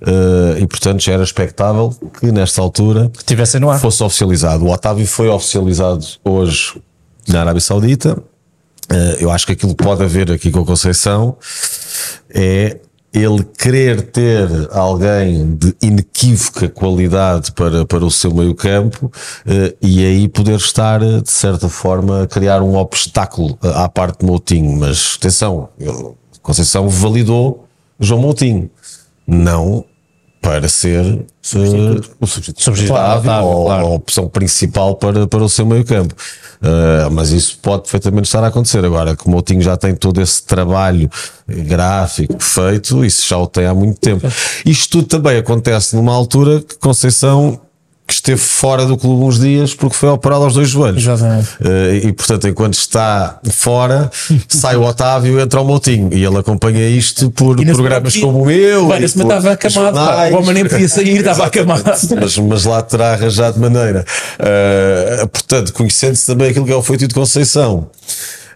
eh, 0.01 0.60
e, 0.60 0.66
portanto, 0.66 1.01
já 1.02 1.12
era 1.12 1.23
expectável 1.23 1.94
que 2.19 2.31
nesta 2.32 2.60
altura 2.62 3.10
Que 3.16 3.24
tivessem 3.24 3.60
no 3.60 3.70
ar. 3.70 3.78
fosse 3.81 4.02
oficializado. 4.02 4.64
O 4.64 4.70
Otávio 4.73 5.06
foi 5.06 5.28
oficializado 5.28 6.05
hoje 6.24 6.81
na 7.28 7.40
Arábia 7.40 7.60
Saudita. 7.60 8.16
Eh, 8.90 9.16
eu 9.20 9.31
acho 9.31 9.47
que 9.47 9.52
aquilo 9.52 9.74
que 9.74 9.85
pode 9.85 10.02
haver 10.02 10.31
aqui 10.31 10.51
com 10.51 10.60
a 10.60 10.64
Conceição 10.64 11.36
é 12.35 12.78
ele 13.14 13.44
querer 13.59 14.01
ter 14.10 14.48
alguém 14.70 15.55
de 15.56 15.77
inequívoca 15.82 16.66
qualidade 16.70 17.52
para, 17.52 17.85
para 17.85 18.02
o 18.06 18.10
seu 18.10 18.32
meio-campo 18.35 19.12
eh, 19.47 19.74
e 19.82 20.05
aí 20.05 20.28
poder 20.28 20.56
estar, 20.56 20.98
de 21.01 21.31
certa 21.31 21.69
forma, 21.69 22.23
a 22.23 22.27
criar 22.27 22.62
um 22.62 22.74
obstáculo 22.74 23.59
à 23.62 23.86
parte 23.86 24.20
de 24.20 24.27
Moutinho. 24.27 24.74
Mas 24.78 25.16
atenção, 25.19 25.69
ele- 25.78 26.12
Conceição 26.40 26.89
validou 26.89 27.69
João 28.01 28.20
Moutinho, 28.23 28.69
não 29.26 29.84
para 30.42 30.68
ser 30.68 31.04
eh, 31.04 32.00
o 32.20 32.26
substituto 32.26 32.62
Substituto, 32.62 32.88
claro, 32.88 33.46
ou 33.46 33.66
claro. 33.66 33.86
a 33.86 33.88
opção 33.90 34.28
principal 34.28 34.96
para, 34.96 35.24
para 35.28 35.44
o 35.44 35.48
seu 35.48 35.64
meio-campo. 35.64 36.16
Uh, 36.60 37.10
mas 37.12 37.30
isso 37.30 37.58
pode 37.62 37.82
perfeitamente 37.82 38.26
estar 38.26 38.42
a 38.42 38.48
acontecer. 38.48 38.84
Agora, 38.84 39.16
que 39.16 39.24
o 39.24 39.30
Moutinho 39.30 39.62
já 39.62 39.76
tem 39.76 39.94
todo 39.94 40.20
esse 40.20 40.42
trabalho 40.44 41.08
gráfico 41.46 42.42
feito, 42.42 43.04
isso 43.04 43.28
já 43.28 43.38
o 43.38 43.46
tem 43.46 43.66
há 43.66 43.74
muito 43.74 44.00
tempo. 44.00 44.26
Isto 44.66 44.98
tudo 44.98 45.06
também 45.06 45.38
acontece 45.38 45.94
numa 45.94 46.12
altura 46.12 46.60
que 46.60 46.76
Conceição 46.76 47.60
que 48.12 48.16
esteve 48.16 48.40
fora 48.40 48.84
do 48.84 48.97
clube 48.97 49.24
uns 49.24 49.39
dias 49.40 49.74
porque 49.74 49.97
foi 49.97 50.09
operado 50.10 50.44
aos 50.44 50.55
dois 50.55 50.68
joelhos. 50.68 51.02
Exatamente. 51.02 51.48
Uh, 51.60 52.09
e 52.09 52.12
portanto, 52.12 52.47
enquanto 52.48 52.74
está 52.74 53.40
fora, 53.51 54.10
sai 54.48 54.76
o 54.76 54.82
Otávio, 54.82 55.40
entra 55.40 55.60
o 55.60 55.64
Moutinho 55.64 56.10
e 56.12 56.22
ele 56.24 56.36
acompanha 56.36 56.86
isto 56.89 57.30
por 57.30 57.56
programas 57.56 58.12
próprio- 58.14 58.22
como 58.22 58.43
o 58.43 58.47
meu. 58.47 58.89
Olha, 58.89 58.98
e 58.98 59.02
me 59.02 59.09
por 59.09 59.22
estava 59.22 59.52
acamado. 59.52 59.94
pá. 59.94 60.28
O 60.30 60.36
homem 60.39 60.55
nem 60.55 60.68
podia 60.68 60.89
sair, 60.89 61.18
estava 61.18 61.47
acamado. 61.47 61.84
mas, 62.20 62.39
mas 62.39 62.64
lá 62.64 62.82
terá 62.82 63.12
arranjado 63.12 63.59
maneira. 63.59 64.05
Uh, 64.39 65.26
portanto, 65.28 65.72
conhecendo-se 65.72 66.26
também 66.26 66.51
aquilo 66.51 66.66
que 66.66 66.72
é 66.72 66.76
o 66.76 66.82
feito 66.82 67.09
de 67.09 67.14
Conceição, 67.14 67.89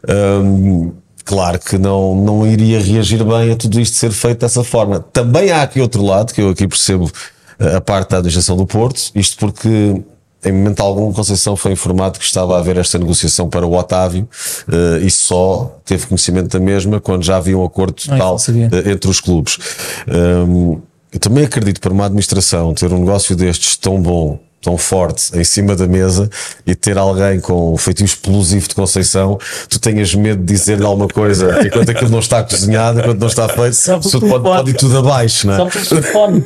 um, 0.08 0.92
claro 1.24 1.58
que 1.58 1.78
não, 1.78 2.14
não 2.14 2.46
iria 2.46 2.80
reagir 2.80 3.24
bem 3.24 3.52
a 3.52 3.56
tudo 3.56 3.80
isto 3.80 3.96
ser 3.96 4.10
feito 4.12 4.40
dessa 4.40 4.62
forma. 4.62 5.00
Também 5.12 5.50
há 5.50 5.62
aqui 5.62 5.80
outro 5.80 6.04
lado, 6.04 6.32
que 6.32 6.40
eu 6.40 6.50
aqui 6.50 6.68
percebo 6.68 7.10
a 7.58 7.80
parte 7.80 8.10
da 8.10 8.18
administração 8.18 8.56
do 8.56 8.66
Porto, 8.66 9.10
isto 9.14 9.36
porque. 9.38 10.02
Em 10.44 10.52
momento 10.52 10.80
algum, 10.80 11.12
Conceição 11.12 11.56
foi 11.56 11.72
informado 11.72 12.20
que 12.20 12.24
estava 12.24 12.54
a 12.54 12.60
haver 12.60 12.76
esta 12.76 12.98
negociação 12.98 13.48
para 13.48 13.66
o 13.66 13.76
Otávio 13.76 14.28
uh, 14.68 15.04
e 15.04 15.10
só 15.10 15.76
teve 15.84 16.06
conhecimento 16.06 16.56
da 16.56 16.64
mesma 16.64 17.00
quando 17.00 17.24
já 17.24 17.38
havia 17.38 17.58
um 17.58 17.64
acordo 17.64 17.96
Ai, 18.08 18.16
total 18.16 18.36
eh, 18.48 18.92
entre 18.92 19.10
os 19.10 19.18
clubes. 19.18 19.58
Um, 20.06 20.80
eu 21.12 21.18
também 21.18 21.44
acredito 21.44 21.80
para 21.80 21.92
uma 21.92 22.04
administração 22.04 22.74
ter 22.74 22.92
um 22.92 23.00
negócio 23.00 23.34
destes 23.34 23.76
tão 23.76 24.00
bom, 24.00 24.38
tão 24.60 24.76
forte 24.76 25.30
em 25.38 25.44
cima 25.44 25.76
da 25.76 25.86
mesa 25.86 26.28
e 26.66 26.74
ter 26.74 26.98
alguém 26.98 27.38
com 27.38 27.72
o 27.72 27.76
feitio 27.76 28.04
explosivo 28.04 28.66
de 28.68 28.74
Conceição, 28.74 29.38
tu 29.68 29.78
tenhas 29.78 30.12
medo 30.14 30.40
de 30.42 30.52
dizer-lhe 30.52 30.84
alguma 30.84 31.06
coisa 31.06 31.64
enquanto 31.64 31.90
aquilo 31.90 32.10
não 32.10 32.18
está 32.18 32.42
cozinhado, 32.42 32.98
enquanto 32.98 33.20
não 33.20 33.28
está 33.28 33.48
feito, 33.48 33.70
isso 33.72 34.20
pode, 34.20 34.42
pode 34.42 34.70
ir 34.70 34.74
tudo 34.74 34.98
abaixo, 34.98 35.46
não 35.46 35.54
é? 35.54 35.56
Só 35.58 35.66
por 35.66 35.86
telefone. 35.86 36.44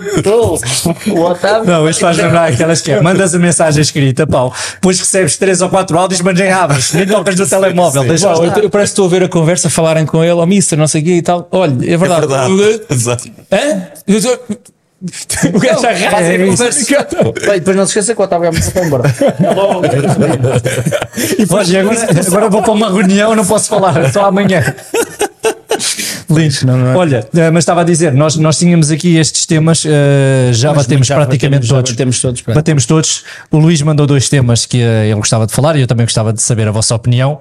o 1.11 1.21
Otávio. 1.21 1.65
Não, 1.71 1.89
isto 1.89 2.01
faz 2.01 2.17
lembrar 2.19 2.53
aquelas 2.53 2.81
que 2.83 2.91
é, 2.93 3.01
mandas 3.01 3.35
a 3.35 3.39
mensagem 3.39 3.81
escrita, 3.81 4.27
pau, 4.27 4.53
depois 4.75 4.99
recebes 4.99 5.37
três 5.39 5.63
ou 5.63 5.71
quatro 5.71 5.99
áudios, 5.99 6.21
mas 6.21 6.39
nem 6.39 6.53
abres, 6.53 6.93
nem 6.93 7.07
tocas 7.07 7.37
no 7.37 7.47
telemóvel, 7.47 8.05
deixa 8.05 8.27
Uau, 8.27 8.45
eu, 8.45 8.53
eu 8.65 8.71
parece 8.71 8.91
que 8.91 9.01
estou 9.01 9.07
a 9.07 9.09
ver 9.09 9.23
a 9.23 9.29
conversa, 9.29 9.71
falarem 9.71 10.05
com 10.05 10.23
ele, 10.23 10.33
ó 10.33 10.45
mister, 10.47 10.79
não 10.79 10.87
sei 10.87 11.01
o 11.01 11.05
quê 11.05 11.15
e 11.17 11.23
tal. 11.23 11.49
Olha, 11.51 11.73
é 11.89 11.93
É 11.93 11.97
verdade. 11.97 12.27
verdade. 12.27 12.83
Exato. 12.91 13.31
Hã? 13.51 13.83
O 15.55 15.59
gajo 15.59 15.87
arrasa 15.87 16.33
é. 16.33 16.39
Bem, 16.39 16.51
depois 17.59 17.77
não 17.77 17.87
se 17.87 17.93
esqueça 17.99 18.15
que 18.15 18.21
o 18.21 18.25
Otávio 18.25 18.53
já 18.53 18.63
foi 18.71 18.85
embora. 18.87 19.05
Olha, 21.51 21.81
agora, 21.81 22.27
agora 22.27 22.49
vou 22.51 22.63
para 22.63 22.73
uma 22.73 22.93
reunião, 22.93 23.35
não 23.35 23.47
posso 23.47 23.69
falar, 23.69 24.13
só 24.13 24.27
amanhã. 24.27 24.63
Lixo, 26.29 26.67
não, 26.67 26.77
não 26.77 26.93
é? 26.93 26.97
Olha, 26.97 27.29
eh, 27.35 27.51
mas 27.51 27.63
estava 27.63 27.81
a 27.81 27.85
dizer, 27.85 28.13
nós, 28.13 28.37
nós 28.37 28.59
tínhamos 28.59 28.91
aqui 28.91 29.17
estes 29.17 29.47
temas, 29.47 29.85
eh, 29.87 30.51
já 30.53 30.73
batemos 30.73 31.07
já 31.07 31.17
praticamente 31.17 31.67
batemos, 31.67 31.69
já 31.69 31.77
todos. 31.77 31.91
batemos 31.93 32.21
todos. 32.21 32.43
Batemos 32.43 32.87
todos. 32.87 33.25
O 33.51 33.59
Luís 33.59 33.81
mandou 33.83 34.07
dois 34.07 34.29
temas 34.29 34.67
que 34.67 34.81
eh, 34.81 35.07
ele 35.07 35.15
gostava 35.17 35.47
de 35.47 35.53
falar 35.53 35.77
e 35.77 35.81
eu 35.81 35.87
também 35.87 36.07
gostava 36.07 36.33
de 36.33 36.43
saber 36.43 36.69
a 36.69 36.71
vossa 36.71 36.95
opinião. 36.95 37.41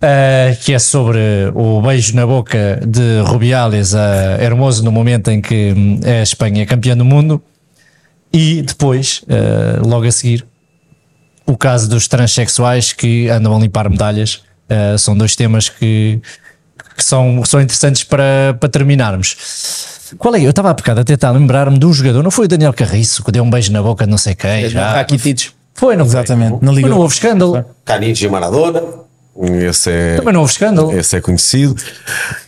Eh, 0.00 0.56
que 0.62 0.72
é 0.72 0.78
sobre 0.78 1.18
o 1.54 1.80
beijo 1.82 2.14
na 2.14 2.26
boca 2.26 2.80
de 2.86 3.20
Rubiales 3.22 3.94
a 3.94 4.40
Hermoso 4.40 4.84
no 4.84 4.92
momento 4.92 5.30
em 5.30 5.40
que 5.40 5.74
hum, 5.76 6.00
a 6.04 6.22
Espanha 6.22 6.62
é 6.62 6.66
campeã 6.66 6.96
do 6.96 7.04
mundo 7.04 7.42
e 8.32 8.62
depois, 8.62 9.22
eh, 9.28 9.80
logo 9.84 10.06
a 10.06 10.12
seguir, 10.12 10.46
o 11.46 11.56
caso 11.56 11.88
dos 11.88 12.06
transexuais 12.06 12.92
que 12.92 13.28
andam 13.28 13.56
a 13.56 13.58
limpar 13.58 13.88
medalhas. 13.88 14.42
Eh, 14.68 14.98
são 14.98 15.16
dois 15.16 15.34
temas 15.34 15.68
que, 15.68 16.20
que 16.96 17.02
são, 17.02 17.42
são 17.44 17.60
interessantes 17.60 18.04
para, 18.04 18.56
para 18.60 18.68
terminarmos. 18.68 20.14
Qual 20.18 20.34
é? 20.34 20.42
Eu 20.42 20.50
estava 20.50 20.70
há 20.70 20.74
bocado 20.74 21.00
a 21.00 21.04
tentar 21.04 21.30
lembrar-me 21.30 21.78
de 21.78 21.86
um 21.86 21.92
jogador, 21.92 22.22
não 22.22 22.30
foi 22.30 22.44
o 22.44 22.48
Daniel 22.48 22.72
Carriço 22.72 23.24
que 23.24 23.32
deu 23.32 23.42
um 23.42 23.50
beijo 23.50 23.72
na 23.72 23.82
boca 23.82 24.04
de 24.04 24.10
não 24.10 24.18
sei 24.18 24.34
quem? 24.34 24.68
Já. 24.68 24.92
Rakitic. 24.92 25.50
Foi, 25.74 25.96
não 25.96 26.04
foi? 26.04 26.14
Exatamente, 26.14 26.58
Foi, 26.58 26.82
não 26.82 26.98
houve 26.98 27.14
escândalo. 27.14 27.64
Caniche 27.84 28.26
e 28.26 28.28
Maradona, 28.28 28.82
esse 29.68 29.90
é, 29.90 30.16
Também 30.16 30.32
não 30.34 30.40
houve 30.40 30.52
escândalo. 30.52 30.96
esse 30.98 31.16
é 31.16 31.20
conhecido. 31.20 31.76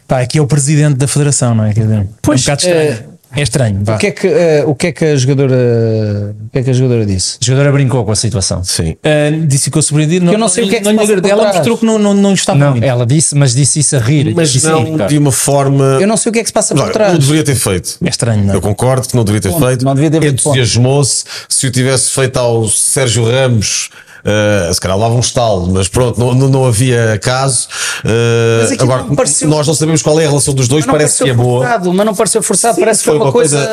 Pá, 0.09 0.21
aqui 0.21 0.39
é 0.39 0.43
o 0.43 0.47
presidente 0.47 0.97
da 0.97 1.07
federação, 1.07 1.55
não 1.55 1.65
é? 1.65 1.73
Quer 1.73 1.83
dizer, 1.83 2.07
Pois, 2.23 2.41
é 2.41 2.43
um 2.53 2.55
bocado 2.57 2.63
estranho. 2.67 3.11
É 3.33 3.43
estranho. 3.43 3.81
O 3.87 3.97
que 3.97 4.07
é 4.09 4.11
que, 4.11 4.27
eh, 4.27 4.65
o 4.67 4.75
que 4.75 4.87
é 4.89 4.93
que 4.93 5.05
a 5.05 5.15
jogadora 5.15 5.55
o 6.47 6.51
que 6.51 6.59
é 6.59 6.63
que 6.65 6.71
a 6.71 6.73
jogadora 6.73 7.07
disse? 7.07 7.39
A 7.41 7.45
jogadora 7.45 7.71
brincou 7.71 8.05
com 8.05 8.11
a 8.11 8.17
situação. 8.17 8.65
Sim. 8.65 8.97
Ah, 9.05 9.31
disse 9.47 9.59
que 9.59 9.65
ficou 9.67 9.81
surpreendido. 9.83 10.33
Eu 10.33 10.37
não 10.37 10.49
sei 10.49 10.65
o 10.65 10.69
que 10.69 10.75
é 10.75 10.79
que 10.81 10.85
não 10.85 10.91
se 10.91 10.95
lhe 10.95 10.99
passa 10.99 11.13
por 11.13 11.19
agradou. 11.19 11.31
Ela 11.31 11.41
trás. 11.43 11.57
mostrou 11.59 11.79
que 11.79 11.87
não, 11.87 11.97
não, 11.97 12.13
não 12.13 12.33
estava 12.35 12.59
Não, 12.59 12.71
muito. 12.73 12.83
ela 12.85 13.07
disse, 13.07 13.37
mas 13.37 13.55
disse 13.55 13.79
isso 13.79 13.95
a 13.95 14.01
rir. 14.01 14.35
Mas 14.35 14.51
Disse 14.53 14.67
não 14.67 15.07
de 15.07 15.17
uma 15.17 15.31
forma. 15.31 15.99
Eu 16.01 16.09
não 16.09 16.17
sei 16.17 16.31
o 16.31 16.33
que 16.33 16.41
é 16.41 16.43
que 16.43 16.49
se 16.49 16.53
passa 16.53 16.75
por 16.75 16.91
trás. 16.91 17.13
Não 17.13 17.21
deveria 17.21 17.45
ter 17.45 17.55
feito. 17.55 17.99
É 18.05 18.09
estranho, 18.09 18.43
não 18.45 18.53
é? 18.53 18.57
Eu 18.57 18.61
concordo 18.61 19.07
que 19.07 19.15
não 19.15 19.23
deveria 19.23 19.43
ter 19.43 19.51
Ponto, 19.51 19.65
feito. 19.65 19.85
não 19.85 19.95
devia 19.95 20.11
ter 20.11 20.21
feito 20.21 20.33
Entusiasmou-se. 20.41 21.25
Se 21.49 21.69
o 21.69 21.71
tivesse 21.71 22.11
feito 22.11 22.37
ao 22.37 22.67
Sérgio 22.69 23.25
Ramos, 23.31 23.91
eh, 24.25 24.71
se 24.73 24.81
calhar 24.81 24.99
lava 24.99 25.15
um 25.15 25.21
estalo, 25.21 25.69
mas 25.71 25.89
pronto, 25.89 26.19
não, 26.19 26.35
não, 26.35 26.67
havia 26.67 27.19
caso. 27.23 27.69
Aquilo 28.65 28.83
agora, 28.83 29.03
não 29.05 29.15
pareceu- 29.15 29.49
nós 29.49 29.67
não 29.67 29.75
sabemos 29.75 30.03
qual 30.03 30.19
é 30.21 30.25
a 30.25 30.29
relação 30.29 30.55
dos 30.55 30.69
dois, 30.69 30.85
parece 30.87 31.19
que 31.19 31.31
é 31.31 31.35
pareceu 31.35 31.45
boa. 31.45 31.61
forçado, 31.63 31.95
mas 31.95 32.07
não 32.07 32.15
pareceu 32.15 32.43
forçado, 32.43 32.75
Sim, 32.75 32.81
parece 32.81 33.01
que 33.01 33.05
foi 33.07 33.17
uma 33.17 33.25
uma 33.27 33.33
coisa. 33.33 33.69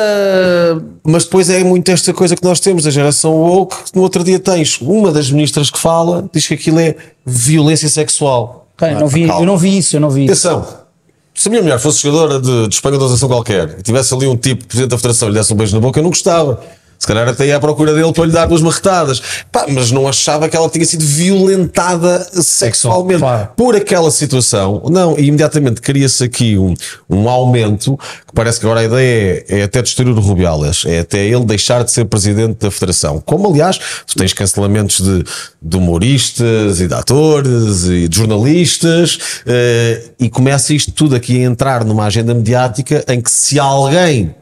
Mas 1.04 1.24
depois 1.24 1.48
é 1.50 1.62
muito 1.64 1.88
esta 1.90 2.12
coisa 2.12 2.36
que 2.36 2.44
nós 2.44 2.60
temos, 2.60 2.86
a 2.86 2.90
geração 2.90 3.32
woke, 3.32 3.76
no 3.94 4.02
outro 4.02 4.22
dia 4.24 4.38
tens 4.38 4.78
uma 4.80 5.10
das 5.10 5.30
ministras 5.30 5.70
que 5.70 5.78
fala, 5.78 6.28
diz 6.32 6.46
que 6.46 6.54
aquilo 6.54 6.78
é 6.80 6.94
violência 7.24 7.88
sexual. 7.88 8.66
Ok, 8.76 8.94
não 8.94 9.08
vi, 9.08 9.26
Calma. 9.26 9.42
eu 9.42 9.46
não 9.46 9.56
vi 9.56 9.78
isso, 9.78 9.96
eu 9.96 10.00
não 10.00 10.10
vi 10.10 10.26
isso. 10.26 10.48
Atenção, 10.48 10.66
se 11.34 11.48
a 11.48 11.50
minha 11.50 11.62
mulher 11.62 11.78
fosse 11.78 12.02
jogadora 12.02 12.40
de, 12.40 12.68
de 12.68 12.74
Espanha 12.74 12.98
de 12.98 13.26
qualquer 13.26 13.76
e 13.78 13.82
tivesse 13.82 14.12
ali 14.14 14.26
um 14.26 14.36
tipo, 14.36 14.64
presidente 14.66 14.90
da 14.90 14.96
federação, 14.96 15.28
lhe 15.28 15.34
desse 15.34 15.52
um 15.52 15.56
beijo 15.56 15.74
na 15.74 15.80
boca, 15.80 15.98
eu 15.98 16.02
não 16.02 16.10
gostava. 16.10 16.60
Se 16.98 17.06
calhar 17.06 17.28
até 17.28 17.46
ia 17.46 17.56
à 17.56 17.60
procura 17.60 17.94
dele 17.94 18.12
para 18.12 18.26
lhe 18.26 18.32
dar 18.32 18.46
duas 18.46 18.60
marretadas. 18.60 19.22
Pá, 19.52 19.66
mas 19.68 19.92
não 19.92 20.08
achava 20.08 20.48
que 20.48 20.56
ela 20.56 20.68
tinha 20.68 20.84
sido 20.84 21.04
violentada 21.04 22.26
sexualmente 22.32 23.20
claro. 23.20 23.50
por 23.56 23.76
aquela 23.76 24.10
situação. 24.10 24.82
Não, 24.90 25.16
e 25.16 25.26
imediatamente 25.26 25.80
cria-se 25.80 26.24
aqui 26.24 26.58
um, 26.58 26.74
um 27.08 27.28
aumento 27.28 27.96
que 28.26 28.34
parece 28.34 28.58
que 28.58 28.66
agora 28.66 28.80
a 28.80 28.84
ideia 28.84 29.44
é, 29.48 29.60
é 29.60 29.62
até 29.62 29.80
destruir 29.80 30.16
o 30.16 30.20
Rubiales, 30.20 30.84
é 30.86 31.00
até 31.00 31.24
ele 31.24 31.44
deixar 31.44 31.84
de 31.84 31.92
ser 31.92 32.04
presidente 32.06 32.58
da 32.60 32.70
federação. 32.70 33.22
Como 33.24 33.48
aliás, 33.48 33.78
tu 34.06 34.16
tens 34.16 34.32
cancelamentos 34.32 35.00
de, 35.00 35.24
de 35.62 35.76
humoristas 35.76 36.80
e 36.80 36.88
de 36.88 36.94
atores 36.94 37.84
e 37.84 38.08
de 38.08 38.16
jornalistas, 38.16 39.18
eh, 39.46 40.10
e 40.18 40.28
começa 40.28 40.74
isto 40.74 40.92
tudo 40.92 41.14
aqui 41.14 41.38
a 41.38 41.46
entrar 41.46 41.84
numa 41.84 42.04
agenda 42.04 42.34
mediática 42.34 43.04
em 43.08 43.20
que 43.20 43.30
se 43.30 43.58
alguém 43.58 44.34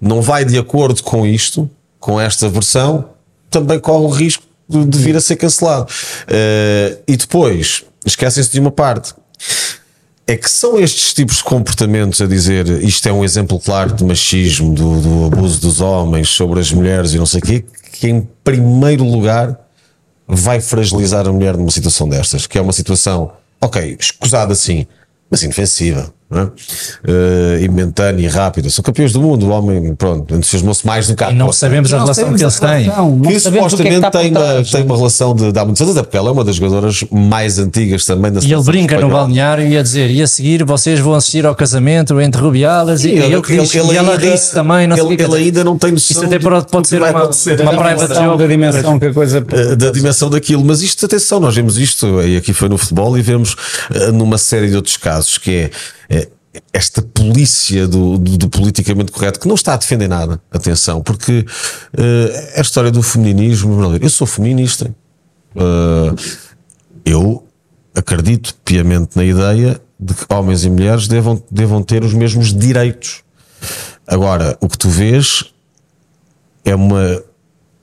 não 0.00 0.22
vai 0.22 0.44
de 0.44 0.58
acordo 0.58 1.02
com 1.02 1.26
isto, 1.26 1.68
com 1.98 2.20
esta 2.20 2.48
versão, 2.48 3.10
também 3.50 3.78
corre 3.78 4.04
o 4.04 4.08
risco 4.08 4.44
de, 4.68 4.98
vir 4.98 5.16
a 5.16 5.20
ser 5.20 5.36
cancelado. 5.36 5.90
Eh, 6.26 6.98
e 7.08 7.16
depois, 7.16 7.84
esquecem-se 8.04 8.50
de 8.50 8.60
uma 8.60 8.70
parte. 8.70 9.14
É 10.26 10.36
que 10.36 10.50
são 10.50 10.78
estes 10.78 11.14
tipos 11.14 11.38
de 11.38 11.44
comportamentos 11.44 12.20
a 12.20 12.26
dizer 12.26 12.68
isto 12.82 13.08
é 13.08 13.12
um 13.12 13.24
exemplo 13.24 13.58
claro 13.58 13.94
de 13.94 14.04
machismo, 14.04 14.74
do, 14.74 15.00
do 15.00 15.24
abuso 15.26 15.58
dos 15.60 15.80
homens 15.80 16.28
sobre 16.28 16.60
as 16.60 16.70
mulheres 16.70 17.14
e 17.14 17.18
não 17.18 17.24
sei 17.24 17.40
o 17.40 17.42
quê, 17.42 17.64
que 17.92 18.08
em 18.08 18.28
primeiro 18.44 19.04
lugar 19.04 19.58
vai 20.26 20.60
fragilizar 20.60 21.26
a 21.26 21.32
mulher 21.32 21.56
numa 21.56 21.70
situação 21.70 22.06
destas, 22.06 22.46
que 22.46 22.58
é 22.58 22.60
uma 22.60 22.74
situação, 22.74 23.32
ok, 23.58 23.96
escusada 23.98 24.54
sim, 24.54 24.86
mas 25.30 25.42
inofensiva, 25.42 26.12
não 26.30 26.42
é? 26.42 26.48
Eh, 27.06 27.60
e 27.62 27.68
momentânea 27.68 28.22
e 28.24 28.28
rápida. 28.28 28.68
São 28.70 28.82
campeões 28.82 29.12
do 29.12 29.20
mundo, 29.20 29.46
o 29.46 29.50
homem, 29.50 29.94
pronto, 29.94 30.34
entusiasmou-se 30.34 30.86
mais 30.86 31.06
do 31.08 31.16
que 31.16 31.24
a 31.24 31.30
E 31.30 31.34
não 31.34 31.52
sabemos 31.52 31.92
a 31.92 31.96
Não 31.96 32.04
relação 32.04 32.24
sabemos 32.24 32.40
que 32.40 32.44
eles 32.44 32.60
têm. 32.60 32.86
não 32.86 33.12
que 33.12 33.18
o 33.18 33.22
que 33.22 33.28
é 33.28 33.32
que 33.32 33.40
supostamente 33.40 34.10
tem, 34.10 34.30
uma, 34.30 34.62
tem 34.64 34.82
uma 34.82 34.96
relação 34.96 35.34
de, 35.34 35.52
de 35.52 35.58
há 35.58 35.64
muitos 35.64 35.80
anos, 35.82 35.96
até 35.96 36.02
porque 36.02 36.16
ela 36.16 36.28
é 36.28 36.32
uma 36.32 36.44
das 36.44 36.56
jogadoras 36.56 37.04
mais 37.10 37.58
antigas 37.58 38.04
também 38.04 38.30
da 38.30 38.40
E 38.40 38.52
ele 38.52 38.62
brinca 38.62 38.94
no 38.96 39.00
espanhola. 39.02 39.22
balneário 39.22 39.66
e 39.68 39.76
a 39.78 39.82
dizer: 39.82 40.10
e 40.10 40.22
a 40.22 40.26
seguir 40.26 40.64
vocês 40.64 41.00
vão 41.00 41.14
assistir 41.14 41.46
ao 41.46 41.54
casamento 41.54 42.20
entre 42.20 42.40
Rubiales 42.42 43.04
e, 43.04 43.10
e 43.10 43.32
eu 43.32 43.42
que 43.42 43.56
disse, 43.58 43.78
e 43.78 43.96
ela 43.96 44.16
disse 44.18 44.52
também. 44.52 44.86
Não 44.86 44.96
ele, 44.96 45.22
ele 45.22 45.34
ainda 45.36 45.64
não 45.64 45.78
tem 45.78 45.92
noção 45.92 46.14
Isto 46.22 46.26
até 46.26 46.38
pode, 46.38 46.66
pode 46.66 46.88
ser 46.88 47.00
uma, 47.00 47.10
uma 47.10 47.26
Da 47.26 47.68
private 47.70 48.08
da 48.38 48.46
dimensão 48.46 48.98
que 48.98 49.06
a 49.06 49.14
coisa. 49.14 49.44
eh, 49.50 49.76
da 49.76 49.90
dimensão 49.90 50.30
daquilo, 50.30 50.64
mas 50.64 50.82
isto, 50.82 51.06
atenção, 51.06 51.40
nós 51.40 51.54
vemos 51.54 51.78
isto, 51.78 52.20
e 52.22 52.36
aqui 52.36 52.52
foi 52.52 52.68
no 52.68 52.76
futebol, 52.78 53.16
e 53.16 53.22
vemos 53.22 53.56
eh, 53.94 54.10
numa 54.12 54.38
série 54.38 54.68
de 54.68 54.76
outros 54.76 54.96
casos, 54.96 55.38
que 55.38 55.50
é 55.50 55.70
eh, 56.10 56.17
esta 56.72 57.02
polícia 57.02 57.86
do, 57.86 58.18
do, 58.18 58.38
do 58.38 58.48
politicamente 58.48 59.12
correto, 59.12 59.40
que 59.40 59.48
não 59.48 59.54
está 59.54 59.74
a 59.74 59.76
defender 59.76 60.08
nada, 60.08 60.40
atenção, 60.50 61.02
porque 61.02 61.44
eh, 61.96 62.54
a 62.56 62.60
história 62.60 62.90
do 62.90 63.02
feminismo, 63.02 63.78
eu 64.00 64.10
sou 64.10 64.26
feminista, 64.26 64.94
Eh, 65.56 66.14
eu 67.04 67.46
acredito 67.94 68.54
piamente 68.64 69.16
na 69.16 69.24
ideia 69.24 69.80
de 69.98 70.14
que 70.14 70.24
homens 70.32 70.64
e 70.64 70.70
mulheres 70.70 71.08
devam, 71.08 71.42
devam 71.50 71.82
ter 71.82 72.04
os 72.04 72.14
mesmos 72.14 72.54
direitos. 72.54 73.22
Agora, 74.06 74.56
o 74.60 74.68
que 74.68 74.78
tu 74.78 74.88
vês 74.88 75.44
é 76.64 76.74
uma 76.74 77.22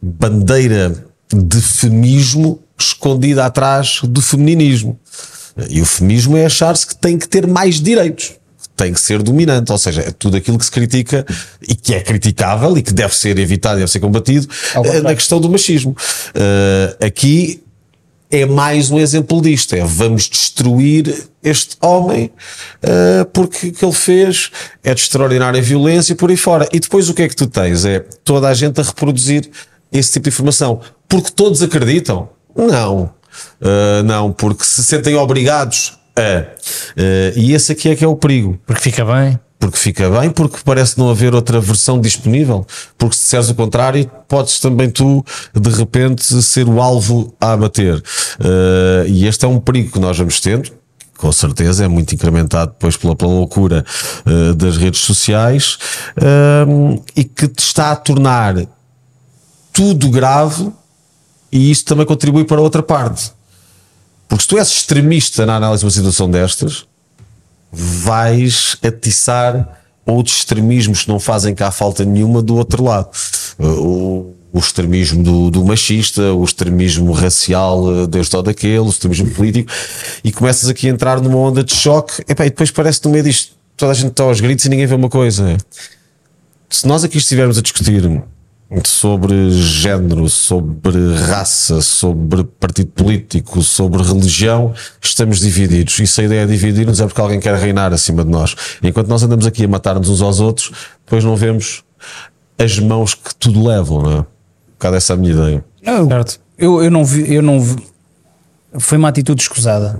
bandeira 0.01 1.05
de 1.33 1.61
feminismo 1.61 2.59
escondida 2.77 3.45
atrás 3.45 3.99
do 4.03 4.21
femininismo. 4.21 4.97
E 5.69 5.81
o 5.81 5.85
feminismo 5.85 6.37
é 6.37 6.45
achar-se 6.45 6.85
que 6.85 6.95
tem 6.95 7.17
que 7.17 7.27
ter 7.27 7.47
mais 7.47 7.81
direitos. 7.81 8.33
Tem 8.75 8.91
que 8.91 8.99
ser 8.99 9.23
dominante, 9.23 9.71
ou 9.71 9.77
seja, 9.77 10.01
é 10.01 10.11
tudo 10.11 10.37
aquilo 10.37 10.57
que 10.57 10.65
se 10.65 10.71
critica 10.71 11.25
e 11.61 11.75
que 11.75 11.93
é 11.93 12.01
criticável 12.01 12.77
e 12.77 12.81
que 12.81 12.93
deve 12.93 13.15
ser 13.15 13.37
evitado, 13.39 13.79
deve 13.79 13.89
ser 13.89 13.99
combatido 13.99 14.47
eh, 14.75 15.01
na 15.01 15.15
questão 15.15 15.39
do 15.39 15.49
machismo. 15.49 15.95
Eh, 16.33 17.05
aqui 17.05 17.63
é 18.29 18.45
mais 18.45 18.91
um 18.91 18.99
exemplo 18.99 19.41
disto: 19.41 19.73
é 19.75 19.83
vamos 19.83 20.27
destruir 20.27 21.27
este 21.41 21.77
homem 21.79 22.31
uh, 22.83 23.25
porque 23.31 23.67
o 23.67 23.71
que 23.71 23.85
ele 23.85 23.93
fez 23.93 24.51
é 24.83 24.93
de 24.93 25.01
extraordinária 25.01 25.61
violência 25.61 26.13
e 26.13 26.15
por 26.15 26.29
aí 26.29 26.37
fora. 26.37 26.67
E 26.73 26.79
depois 26.79 27.07
o 27.07 27.13
que 27.13 27.21
é 27.21 27.29
que 27.29 27.35
tu 27.35 27.47
tens? 27.47 27.85
É 27.85 27.99
toda 28.23 28.49
a 28.49 28.53
gente 28.53 28.81
a 28.81 28.83
reproduzir 28.83 29.49
esse 29.91 30.13
tipo 30.13 30.23
de 30.23 30.29
informação 30.29 30.81
porque 31.07 31.31
todos 31.31 31.61
acreditam? 31.61 32.29
Não, 32.55 33.13
Uh, 33.59 34.03
não, 34.03 34.31
porque 34.31 34.63
se 34.63 34.83
sentem 34.83 35.15
obrigados 35.15 35.97
a. 36.17 36.41
Uh, 36.99 37.39
e 37.39 37.53
esse 37.53 37.71
aqui 37.71 37.89
é 37.89 37.95
que 37.95 38.03
é 38.03 38.07
o 38.07 38.15
perigo 38.15 38.59
Porque 38.65 38.81
fica 38.81 39.03
bem. 39.05 39.39
porque 39.59 39.77
fica 39.77 40.09
bem, 40.09 40.29
porque 40.29 40.57
parece 40.63 40.97
não 40.97 41.09
haver 41.09 41.33
outra 41.33 41.59
versão 41.59 41.99
disponível. 41.99 42.65
Porque 42.97 43.15
se 43.15 43.23
disseres 43.23 43.49
o 43.49 43.55
contrário, 43.55 44.09
podes 44.27 44.59
também 44.59 44.89
tu, 44.89 45.25
de 45.53 45.69
repente, 45.69 46.23
ser 46.23 46.67
o 46.67 46.81
alvo 46.81 47.33
a 47.39 47.53
abater. 47.53 47.95
Uh, 47.95 49.07
e 49.07 49.25
este 49.25 49.45
é 49.45 49.47
um 49.47 49.59
perigo 49.59 49.91
que 49.91 49.99
nós 49.99 50.17
vamos 50.17 50.39
tendo. 50.39 50.71
Com 51.17 51.31
certeza 51.31 51.85
é 51.85 51.87
muito 51.87 52.13
incrementado 52.13 52.71
depois 52.71 52.97
pela, 52.97 53.15
pela 53.15 53.31
loucura 53.31 53.85
uh, 54.25 54.53
das 54.53 54.77
redes 54.77 54.99
sociais 55.01 55.77
um, 56.67 57.01
e 57.15 57.23
que 57.23 57.47
te 57.47 57.59
está 57.59 57.91
a 57.91 57.95
tornar 57.95 58.55
tudo 59.71 60.09
grave 60.09 60.71
e 61.51 61.71
isso 61.71 61.85
também 61.85 62.05
contribui 62.05 62.43
para 62.43 62.59
outra 62.59 62.83
parte. 62.83 63.31
Porque 64.27 64.43
se 64.43 64.47
tu 64.47 64.57
és 64.57 64.67
extremista 64.67 65.45
na 65.45 65.55
análise 65.55 65.81
de 65.81 65.85
uma 65.85 65.91
situação 65.91 66.29
destas, 66.29 66.85
vais 67.71 68.77
atiçar 68.83 69.81
outros 70.05 70.37
extremismos 70.37 71.03
que 71.03 71.09
não 71.09 71.19
fazem 71.19 71.53
cá 71.53 71.71
falta 71.71 72.05
nenhuma 72.05 72.41
do 72.41 72.55
outro 72.55 72.83
lado. 72.83 73.09
O, 73.59 74.33
o 74.53 74.59
extremismo 74.59 75.21
do, 75.21 75.51
do 75.51 75.65
machista, 75.65 76.33
o 76.33 76.43
extremismo 76.43 77.11
racial 77.11 78.03
eh, 78.03 78.07
deste 78.07 78.35
ou 78.37 78.41
daquele, 78.41 78.79
o 78.79 78.89
extremismo 78.89 79.29
político, 79.31 79.69
e 80.23 80.31
começas 80.31 80.69
aqui 80.69 80.87
a 80.87 80.91
entrar 80.91 81.19
numa 81.19 81.37
onda 81.37 81.63
de 81.63 81.75
choque, 81.75 82.23
e 82.27 82.33
depois 82.33 82.71
parece 82.71 83.03
no 83.03 83.11
meio 83.11 83.23
disto, 83.25 83.51
toda 83.75 83.91
a 83.91 83.95
gente 83.95 84.11
está 84.11 84.23
aos 84.23 84.39
gritos 84.39 84.63
e 84.63 84.69
ninguém 84.69 84.85
vê 84.85 84.95
uma 84.95 85.09
coisa. 85.09 85.57
Se 86.69 86.87
nós 86.87 87.03
aqui 87.03 87.17
estivermos 87.17 87.57
a 87.57 87.61
discutir 87.61 88.01
sobre 88.83 89.51
género, 89.51 90.27
sobre 90.29 91.15
raça, 91.27 91.81
sobre 91.81 92.43
partido 92.43 92.89
político, 92.91 93.61
sobre 93.61 94.01
religião, 94.01 94.73
estamos 95.01 95.39
divididos. 95.39 95.99
E 95.99 96.07
se 96.07 96.21
a 96.21 96.23
ideia 96.23 96.41
é 96.41 96.45
dividir-nos 96.45 96.99
é 96.99 97.05
porque 97.05 97.21
alguém 97.21 97.39
quer 97.39 97.55
reinar 97.55 97.93
acima 97.93 98.23
de 98.25 98.31
nós. 98.31 98.55
Enquanto 98.81 99.07
nós 99.07 99.21
andamos 99.23 99.45
aqui 99.45 99.65
a 99.65 99.67
matar-nos 99.67 100.09
uns 100.09 100.21
aos 100.21 100.39
outros, 100.39 100.71
depois 101.05 101.23
não 101.23 101.35
vemos 101.35 101.83
as 102.57 102.79
mãos 102.79 103.13
que 103.13 103.35
tudo 103.35 103.65
levam, 103.67 104.01
não 104.01 104.11
é? 104.11 104.19
Um 104.19 104.25
bocado 104.77 104.95
essa 104.97 105.13
é 105.13 105.15
a 105.15 105.17
minha 105.17 105.31
ideia. 105.33 105.65
Não, 105.83 106.07
Certo. 106.07 106.39
eu, 106.57 106.83
eu 106.83 106.89
não 106.91 107.05
vi, 107.05 107.33
eu 107.33 107.41
não 107.41 107.61
vi. 107.61 107.75
Foi 108.79 108.97
uma 108.97 109.09
atitude 109.09 109.41
escusada. 109.41 109.99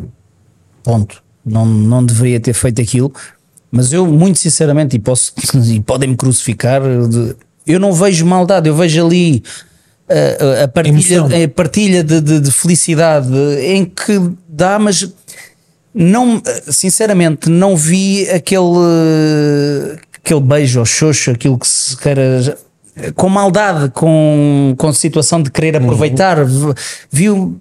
Ponto. 0.83 1.23
Não, 1.45 1.65
não 1.65 2.03
deveria 2.03 2.39
ter 2.39 2.53
feito 2.53 2.81
aquilo. 2.81 3.13
Mas 3.71 3.93
eu, 3.93 4.05
muito 4.07 4.39
sinceramente, 4.39 4.95
e, 4.95 4.99
posso, 4.99 5.33
e 5.71 5.79
podem-me 5.81 6.15
crucificar, 6.15 6.81
de- 7.07 7.35
eu 7.65 7.79
não 7.79 7.91
vejo 7.93 8.25
maldade, 8.25 8.67
eu 8.69 8.75
vejo 8.75 9.05
ali 9.05 9.43
a, 10.09 10.61
a- 10.61 10.63
a 10.63 10.67
partilha, 10.67 11.21
a 11.43 11.47
partilha 11.49 12.03
de, 12.03 12.21
de- 12.21 12.39
de 12.39 12.51
felicidade 12.51 13.27
em 13.61 13.85
que 13.85 14.19
dá, 14.47 14.77
mas 14.79 15.09
não, 15.93 16.41
sinceramente, 16.69 17.49
não 17.49 17.75
vi 17.77 18.29
aquele, 18.29 19.97
aquele 20.21 20.41
beijo 20.41 20.79
ou 20.79 20.85
xoxo, 20.85 21.31
aquilo 21.31 21.57
que 21.57 21.67
se 21.67 21.95
queira, 21.97 22.57
com 23.15 23.29
maldade, 23.29 23.89
com, 23.91 24.73
com 24.77 24.93
situação 24.93 25.41
de 25.41 25.49
querer 25.51 25.75
aproveitar. 25.77 26.37
Viu, 27.11 27.59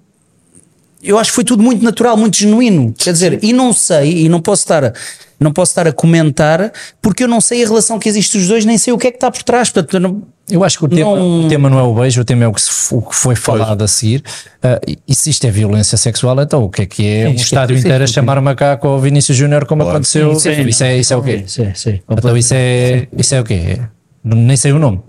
eu 1.05 1.17
acho 1.19 1.31
que 1.31 1.35
foi 1.35 1.43
tudo 1.43 1.61
muito 1.63 1.83
natural, 1.83 2.17
muito 2.17 2.37
genuíno. 2.37 2.93
Quer 2.97 3.13
dizer, 3.13 3.39
e 3.43 3.53
não 3.53 3.71
sei, 3.73 4.25
e 4.25 4.29
não 4.29 4.41
posso 4.41 4.63
estar 4.63 4.83
a, 4.83 4.93
não 5.39 5.51
posso 5.51 5.71
estar 5.71 5.87
a 5.87 5.91
comentar 5.91 6.71
porque 7.01 7.23
eu 7.23 7.27
não 7.27 7.39
sei 7.41 7.63
a 7.63 7.67
relação 7.67 7.99
que 7.99 8.07
existe 8.09 8.37
dos 8.37 8.47
dois, 8.47 8.65
nem 8.65 8.77
sei 8.77 8.93
o 8.93 8.97
que 8.97 9.07
é 9.07 9.11
que 9.11 9.17
está 9.17 9.29
por 9.31 9.43
trás. 9.43 9.69
Portanto, 9.69 9.93
eu 9.95 9.99
não- 9.99 10.21
Eu 10.47 10.63
acho 10.63 10.77
que 10.77 10.85
o 10.85 10.87
tema, 10.87 11.15
Não- 11.15 11.45
o 11.45 11.47
tema 11.47 11.69
não 11.71 11.79
é 11.79 11.81
o 11.81 11.93
beijo, 11.95 12.21
o 12.21 12.23
tema 12.23 12.43
é 12.43 12.47
o 12.47 12.53
que, 12.53 12.61
se- 12.61 12.93
o 12.93 13.01
que 13.01 13.15
foi 13.15 13.35
falado 13.35 13.83
a 13.83 13.87
seguir. 13.87 14.21
Ah, 14.61 14.79
e- 15.07 15.15
se 15.15 15.31
isto 15.31 15.43
é 15.47 15.49
violência 15.49 15.97
sexual, 15.97 16.39
então 16.39 16.63
o 16.63 16.69
que 16.69 16.83
é 16.83 16.85
que 16.85 17.07
é 17.07 17.27
um 17.27 17.31
isto 17.31 17.39
é- 17.41 17.43
estádio 17.45 17.75
é 17.75 17.79
inteiro 17.79 18.03
a 18.03 18.07
chamar 18.07 18.39
Macaco 18.41 18.87
ao 18.87 18.99
Vinícius 18.99 19.35
Júnior 19.35 19.65
como 19.65 19.81
aconteceu? 19.89 20.33
Isso 20.69 20.83
é, 20.83 20.97
isso 20.99 21.13
é, 21.13 21.17
o 21.17 21.23
quê? 21.23 21.43
Sim, 21.47 21.71
sim. 21.73 21.99
Então 22.07 22.37
isso 22.37 22.53
é, 22.53 23.07
isso 23.17 23.33
é 23.33 23.41
o 23.41 23.43
quê? 23.43 23.79
Nem 24.23 24.55
sei 24.55 24.71
o 24.71 24.77
nome. 24.77 25.01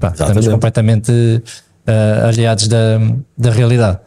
Pá, 0.00 0.08
estamos 0.08 0.48
completamente 0.48 1.42
ah, 1.86 2.28
aliados 2.28 2.66
da, 2.66 2.98
da 3.36 3.50
realidade. 3.50 3.98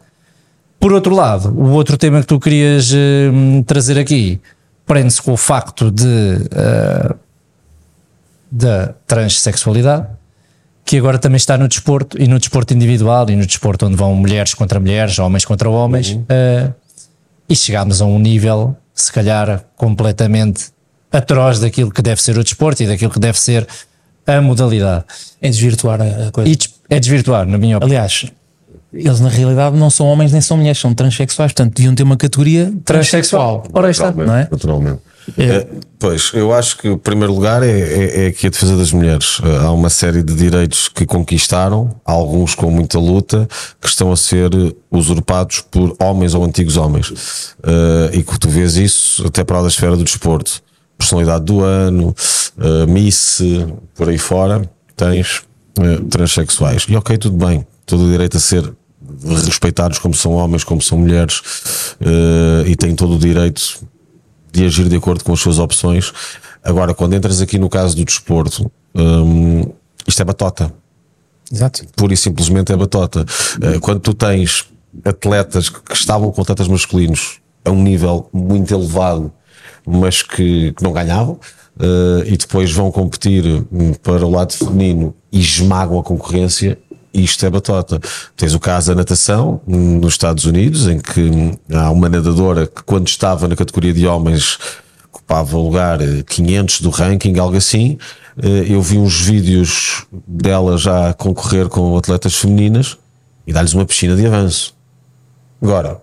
Por 0.82 0.92
outro 0.92 1.14
lado, 1.14 1.54
o 1.56 1.70
outro 1.70 1.96
tema 1.96 2.20
que 2.20 2.26
tu 2.26 2.40
querias 2.40 2.92
hum, 2.92 3.62
trazer 3.62 3.96
aqui 3.96 4.40
prende-se 4.84 5.22
com 5.22 5.32
o 5.32 5.36
facto 5.36 5.92
de 5.92 6.38
ah, 6.56 7.14
da 8.50 8.92
transexualidade, 9.06 10.08
que 10.84 10.98
agora 10.98 11.20
também 11.20 11.36
está 11.36 11.56
no 11.56 11.68
desporto 11.68 12.20
e 12.20 12.26
no 12.26 12.36
desporto 12.36 12.74
individual 12.74 13.30
e 13.30 13.36
no 13.36 13.46
desporto 13.46 13.86
onde 13.86 13.94
vão 13.94 14.12
mulheres 14.16 14.54
contra 14.54 14.80
mulheres, 14.80 15.16
homens 15.20 15.44
contra 15.44 15.70
homens, 15.70 16.18
ah, 16.28 16.72
e 17.48 17.54
chegámos 17.54 18.02
a 18.02 18.04
um 18.04 18.18
nível, 18.18 18.76
se 18.92 19.12
calhar, 19.12 19.64
completamente 19.76 20.72
atroz 21.12 21.60
daquilo 21.60 21.92
que 21.92 22.02
deve 22.02 22.20
ser 22.20 22.36
o 22.36 22.42
desporto 22.42 22.82
e 22.82 22.88
daquilo 22.88 23.12
que 23.12 23.20
deve 23.20 23.38
ser 23.38 23.68
a 24.26 24.40
modalidade. 24.40 25.04
É 25.40 25.48
desvirtuar 25.48 26.00
a 26.02 26.32
coisa. 26.32 26.50
E 26.50 26.58
é 26.90 26.98
desvirtuar, 26.98 27.46
na 27.46 27.56
minha 27.56 27.76
opinião. 27.76 28.00
Aliás, 28.00 28.32
eles 28.92 29.20
na 29.20 29.28
realidade 29.28 29.76
não 29.76 29.90
são 29.90 30.06
homens 30.06 30.32
nem 30.32 30.40
são 30.40 30.56
mulheres, 30.56 30.78
são 30.78 30.94
transexuais, 30.94 31.52
portanto 31.52 31.74
deviam 31.74 31.94
ter 31.94 32.02
uma 32.02 32.16
categoria 32.16 32.72
transexual. 32.84 33.64
Ora, 33.72 33.90
está. 33.90 34.10
Não 34.12 34.34
é? 34.34 34.48
Naturalmente. 34.50 35.00
É, 35.38 35.66
pois, 35.98 36.32
eu 36.34 36.52
acho 36.52 36.78
que 36.78 36.88
o 36.88 36.98
primeiro 36.98 37.32
lugar 37.32 37.62
é, 37.62 37.70
é, 37.70 38.24
é 38.24 38.26
aqui 38.26 38.46
a 38.46 38.50
defesa 38.50 38.76
das 38.76 38.92
mulheres. 38.92 39.40
Eh, 39.44 39.56
Há 39.58 39.70
uma 39.70 39.88
série 39.88 40.22
de 40.22 40.34
direitos 40.34 40.88
que 40.88 41.06
conquistaram, 41.06 41.94
alguns 42.04 42.54
com 42.54 42.70
muita 42.70 42.98
luta, 42.98 43.48
que 43.80 43.88
estão 43.88 44.10
a 44.10 44.16
ser 44.16 44.50
usurpados 44.90 45.60
por 45.60 45.94
homens 46.00 46.34
ou 46.34 46.44
antigos 46.44 46.76
homens. 46.76 47.54
Eh, 47.62 48.18
e 48.18 48.22
que 48.22 48.38
tu 48.38 48.48
vês 48.48 48.76
isso 48.76 49.26
até 49.26 49.44
para 49.44 49.60
a 49.60 49.62
da 49.62 49.68
esfera 49.68 49.96
do 49.96 50.04
desporto. 50.04 50.62
Personalidade 50.98 51.44
do 51.44 51.62
ano, 51.62 52.14
eh, 52.58 52.86
Miss, 52.86 53.40
por 53.94 54.08
aí 54.08 54.18
fora, 54.18 54.68
tens 54.96 55.42
transexuais. 56.10 56.84
E 56.88 56.96
ok, 56.96 57.16
tudo 57.16 57.36
bem, 57.36 57.66
todo 57.86 58.04
o 58.04 58.10
direito 58.10 58.36
a 58.36 58.40
ser 58.40 58.72
respeitados 59.44 59.98
como 59.98 60.14
são 60.14 60.32
homens, 60.32 60.64
como 60.64 60.80
são 60.80 60.98
mulheres, 60.98 61.42
eh, 62.00 62.70
e 62.70 62.76
têm 62.76 62.94
todo 62.94 63.14
o 63.14 63.18
direito 63.18 63.80
de 64.50 64.64
agir 64.64 64.88
de 64.88 64.96
acordo 64.96 65.24
com 65.24 65.32
as 65.32 65.40
suas 65.40 65.58
opções. 65.58 66.12
Agora, 66.62 66.94
quando 66.94 67.14
entras 67.14 67.40
aqui 67.40 67.58
no 67.58 67.68
caso 67.68 67.96
do 67.96 68.04
desporto, 68.04 68.70
hum, 68.94 69.72
isto 70.06 70.20
é 70.20 70.24
batota. 70.24 70.72
Exato. 71.50 71.84
Pura 71.96 72.14
e 72.14 72.16
simplesmente 72.16 72.72
é 72.72 72.76
batota. 72.76 73.24
Eh, 73.60 73.78
Quando 73.80 74.00
tu 74.00 74.14
tens 74.14 74.66
atletas 75.04 75.68
que 75.68 75.94
estavam 75.94 76.30
com 76.30 76.42
atletas 76.42 76.68
masculinos 76.68 77.40
a 77.64 77.70
um 77.70 77.82
nível 77.82 78.28
muito 78.32 78.74
elevado, 78.74 79.32
mas 79.86 80.22
que, 80.22 80.72
que 80.72 80.82
não 80.82 80.92
ganhavam, 80.92 81.38
eh, 81.78 82.24
e 82.26 82.36
depois 82.36 82.70
vão 82.72 82.90
competir 82.90 83.44
hum, 83.72 83.94
para 84.02 84.24
o 84.24 84.30
lado 84.30 84.52
feminino 84.52 85.14
e 85.30 85.40
esmagam 85.40 85.98
a 85.98 86.02
concorrência, 86.02 86.78
isto 87.12 87.44
é 87.44 87.50
batota. 87.50 88.00
Tens 88.36 88.54
o 88.54 88.60
caso 88.60 88.88
da 88.88 88.94
natação 88.96 89.60
hum, 89.66 89.98
nos 89.98 90.14
Estados 90.14 90.44
Unidos, 90.44 90.88
em 90.88 90.98
que 90.98 91.20
hum, 91.20 91.56
há 91.72 91.90
uma 91.90 92.08
nadadora 92.08 92.66
que, 92.66 92.82
quando 92.82 93.06
estava 93.08 93.46
na 93.48 93.56
categoria 93.56 93.92
de 93.92 94.06
homens, 94.06 94.58
ocupava 95.12 95.56
o 95.56 95.62
lugar 95.62 96.00
eh, 96.00 96.22
500 96.26 96.80
do 96.80 96.90
ranking, 96.90 97.38
algo 97.38 97.56
assim. 97.56 97.98
Eh, 98.42 98.66
Eu 98.68 98.80
vi 98.82 98.98
uns 98.98 99.20
vídeos 99.20 100.06
dela 100.26 100.78
já 100.78 101.12
concorrer 101.14 101.68
com 101.68 101.96
atletas 101.96 102.34
femininas 102.34 102.96
e 103.46 103.52
dar-lhes 103.52 103.74
uma 103.74 103.84
piscina 103.84 104.16
de 104.16 104.26
avanço. 104.26 104.74
Agora, 105.60 106.00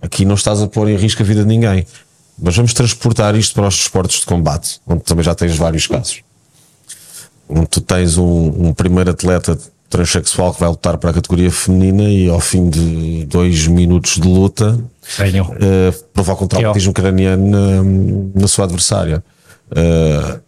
aqui 0.00 0.24
não 0.24 0.34
estás 0.34 0.62
a 0.62 0.66
pôr 0.66 0.88
em 0.88 0.96
risco 0.96 1.22
a 1.22 1.26
vida 1.26 1.42
de 1.42 1.48
ninguém. 1.48 1.86
Mas 2.40 2.56
vamos 2.56 2.72
transportar 2.72 3.34
isto 3.34 3.54
para 3.54 3.66
os 3.66 3.76
desportos 3.76 4.20
de 4.20 4.26
combate, 4.26 4.80
onde 4.86 5.02
também 5.02 5.24
já 5.24 5.34
tens 5.34 5.56
vários 5.56 5.86
casos. 5.88 6.22
Onde 7.48 7.66
tu 7.66 7.80
tens 7.80 8.16
um, 8.16 8.68
um 8.68 8.72
primeiro 8.72 9.10
atleta 9.10 9.58
transexual 9.88 10.52
que 10.52 10.60
vai 10.60 10.68
lutar 10.68 10.98
para 10.98 11.10
a 11.10 11.14
categoria 11.14 11.50
feminina 11.50 12.04
e 12.04 12.28
ao 12.28 12.40
fim 12.40 12.68
de 12.68 13.24
dois 13.26 13.66
minutos 13.66 14.16
de 14.16 14.28
luta 14.28 14.78
uh, 15.54 16.04
provoca 16.12 16.44
um 16.44 16.46
traumatismo 16.46 16.92
craniano 16.92 17.46
na, 17.48 18.40
na 18.42 18.48
sua 18.48 18.64
adversária. 18.64 19.24
Uh, 19.70 20.40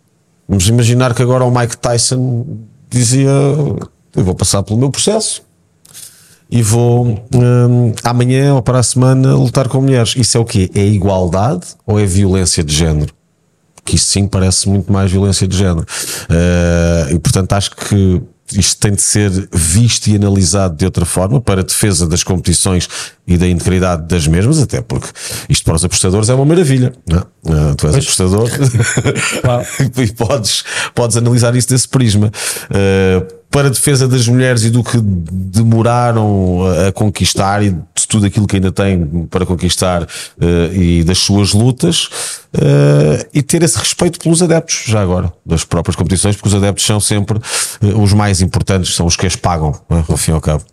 vamos 0.49 0.69
imaginar 0.69 1.15
que 1.15 1.23
agora 1.23 1.45
o 1.45 1.51
Mike 1.51 1.77
Tyson 1.79 2.47
dizia: 2.89 3.31
Eu 3.31 4.25
vou 4.25 4.35
passar 4.35 4.63
pelo 4.63 4.79
meu 4.79 4.91
processo 4.91 5.43
e 6.51 6.63
vou 6.63 7.07
um, 7.35 7.93
amanhã 8.03 8.55
ou 8.55 8.63
para 8.63 8.79
a 8.79 8.83
semana 8.83 9.35
lutar 9.35 9.69
com 9.69 9.81
mulheres. 9.81 10.15
Isso 10.17 10.37
é 10.37 10.41
o 10.41 10.45
quê? 10.45 10.71
É 10.75 10.85
igualdade 10.85 11.67
ou 11.87 11.99
é 11.99 12.05
violência 12.05 12.63
de 12.63 12.75
género? 12.75 13.15
que 13.83 13.97
isso 13.97 14.07
sim 14.07 14.29
parece 14.29 14.69
muito 14.69 14.93
mais 14.93 15.11
violência 15.11 15.49
de 15.49 15.57
género. 15.57 15.87
Uh, 16.29 17.15
e 17.15 17.19
portanto 17.19 17.53
acho 17.55 17.71
que 17.73 18.23
isto 18.53 18.81
tem 18.81 18.93
de 18.93 19.03
ser 19.03 19.31
visto 19.53 20.09
e 20.09 20.17
analisado 20.17 20.77
de 20.77 20.85
outra 20.85 21.05
forma 21.05 21.41
para 21.41 21.61
a 21.61 21.65
defesa 21.65 22.07
das 22.07 22.23
competições 22.23 22.89
e 23.27 23.37
da 23.37 23.47
integridade 23.47 24.07
das 24.09 24.27
mesmas, 24.27 24.61
até 24.61 24.81
porque 24.81 25.09
isto 25.49 25.65
para 25.65 25.75
os 25.75 25.85
apostadores 25.85 26.29
é 26.29 26.35
uma 26.35 26.45
maravilha. 26.45 26.93
Não 27.07 27.19
é? 27.19 27.71
Uh, 27.71 27.75
tu 27.77 27.87
és 27.87 27.97
apostador 27.97 28.49
e 29.97 30.13
podes, 30.13 30.65
podes 30.95 31.17
analisar 31.17 31.55
isso 31.55 31.69
desse 31.69 31.89
prisma. 31.89 32.31
Uh, 32.71 33.40
para 33.51 33.67
a 33.67 33.71
defesa 33.71 34.07
das 34.07 34.29
mulheres 34.29 34.63
e 34.63 34.71
do 34.71 34.83
que 34.83 34.97
demoraram 35.01 36.61
a 36.87 36.93
conquistar 36.93 37.63
e 37.63 37.71
de 37.71 38.07
tudo 38.09 38.27
aquilo 38.27 38.47
que 38.47 38.57
ainda 38.57 38.71
têm 38.71 39.27
para 39.27 39.45
conquistar 39.45 40.05
uh, 40.05 40.73
e 40.73 41.03
das 41.03 41.19
suas 41.19 41.53
lutas 41.53 42.05
uh, 42.55 43.27
e 43.35 43.43
ter 43.43 43.63
esse 43.63 43.77
respeito 43.77 44.21
pelos 44.21 44.41
adeptos, 44.41 44.85
já 44.87 45.01
agora, 45.01 45.33
das 45.45 45.65
próprias 45.65 45.97
competições, 45.97 46.37
porque 46.37 46.49
os 46.49 46.55
adeptos 46.55 46.87
são 46.87 47.01
sempre 47.01 47.39
uh, 47.39 48.01
os 48.01 48.13
mais 48.13 48.41
importantes, 48.41 48.95
são 48.95 49.07
os 49.07 49.17
que 49.17 49.27
as 49.27 49.35
pagam, 49.35 49.75
é? 49.91 50.05
ao 50.09 50.17
fim 50.17 50.31
e 50.31 50.35
ao 50.35 50.41
cabo. 50.41 50.65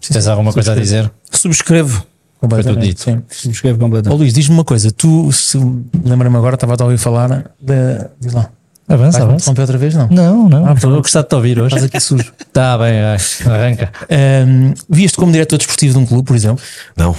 Tens 0.00 0.26
alguma 0.26 0.52
coisa 0.52 0.72
a 0.72 0.74
dizer? 0.74 1.10
Subscrevo. 1.30 2.06
Completamente. 2.38 3.00
Sim. 3.00 3.22
Subscrevo 3.28 3.78
completamente. 3.78 4.18
Luís, 4.18 4.34
diz-me 4.34 4.54
uma 4.54 4.64
coisa, 4.64 4.90
tu 4.90 5.32
se 5.32 5.58
lembra-me 6.04 6.36
agora, 6.36 6.54
estava 6.54 6.76
a 6.78 6.84
ouvir 6.84 6.98
falar 6.98 7.50
da. 7.60 8.10
Diz 8.20 8.32
lá. 8.32 8.50
Avança, 8.88 9.22
avança. 9.22 9.36
interromper 9.50 9.60
outra 9.62 9.78
vez? 9.78 9.94
Não. 9.94 10.08
Não, 10.08 10.48
não. 10.48 10.66
Ah, 10.66 10.72
Estou 10.72 10.94
a 10.94 10.98
gostar 10.98 11.22
de 11.22 11.28
te 11.28 11.34
ouvir 11.34 11.58
hoje. 11.58 11.74
Estás 11.74 11.84
aqui 11.84 12.00
sujo. 12.00 12.32
Está 12.38 12.78
bem, 12.78 13.00
arranca. 13.44 13.92
Ahm, 14.08 14.74
Vias-te 14.88 15.16
como 15.16 15.32
diretor 15.32 15.56
desportivo 15.56 15.94
de 15.94 15.98
um 15.98 16.06
clube, 16.06 16.24
por 16.24 16.36
exemplo? 16.36 16.62
Não, 16.96 17.16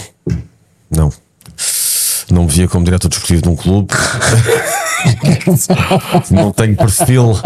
não. 0.90 1.12
Não 2.30 2.44
me 2.44 2.50
via 2.50 2.68
como 2.68 2.86
diretor 2.86 3.10
desportivo 3.10 3.42
de 3.42 3.50
um 3.50 3.56
clube. 3.56 3.94
não 6.32 6.52
tenho 6.52 6.76
perfil, 6.76 7.40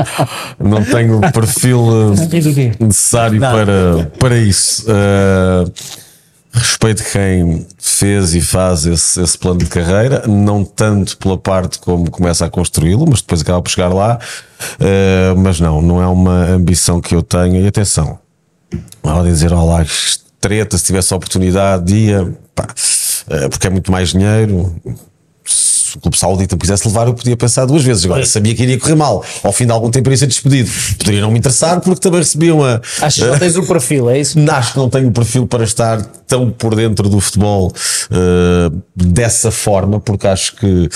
não 0.60 0.84
tenho 0.84 1.20
perfil 1.32 2.14
eh, 2.14 2.72
necessário 2.80 3.40
para, 3.40 4.12
para 4.18 4.38
isso. 4.38 4.86
Uh, 4.90 5.72
respeito 6.54 7.04
quem 7.12 7.66
fez 7.78 8.36
e 8.36 8.42
faz 8.42 8.86
esse, 8.86 9.22
esse 9.22 9.38
plano 9.38 9.60
de 9.60 9.68
carreira, 9.68 10.24
não 10.28 10.64
tanto 10.66 11.18
pela 11.18 11.38
parte 11.38 11.80
como 11.80 12.12
começa 12.12 12.46
a 12.46 12.50
construí-lo, 12.50 13.06
mas 13.10 13.22
depois 13.22 13.42
acaba 13.42 13.62
por 13.62 13.70
chegar 13.70 13.90
lá. 13.90 14.20
Uh, 14.80 15.38
mas 15.38 15.60
não, 15.60 15.82
não 15.82 16.02
é 16.02 16.08
uma 16.08 16.46
ambição 16.50 17.00
que 17.00 17.16
eu 17.16 17.24
tenho. 17.24 17.64
E 17.64 17.68
atenção, 17.68 18.20
ao 19.02 19.24
dizer 19.24 19.54
olá, 19.54 19.86
treta, 20.40 20.78
se 20.78 20.86
tivesse 20.86 21.14
a 21.14 21.18
oportunidade, 21.18 21.96
ia, 21.96 22.34
pá, 22.54 22.66
uh, 22.66 23.50
porque 23.50 23.68
é 23.68 23.70
muito 23.70 23.92
mais 23.92 24.10
dinheiro. 24.10 24.76
Se 25.92 25.98
o 25.98 26.00
Clube 26.00 26.18
Saudita 26.18 26.56
me 26.56 26.62
quisesse 26.62 26.88
levar, 26.88 27.08
eu 27.08 27.14
podia 27.14 27.36
pensar 27.36 27.66
duas 27.66 27.84
vezes. 27.84 28.06
Agora 28.06 28.26
sabia 28.26 28.56
que 28.56 28.64
iria 28.64 28.80
correr 28.80 28.96
mal. 28.96 29.26
Ao 29.44 29.52
fim 29.52 29.66
de 29.66 29.74
algum 29.74 29.92
tempo 29.92 30.08
iria 30.08 30.18
ser 30.18 30.28
despedido. 30.28 30.70
Poderia 30.98 31.20
não 31.20 31.30
me 31.30 31.38
interessar, 31.38 31.82
porque 31.82 32.00
também 32.00 32.22
recebia 32.22 32.56
uma. 32.56 32.82
Achas 33.02 33.16
que 33.16 33.30
não 33.30 33.38
tens 33.38 33.58
o 33.58 33.64
perfil, 33.68 34.10
é 34.10 34.18
isso? 34.18 34.40
Acho 34.50 34.72
que 34.72 34.80
não 34.80 34.90
tenho 34.90 35.10
o 35.10 35.12
perfil 35.12 35.46
para 35.46 35.66
estar 35.66 36.02
tão 36.02 36.50
por 36.50 36.76
dentro 36.76 37.10
do 37.10 37.20
futebol 37.20 37.74
uh, 38.10 38.82
dessa 38.96 39.52
forma, 39.52 40.00
porque 40.00 40.28
acho 40.28 40.56
que 40.56 40.88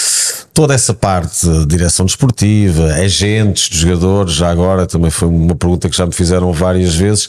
toda 0.54 0.74
essa 0.74 0.94
parte, 0.94 1.46
de 1.46 1.66
direção 1.66 2.06
desportiva, 2.06 2.94
agentes 2.94 3.70
de 3.70 3.78
jogadores, 3.80 4.34
já 4.34 4.50
agora 4.50 4.86
também 4.86 5.12
foi 5.12 5.28
uma 5.28 5.56
pergunta 5.56 5.90
que 5.90 5.98
já 5.98 6.06
me 6.06 6.14
fizeram 6.14 6.54
várias 6.54 6.96
vezes, 6.96 7.28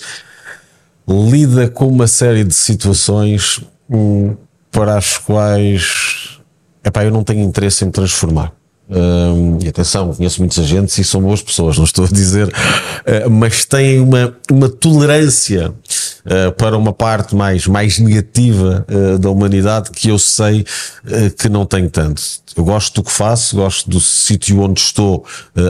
lida 1.09 1.68
com 1.68 1.88
uma 1.88 2.06
série 2.06 2.44
de 2.44 2.55
situações 2.55 3.60
hum, 3.90 4.36
para 4.70 4.98
as 4.98 5.18
quais 5.18 6.26
epá, 6.87 7.05
eu 7.05 7.11
não 7.11 7.25
tenho 7.25 7.41
interesse 7.43 7.85
em 7.85 7.89
me 7.89 7.93
transformar. 7.93 8.53
E 9.61 9.69
atenção, 9.69 10.15
conheço 10.15 10.41
muitos 10.41 10.59
agentes 10.61 10.97
e 10.97 11.03
são 11.03 11.21
boas 11.21 11.43
pessoas, 11.43 11.77
não 11.77 11.85
estou 11.85 12.05
a 12.05 12.09
dizer, 12.09 12.47
uh, 12.47 13.29
mas 13.29 13.65
têm 13.65 13.99
uma, 13.99 14.33
uma 14.49 14.69
tolerância 14.69 15.75
eh, 16.27 16.51
para 16.51 16.77
uma 16.77 16.93
parte 16.93 17.36
mais, 17.36 17.66
mais 17.69 17.98
negativa 18.01 18.85
eh, 18.89 19.19
da 19.19 19.31
humanidade 19.31 19.90
que 19.90 20.09
eu 20.09 20.19
sei 20.19 20.65
eh, 21.07 21.31
que 21.31 21.48
não 21.48 21.65
tenho 21.65 21.89
tanto. 21.89 22.20
Eu 22.57 22.65
gosto 22.65 22.94
do 22.97 23.05
que 23.05 23.12
faço, 23.12 23.55
gosto 23.57 23.89
do 23.89 24.01
sítio 24.01 24.61
onde 24.61 24.81
estou 24.81 25.24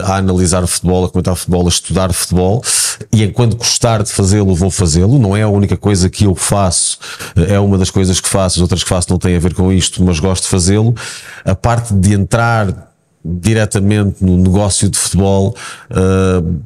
a 0.05 0.15
analisar 0.15 0.65
futebol, 0.65 1.03
a 1.05 1.09
comentar 1.09 1.35
futebol, 1.35 1.65
a 1.65 1.69
estudar 1.69 2.13
futebol, 2.13 2.63
e 3.11 3.23
enquanto 3.23 3.57
gostar 3.57 4.01
de 4.01 4.11
fazê-lo, 4.11 4.55
vou 4.55 4.71
fazê-lo. 4.71 5.19
Não 5.19 5.35
é 5.35 5.41
a 5.41 5.49
única 5.49 5.75
coisa 5.75 6.09
que 6.09 6.23
eu 6.23 6.33
faço, 6.33 6.97
é 7.35 7.59
uma 7.59 7.77
das 7.77 7.91
coisas 7.91 8.21
que 8.21 8.29
faço, 8.29 8.59
as 8.59 8.61
outras 8.61 8.83
que 8.83 8.89
faço 8.89 9.09
não 9.11 9.19
têm 9.19 9.35
a 9.35 9.39
ver 9.39 9.53
com 9.53 9.69
isto, 9.69 10.01
mas 10.01 10.17
gosto 10.17 10.43
de 10.43 10.49
fazê-lo. 10.49 10.95
A 11.43 11.53
parte 11.53 11.93
de 11.93 12.13
entrar 12.13 12.93
diretamente 13.23 14.23
no 14.23 14.37
negócio 14.37 14.89
de 14.89 14.97
futebol, 14.97 15.53
uh, 15.91 16.61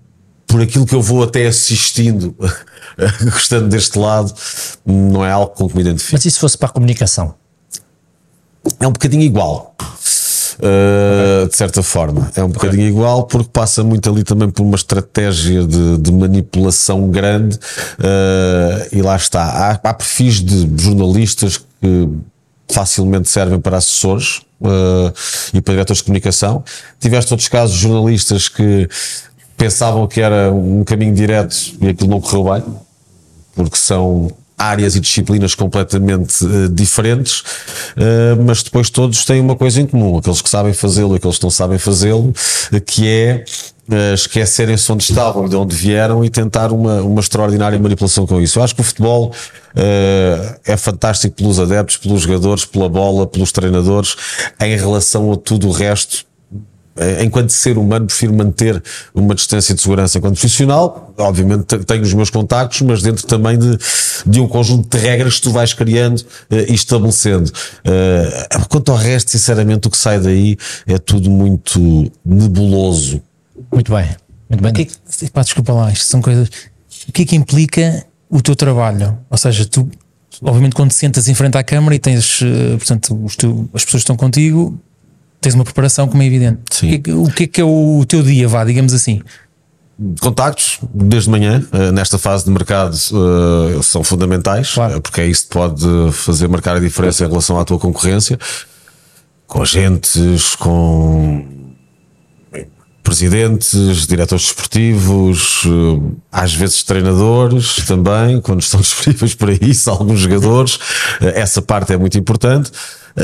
por 0.52 0.62
aquilo 0.62 0.86
que 0.86 0.94
eu 0.94 1.02
vou 1.02 1.24
até 1.24 1.48
assistindo, 1.48 2.36
gostando 3.24 3.70
deste 3.70 3.98
lado, 3.98 4.34
não 4.86 5.24
é 5.26 5.32
algo 5.32 5.54
com 5.56 5.70
que 5.70 5.76
me 5.76 5.82
identifico. 5.82 6.14
Mas 6.14 6.26
e 6.26 6.32
se 6.32 6.38
fosse 6.38 6.58
para 6.58 6.68
a 6.68 6.72
comunicação? 6.72 7.34
É 8.80 8.86
um 8.86 8.92
bocadinho 8.92 9.24
igual. 9.24 9.74
Uh, 10.60 11.48
de 11.48 11.56
certa 11.56 11.82
forma, 11.82 12.30
é 12.36 12.44
um 12.44 12.50
bocadinho 12.50 12.86
igual 12.86 13.24
porque 13.24 13.50
passa 13.52 13.84
muito 13.84 14.08
ali 14.08 14.24
também 14.24 14.48
por 14.50 14.62
uma 14.62 14.76
estratégia 14.76 15.66
de, 15.66 15.98
de 15.98 16.12
manipulação 16.12 17.10
grande 17.10 17.56
uh, 17.56 18.88
e 18.92 19.02
lá 19.02 19.16
está. 19.16 19.44
Há, 19.44 19.72
há 19.72 19.94
perfis 19.94 20.44
de 20.44 20.68
jornalistas 20.84 21.58
que 21.58 22.10
facilmente 22.70 23.30
servem 23.30 23.60
para 23.60 23.78
assessores 23.78 24.42
uh, 24.62 25.12
e 25.54 25.62
para 25.62 25.74
diretores 25.74 26.00
de 26.00 26.04
comunicação. 26.04 26.64
Tiveste 27.00 27.34
outros 27.34 27.50
casos 27.50 27.76
de 27.76 27.82
jornalistas 27.82 28.48
que 28.48 28.88
pensavam 29.62 30.08
que 30.08 30.20
era 30.20 30.52
um 30.52 30.84
caminho 30.84 31.14
direto 31.14 31.56
e 31.80 31.90
aquilo 31.90 32.10
não 32.10 32.20
correu 32.20 32.46
bem, 32.46 32.64
porque 33.54 33.78
são 33.78 34.32
áreas 34.58 34.96
e 34.96 35.00
disciplinas 35.00 35.54
completamente 35.54 36.44
uh, 36.44 36.68
diferentes, 36.68 37.42
uh, 37.42 38.42
mas 38.44 38.64
depois 38.64 38.90
todos 38.90 39.24
têm 39.24 39.40
uma 39.40 39.56
coisa 39.56 39.80
em 39.80 39.86
comum, 39.86 40.18
aqueles 40.18 40.42
que 40.42 40.50
sabem 40.50 40.74
fazê-lo 40.74 41.14
e 41.14 41.18
aqueles 41.18 41.38
que 41.38 41.44
não 41.44 41.52
sabem 41.52 41.78
fazê-lo, 41.78 42.34
que 42.88 43.08
é 43.08 43.46
uh, 43.88 44.14
esquecerem-se 44.16 44.92
onde 44.92 45.04
estavam, 45.04 45.48
de 45.48 45.56
onde 45.56 45.76
vieram 45.76 46.26
e 46.26 46.30
tentar 46.32 46.72
uma, 46.72 47.00
uma 47.02 47.22
extraordinária 47.22 47.78
manipulação 47.78 48.26
com 48.26 48.42
isso. 48.42 48.58
Eu 48.58 48.64
acho 48.64 48.74
que 48.74 48.82
o 48.82 48.84
futebol 48.84 49.32
é 50.66 50.76
fantástico 50.76 51.36
pelos 51.36 51.60
adeptos, 51.60 51.98
pelos 51.98 52.24
jogadores, 52.24 52.66
pela 52.66 52.90
bola, 52.90 53.26
pelos 53.26 53.52
treinadores, 53.54 54.18
em 54.60 54.76
relação 54.76 55.32
a 55.32 55.38
tudo 55.38 55.70
o 55.70 55.72
resto, 55.72 56.26
enquanto 57.24 57.50
ser 57.50 57.78
humano, 57.78 58.06
prefiro 58.06 58.34
manter 58.34 58.82
uma 59.14 59.34
distância 59.34 59.74
de 59.74 59.82
segurança 59.82 60.18
enquanto 60.18 60.34
profissional. 60.34 61.14
Obviamente 61.18 61.80
tenho 61.80 62.02
os 62.02 62.14
meus 62.14 62.30
contactos, 62.30 62.82
mas 62.82 63.02
dentro 63.02 63.26
também 63.26 63.58
de, 63.58 63.78
de 64.26 64.40
um 64.40 64.48
conjunto 64.48 64.90
de 64.90 65.02
regras 65.02 65.36
que 65.36 65.42
tu 65.44 65.52
vais 65.52 65.74
criando 65.74 66.20
uh, 66.20 66.56
e 66.68 66.74
estabelecendo. 66.74 67.50
Uh, 67.50 68.68
quanto 68.68 68.92
ao 68.92 68.98
resto, 68.98 69.32
sinceramente, 69.32 69.88
o 69.88 69.92
que 69.92 69.98
sai 69.98 70.20
daí 70.20 70.58
é 70.86 70.98
tudo 70.98 71.30
muito 71.30 72.12
nebuloso. 72.26 73.22
Muito 73.72 73.94
bem, 73.94 74.10
muito 74.50 74.62
bem. 74.62 74.72
O 74.72 74.76
que 74.76 74.82
é 74.82 74.86
que, 74.86 75.32
pá, 75.32 75.44
desculpa 75.44 75.74
lá, 75.74 75.92
isto 75.92 76.06
são 76.06 76.22
coisas. 76.22 76.50
O 77.08 77.12
que 77.12 77.22
é 77.22 77.26
que 77.26 77.36
implica 77.36 78.06
o 78.30 78.42
teu 78.42 78.56
trabalho? 78.56 79.18
Ou 79.30 79.38
seja, 79.38 79.66
tu, 79.66 79.90
obviamente, 80.42 80.74
quando 80.74 80.90
te 80.90 80.96
sentas 80.96 81.28
em 81.28 81.34
frente 81.34 81.58
à 81.58 81.64
câmara 81.64 81.96
e 81.96 82.00
tens, 82.00 82.40
portanto, 82.78 83.20
os 83.24 83.36
teu, 83.36 83.70
as 83.74 83.86
pessoas 83.86 84.04
que 84.04 84.12
estão 84.12 84.16
contigo, 84.16 84.80
tens 85.42 85.56
uma 85.56 85.64
preparação, 85.66 86.08
como 86.08 86.22
é 86.22 86.26
evidente. 86.26 86.60
Sim. 86.72 86.96
O, 86.96 87.02
que 87.02 87.12
é, 87.12 87.14
o 87.16 87.26
que 87.26 87.44
é 87.44 87.48
que 87.48 87.62
é 87.62 87.64
o 87.66 88.06
teu 88.08 88.22
dia, 88.24 88.48
vá, 88.48 88.64
digamos 88.64 88.94
assim? 88.94 89.22
Contactos, 90.20 90.80
desde 90.94 91.30
manhã, 91.30 91.64
uh, 91.74 91.92
nesta 91.92 92.18
fase 92.18 92.46
de 92.46 92.52
mercado, 92.52 92.94
uh, 92.94 93.84
são 93.84 94.04
fundamentais, 94.04 94.74
Claro. 94.74 94.98
uh, 94.98 95.02
porque 95.02 95.22
é 95.22 95.28
isso 95.28 95.44
que 95.44 95.50
pode 95.50 95.86
fazer 96.14 96.48
marcar 96.48 96.76
a 96.76 96.80
diferença 96.80 97.26
em 97.26 97.28
relação 97.28 97.60
à 97.60 97.66
tua 97.66 97.78
concorrência. 97.78 98.40
Com 99.48 99.62
agentes, 99.62 100.56
com 100.56 101.46
presidentes, 103.04 104.08
diretores 104.08 104.46
desportivos, 104.46 105.64
eh, 105.66 106.16
às 106.32 106.54
vezes 106.54 106.84
treinadores 106.84 107.76
também, 107.88 108.40
quando 108.40 108.62
estão 108.62 108.80
disponíveis 108.82 109.36
para 109.36 109.52
isso, 109.54 109.90
alguns 109.90 110.20
jogadores. 110.20 110.80
Eh, 111.20 111.42
Essa 111.42 111.62
parte 111.62 111.92
é 111.92 111.98
muito 111.98 112.18
importante. 112.18 112.72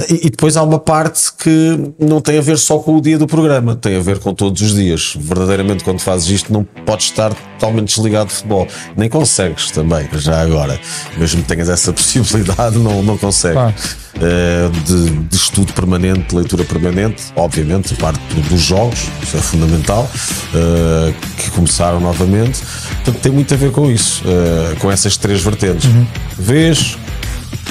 E 0.10 0.28
e 0.28 0.30
depois 0.30 0.58
há 0.58 0.64
uma 0.64 0.80
parte 0.80 1.32
que 1.38 1.94
não 2.00 2.20
tem 2.20 2.38
a 2.38 2.42
ver 2.42 2.58
só 2.58 2.78
com 2.80 2.98
o 2.98 3.02
dia 3.02 3.18
do 3.18 3.26
programa, 3.28 3.76
tem 3.76 3.96
a 3.98 4.02
ver 4.02 4.20
com 4.20 4.34
todos 4.34 4.62
os 4.62 4.76
dias. 4.76 5.14
Verdadeiramente, 5.18 5.84
quando 5.84 6.00
fazes 6.00 6.30
isto, 6.30 6.52
não 6.52 6.64
podes 6.64 7.06
estar 7.08 7.34
totalmente 7.34 7.96
desligado 7.96 8.28
de 8.30 8.36
futebol. 8.36 8.68
Nem 8.96 9.10
consegues 9.10 9.72
também, 9.72 10.08
já 10.14 10.42
agora. 10.42 10.80
Mesmo 11.18 11.42
que 11.42 11.48
tenhas 11.48 11.70
essa 11.70 11.92
possibilidade, 11.94 12.78
não, 12.78 13.02
não 13.02 13.18
consegues. 13.18 13.56
Claro. 13.58 13.74
Eh, 14.20 14.70
de, 14.84 15.10
de 15.28 15.36
estudo 15.36 15.72
permanente, 15.74 16.30
de 16.30 16.36
leitura 16.36 16.64
permanente, 16.64 17.26
obviamente, 17.36 17.94
parte 17.96 18.20
do- 18.34 18.50
dos 18.50 18.62
jogos, 18.62 18.98
isso 19.22 19.38
é 19.38 19.40
fundamental, 19.40 20.10
eh, 20.56 21.14
que 21.38 21.52
começaram 21.52 22.00
novamente. 22.00 22.60
Portanto, 23.06 23.22
tem 23.22 23.32
muito 23.32 23.54
a 23.54 23.58
ver 23.58 23.72
com 23.72 23.92
isso, 23.92 24.24
eh, 24.26 24.76
com 24.80 24.92
essas 24.92 25.18
três 25.18 25.42
vertentes. 25.44 25.88
Vês, 26.36 26.98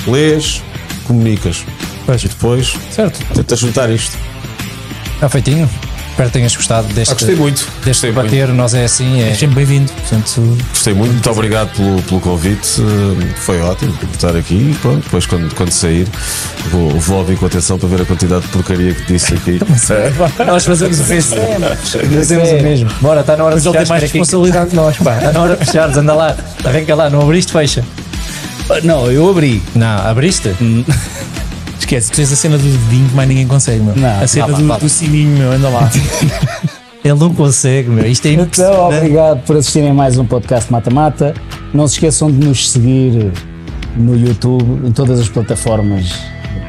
lês, 0.07 0.63
comunicas. 1.07 1.65
Pois. 2.05 2.23
E 2.25 2.29
depois 2.29 2.75
Certo. 2.91 3.19
tentas 3.35 3.59
juntar 3.59 3.91
isto. 3.91 4.17
Está 5.15 5.29
feitinho? 5.29 5.69
Espero 6.11 6.31
que 6.31 6.39
tenhas 6.39 6.57
gostado 6.57 6.89
deste, 6.95 7.11
Ah, 7.11 7.15
gostei 7.15 7.37
muito. 7.37 7.57
deste 7.85 7.89
Gostei 7.89 8.11
muito. 8.13 8.25
bater. 8.25 8.49
Nós 8.49 8.73
é 8.73 8.85
assim, 8.85 9.21
é, 9.21 9.29
És 9.29 9.39
sempre 9.39 9.57
bem-vindo. 9.57 9.93
Portanto, 9.93 10.57
Gostei 10.71 10.95
muito, 10.95 11.13
muito 11.13 11.31
obrigado 11.31 11.77
pelo, 11.77 12.03
pelo 12.05 12.21
convite. 12.23 12.81
Foi 13.37 13.61
ótimo 13.61 13.93
por 13.99 14.09
estar 14.09 14.35
aqui. 14.35 14.55
E 14.55 14.75
pronto, 14.81 15.03
depois 15.05 15.27
quando, 15.27 15.55
quando 15.55 15.71
sair, 15.73 16.09
vou, 16.71 16.89
vou 16.99 17.19
ouvir 17.19 17.37
com 17.37 17.45
atenção 17.45 17.79
para 17.79 17.87
ver 17.91 18.01
a 18.01 18.05
quantidade 18.07 18.43
de 18.47 18.49
porcaria 18.49 18.95
que 18.95 19.13
disse 19.13 19.35
aqui. 19.35 19.61
Nós 20.47 20.65
fazemos 20.65 21.01
o 21.01 21.05
mesmo. 21.05 21.37
Fazemos 22.17 22.49
o 22.49 22.63
mesmo. 22.63 22.91
Bora, 23.03 23.21
está 23.21 23.37
na 23.37 23.45
hora 23.45 23.57
de 23.61 23.67
mas 23.67 23.67
ele 23.67 23.77
tem 23.79 23.87
mais 23.87 24.03
responsabilidade 24.05 24.71
que 24.71 24.77
nós, 24.77 24.97
pá. 24.97 25.17
Está 25.19 25.33
na 25.33 25.41
hora 25.43 25.57
de 25.57 25.67
fechares, 25.67 25.97
anda 25.99 26.15
lá. 26.15 26.35
Arranca 26.65 26.95
lá, 26.95 27.11
não 27.11 27.21
abriste, 27.21 27.53
fecha. 27.53 27.85
Não, 28.83 29.11
eu 29.11 29.29
abri. 29.31 29.63
Não, 29.75 29.99
abriste? 30.07 30.51
Esquece, 31.79 32.11
tu 32.11 32.17
tens 32.17 32.33
a 32.33 32.37
cena 32.37 32.59
do 32.59 32.65
dedinho 32.65 33.09
que 33.09 33.15
mais 33.15 33.29
ninguém 33.29 33.47
consegue, 33.47 33.81
meu. 33.83 33.95
Não. 33.97 34.21
a 34.21 34.27
cena 34.27 34.49
Vá, 34.49 34.59
do, 34.59 34.67
vá. 34.67 34.77
do 34.79 34.89
sininho, 34.89 35.39
meu, 35.39 35.53
anda 35.53 35.69
lá. 35.69 35.89
Ele 37.05 37.15
não 37.15 37.33
consegue, 37.33 37.89
meu. 37.89 38.05
Isto 38.07 38.27
é 38.27 38.33
Então, 38.33 38.45
impressionante. 38.45 38.97
obrigado 38.97 39.43
por 39.45 39.57
assistirem 39.57 39.93
mais 39.93 40.19
um 40.19 40.25
podcast 40.27 40.73
Mata-Mata. 40.73 41.33
Não 41.73 41.87
se 41.87 41.95
esqueçam 41.95 42.31
de 42.33 42.45
nos 42.45 42.71
seguir 42.71 43.31
no 43.97 44.17
YouTube, 44.19 44.89
em 44.89 44.91
todas 44.91 45.21
as 45.21 45.29
plataformas 45.29 46.13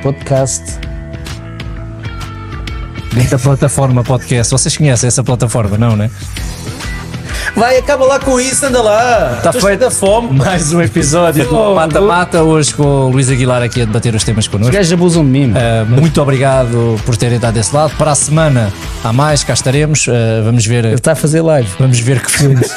podcast. 0.04 0.64
Da 3.32 3.40
plataforma 3.40 4.04
podcast. 4.04 4.52
Vocês 4.52 4.78
conhecem 4.78 5.08
essa 5.08 5.24
plataforma, 5.24 5.76
não, 5.80 5.96
né? 5.96 6.12
Vai, 7.56 7.78
acaba 7.78 8.06
lá 8.06 8.20
com 8.20 8.40
isso, 8.40 8.66
anda 8.66 8.82
lá. 8.82 9.34
Está 9.38 9.52
feito 9.54 9.86
a 9.86 9.92
fome. 9.92 10.38
Mais 10.38 10.72
um 10.74 10.82
episódio 10.82 11.44
do 11.44 11.50
Fogo. 11.50 11.76
Mata-Mata. 11.76 12.44
Hoje 12.44 12.74
com 12.74 12.84
o 12.84 13.10
Luís 13.10 13.30
Aguilar 13.30 13.64
aqui 13.64 13.82
a 13.82 13.86
debater 13.86 14.14
os 14.14 14.24
temas 14.24 14.46
Os 14.46 14.52
connosco. 14.52 14.74
gajos 14.74 14.94
abusam 14.94 15.24
de 15.24 15.30
mim. 15.32 15.52
Uh, 15.52 15.86
muito 16.00 16.22
obrigado 16.22 17.00
por 17.06 17.16
terem 17.18 17.40
dado 17.40 17.58
esse 17.58 17.76
lado. 17.76 17.94
Para 17.98 18.12
a 18.12 18.16
semana 18.16 18.72
há 19.04 19.12
mais, 19.12 19.44
cá 19.44 19.54
estaremos. 19.54 20.08
Uh, 20.08 20.12
vamos 20.46 20.66
ver. 20.66 20.86
Ele 20.86 20.96
está 20.96 21.14
a 21.14 21.16
fazer 21.16 21.42
live. 21.42 21.68
Vamos 21.80 22.00
ver 22.00 22.22
que 22.22 22.32
filmes, 22.32 22.76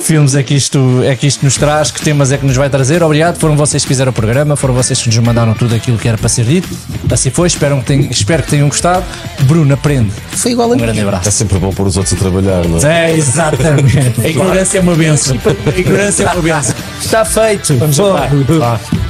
filmes 0.00 0.34
é, 0.34 0.42
que 0.42 0.54
isto, 0.54 1.02
é 1.04 1.16
que 1.16 1.26
isto 1.26 1.44
nos 1.44 1.56
traz, 1.56 1.90
que 1.90 2.00
temas 2.00 2.30
é 2.30 2.38
que 2.38 2.46
nos 2.46 2.56
vai 2.56 2.70
trazer. 2.70 3.02
Obrigado, 3.02 3.36
foram 3.38 3.56
vocês 3.56 3.82
que 3.82 3.88
fizeram 3.88 4.10
o 4.10 4.14
programa, 4.14 4.54
foram 4.54 4.74
vocês 4.74 5.00
que 5.00 5.08
nos 5.08 5.18
mandaram 5.18 5.54
tudo 5.54 5.74
aquilo 5.74 5.98
que 5.98 6.06
era 6.08 6.16
para 6.18 6.28
ser 6.28 6.44
dito. 6.44 6.68
Assim 7.10 7.30
foi, 7.30 7.48
espero 7.48 7.76
que 7.78 7.84
tenham, 7.84 8.08
espero 8.10 8.42
que 8.44 8.50
tenham 8.50 8.68
gostado. 8.68 9.04
Bruno, 9.40 9.74
aprende. 9.74 10.12
Foi 10.30 10.52
igual 10.52 10.68
a 10.68 10.72
Um 10.72 10.76
mim. 10.76 10.82
grande 10.82 11.00
É 11.00 11.02
abraço. 11.02 11.30
sempre 11.32 11.58
bom 11.58 11.70
pôr 11.72 11.86
os 11.86 11.96
outros 11.96 12.14
a 12.14 12.16
trabalhar, 12.16 12.64
não 12.68 12.78
é? 12.88 13.10
É, 13.10 13.16
exatamente. 13.16 13.99
A 14.22 14.28
ignorância 14.28 14.78
é 14.78 14.80
uma 14.80 14.94
benção. 14.94 15.36
A 15.66 15.78
ignorância 15.78 16.24
é 16.24 16.26
uma 16.32 16.42
benção. 16.42 16.74
Está 17.00 17.24
feito. 17.24 17.76
Vamos 17.76 17.98
lá. 17.98 18.30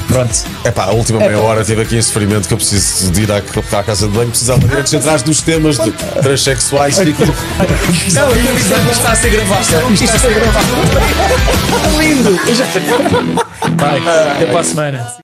Pronto. 0.09 0.35
É 0.65 0.71
pá, 0.71 0.85
a 0.85 0.91
última 0.91 1.19
meia 1.21 1.39
hora 1.39 1.65
tive 1.65 1.83
aqui 1.83 1.97
em 1.97 2.03
sofrimento 2.03 2.49
que 2.49 2.55
eu 2.55 2.59
preciso 2.59 3.13
de 3.13 3.23
ir 3.23 3.31
à, 3.31 3.37
à 3.37 3.83
casa 3.83 4.09
de 4.09 4.13
banho, 4.13 4.31
precisava 4.31 4.67
de 4.67 4.75
antes 4.75 4.93
atrás 4.95 5.23
dos 5.23 5.41
temas 5.41 5.79
de 5.79 5.93
transexuais. 5.93 6.99
Fico... 6.99 7.25
Não, 7.25 7.33
isto 8.37 8.91
está 8.91 9.13
a 9.13 9.17
ser 9.17 9.31
gravado. 9.31 9.63
Isto 9.93 10.05
está 10.05 10.17
a 10.17 10.19
ser 10.19 10.35
gravado. 10.35 10.67
Lindo. 11.99 12.39
Vai, 13.77 13.99
até 13.99 14.47
para 14.47 14.61
a 14.61 14.65
semana. 14.65 15.13